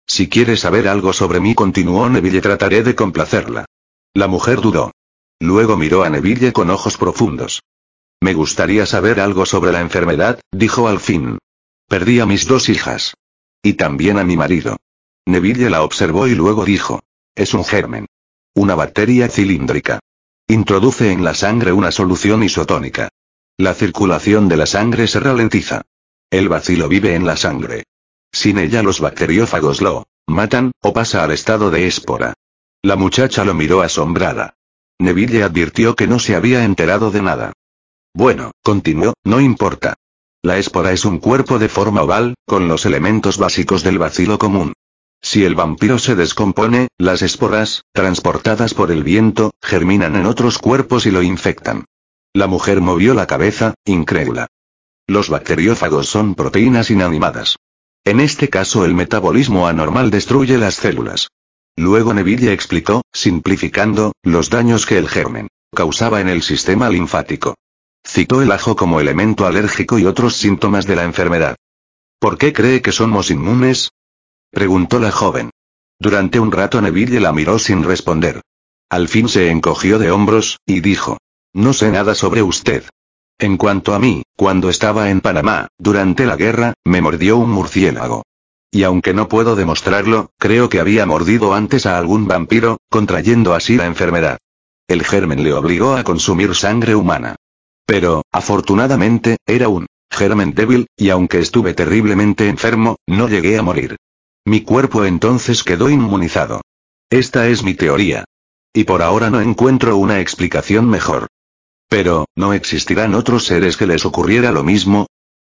Si 0.07 0.29
quiere 0.29 0.57
saber 0.57 0.89
algo 0.89 1.13
sobre 1.13 1.41
mí, 1.41 1.55
continuó 1.55 2.09
Neville, 2.09 2.41
trataré 2.41 2.83
de 2.83 2.95
complacerla. 2.95 3.65
La 4.15 4.29
mujer 4.29 4.61
dudó. 4.61 4.93
Luego 5.41 5.77
miró 5.77 6.05
a 6.05 6.11
Neville 6.11 6.53
con 6.53 6.71
ojos 6.71 6.97
profundos. 6.97 7.63
Me 8.21 8.35
gustaría 8.35 8.87
saber 8.87 9.21
algo 9.21 9.47
sobre 9.47 9.73
la 9.73 9.81
enfermedad, 9.81 10.41
dijo 10.53 10.87
al 10.87 11.01
fin. 11.01 11.39
Perdí 11.89 12.21
a 12.21 12.27
mis 12.27 12.47
dos 12.47 12.69
hijas. 12.69 13.15
Y 13.63 13.75
también 13.75 14.19
a 14.19 14.25
mi 14.25 14.37
marido. 14.37 14.77
Neville 15.27 15.71
la 15.71 15.83
observó 15.83 16.27
y 16.27 16.35
luego 16.35 16.65
dijo. 16.65 17.01
Es 17.35 17.55
un 17.55 17.65
germen. 17.65 18.07
Una 18.55 18.75
bacteria 18.75 19.29
cilíndrica. 19.29 20.01
Introduce 20.49 21.13
en 21.13 21.25
la 21.25 21.35
sangre 21.35 21.73
una 21.73 21.91
solución 21.91 22.43
isotónica. 22.43 23.09
La 23.57 23.75
circulación 23.75 24.49
de 24.49 24.57
la 24.57 24.67
sangre 24.67 25.07
se 25.07 25.21
ralentiza. 25.21 25.83
El 26.31 26.49
vacilo 26.49 26.89
vive 26.89 27.15
en 27.15 27.27
la 27.27 27.37
sangre. 27.37 27.85
Sin 28.33 28.59
ella 28.59 28.83
los 28.83 29.01
bacteriófagos 29.01 29.81
lo 29.83 30.07
matan, 30.27 30.73
o 30.81 30.93
pasa 30.93 31.23
al 31.23 31.31
estado 31.31 31.71
de 31.71 31.87
espora. 31.87 32.35
La 32.83 32.97
muchacha 32.97 33.45
lo 33.45 33.55
miró 33.55 33.83
asombrada. 33.83 34.55
Neville 34.99 35.43
advirtió 35.43 35.95
que 35.95 36.07
no 36.07 36.19
se 36.19 36.35
había 36.35 36.65
enterado 36.65 37.11
de 37.11 37.23
nada. 37.23 37.53
Bueno, 38.15 38.53
continuó, 38.63 39.15
no 39.25 39.41
importa. 39.41 39.95
La 40.45 40.59
espora 40.59 40.91
es 40.91 41.05
un 41.05 41.21
cuerpo 41.21 41.61
de 41.61 41.69
forma 41.69 42.03
oval, 42.03 42.35
con 42.47 42.67
los 42.67 42.85
elementos 42.85 43.39
básicos 43.39 43.85
del 43.85 43.99
vacilo 43.99 44.39
común. 44.41 44.73
Si 45.21 45.45
el 45.45 45.55
vampiro 45.55 46.01
se 46.01 46.17
descompone, 46.17 46.89
las 46.99 47.23
esporas, 47.23 47.85
transportadas 47.93 48.75
por 48.75 48.91
el 48.91 49.05
viento, 49.05 49.53
germinan 49.63 50.17
en 50.17 50.27
otros 50.27 50.59
cuerpos 50.59 51.07
y 51.07 51.13
lo 51.13 51.23
infectan. 51.23 51.85
La 52.35 52.49
mujer 52.49 52.81
movió 52.81 53.15
la 53.15 53.29
cabeza, 53.29 53.75
incrédula. 53.85 54.49
Los 55.07 55.29
bacteriófagos 55.29 56.09
son 56.09 56.35
proteínas 56.35 56.91
inanimadas. 56.91 57.55
En 58.05 58.19
este 58.19 58.49
caso 58.49 58.85
el 58.85 58.95
metabolismo 58.95 59.69
anormal 59.69 60.11
destruye 60.11 60.59
las 60.59 60.75
células. 60.75 61.29
Luego 61.77 62.15
Neville 62.15 62.53
explicó, 62.53 63.03
simplificando, 63.13 64.13
los 64.25 64.51
daños 64.51 64.87
que 64.87 64.99
el 64.99 65.09
germen 65.09 65.47
causaba 65.73 66.21
en 66.21 66.29
el 66.29 66.43
sistema 66.43 66.89
linfático. 66.89 67.55
Citó 68.05 68.43
el 68.43 68.53
ajo 68.53 68.77
como 68.77 69.01
elemento 69.01 69.47
alérgico 69.47 69.99
y 69.99 70.07
otros 70.07 70.37
síntomas 70.37 70.87
de 70.87 70.97
la 70.97 71.05
enfermedad. 71.05 71.57
¿Por 72.19 72.39
qué 72.39 72.53
cree 72.53 72.83
que 72.83 72.93
somos 72.93 73.31
inmunes? 73.31 73.91
Preguntó 74.51 74.99
la 74.99 75.11
joven. 75.11 75.51
Durante 75.99 76.41
un 76.41 76.53
rato 76.53 76.81
Neville 76.81 77.21
la 77.21 77.33
miró 77.33 77.59
sin 77.59 77.85
responder. 77.85 78.43
Al 78.91 79.09
fin 79.09 79.29
se 79.29 79.51
encogió 79.51 79.99
de 79.99 80.11
hombros, 80.11 80.59
y 80.67 80.81
dijo. 80.81 81.19
No 81.55 81.73
sé 81.73 81.91
nada 81.91 82.15
sobre 82.15 82.43
usted. 82.43 82.85
En 83.39 83.57
cuanto 83.57 83.95
a 83.95 83.99
mí, 83.99 84.23
cuando 84.37 84.69
estaba 84.69 85.11
en 85.11 85.21
Panamá, 85.21 85.69
durante 85.79 86.27
la 86.27 86.37
guerra, 86.37 86.75
me 86.85 87.01
mordió 87.01 87.39
un 87.39 87.51
murciélago. 87.51 88.23
Y 88.71 88.85
aunque 88.85 89.15
no 89.15 89.29
puedo 89.29 89.55
demostrarlo, 89.55 90.31
creo 90.39 90.69
que 90.69 90.81
había 90.81 91.07
mordido 91.07 91.55
antes 91.55 91.87
a 91.87 91.99
algún 91.99 92.27
vampiro, 92.27 92.79
contrayendo 92.89 93.55
así 93.55 93.77
la 93.77 93.87
enfermedad. 93.87 94.39
El 94.89 95.05
germen 95.05 95.43
le 95.43 95.53
obligó 95.53 95.95
a 95.95 96.05
consumir 96.05 96.55
sangre 96.55 96.95
humana. 96.95 97.37
Pero, 97.93 98.23
afortunadamente, 98.33 99.37
era 99.45 99.69
un 99.69 99.85
germen 100.11 100.55
débil, 100.55 100.87
y 100.97 101.11
aunque 101.11 101.41
estuve 101.41 101.75
terriblemente 101.75 102.49
enfermo, 102.49 102.97
no 103.07 103.29
llegué 103.29 103.59
a 103.59 103.63
morir. 103.63 103.97
Mi 104.47 104.63
cuerpo 104.63 105.05
entonces 105.05 105.63
quedó 105.63 105.91
inmunizado. 105.91 106.63
Esta 107.11 107.49
es 107.49 107.63
mi 107.63 107.75
teoría. 107.75 108.25
Y 108.73 108.85
por 108.85 109.03
ahora 109.03 109.29
no 109.29 109.43
encuentro 109.43 109.99
una 109.99 110.21
explicación 110.21 110.89
mejor. 110.89 111.27
Pero, 111.87 112.25
¿no 112.35 112.55
existirán 112.55 113.13
otros 113.13 113.45
seres 113.45 113.77
que 113.77 113.87
les 113.87 114.07
ocurriera 114.07 114.53
lo 114.53 114.65
mismo? 114.65 115.07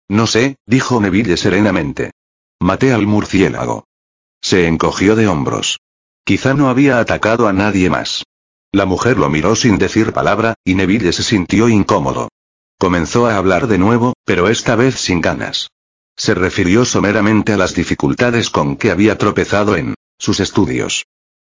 No 0.09 0.25
sé, 0.25 0.55
dijo 0.65 0.99
Neville 0.99 1.37
serenamente. 1.37 2.13
Maté 2.59 2.93
al 2.93 3.05
murciélago. 3.05 3.85
Se 4.41 4.65
encogió 4.65 5.15
de 5.15 5.27
hombros. 5.27 5.77
Quizá 6.25 6.55
no 6.55 6.67
había 6.69 6.97
atacado 6.97 7.47
a 7.47 7.53
nadie 7.53 7.91
más. 7.91 8.23
La 8.73 8.87
mujer 8.87 9.19
lo 9.19 9.29
miró 9.29 9.55
sin 9.55 9.77
decir 9.77 10.13
palabra, 10.13 10.55
y 10.65 10.73
Neville 10.73 11.13
se 11.13 11.21
sintió 11.21 11.69
incómodo. 11.69 12.29
Comenzó 12.79 13.27
a 13.27 13.37
hablar 13.37 13.67
de 13.67 13.77
nuevo, 13.77 14.13
pero 14.25 14.49
esta 14.49 14.75
vez 14.75 14.95
sin 14.95 15.21
ganas. 15.21 15.69
Se 16.17 16.33
refirió 16.33 16.83
someramente 16.83 17.53
a 17.53 17.57
las 17.57 17.75
dificultades 17.75 18.49
con 18.49 18.75
que 18.75 18.89
había 18.89 19.15
tropezado 19.19 19.77
en 19.77 19.93
sus 20.17 20.39
estudios. 20.39 21.05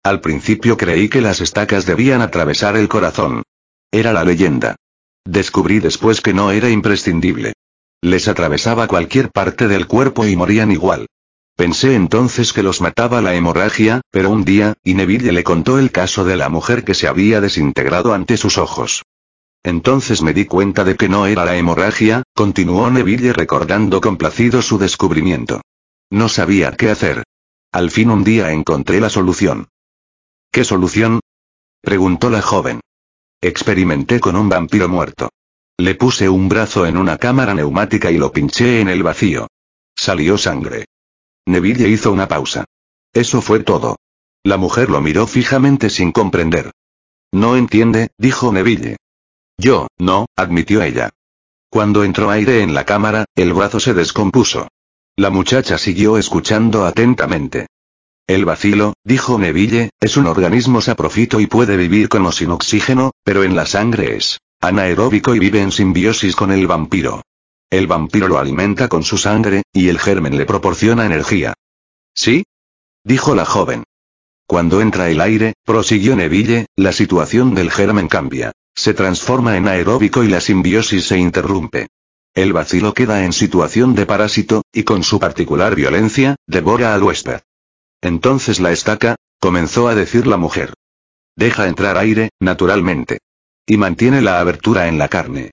Al 0.04 0.22
principio 0.22 0.76
creí 0.76 1.08
que 1.08 1.22
las 1.22 1.40
estacas 1.40 1.86
debían 1.86 2.22
atravesar 2.22 2.76
el 2.78 2.90
corazón. 2.90 3.44
Era 3.92 4.12
la 4.12 4.24
leyenda. 4.24 4.76
Descubrí 5.24 5.80
después 5.80 6.20
que 6.20 6.34
no 6.34 6.50
era 6.50 6.72
imprescindible. 6.72 7.54
Les 8.02 8.28
atravesaba 8.28 8.88
cualquier 8.88 9.30
parte 9.30 9.68
del 9.68 9.86
cuerpo 9.86 10.26
y 10.26 10.36
morían 10.36 10.72
igual. 10.72 11.06
Pensé 11.56 11.96
entonces 11.96 12.52
que 12.52 12.64
los 12.64 12.82
mataba 12.82 13.22
la 13.22 13.36
hemorragia, 13.36 14.02
pero 14.10 14.32
un 14.32 14.44
día, 14.44 14.74
Neville 14.84 15.32
le 15.32 15.44
contó 15.44 15.78
el 15.78 15.92
caso 15.92 16.26
de 16.26 16.36
la 16.36 16.50
mujer 16.50 16.84
que 16.84 16.96
se 16.96 17.08
había 17.08 17.42
desintegrado 17.42 18.14
ante 18.14 18.38
sus 18.38 18.58
ojos. 18.58 19.04
Entonces 19.62 20.22
me 20.22 20.34
di 20.34 20.46
cuenta 20.46 20.84
de 20.84 20.96
que 20.96 21.08
no 21.08 21.28
era 21.28 21.46
la 21.46 21.56
hemorragia, 21.56 22.24
continuó 22.34 22.90
Neville 22.90 23.34
recordando 23.34 24.02
complacido 24.02 24.62
su 24.62 24.78
descubrimiento. 24.78 25.62
No 26.10 26.28
sabía 26.28 26.72
qué 26.72 26.90
hacer. 26.90 27.24
Al 27.72 27.92
fin 27.92 28.10
un 28.10 28.24
día 28.24 28.52
encontré 28.52 29.00
la 29.00 29.10
solución. 29.10 29.70
¿Qué 30.52 30.64
solución? 30.64 31.20
preguntó 31.82 32.30
la 32.30 32.42
joven. 32.42 32.82
Experimenté 33.42 34.20
con 34.20 34.36
un 34.36 34.50
vampiro 34.50 34.90
muerto. 34.90 35.30
Le 35.78 35.96
puse 35.96 36.30
un 36.30 36.50
brazo 36.50 36.86
en 36.86 36.98
una 36.98 37.18
cámara 37.18 37.54
neumática 37.54 38.12
y 38.12 38.18
lo 38.18 38.32
pinché 38.32 38.82
en 38.82 38.90
el 38.90 39.02
vacío. 39.02 39.48
Salió 39.96 40.38
sangre. 40.38 40.86
Neville 41.46 41.90
hizo 41.90 42.12
una 42.12 42.28
pausa. 42.28 42.66
Eso 43.14 43.42
fue 43.42 43.60
todo. 43.60 43.98
La 44.44 44.58
mujer 44.58 44.90
lo 44.90 45.02
miró 45.02 45.28
fijamente 45.28 45.90
sin 45.90 46.12
comprender. 46.12 46.72
No 47.32 47.56
entiende, 47.56 48.10
dijo 48.18 48.52
Neville. 48.52 48.98
Yo, 49.58 49.88
no, 49.98 50.26
admitió 50.36 50.82
ella. 50.82 51.12
Cuando 51.70 52.04
entró 52.04 52.30
aire 52.30 52.62
en 52.62 52.74
la 52.74 52.86
cámara, 52.86 53.26
el 53.36 53.54
brazo 53.54 53.80
se 53.80 53.94
descompuso. 53.94 54.68
La 55.16 55.30
muchacha 55.30 55.78
siguió 55.78 56.18
escuchando 56.18 56.86
atentamente. 56.86 57.68
El 58.28 58.46
vacilo, 58.46 58.94
dijo 59.04 59.38
Neville, 59.38 59.90
es 60.00 60.18
un 60.18 60.28
organismo 60.28 60.82
saprofito 60.82 61.40
y 61.40 61.48
puede 61.48 61.76
vivir 61.76 62.10
con 62.10 62.26
o 62.26 62.32
sin 62.32 62.52
oxígeno, 62.52 63.12
pero 63.24 63.44
en 63.44 63.56
la 63.56 63.66
sangre 63.66 64.16
es 64.16 64.40
anaeróbico 64.62 65.36
y 65.36 65.40
vive 65.40 65.62
en 65.62 65.72
simbiosis 65.72 66.36
con 66.36 66.52
el 66.52 66.66
vampiro. 66.66 67.22
El 67.74 67.88
vampiro 67.88 68.28
lo 68.28 68.38
alimenta 68.38 68.88
con 68.88 69.02
su 69.02 69.18
sangre, 69.18 69.64
y 69.74 69.90
el 69.90 69.98
germen 69.98 70.38
le 70.38 70.46
proporciona 70.46 71.08
energía. 71.08 71.56
¿Sí? 72.14 72.44
dijo 73.04 73.34
la 73.34 73.46
joven. 73.46 73.84
Cuando 74.46 74.80
entra 74.80 75.10
el 75.10 75.20
aire, 75.20 75.56
prosiguió 75.66 76.16
Neville, 76.16 76.68
la 76.76 76.92
situación 76.92 77.56
del 77.56 77.72
germen 77.72 78.08
cambia. 78.08 78.52
Se 78.76 78.94
transforma 78.94 79.58
en 79.58 79.68
aeróbico 79.68 80.24
y 80.24 80.28
la 80.28 80.40
simbiosis 80.40 81.08
se 81.08 81.18
interrumpe. 81.18 81.88
El 82.36 82.54
vacilo 82.54 82.94
queda 82.94 83.26
en 83.26 83.34
situación 83.34 83.96
de 83.96 84.06
parásito, 84.06 84.62
y 84.72 84.84
con 84.84 85.04
su 85.04 85.20
particular 85.20 85.74
violencia, 85.74 86.36
devora 86.46 86.94
al 86.94 87.02
huésped. 87.02 87.42
Entonces 88.02 88.60
la 88.60 88.72
estaca, 88.72 89.16
comenzó 89.40 89.88
a 89.88 89.96
decir 89.96 90.28
la 90.28 90.38
mujer. 90.38 90.76
Deja 91.36 91.68
entrar 91.68 91.98
aire, 91.98 92.30
naturalmente. 92.40 93.18
Y 93.66 93.78
mantiene 93.78 94.22
la 94.22 94.40
abertura 94.40 94.88
en 94.88 95.00
la 95.00 95.08
carne. 95.08 95.50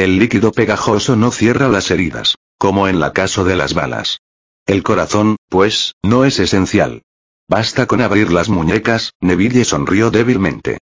El 0.00 0.18
líquido 0.18 0.50
pegajoso 0.50 1.14
no 1.14 1.30
cierra 1.30 1.68
las 1.68 1.90
heridas, 1.90 2.36
como 2.56 2.88
en 2.88 3.00
la 3.00 3.12
caso 3.12 3.44
de 3.44 3.54
las 3.54 3.74
balas. 3.74 4.22
El 4.64 4.82
corazón, 4.82 5.36
pues, 5.50 5.94
no 6.02 6.24
es 6.24 6.38
esencial. 6.38 7.02
Basta 7.50 7.84
con 7.84 8.00
abrir 8.00 8.32
las 8.32 8.48
muñecas, 8.48 9.12
Neville 9.20 9.62
sonrió 9.66 10.10
débilmente. 10.10 10.78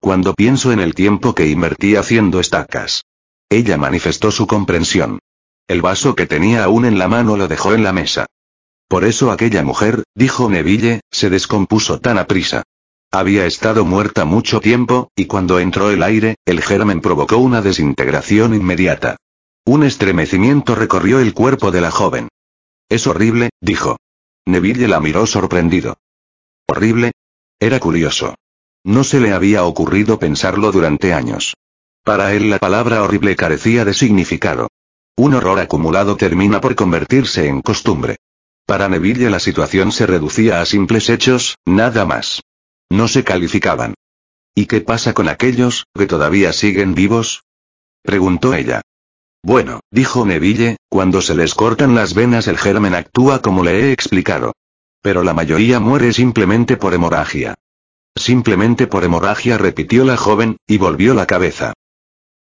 Cuando 0.00 0.32
pienso 0.32 0.72
en 0.72 0.80
el 0.80 0.94
tiempo 0.94 1.34
que 1.34 1.48
invertí 1.48 1.96
haciendo 1.96 2.40
estacas. 2.40 3.02
Ella 3.50 3.76
manifestó 3.76 4.30
su 4.30 4.46
comprensión. 4.46 5.18
El 5.68 5.82
vaso 5.82 6.14
que 6.14 6.24
tenía 6.24 6.64
aún 6.64 6.86
en 6.86 6.98
la 6.98 7.08
mano 7.08 7.36
lo 7.36 7.48
dejó 7.48 7.74
en 7.74 7.84
la 7.84 7.92
mesa. 7.92 8.24
Por 8.88 9.04
eso 9.04 9.30
aquella 9.32 9.62
mujer, 9.62 10.02
dijo 10.14 10.48
Neville, 10.48 11.02
se 11.10 11.28
descompuso 11.28 12.00
tan 12.00 12.16
aprisa. 12.16 12.62
Había 13.14 13.44
estado 13.44 13.84
muerta 13.84 14.24
mucho 14.24 14.60
tiempo, 14.60 15.10
y 15.14 15.26
cuando 15.26 15.60
entró 15.60 15.90
el 15.90 16.02
aire, 16.02 16.36
el 16.46 16.62
germen 16.62 17.02
provocó 17.02 17.36
una 17.36 17.60
desintegración 17.60 18.54
inmediata. 18.54 19.16
Un 19.66 19.84
estremecimiento 19.84 20.74
recorrió 20.74 21.20
el 21.20 21.34
cuerpo 21.34 21.70
de 21.70 21.82
la 21.82 21.90
joven. 21.90 22.28
Es 22.88 23.06
horrible, 23.06 23.50
dijo. 23.60 23.98
Neville 24.46 24.88
la 24.88 24.98
miró 24.98 25.26
sorprendido. 25.26 25.98
¿Horrible? 26.66 27.12
Era 27.60 27.80
curioso. 27.80 28.34
No 28.82 29.04
se 29.04 29.20
le 29.20 29.34
había 29.34 29.64
ocurrido 29.64 30.18
pensarlo 30.18 30.72
durante 30.72 31.12
años. 31.12 31.52
Para 32.02 32.32
él 32.32 32.48
la 32.48 32.58
palabra 32.58 33.02
horrible 33.02 33.36
carecía 33.36 33.84
de 33.84 33.92
significado. 33.92 34.68
Un 35.16 35.34
horror 35.34 35.60
acumulado 35.60 36.16
termina 36.16 36.62
por 36.62 36.74
convertirse 36.74 37.46
en 37.46 37.60
costumbre. 37.60 38.16
Para 38.64 38.88
Neville 38.88 39.28
la 39.28 39.38
situación 39.38 39.92
se 39.92 40.06
reducía 40.06 40.62
a 40.62 40.64
simples 40.64 41.10
hechos, 41.10 41.58
nada 41.66 42.06
más. 42.06 42.40
No 42.92 43.08
se 43.08 43.24
calificaban. 43.24 43.94
¿Y 44.54 44.66
qué 44.66 44.82
pasa 44.82 45.14
con 45.14 45.26
aquellos, 45.26 45.86
que 45.94 46.06
todavía 46.06 46.52
siguen 46.52 46.94
vivos? 46.94 47.42
preguntó 48.02 48.52
ella. 48.52 48.82
Bueno, 49.42 49.80
dijo 49.90 50.26
Neville, 50.26 50.76
cuando 50.90 51.22
se 51.22 51.34
les 51.34 51.54
cortan 51.54 51.94
las 51.94 52.12
venas 52.12 52.48
el 52.48 52.58
germen 52.58 52.94
actúa 52.94 53.40
como 53.40 53.64
le 53.64 53.80
he 53.80 53.92
explicado. 53.92 54.52
Pero 55.00 55.22
la 55.22 55.32
mayoría 55.32 55.80
muere 55.80 56.12
simplemente 56.12 56.76
por 56.76 56.92
hemorragia. 56.92 57.54
Simplemente 58.14 58.86
por 58.86 59.04
hemorragia 59.04 59.56
repitió 59.56 60.04
la 60.04 60.18
joven, 60.18 60.58
y 60.66 60.76
volvió 60.76 61.14
la 61.14 61.26
cabeza. 61.26 61.72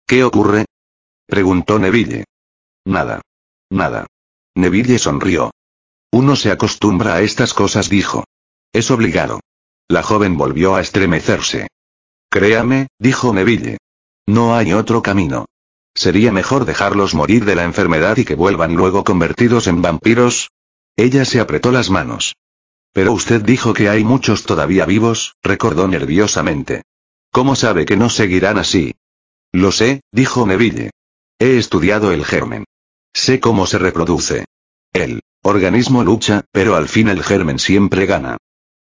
¿Qué 0.07 0.23
ocurre? 0.23 0.67
preguntó 1.27 1.81
Neville. 1.81 2.27
Nada. 2.85 3.23
Nada. 3.71 4.07
Neville 4.55 5.01
sonrió. 5.01 5.51
Uno 6.13 6.37
se 6.37 6.53
acostumbra 6.53 7.15
a 7.15 7.23
estas 7.23 7.55
cosas, 7.55 7.89
dijo. 7.89 8.23
Es 8.73 8.93
obligado. 8.93 9.41
La 9.89 10.03
joven 10.03 10.37
volvió 10.37 10.75
a 10.75 10.83
estremecerse. 10.83 11.69
Créame, 12.31 12.89
dijo 12.99 13.33
Neville. 13.33 13.79
No 14.27 14.55
hay 14.55 14.75
otro 14.75 15.03
camino. 15.03 15.47
Sería 15.95 16.31
mejor 16.31 16.67
dejarlos 16.67 17.15
morir 17.15 17.47
de 17.47 17.55
la 17.55 17.65
enfermedad 17.65 18.19
y 18.19 18.27
que 18.27 18.35
vuelvan 18.35 18.77
luego 18.77 19.03
convertidos 19.03 19.67
en 19.67 19.81
vampiros. 19.81 20.51
Ella 20.95 21.25
se 21.25 21.41
apretó 21.41 21.73
las 21.73 21.89
manos. 21.89 22.37
Pero 22.93 23.13
usted 23.13 23.43
dijo 23.43 23.73
que 23.73 23.89
hay 23.89 24.05
muchos 24.05 24.45
todavía 24.45 24.85
vivos, 24.85 25.37
recordó 25.43 25.89
nerviosamente. 25.89 26.83
¿Cómo 27.33 27.57
sabe 27.57 27.87
que 27.87 27.97
no 27.97 28.11
seguirán 28.11 28.59
así? 28.59 28.95
Lo 29.53 29.73
sé, 29.73 30.03
dijo 30.13 30.47
Neville. 30.47 30.91
He 31.39 31.57
estudiado 31.57 32.13
el 32.13 32.27
germen. 32.27 32.65
Sé 33.15 33.41
cómo 33.41 33.67
se 33.67 33.79
reproduce. 33.79 34.45
El 34.93 35.21
organismo 35.43 36.05
lucha, 36.05 36.45
pero 36.53 36.77
al 36.77 36.89
fin 36.89 37.09
el 37.09 37.23
germen 37.23 37.59
siempre 37.59 38.05
gana. 38.05 38.37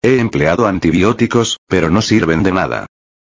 He 0.05 0.21
empleado 0.21 0.67
antibióticos, 0.67 1.61
pero 1.67 1.89
no 1.89 2.03
sirven 2.03 2.43
de 2.43 2.53
nada. 2.53 2.85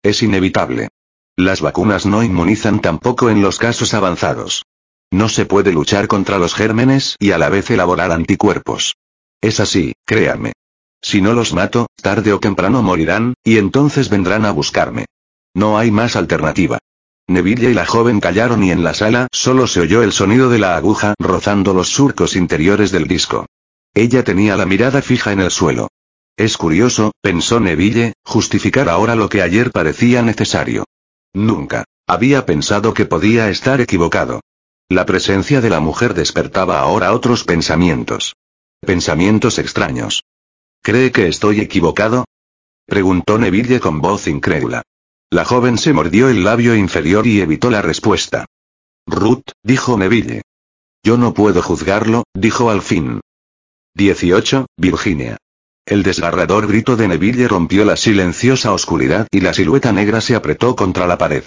Es 0.02 0.22
inevitable. 0.22 0.88
Las 1.36 1.60
vacunas 1.60 2.06
no 2.06 2.22
inmunizan 2.22 2.80
tampoco 2.80 3.28
en 3.28 3.42
los 3.42 3.58
casos 3.58 3.92
avanzados. 3.92 4.64
No 5.10 5.28
se 5.28 5.44
puede 5.44 5.70
luchar 5.70 6.08
contra 6.08 6.38
los 6.38 6.54
gérmenes 6.54 7.16
y 7.18 7.32
a 7.32 7.36
la 7.36 7.50
vez 7.50 7.70
elaborar 7.70 8.10
anticuerpos. 8.10 8.96
Es 9.42 9.60
así, 9.60 9.92
créanme. 10.06 10.54
Si 11.02 11.20
no 11.20 11.34
los 11.34 11.52
mato, 11.52 11.88
tarde 12.00 12.32
o 12.32 12.40
temprano 12.40 12.82
morirán, 12.82 13.34
y 13.44 13.58
entonces 13.58 14.08
vendrán 14.08 14.46
a 14.46 14.50
buscarme. 14.52 15.04
No 15.52 15.76
hay 15.76 15.90
más 15.90 16.16
alternativa. 16.16 16.78
Neville 17.28 17.68
y 17.68 17.74
la 17.74 17.84
joven 17.84 18.18
callaron 18.18 18.64
y 18.64 18.70
en 18.70 18.82
la 18.82 18.94
sala 18.94 19.28
solo 19.30 19.66
se 19.66 19.80
oyó 19.80 20.02
el 20.02 20.12
sonido 20.12 20.48
de 20.48 20.58
la 20.58 20.78
aguja 20.78 21.16
rozando 21.18 21.74
los 21.74 21.90
surcos 21.90 22.34
interiores 22.34 22.92
del 22.92 23.06
disco. 23.06 23.44
Ella 23.92 24.24
tenía 24.24 24.56
la 24.56 24.64
mirada 24.64 25.02
fija 25.02 25.32
en 25.32 25.40
el 25.40 25.50
suelo. 25.50 25.88
Es 26.36 26.56
curioso, 26.56 27.12
pensó 27.20 27.60
Neville, 27.60 28.14
justificar 28.24 28.88
ahora 28.88 29.14
lo 29.14 29.28
que 29.28 29.42
ayer 29.42 29.70
parecía 29.70 30.22
necesario. 30.22 30.84
Nunca. 31.34 31.84
Había 32.06 32.46
pensado 32.46 32.94
que 32.94 33.06
podía 33.06 33.48
estar 33.48 33.80
equivocado. 33.80 34.40
La 34.88 35.06
presencia 35.06 35.60
de 35.60 35.70
la 35.70 35.80
mujer 35.80 36.14
despertaba 36.14 36.80
ahora 36.80 37.12
otros 37.12 37.44
pensamientos. 37.44 38.34
Pensamientos 38.80 39.58
extraños. 39.58 40.22
¿Cree 40.82 41.12
que 41.12 41.28
estoy 41.28 41.60
equivocado? 41.60 42.24
Preguntó 42.86 43.38
Neville 43.38 43.80
con 43.80 44.00
voz 44.00 44.26
incrédula. 44.26 44.82
La 45.30 45.44
joven 45.44 45.78
se 45.78 45.92
mordió 45.92 46.28
el 46.28 46.44
labio 46.44 46.74
inferior 46.74 47.26
y 47.26 47.40
evitó 47.40 47.70
la 47.70 47.80
respuesta. 47.80 48.46
Ruth, 49.06 49.52
dijo 49.62 49.96
Neville. 49.96 50.42
Yo 51.02 51.16
no 51.16 51.32
puedo 51.32 51.62
juzgarlo, 51.62 52.24
dijo 52.34 52.70
al 52.70 52.82
fin. 52.82 53.20
18, 53.94 54.66
Virginia. 54.76 55.38
El 55.84 56.04
desgarrador 56.04 56.68
grito 56.68 56.96
de 56.96 57.08
Neville 57.08 57.48
rompió 57.48 57.84
la 57.84 57.96
silenciosa 57.96 58.72
oscuridad 58.72 59.26
y 59.32 59.40
la 59.40 59.52
silueta 59.52 59.92
negra 59.92 60.20
se 60.20 60.36
apretó 60.36 60.76
contra 60.76 61.08
la 61.08 61.18
pared. 61.18 61.42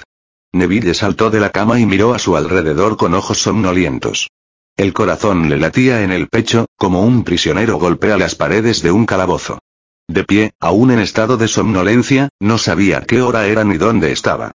Neville 0.52 0.94
saltó 0.94 1.30
de 1.30 1.40
la 1.40 1.52
cama 1.52 1.80
y 1.80 1.86
miró 1.86 2.14
a 2.14 2.20
su 2.20 2.36
alrededor 2.36 2.98
con 2.98 3.14
ojos 3.14 3.38
somnolientos. 3.38 4.30
El 4.76 4.92
corazón 4.92 5.50
le 5.50 5.58
latía 5.58 6.04
en 6.04 6.12
el 6.12 6.28
pecho, 6.28 6.66
como 6.76 7.04
un 7.04 7.24
prisionero 7.24 7.78
golpea 7.78 8.18
las 8.18 8.36
paredes 8.36 8.82
de 8.82 8.92
un 8.92 9.06
calabozo. 9.06 9.60
De 10.08 10.26
pie, 10.26 10.52
aún 10.60 10.92
en 10.92 11.00
estado 11.00 11.38
de 11.38 11.48
somnolencia, 11.48 12.28
no 12.40 12.58
sabía 12.58 13.02
qué 13.02 13.22
hora 13.22 13.48
era 13.48 13.64
ni 13.64 13.78
dónde 13.78 14.12
estaba. 14.12 14.52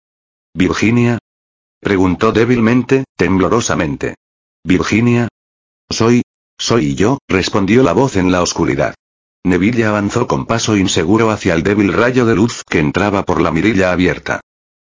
¿Virginia? 0.56 1.20
preguntó 1.80 2.32
débilmente, 2.32 3.06
temblorosamente. 3.16 4.16
¿Virginia? 4.64 5.28
Soy. 5.90 6.24
Soy 6.58 6.96
yo, 6.96 7.20
respondió 7.28 7.84
la 7.84 7.94
voz 7.94 8.16
en 8.16 8.32
la 8.32 8.42
oscuridad. 8.42 8.96
Neville 9.48 9.86
avanzó 9.86 10.28
con 10.28 10.46
paso 10.46 10.76
inseguro 10.76 11.32
hacia 11.32 11.54
el 11.54 11.64
débil 11.64 11.94
rayo 11.94 12.26
de 12.26 12.36
luz 12.36 12.66
que 12.70 12.80
entraba 12.80 13.24
por 13.24 13.40
la 13.40 13.50
mirilla 13.50 13.94
abierta. 13.94 14.42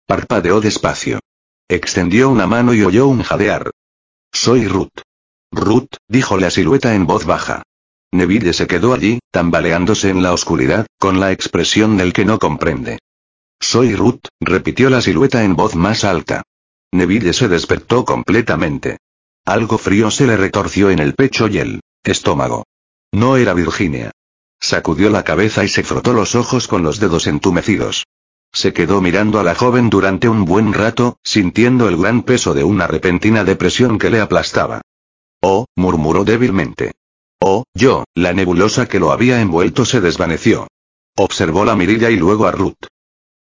Parpadeó 0.08 0.61
despacio. 0.61 1.19
Extendió 1.67 2.30
una 2.30 2.48
mano 2.48 2.74
y 2.74 2.82
oyó 2.82 3.08
un 3.08 3.24
jadear. 3.24 3.72
Soy 4.32 4.66
Ruth. 4.66 5.01
Ruth, 5.51 5.98
dijo 6.08 6.38
la 6.38 6.50
silueta 6.50 6.95
en 6.95 7.06
voz 7.06 7.25
baja. 7.25 7.64
Neville 8.14 8.53
se 8.53 8.66
quedó 8.66 8.93
allí, 8.93 9.19
tambaleándose 9.32 10.09
en 10.09 10.24
la 10.24 10.32
oscuridad, 10.32 10.88
con 10.98 11.19
la 11.19 11.33
expresión 11.33 11.98
del 11.98 12.14
que 12.14 12.24
no 12.24 12.40
comprende. 12.40 13.00
Soy 13.59 13.95
Ruth, 13.95 14.27
repitió 14.40 14.90
la 14.90 15.01
silueta 15.01 15.43
en 15.43 15.58
voz 15.58 15.75
más 15.75 16.06
alta. 16.06 16.42
Neville 16.93 17.33
se 17.33 17.50
despertó 17.50 18.06
completamente. 18.06 19.00
Algo 19.43 19.77
frío 19.77 20.09
se 20.09 20.25
le 20.25 20.38
retorció 20.38 20.90
en 20.90 21.00
el 21.00 21.16
pecho 21.16 21.50
y 21.50 21.58
el 21.58 21.82
estómago. 22.01 22.64
No 23.11 23.35
era 23.35 23.53
Virginia. 23.53 24.11
Sacudió 24.64 25.09
la 25.09 25.25
cabeza 25.25 25.66
y 25.66 25.67
se 25.67 25.83
frotó 25.83 26.14
los 26.14 26.35
ojos 26.35 26.69
con 26.69 26.83
los 26.83 26.98
dedos 26.98 27.27
entumecidos. 27.27 28.06
Se 28.53 28.72
quedó 28.72 29.01
mirando 29.01 29.42
a 29.42 29.43
la 29.43 29.56
joven 29.56 29.90
durante 29.90 30.30
un 30.30 30.45
buen 30.45 30.72
rato, 30.72 31.17
sintiendo 31.22 31.90
el 31.90 31.98
gran 31.98 32.24
peso 32.24 32.53
de 32.53 32.64
una 32.64 32.88
repentina 32.88 33.43
depresión 33.43 33.98
que 33.98 34.09
le 34.09 34.22
aplastaba. 34.22 34.80
Oh, 35.42 35.66
murmuró 35.75 36.24
débilmente. 36.24 36.93
Oh, 37.42 37.66
yo, 37.74 38.06
la 38.16 38.32
nebulosa 38.32 38.88
que 38.88 39.01
lo 39.01 39.11
había 39.11 39.42
envuelto 39.42 39.83
se 39.83 40.00
desvaneció. 40.00 40.69
Observó 41.17 41.66
la 41.66 41.75
mirilla 41.75 42.09
y 42.09 42.16
luego 42.16 42.48
a 42.48 42.53
Ruth. 42.53 42.88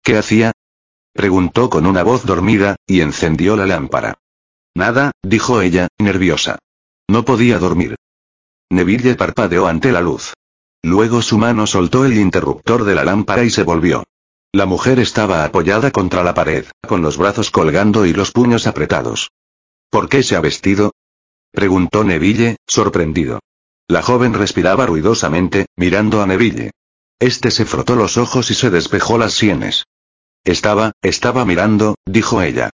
¿Qué 0.02 0.18
hacía? 0.18 0.52
Preguntó 1.14 1.70
con 1.70 1.86
una 1.86 2.02
voz 2.02 2.26
dormida, 2.26 2.76
y 2.86 3.00
encendió 3.00 3.56
la 3.56 3.64
lámpara. 3.64 4.18
Nada, 4.74 5.12
dijo 5.22 5.62
ella, 5.62 5.88
nerviosa. 5.98 6.58
No 7.08 7.24
podía 7.24 7.58
dormir. 7.58 7.96
Neville 8.68 9.14
parpadeó 9.14 9.66
ante 9.66 9.92
la 9.92 10.02
luz. 10.02 10.34
Luego 10.82 11.22
su 11.22 11.38
mano 11.38 11.66
soltó 11.66 12.04
el 12.04 12.16
interruptor 12.16 12.84
de 12.84 12.94
la 12.94 13.04
lámpara 13.04 13.44
y 13.44 13.50
se 13.50 13.62
volvió. 13.62 14.04
La 14.52 14.66
mujer 14.66 14.98
estaba 15.00 15.44
apoyada 15.44 15.90
contra 15.90 16.22
la 16.22 16.34
pared, 16.34 16.64
con 16.86 17.02
los 17.02 17.18
brazos 17.18 17.50
colgando 17.50 18.06
y 18.06 18.12
los 18.12 18.32
puños 18.32 18.66
apretados. 18.66 19.30
¿Por 19.90 20.08
qué 20.08 20.22
se 20.22 20.36
ha 20.36 20.40
vestido? 20.40 20.92
preguntó 21.50 22.04
Neville, 22.04 22.56
sorprendido. 22.66 23.40
La 23.88 24.02
joven 24.02 24.34
respiraba 24.34 24.86
ruidosamente, 24.86 25.66
mirando 25.76 26.22
a 26.22 26.26
Neville. 26.26 26.70
Este 27.18 27.50
se 27.50 27.64
frotó 27.64 27.96
los 27.96 28.16
ojos 28.16 28.50
y 28.50 28.54
se 28.54 28.70
despejó 28.70 29.16
las 29.16 29.32
sienes. 29.32 29.84
Estaba, 30.44 30.92
estaba 31.02 31.44
mirando, 31.44 31.96
dijo 32.04 32.42
ella. 32.42 32.70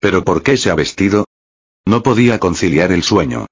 ¿Pero 0.00 0.24
por 0.24 0.42
qué 0.42 0.56
se 0.56 0.70
ha 0.70 0.74
vestido? 0.74 1.26
No 1.84 2.02
podía 2.02 2.38
conciliar 2.38 2.92
el 2.92 3.02
sueño. 3.02 3.46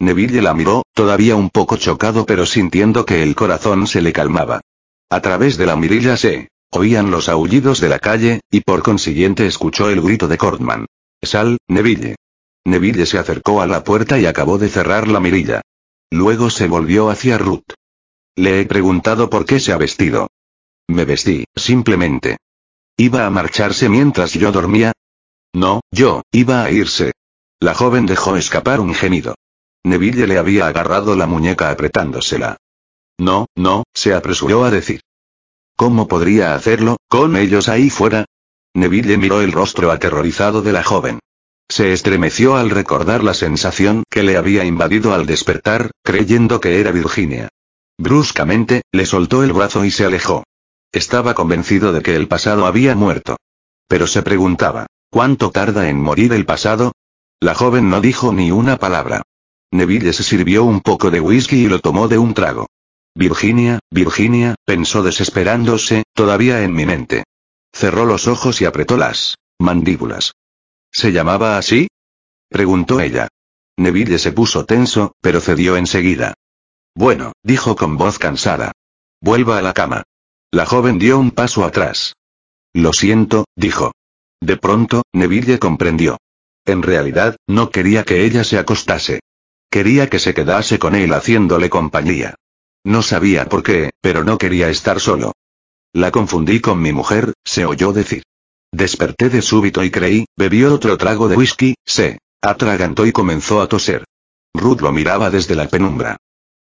Neville 0.00 0.42
la 0.42 0.54
miró, 0.54 0.82
todavía 0.94 1.34
un 1.34 1.50
poco 1.50 1.76
chocado 1.76 2.24
pero 2.24 2.46
sintiendo 2.46 3.04
que 3.04 3.22
el 3.22 3.34
corazón 3.34 3.86
se 3.86 4.00
le 4.00 4.12
calmaba. 4.12 4.60
A 5.10 5.20
través 5.20 5.56
de 5.56 5.66
la 5.66 5.76
mirilla 5.76 6.16
se 6.16 6.48
oían 6.70 7.10
los 7.10 7.28
aullidos 7.28 7.80
de 7.80 7.88
la 7.88 7.98
calle, 7.98 8.40
y 8.50 8.60
por 8.60 8.82
consiguiente 8.82 9.46
escuchó 9.46 9.90
el 9.90 10.00
grito 10.00 10.28
de 10.28 10.38
Cordman. 10.38 10.86
Sal, 11.22 11.58
Neville. 11.66 12.16
Neville 12.64 13.06
se 13.06 13.18
acercó 13.18 13.60
a 13.60 13.66
la 13.66 13.82
puerta 13.82 14.18
y 14.18 14.26
acabó 14.26 14.58
de 14.58 14.68
cerrar 14.68 15.08
la 15.08 15.20
mirilla. 15.20 15.62
Luego 16.10 16.50
se 16.50 16.68
volvió 16.68 17.10
hacia 17.10 17.38
Ruth. 17.38 17.72
Le 18.36 18.60
he 18.60 18.66
preguntado 18.66 19.30
por 19.30 19.46
qué 19.46 19.58
se 19.58 19.72
ha 19.72 19.78
vestido. 19.78 20.28
Me 20.86 21.04
vestí, 21.04 21.44
simplemente. 21.56 22.36
¿Iba 22.96 23.26
a 23.26 23.30
marcharse 23.30 23.88
mientras 23.88 24.32
yo 24.34 24.52
dormía? 24.52 24.92
No, 25.52 25.80
yo, 25.90 26.22
iba 26.30 26.62
a 26.62 26.70
irse. 26.70 27.12
La 27.60 27.74
joven 27.74 28.06
dejó 28.06 28.36
escapar 28.36 28.80
un 28.80 28.94
gemido. 28.94 29.34
Neville 29.88 30.26
le 30.26 30.38
había 30.38 30.66
agarrado 30.66 31.16
la 31.16 31.26
muñeca 31.26 31.70
apretándosela. 31.70 32.58
No, 33.18 33.46
no, 33.56 33.84
se 33.94 34.14
apresuró 34.14 34.64
a 34.64 34.70
decir. 34.70 35.00
¿Cómo 35.76 36.08
podría 36.08 36.54
hacerlo, 36.54 36.98
con 37.08 37.36
ellos 37.36 37.68
ahí 37.68 37.90
fuera? 37.90 38.24
Neville 38.74 39.16
miró 39.16 39.40
el 39.40 39.52
rostro 39.52 39.90
aterrorizado 39.90 40.62
de 40.62 40.72
la 40.72 40.84
joven. 40.84 41.18
Se 41.68 41.92
estremeció 41.92 42.56
al 42.56 42.70
recordar 42.70 43.22
la 43.22 43.34
sensación 43.34 44.04
que 44.10 44.22
le 44.22 44.36
había 44.36 44.64
invadido 44.64 45.12
al 45.12 45.26
despertar, 45.26 45.90
creyendo 46.02 46.60
que 46.60 46.80
era 46.80 46.92
Virginia. 46.92 47.48
Bruscamente, 47.98 48.82
le 48.92 49.06
soltó 49.06 49.42
el 49.42 49.52
brazo 49.52 49.84
y 49.84 49.90
se 49.90 50.04
alejó. 50.04 50.44
Estaba 50.92 51.34
convencido 51.34 51.92
de 51.92 52.02
que 52.02 52.16
el 52.16 52.28
pasado 52.28 52.66
había 52.66 52.94
muerto. 52.94 53.36
Pero 53.88 54.06
se 54.06 54.22
preguntaba, 54.22 54.86
¿cuánto 55.10 55.50
tarda 55.50 55.88
en 55.88 56.00
morir 56.00 56.32
el 56.32 56.46
pasado? 56.46 56.92
La 57.40 57.54
joven 57.54 57.90
no 57.90 58.00
dijo 58.00 58.32
ni 58.32 58.50
una 58.50 58.78
palabra. 58.78 59.22
Neville 59.70 60.12
se 60.12 60.22
sirvió 60.22 60.64
un 60.64 60.80
poco 60.80 61.10
de 61.10 61.20
whisky 61.20 61.64
y 61.64 61.68
lo 61.68 61.80
tomó 61.80 62.08
de 62.08 62.18
un 62.18 62.34
trago. 62.34 62.66
Virginia, 63.14 63.80
Virginia, 63.90 64.54
pensó 64.64 65.02
desesperándose, 65.02 66.04
todavía 66.14 66.62
en 66.62 66.72
mi 66.72 66.86
mente. 66.86 67.24
Cerró 67.72 68.06
los 68.06 68.28
ojos 68.28 68.60
y 68.60 68.64
apretó 68.64 68.96
las 68.96 69.36
mandíbulas. 69.58 70.32
¿Se 70.90 71.12
llamaba 71.12 71.58
así? 71.58 71.88
preguntó 72.48 73.00
ella. 73.00 73.28
Neville 73.76 74.18
se 74.18 74.32
puso 74.32 74.64
tenso, 74.64 75.12
pero 75.20 75.40
cedió 75.40 75.76
enseguida. 75.76 76.34
Bueno, 76.94 77.32
dijo 77.42 77.76
con 77.76 77.96
voz 77.96 78.18
cansada. 78.18 78.72
Vuelva 79.20 79.58
a 79.58 79.62
la 79.62 79.74
cama. 79.74 80.04
La 80.50 80.64
joven 80.64 80.98
dio 80.98 81.18
un 81.18 81.30
paso 81.30 81.64
atrás. 81.64 82.14
Lo 82.72 82.92
siento, 82.92 83.44
dijo. 83.54 83.92
De 84.40 84.56
pronto, 84.56 85.02
Neville 85.12 85.58
comprendió. 85.58 86.16
En 86.64 86.82
realidad, 86.82 87.36
no 87.46 87.70
quería 87.70 88.04
que 88.04 88.24
ella 88.24 88.44
se 88.44 88.58
acostase. 88.58 89.20
Quería 89.70 90.08
que 90.08 90.18
se 90.18 90.34
quedase 90.34 90.78
con 90.78 90.94
él 90.94 91.12
haciéndole 91.12 91.68
compañía. 91.68 92.34
No 92.84 93.02
sabía 93.02 93.46
por 93.46 93.62
qué, 93.62 93.90
pero 94.00 94.24
no 94.24 94.38
quería 94.38 94.70
estar 94.70 95.00
solo. 95.00 95.32
La 95.92 96.10
confundí 96.10 96.60
con 96.60 96.80
mi 96.80 96.92
mujer, 96.92 97.34
se 97.44 97.64
oyó 97.64 97.92
decir. 97.92 98.22
Desperté 98.72 99.28
de 99.30 99.42
súbito 99.42 99.82
y 99.82 99.90
creí, 99.90 100.26
bebió 100.36 100.74
otro 100.74 100.96
trago 100.96 101.28
de 101.28 101.36
whisky, 101.36 101.74
se 101.84 102.18
atragantó 102.42 103.06
y 103.06 103.12
comenzó 103.12 103.60
a 103.60 103.68
toser. 103.68 104.04
Ruth 104.54 104.80
lo 104.80 104.92
miraba 104.92 105.30
desde 105.30 105.54
la 105.54 105.68
penumbra. 105.68 106.16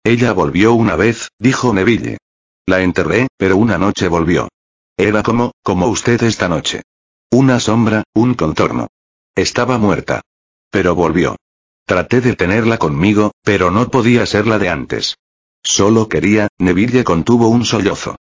Ella 0.04 0.34
volvió 0.34 0.74
una 0.74 0.96
vez, 0.96 1.30
dijo 1.40 1.74
Neville. 1.74 2.18
La 2.66 2.82
enterré, 2.82 3.28
pero 3.38 3.58
una 3.58 3.78
noche 3.78 4.08
volvió. 4.08 4.50
Era 4.98 5.24
como, 5.24 5.52
como 5.64 5.88
usted 5.88 6.22
esta 6.24 6.48
noche. 6.48 6.84
Una 7.32 7.60
sombra, 7.60 8.04
un 8.14 8.34
contorno. 8.36 8.88
Estaba 9.36 9.78
muerta. 9.78 10.22
Pero 10.70 10.96
volvió. 10.96 11.36
Traté 11.86 12.22
de 12.22 12.36
tenerla 12.36 12.78
conmigo, 12.78 13.32
pero 13.44 13.72
no 13.72 13.90
podía 13.90 14.26
ser 14.26 14.48
la 14.48 14.58
de 14.58 14.70
antes. 14.70 15.18
Solo 15.64 16.10
quería, 16.10 16.48
Neville 16.58 17.04
contuvo 17.04 17.48
un 17.48 17.66
sollozo. 17.66 18.16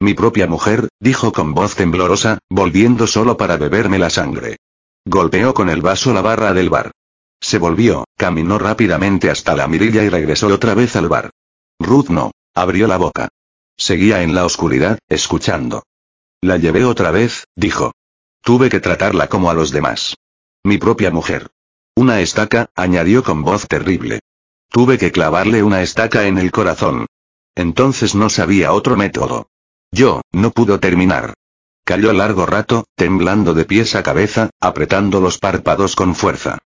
Mi 0.00 0.14
propia 0.14 0.46
mujer, 0.46 0.88
dijo 1.00 1.32
con 1.32 1.54
voz 1.54 1.74
temblorosa, 1.74 2.38
volviendo 2.48 3.06
solo 3.06 3.36
para 3.36 3.56
beberme 3.56 3.98
la 3.98 4.10
sangre. 4.10 4.56
Golpeó 5.04 5.54
con 5.54 5.70
el 5.70 5.82
vaso 5.82 6.12
la 6.12 6.22
barra 6.22 6.52
del 6.52 6.70
bar. 6.70 6.92
Se 7.40 7.58
volvió, 7.58 8.04
caminó 8.16 8.58
rápidamente 8.58 9.30
hasta 9.30 9.56
la 9.56 9.66
mirilla 9.66 10.04
y 10.04 10.08
regresó 10.08 10.48
otra 10.48 10.74
vez 10.74 10.94
al 10.96 11.08
bar. 11.08 11.30
Ruth 11.78 12.08
no. 12.08 12.32
Abrió 12.54 12.88
la 12.88 12.96
boca. 12.96 13.28
Seguía 13.76 14.22
en 14.22 14.34
la 14.34 14.44
oscuridad, 14.44 14.98
escuchando. 15.08 15.84
La 16.40 16.56
llevé 16.56 16.84
otra 16.84 17.12
vez, 17.12 17.44
dijo. 17.54 17.92
Tuve 18.42 18.68
que 18.68 18.80
tratarla 18.80 19.28
como 19.28 19.50
a 19.50 19.54
los 19.54 19.70
demás. 19.70 20.16
Mi 20.64 20.78
propia 20.78 21.10
mujer. 21.10 21.48
Una 21.98 22.20
estaca, 22.20 22.70
añadió 22.76 23.24
con 23.24 23.42
voz 23.42 23.66
terrible. 23.66 24.20
Tuve 24.70 24.98
que 24.98 25.10
clavarle 25.10 25.64
una 25.64 25.82
estaca 25.82 26.28
en 26.28 26.38
el 26.38 26.52
corazón. 26.52 27.06
Entonces 27.56 28.14
no 28.14 28.30
sabía 28.30 28.72
otro 28.72 28.96
método. 28.96 29.48
Yo, 29.90 30.20
no 30.30 30.52
pudo 30.52 30.78
terminar. 30.78 31.34
Cayó 31.82 32.12
largo 32.12 32.46
rato, 32.46 32.84
temblando 32.94 33.52
de 33.52 33.64
pies 33.64 33.96
a 33.96 34.04
cabeza, 34.04 34.50
apretando 34.60 35.20
los 35.20 35.38
párpados 35.38 35.96
con 35.96 36.14
fuerza. 36.14 36.58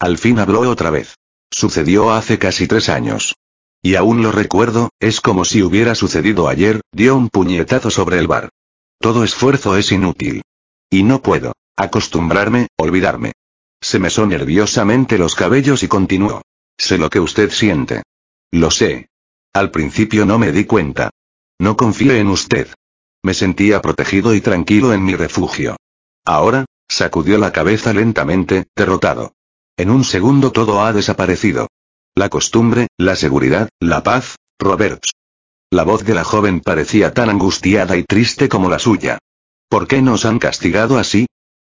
Al 0.00 0.18
fin 0.18 0.40
habló 0.40 0.68
otra 0.68 0.90
vez. 0.90 1.14
Sucedió 1.52 2.10
hace 2.10 2.40
casi 2.40 2.66
tres 2.66 2.88
años. 2.88 3.36
Y 3.80 3.94
aún 3.94 4.24
lo 4.24 4.32
recuerdo, 4.32 4.90
es 4.98 5.20
como 5.20 5.44
si 5.44 5.62
hubiera 5.62 5.94
sucedido 5.94 6.48
ayer, 6.48 6.80
dio 6.90 7.14
un 7.14 7.28
puñetazo 7.28 7.90
sobre 7.90 8.18
el 8.18 8.26
bar. 8.26 8.48
Todo 8.98 9.22
esfuerzo 9.22 9.76
es 9.76 9.92
inútil. 9.92 10.42
Y 10.90 11.04
no 11.04 11.22
puedo 11.22 11.52
acostumbrarme, 11.76 12.66
olvidarme. 12.76 13.34
Se 13.80 13.98
mesó 13.98 14.26
nerviosamente 14.26 15.18
los 15.18 15.34
cabellos 15.34 15.82
y 15.82 15.88
continuó. 15.88 16.42
Sé 16.76 16.98
lo 16.98 17.10
que 17.10 17.20
usted 17.20 17.50
siente. 17.50 18.02
Lo 18.50 18.70
sé. 18.70 19.08
Al 19.52 19.70
principio 19.70 20.26
no 20.26 20.38
me 20.38 20.52
di 20.52 20.64
cuenta. 20.64 21.10
No 21.58 21.76
confío 21.76 22.14
en 22.14 22.28
usted. 22.28 22.68
Me 23.22 23.34
sentía 23.34 23.82
protegido 23.82 24.34
y 24.34 24.40
tranquilo 24.40 24.92
en 24.92 25.04
mi 25.04 25.14
refugio. 25.14 25.76
Ahora, 26.24 26.66
sacudió 26.88 27.38
la 27.38 27.52
cabeza 27.52 27.92
lentamente, 27.92 28.66
derrotado. 28.76 29.32
En 29.76 29.90
un 29.90 30.04
segundo 30.04 30.52
todo 30.52 30.82
ha 30.82 30.92
desaparecido. 30.92 31.68
La 32.14 32.28
costumbre, 32.28 32.88
la 32.98 33.16
seguridad, 33.16 33.68
la 33.78 34.02
paz, 34.02 34.36
Roberts. 34.58 35.12
La 35.70 35.84
voz 35.84 36.04
de 36.04 36.14
la 36.14 36.24
joven 36.24 36.60
parecía 36.60 37.14
tan 37.14 37.30
angustiada 37.30 37.96
y 37.96 38.04
triste 38.04 38.48
como 38.48 38.68
la 38.68 38.78
suya. 38.78 39.18
¿Por 39.68 39.86
qué 39.86 40.02
nos 40.02 40.24
han 40.24 40.38
castigado 40.38 40.98
así? 40.98 41.26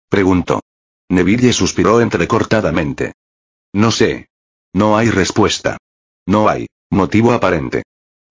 preguntó. 0.08 0.60
Neville 1.10 1.52
suspiró 1.52 2.00
entrecortadamente. 2.00 3.14
No 3.72 3.90
sé. 3.90 4.28
No 4.72 4.96
hay 4.96 5.10
respuesta. 5.10 5.76
No 6.26 6.48
hay 6.48 6.68
motivo 6.90 7.32
aparente. 7.32 7.82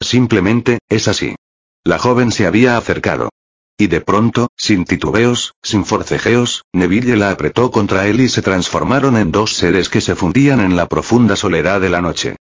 Simplemente, 0.02 0.80
es 0.88 1.08
así. 1.10 1.36
La 1.84 2.00
joven 2.00 2.32
se 2.32 2.48
había 2.48 2.78
acercado. 2.78 3.30
Y 3.78 3.88
de 3.88 4.02
pronto, 4.02 4.50
sin 4.58 4.86
titubeos, 4.86 5.54
sin 5.62 5.86
forcejeos, 5.86 6.64
Neville 6.74 7.18
la 7.18 7.32
apretó 7.32 7.70
contra 7.72 8.08
él 8.08 8.22
y 8.22 8.30
se 8.30 8.42
transformaron 8.42 9.18
en 9.18 9.32
dos 9.32 9.54
seres 9.56 9.90
que 9.90 10.02
se 10.02 10.16
fundían 10.16 10.60
en 10.62 10.76
la 10.76 10.88
profunda 10.88 11.36
soledad 11.36 11.82
de 11.82 11.90
la 11.90 12.02
noche. 12.02 12.38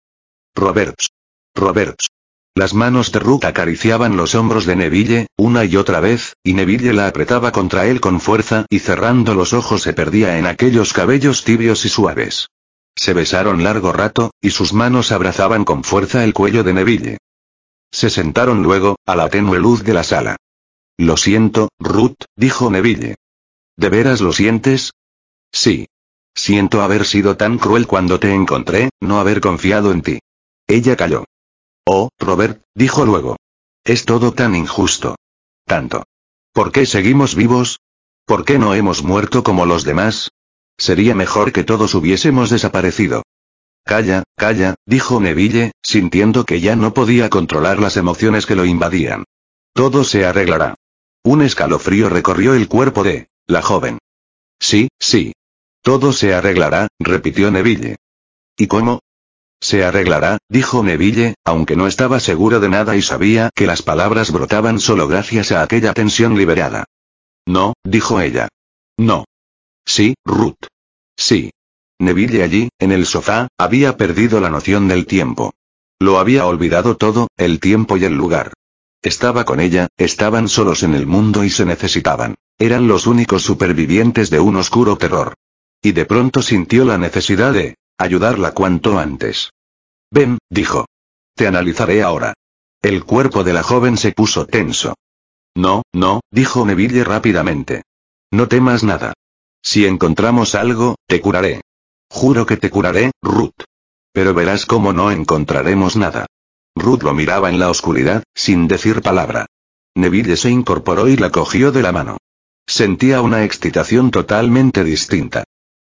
Roberts. 0.55 1.09
Roberts. 1.55 2.07
Las 2.57 2.73
manos 2.73 3.11
de 3.11 3.19
Ruth 3.19 3.45
acariciaban 3.45 4.17
los 4.17 4.33
hombros 4.33 4.65
de 4.65 4.75
Neville, 4.75 5.27
una 5.37 5.63
y 5.63 5.75
otra 5.75 5.99
vez, 5.99 6.33
y 6.43 6.53
Neville 6.53 6.91
la 6.91 7.05
apretaba 7.05 7.51
contra 7.51 7.85
él 7.85 8.01
con 8.01 8.19
fuerza 8.19 8.65
y 8.67 8.79
cerrando 8.79 9.35
los 9.35 9.53
ojos 9.53 9.83
se 9.83 9.93
perdía 9.93 10.39
en 10.39 10.47
aquellos 10.47 10.91
cabellos 10.91 11.43
tibios 11.43 11.85
y 11.85 11.89
suaves. 11.89 12.47
Se 12.95 13.13
besaron 13.13 13.63
largo 13.63 13.93
rato, 13.93 14.31
y 14.41 14.49
sus 14.49 14.73
manos 14.73 15.11
abrazaban 15.11 15.65
con 15.65 15.83
fuerza 15.83 16.23
el 16.23 16.33
cuello 16.33 16.63
de 16.63 16.73
Neville. 16.73 17.17
Se 17.91 18.09
sentaron 18.09 18.63
luego, 18.63 18.95
a 19.05 19.15
la 19.15 19.29
tenue 19.29 19.59
luz 19.59 19.83
de 19.83 19.93
la 19.93 20.03
sala. 20.03 20.35
Lo 20.97 21.15
siento, 21.15 21.69
Ruth, 21.77 22.23
dijo 22.35 22.71
Neville. 22.71 23.17
¿De 23.75 23.89
veras 23.89 24.19
lo 24.19 24.33
sientes? 24.33 24.93
Sí. 25.51 25.85
Siento 26.33 26.81
haber 26.81 27.05
sido 27.05 27.37
tan 27.37 27.59
cruel 27.59 27.85
cuando 27.85 28.19
te 28.19 28.33
encontré, 28.33 28.89
no 28.99 29.19
haber 29.19 29.41
confiado 29.41 29.91
en 29.91 30.01
ti. 30.01 30.19
Ella 30.65 30.95
calló. 30.95 31.25
Oh, 31.89 32.09
Robert, 32.19 32.63
dijo 32.75 33.05
luego. 33.05 33.37
Es 33.85 34.03
todo 34.03 34.33
tan 34.33 34.55
injusto. 34.55 35.15
Tanto. 35.63 36.03
¿Por 36.51 36.73
qué 36.73 36.85
seguimos 36.85 37.33
vivos? 37.33 37.79
¿Por 38.25 38.43
qué 38.43 38.59
no 38.59 38.75
hemos 38.75 39.03
muerto 39.03 39.41
como 39.41 39.65
los 39.65 39.85
demás? 39.85 40.31
Sería 40.77 41.15
mejor 41.15 41.53
que 41.53 41.63
todos 41.63 41.95
hubiésemos 41.95 42.49
desaparecido. 42.49 43.23
Calla, 43.85 44.23
calla, 44.35 44.75
dijo 44.85 45.21
Neville, 45.21 45.71
sintiendo 45.81 46.43
que 46.43 46.59
ya 46.59 46.75
no 46.75 46.93
podía 46.93 47.29
controlar 47.29 47.79
las 47.79 47.95
emociones 47.95 48.45
que 48.45 48.55
lo 48.55 48.65
invadían. 48.65 49.23
Todo 49.71 50.03
se 50.03 50.25
arreglará. 50.25 50.75
Un 51.23 51.41
escalofrío 51.41 52.09
recorrió 52.09 52.53
el 52.53 52.67
cuerpo 52.67 53.05
de 53.05 53.29
la 53.45 53.61
joven. 53.61 53.97
Sí, 54.59 54.89
sí. 54.99 55.31
Todo 55.81 56.11
se 56.11 56.33
arreglará, 56.33 56.89
repitió 56.99 57.49
Neville. 57.49 57.95
¿Y 58.57 58.67
cómo? 58.67 58.99
Se 59.59 59.83
arreglará, 59.83 60.37
dijo 60.49 60.83
Neville, 60.83 61.35
aunque 61.43 61.75
no 61.75 61.87
estaba 61.87 62.19
seguro 62.19 62.59
de 62.59 62.69
nada 62.69 62.95
y 62.95 63.01
sabía 63.01 63.49
que 63.55 63.67
las 63.67 63.81
palabras 63.81 64.31
brotaban 64.31 64.79
solo 64.79 65.07
gracias 65.07 65.51
a 65.51 65.63
aquella 65.63 65.93
tensión 65.93 66.37
liberada. 66.37 66.85
No, 67.45 67.73
dijo 67.83 68.21
ella. 68.21 68.49
No. 68.97 69.25
Sí, 69.85 70.15
Ruth. 70.25 70.67
Sí. 71.15 71.51
Neville 71.99 72.43
allí, 72.43 72.69
en 72.77 72.91
el 72.91 73.05
sofá, 73.05 73.47
había 73.57 73.97
perdido 73.97 74.39
la 74.39 74.49
noción 74.49 74.87
del 74.87 75.07
tiempo. 75.07 75.53
Lo 75.99 76.19
había 76.19 76.45
olvidado 76.45 76.95
todo, 76.95 77.27
el 77.37 77.59
tiempo 77.59 77.97
y 77.97 78.05
el 78.05 78.13
lugar. 78.13 78.53
Estaba 79.01 79.45
con 79.45 79.59
ella, 79.59 79.87
estaban 79.97 80.47
solos 80.47 80.83
en 80.83 80.93
el 80.93 81.07
mundo 81.07 81.43
y 81.43 81.49
se 81.49 81.65
necesitaban. 81.65 82.35
Eran 82.59 82.87
los 82.87 83.07
únicos 83.07 83.41
supervivientes 83.43 84.29
de 84.29 84.39
un 84.39 84.57
oscuro 84.57 84.97
terror. 84.97 85.33
Y 85.81 85.93
de 85.93 86.05
pronto 86.05 86.41
sintió 86.41 86.85
la 86.85 86.97
necesidad 86.97 87.53
de 87.53 87.77
ayudarla 87.97 88.53
cuanto 88.53 88.99
antes. 88.99 89.51
Ven, 90.11 90.37
dijo. 90.49 90.85
Te 91.35 91.47
analizaré 91.47 92.03
ahora. 92.03 92.33
El 92.81 93.03
cuerpo 93.03 93.43
de 93.43 93.53
la 93.53 93.63
joven 93.63 93.97
se 93.97 94.11
puso 94.11 94.45
tenso. 94.45 94.95
No, 95.55 95.83
no, 95.93 96.21
dijo 96.31 96.65
Neville 96.65 97.03
rápidamente. 97.03 97.83
No 98.31 98.47
temas 98.47 98.83
nada. 98.83 99.13
Si 99.61 99.85
encontramos 99.85 100.55
algo, 100.55 100.95
te 101.07 101.19
curaré. 101.19 101.61
Juro 102.09 102.45
que 102.45 102.57
te 102.57 102.69
curaré, 102.69 103.11
Ruth. 103.21 103.63
Pero 104.13 104.33
verás 104.33 104.65
cómo 104.65 104.93
no 104.93 105.11
encontraremos 105.11 105.95
nada. 105.95 106.25
Ruth 106.75 107.03
lo 107.03 107.13
miraba 107.13 107.49
en 107.49 107.59
la 107.59 107.69
oscuridad, 107.69 108.23
sin 108.35 108.67
decir 108.67 109.01
palabra. 109.01 109.47
Neville 109.95 110.37
se 110.37 110.49
incorporó 110.49 111.07
y 111.07 111.17
la 111.17 111.31
cogió 111.31 111.71
de 111.71 111.81
la 111.81 111.91
mano. 111.91 112.17
Sentía 112.67 113.21
una 113.21 113.43
excitación 113.43 114.11
totalmente 114.11 114.83
distinta. 114.83 115.43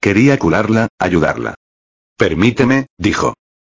Quería 0.01 0.37
curarla, 0.37 0.89
ayudarla. 0.99 1.55
Permíteme, 2.17 2.87
dijo. 2.97 3.33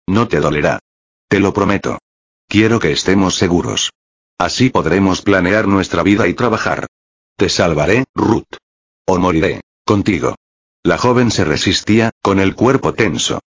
No 0.08 0.28
te 0.28 0.40
dolerá. 0.40 0.80
Te 1.28 1.40
lo 1.40 1.54
prometo. 1.54 2.00
Quiero 2.48 2.80
que 2.80 2.92
estemos 2.92 3.36
seguros. 3.36 3.92
Así 4.38 4.70
podremos 4.70 5.22
planear 5.22 5.68
nuestra 5.68 6.04
vida 6.04 6.28
y 6.28 6.34
trabajar. 6.34 6.88
Te 7.36 7.50
salvaré, 7.50 8.06
Ruth. 8.16 8.58
O 9.06 9.18
moriré, 9.18 9.62
contigo. 9.86 10.36
La 10.84 10.98
joven 10.98 11.32
se 11.32 11.44
resistía, 11.44 12.12
con 12.22 12.40
el 12.40 12.56
cuerpo 12.56 12.94
tenso. 12.94 13.40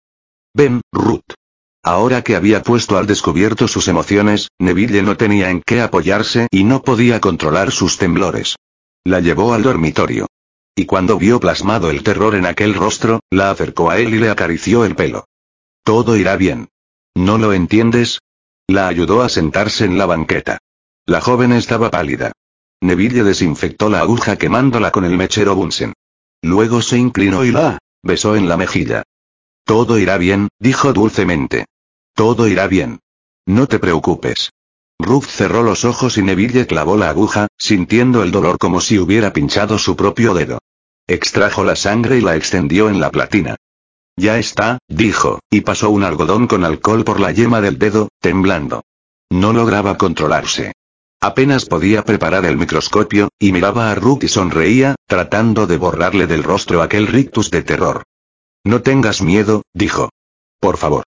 Ven, 0.53 0.81
Ruth. 0.93 1.35
Ahora 1.83 2.23
que 2.23 2.37
había 2.37 2.63
puesto 2.63 2.99
al 2.99 3.07
descubierto 3.07 3.67
sus 3.67 3.89
emociones, 3.89 4.49
Neville 4.59 5.03
no 5.03 5.17
tenía 5.17 5.51
en 5.51 5.63
qué 5.63 5.81
apoyarse 5.81 6.49
y 6.51 6.65
no 6.65 6.83
podía 6.83 7.21
controlar 7.21 7.73
sus 7.73 7.97
temblores. 7.97 8.57
La 9.05 9.21
llevó 9.21 9.55
al 9.55 9.63
dormitorio. 9.63 10.27
Y 10.81 10.87
cuando 10.87 11.19
vio 11.19 11.41
plasmado 11.41 11.91
el 11.91 12.03
terror 12.03 12.35
en 12.35 12.47
aquel 12.47 12.73
rostro, 12.73 13.21
la 13.29 13.51
acercó 13.51 13.91
a 13.91 13.99
él 13.99 14.15
y 14.15 14.19
le 14.19 14.31
acarició 14.31 14.87
el 14.87 14.97
pelo. 14.97 15.27
Todo 15.85 16.17
irá 16.17 16.39
bien. 16.39 16.71
¿No 17.15 17.37
lo 17.37 17.53
entiendes? 17.53 18.21
La 18.67 18.89
ayudó 18.89 19.21
a 19.21 19.29
sentarse 19.29 19.85
en 19.85 19.99
la 19.99 20.07
banqueta. 20.07 20.57
La 21.05 21.21
joven 21.21 21.53
estaba 21.53 21.91
pálida. 21.91 22.33
Neville 22.81 23.25
desinfectó 23.25 23.91
la 23.91 24.01
aguja 24.01 24.37
quemándola 24.37 24.91
con 24.91 25.05
el 25.05 25.19
mechero 25.19 25.55
Bunsen. 25.55 25.93
Luego 26.41 26.81
se 26.81 26.97
inclinó 26.97 27.45
y 27.45 27.53
la 27.53 27.79
besó 28.03 28.35
en 28.35 28.49
la 28.49 28.57
mejilla. 28.57 29.03
Todo 29.67 29.99
irá 29.99 30.17
bien, 30.17 30.49
dijo 30.59 30.95
dulcemente. 30.95 31.67
Todo 32.15 32.49
irá 32.49 32.69
bien. 32.69 33.01
No 33.45 33.67
te 33.67 33.79
preocupes. 33.79 34.49
Ruth 34.99 35.27
cerró 35.27 35.63
los 35.63 35.85
ojos 35.85 36.17
y 36.17 36.23
Neville 36.23 36.67
clavó 36.67 36.97
la 36.97 37.11
aguja, 37.11 37.49
sintiendo 37.59 38.23
el 38.23 38.31
dolor 38.31 38.57
como 38.57 38.81
si 38.81 38.99
hubiera 38.99 39.35
pinchado 39.35 39.79
su 39.79 39.95
propio 39.95 40.33
dedo. 40.33 40.59
Extrajo 41.11 41.65
la 41.65 41.75
sangre 41.75 42.19
y 42.19 42.21
la 42.21 42.37
extendió 42.37 42.89
en 42.89 43.01
la 43.01 43.11
platina. 43.11 43.57
Ya 44.15 44.39
está, 44.39 44.79
dijo, 44.87 45.41
y 45.51 45.63
pasó 45.63 45.91
un 45.91 46.05
algodón 46.05 46.47
con 46.47 46.65
alcohol 46.65 47.03
por 47.03 47.19
la 47.19 47.33
yema 47.33 47.61
del 47.61 47.81
dedo, 47.81 48.11
temblando. 48.21 48.85
No 49.29 49.53
lograba 49.53 49.99
controlarse. 49.99 50.73
Apenas 51.21 51.65
podía 51.65 52.05
preparar 52.05 52.45
el 52.45 52.57
microscopio, 52.57 53.29
y 53.41 53.51
miraba 53.51 53.91
a 53.91 53.97
Ruth 53.97 54.23
y 54.23 54.29
sonreía, 54.29 54.95
tratando 55.09 55.67
de 55.67 55.79
borrarle 55.79 56.29
del 56.29 56.45
rostro 56.45 56.81
aquel 56.81 57.09
rictus 57.09 57.51
de 57.51 57.63
terror. 57.63 58.05
No 58.63 58.83
tengas 58.83 59.21
miedo, 59.21 59.63
dijo. 59.75 60.11
Por 60.61 60.77
favor. 60.77 61.03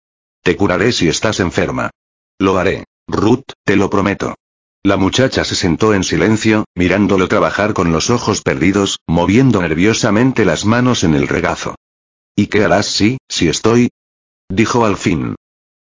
Te 0.42 0.56
curaré 0.56 0.92
si 0.92 1.08
estás 1.08 1.40
enferma. 1.40 1.90
Lo 2.38 2.56
haré, 2.56 2.84
Ruth, 3.06 3.52
te 3.66 3.76
lo 3.76 3.90
prometo. 3.90 4.34
La 4.82 4.96
muchacha 4.96 5.44
se 5.44 5.54
sentó 5.54 5.92
en 5.92 6.04
silencio, 6.04 6.64
mirándolo 6.74 7.28
trabajar 7.28 7.74
con 7.74 7.92
los 7.92 8.08
ojos 8.08 8.40
perdidos, 8.40 8.98
moviendo 9.06 9.60
nerviosamente 9.60 10.46
las 10.46 10.64
manos 10.64 11.04
en 11.04 11.14
el 11.14 11.28
regazo. 11.28 11.74
¿Y 12.34 12.46
qué 12.46 12.64
harás 12.64 12.86
si, 12.86 13.18
si 13.28 13.48
estoy? 13.48 13.90
Dijo 14.48 14.86
al 14.86 14.96
fin. 14.96 15.34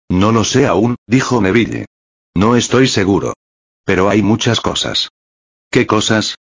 No 0.09 0.31
lo 0.31 0.43
sé 0.43 0.67
aún, 0.67 0.95
dijo 1.07 1.41
Neville. 1.41 1.87
No 2.35 2.55
estoy 2.55 2.87
seguro. 2.87 3.33
Pero 3.83 4.09
hay 4.09 4.21
muchas 4.21 4.61
cosas. 4.61 5.09
¿Qué 5.71 5.87
cosas? 5.87 6.35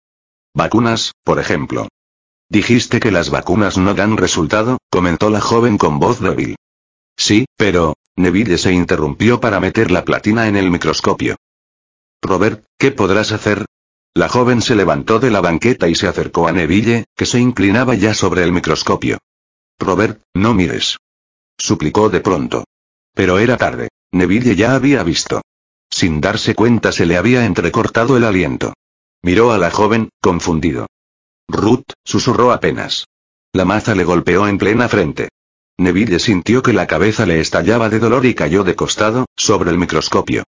Vacunas, 0.53 1.13
por 1.23 1.39
ejemplo. 1.39 1.87
Dijiste 2.49 2.99
que 2.99 3.11
las 3.11 3.29
vacunas 3.29 3.77
no 3.77 3.93
dan 3.93 4.17
resultado, 4.17 4.77
comentó 4.89 5.29
la 5.29 5.39
joven 5.39 5.77
con 5.77 5.99
voz 5.99 6.19
débil. 6.19 6.57
Sí, 7.15 7.45
pero, 7.55 7.95
Neville 8.17 8.57
se 8.57 8.73
interrumpió 8.73 9.39
para 9.39 9.61
meter 9.61 9.89
la 9.89 10.03
platina 10.03 10.49
en 10.49 10.57
el 10.57 10.69
microscopio. 10.69 11.37
Robert, 12.21 12.65
¿qué 12.77 12.91
podrás 12.91 13.31
hacer? 13.31 13.65
La 14.13 14.29
joven 14.29 14.61
se 14.61 14.75
levantó 14.75 15.19
de 15.19 15.31
la 15.31 15.41
banqueta 15.41 15.87
y 15.87 15.95
se 15.95 16.07
acercó 16.07 16.47
a 16.47 16.51
Neville, 16.51 17.05
que 17.15 17.25
se 17.25 17.39
inclinaba 17.39 17.95
ya 17.95 18.13
sobre 18.13 18.43
el 18.43 18.51
microscopio. 18.51 19.17
Robert, 19.79 20.21
no 20.33 20.53
mires. 20.53 20.97
Suplicó 21.57 22.09
de 22.09 22.19
pronto. 22.19 22.65
Pero 23.13 23.39
era 23.39 23.57
tarde. 23.57 23.89
Neville 24.11 24.55
ya 24.55 24.75
había 24.75 25.03
visto. 25.03 25.41
Sin 25.89 26.21
darse 26.21 26.55
cuenta 26.55 26.91
se 26.91 27.05
le 27.05 27.17
había 27.17 27.45
entrecortado 27.45 28.17
el 28.17 28.23
aliento. 28.23 28.73
Miró 29.23 29.51
a 29.51 29.57
la 29.57 29.71
joven, 29.71 30.09
confundido. 30.21 30.87
Ruth, 31.47 31.93
susurró 32.03 32.51
apenas. 32.51 33.07
La 33.53 33.65
maza 33.65 33.95
le 33.95 34.03
golpeó 34.03 34.47
en 34.47 34.57
plena 34.57 34.87
frente. 34.87 35.29
Neville 35.77 36.19
sintió 36.19 36.61
que 36.61 36.73
la 36.73 36.87
cabeza 36.87 37.25
le 37.25 37.39
estallaba 37.39 37.89
de 37.89 37.99
dolor 37.99 38.25
y 38.25 38.35
cayó 38.35 38.63
de 38.63 38.75
costado, 38.75 39.25
sobre 39.35 39.71
el 39.71 39.77
microscopio. 39.77 40.43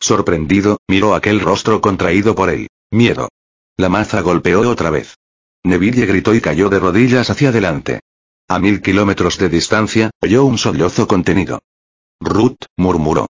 Sorprendido, 0.00 0.78
miró 0.88 1.14
aquel 1.14 1.40
rostro 1.40 1.80
contraído 1.80 2.34
por 2.34 2.50
él. 2.50 2.68
Miedo. 2.90 3.28
La 3.76 3.88
maza 3.88 4.20
golpeó 4.20 4.68
otra 4.68 4.90
vez. 4.90 5.16
Neville 5.64 6.06
gritó 6.06 6.34
y 6.34 6.40
cayó 6.40 6.68
de 6.68 6.78
rodillas 6.78 7.30
hacia 7.30 7.50
adelante. 7.50 8.00
A 8.48 8.58
mil 8.58 8.80
kilómetros 8.80 9.38
de 9.38 9.48
distancia, 9.48 10.10
oyó 10.22 10.44
un 10.44 10.56
sollozo 10.56 11.06
contenido. 11.06 11.60
Ruth, 12.20 12.64
murmuró. 12.76 13.26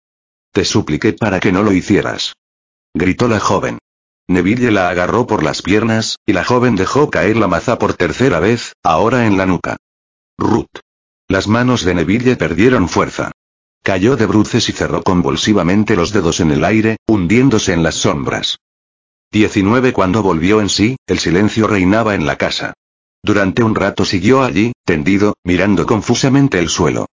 Te 0.53 0.65
supliqué 0.65 1.13
para 1.13 1.41
que 1.41 1.53
no 1.53 1.63
lo 1.63 1.73
hicieras. 1.73 2.35
Gritó 2.95 3.29
la 3.29 3.41
joven. 3.41 3.79
Neville 4.29 4.71
la 4.71 4.89
agarró 4.89 5.27
por 5.27 5.43
las 5.43 5.63
piernas, 5.63 6.17
y 6.25 6.33
la 6.33 6.45
joven 6.45 6.77
dejó 6.77 7.11
caer 7.11 7.37
la 7.37 7.49
maza 7.49 7.79
por 7.79 7.95
tercera 7.95 8.41
vez, 8.41 8.73
ahora 8.83 9.27
en 9.27 9.37
la 9.37 9.47
nuca. 9.47 9.77
Ruth. 10.39 10.81
Las 11.29 11.49
manos 11.49 11.85
de 11.85 11.95
Neville 11.95 12.37
perdieron 12.37 12.89
fuerza. 12.89 13.33
Cayó 13.85 14.17
de 14.17 14.27
bruces 14.27 14.69
y 14.69 14.73
cerró 14.73 15.02
convulsivamente 15.02 15.97
los 15.97 16.12
dedos 16.12 16.39
en 16.39 16.52
el 16.52 16.65
aire, 16.65 16.99
hundiéndose 17.09 17.73
en 17.73 17.83
las 17.83 17.97
sombras. 17.97 18.59
19 19.33 19.93
Cuando 19.93 20.23
volvió 20.23 20.61
en 20.61 20.69
sí, 20.69 20.97
el 21.07 21.19
silencio 21.19 21.67
reinaba 21.67 22.15
en 22.15 22.25
la 22.25 22.36
casa. 22.36 22.75
Durante 23.25 23.65
un 23.65 23.75
rato 23.75 24.05
siguió 24.05 24.44
allí, 24.44 24.73
tendido, 24.85 25.35
mirando 25.43 25.85
confusamente 25.85 26.61
el 26.61 26.69
suelo. 26.69 27.07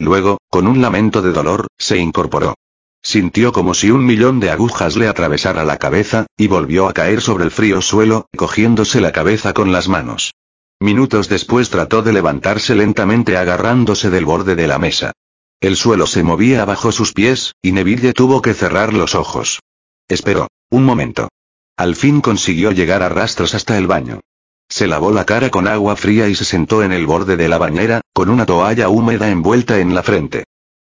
Luego, 0.00 0.38
con 0.50 0.66
un 0.66 0.82
lamento 0.82 1.22
de 1.22 1.30
dolor, 1.30 1.68
se 1.78 1.98
incorporó. 1.98 2.54
Sintió 3.02 3.52
como 3.52 3.72
si 3.72 3.92
un 3.92 4.04
millón 4.04 4.40
de 4.40 4.50
agujas 4.50 4.96
le 4.96 5.06
atravesara 5.06 5.64
la 5.64 5.76
cabeza, 5.76 6.26
y 6.36 6.48
volvió 6.48 6.88
a 6.88 6.92
caer 6.92 7.20
sobre 7.20 7.44
el 7.44 7.52
frío 7.52 7.80
suelo, 7.80 8.26
cogiéndose 8.36 9.00
la 9.00 9.12
cabeza 9.12 9.52
con 9.52 9.70
las 9.70 9.86
manos. 9.86 10.34
Minutos 10.80 11.28
después 11.28 11.70
trató 11.70 12.02
de 12.02 12.12
levantarse 12.12 12.74
lentamente 12.74 13.36
agarrándose 13.36 14.10
del 14.10 14.24
borde 14.24 14.56
de 14.56 14.66
la 14.66 14.80
mesa. 14.80 15.12
El 15.60 15.76
suelo 15.76 16.06
se 16.06 16.22
movía 16.22 16.64
bajo 16.64 16.92
sus 16.92 17.12
pies, 17.12 17.54
y 17.62 17.72
Neville 17.72 18.12
tuvo 18.12 18.42
que 18.42 18.54
cerrar 18.54 18.92
los 18.92 19.14
ojos. 19.14 19.60
Esperó. 20.08 20.48
Un 20.70 20.84
momento. 20.84 21.28
Al 21.76 21.94
fin 21.94 22.20
consiguió 22.20 22.72
llegar 22.72 23.02
a 23.02 23.08
rastros 23.08 23.54
hasta 23.54 23.78
el 23.78 23.86
baño. 23.86 24.20
Se 24.68 24.86
lavó 24.86 25.12
la 25.12 25.24
cara 25.24 25.50
con 25.50 25.68
agua 25.68 25.94
fría 25.94 26.28
y 26.28 26.34
se 26.34 26.44
sentó 26.44 26.82
en 26.82 26.92
el 26.92 27.06
borde 27.06 27.36
de 27.36 27.48
la 27.48 27.58
bañera, 27.58 28.00
con 28.12 28.30
una 28.30 28.46
toalla 28.46 28.88
húmeda 28.88 29.30
envuelta 29.30 29.78
en 29.78 29.94
la 29.94 30.02
frente. 30.02 30.44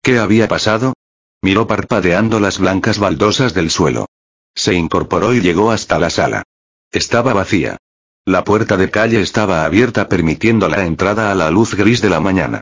¿Qué 0.02 0.18
había 0.18 0.46
pasado? 0.46 0.94
Miró 1.42 1.66
parpadeando 1.66 2.38
las 2.38 2.58
blancas 2.58 2.98
baldosas 2.98 3.52
del 3.52 3.70
suelo. 3.70 4.06
Se 4.54 4.74
incorporó 4.74 5.34
y 5.34 5.40
llegó 5.40 5.72
hasta 5.72 5.98
la 5.98 6.10
sala. 6.10 6.44
Estaba 6.92 7.32
vacía. 7.32 7.76
La 8.24 8.44
puerta 8.44 8.76
de 8.76 8.90
calle 8.90 9.20
estaba 9.20 9.64
abierta 9.64 10.08
permitiendo 10.08 10.68
la 10.68 10.86
entrada 10.86 11.32
a 11.32 11.34
la 11.34 11.50
luz 11.50 11.74
gris 11.74 12.00
de 12.00 12.10
la 12.10 12.20
mañana. 12.20 12.60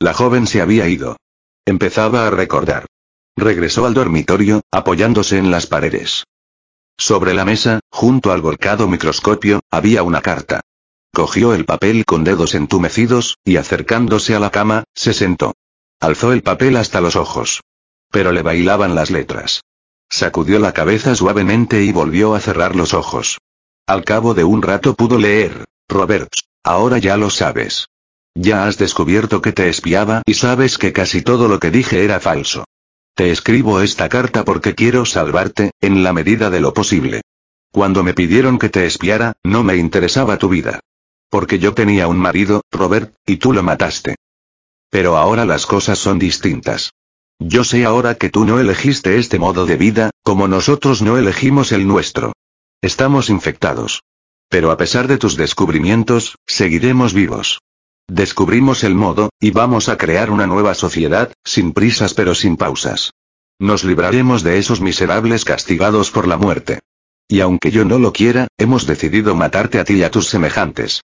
La 0.00 0.14
joven 0.14 0.46
se 0.46 0.60
había 0.60 0.88
ido. 0.88 1.16
Empezaba 1.66 2.26
a 2.26 2.30
recordar. 2.30 2.86
Regresó 3.36 3.86
al 3.86 3.94
dormitorio, 3.94 4.60
apoyándose 4.70 5.38
en 5.38 5.50
las 5.50 5.66
paredes. 5.66 6.24
Sobre 6.98 7.32
la 7.34 7.44
mesa, 7.44 7.80
junto 7.90 8.32
al 8.32 8.42
volcado 8.42 8.86
microscopio, 8.86 9.60
había 9.70 10.02
una 10.02 10.20
carta. 10.20 10.60
Cogió 11.12 11.54
el 11.54 11.64
papel 11.64 12.04
con 12.04 12.22
dedos 12.22 12.54
entumecidos, 12.54 13.38
y 13.44 13.56
acercándose 13.56 14.34
a 14.34 14.40
la 14.40 14.50
cama, 14.50 14.84
se 14.94 15.14
sentó. 15.14 15.54
Alzó 16.00 16.32
el 16.32 16.42
papel 16.42 16.76
hasta 16.76 17.00
los 17.00 17.16
ojos. 17.16 17.62
Pero 18.10 18.30
le 18.32 18.42
bailaban 18.42 18.94
las 18.94 19.10
letras. 19.10 19.62
Sacudió 20.10 20.58
la 20.58 20.72
cabeza 20.72 21.14
suavemente 21.14 21.82
y 21.82 21.92
volvió 21.92 22.34
a 22.34 22.40
cerrar 22.40 22.76
los 22.76 22.94
ojos. 22.94 23.38
Al 23.86 24.04
cabo 24.04 24.34
de 24.34 24.44
un 24.44 24.62
rato 24.62 24.94
pudo 24.94 25.18
leer, 25.18 25.64
Roberts, 25.88 26.44
ahora 26.62 26.98
ya 26.98 27.16
lo 27.16 27.30
sabes. 27.30 27.86
Ya 28.34 28.66
has 28.66 28.78
descubierto 28.78 29.40
que 29.40 29.52
te 29.52 29.68
espiaba 29.68 30.22
y 30.26 30.34
sabes 30.34 30.76
que 30.76 30.92
casi 30.92 31.22
todo 31.22 31.46
lo 31.46 31.60
que 31.60 31.70
dije 31.70 32.04
era 32.04 32.18
falso. 32.18 32.64
Te 33.14 33.30
escribo 33.30 33.80
esta 33.80 34.08
carta 34.08 34.44
porque 34.44 34.74
quiero 34.74 35.04
salvarte, 35.04 35.70
en 35.80 36.02
la 36.02 36.12
medida 36.12 36.50
de 36.50 36.60
lo 36.60 36.74
posible. 36.74 37.22
Cuando 37.70 38.02
me 38.02 38.12
pidieron 38.12 38.58
que 38.58 38.68
te 38.68 38.86
espiara, 38.86 39.34
no 39.44 39.62
me 39.62 39.76
interesaba 39.76 40.36
tu 40.36 40.48
vida. 40.48 40.80
Porque 41.30 41.60
yo 41.60 41.74
tenía 41.74 42.08
un 42.08 42.18
marido, 42.18 42.62
Robert, 42.72 43.14
y 43.24 43.36
tú 43.36 43.52
lo 43.52 43.62
mataste. 43.62 44.16
Pero 44.90 45.16
ahora 45.16 45.44
las 45.44 45.66
cosas 45.66 45.98
son 45.98 46.18
distintas. 46.18 46.92
Yo 47.38 47.62
sé 47.62 47.84
ahora 47.84 48.16
que 48.16 48.30
tú 48.30 48.44
no 48.44 48.58
elegiste 48.58 49.18
este 49.18 49.38
modo 49.38 49.64
de 49.66 49.76
vida, 49.76 50.10
como 50.22 50.48
nosotros 50.48 51.02
no 51.02 51.18
elegimos 51.18 51.70
el 51.70 51.86
nuestro. 51.86 52.32
Estamos 52.80 53.30
infectados. 53.30 54.02
Pero 54.48 54.70
a 54.72 54.76
pesar 54.76 55.08
de 55.08 55.18
tus 55.18 55.36
descubrimientos, 55.36 56.36
seguiremos 56.46 57.12
vivos. 57.12 57.60
Descubrimos 58.08 58.84
el 58.84 58.94
modo, 58.94 59.30
y 59.40 59.50
vamos 59.50 59.88
a 59.88 59.96
crear 59.96 60.30
una 60.30 60.46
nueva 60.46 60.74
sociedad, 60.74 61.32
sin 61.44 61.72
prisas 61.72 62.14
pero 62.14 62.34
sin 62.34 62.56
pausas. 62.56 63.12
Nos 63.58 63.84
libraremos 63.84 64.42
de 64.42 64.58
esos 64.58 64.80
miserables 64.80 65.44
castigados 65.44 66.10
por 66.10 66.26
la 66.26 66.36
muerte. 66.36 66.80
Y 67.26 67.40
aunque 67.40 67.70
yo 67.70 67.84
no 67.84 67.98
lo 67.98 68.12
quiera, 68.12 68.48
hemos 68.58 68.86
decidido 68.86 69.34
matarte 69.34 69.78
a 69.78 69.84
ti 69.84 69.94
y 69.94 70.02
a 70.02 70.10
tus 70.10 70.28
semejantes. 70.28 71.02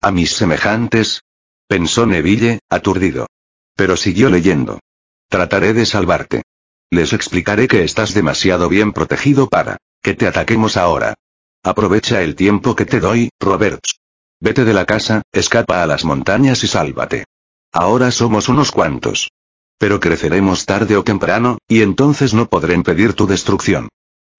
¿A 0.00 0.10
mis 0.10 0.32
semejantes? 0.32 1.22
Pensó 1.66 2.04
Neville, 2.04 2.60
aturdido. 2.68 3.26
Pero 3.74 3.96
siguió 3.96 4.28
leyendo. 4.28 4.80
Trataré 5.28 5.72
de 5.72 5.86
salvarte. 5.86 6.42
Les 6.90 7.12
explicaré 7.12 7.66
que 7.68 7.84
estás 7.84 8.12
demasiado 8.12 8.68
bien 8.68 8.92
protegido 8.92 9.48
para 9.48 9.78
que 10.02 10.14
te 10.14 10.26
ataquemos 10.26 10.76
ahora. 10.76 11.14
Aprovecha 11.62 12.20
el 12.20 12.34
tiempo 12.34 12.76
que 12.76 12.84
te 12.84 13.00
doy, 13.00 13.30
Roberts. 13.40 14.03
Vete 14.40 14.64
de 14.64 14.74
la 14.74 14.84
casa, 14.84 15.22
escapa 15.32 15.82
a 15.82 15.86
las 15.86 16.04
montañas 16.04 16.62
y 16.64 16.66
sálvate. 16.66 17.24
Ahora 17.72 18.10
somos 18.10 18.48
unos 18.48 18.70
cuantos. 18.70 19.30
Pero 19.78 20.00
creceremos 20.00 20.66
tarde 20.66 20.96
o 20.96 21.04
temprano, 21.04 21.58
y 21.68 21.82
entonces 21.82 22.34
no 22.34 22.46
podré 22.46 22.74
impedir 22.74 23.14
tu 23.14 23.26
destrucción. 23.26 23.88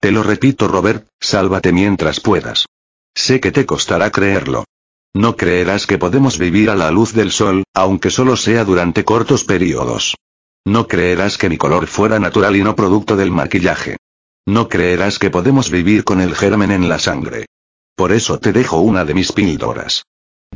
Te 0.00 0.12
lo 0.12 0.22
repito, 0.22 0.68
Robert, 0.68 1.06
sálvate 1.20 1.72
mientras 1.72 2.20
puedas. 2.20 2.66
Sé 3.14 3.40
que 3.40 3.52
te 3.52 3.66
costará 3.66 4.10
creerlo. 4.10 4.64
No 5.14 5.36
creerás 5.36 5.86
que 5.86 5.98
podemos 5.98 6.38
vivir 6.38 6.68
a 6.68 6.76
la 6.76 6.90
luz 6.90 7.14
del 7.14 7.32
sol, 7.32 7.64
aunque 7.74 8.10
solo 8.10 8.36
sea 8.36 8.64
durante 8.64 9.04
cortos 9.04 9.44
periodos. 9.44 10.14
No 10.66 10.88
creerás 10.88 11.38
que 11.38 11.48
mi 11.48 11.56
color 11.56 11.86
fuera 11.86 12.18
natural 12.18 12.56
y 12.56 12.62
no 12.62 12.76
producto 12.76 13.16
del 13.16 13.30
maquillaje. 13.30 13.96
No 14.46 14.68
creerás 14.68 15.18
que 15.18 15.30
podemos 15.30 15.70
vivir 15.70 16.04
con 16.04 16.20
el 16.20 16.34
germen 16.34 16.70
en 16.70 16.88
la 16.88 16.98
sangre. 16.98 17.46
Por 17.96 18.12
eso 18.12 18.38
te 18.38 18.52
dejo 18.52 18.80
una 18.80 19.06
de 19.06 19.14
mis 19.14 19.32
píldoras. 19.32 20.04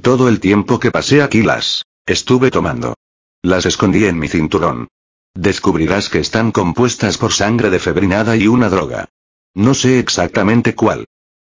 Todo 0.02 0.28
el 0.28 0.41
tiempo 0.41 0.78
que 0.78 0.91
pasé 0.91 1.23
aquí 1.23 1.43
las 1.43 1.86
estuve 2.05 2.51
tomando. 2.51 2.94
Las 3.43 3.65
escondí 3.65 4.05
en 4.05 4.19
mi 4.19 4.28
cinturón. 4.28 4.89
Descubrirás 5.35 6.10
que 6.10 6.19
están 6.19 6.52
compuestas 6.52 7.17
por 7.17 7.33
sangre 7.33 7.70
defebrinada 7.70 8.36
y 8.36 8.47
una 8.47 8.69
droga. 8.69 9.09
No 9.55 9.73
sé 9.73 9.99
exactamente 9.99 10.75
cuál. 10.75 11.07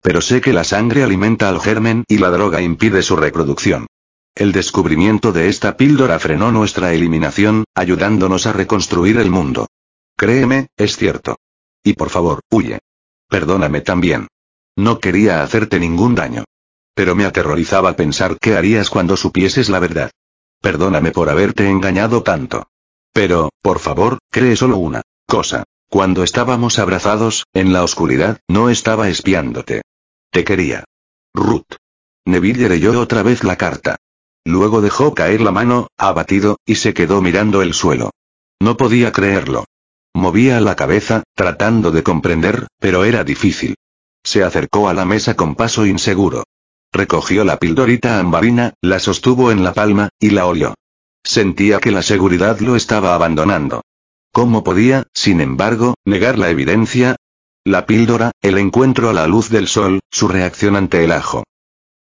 Pero 0.02 0.20
sé 0.20 0.40
que 0.40 0.52
la 0.52 0.64
sangre 0.64 1.04
alimenta 1.04 1.48
al 1.48 1.60
germen 1.60 2.04
y 2.08 2.18
la 2.18 2.30
droga 2.30 2.60
impide 2.60 3.02
su 3.02 3.14
reproducción. 3.14 3.86
El 4.34 4.50
descubrimiento 4.50 5.32
de 5.32 5.48
esta 5.48 5.76
píldora 5.76 6.18
frenó 6.18 6.50
nuestra 6.50 6.92
eliminación, 6.92 7.64
ayudándonos 7.74 8.46
a 8.46 8.52
reconstruir 8.52 9.18
el 9.18 9.30
mundo. 9.30 9.68
Créeme, 10.16 10.66
es 10.76 10.96
cierto. 10.96 11.36
Y 11.84 11.92
por 11.94 12.10
favor, 12.10 12.40
huye. 12.50 12.80
Perdóname 13.28 13.82
también. 13.82 14.26
No 14.76 15.00
quería 15.00 15.42
hacerte 15.42 15.80
ningún 15.80 16.14
daño. 16.14 16.44
Pero 16.94 17.14
me 17.14 17.24
aterrorizaba 17.24 17.94
pensar 17.94 18.38
qué 18.40 18.56
harías 18.56 18.90
cuando 18.90 19.16
supieses 19.16 19.68
la 19.68 19.78
verdad. 19.78 20.10
Perdóname 20.60 21.10
por 21.10 21.28
haberte 21.28 21.68
engañado 21.68 22.22
tanto. 22.22 22.68
Pero, 23.12 23.50
por 23.62 23.78
favor, 23.78 24.18
cree 24.30 24.56
solo 24.56 24.76
una 24.76 25.02
cosa. 25.26 25.64
Cuando 25.88 26.22
estábamos 26.22 26.78
abrazados, 26.78 27.46
en 27.54 27.72
la 27.72 27.82
oscuridad, 27.82 28.40
no 28.48 28.70
estaba 28.70 29.08
espiándote. 29.08 29.82
Te 30.30 30.44
quería. 30.44 30.84
Ruth. 31.32 31.76
Neville 32.24 32.68
leyó 32.68 33.00
otra 33.00 33.22
vez 33.22 33.44
la 33.44 33.56
carta. 33.56 33.96
Luego 34.44 34.80
dejó 34.80 35.14
caer 35.14 35.40
la 35.40 35.52
mano, 35.52 35.88
abatido, 35.96 36.58
y 36.66 36.76
se 36.76 36.92
quedó 36.92 37.22
mirando 37.22 37.62
el 37.62 37.72
suelo. 37.72 38.10
No 38.60 38.76
podía 38.76 39.12
creerlo. 39.12 39.64
Movía 40.14 40.60
la 40.60 40.76
cabeza, 40.76 41.22
tratando 41.34 41.90
de 41.90 42.02
comprender, 42.02 42.66
pero 42.78 43.04
era 43.04 43.22
difícil. 43.22 43.76
Se 44.26 44.42
acercó 44.42 44.88
a 44.88 44.92
la 44.92 45.04
mesa 45.04 45.36
con 45.36 45.54
paso 45.54 45.86
inseguro. 45.86 46.42
Recogió 46.92 47.44
la 47.44 47.60
pildorita 47.60 48.18
ambarina, 48.18 48.74
la 48.80 48.98
sostuvo 48.98 49.52
en 49.52 49.62
la 49.62 49.72
palma, 49.72 50.08
y 50.18 50.30
la 50.30 50.46
olió. 50.46 50.74
Sentía 51.22 51.78
que 51.78 51.92
la 51.92 52.02
seguridad 52.02 52.58
lo 52.58 52.74
estaba 52.74 53.14
abandonando. 53.14 53.82
¿Cómo 54.32 54.64
podía, 54.64 55.04
sin 55.14 55.40
embargo, 55.40 55.94
negar 56.04 56.38
la 56.38 56.50
evidencia? 56.50 57.14
La 57.64 57.86
píldora, 57.86 58.32
el 58.42 58.58
encuentro 58.58 59.10
a 59.10 59.12
la 59.12 59.28
luz 59.28 59.48
del 59.48 59.68
sol, 59.68 60.00
su 60.10 60.26
reacción 60.26 60.74
ante 60.74 61.04
el 61.04 61.12
ajo. 61.12 61.44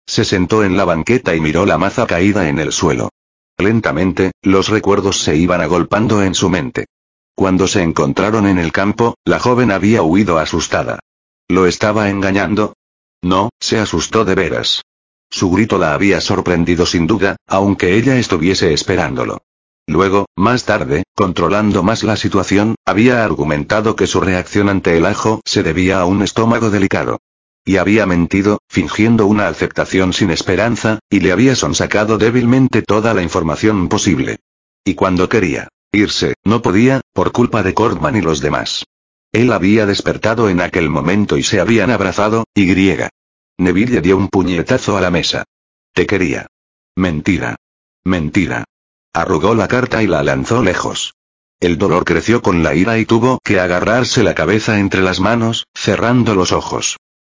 Se 0.07 0.23
sentó 0.23 0.63
en 0.63 0.77
la 0.77 0.85
banqueta 0.85 1.35
y 1.35 1.41
miró 1.41 1.65
la 1.65 1.77
maza 1.77 2.07
caída 2.07 2.47
en 2.47 2.59
el 2.59 2.71
suelo. 2.71 3.09
Lentamente, 3.57 4.31
los 4.41 4.69
recuerdos 4.69 5.19
se 5.19 5.35
iban 5.35 5.59
agolpando 5.59 6.23
en 6.23 6.33
su 6.33 6.49
mente. 6.49 6.85
Cuando 7.35 7.67
se 7.67 7.83
encontraron 7.83 8.47
en 8.47 8.57
el 8.57 8.71
campo, 8.71 9.15
la 9.25 9.39
joven 9.39 9.69
había 9.69 10.01
huido 10.01 10.39
asustada. 10.39 10.99
¿Lo 11.47 11.67
estaba 11.67 12.09
engañando? 12.09 12.73
No, 13.21 13.49
se 13.59 13.77
asustó 13.77 14.25
de 14.25 14.33
veras. 14.33 14.81
Su 15.29 15.51
grito 15.51 15.77
la 15.77 15.93
había 15.93 16.19
sorprendido 16.21 16.85
sin 16.85 17.05
duda, 17.05 17.35
aunque 17.47 17.95
ella 17.95 18.17
estuviese 18.17 18.73
esperándolo. 18.73 19.43
Luego, 19.87 20.25
más 20.35 20.65
tarde, 20.65 21.03
controlando 21.15 21.83
más 21.83 22.03
la 22.03 22.15
situación, 22.15 22.75
había 22.85 23.23
argumentado 23.23 23.95
que 23.95 24.07
su 24.07 24.19
reacción 24.21 24.69
ante 24.69 24.97
el 24.97 25.05
ajo 25.05 25.41
se 25.45 25.61
debía 25.61 25.99
a 25.99 26.05
un 26.05 26.23
estómago 26.23 26.71
delicado. 26.71 27.19
Y 27.63 27.77
había 27.77 28.07
mentido, 28.07 28.59
fingiendo 28.67 29.27
una 29.27 29.47
aceptación 29.47 30.13
sin 30.13 30.31
esperanza, 30.31 30.99
y 31.09 31.19
le 31.19 31.31
había 31.31 31.55
sonsacado 31.55 32.17
débilmente 32.17 32.81
toda 32.81 33.13
la 33.13 33.21
información 33.21 33.87
posible. 33.87 34.37
Y 34.83 34.95
cuando 34.95 35.29
quería 35.29 35.67
irse, 35.91 36.33
no 36.43 36.61
podía, 36.61 37.01
por 37.13 37.31
culpa 37.31 37.63
de 37.63 37.73
Cordman 37.73 38.15
y 38.15 38.21
los 38.21 38.41
demás. 38.41 38.85
Él 39.35 39.51
había 39.51 39.85
despertado 39.85 40.49
en 40.49 40.61
aquel 40.61 40.89
momento 40.89 41.35
y 41.35 41.43
se 41.43 41.59
habían 41.59 41.91
abrazado, 41.91 42.45
y 42.53 42.67
griega. 42.67 43.09
Neville 43.57 43.99
dio 43.99 44.15
un 44.15 44.29
puñetazo 44.29 44.95
a 44.95 45.01
la 45.01 45.11
mesa. 45.11 45.43
Te 45.93 46.07
quería. 46.07 46.47
Mentira. 46.95 47.57
Mentira. 48.05 48.63
Arrugó 49.13 49.53
la 49.53 49.67
carta 49.67 50.01
y 50.01 50.07
la 50.07 50.23
lanzó 50.23 50.63
lejos. 50.63 51.15
El 51.59 51.77
dolor 51.77 52.05
creció 52.05 52.41
con 52.41 52.63
la 52.63 52.75
ira 52.75 52.97
y 52.97 53.05
tuvo 53.05 53.39
que 53.43 53.59
agarrarse 53.59 54.23
la 54.23 54.35
cabeza 54.35 54.79
entre 54.79 55.01
las 55.01 55.19
manos, 55.19 55.65
cerrando 55.75 56.33
los 56.33 56.53
ojos. 56.53 56.95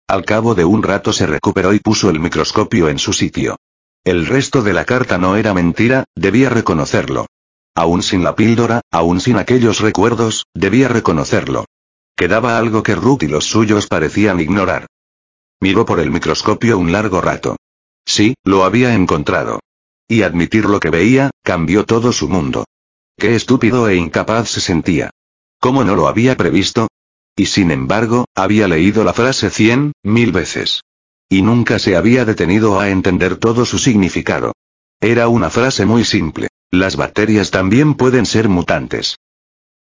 Al 0.08 0.24
cabo 0.24 0.54
de 0.54 0.66
un 0.66 0.84
rato 0.84 1.14
se 1.14 1.26
recuperó 1.26 1.74
y 1.74 1.80
puso 1.80 2.12
el 2.12 2.20
microscopio 2.20 2.90
en 2.90 3.00
su 3.00 3.12
sitio. 3.12 3.56
El 4.04 4.28
resto 4.28 4.62
de 4.62 4.74
la 4.74 4.86
carta 4.86 5.18
no 5.18 5.36
era 5.36 5.56
mentira, 5.56 6.04
debía 6.16 6.52
reconocerlo. 6.52 7.26
Aún 7.74 8.04
sin 8.04 8.24
la 8.24 8.36
píldora, 8.36 8.82
aún 8.92 9.20
sin 9.20 9.38
aquellos 9.38 9.80
recuerdos, 9.80 10.46
debía 10.54 10.90
reconocerlo. 10.90 11.66
Quedaba 12.18 12.58
algo 12.58 12.82
que 12.82 12.96
Ruth 12.96 13.22
y 13.22 13.28
los 13.28 13.46
suyos 13.46 13.86
parecían 13.86 14.40
ignorar. 14.40 14.88
Miró 15.62 15.86
por 15.86 16.00
el 16.00 16.10
microscopio 16.10 16.80
un 16.80 16.92
largo 16.92 17.22
rato. 17.22 17.58
Sí, 18.06 18.34
lo 18.44 18.64
había 18.64 18.96
encontrado. 18.96 19.60
Y 20.08 20.24
admitir 20.24 20.66
lo 20.66 20.80
que 20.80 20.90
veía, 20.90 21.30
cambió 21.44 21.86
todo 21.86 22.12
su 22.12 22.28
mundo. 22.28 22.66
Qué 23.20 23.36
estúpido 23.36 23.88
e 23.88 23.98
incapaz 23.98 24.50
se 24.50 24.62
sentía. 24.62 25.12
¿Cómo 25.60 25.84
no 25.84 25.96
lo 25.96 26.08
había 26.08 26.36
previsto? 26.36 26.88
Y 27.36 27.46
sin 27.46 27.70
embargo, 27.70 28.26
había 28.34 28.68
leído 28.68 29.04
la 29.04 29.14
frase 29.14 29.52
cien, 29.52 29.92
mil 30.02 30.32
veces. 30.32 30.82
Y 31.30 31.44
nunca 31.44 31.78
se 31.78 31.96
había 31.96 32.26
detenido 32.26 32.80
a 32.80 32.90
entender 32.90 33.36
todo 33.36 33.64
su 33.64 33.78
significado. 33.78 34.54
Era 35.00 35.28
una 35.28 35.52
frase 35.52 35.86
muy 35.86 36.04
simple. 36.04 36.48
Las 36.72 36.96
bacterias 36.96 37.52
también 37.52 37.94
pueden 37.94 38.26
ser 38.26 38.50
mutantes. 38.50 39.18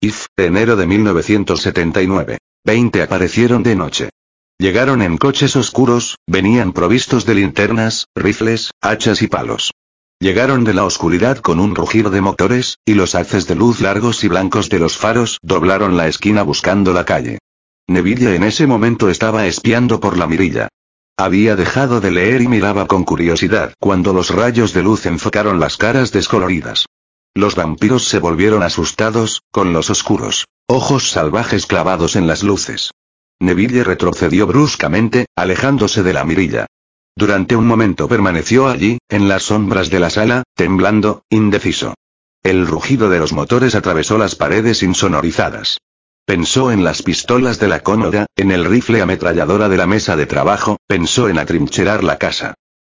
If, 0.01 0.27
enero 0.37 0.77
de 0.77 0.87
1979. 0.87 2.37
20 2.63 3.01
aparecieron 3.01 3.63
de 3.63 3.75
noche. 3.75 4.09
Llegaron 4.57 5.01
en 5.01 5.17
coches 5.17 5.57
oscuros, 5.57 6.15
venían 6.25 6.71
provistos 6.71 7.25
de 7.25 7.35
linternas, 7.35 8.07
rifles, 8.15 8.71
hachas 8.79 9.21
y 9.21 9.27
palos. 9.27 9.71
Llegaron 10.17 10.63
de 10.63 10.73
la 10.73 10.85
oscuridad 10.85 11.39
con 11.39 11.59
un 11.59 11.75
rugido 11.75 12.11
de 12.11 12.21
motores, 12.21 12.77
y 12.85 12.93
los 12.93 13.13
haces 13.13 13.45
de 13.47 13.55
luz 13.55 13.81
largos 13.81 14.23
y 14.23 14.29
blancos 14.29 14.69
de 14.69 14.79
los 14.79 14.97
faros 14.97 15.37
doblaron 15.41 15.97
la 15.97 16.07
esquina 16.07 16.43
buscando 16.43 16.93
la 16.93 17.03
calle. 17.03 17.39
Neville 17.87 18.35
en 18.35 18.43
ese 18.43 18.67
momento 18.67 19.09
estaba 19.09 19.47
espiando 19.47 19.99
por 19.99 20.17
la 20.17 20.27
mirilla. 20.27 20.69
Había 21.17 21.57
dejado 21.57 21.99
de 21.99 22.11
leer 22.11 22.41
y 22.41 22.47
miraba 22.47 22.87
con 22.87 23.03
curiosidad 23.03 23.73
cuando 23.79 24.13
los 24.13 24.29
rayos 24.29 24.73
de 24.73 24.83
luz 24.83 25.05
enfocaron 25.05 25.59
las 25.59 25.75
caras 25.75 26.13
descoloridas. 26.13 26.85
Los 27.35 27.55
vampiros 27.55 28.05
se 28.05 28.19
volvieron 28.19 28.63
asustados, 28.63 29.43
con 29.51 29.73
los 29.73 29.89
oscuros 29.89 30.45
ojos 30.69 31.09
salvajes 31.09 31.65
clavados 31.65 32.15
en 32.15 32.27
las 32.27 32.43
luces. 32.43 32.91
Neville 33.39 33.83
retrocedió 33.83 34.45
bruscamente, 34.45 35.25
alejándose 35.35 36.03
de 36.03 36.13
la 36.13 36.23
mirilla. 36.23 36.67
Durante 37.15 37.55
un 37.55 37.65
momento 37.65 38.07
permaneció 38.07 38.67
allí, 38.67 38.99
en 39.09 39.27
las 39.27 39.43
sombras 39.43 39.89
de 39.89 39.99
la 39.99 40.11
sala, 40.11 40.43
temblando, 40.55 41.23
indeciso. 41.29 41.95
El 42.43 42.67
rugido 42.67 43.09
de 43.09 43.17
los 43.17 43.33
motores 43.33 43.73
atravesó 43.73 44.19
las 44.19 44.35
paredes 44.35 44.83
insonorizadas. 44.83 45.79
Pensó 46.23 46.71
en 46.71 46.83
las 46.83 47.01
pistolas 47.01 47.59
de 47.59 47.67
la 47.67 47.79
cómoda, 47.79 48.27
en 48.35 48.51
el 48.51 48.63
rifle 48.63 49.01
ametralladora 49.01 49.69
de 49.69 49.77
la 49.77 49.87
mesa 49.87 50.15
de 50.15 50.27
trabajo, 50.27 50.77
pensó 50.85 51.29
en 51.29 51.39
atrincherar 51.39 52.03
la 52.03 52.19
casa. 52.19 52.53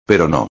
Pero 0.06 0.27
no. 0.27 0.48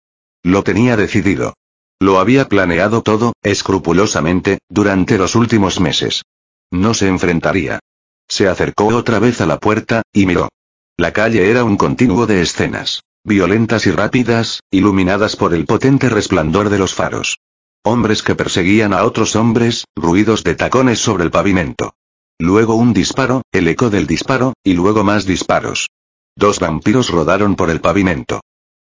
Lo 0.45 0.63
tenía 0.63 0.97
decidido. 0.97 1.55
Lo 2.01 2.21
había 2.21 2.49
planeado 2.49 3.03
todo, 3.03 3.33
escrupulosamente, 3.43 4.59
durante 4.69 5.19
los 5.19 5.35
últimos 5.35 5.81
meses. 5.81 6.23
No 6.71 6.95
se 6.95 7.09
enfrentaría. 7.09 7.81
Se 8.29 8.47
acercó 8.47 8.87
otra 8.89 9.19
vez 9.19 9.41
a 9.41 9.47
la 9.47 9.59
puerta, 9.59 10.03
y 10.13 10.27
miró. 10.27 10.49
La 10.97 11.13
calle 11.13 11.51
era 11.51 11.65
un 11.65 11.77
continuo 11.77 12.27
de 12.27 12.43
escenas. 12.43 13.03
Violentas 13.25 13.87
y 13.87 13.91
rápidas, 13.91 14.61
iluminadas 14.71 15.37
por 15.37 15.55
el 15.55 15.67
potente 15.67 16.09
resplandor 16.09 16.71
de 16.71 16.79
los 16.79 16.95
faros. 16.95 17.39
Hombres 17.83 18.23
que 18.23 18.35
perseguían 18.35 18.93
a 18.93 19.05
otros 19.05 19.35
hombres, 19.35 19.85
ruidos 19.97 20.45
de 20.45 20.55
tacones 20.55 21.01
sobre 21.01 21.25
el 21.25 21.31
pavimento. 21.31 21.95
Luego 22.39 22.75
un 22.75 22.93
disparo, 22.93 23.43
el 23.51 23.67
eco 23.67 23.91
del 23.91 24.07
disparo, 24.07 24.55
y 24.63 24.75
luego 24.75 25.03
más 25.03 25.27
disparos. 25.27 25.89
Dos 26.37 26.61
vampiros 26.61 27.11
rodaron 27.11 27.57
por 27.57 27.71
el 27.71 27.81
pavimento. 27.81 28.41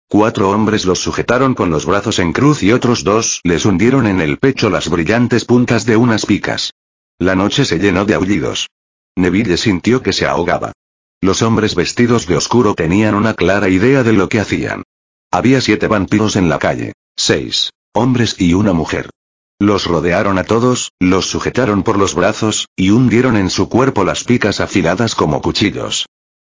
Cuatro 0.08 0.50
hombres 0.50 0.84
los 0.84 1.00
sujetaron 1.00 1.54
con 1.54 1.70
los 1.70 1.84
brazos 1.84 2.20
en 2.20 2.32
cruz 2.32 2.62
y 2.62 2.70
otros 2.70 3.02
dos 3.02 3.40
les 3.42 3.64
hundieron 3.64 4.06
en 4.06 4.20
el 4.20 4.38
pecho 4.38 4.70
las 4.70 4.88
brillantes 4.88 5.44
puntas 5.44 5.84
de 5.84 5.96
unas 5.96 6.26
picas. 6.26 6.72
La 7.18 7.34
noche 7.34 7.64
se 7.64 7.80
llenó 7.80 8.04
de 8.04 8.14
aullidos. 8.14 8.68
Neville 9.16 9.56
sintió 9.56 10.02
que 10.02 10.12
se 10.12 10.26
ahogaba. 10.26 10.72
Los 11.20 11.42
hombres 11.42 11.74
vestidos 11.74 12.28
de 12.28 12.36
oscuro 12.36 12.74
tenían 12.74 13.16
una 13.16 13.34
clara 13.34 13.68
idea 13.68 14.04
de 14.04 14.12
lo 14.12 14.28
que 14.28 14.38
hacían. 14.38 14.84
Había 15.32 15.60
siete 15.60 15.88
vampiros 15.88 16.36
en 16.36 16.48
la 16.48 16.60
calle. 16.60 16.92
Seis. 17.16 17.70
Hombres 17.92 18.36
y 18.38 18.54
una 18.54 18.72
mujer. 18.72 19.10
Los 19.58 19.86
rodearon 19.86 20.38
a 20.38 20.44
todos, 20.44 20.92
los 21.00 21.26
sujetaron 21.26 21.82
por 21.82 21.98
los 21.98 22.14
brazos, 22.14 22.68
y 22.76 22.90
hundieron 22.90 23.36
en 23.36 23.50
su 23.50 23.68
cuerpo 23.68 24.04
las 24.04 24.22
picas 24.22 24.60
afiladas 24.60 25.16
como 25.16 25.40
cuchillos. 25.42 26.06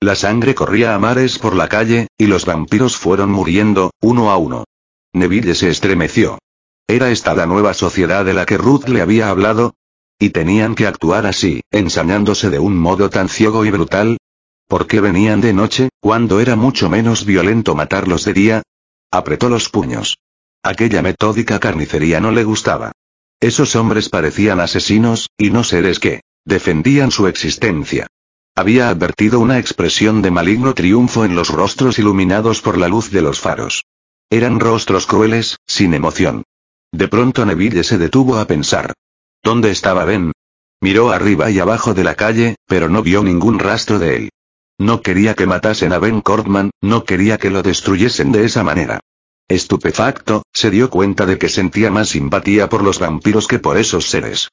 La 0.03 0.17
sangre 0.17 0.57
corría 0.57 0.97
a 0.97 0.99
mares 0.99 1.39
por 1.39 1.55
la 1.55 1.69
calle, 1.69 2.09
y 2.19 2.27
los 2.27 2.45
vampiros 2.45 2.97
fueron 2.97 3.31
muriendo, 3.31 3.93
uno 4.01 4.33
a 4.33 4.37
uno. 4.37 4.65
Neville 5.13 5.55
se 5.55 5.71
estremeció. 5.71 6.41
¿Era 6.89 7.13
esta 7.13 7.35
la 7.35 7.47
nueva 7.47 7.73
sociedad 7.73 8.25
de 8.25 8.35
la 8.35 8.45
que 8.45 8.59
Ruth 8.59 8.89
le 8.89 9.01
había 9.01 9.29
hablado? 9.29 9.77
¿Y 10.19 10.31
tenían 10.31 10.75
que 10.75 10.89
actuar 10.89 11.25
así, 11.25 11.61
ensañándose 11.71 12.51
de 12.51 12.59
un 12.59 12.77
modo 12.77 13.11
tan 13.11 13.29
ciego 13.29 13.65
y 13.65 13.71
brutal? 13.71 14.17
¿Por 14.67 14.89
qué 14.89 15.01
venían 15.01 15.41
de 15.41 15.53
noche, 15.53 15.89
cuando 16.01 16.41
era 16.41 16.57
mucho 16.57 16.91
menos 16.91 17.25
violento 17.25 17.77
matarlos 17.77 18.25
de 18.25 18.33
día? 18.33 18.63
Apretó 19.09 19.49
los 19.49 19.69
puños. 19.69 20.19
Aquella 20.65 21.01
metódica 21.03 21.61
carnicería 21.61 22.19
no 22.19 22.33
le 22.33 22.43
gustaba. 22.43 22.91
Esos 23.39 23.77
hombres 23.77 24.09
parecían 24.09 24.59
asesinos, 24.59 25.31
y 25.39 25.51
no 25.51 25.63
seres 25.63 26.01
que 26.01 26.23
defendían 26.45 27.13
su 27.13 27.29
existencia. 27.29 28.09
Había 28.55 28.91
advertido 28.91 29.41
una 29.41 29.59
expresión 29.59 30.21
de 30.21 30.31
maligno 30.31 30.75
triunfo 30.75 31.25
en 31.25 31.35
los 31.35 31.49
rostros 31.49 31.99
iluminados 31.99 32.61
por 32.61 32.77
la 32.77 32.87
luz 32.87 33.11
de 33.11 33.23
los 33.23 33.41
faros. 33.41 33.85
Eran 34.29 34.61
rostros 34.61 35.07
crueles, 35.07 35.57
sin 35.67 35.95
emoción. 35.95 36.43
De 36.93 37.09
pronto 37.09 37.47
Neville 37.47 37.83
se 37.83 37.97
detuvo 37.97 38.37
a 38.37 38.47
pensar. 38.47 38.93
¿Dónde 39.43 39.71
estaba 39.71 40.05
Ben? 40.05 40.33
Miró 40.83 41.13
arriba 41.13 41.51
y 41.51 41.61
abajo 41.61 41.95
de 41.95 42.05
la 42.05 42.15
calle, 42.15 42.57
pero 42.67 42.91
no 42.91 43.03
vio 43.03 43.23
ningún 43.23 43.59
rastro 43.59 43.99
de 43.99 44.17
él. 44.17 44.31
No 44.79 45.01
quería 45.01 45.35
que 45.35 45.47
matasen 45.47 45.95
a 45.95 45.99
Ben 45.99 46.21
Cortman, 46.21 46.73
no 46.83 47.05
quería 47.05 47.39
que 47.39 47.51
lo 47.51 47.63
destruyesen 47.63 48.33
de 48.33 48.45
esa 48.45 48.63
manera. 48.63 49.01
Estupefacto, 49.49 50.43
se 50.53 50.71
dio 50.71 50.91
cuenta 50.91 51.25
de 51.25 51.39
que 51.39 51.49
sentía 51.49 51.91
más 51.91 52.11
simpatía 52.11 52.69
por 52.69 52.83
los 52.83 52.99
vampiros 52.99 53.47
que 53.47 53.59
por 53.59 53.79
esos 53.79 54.11
seres. 54.11 54.51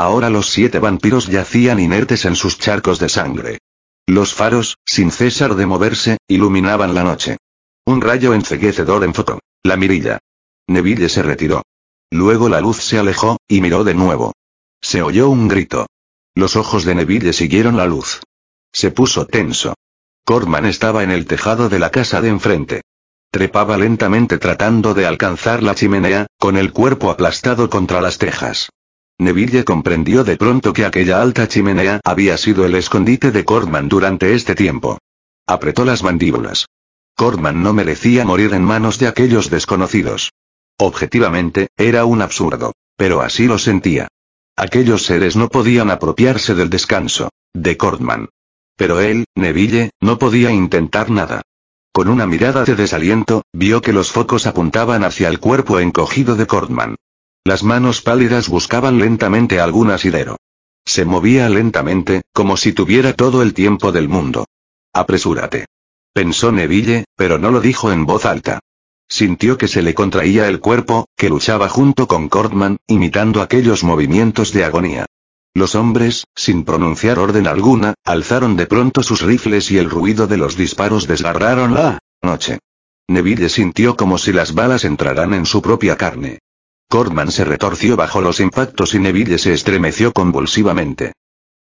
Ahora 0.00 0.30
los 0.30 0.48
siete 0.48 0.78
vampiros 0.78 1.26
yacían 1.26 1.78
inertes 1.78 2.24
en 2.24 2.34
sus 2.34 2.56
charcos 2.56 2.98
de 2.98 3.10
sangre. 3.10 3.58
Los 4.06 4.32
faros, 4.32 4.78
sin 4.86 5.10
cesar 5.10 5.56
de 5.56 5.66
moverse, 5.66 6.16
iluminaban 6.26 6.94
la 6.94 7.04
noche. 7.04 7.36
Un 7.84 8.00
rayo 8.00 8.32
enceguecedor 8.32 9.04
enfocó 9.04 9.40
la 9.62 9.76
mirilla. 9.76 10.18
Neville 10.68 11.10
se 11.10 11.22
retiró. 11.22 11.64
Luego 12.10 12.48
la 12.48 12.62
luz 12.62 12.78
se 12.78 12.98
alejó, 12.98 13.36
y 13.46 13.60
miró 13.60 13.84
de 13.84 13.92
nuevo. 13.92 14.32
Se 14.80 15.02
oyó 15.02 15.28
un 15.28 15.48
grito. 15.48 15.84
Los 16.34 16.56
ojos 16.56 16.86
de 16.86 16.94
Neville 16.94 17.34
siguieron 17.34 17.76
la 17.76 17.84
luz. 17.84 18.22
Se 18.72 18.90
puso 18.90 19.26
tenso. 19.26 19.74
Corman 20.24 20.64
estaba 20.64 21.02
en 21.02 21.10
el 21.10 21.26
tejado 21.26 21.68
de 21.68 21.78
la 21.78 21.90
casa 21.90 22.22
de 22.22 22.30
enfrente. 22.30 22.80
Trepaba 23.30 23.76
lentamente 23.76 24.38
tratando 24.38 24.94
de 24.94 25.04
alcanzar 25.04 25.62
la 25.62 25.74
chimenea, 25.74 26.26
con 26.38 26.56
el 26.56 26.72
cuerpo 26.72 27.10
aplastado 27.10 27.68
contra 27.68 28.00
las 28.00 28.16
tejas. 28.16 28.70
Neville 29.20 29.64
comprendió 29.64 30.24
de 30.24 30.36
pronto 30.36 30.72
que 30.72 30.86
aquella 30.86 31.20
alta 31.20 31.46
chimenea 31.46 32.00
había 32.04 32.36
sido 32.38 32.64
el 32.64 32.74
escondite 32.74 33.30
de 33.30 33.44
Corman 33.44 33.88
durante 33.88 34.34
este 34.34 34.54
tiempo. 34.54 34.98
Apretó 35.46 35.84
las 35.84 36.02
mandíbulas. 36.02 36.66
Corman 37.14 37.62
no 37.62 37.74
merecía 37.74 38.24
morir 38.24 38.54
en 38.54 38.64
manos 38.64 38.98
de 38.98 39.08
aquellos 39.08 39.50
desconocidos. 39.50 40.32
Objetivamente, 40.78 41.68
era 41.76 42.06
un 42.06 42.22
absurdo. 42.22 42.72
Pero 42.96 43.20
así 43.20 43.46
lo 43.46 43.58
sentía. 43.58 44.08
Aquellos 44.56 45.04
seres 45.04 45.36
no 45.36 45.48
podían 45.48 45.90
apropiarse 45.90 46.54
del 46.54 46.70
descanso. 46.70 47.30
De 47.52 47.76
Cortman. 47.76 48.28
Pero 48.76 49.00
él, 49.00 49.24
Neville, 49.34 49.90
no 50.00 50.18
podía 50.18 50.50
intentar 50.50 51.10
nada. 51.10 51.42
Con 51.92 52.08
una 52.08 52.26
mirada 52.26 52.64
de 52.64 52.74
desaliento, 52.74 53.42
vio 53.52 53.82
que 53.82 53.92
los 53.92 54.12
focos 54.12 54.46
apuntaban 54.46 55.04
hacia 55.04 55.28
el 55.28 55.40
cuerpo 55.40 55.80
encogido 55.80 56.36
de 56.36 56.46
Cortman. 56.46 56.96
Las 57.44 57.62
manos 57.62 58.02
pálidas 58.02 58.48
buscaban 58.48 58.98
lentamente 58.98 59.60
algún 59.60 59.90
asidero. 59.90 60.36
Se 60.84 61.06
movía 61.06 61.48
lentamente, 61.48 62.22
como 62.34 62.58
si 62.58 62.72
tuviera 62.72 63.14
todo 63.14 63.40
el 63.42 63.54
tiempo 63.54 63.92
del 63.92 64.08
mundo. 64.08 64.44
Apresúrate. 64.92 65.64
Pensó 66.12 66.52
Neville, 66.52 67.04
pero 67.16 67.38
no 67.38 67.50
lo 67.50 67.60
dijo 67.60 67.92
en 67.92 68.04
voz 68.04 68.26
alta. 68.26 68.60
Sintió 69.08 69.56
que 69.56 69.68
se 69.68 69.80
le 69.80 69.94
contraía 69.94 70.48
el 70.48 70.60
cuerpo, 70.60 71.06
que 71.16 71.30
luchaba 71.30 71.68
junto 71.68 72.06
con 72.06 72.28
Cortman, 72.28 72.76
imitando 72.86 73.40
aquellos 73.40 73.84
movimientos 73.84 74.52
de 74.52 74.64
agonía. 74.64 75.06
Los 75.54 75.74
hombres, 75.74 76.26
sin 76.36 76.64
pronunciar 76.64 77.18
orden 77.18 77.46
alguna, 77.46 77.94
alzaron 78.04 78.56
de 78.56 78.66
pronto 78.66 79.02
sus 79.02 79.22
rifles 79.22 79.70
y 79.70 79.78
el 79.78 79.88
ruido 79.88 80.26
de 80.26 80.36
los 80.36 80.56
disparos 80.56 81.06
desgarraron 81.06 81.74
la 81.74 81.98
noche. 82.22 82.58
Neville 83.08 83.48
sintió 83.48 83.96
como 83.96 84.18
si 84.18 84.32
las 84.32 84.54
balas 84.54 84.84
entraran 84.84 85.32
en 85.32 85.46
su 85.46 85.62
propia 85.62 85.96
carne. 85.96 86.38
Cortman 86.90 87.30
se 87.30 87.44
retorció 87.44 87.94
bajo 87.94 88.20
los 88.20 88.40
impactos 88.40 88.94
y 88.94 88.98
Neville 88.98 89.38
se 89.38 89.52
estremeció 89.52 90.12
convulsivamente. 90.12 91.12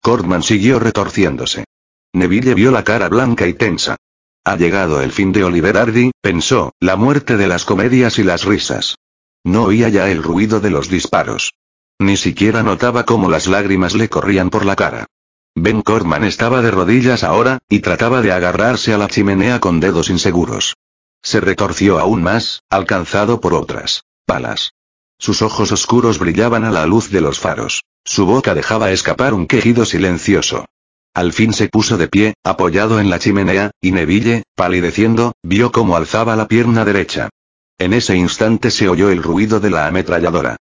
Cortman 0.01 0.41
siguió 0.41 0.80
retorciéndose. 0.80 1.66
Neville 2.14 2.56
vio 2.56 2.72
la 2.72 2.83
cara 2.83 3.09
blanca 3.09 3.45
y 3.45 3.53
tensa. 3.53 3.95
Ha 4.43 4.56
llegado 4.56 5.01
el 5.01 5.11
fin 5.11 5.32
de 5.32 5.43
Oliver 5.43 5.77
Hardy, 5.77 6.09
pensó, 6.19 6.74
la 6.80 6.95
muerte 6.95 7.38
de 7.38 7.48
las 7.48 7.64
comedias 7.64 8.17
y 8.17 8.24
las 8.24 8.43
risas. 8.43 8.95
No 9.43 9.66
oía 9.66 9.90
ya 9.90 10.09
el 10.09 10.24
ruido 10.24 10.61
de 10.61 10.72
los 10.72 10.90
disparos. 10.90 11.53
Ni 11.99 12.17
siquiera 12.17 12.64
notaba 12.64 13.06
cómo 13.06 13.30
las 13.30 13.45
lágrimas 13.45 13.93
le 13.93 14.09
corrían 14.09 14.49
por 14.49 14.66
la 14.66 14.75
cara. 14.75 15.06
Ben 15.53 15.83
Corman 15.83 16.24
estaba 16.24 16.64
de 16.64 16.72
rodillas 16.72 17.24
ahora, 17.24 17.59
y 17.69 17.82
trataba 17.82 18.24
de 18.24 18.32
agarrarse 18.32 18.95
a 18.95 18.98
la 18.98 19.08
chimenea 19.08 19.59
con 19.59 19.80
dedos 19.80 20.09
inseguros. 20.09 20.74
Se 21.22 21.40
retorció 21.40 21.99
aún 21.99 22.24
más, 22.24 22.64
alcanzado 22.67 23.40
por 23.40 23.53
otras 23.53 24.01
balas. 24.25 24.72
Sus 25.19 25.41
ojos 25.41 25.72
oscuros 25.73 26.17
brillaban 26.17 26.64
a 26.64 26.72
la 26.72 26.85
luz 26.85 27.11
de 27.11 27.22
los 27.22 27.39
faros. 27.39 27.83
Su 28.06 28.25
boca 28.25 28.56
dejaba 28.56 28.91
escapar 28.91 29.33
un 29.33 29.45
quejido 29.45 29.85
silencioso. 29.85 30.65
Al 31.14 31.33
fin 31.33 31.51
se 31.53 31.67
puso 31.67 31.98
de 31.98 32.07
pie, 32.07 32.33
apoyado 32.43 32.99
en 33.01 33.09
la 33.09 33.19
chimenea, 33.19 33.72
y 33.81 33.91
Neville, 33.91 34.43
palideciendo, 34.56 35.33
vio 35.43 35.72
cómo 35.72 35.98
alzaba 35.98 36.35
la 36.38 36.48
pierna 36.48 36.85
derecha. 36.85 37.30
En 37.77 37.93
ese 37.93 38.15
instante 38.15 38.72
se 38.72 38.88
oyó 38.88 39.09
el 39.09 39.22
ruido 39.22 39.59
de 39.59 39.69
la 39.69 39.88
ametralladora. 39.88 40.56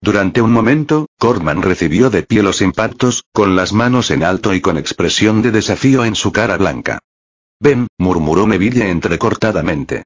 Durante 0.00 0.40
un 0.40 0.52
momento, 0.52 1.06
Corman 1.18 1.62
recibió 1.62 2.10
de 2.10 2.22
pie 2.22 2.42
los 2.42 2.60
impactos, 2.60 3.24
con 3.32 3.56
las 3.56 3.72
manos 3.72 4.10
en 4.10 4.22
alto 4.22 4.54
y 4.54 4.60
con 4.60 4.78
expresión 4.78 5.42
de 5.42 5.50
desafío 5.50 6.04
en 6.04 6.14
su 6.14 6.30
cara 6.30 6.56
blanca. 6.56 7.00
Ven, 7.58 7.88
murmuró 7.98 8.46
Neville 8.46 8.90
entrecortadamente. 8.90 10.04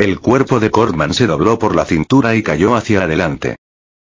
El 0.00 0.18
cuerpo 0.18 0.60
de 0.60 0.70
Corman 0.70 1.12
se 1.12 1.26
dobló 1.26 1.58
por 1.58 1.76
la 1.76 1.84
cintura 1.84 2.34
y 2.34 2.42
cayó 2.42 2.74
hacia 2.74 3.02
adelante. 3.02 3.56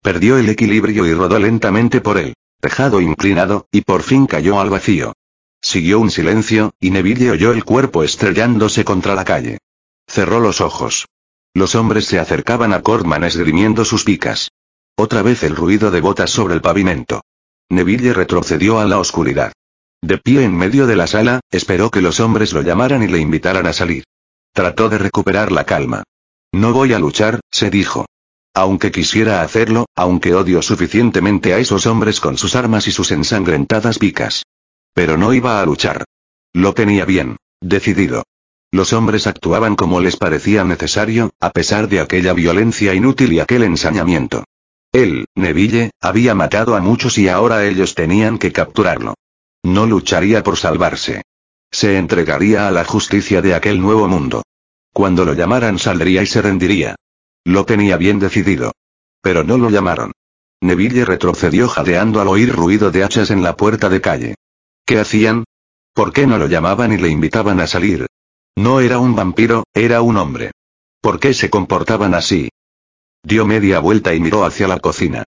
Perdió 0.02 0.36
el 0.36 0.50
equilibrio 0.50 1.06
y 1.06 1.14
rodó 1.14 1.38
lentamente 1.38 2.02
por 2.02 2.18
el 2.18 2.34
tejado 2.60 3.00
inclinado, 3.00 3.66
y 3.72 3.80
por 3.80 4.02
fin 4.02 4.26
cayó 4.26 4.60
al 4.60 4.68
vacío. 4.68 5.14
Siguió 5.62 5.98
un 5.98 6.10
silencio, 6.10 6.74
y 6.78 6.90
Neville 6.90 7.30
oyó 7.30 7.50
el 7.50 7.64
cuerpo 7.64 8.02
estrellándose 8.02 8.84
contra 8.84 9.14
la 9.14 9.24
calle. 9.24 9.56
Cerró 10.06 10.38
los 10.38 10.60
ojos. 10.60 11.06
Los 11.54 11.74
hombres 11.74 12.04
se 12.04 12.18
acercaban 12.18 12.74
a 12.74 12.82
Corman 12.82 13.24
esgrimiendo 13.24 13.86
sus 13.86 14.04
picas. 14.04 14.50
Otra 14.96 15.22
vez 15.22 15.44
el 15.44 15.56
ruido 15.56 15.90
de 15.90 16.02
botas 16.02 16.28
sobre 16.28 16.52
el 16.52 16.60
pavimento. 16.60 17.22
Neville 17.70 18.12
retrocedió 18.12 18.80
a 18.80 18.84
la 18.84 18.98
oscuridad. 18.98 19.54
De 20.02 20.18
pie 20.18 20.44
en 20.44 20.54
medio 20.54 20.86
de 20.86 20.96
la 20.96 21.06
sala, 21.06 21.40
esperó 21.50 21.90
que 21.90 22.02
los 22.02 22.20
hombres 22.20 22.52
lo 22.52 22.60
llamaran 22.60 23.02
y 23.02 23.06
le 23.06 23.18
invitaran 23.18 23.66
a 23.66 23.72
salir. 23.72 24.04
Trató 24.56 24.88
de 24.88 24.96
recuperar 24.96 25.52
la 25.52 25.64
calma. 25.64 26.02
No 26.50 26.72
voy 26.72 26.94
a 26.94 26.98
luchar, 26.98 27.40
se 27.50 27.68
dijo. 27.68 28.06
Aunque 28.54 28.90
quisiera 28.90 29.42
hacerlo, 29.42 29.84
aunque 29.94 30.34
odio 30.34 30.62
suficientemente 30.62 31.52
a 31.52 31.58
esos 31.58 31.84
hombres 31.84 32.20
con 32.20 32.38
sus 32.38 32.56
armas 32.56 32.88
y 32.88 32.90
sus 32.90 33.10
ensangrentadas 33.10 33.98
picas. 33.98 34.44
Pero 34.94 35.18
no 35.18 35.34
iba 35.34 35.60
a 35.60 35.66
luchar. 35.66 36.04
Lo 36.54 36.72
tenía 36.72 37.04
bien. 37.04 37.36
Decidido. 37.60 38.22
Los 38.72 38.94
hombres 38.94 39.26
actuaban 39.26 39.76
como 39.76 40.00
les 40.00 40.16
parecía 40.16 40.64
necesario, 40.64 41.34
a 41.38 41.50
pesar 41.50 41.86
de 41.86 42.00
aquella 42.00 42.32
violencia 42.32 42.94
inútil 42.94 43.34
y 43.34 43.40
aquel 43.40 43.62
ensañamiento. 43.62 44.44
Él, 44.90 45.26
Neville, 45.34 45.90
había 46.00 46.34
matado 46.34 46.76
a 46.76 46.80
muchos 46.80 47.18
y 47.18 47.28
ahora 47.28 47.66
ellos 47.66 47.94
tenían 47.94 48.38
que 48.38 48.52
capturarlo. 48.52 49.16
No 49.62 49.84
lucharía 49.84 50.42
por 50.42 50.56
salvarse. 50.56 51.24
Se 51.70 51.98
entregaría 51.98 52.68
a 52.68 52.70
la 52.70 52.84
justicia 52.84 53.42
de 53.42 53.54
aquel 53.54 53.80
nuevo 53.80 54.08
mundo. 54.08 54.42
Cuando 54.92 55.24
lo 55.24 55.34
llamaran 55.34 55.78
saldría 55.78 56.22
y 56.22 56.26
se 56.26 56.40
rendiría. 56.42 56.96
Lo 57.44 57.66
tenía 57.66 57.96
bien 57.96 58.18
decidido. 58.18 58.72
Pero 59.20 59.44
no 59.44 59.58
lo 59.58 59.70
llamaron. 59.70 60.12
Neville 60.60 61.04
retrocedió 61.04 61.68
jadeando 61.68 62.20
al 62.20 62.28
oír 62.28 62.54
ruido 62.54 62.90
de 62.90 63.04
hachas 63.04 63.30
en 63.30 63.42
la 63.42 63.56
puerta 63.56 63.88
de 63.88 64.00
calle. 64.00 64.34
¿Qué 64.84 64.98
hacían? 64.98 65.44
¿Por 65.92 66.12
qué 66.12 66.26
no 66.26 66.38
lo 66.38 66.46
llamaban 66.46 66.92
y 66.92 66.96
le 66.96 67.08
invitaban 67.08 67.60
a 67.60 67.66
salir? 67.66 68.06
No 68.56 68.80
era 68.80 68.98
un 68.98 69.14
vampiro, 69.14 69.64
era 69.74 70.00
un 70.00 70.16
hombre. 70.16 70.52
¿Por 71.00 71.20
qué 71.20 71.34
se 71.34 71.50
comportaban 71.50 72.14
así? 72.14 72.48
Dio 73.22 73.46
media 73.46 73.80
vuelta 73.80 74.14
y 74.14 74.20
miró 74.20 74.44
hacia 74.44 74.66
la 74.66 74.78
cocina. 74.78 75.24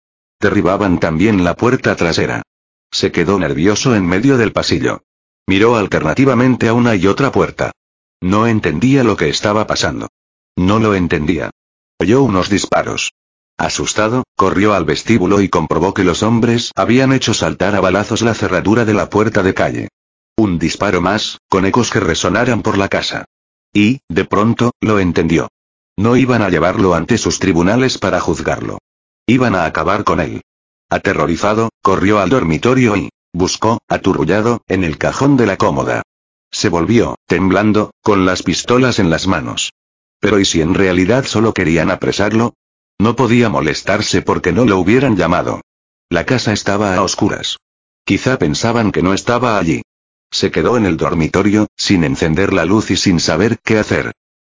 Derribaban 0.41 0.99
también 0.99 1.45
la 1.45 1.55
puerta 1.55 1.95
trasera. 1.95 2.43
Se 2.91 3.13
quedó 3.13 3.39
nervioso 3.39 3.95
en 3.95 4.07
medio 4.07 4.39
del 4.39 4.53
pasillo. 4.53 5.03
Miró 5.47 5.77
alternativamente 5.77 6.69
a 6.69 6.75
una 6.75 6.95
y 6.95 7.07
otra 7.07 7.33
puerta. 7.33 7.73
No 8.21 8.47
entendía 8.47 9.03
lo 9.03 9.17
que 9.17 9.29
estaba 9.29 9.67
pasando. 9.67 10.09
No 10.57 10.79
lo 10.79 10.95
entendía. 10.95 11.51
Oyó 11.99 12.23
unos 12.23 12.49
disparos. 12.49 13.13
Asustado, 13.59 14.25
corrió 14.37 14.75
al 14.75 14.85
vestíbulo 14.85 15.41
y 15.41 15.49
comprobó 15.49 15.95
que 15.95 16.05
los 16.05 16.23
hombres 16.23 16.73
habían 16.75 17.13
hecho 17.13 17.35
saltar 17.35 17.75
a 17.75 17.81
balazos 17.81 18.23
la 18.23 18.35
cerradura 18.35 18.85
de 18.85 18.95
la 18.95 19.11
puerta 19.11 19.43
de 19.43 19.55
calle. 19.55 19.89
Un 20.37 20.59
disparo 20.59 21.01
más, 21.01 21.39
con 21.49 21.67
ecos 21.67 21.91
que 21.91 22.01
resonaran 22.01 22.63
por 22.63 22.79
la 22.79 22.89
casa. 22.89 23.25
Y, 23.73 24.01
de 24.09 24.25
pronto, 24.25 24.73
lo 24.81 24.99
entendió. 24.99 25.49
No 25.97 26.17
iban 26.17 26.43
a 26.43 26.49
llevarlo 26.49 26.95
ante 26.95 27.19
sus 27.19 27.39
tribunales 27.39 27.99
para 27.99 28.21
juzgarlo. 28.21 28.79
Iban 29.27 29.55
a 29.55 29.65
acabar 29.65 30.05
con 30.05 30.21
él. 30.21 30.43
Aterrorizado, 30.89 31.71
corrió 31.83 32.19
al 32.21 32.31
dormitorio 32.31 32.97
y, 32.97 33.11
buscó, 33.33 33.79
aturrullado, 33.89 34.63
en 34.69 34.85
el 34.85 34.99
cajón 34.99 35.37
de 35.37 35.47
la 35.47 35.57
cómoda. 35.57 36.03
Se 36.51 36.69
volvió, 36.69 37.17
temblando, 37.27 37.93
con 38.03 38.27
las 38.27 38.43
pistolas 38.43 38.99
en 38.99 39.11
las 39.11 39.27
manos. 39.27 39.73
Pero 40.21 40.39
¿y 40.39 40.45
si 40.45 40.61
en 40.61 40.75
realidad 40.75 41.25
solo 41.25 41.53
querían 41.53 41.91
apresarlo? 41.91 42.55
No 42.99 43.17
podía 43.17 43.49
molestarse 43.49 44.23
porque 44.23 44.53
no 44.53 44.65
lo 44.65 44.79
hubieran 44.79 45.17
llamado. 45.17 45.63
La 46.09 46.27
casa 46.27 46.53
estaba 46.53 46.95
a 46.95 47.03
oscuras. 47.03 47.57
Quizá 48.05 48.39
pensaban 48.39 48.93
que 48.93 49.03
no 49.03 49.15
estaba 49.15 49.59
allí. 49.59 49.83
Se 50.31 50.51
quedó 50.51 50.77
en 50.77 50.87
el 50.87 50.97
dormitorio, 50.97 51.67
sin 51.77 52.05
encender 52.05 52.53
la 52.53 52.65
luz 52.65 52.91
y 52.91 52.97
sin 52.97 53.19
saber 53.19 53.59
qué 53.65 53.79
hacer. 53.79 54.13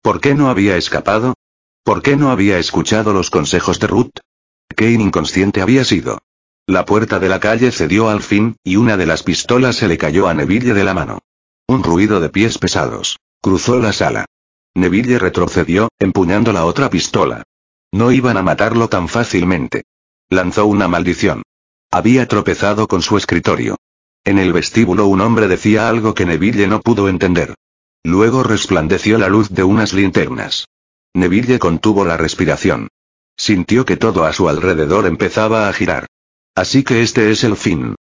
¿Por 0.03 0.21
qué 0.21 0.35
no 0.35 0.49
había 0.49 0.77
escapado? 0.77 1.35
¿Por 1.85 2.03
qué 2.03 2.17
no 2.17 2.31
había 2.31 2.59
escuchado 2.59 3.13
los 3.13 3.31
consejos 3.31 3.79
de 3.81 3.87
Ruth? 3.87 4.19
Qué 4.75 4.91
inconsciente 4.91 5.61
había 5.61 5.85
sido. 5.85 6.19
La 6.73 6.87
puerta 6.87 7.19
de 7.19 7.29
la 7.29 7.39
calle 7.39 7.71
cedió 7.71 8.09
al 8.09 8.23
fin, 8.23 8.57
y 8.65 8.77
una 8.77 8.97
de 8.97 9.05
las 9.05 9.23
pistolas 9.23 9.77
se 9.77 9.89
le 9.89 9.99
cayó 9.99 10.27
a 10.27 10.33
Neville 10.33 10.73
de 10.73 10.85
la 10.85 10.95
mano. 10.95 11.19
Un 11.67 11.83
ruido 11.83 12.19
de 12.19 12.31
pies 12.31 12.57
pesados. 12.57 13.19
Cruzó 13.43 13.79
la 13.79 13.93
sala. 13.93 14.25
Neville 14.75 15.19
retrocedió, 15.19 15.91
empuñando 15.99 16.51
la 16.51 16.65
otra 16.65 16.89
pistola. 16.89 17.43
No 17.93 18.11
iban 18.11 18.39
a 18.39 18.43
matarlo 18.43 18.89
tan 18.89 19.09
fácilmente. 19.09 19.83
Lanzó 20.31 20.65
una 20.65 20.89
maldición. 20.89 21.43
Había 21.91 22.27
tropezado 22.27 22.89
con 22.89 23.03
su 23.03 23.19
escritorio. 23.19 23.77
En 24.25 24.39
el 24.39 24.55
vestíbulo 24.55 25.09
un 25.09 25.21
hombre 25.21 25.49
decía 25.49 25.91
algo 25.91 26.15
que 26.15 26.25
Neville 26.25 26.69
no 26.69 26.81
pudo 26.81 27.11
entender. 27.11 27.55
Luego 28.03 28.45
resplandeció 28.45 29.19
la 29.19 29.29
luz 29.29 29.51
de 29.51 29.63
unas 29.63 29.93
linternas. 29.93 30.69
Neville 31.13 31.59
contuvo 31.59 32.07
la 32.07 32.17
respiración. 32.17 32.89
Sintió 33.37 33.85
que 33.85 33.99
todo 33.99 34.25
a 34.25 34.33
su 34.33 34.49
alrededor 34.49 35.05
empezaba 35.05 35.69
a 35.69 35.73
girar. 35.75 36.07
Así 36.55 36.85
que 36.85 37.03
este 37.03 37.31
es 37.31 37.45
el 37.45 37.57
fin. 37.57 37.95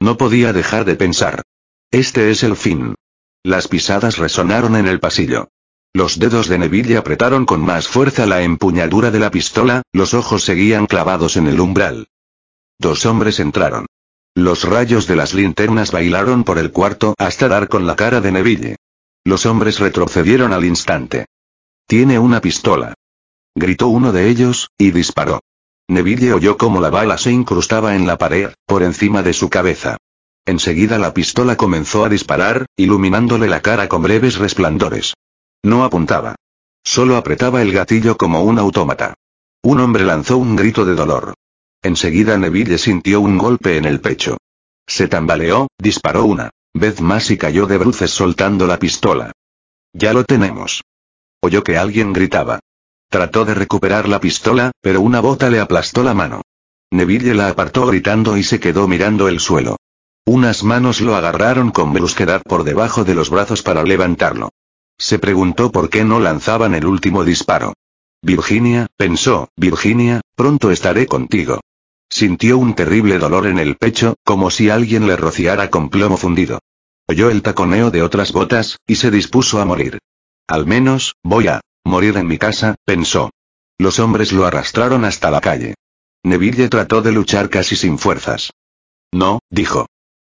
No 0.00 0.16
podía 0.16 0.52
dejar 0.52 0.84
de 0.84 0.96
pensar. 0.96 1.42
Este 1.90 2.30
es 2.30 2.42
el 2.42 2.56
fin. 2.56 2.94
Las 3.42 3.68
pisadas 3.68 4.18
resonaron 4.18 4.76
en 4.76 4.86
el 4.86 5.00
pasillo. 5.00 5.48
Los 5.92 6.18
dedos 6.18 6.48
de 6.48 6.58
Neville 6.58 6.96
apretaron 6.96 7.46
con 7.46 7.60
más 7.60 7.88
fuerza 7.88 8.26
la 8.26 8.42
empuñadura 8.42 9.10
de 9.10 9.18
la 9.18 9.30
pistola, 9.30 9.82
los 9.92 10.14
ojos 10.14 10.44
seguían 10.44 10.86
clavados 10.86 11.36
en 11.36 11.46
el 11.46 11.60
umbral. 11.60 12.08
Dos 12.78 13.06
hombres 13.06 13.40
entraron. 13.40 13.86
Los 14.34 14.64
rayos 14.64 15.06
de 15.06 15.16
las 15.16 15.34
linternas 15.34 15.90
bailaron 15.90 16.44
por 16.44 16.58
el 16.58 16.70
cuarto 16.70 17.14
hasta 17.18 17.48
dar 17.48 17.68
con 17.68 17.86
la 17.86 17.96
cara 17.96 18.20
de 18.20 18.32
Neville. 18.32 18.76
Los 19.24 19.46
hombres 19.46 19.80
retrocedieron 19.80 20.52
al 20.52 20.64
instante. 20.64 21.26
Tiene 21.86 22.18
una 22.18 22.40
pistola. 22.40 22.94
Gritó 23.54 23.88
uno 23.88 24.12
de 24.12 24.28
ellos, 24.28 24.70
y 24.78 24.92
disparó. 24.92 25.40
Neville 25.88 26.34
oyó 26.34 26.58
cómo 26.58 26.80
la 26.80 26.90
bala 26.90 27.16
se 27.16 27.32
incrustaba 27.32 27.96
en 27.96 28.06
la 28.06 28.18
pared, 28.18 28.50
por 28.66 28.82
encima 28.82 29.22
de 29.22 29.32
su 29.32 29.48
cabeza. 29.48 29.96
Enseguida 30.44 30.98
la 30.98 31.14
pistola 31.14 31.56
comenzó 31.56 32.04
a 32.04 32.08
disparar, 32.08 32.66
iluminándole 32.76 33.48
la 33.48 33.60
cara 33.60 33.88
con 33.88 34.02
breves 34.02 34.36
resplandores. 34.36 35.14
No 35.62 35.84
apuntaba. 35.84 36.36
Solo 36.84 37.16
apretaba 37.16 37.62
el 37.62 37.72
gatillo 37.72 38.16
como 38.16 38.42
un 38.42 38.58
autómata. 38.58 39.14
Un 39.62 39.80
hombre 39.80 40.04
lanzó 40.04 40.36
un 40.36 40.56
grito 40.56 40.84
de 40.84 40.94
dolor. 40.94 41.34
Enseguida 41.82 42.36
Neville 42.36 42.78
sintió 42.78 43.20
un 43.20 43.38
golpe 43.38 43.76
en 43.76 43.84
el 43.84 44.00
pecho. 44.00 44.36
Se 44.86 45.08
tambaleó, 45.08 45.68
disparó 45.78 46.24
una 46.24 46.50
vez 46.74 47.00
más 47.00 47.30
y 47.30 47.36
cayó 47.36 47.66
de 47.66 47.78
bruces 47.78 48.10
soltando 48.10 48.66
la 48.66 48.78
pistola. 48.78 49.32
Ya 49.92 50.12
lo 50.12 50.24
tenemos. 50.24 50.82
Oyó 51.40 51.62
que 51.62 51.76
alguien 51.76 52.12
gritaba. 52.12 52.60
Trató 53.08 53.44
de 53.44 53.54
recuperar 53.54 54.08
la 54.08 54.20
pistola, 54.20 54.72
pero 54.82 55.00
una 55.00 55.20
bota 55.20 55.48
le 55.48 55.60
aplastó 55.60 56.02
la 56.02 56.14
mano. 56.14 56.42
Neville 56.90 57.34
la 57.34 57.48
apartó 57.48 57.86
gritando 57.86 58.36
y 58.36 58.42
se 58.42 58.60
quedó 58.60 58.86
mirando 58.86 59.28
el 59.28 59.40
suelo. 59.40 59.76
Unas 60.26 60.62
manos 60.62 61.00
lo 61.00 61.16
agarraron 61.16 61.70
con 61.70 61.94
brusquedad 61.94 62.42
por 62.42 62.64
debajo 62.64 63.04
de 63.04 63.14
los 63.14 63.30
brazos 63.30 63.62
para 63.62 63.82
levantarlo. 63.82 64.50
Se 64.98 65.18
preguntó 65.18 65.72
por 65.72 65.88
qué 65.88 66.04
no 66.04 66.20
lanzaban 66.20 66.74
el 66.74 66.86
último 66.86 67.24
disparo. 67.24 67.72
Virginia, 68.20 68.88
pensó, 68.96 69.48
Virginia, 69.56 70.20
pronto 70.34 70.70
estaré 70.70 71.06
contigo. 71.06 71.60
Sintió 72.10 72.58
un 72.58 72.74
terrible 72.74 73.18
dolor 73.18 73.46
en 73.46 73.58
el 73.58 73.76
pecho, 73.76 74.16
como 74.24 74.50
si 74.50 74.68
alguien 74.70 75.06
le 75.06 75.16
rociara 75.16 75.70
con 75.70 75.88
plomo 75.88 76.16
fundido. 76.16 76.58
Oyó 77.06 77.30
el 77.30 77.42
taconeo 77.42 77.90
de 77.90 78.02
otras 78.02 78.32
botas, 78.32 78.78
y 78.86 78.96
se 78.96 79.10
dispuso 79.10 79.60
a 79.60 79.64
morir. 79.64 79.98
Al 80.46 80.66
menos, 80.66 81.14
voy 81.22 81.48
a 81.48 81.60
morir 81.88 82.16
en 82.16 82.26
mi 82.26 82.38
casa, 82.38 82.76
pensó. 82.84 83.30
Los 83.78 83.98
hombres 83.98 84.32
lo 84.32 84.46
arrastraron 84.46 85.04
hasta 85.04 85.30
la 85.30 85.40
calle. 85.40 85.74
Neville 86.22 86.68
trató 86.68 87.02
de 87.02 87.12
luchar 87.12 87.48
casi 87.48 87.76
sin 87.76 87.98
fuerzas. 87.98 88.52
No, 89.12 89.40
dijo. 89.50 89.86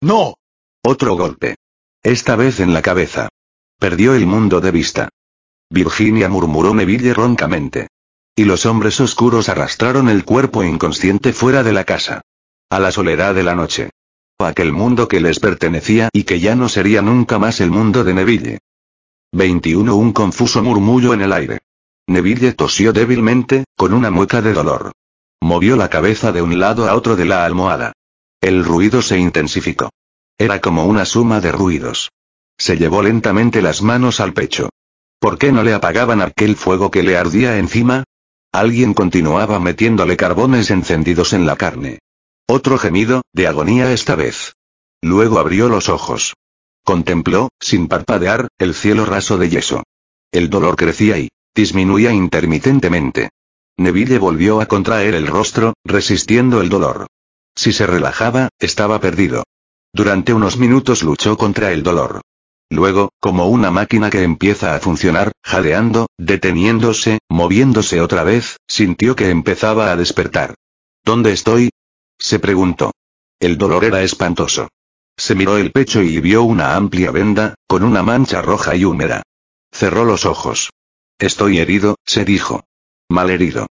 No. 0.03 0.35
Otro 0.83 1.17
golpe. 1.17 1.57
Esta 2.03 2.37
vez 2.37 2.61
en 2.61 2.75
la 2.75 2.83
cabeza. 2.83 3.29
Perdió 3.79 4.15
el 4.15 4.27
mundo 4.27 4.61
de 4.61 4.71
vista. 4.71 5.09
Virginia 5.71 6.29
murmuró 6.29 6.75
Neville 6.75 7.15
roncamente. 7.15 7.89
Y 8.37 8.45
los 8.45 8.67
hombres 8.67 9.01
oscuros 9.01 9.49
arrastraron 9.49 10.09
el 10.09 10.25
cuerpo 10.25 10.65
inconsciente 10.65 11.33
fuera 11.33 11.63
de 11.63 11.73
la 11.73 11.85
casa. 11.85 12.23
A 12.69 12.81
la 12.81 12.91
soledad 12.91 13.35
de 13.35 13.45
la 13.45 13.55
noche. 13.55 13.91
A 14.39 14.49
aquel 14.49 14.73
mundo 14.73 15.07
que 15.07 15.21
les 15.21 15.39
pertenecía 15.39 16.09
y 16.13 16.25
que 16.25 16.41
ya 16.41 16.57
no 16.57 16.69
sería 16.69 17.01
nunca 17.01 17.39
más 17.39 17.61
el 17.61 17.71
mundo 17.71 18.05
de 18.05 18.15
Neville. 18.15 18.59
21 19.35 19.97
Un 19.97 20.13
confuso 20.13 20.63
murmullo 20.63 21.13
en 21.13 21.23
el 21.23 21.33
aire. 21.33 21.59
Neville 22.07 22.53
tosió 22.53 22.93
débilmente, 22.93 23.65
con 23.77 23.93
una 23.93 24.09
mueca 24.13 24.41
de 24.41 24.53
dolor. 24.53 24.93
Movió 25.41 25.75
la 25.75 25.91
cabeza 25.91 26.31
de 26.31 26.41
un 26.41 26.61
lado 26.61 26.89
a 26.89 26.95
otro 26.95 27.17
de 27.17 27.25
la 27.25 27.45
almohada. 27.45 27.95
El 28.41 28.65
ruido 28.65 29.03
se 29.03 29.19
intensificó. 29.19 29.91
Era 30.39 30.61
como 30.61 30.87
una 30.87 31.05
suma 31.05 31.41
de 31.41 31.51
ruidos. 31.51 32.13
Se 32.57 32.77
llevó 32.77 33.03
lentamente 33.03 33.61
las 33.61 33.83
manos 33.83 34.21
al 34.21 34.35
pecho. 34.35 34.69
¿Por 35.19 35.37
qué 35.37 35.51
no 35.51 35.65
le 35.65 35.75
apagaban 35.75 36.23
aquel 36.23 36.55
fuego 36.55 36.93
que 36.93 37.03
le 37.03 37.17
ardía 37.17 37.59
encima? 37.59 38.05
Alguien 38.53 38.95
continuaba 38.95 39.59
metiéndole 39.59 40.17
carbones 40.17 40.71
encendidos 40.71 41.33
en 41.33 41.45
la 41.45 41.57
carne. 41.57 41.99
Otro 42.47 42.79
gemido, 42.79 43.23
de 43.33 43.49
agonía 43.49 43.93
esta 43.93 44.15
vez. 44.15 44.55
Luego 45.03 45.41
abrió 45.41 45.69
los 45.69 45.89
ojos. 45.89 46.35
Contempló, 46.85 47.49
sin 47.61 47.89
parpadear, 47.89 48.49
el 48.59 48.75
cielo 48.75 49.07
raso 49.07 49.39
de 49.39 49.49
yeso. 49.49 49.83
El 50.31 50.51
dolor 50.51 50.77
crecía 50.77 51.19
y 51.19 51.31
disminuía 51.55 52.13
intermitentemente. 52.13 53.31
Neville 53.79 54.19
volvió 54.19 54.61
a 54.61 54.67
contraer 54.67 55.15
el 55.15 55.27
rostro, 55.27 55.73
resistiendo 55.85 56.61
el 56.61 56.69
dolor. 56.69 57.07
Si 57.57 57.73
se 57.73 57.87
relajaba, 57.87 58.51
estaba 58.59 59.01
perdido. 59.01 59.45
Durante 59.95 60.35
unos 60.35 60.59
minutos 60.59 61.03
luchó 61.03 61.39
contra 61.39 61.73
el 61.73 61.83
dolor. 61.83 62.21
Luego, 62.69 63.13
como 63.19 63.49
una 63.49 63.71
máquina 63.71 64.11
que 64.11 64.23
empieza 64.23 64.75
a 64.75 64.81
funcionar, 64.81 65.33
jadeando, 65.43 66.09
deteniéndose, 66.19 67.19
moviéndose 67.31 68.01
otra 68.01 68.25
vez, 68.25 68.59
sintió 68.69 69.17
que 69.17 69.31
empezaba 69.31 69.91
a 69.91 69.97
despertar. 69.97 70.55
¿Dónde 71.05 71.33
estoy? 71.33 71.71
se 72.19 72.39
preguntó. 72.39 72.93
El 73.41 73.57
dolor 73.57 73.85
era 73.85 74.03
espantoso. 74.03 74.69
Se 75.17 75.35
miró 75.35 75.57
el 75.59 75.73
pecho 75.73 76.03
y 76.03 76.21
vio 76.21 76.43
una 76.43 76.77
amplia 76.77 77.11
venda, 77.11 77.55
con 77.67 77.83
una 77.83 78.03
mancha 78.03 78.43
roja 78.43 78.77
y 78.77 78.85
húmeda. 78.85 79.23
Cerró 79.73 80.05
los 80.05 80.27
ojos. 80.27 80.71
Estoy 81.19 81.59
herido, 81.59 81.97
se 82.05 82.25
dijo. 82.25 82.65
Mal 83.09 83.31
herido. 83.31 83.67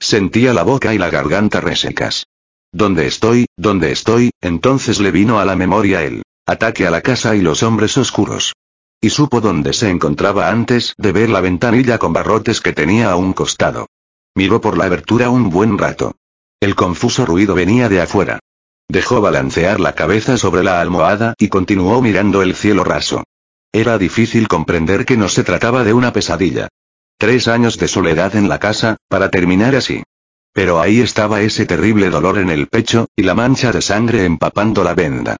Sentía 0.00 0.52
la 0.52 0.62
boca 0.62 0.94
y 0.94 0.98
la 0.98 1.10
garganta 1.10 1.60
resecas. 1.60 2.26
¿Dónde 2.72 3.06
estoy? 3.06 3.46
¿Dónde 3.56 3.92
estoy? 3.92 4.30
Entonces 4.40 5.00
le 5.00 5.10
vino 5.10 5.40
a 5.40 5.44
la 5.44 5.56
memoria 5.56 6.02
el 6.02 6.22
Ataque 6.48 6.86
a 6.86 6.90
la 6.90 7.02
casa 7.02 7.36
y 7.36 7.42
los 7.42 7.62
hombres 7.62 7.98
oscuros. 7.98 8.54
Y 9.02 9.10
supo 9.10 9.42
dónde 9.42 9.74
se 9.74 9.90
encontraba 9.90 10.48
antes 10.48 10.94
de 10.96 11.12
ver 11.12 11.28
la 11.28 11.42
ventanilla 11.42 11.98
con 11.98 12.14
barrotes 12.14 12.62
que 12.62 12.72
tenía 12.72 13.10
a 13.10 13.16
un 13.16 13.34
costado. 13.34 13.86
Miró 14.34 14.58
por 14.58 14.78
la 14.78 14.86
abertura 14.86 15.28
un 15.28 15.50
buen 15.50 15.76
rato. 15.76 16.16
El 16.58 16.74
confuso 16.74 17.26
ruido 17.26 17.54
venía 17.54 17.90
de 17.90 18.00
afuera. 18.00 18.40
Dejó 18.88 19.20
balancear 19.20 19.80
la 19.80 19.94
cabeza 19.94 20.38
sobre 20.38 20.64
la 20.64 20.80
almohada 20.80 21.34
y 21.38 21.48
continuó 21.48 22.00
mirando 22.00 22.40
el 22.40 22.54
cielo 22.54 22.84
raso. 22.84 23.24
Era 23.70 23.98
difícil 23.98 24.48
comprender 24.48 25.04
que 25.04 25.18
no 25.18 25.28
se 25.28 25.44
trataba 25.44 25.84
de 25.84 25.92
una 25.92 26.12
pesadilla. 26.12 26.68
Tres 27.18 27.48
años 27.48 27.78
de 27.78 27.86
soledad 27.86 28.34
en 28.34 28.48
la 28.48 28.58
casa, 28.58 28.96
para 29.08 29.28
terminar 29.28 29.74
así. 29.74 30.02
Pero 30.54 30.80
ahí 30.80 31.00
estaba 31.00 31.42
ese 31.42 31.66
terrible 31.66 32.08
dolor 32.08 32.38
en 32.38 32.48
el 32.48 32.68
pecho, 32.68 33.08
y 33.14 33.24
la 33.24 33.34
mancha 33.34 33.72
de 33.72 33.82
sangre 33.82 34.24
empapando 34.24 34.82
la 34.82 34.94
venda. 34.94 35.36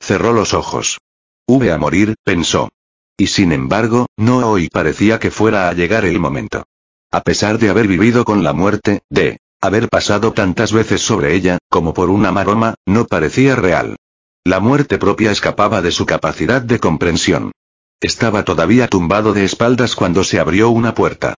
Cerró 0.00 0.32
los 0.32 0.54
ojos. 0.54 0.98
Hube 1.46 1.72
a 1.72 1.78
morir, 1.78 2.14
pensó. 2.22 2.68
Y 3.16 3.26
sin 3.26 3.52
embargo, 3.52 4.06
no 4.16 4.48
hoy 4.48 4.68
parecía 4.68 5.18
que 5.18 5.30
fuera 5.32 5.68
a 5.68 5.72
llegar 5.72 6.04
el 6.04 6.20
momento. 6.20 6.64
A 7.10 7.20
pesar 7.22 7.58
de 7.58 7.68
haber 7.68 7.88
vivido 7.88 8.24
con 8.24 8.44
la 8.44 8.52
muerte, 8.52 9.02
de 9.10 9.38
haber 9.62 9.88
pasado 9.88 10.32
tantas 10.32 10.72
veces 10.72 11.00
sobre 11.00 11.34
ella, 11.34 11.58
como 11.70 11.94
por 11.94 12.10
una 12.10 12.32
maroma, 12.32 12.74
no 12.84 13.06
parecía 13.06 13.54
real. 13.54 13.96
La 14.44 14.58
muerte 14.58 14.98
propia 14.98 15.30
escapaba 15.30 15.80
de 15.80 15.92
su 15.92 16.04
capacidad 16.04 16.60
de 16.60 16.80
comprensión. 16.80 17.52
Estaba 18.00 18.44
todavía 18.44 18.88
tumbado 18.88 19.32
de 19.32 19.44
espaldas 19.44 19.94
cuando 19.94 20.24
se 20.24 20.40
abrió 20.40 20.70
una 20.70 20.94
puerta. 20.94 21.34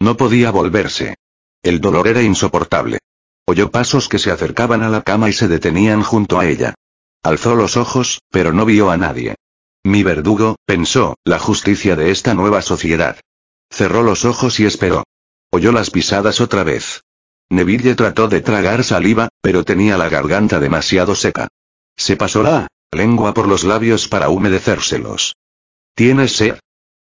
No 0.00 0.16
podía 0.16 0.50
volverse. 0.50 1.14
El 1.62 1.80
dolor 1.80 2.08
era 2.08 2.20
insoportable. 2.20 2.98
Oyó 3.46 3.70
pasos 3.70 4.08
que 4.08 4.18
se 4.18 4.32
acercaban 4.32 4.82
a 4.82 4.88
la 4.88 5.02
cama 5.02 5.30
y 5.30 5.32
se 5.32 5.46
detenían 5.46 6.02
junto 6.02 6.40
a 6.40 6.46
ella. 6.46 6.74
Alzó 7.22 7.54
los 7.54 7.76
ojos, 7.76 8.20
pero 8.30 8.52
no 8.52 8.64
vio 8.64 8.90
a 8.90 8.96
nadie. 8.96 9.36
Mi 9.84 10.02
verdugo, 10.02 10.56
pensó, 10.66 11.16
la 11.24 11.38
justicia 11.38 11.94
de 11.94 12.10
esta 12.10 12.34
nueva 12.34 12.60
sociedad. 12.60 13.20
Cerró 13.70 14.02
los 14.02 14.24
ojos 14.24 14.58
y 14.58 14.66
esperó. 14.66 15.04
Oyó 15.50 15.70
las 15.70 15.90
pisadas 15.90 16.40
otra 16.40 16.64
vez. 16.64 17.02
Neville 17.50 17.94
trató 17.94 18.28
de 18.28 18.40
tragar 18.40 18.84
saliva, 18.84 19.28
pero 19.40 19.64
tenía 19.64 19.96
la 19.96 20.08
garganta 20.08 20.60
demasiado 20.60 21.14
seca. 21.14 21.48
Se 21.96 22.16
pasó 22.16 22.42
la 22.42 22.68
lengua 22.92 23.34
por 23.34 23.48
los 23.48 23.64
labios 23.64 24.08
para 24.08 24.28
humedecérselos. 24.28 25.34
¿Tienes 25.94 26.36
sed? 26.36 26.58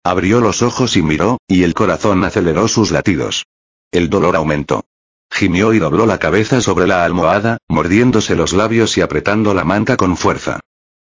Abrió 0.03 0.41
los 0.41 0.61
ojos 0.61 0.97
y 0.97 1.01
miró, 1.01 1.37
y 1.47 1.63
el 1.63 1.73
corazón 1.73 2.23
aceleró 2.23 2.67
sus 2.67 2.91
latidos. 2.91 3.45
El 3.91 4.09
dolor 4.09 4.35
aumentó. 4.35 4.85
Gimió 5.31 5.73
y 5.73 5.79
dobló 5.79 6.05
la 6.05 6.19
cabeza 6.19 6.61
sobre 6.61 6.87
la 6.87 7.05
almohada, 7.05 7.57
mordiéndose 7.67 8.35
los 8.35 8.53
labios 8.53 8.97
y 8.97 9.01
apretando 9.01 9.53
la 9.53 9.63
manta 9.63 9.97
con 9.97 10.15
fuerza. 10.17 10.59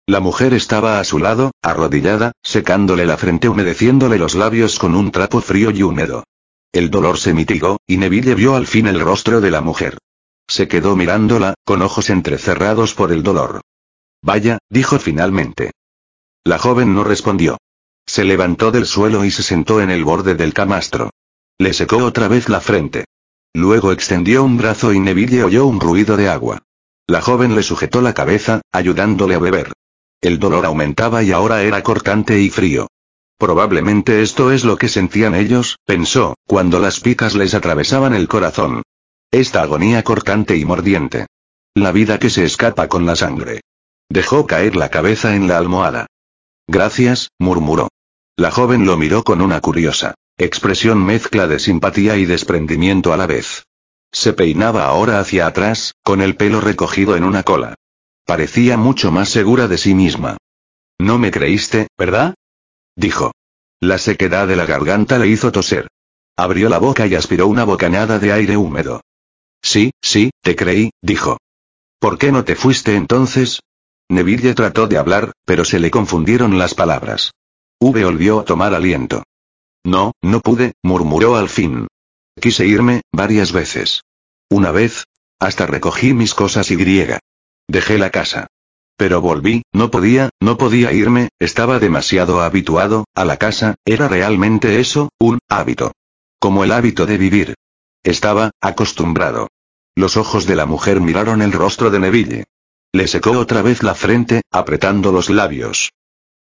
La 0.08 0.20
mujer 0.20 0.54
estaba 0.54 1.00
a 1.00 1.04
su 1.04 1.20
lado, 1.20 1.52
arrodillada, 1.62 2.32
secándole 2.44 3.06
la 3.06 3.18
frente 3.18 3.50
humedeciéndole 3.50 4.18
los 4.18 4.36
labios 4.36 4.80
con 4.80 4.96
un 4.96 5.12
trapo 5.12 5.42
frío 5.42 5.72
y 5.72 5.84
húmedo. 5.84 6.24
El 6.72 6.90
dolor 6.90 7.18
se 7.18 7.34
mitigó, 7.34 7.80
y 7.86 7.98
Neville 7.98 8.34
vio 8.34 8.56
al 8.56 8.66
fin 8.66 8.88
el 8.88 9.00
rostro 9.00 9.42
de 9.42 9.52
la 9.52 9.62
mujer. 9.62 9.98
Se 10.48 10.68
quedó 10.68 10.96
mirándola, 10.96 11.54
con 11.66 11.82
ojos 11.82 12.10
entrecerrados 12.10 12.94
por 12.94 13.12
el 13.12 13.24
dolor. 13.24 13.62
Vaya, 14.22 14.60
dijo 14.70 14.98
finalmente. 15.00 15.72
La 16.44 16.58
joven 16.58 16.96
no 16.96 17.04
respondió. 17.04 17.58
Se 18.06 18.24
levantó 18.24 18.72
del 18.72 18.86
suelo 18.86 19.26
y 19.26 19.32
se 19.32 19.44
sentó 19.44 19.82
en 19.82 19.92
el 19.92 20.04
borde 20.04 20.36
del 20.36 20.54
camastro. 20.54 21.10
Le 21.58 21.74
secó 21.74 21.98
otra 21.98 22.28
vez 22.28 22.50
la 22.50 22.62
frente. 22.62 23.06
Luego 23.54 23.92
extendió 23.92 24.44
un 24.44 24.58
brazo 24.58 24.94
y 24.94 25.00
Neville 25.00 25.44
oyó 25.44 25.66
un 25.66 25.80
ruido 25.80 26.16
de 26.18 26.30
agua. 26.30 26.64
La 27.06 27.22
joven 27.22 27.56
le 27.56 27.64
sujetó 27.64 28.02
la 28.02 28.14
cabeza, 28.14 28.62
ayudándole 28.72 29.36
a 29.36 29.40
beber. 29.40 29.74
El 30.22 30.40
dolor 30.40 30.66
aumentaba 30.66 31.22
y 31.22 31.32
ahora 31.32 31.64
era 31.64 31.84
cortante 31.84 32.40
y 32.40 32.50
frío. 32.50 32.88
Probablemente 33.42 34.22
esto 34.22 34.52
es 34.52 34.64
lo 34.64 34.78
que 34.78 34.88
sentían 34.88 35.34
ellos, 35.34 35.80
pensó, 35.84 36.36
cuando 36.46 36.80
las 36.80 37.00
picas 37.00 37.34
les 37.34 37.56
atravesaban 37.56 38.14
el 38.14 38.28
corazón. 38.28 38.84
Esta 39.32 39.64
agonía 39.64 40.04
cortante 40.04 40.58
y 40.58 40.64
mordiente. 40.64 41.26
La 41.74 41.92
vida 41.92 42.20
que 42.20 42.30
se 42.30 42.44
escapa 42.44 42.88
con 42.88 43.08
la 43.08 43.16
sangre. 43.16 43.62
Dejó 44.10 44.46
caer 44.46 44.76
la 44.76 44.90
cabeza 44.90 45.36
en 45.36 45.48
la 45.48 45.58
almohada. 45.58 46.06
Gracias, 46.68 47.30
murmuró. 47.40 47.88
La 48.38 48.52
joven 48.52 48.86
lo 48.86 48.96
miró 48.96 49.24
con 49.24 49.42
una 49.42 49.60
curiosa 49.60 50.14
expresión 50.38 51.04
mezcla 51.04 51.48
de 51.48 51.58
simpatía 51.58 52.18
y 52.18 52.26
desprendimiento 52.26 53.12
a 53.12 53.18
la 53.18 53.26
vez. 53.26 53.64
Se 54.12 54.34
peinaba 54.34 54.86
ahora 54.86 55.20
hacia 55.20 55.48
atrás, 55.48 55.96
con 56.04 56.22
el 56.22 56.36
pelo 56.36 56.62
recogido 56.62 57.16
en 57.16 57.24
una 57.24 57.42
cola. 57.42 57.74
Parecía 58.24 58.78
mucho 58.78 59.12
más 59.12 59.30
segura 59.30 59.68
de 59.68 59.80
sí 59.80 59.96
misma. 59.96 60.38
No 61.00 61.18
me 61.18 61.32
creíste, 61.32 61.88
¿verdad? 61.98 62.36
Dijo. 63.02 63.34
La 63.82 63.98
sequedad 63.98 64.48
de 64.48 64.56
la 64.56 64.66
garganta 64.66 65.18
le 65.18 65.28
hizo 65.28 65.52
toser. 65.52 65.88
Abrió 66.38 66.70
la 66.70 66.78
boca 66.78 67.08
y 67.08 67.16
aspiró 67.16 67.48
una 67.48 67.66
bocanada 67.66 68.20
de 68.20 68.32
aire 68.32 68.56
húmedo. 68.56 69.02
Sí, 69.62 69.92
sí, 70.02 70.30
te 70.42 70.56
creí, 70.56 70.92
dijo. 71.02 71.38
¿Por 72.00 72.18
qué 72.18 72.32
no 72.32 72.46
te 72.46 72.56
fuiste 72.56 72.96
entonces? 72.96 73.60
Neville 74.08 74.54
trató 74.54 74.88
de 74.88 74.98
hablar, 74.98 75.34
pero 75.46 75.66
se 75.66 75.80
le 75.80 75.92
confundieron 75.92 76.58
las 76.58 76.74
palabras. 76.74 77.32
V 77.80 78.04
volvió 78.04 78.40
a 78.40 78.46
tomar 78.46 78.74
aliento. 78.74 79.24
No, 79.84 80.14
no 80.22 80.40
pude, 80.40 80.74
murmuró 80.84 81.36
al 81.36 81.50
fin. 81.50 81.88
Quise 82.40 82.68
irme, 82.68 83.02
varias 83.12 83.52
veces. 83.52 84.04
Una 84.50 84.72
vez, 84.72 85.06
hasta 85.40 85.66
recogí 85.66 86.14
mis 86.14 86.36
cosas 86.36 86.70
y 86.70 86.76
griega. 86.76 87.20
Dejé 87.68 87.98
la 87.98 88.12
casa. 88.12 88.48
Pero 89.02 89.20
volví, 89.20 89.64
no 89.74 89.90
podía, 89.90 90.30
no 90.40 90.60
podía 90.60 90.94
irme, 90.94 91.30
estaba 91.40 91.80
demasiado 91.80 92.44
habituado, 92.44 93.06
a 93.16 93.26
la 93.26 93.38
casa, 93.38 93.74
era 93.84 94.08
realmente 94.08 94.80
eso, 94.80 95.10
un 95.18 95.40
hábito. 95.50 95.94
Como 96.40 96.64
el 96.64 96.72
hábito 96.72 97.08
de 97.08 97.18
vivir. 97.18 97.56
Estaba, 98.04 98.52
acostumbrado. 98.62 99.48
Los 99.96 100.18
ojos 100.18 100.46
de 100.46 100.56
la 100.56 100.68
mujer 100.68 101.02
miraron 101.02 101.42
el 101.42 101.52
rostro 101.52 101.90
de 101.90 101.98
Neville. 101.98 102.44
Le 102.94 103.08
secó 103.08 103.32
otra 103.32 103.64
vez 103.64 103.82
la 103.82 103.96
frente, 103.96 104.44
apretando 104.52 105.12
los 105.12 105.32
labios. 105.32 105.94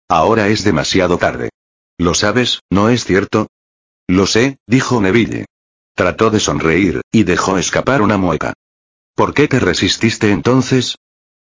Ahora 0.06 0.48
es 0.48 0.62
demasiado 0.62 1.16
tarde. 1.16 1.48
Lo 1.96 2.12
sabes, 2.12 2.60
¿no 2.68 2.90
es 2.90 3.06
cierto? 3.06 3.46
Lo 4.06 4.26
sé, 4.26 4.58
dijo 4.66 5.00
Neville. 5.00 5.46
Trató 5.94 6.28
de 6.28 6.40
sonreír, 6.40 7.00
y 7.10 7.22
dejó 7.22 7.56
escapar 7.56 8.02
una 8.02 8.18
mueca. 8.18 8.52
¿Por 9.14 9.32
qué 9.32 9.48
te 9.48 9.60
resististe 9.60 10.30
entonces? 10.30 10.96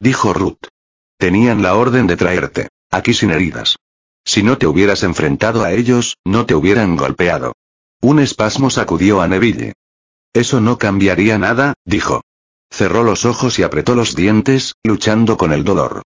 Dijo 0.01 0.33
Ruth. 0.33 0.74
Tenían 1.17 1.61
la 1.61 1.75
orden 1.75 2.07
de 2.07 2.17
traerte. 2.17 2.67
Aquí 2.91 3.13
sin 3.13 3.31
heridas. 3.31 3.77
Si 4.23 4.43
no 4.43 4.57
te 4.57 4.67
hubieras 4.67 5.03
enfrentado 5.03 5.63
a 5.63 5.71
ellos, 5.71 6.17
no 6.25 6.45
te 6.45 6.55
hubieran 6.55 6.95
golpeado. 6.95 7.53
Un 8.01 8.19
espasmo 8.19 8.69
sacudió 8.69 9.21
a 9.21 9.27
Neville. 9.27 9.73
Eso 10.33 10.59
no 10.61 10.77
cambiaría 10.77 11.37
nada, 11.37 11.73
dijo. 11.85 12.21
Cerró 12.69 13.03
los 13.03 13.25
ojos 13.25 13.57
y 13.59 13.63
apretó 13.63 13.95
los 13.95 14.15
dientes, 14.15 14.75
luchando 14.83 15.37
con 15.37 15.53
el 15.53 15.63
dolor. 15.63 16.01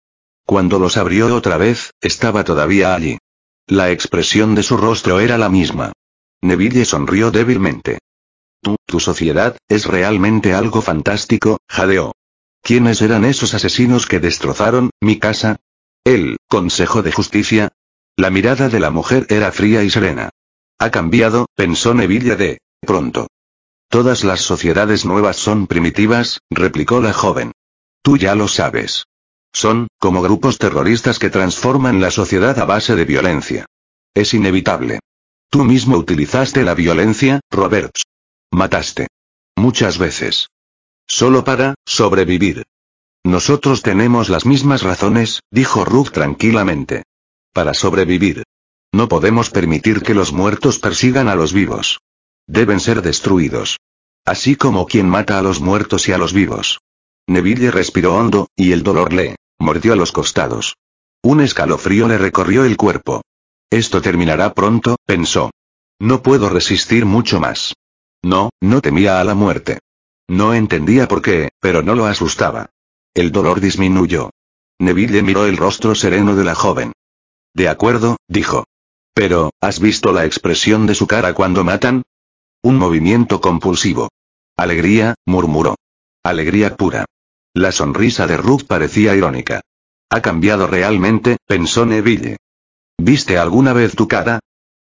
Cuando 0.44 0.78
los 0.78 0.96
abrió 0.96 1.34
otra 1.34 1.56
vez, 1.56 1.92
estaba 2.00 2.44
todavía 2.44 2.94
allí. 2.94 3.18
La 3.66 3.90
expresión 3.90 4.54
de 4.54 4.62
su 4.62 4.76
rostro 4.76 5.20
era 5.20 5.38
la 5.38 5.48
misma. 5.48 5.92
Neville 6.42 6.84
sonrió 6.84 7.30
débilmente. 7.30 7.98
Tu, 8.62 8.76
tu 8.86 9.00
sociedad, 9.00 9.56
es 9.68 9.86
realmente 9.86 10.54
algo 10.54 10.82
fantástico, 10.82 11.58
jadeó. 11.68 12.12
¿Quiénes 12.62 13.00
eran 13.02 13.24
esos 13.24 13.54
asesinos 13.54 14.06
que 14.06 14.20
destrozaron 14.20 14.90
mi 15.00 15.18
casa? 15.18 15.56
El 16.04 16.36
Consejo 16.48 17.02
de 17.02 17.12
Justicia. 17.12 17.72
La 18.16 18.30
mirada 18.30 18.68
de 18.68 18.80
la 18.80 18.90
mujer 18.90 19.26
era 19.30 19.52
fría 19.52 19.82
y 19.84 19.90
serena. 19.90 20.30
Ha 20.78 20.90
cambiado, 20.90 21.46
pensó 21.54 21.94
Neville 21.94 22.36
de 22.36 22.58
pronto. 22.80 23.28
Todas 23.88 24.22
las 24.22 24.40
sociedades 24.40 25.04
nuevas 25.04 25.36
son 25.36 25.66
primitivas, 25.66 26.40
replicó 26.50 27.00
la 27.00 27.12
joven. 27.12 27.52
Tú 28.02 28.16
ya 28.16 28.34
lo 28.34 28.48
sabes. 28.48 29.04
Son, 29.52 29.88
como 29.98 30.22
grupos 30.22 30.58
terroristas 30.58 31.18
que 31.18 31.30
transforman 31.30 32.00
la 32.00 32.10
sociedad 32.10 32.58
a 32.58 32.64
base 32.64 32.96
de 32.96 33.04
violencia. 33.04 33.66
Es 34.14 34.34
inevitable. 34.34 35.00
Tú 35.50 35.64
mismo 35.64 35.96
utilizaste 35.96 36.62
la 36.64 36.74
violencia, 36.74 37.40
Roberts. 37.50 38.04
Mataste. 38.50 39.08
Muchas 39.56 39.98
veces. 39.98 40.48
Solo 41.08 41.42
para, 41.42 41.74
sobrevivir. 41.86 42.64
Nosotros 43.24 43.82
tenemos 43.82 44.28
las 44.28 44.44
mismas 44.46 44.82
razones, 44.82 45.40
dijo 45.50 45.84
Ruth 45.84 46.10
tranquilamente. 46.10 47.04
Para 47.52 47.74
sobrevivir. 47.74 48.44
No 48.92 49.08
podemos 49.08 49.50
permitir 49.50 50.02
que 50.02 50.14
los 50.14 50.32
muertos 50.32 50.78
persigan 50.78 51.28
a 51.28 51.34
los 51.34 51.52
vivos. 51.52 52.00
Deben 52.46 52.78
ser 52.78 53.02
destruidos. 53.02 53.78
Así 54.24 54.56
como 54.56 54.86
quien 54.86 55.08
mata 55.08 55.38
a 55.38 55.42
los 55.42 55.60
muertos 55.60 56.08
y 56.08 56.12
a 56.12 56.18
los 56.18 56.32
vivos. 56.32 56.80
Neville 57.26 57.70
respiró 57.70 58.14
hondo, 58.14 58.48
y 58.54 58.72
el 58.72 58.82
dolor 58.82 59.12
le 59.12 59.36
mordió 59.58 59.94
a 59.94 59.96
los 59.96 60.12
costados. 60.12 60.76
Un 61.22 61.40
escalofrío 61.40 62.06
le 62.06 62.18
recorrió 62.18 62.64
el 62.64 62.76
cuerpo. 62.76 63.22
Esto 63.70 64.00
terminará 64.00 64.54
pronto, 64.54 64.96
pensó. 65.04 65.50
No 65.98 66.22
puedo 66.22 66.48
resistir 66.48 67.04
mucho 67.04 67.40
más. 67.40 67.74
No, 68.22 68.50
no 68.60 68.80
temía 68.80 69.20
a 69.20 69.24
la 69.24 69.34
muerte. 69.34 69.78
No 70.28 70.52
entendía 70.52 71.08
por 71.08 71.22
qué, 71.22 71.50
pero 71.58 71.82
no 71.82 71.94
lo 71.94 72.04
asustaba. 72.04 72.70
El 73.14 73.32
dolor 73.32 73.60
disminuyó. 73.60 74.30
Neville 74.78 75.22
miró 75.22 75.46
el 75.46 75.56
rostro 75.56 75.94
sereno 75.94 76.36
de 76.36 76.44
la 76.44 76.54
joven. 76.54 76.92
De 77.54 77.68
acuerdo, 77.68 78.18
dijo. 78.28 78.64
Pero, 79.14 79.50
¿has 79.60 79.80
visto 79.80 80.12
la 80.12 80.26
expresión 80.26 80.86
de 80.86 80.94
su 80.94 81.06
cara 81.06 81.32
cuando 81.32 81.64
matan? 81.64 82.02
Un 82.62 82.76
movimiento 82.76 83.40
compulsivo. 83.40 84.10
Alegría, 84.56 85.14
murmuró. 85.26 85.76
Alegría 86.22 86.76
pura. 86.76 87.06
La 87.54 87.72
sonrisa 87.72 88.26
de 88.26 88.36
Ruth 88.36 88.64
parecía 88.66 89.16
irónica. 89.16 89.62
Ha 90.10 90.20
cambiado 90.20 90.66
realmente, 90.66 91.38
pensó 91.46 91.86
Neville. 91.86 92.36
¿Viste 92.98 93.38
alguna 93.38 93.72
vez 93.72 93.96
tu 93.96 94.06
cara? 94.06 94.40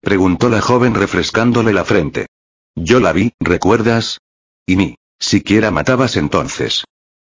Preguntó 0.01 0.49
la 0.49 0.61
joven 0.61 0.95
refrescándole 0.95 1.73
la 1.73 1.85
frente. 1.85 2.27
Yo 2.75 2.99
la 2.99 3.13
vi, 3.13 3.33
¿recuerdas? 3.41 4.19
Y 4.67 4.77
ni 4.77 4.97
siquiera 5.19 5.71
matabas 5.71 6.17
entonces. 6.17 6.85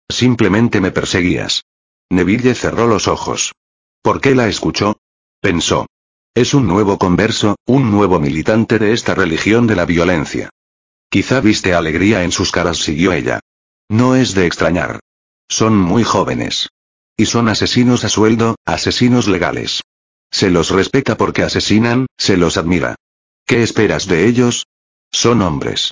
Simplemente 0.09 0.81
me 0.81 0.91
perseguías. 0.91 1.63
Neville 2.09 2.55
cerró 2.55 2.87
los 2.87 3.07
ojos. 3.07 3.53
¿Por 4.01 4.21
qué 4.21 4.35
la 4.35 4.47
escuchó? 4.47 4.97
Pensó. 5.41 5.87
Es 6.35 6.53
un 6.53 6.67
nuevo 6.67 6.97
converso, 6.97 7.55
un 7.65 7.91
nuevo 7.91 8.19
militante 8.19 8.79
de 8.79 8.93
esta 8.93 9.15
religión 9.15 9.67
de 9.67 9.75
la 9.75 9.85
violencia. 9.85 10.49
Quizá 11.09 11.41
viste 11.41 11.73
alegría 11.73 12.23
en 12.23 12.31
sus 12.31 12.51
caras, 12.51 12.77
siguió 12.79 13.13
ella. 13.13 13.39
No 13.89 14.15
es 14.15 14.33
de 14.33 14.47
extrañar. 14.47 14.99
Son 15.47 15.77
muy 15.77 16.03
jóvenes. 16.03 16.69
Y 17.15 17.27
son 17.27 17.49
asesinos 17.49 18.03
a 18.03 18.09
sueldo, 18.09 18.55
asesinos 18.65 19.27
legales. 19.27 19.81
Se 20.31 20.49
los 20.49 20.71
respeta 20.71 21.15
porque 21.15 21.43
asesinan, 21.43 22.07
se 22.17 22.37
los 22.37 22.57
admira. 22.57 22.95
¿Qué 23.45 23.61
esperas 23.61 24.07
de 24.07 24.27
ellos? 24.27 24.65
Son 25.11 25.43
hombres. 25.43 25.91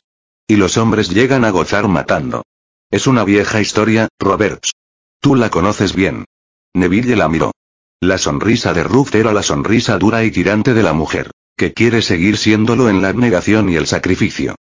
Y 0.52 0.58
los 0.58 0.76
hombres 0.76 1.08
llegan 1.08 1.46
a 1.46 1.50
gozar 1.50 1.88
matando. 1.88 2.44
Es 2.92 3.08
una 3.08 3.24
vieja 3.24 3.62
historia, 3.62 4.10
Roberts. 4.20 4.74
Tú 5.22 5.36
la 5.36 5.50
conoces 5.50 5.96
bien. 5.96 6.26
Neville 6.74 7.16
la 7.16 7.30
miró. 7.30 7.54
La 8.02 8.18
sonrisa 8.18 8.74
de 8.74 8.84
Ruth 8.84 9.16
era 9.16 9.32
la 9.32 9.44
sonrisa 9.44 9.98
dura 9.98 10.26
y 10.26 10.32
tirante 10.32 10.74
de 10.74 10.84
la 10.84 10.92
mujer, 10.92 11.32
que 11.56 11.72
quiere 11.72 12.02
seguir 12.02 12.36
siéndolo 12.36 12.90
en 12.90 13.02
la 13.02 13.08
abnegación 13.08 13.70
y 13.70 13.78
el 13.78 13.88
sacrificio. 13.88 14.56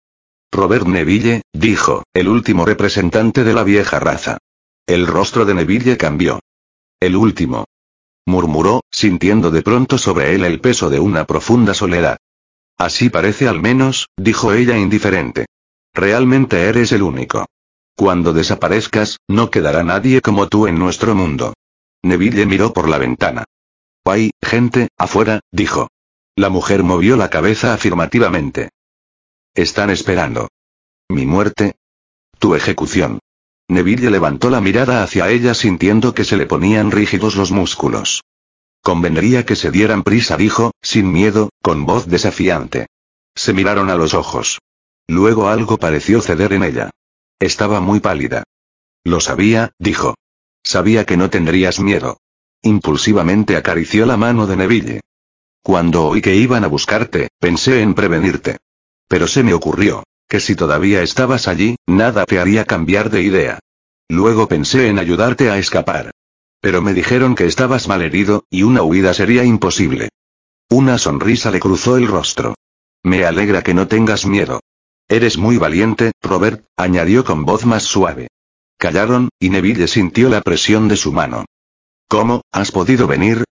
Robert 0.51 0.89
Neville, 0.89 1.43
dijo, 1.53 2.03
el 2.13 2.27
último 2.27 2.65
representante 2.65 3.45
de 3.45 3.55
la 3.55 3.63
vieja 3.63 4.01
raza. 4.01 4.39
El 4.89 5.07
rostro 5.07 5.45
de 5.45 5.55
Neville 5.55 5.97
cambió. 5.97 6.41
El 6.99 7.15
último. 7.15 7.65
Murmuró, 8.27 8.81
sintiendo 8.91 9.53
de 9.53 9.63
pronto 9.63 9.99
sobre 9.99 10.35
él 10.35 10.45
el 10.45 10.61
peso 10.61 10.91
de 10.91 10.99
una 10.99 11.27
profunda 11.27 11.75
soledad. 11.75 12.17
Así 12.77 13.09
parece 13.09 13.47
al 13.47 13.63
menos, 13.63 14.09
dijo 14.17 14.53
ella 14.53 14.77
indiferente. 14.77 15.47
Realmente 15.97 16.69
eres 16.69 16.93
el 16.93 17.03
único. 17.03 17.47
Cuando 17.97 18.35
desaparezcas, 18.35 19.17
no 19.29 19.51
quedará 19.51 19.83
nadie 19.83 20.21
como 20.21 20.47
tú 20.47 20.67
en 20.67 20.79
nuestro 20.79 21.15
mundo. 21.15 21.55
Neville 22.03 22.45
miró 22.45 22.75
por 22.75 22.87
la 22.87 22.99
ventana. 22.99 23.45
Hay, 24.05 24.31
gente, 24.43 24.89
afuera, 24.99 25.41
dijo. 25.51 25.89
La 26.37 26.51
mujer 26.51 26.83
movió 26.83 27.17
la 27.17 27.31
cabeza 27.31 27.73
afirmativamente. 27.73 28.69
Están 29.55 29.89
esperando. 29.89 30.49
¿Mi 31.09 31.25
muerte? 31.25 31.77
Tu 32.39 32.55
ejecución. 32.55 33.19
Neville 33.67 34.11
levantó 34.11 34.51
la 34.51 34.61
mirada 34.61 35.03
hacia 35.03 35.31
ella 35.31 35.55
sintiendo 35.55 36.13
que 36.13 36.25
se 36.25 36.37
le 36.37 36.45
ponían 36.45 36.91
rígidos 36.91 37.37
los 37.37 37.53
músculos. 37.53 38.23
Convendría 38.83 39.47
que 39.47 39.57
se 39.57 39.71
dieran 39.71 40.03
prisa, 40.03 40.37
dijo, 40.37 40.73
sin 40.83 41.11
miedo, 41.11 41.49
con 41.63 41.87
voz 41.87 42.07
desafiante. 42.07 42.87
Se 43.35 43.55
miraron 43.55 43.89
a 43.89 43.97
los 43.97 44.13
ojos. 44.13 44.59
Luego 45.09 45.49
algo 45.49 45.77
pareció 45.79 46.21
ceder 46.21 46.53
en 46.53 46.65
ella. 46.65 46.91
Estaba 47.39 47.81
muy 47.81 48.01
pálida. 48.01 48.45
Lo 49.05 49.21
sabía, 49.21 49.73
dijo. 49.79 50.15
Sabía 50.63 51.05
que 51.05 51.17
no 51.17 51.31
tendrías 51.31 51.79
miedo. 51.79 52.19
Impulsivamente 52.63 53.57
acarició 53.57 54.07
la 54.07 54.17
mano 54.17 54.47
de 54.47 54.57
Neville. 54.57 55.01
Cuando 55.63 56.07
oí 56.07 56.23
que 56.23 56.35
iban 56.35 56.65
a 56.65 56.69
buscarte, 56.69 57.29
pensé 57.39 57.83
en 57.83 57.95
prevenirte. 57.95 58.57
Pero 59.09 59.29
se 59.29 59.43
me 59.43 59.55
ocurrió, 59.55 60.03
que 60.29 60.41
si 60.41 60.57
todavía 60.57 61.03
estabas 61.03 61.47
allí, 61.47 61.77
nada 61.87 62.25
te 62.25 62.41
haría 62.41 62.65
cambiar 62.65 63.11
de 63.11 63.23
idea. 63.23 63.59
Luego 64.09 64.49
pensé 64.49 64.89
en 64.89 64.99
ayudarte 64.99 65.51
a 65.51 65.59
escapar. 65.59 66.11
Pero 66.61 66.83
me 66.83 66.95
dijeron 66.95 67.35
que 67.35 67.47
estabas 67.47 67.87
malherido, 67.87 68.45
y 68.51 68.63
una 68.63 68.83
huida 68.83 69.15
sería 69.15 69.45
imposible. 69.45 70.09
Una 70.69 70.99
sonrisa 70.99 71.51
le 71.51 71.61
cruzó 71.61 71.97
el 71.97 72.09
rostro. 72.09 72.55
Me 73.05 73.25
alegra 73.25 73.63
que 73.63 73.75
no 73.75 73.87
tengas 73.87 74.27
miedo. 74.27 74.61
Eres 75.09 75.39
muy 75.39 75.57
valiente, 75.57 76.13
Robert, 76.21 76.65
añadió 76.77 77.25
con 77.25 77.45
voz 77.45 77.65
más 77.65 77.85
suave. 77.85 78.29
Callaron, 78.77 79.29
y 79.39 79.51
Neville 79.51 79.87
sintió 79.87 80.29
la 80.29 80.41
presión 80.41 80.89
de 80.89 80.97
su 80.97 81.13
mano. 81.13 81.45
¿Cómo, 82.09 82.43
has 82.51 82.73
podido 82.73 83.07
venir? 83.07 83.45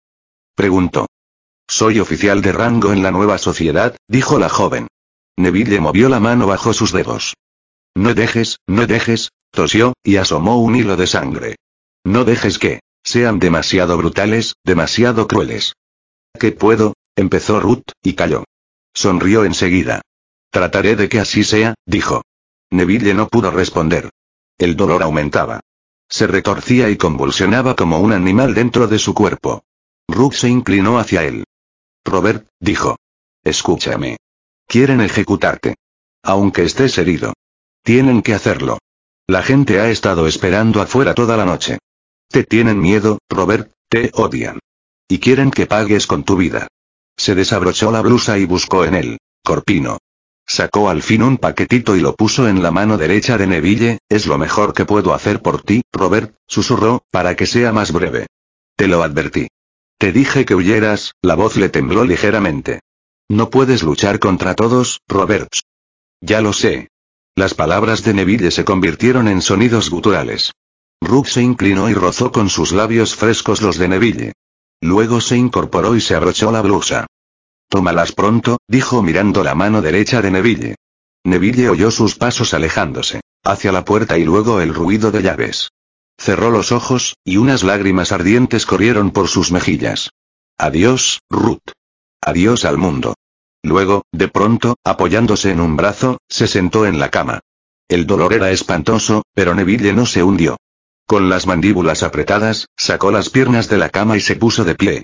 preguntó. 0.57 1.07
Soy 1.69 2.01
oficial 2.01 2.43
de 2.43 2.53
rango 2.53 2.93
en 2.93 3.03
la 3.03 3.11
nueva 3.11 3.39
sociedad, 3.39 3.97
dijo 4.09 4.39
la 4.39 4.49
joven. 4.49 4.89
Neville 5.37 5.81
movió 5.81 6.09
la 6.09 6.21
mano 6.21 6.47
bajo 6.47 6.73
sus 6.73 6.93
dedos. 6.93 7.35
No 7.95 8.15
dejes, 8.15 8.59
no 8.67 8.87
dejes, 8.87 9.31
tosió, 9.51 9.95
y 10.03 10.17
asomó 10.17 10.61
un 10.61 10.77
hilo 10.77 10.97
de 10.97 11.07
sangre. 11.07 11.57
No 12.05 12.25
dejes 12.25 12.59
que 12.59 12.81
sean 13.05 13.39
demasiado 13.39 13.97
brutales, 13.97 14.55
demasiado 14.65 15.29
crueles. 15.29 15.75
¿Qué 16.39 16.53
puedo? 16.53 16.95
empezó 17.17 17.61
Ruth, 17.61 17.93
y 18.03 18.15
calló. 18.15 18.45
Sonrió 18.93 19.45
enseguida. 19.45 20.03
Trataré 20.55 20.95
de 20.95 21.09
que 21.09 21.19
así 21.19 21.43
sea, 21.43 21.75
dijo. 21.85 22.23
Neville 22.71 23.13
no 23.13 23.27
pudo 23.27 23.51
responder. 23.51 24.11
El 24.57 24.77
dolor 24.77 25.03
aumentaba. 25.03 25.59
Se 26.09 26.29
retorcía 26.29 26.91
y 26.91 26.97
convulsionaba 26.97 27.75
como 27.75 27.99
un 27.99 28.13
animal 28.13 28.55
dentro 28.55 28.87
de 28.87 29.01
su 29.01 29.15
cuerpo. 29.15 29.65
Rook 30.07 30.35
se 30.35 30.49
inclinó 30.49 31.01
hacia 31.01 31.25
él. 31.25 31.43
Robert, 32.05 32.47
dijo. 32.61 32.99
Escúchame. 33.43 34.19
Quieren 34.69 35.01
ejecutarte. 35.01 35.75
Aunque 36.23 36.63
estés 36.63 36.99
herido. 36.99 37.33
Tienen 37.83 38.23
que 38.23 38.35
hacerlo. 38.35 38.79
La 39.27 39.43
gente 39.43 39.81
ha 39.81 39.91
estado 39.91 40.29
esperando 40.29 40.81
afuera 40.81 41.17
toda 41.17 41.37
la 41.37 41.45
noche. 41.45 41.79
Te 42.29 42.45
tienen 42.45 42.79
miedo, 42.79 43.19
Robert, 43.29 43.73
te 43.89 44.13
odian. 44.15 44.61
Y 45.09 45.19
quieren 45.19 45.51
que 45.51 45.67
pagues 45.67 46.07
con 46.07 46.23
tu 46.23 46.37
vida. 46.37 46.69
Se 47.17 47.35
desabrochó 47.35 47.91
la 47.91 48.03
blusa 48.03 48.39
y 48.39 48.45
buscó 48.45 48.85
en 48.85 48.95
él. 48.95 49.19
Corpino. 49.43 49.99
Sacó 50.47 50.91
al 50.91 51.03
fin 51.03 51.23
un 51.23 51.39
paquetito 51.39 51.97
y 51.97 52.01
lo 52.01 52.15
puso 52.15 52.49
en 52.49 52.63
la 52.63 52.71
mano 52.71 52.99
derecha 52.99 53.39
de 53.39 53.47
Neville, 53.47 53.99
es 54.09 54.27
lo 54.27 54.39
mejor 54.39 54.75
que 54.75 54.85
puedo 54.85 55.15
hacer 55.15 55.41
por 55.41 55.63
ti, 55.63 55.83
Robert, 55.93 56.35
susurró, 56.47 57.03
para 57.11 57.35
que 57.35 57.47
sea 57.47 57.73
más 57.73 57.93
breve. 57.93 58.27
Te 58.77 58.87
lo 58.87 59.03
advertí. 59.03 59.49
Te 59.99 60.13
dije 60.13 60.45
que 60.45 60.55
huyeras, 60.55 61.15
la 61.23 61.35
voz 61.35 61.57
le 61.57 61.71
tembló 61.71 62.05
ligeramente. 62.05 62.81
No 63.29 63.49
puedes 63.49 63.83
luchar 63.83 64.19
contra 64.19 64.55
todos, 64.55 65.01
Roberts. 65.09 65.63
Ya 66.21 66.41
lo 66.41 66.53
sé. 66.53 66.89
Las 67.37 67.55
palabras 67.55 68.05
de 68.05 68.15
Neville 68.15 68.51
se 68.51 68.65
convirtieron 68.65 69.29
en 69.29 69.41
sonidos 69.41 69.91
guturales. 69.91 70.53
Rook 71.01 71.27
se 71.27 71.43
inclinó 71.43 71.89
y 71.89 71.95
rozó 71.95 72.33
con 72.33 72.49
sus 72.49 72.73
labios 72.73 73.15
frescos 73.17 73.63
los 73.63 73.79
de 73.79 73.89
Neville. 73.89 74.33
Luego 74.81 75.21
se 75.21 75.37
incorporó 75.37 75.97
y 75.97 76.01
se 76.01 76.15
abrochó 76.15 76.53
la 76.53 76.63
blusa. 76.63 77.07
Tómalas 77.75 78.13
pronto, 78.13 78.59
dijo 78.69 79.03
mirando 79.03 79.43
la 79.43 79.57
mano 79.57 79.83
derecha 79.83 80.23
de 80.23 80.31
Neville. 80.31 80.77
Neville 81.25 81.69
oyó 81.69 81.91
sus 81.91 82.15
pasos 82.15 82.55
alejándose, 82.55 83.21
hacia 83.43 83.73
la 83.73 83.85
puerta 83.85 84.17
y 84.17 84.25
luego 84.25 84.61
el 84.61 84.73
ruido 84.73 85.11
de 85.11 85.23
llaves. 85.23 85.71
Cerró 86.17 86.53
los 86.53 86.71
ojos, 86.71 87.17
y 87.25 87.37
unas 87.37 87.65
lágrimas 87.65 88.13
ardientes 88.13 88.65
corrieron 88.65 89.11
por 89.11 89.27
sus 89.27 89.51
mejillas. 89.51 90.11
Adiós, 90.57 91.19
Ruth. 91.29 91.73
Adiós 92.21 92.65
al 92.65 92.79
mundo. 92.79 93.17
Luego, 93.65 94.03
de 94.13 94.29
pronto, 94.29 94.77
apoyándose 94.85 95.51
en 95.51 95.59
un 95.61 95.77
brazo, 95.77 96.19
se 96.29 96.47
sentó 96.47 96.87
en 96.87 97.01
la 97.01 97.11
cama. 97.11 97.41
El 97.89 98.07
dolor 98.07 98.35
era 98.35 98.53
espantoso, 98.53 99.25
pero 99.35 99.53
Neville 99.53 99.93
no 99.95 100.07
se 100.07 100.23
hundió. 100.23 100.59
Con 101.09 101.29
las 101.29 101.49
mandíbulas 101.49 102.05
apretadas, 102.05 102.69
sacó 102.77 103.11
las 103.11 103.31
piernas 103.31 103.69
de 103.69 103.79
la 103.79 103.89
cama 103.89 104.17
y 104.17 104.21
se 104.21 104.37
puso 104.37 104.63
de 104.63 104.77
pie. 104.77 105.03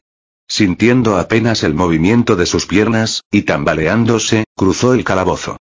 Sintiendo 0.51 1.17
apenas 1.17 1.63
el 1.63 1.75
movimiento 1.75 2.35
de 2.35 2.45
sus 2.45 2.67
piernas, 2.67 3.23
y 3.31 3.43
tambaleándose, 3.43 4.47
cruzó 4.57 4.95
el 4.95 5.05
calabozo. 5.05 5.59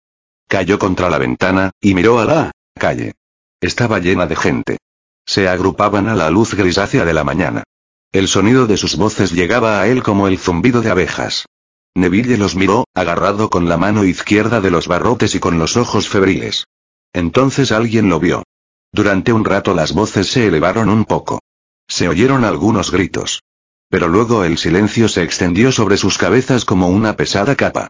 Cayó 0.48 0.80
contra 0.80 1.08
la 1.08 1.18
ventana, 1.18 1.70
y 1.80 1.94
miró 1.94 2.18
a 2.18 2.24
la 2.24 2.50
calle. 2.76 3.14
Estaba 3.60 4.00
llena 4.00 4.26
de 4.26 4.34
gente. 4.34 4.78
Se 5.24 5.46
agrupaban 5.48 6.08
a 6.08 6.16
la 6.16 6.28
luz 6.28 6.54
grisácea 6.54 7.04
de 7.04 7.12
la 7.12 7.22
mañana. 7.22 7.62
El 8.10 8.26
sonido 8.26 8.66
de 8.66 8.76
sus 8.76 8.96
voces 8.96 9.30
llegaba 9.30 9.80
a 9.80 9.86
él 9.86 10.02
como 10.02 10.26
el 10.26 10.40
zumbido 10.40 10.82
de 10.82 10.90
abejas. 10.90 11.46
Neville 11.94 12.36
los 12.36 12.56
miró, 12.56 12.84
agarrado 12.92 13.48
con 13.48 13.68
la 13.68 13.76
mano 13.76 14.02
izquierda 14.02 14.60
de 14.60 14.72
los 14.72 14.88
barrotes 14.88 15.36
y 15.36 15.38
con 15.38 15.60
los 15.60 15.76
ojos 15.76 16.08
febriles. 16.08 16.64
Entonces 17.12 17.70
alguien 17.70 18.08
lo 18.08 18.18
vio. 18.18 18.42
Durante 18.90 19.32
un 19.32 19.44
rato 19.44 19.72
las 19.72 19.92
voces 19.92 20.26
se 20.32 20.48
elevaron 20.48 20.88
un 20.88 21.04
poco. 21.04 21.38
Se 21.86 22.08
oyeron 22.08 22.44
algunos 22.44 22.90
gritos. 22.90 23.40
Pero 23.90 24.08
luego 24.08 24.44
el 24.44 24.56
silencio 24.56 25.08
se 25.08 25.22
extendió 25.22 25.72
sobre 25.72 25.96
sus 25.96 26.16
cabezas 26.16 26.64
como 26.64 26.88
una 26.88 27.16
pesada 27.16 27.56
capa. 27.56 27.88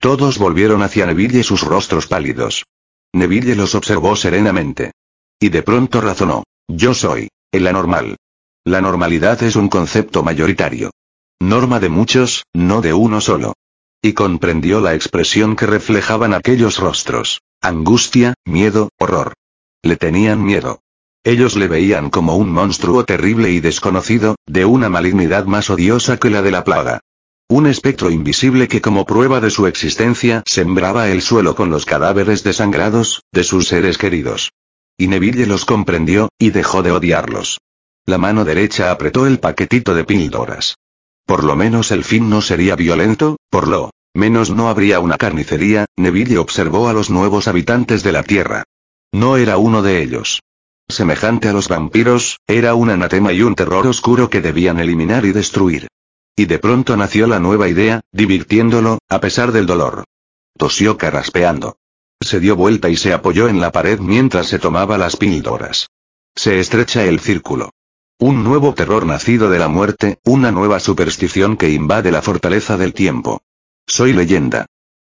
Todos 0.00 0.38
volvieron 0.38 0.82
hacia 0.82 1.06
Neville 1.06 1.44
sus 1.44 1.62
rostros 1.62 2.08
pálidos. 2.08 2.64
Neville 3.12 3.54
los 3.54 3.74
observó 3.74 4.16
serenamente. 4.16 4.92
Y 5.38 5.50
de 5.50 5.62
pronto 5.62 6.00
razonó. 6.00 6.42
Yo 6.66 6.94
soy. 6.94 7.28
El 7.52 7.66
anormal. 7.66 8.16
La 8.64 8.80
normalidad 8.80 9.42
es 9.42 9.54
un 9.54 9.68
concepto 9.68 10.22
mayoritario. 10.22 10.90
Norma 11.38 11.80
de 11.80 11.90
muchos, 11.90 12.44
no 12.54 12.80
de 12.80 12.94
uno 12.94 13.20
solo. 13.20 13.52
Y 14.00 14.14
comprendió 14.14 14.80
la 14.80 14.94
expresión 14.94 15.54
que 15.54 15.66
reflejaban 15.66 16.32
aquellos 16.32 16.78
rostros. 16.78 17.42
Angustia, 17.60 18.34
miedo, 18.46 18.88
horror. 18.98 19.34
Le 19.82 19.96
tenían 19.96 20.42
miedo. 20.42 20.80
Ellos 21.24 21.54
le 21.54 21.68
veían 21.68 22.10
como 22.10 22.36
un 22.36 22.50
monstruo 22.50 23.04
terrible 23.04 23.50
y 23.50 23.60
desconocido, 23.60 24.34
de 24.46 24.64
una 24.64 24.88
malignidad 24.88 25.44
más 25.44 25.70
odiosa 25.70 26.16
que 26.16 26.30
la 26.30 26.42
de 26.42 26.50
la 26.50 26.64
plaga. 26.64 27.00
Un 27.48 27.66
espectro 27.66 28.10
invisible 28.10 28.66
que 28.66 28.80
como 28.80 29.06
prueba 29.06 29.40
de 29.40 29.50
su 29.50 29.66
existencia 29.66 30.42
sembraba 30.46 31.10
el 31.10 31.22
suelo 31.22 31.54
con 31.54 31.70
los 31.70 31.86
cadáveres 31.86 32.42
desangrados, 32.42 33.22
de 33.30 33.44
sus 33.44 33.68
seres 33.68 33.98
queridos. 33.98 34.50
Y 34.98 35.06
Neville 35.06 35.46
los 35.46 35.64
comprendió, 35.64 36.28
y 36.38 36.50
dejó 36.50 36.82
de 36.82 36.90
odiarlos. 36.90 37.58
La 38.04 38.18
mano 38.18 38.44
derecha 38.44 38.90
apretó 38.90 39.26
el 39.26 39.38
paquetito 39.38 39.94
de 39.94 40.04
píldoras. 40.04 40.76
Por 41.24 41.44
lo 41.44 41.54
menos 41.54 41.92
el 41.92 42.02
fin 42.02 42.28
no 42.28 42.42
sería 42.42 42.74
violento, 42.74 43.36
por 43.48 43.68
lo 43.68 43.90
menos 44.12 44.50
no 44.50 44.68
habría 44.68 44.98
una 44.98 45.18
carnicería, 45.18 45.86
Neville 45.96 46.38
observó 46.38 46.88
a 46.88 46.92
los 46.92 47.10
nuevos 47.10 47.46
habitantes 47.46 48.02
de 48.02 48.10
la 48.10 48.24
Tierra. 48.24 48.64
No 49.12 49.36
era 49.36 49.56
uno 49.56 49.82
de 49.82 50.02
ellos. 50.02 50.40
Semejante 50.88 51.48
a 51.48 51.52
los 51.52 51.68
vampiros, 51.68 52.38
era 52.46 52.74
un 52.74 52.90
anatema 52.90 53.32
y 53.32 53.42
un 53.42 53.54
terror 53.54 53.86
oscuro 53.86 54.28
que 54.28 54.40
debían 54.40 54.78
eliminar 54.78 55.24
y 55.24 55.32
destruir. 55.32 55.88
Y 56.36 56.46
de 56.46 56.58
pronto 56.58 56.96
nació 56.96 57.26
la 57.26 57.38
nueva 57.38 57.68
idea, 57.68 58.00
divirtiéndolo, 58.12 58.98
a 59.08 59.20
pesar 59.20 59.52
del 59.52 59.66
dolor. 59.66 60.04
Tosió 60.56 60.96
carraspeando. 60.98 61.76
Se 62.20 62.40
dio 62.40 62.56
vuelta 62.56 62.88
y 62.88 62.96
se 62.96 63.12
apoyó 63.12 63.48
en 63.48 63.60
la 63.60 63.72
pared 63.72 63.98
mientras 64.00 64.46
se 64.46 64.58
tomaba 64.58 64.98
las 64.98 65.16
píldoras. 65.16 65.88
Se 66.34 66.60
estrecha 66.60 67.04
el 67.04 67.20
círculo. 67.20 67.70
Un 68.18 68.44
nuevo 68.44 68.74
terror 68.74 69.04
nacido 69.04 69.50
de 69.50 69.58
la 69.58 69.68
muerte, 69.68 70.18
una 70.24 70.52
nueva 70.52 70.78
superstición 70.78 71.56
que 71.56 71.70
invade 71.70 72.12
la 72.12 72.22
fortaleza 72.22 72.76
del 72.76 72.94
tiempo. 72.94 73.42
Soy 73.86 74.12
leyenda. 74.12 74.66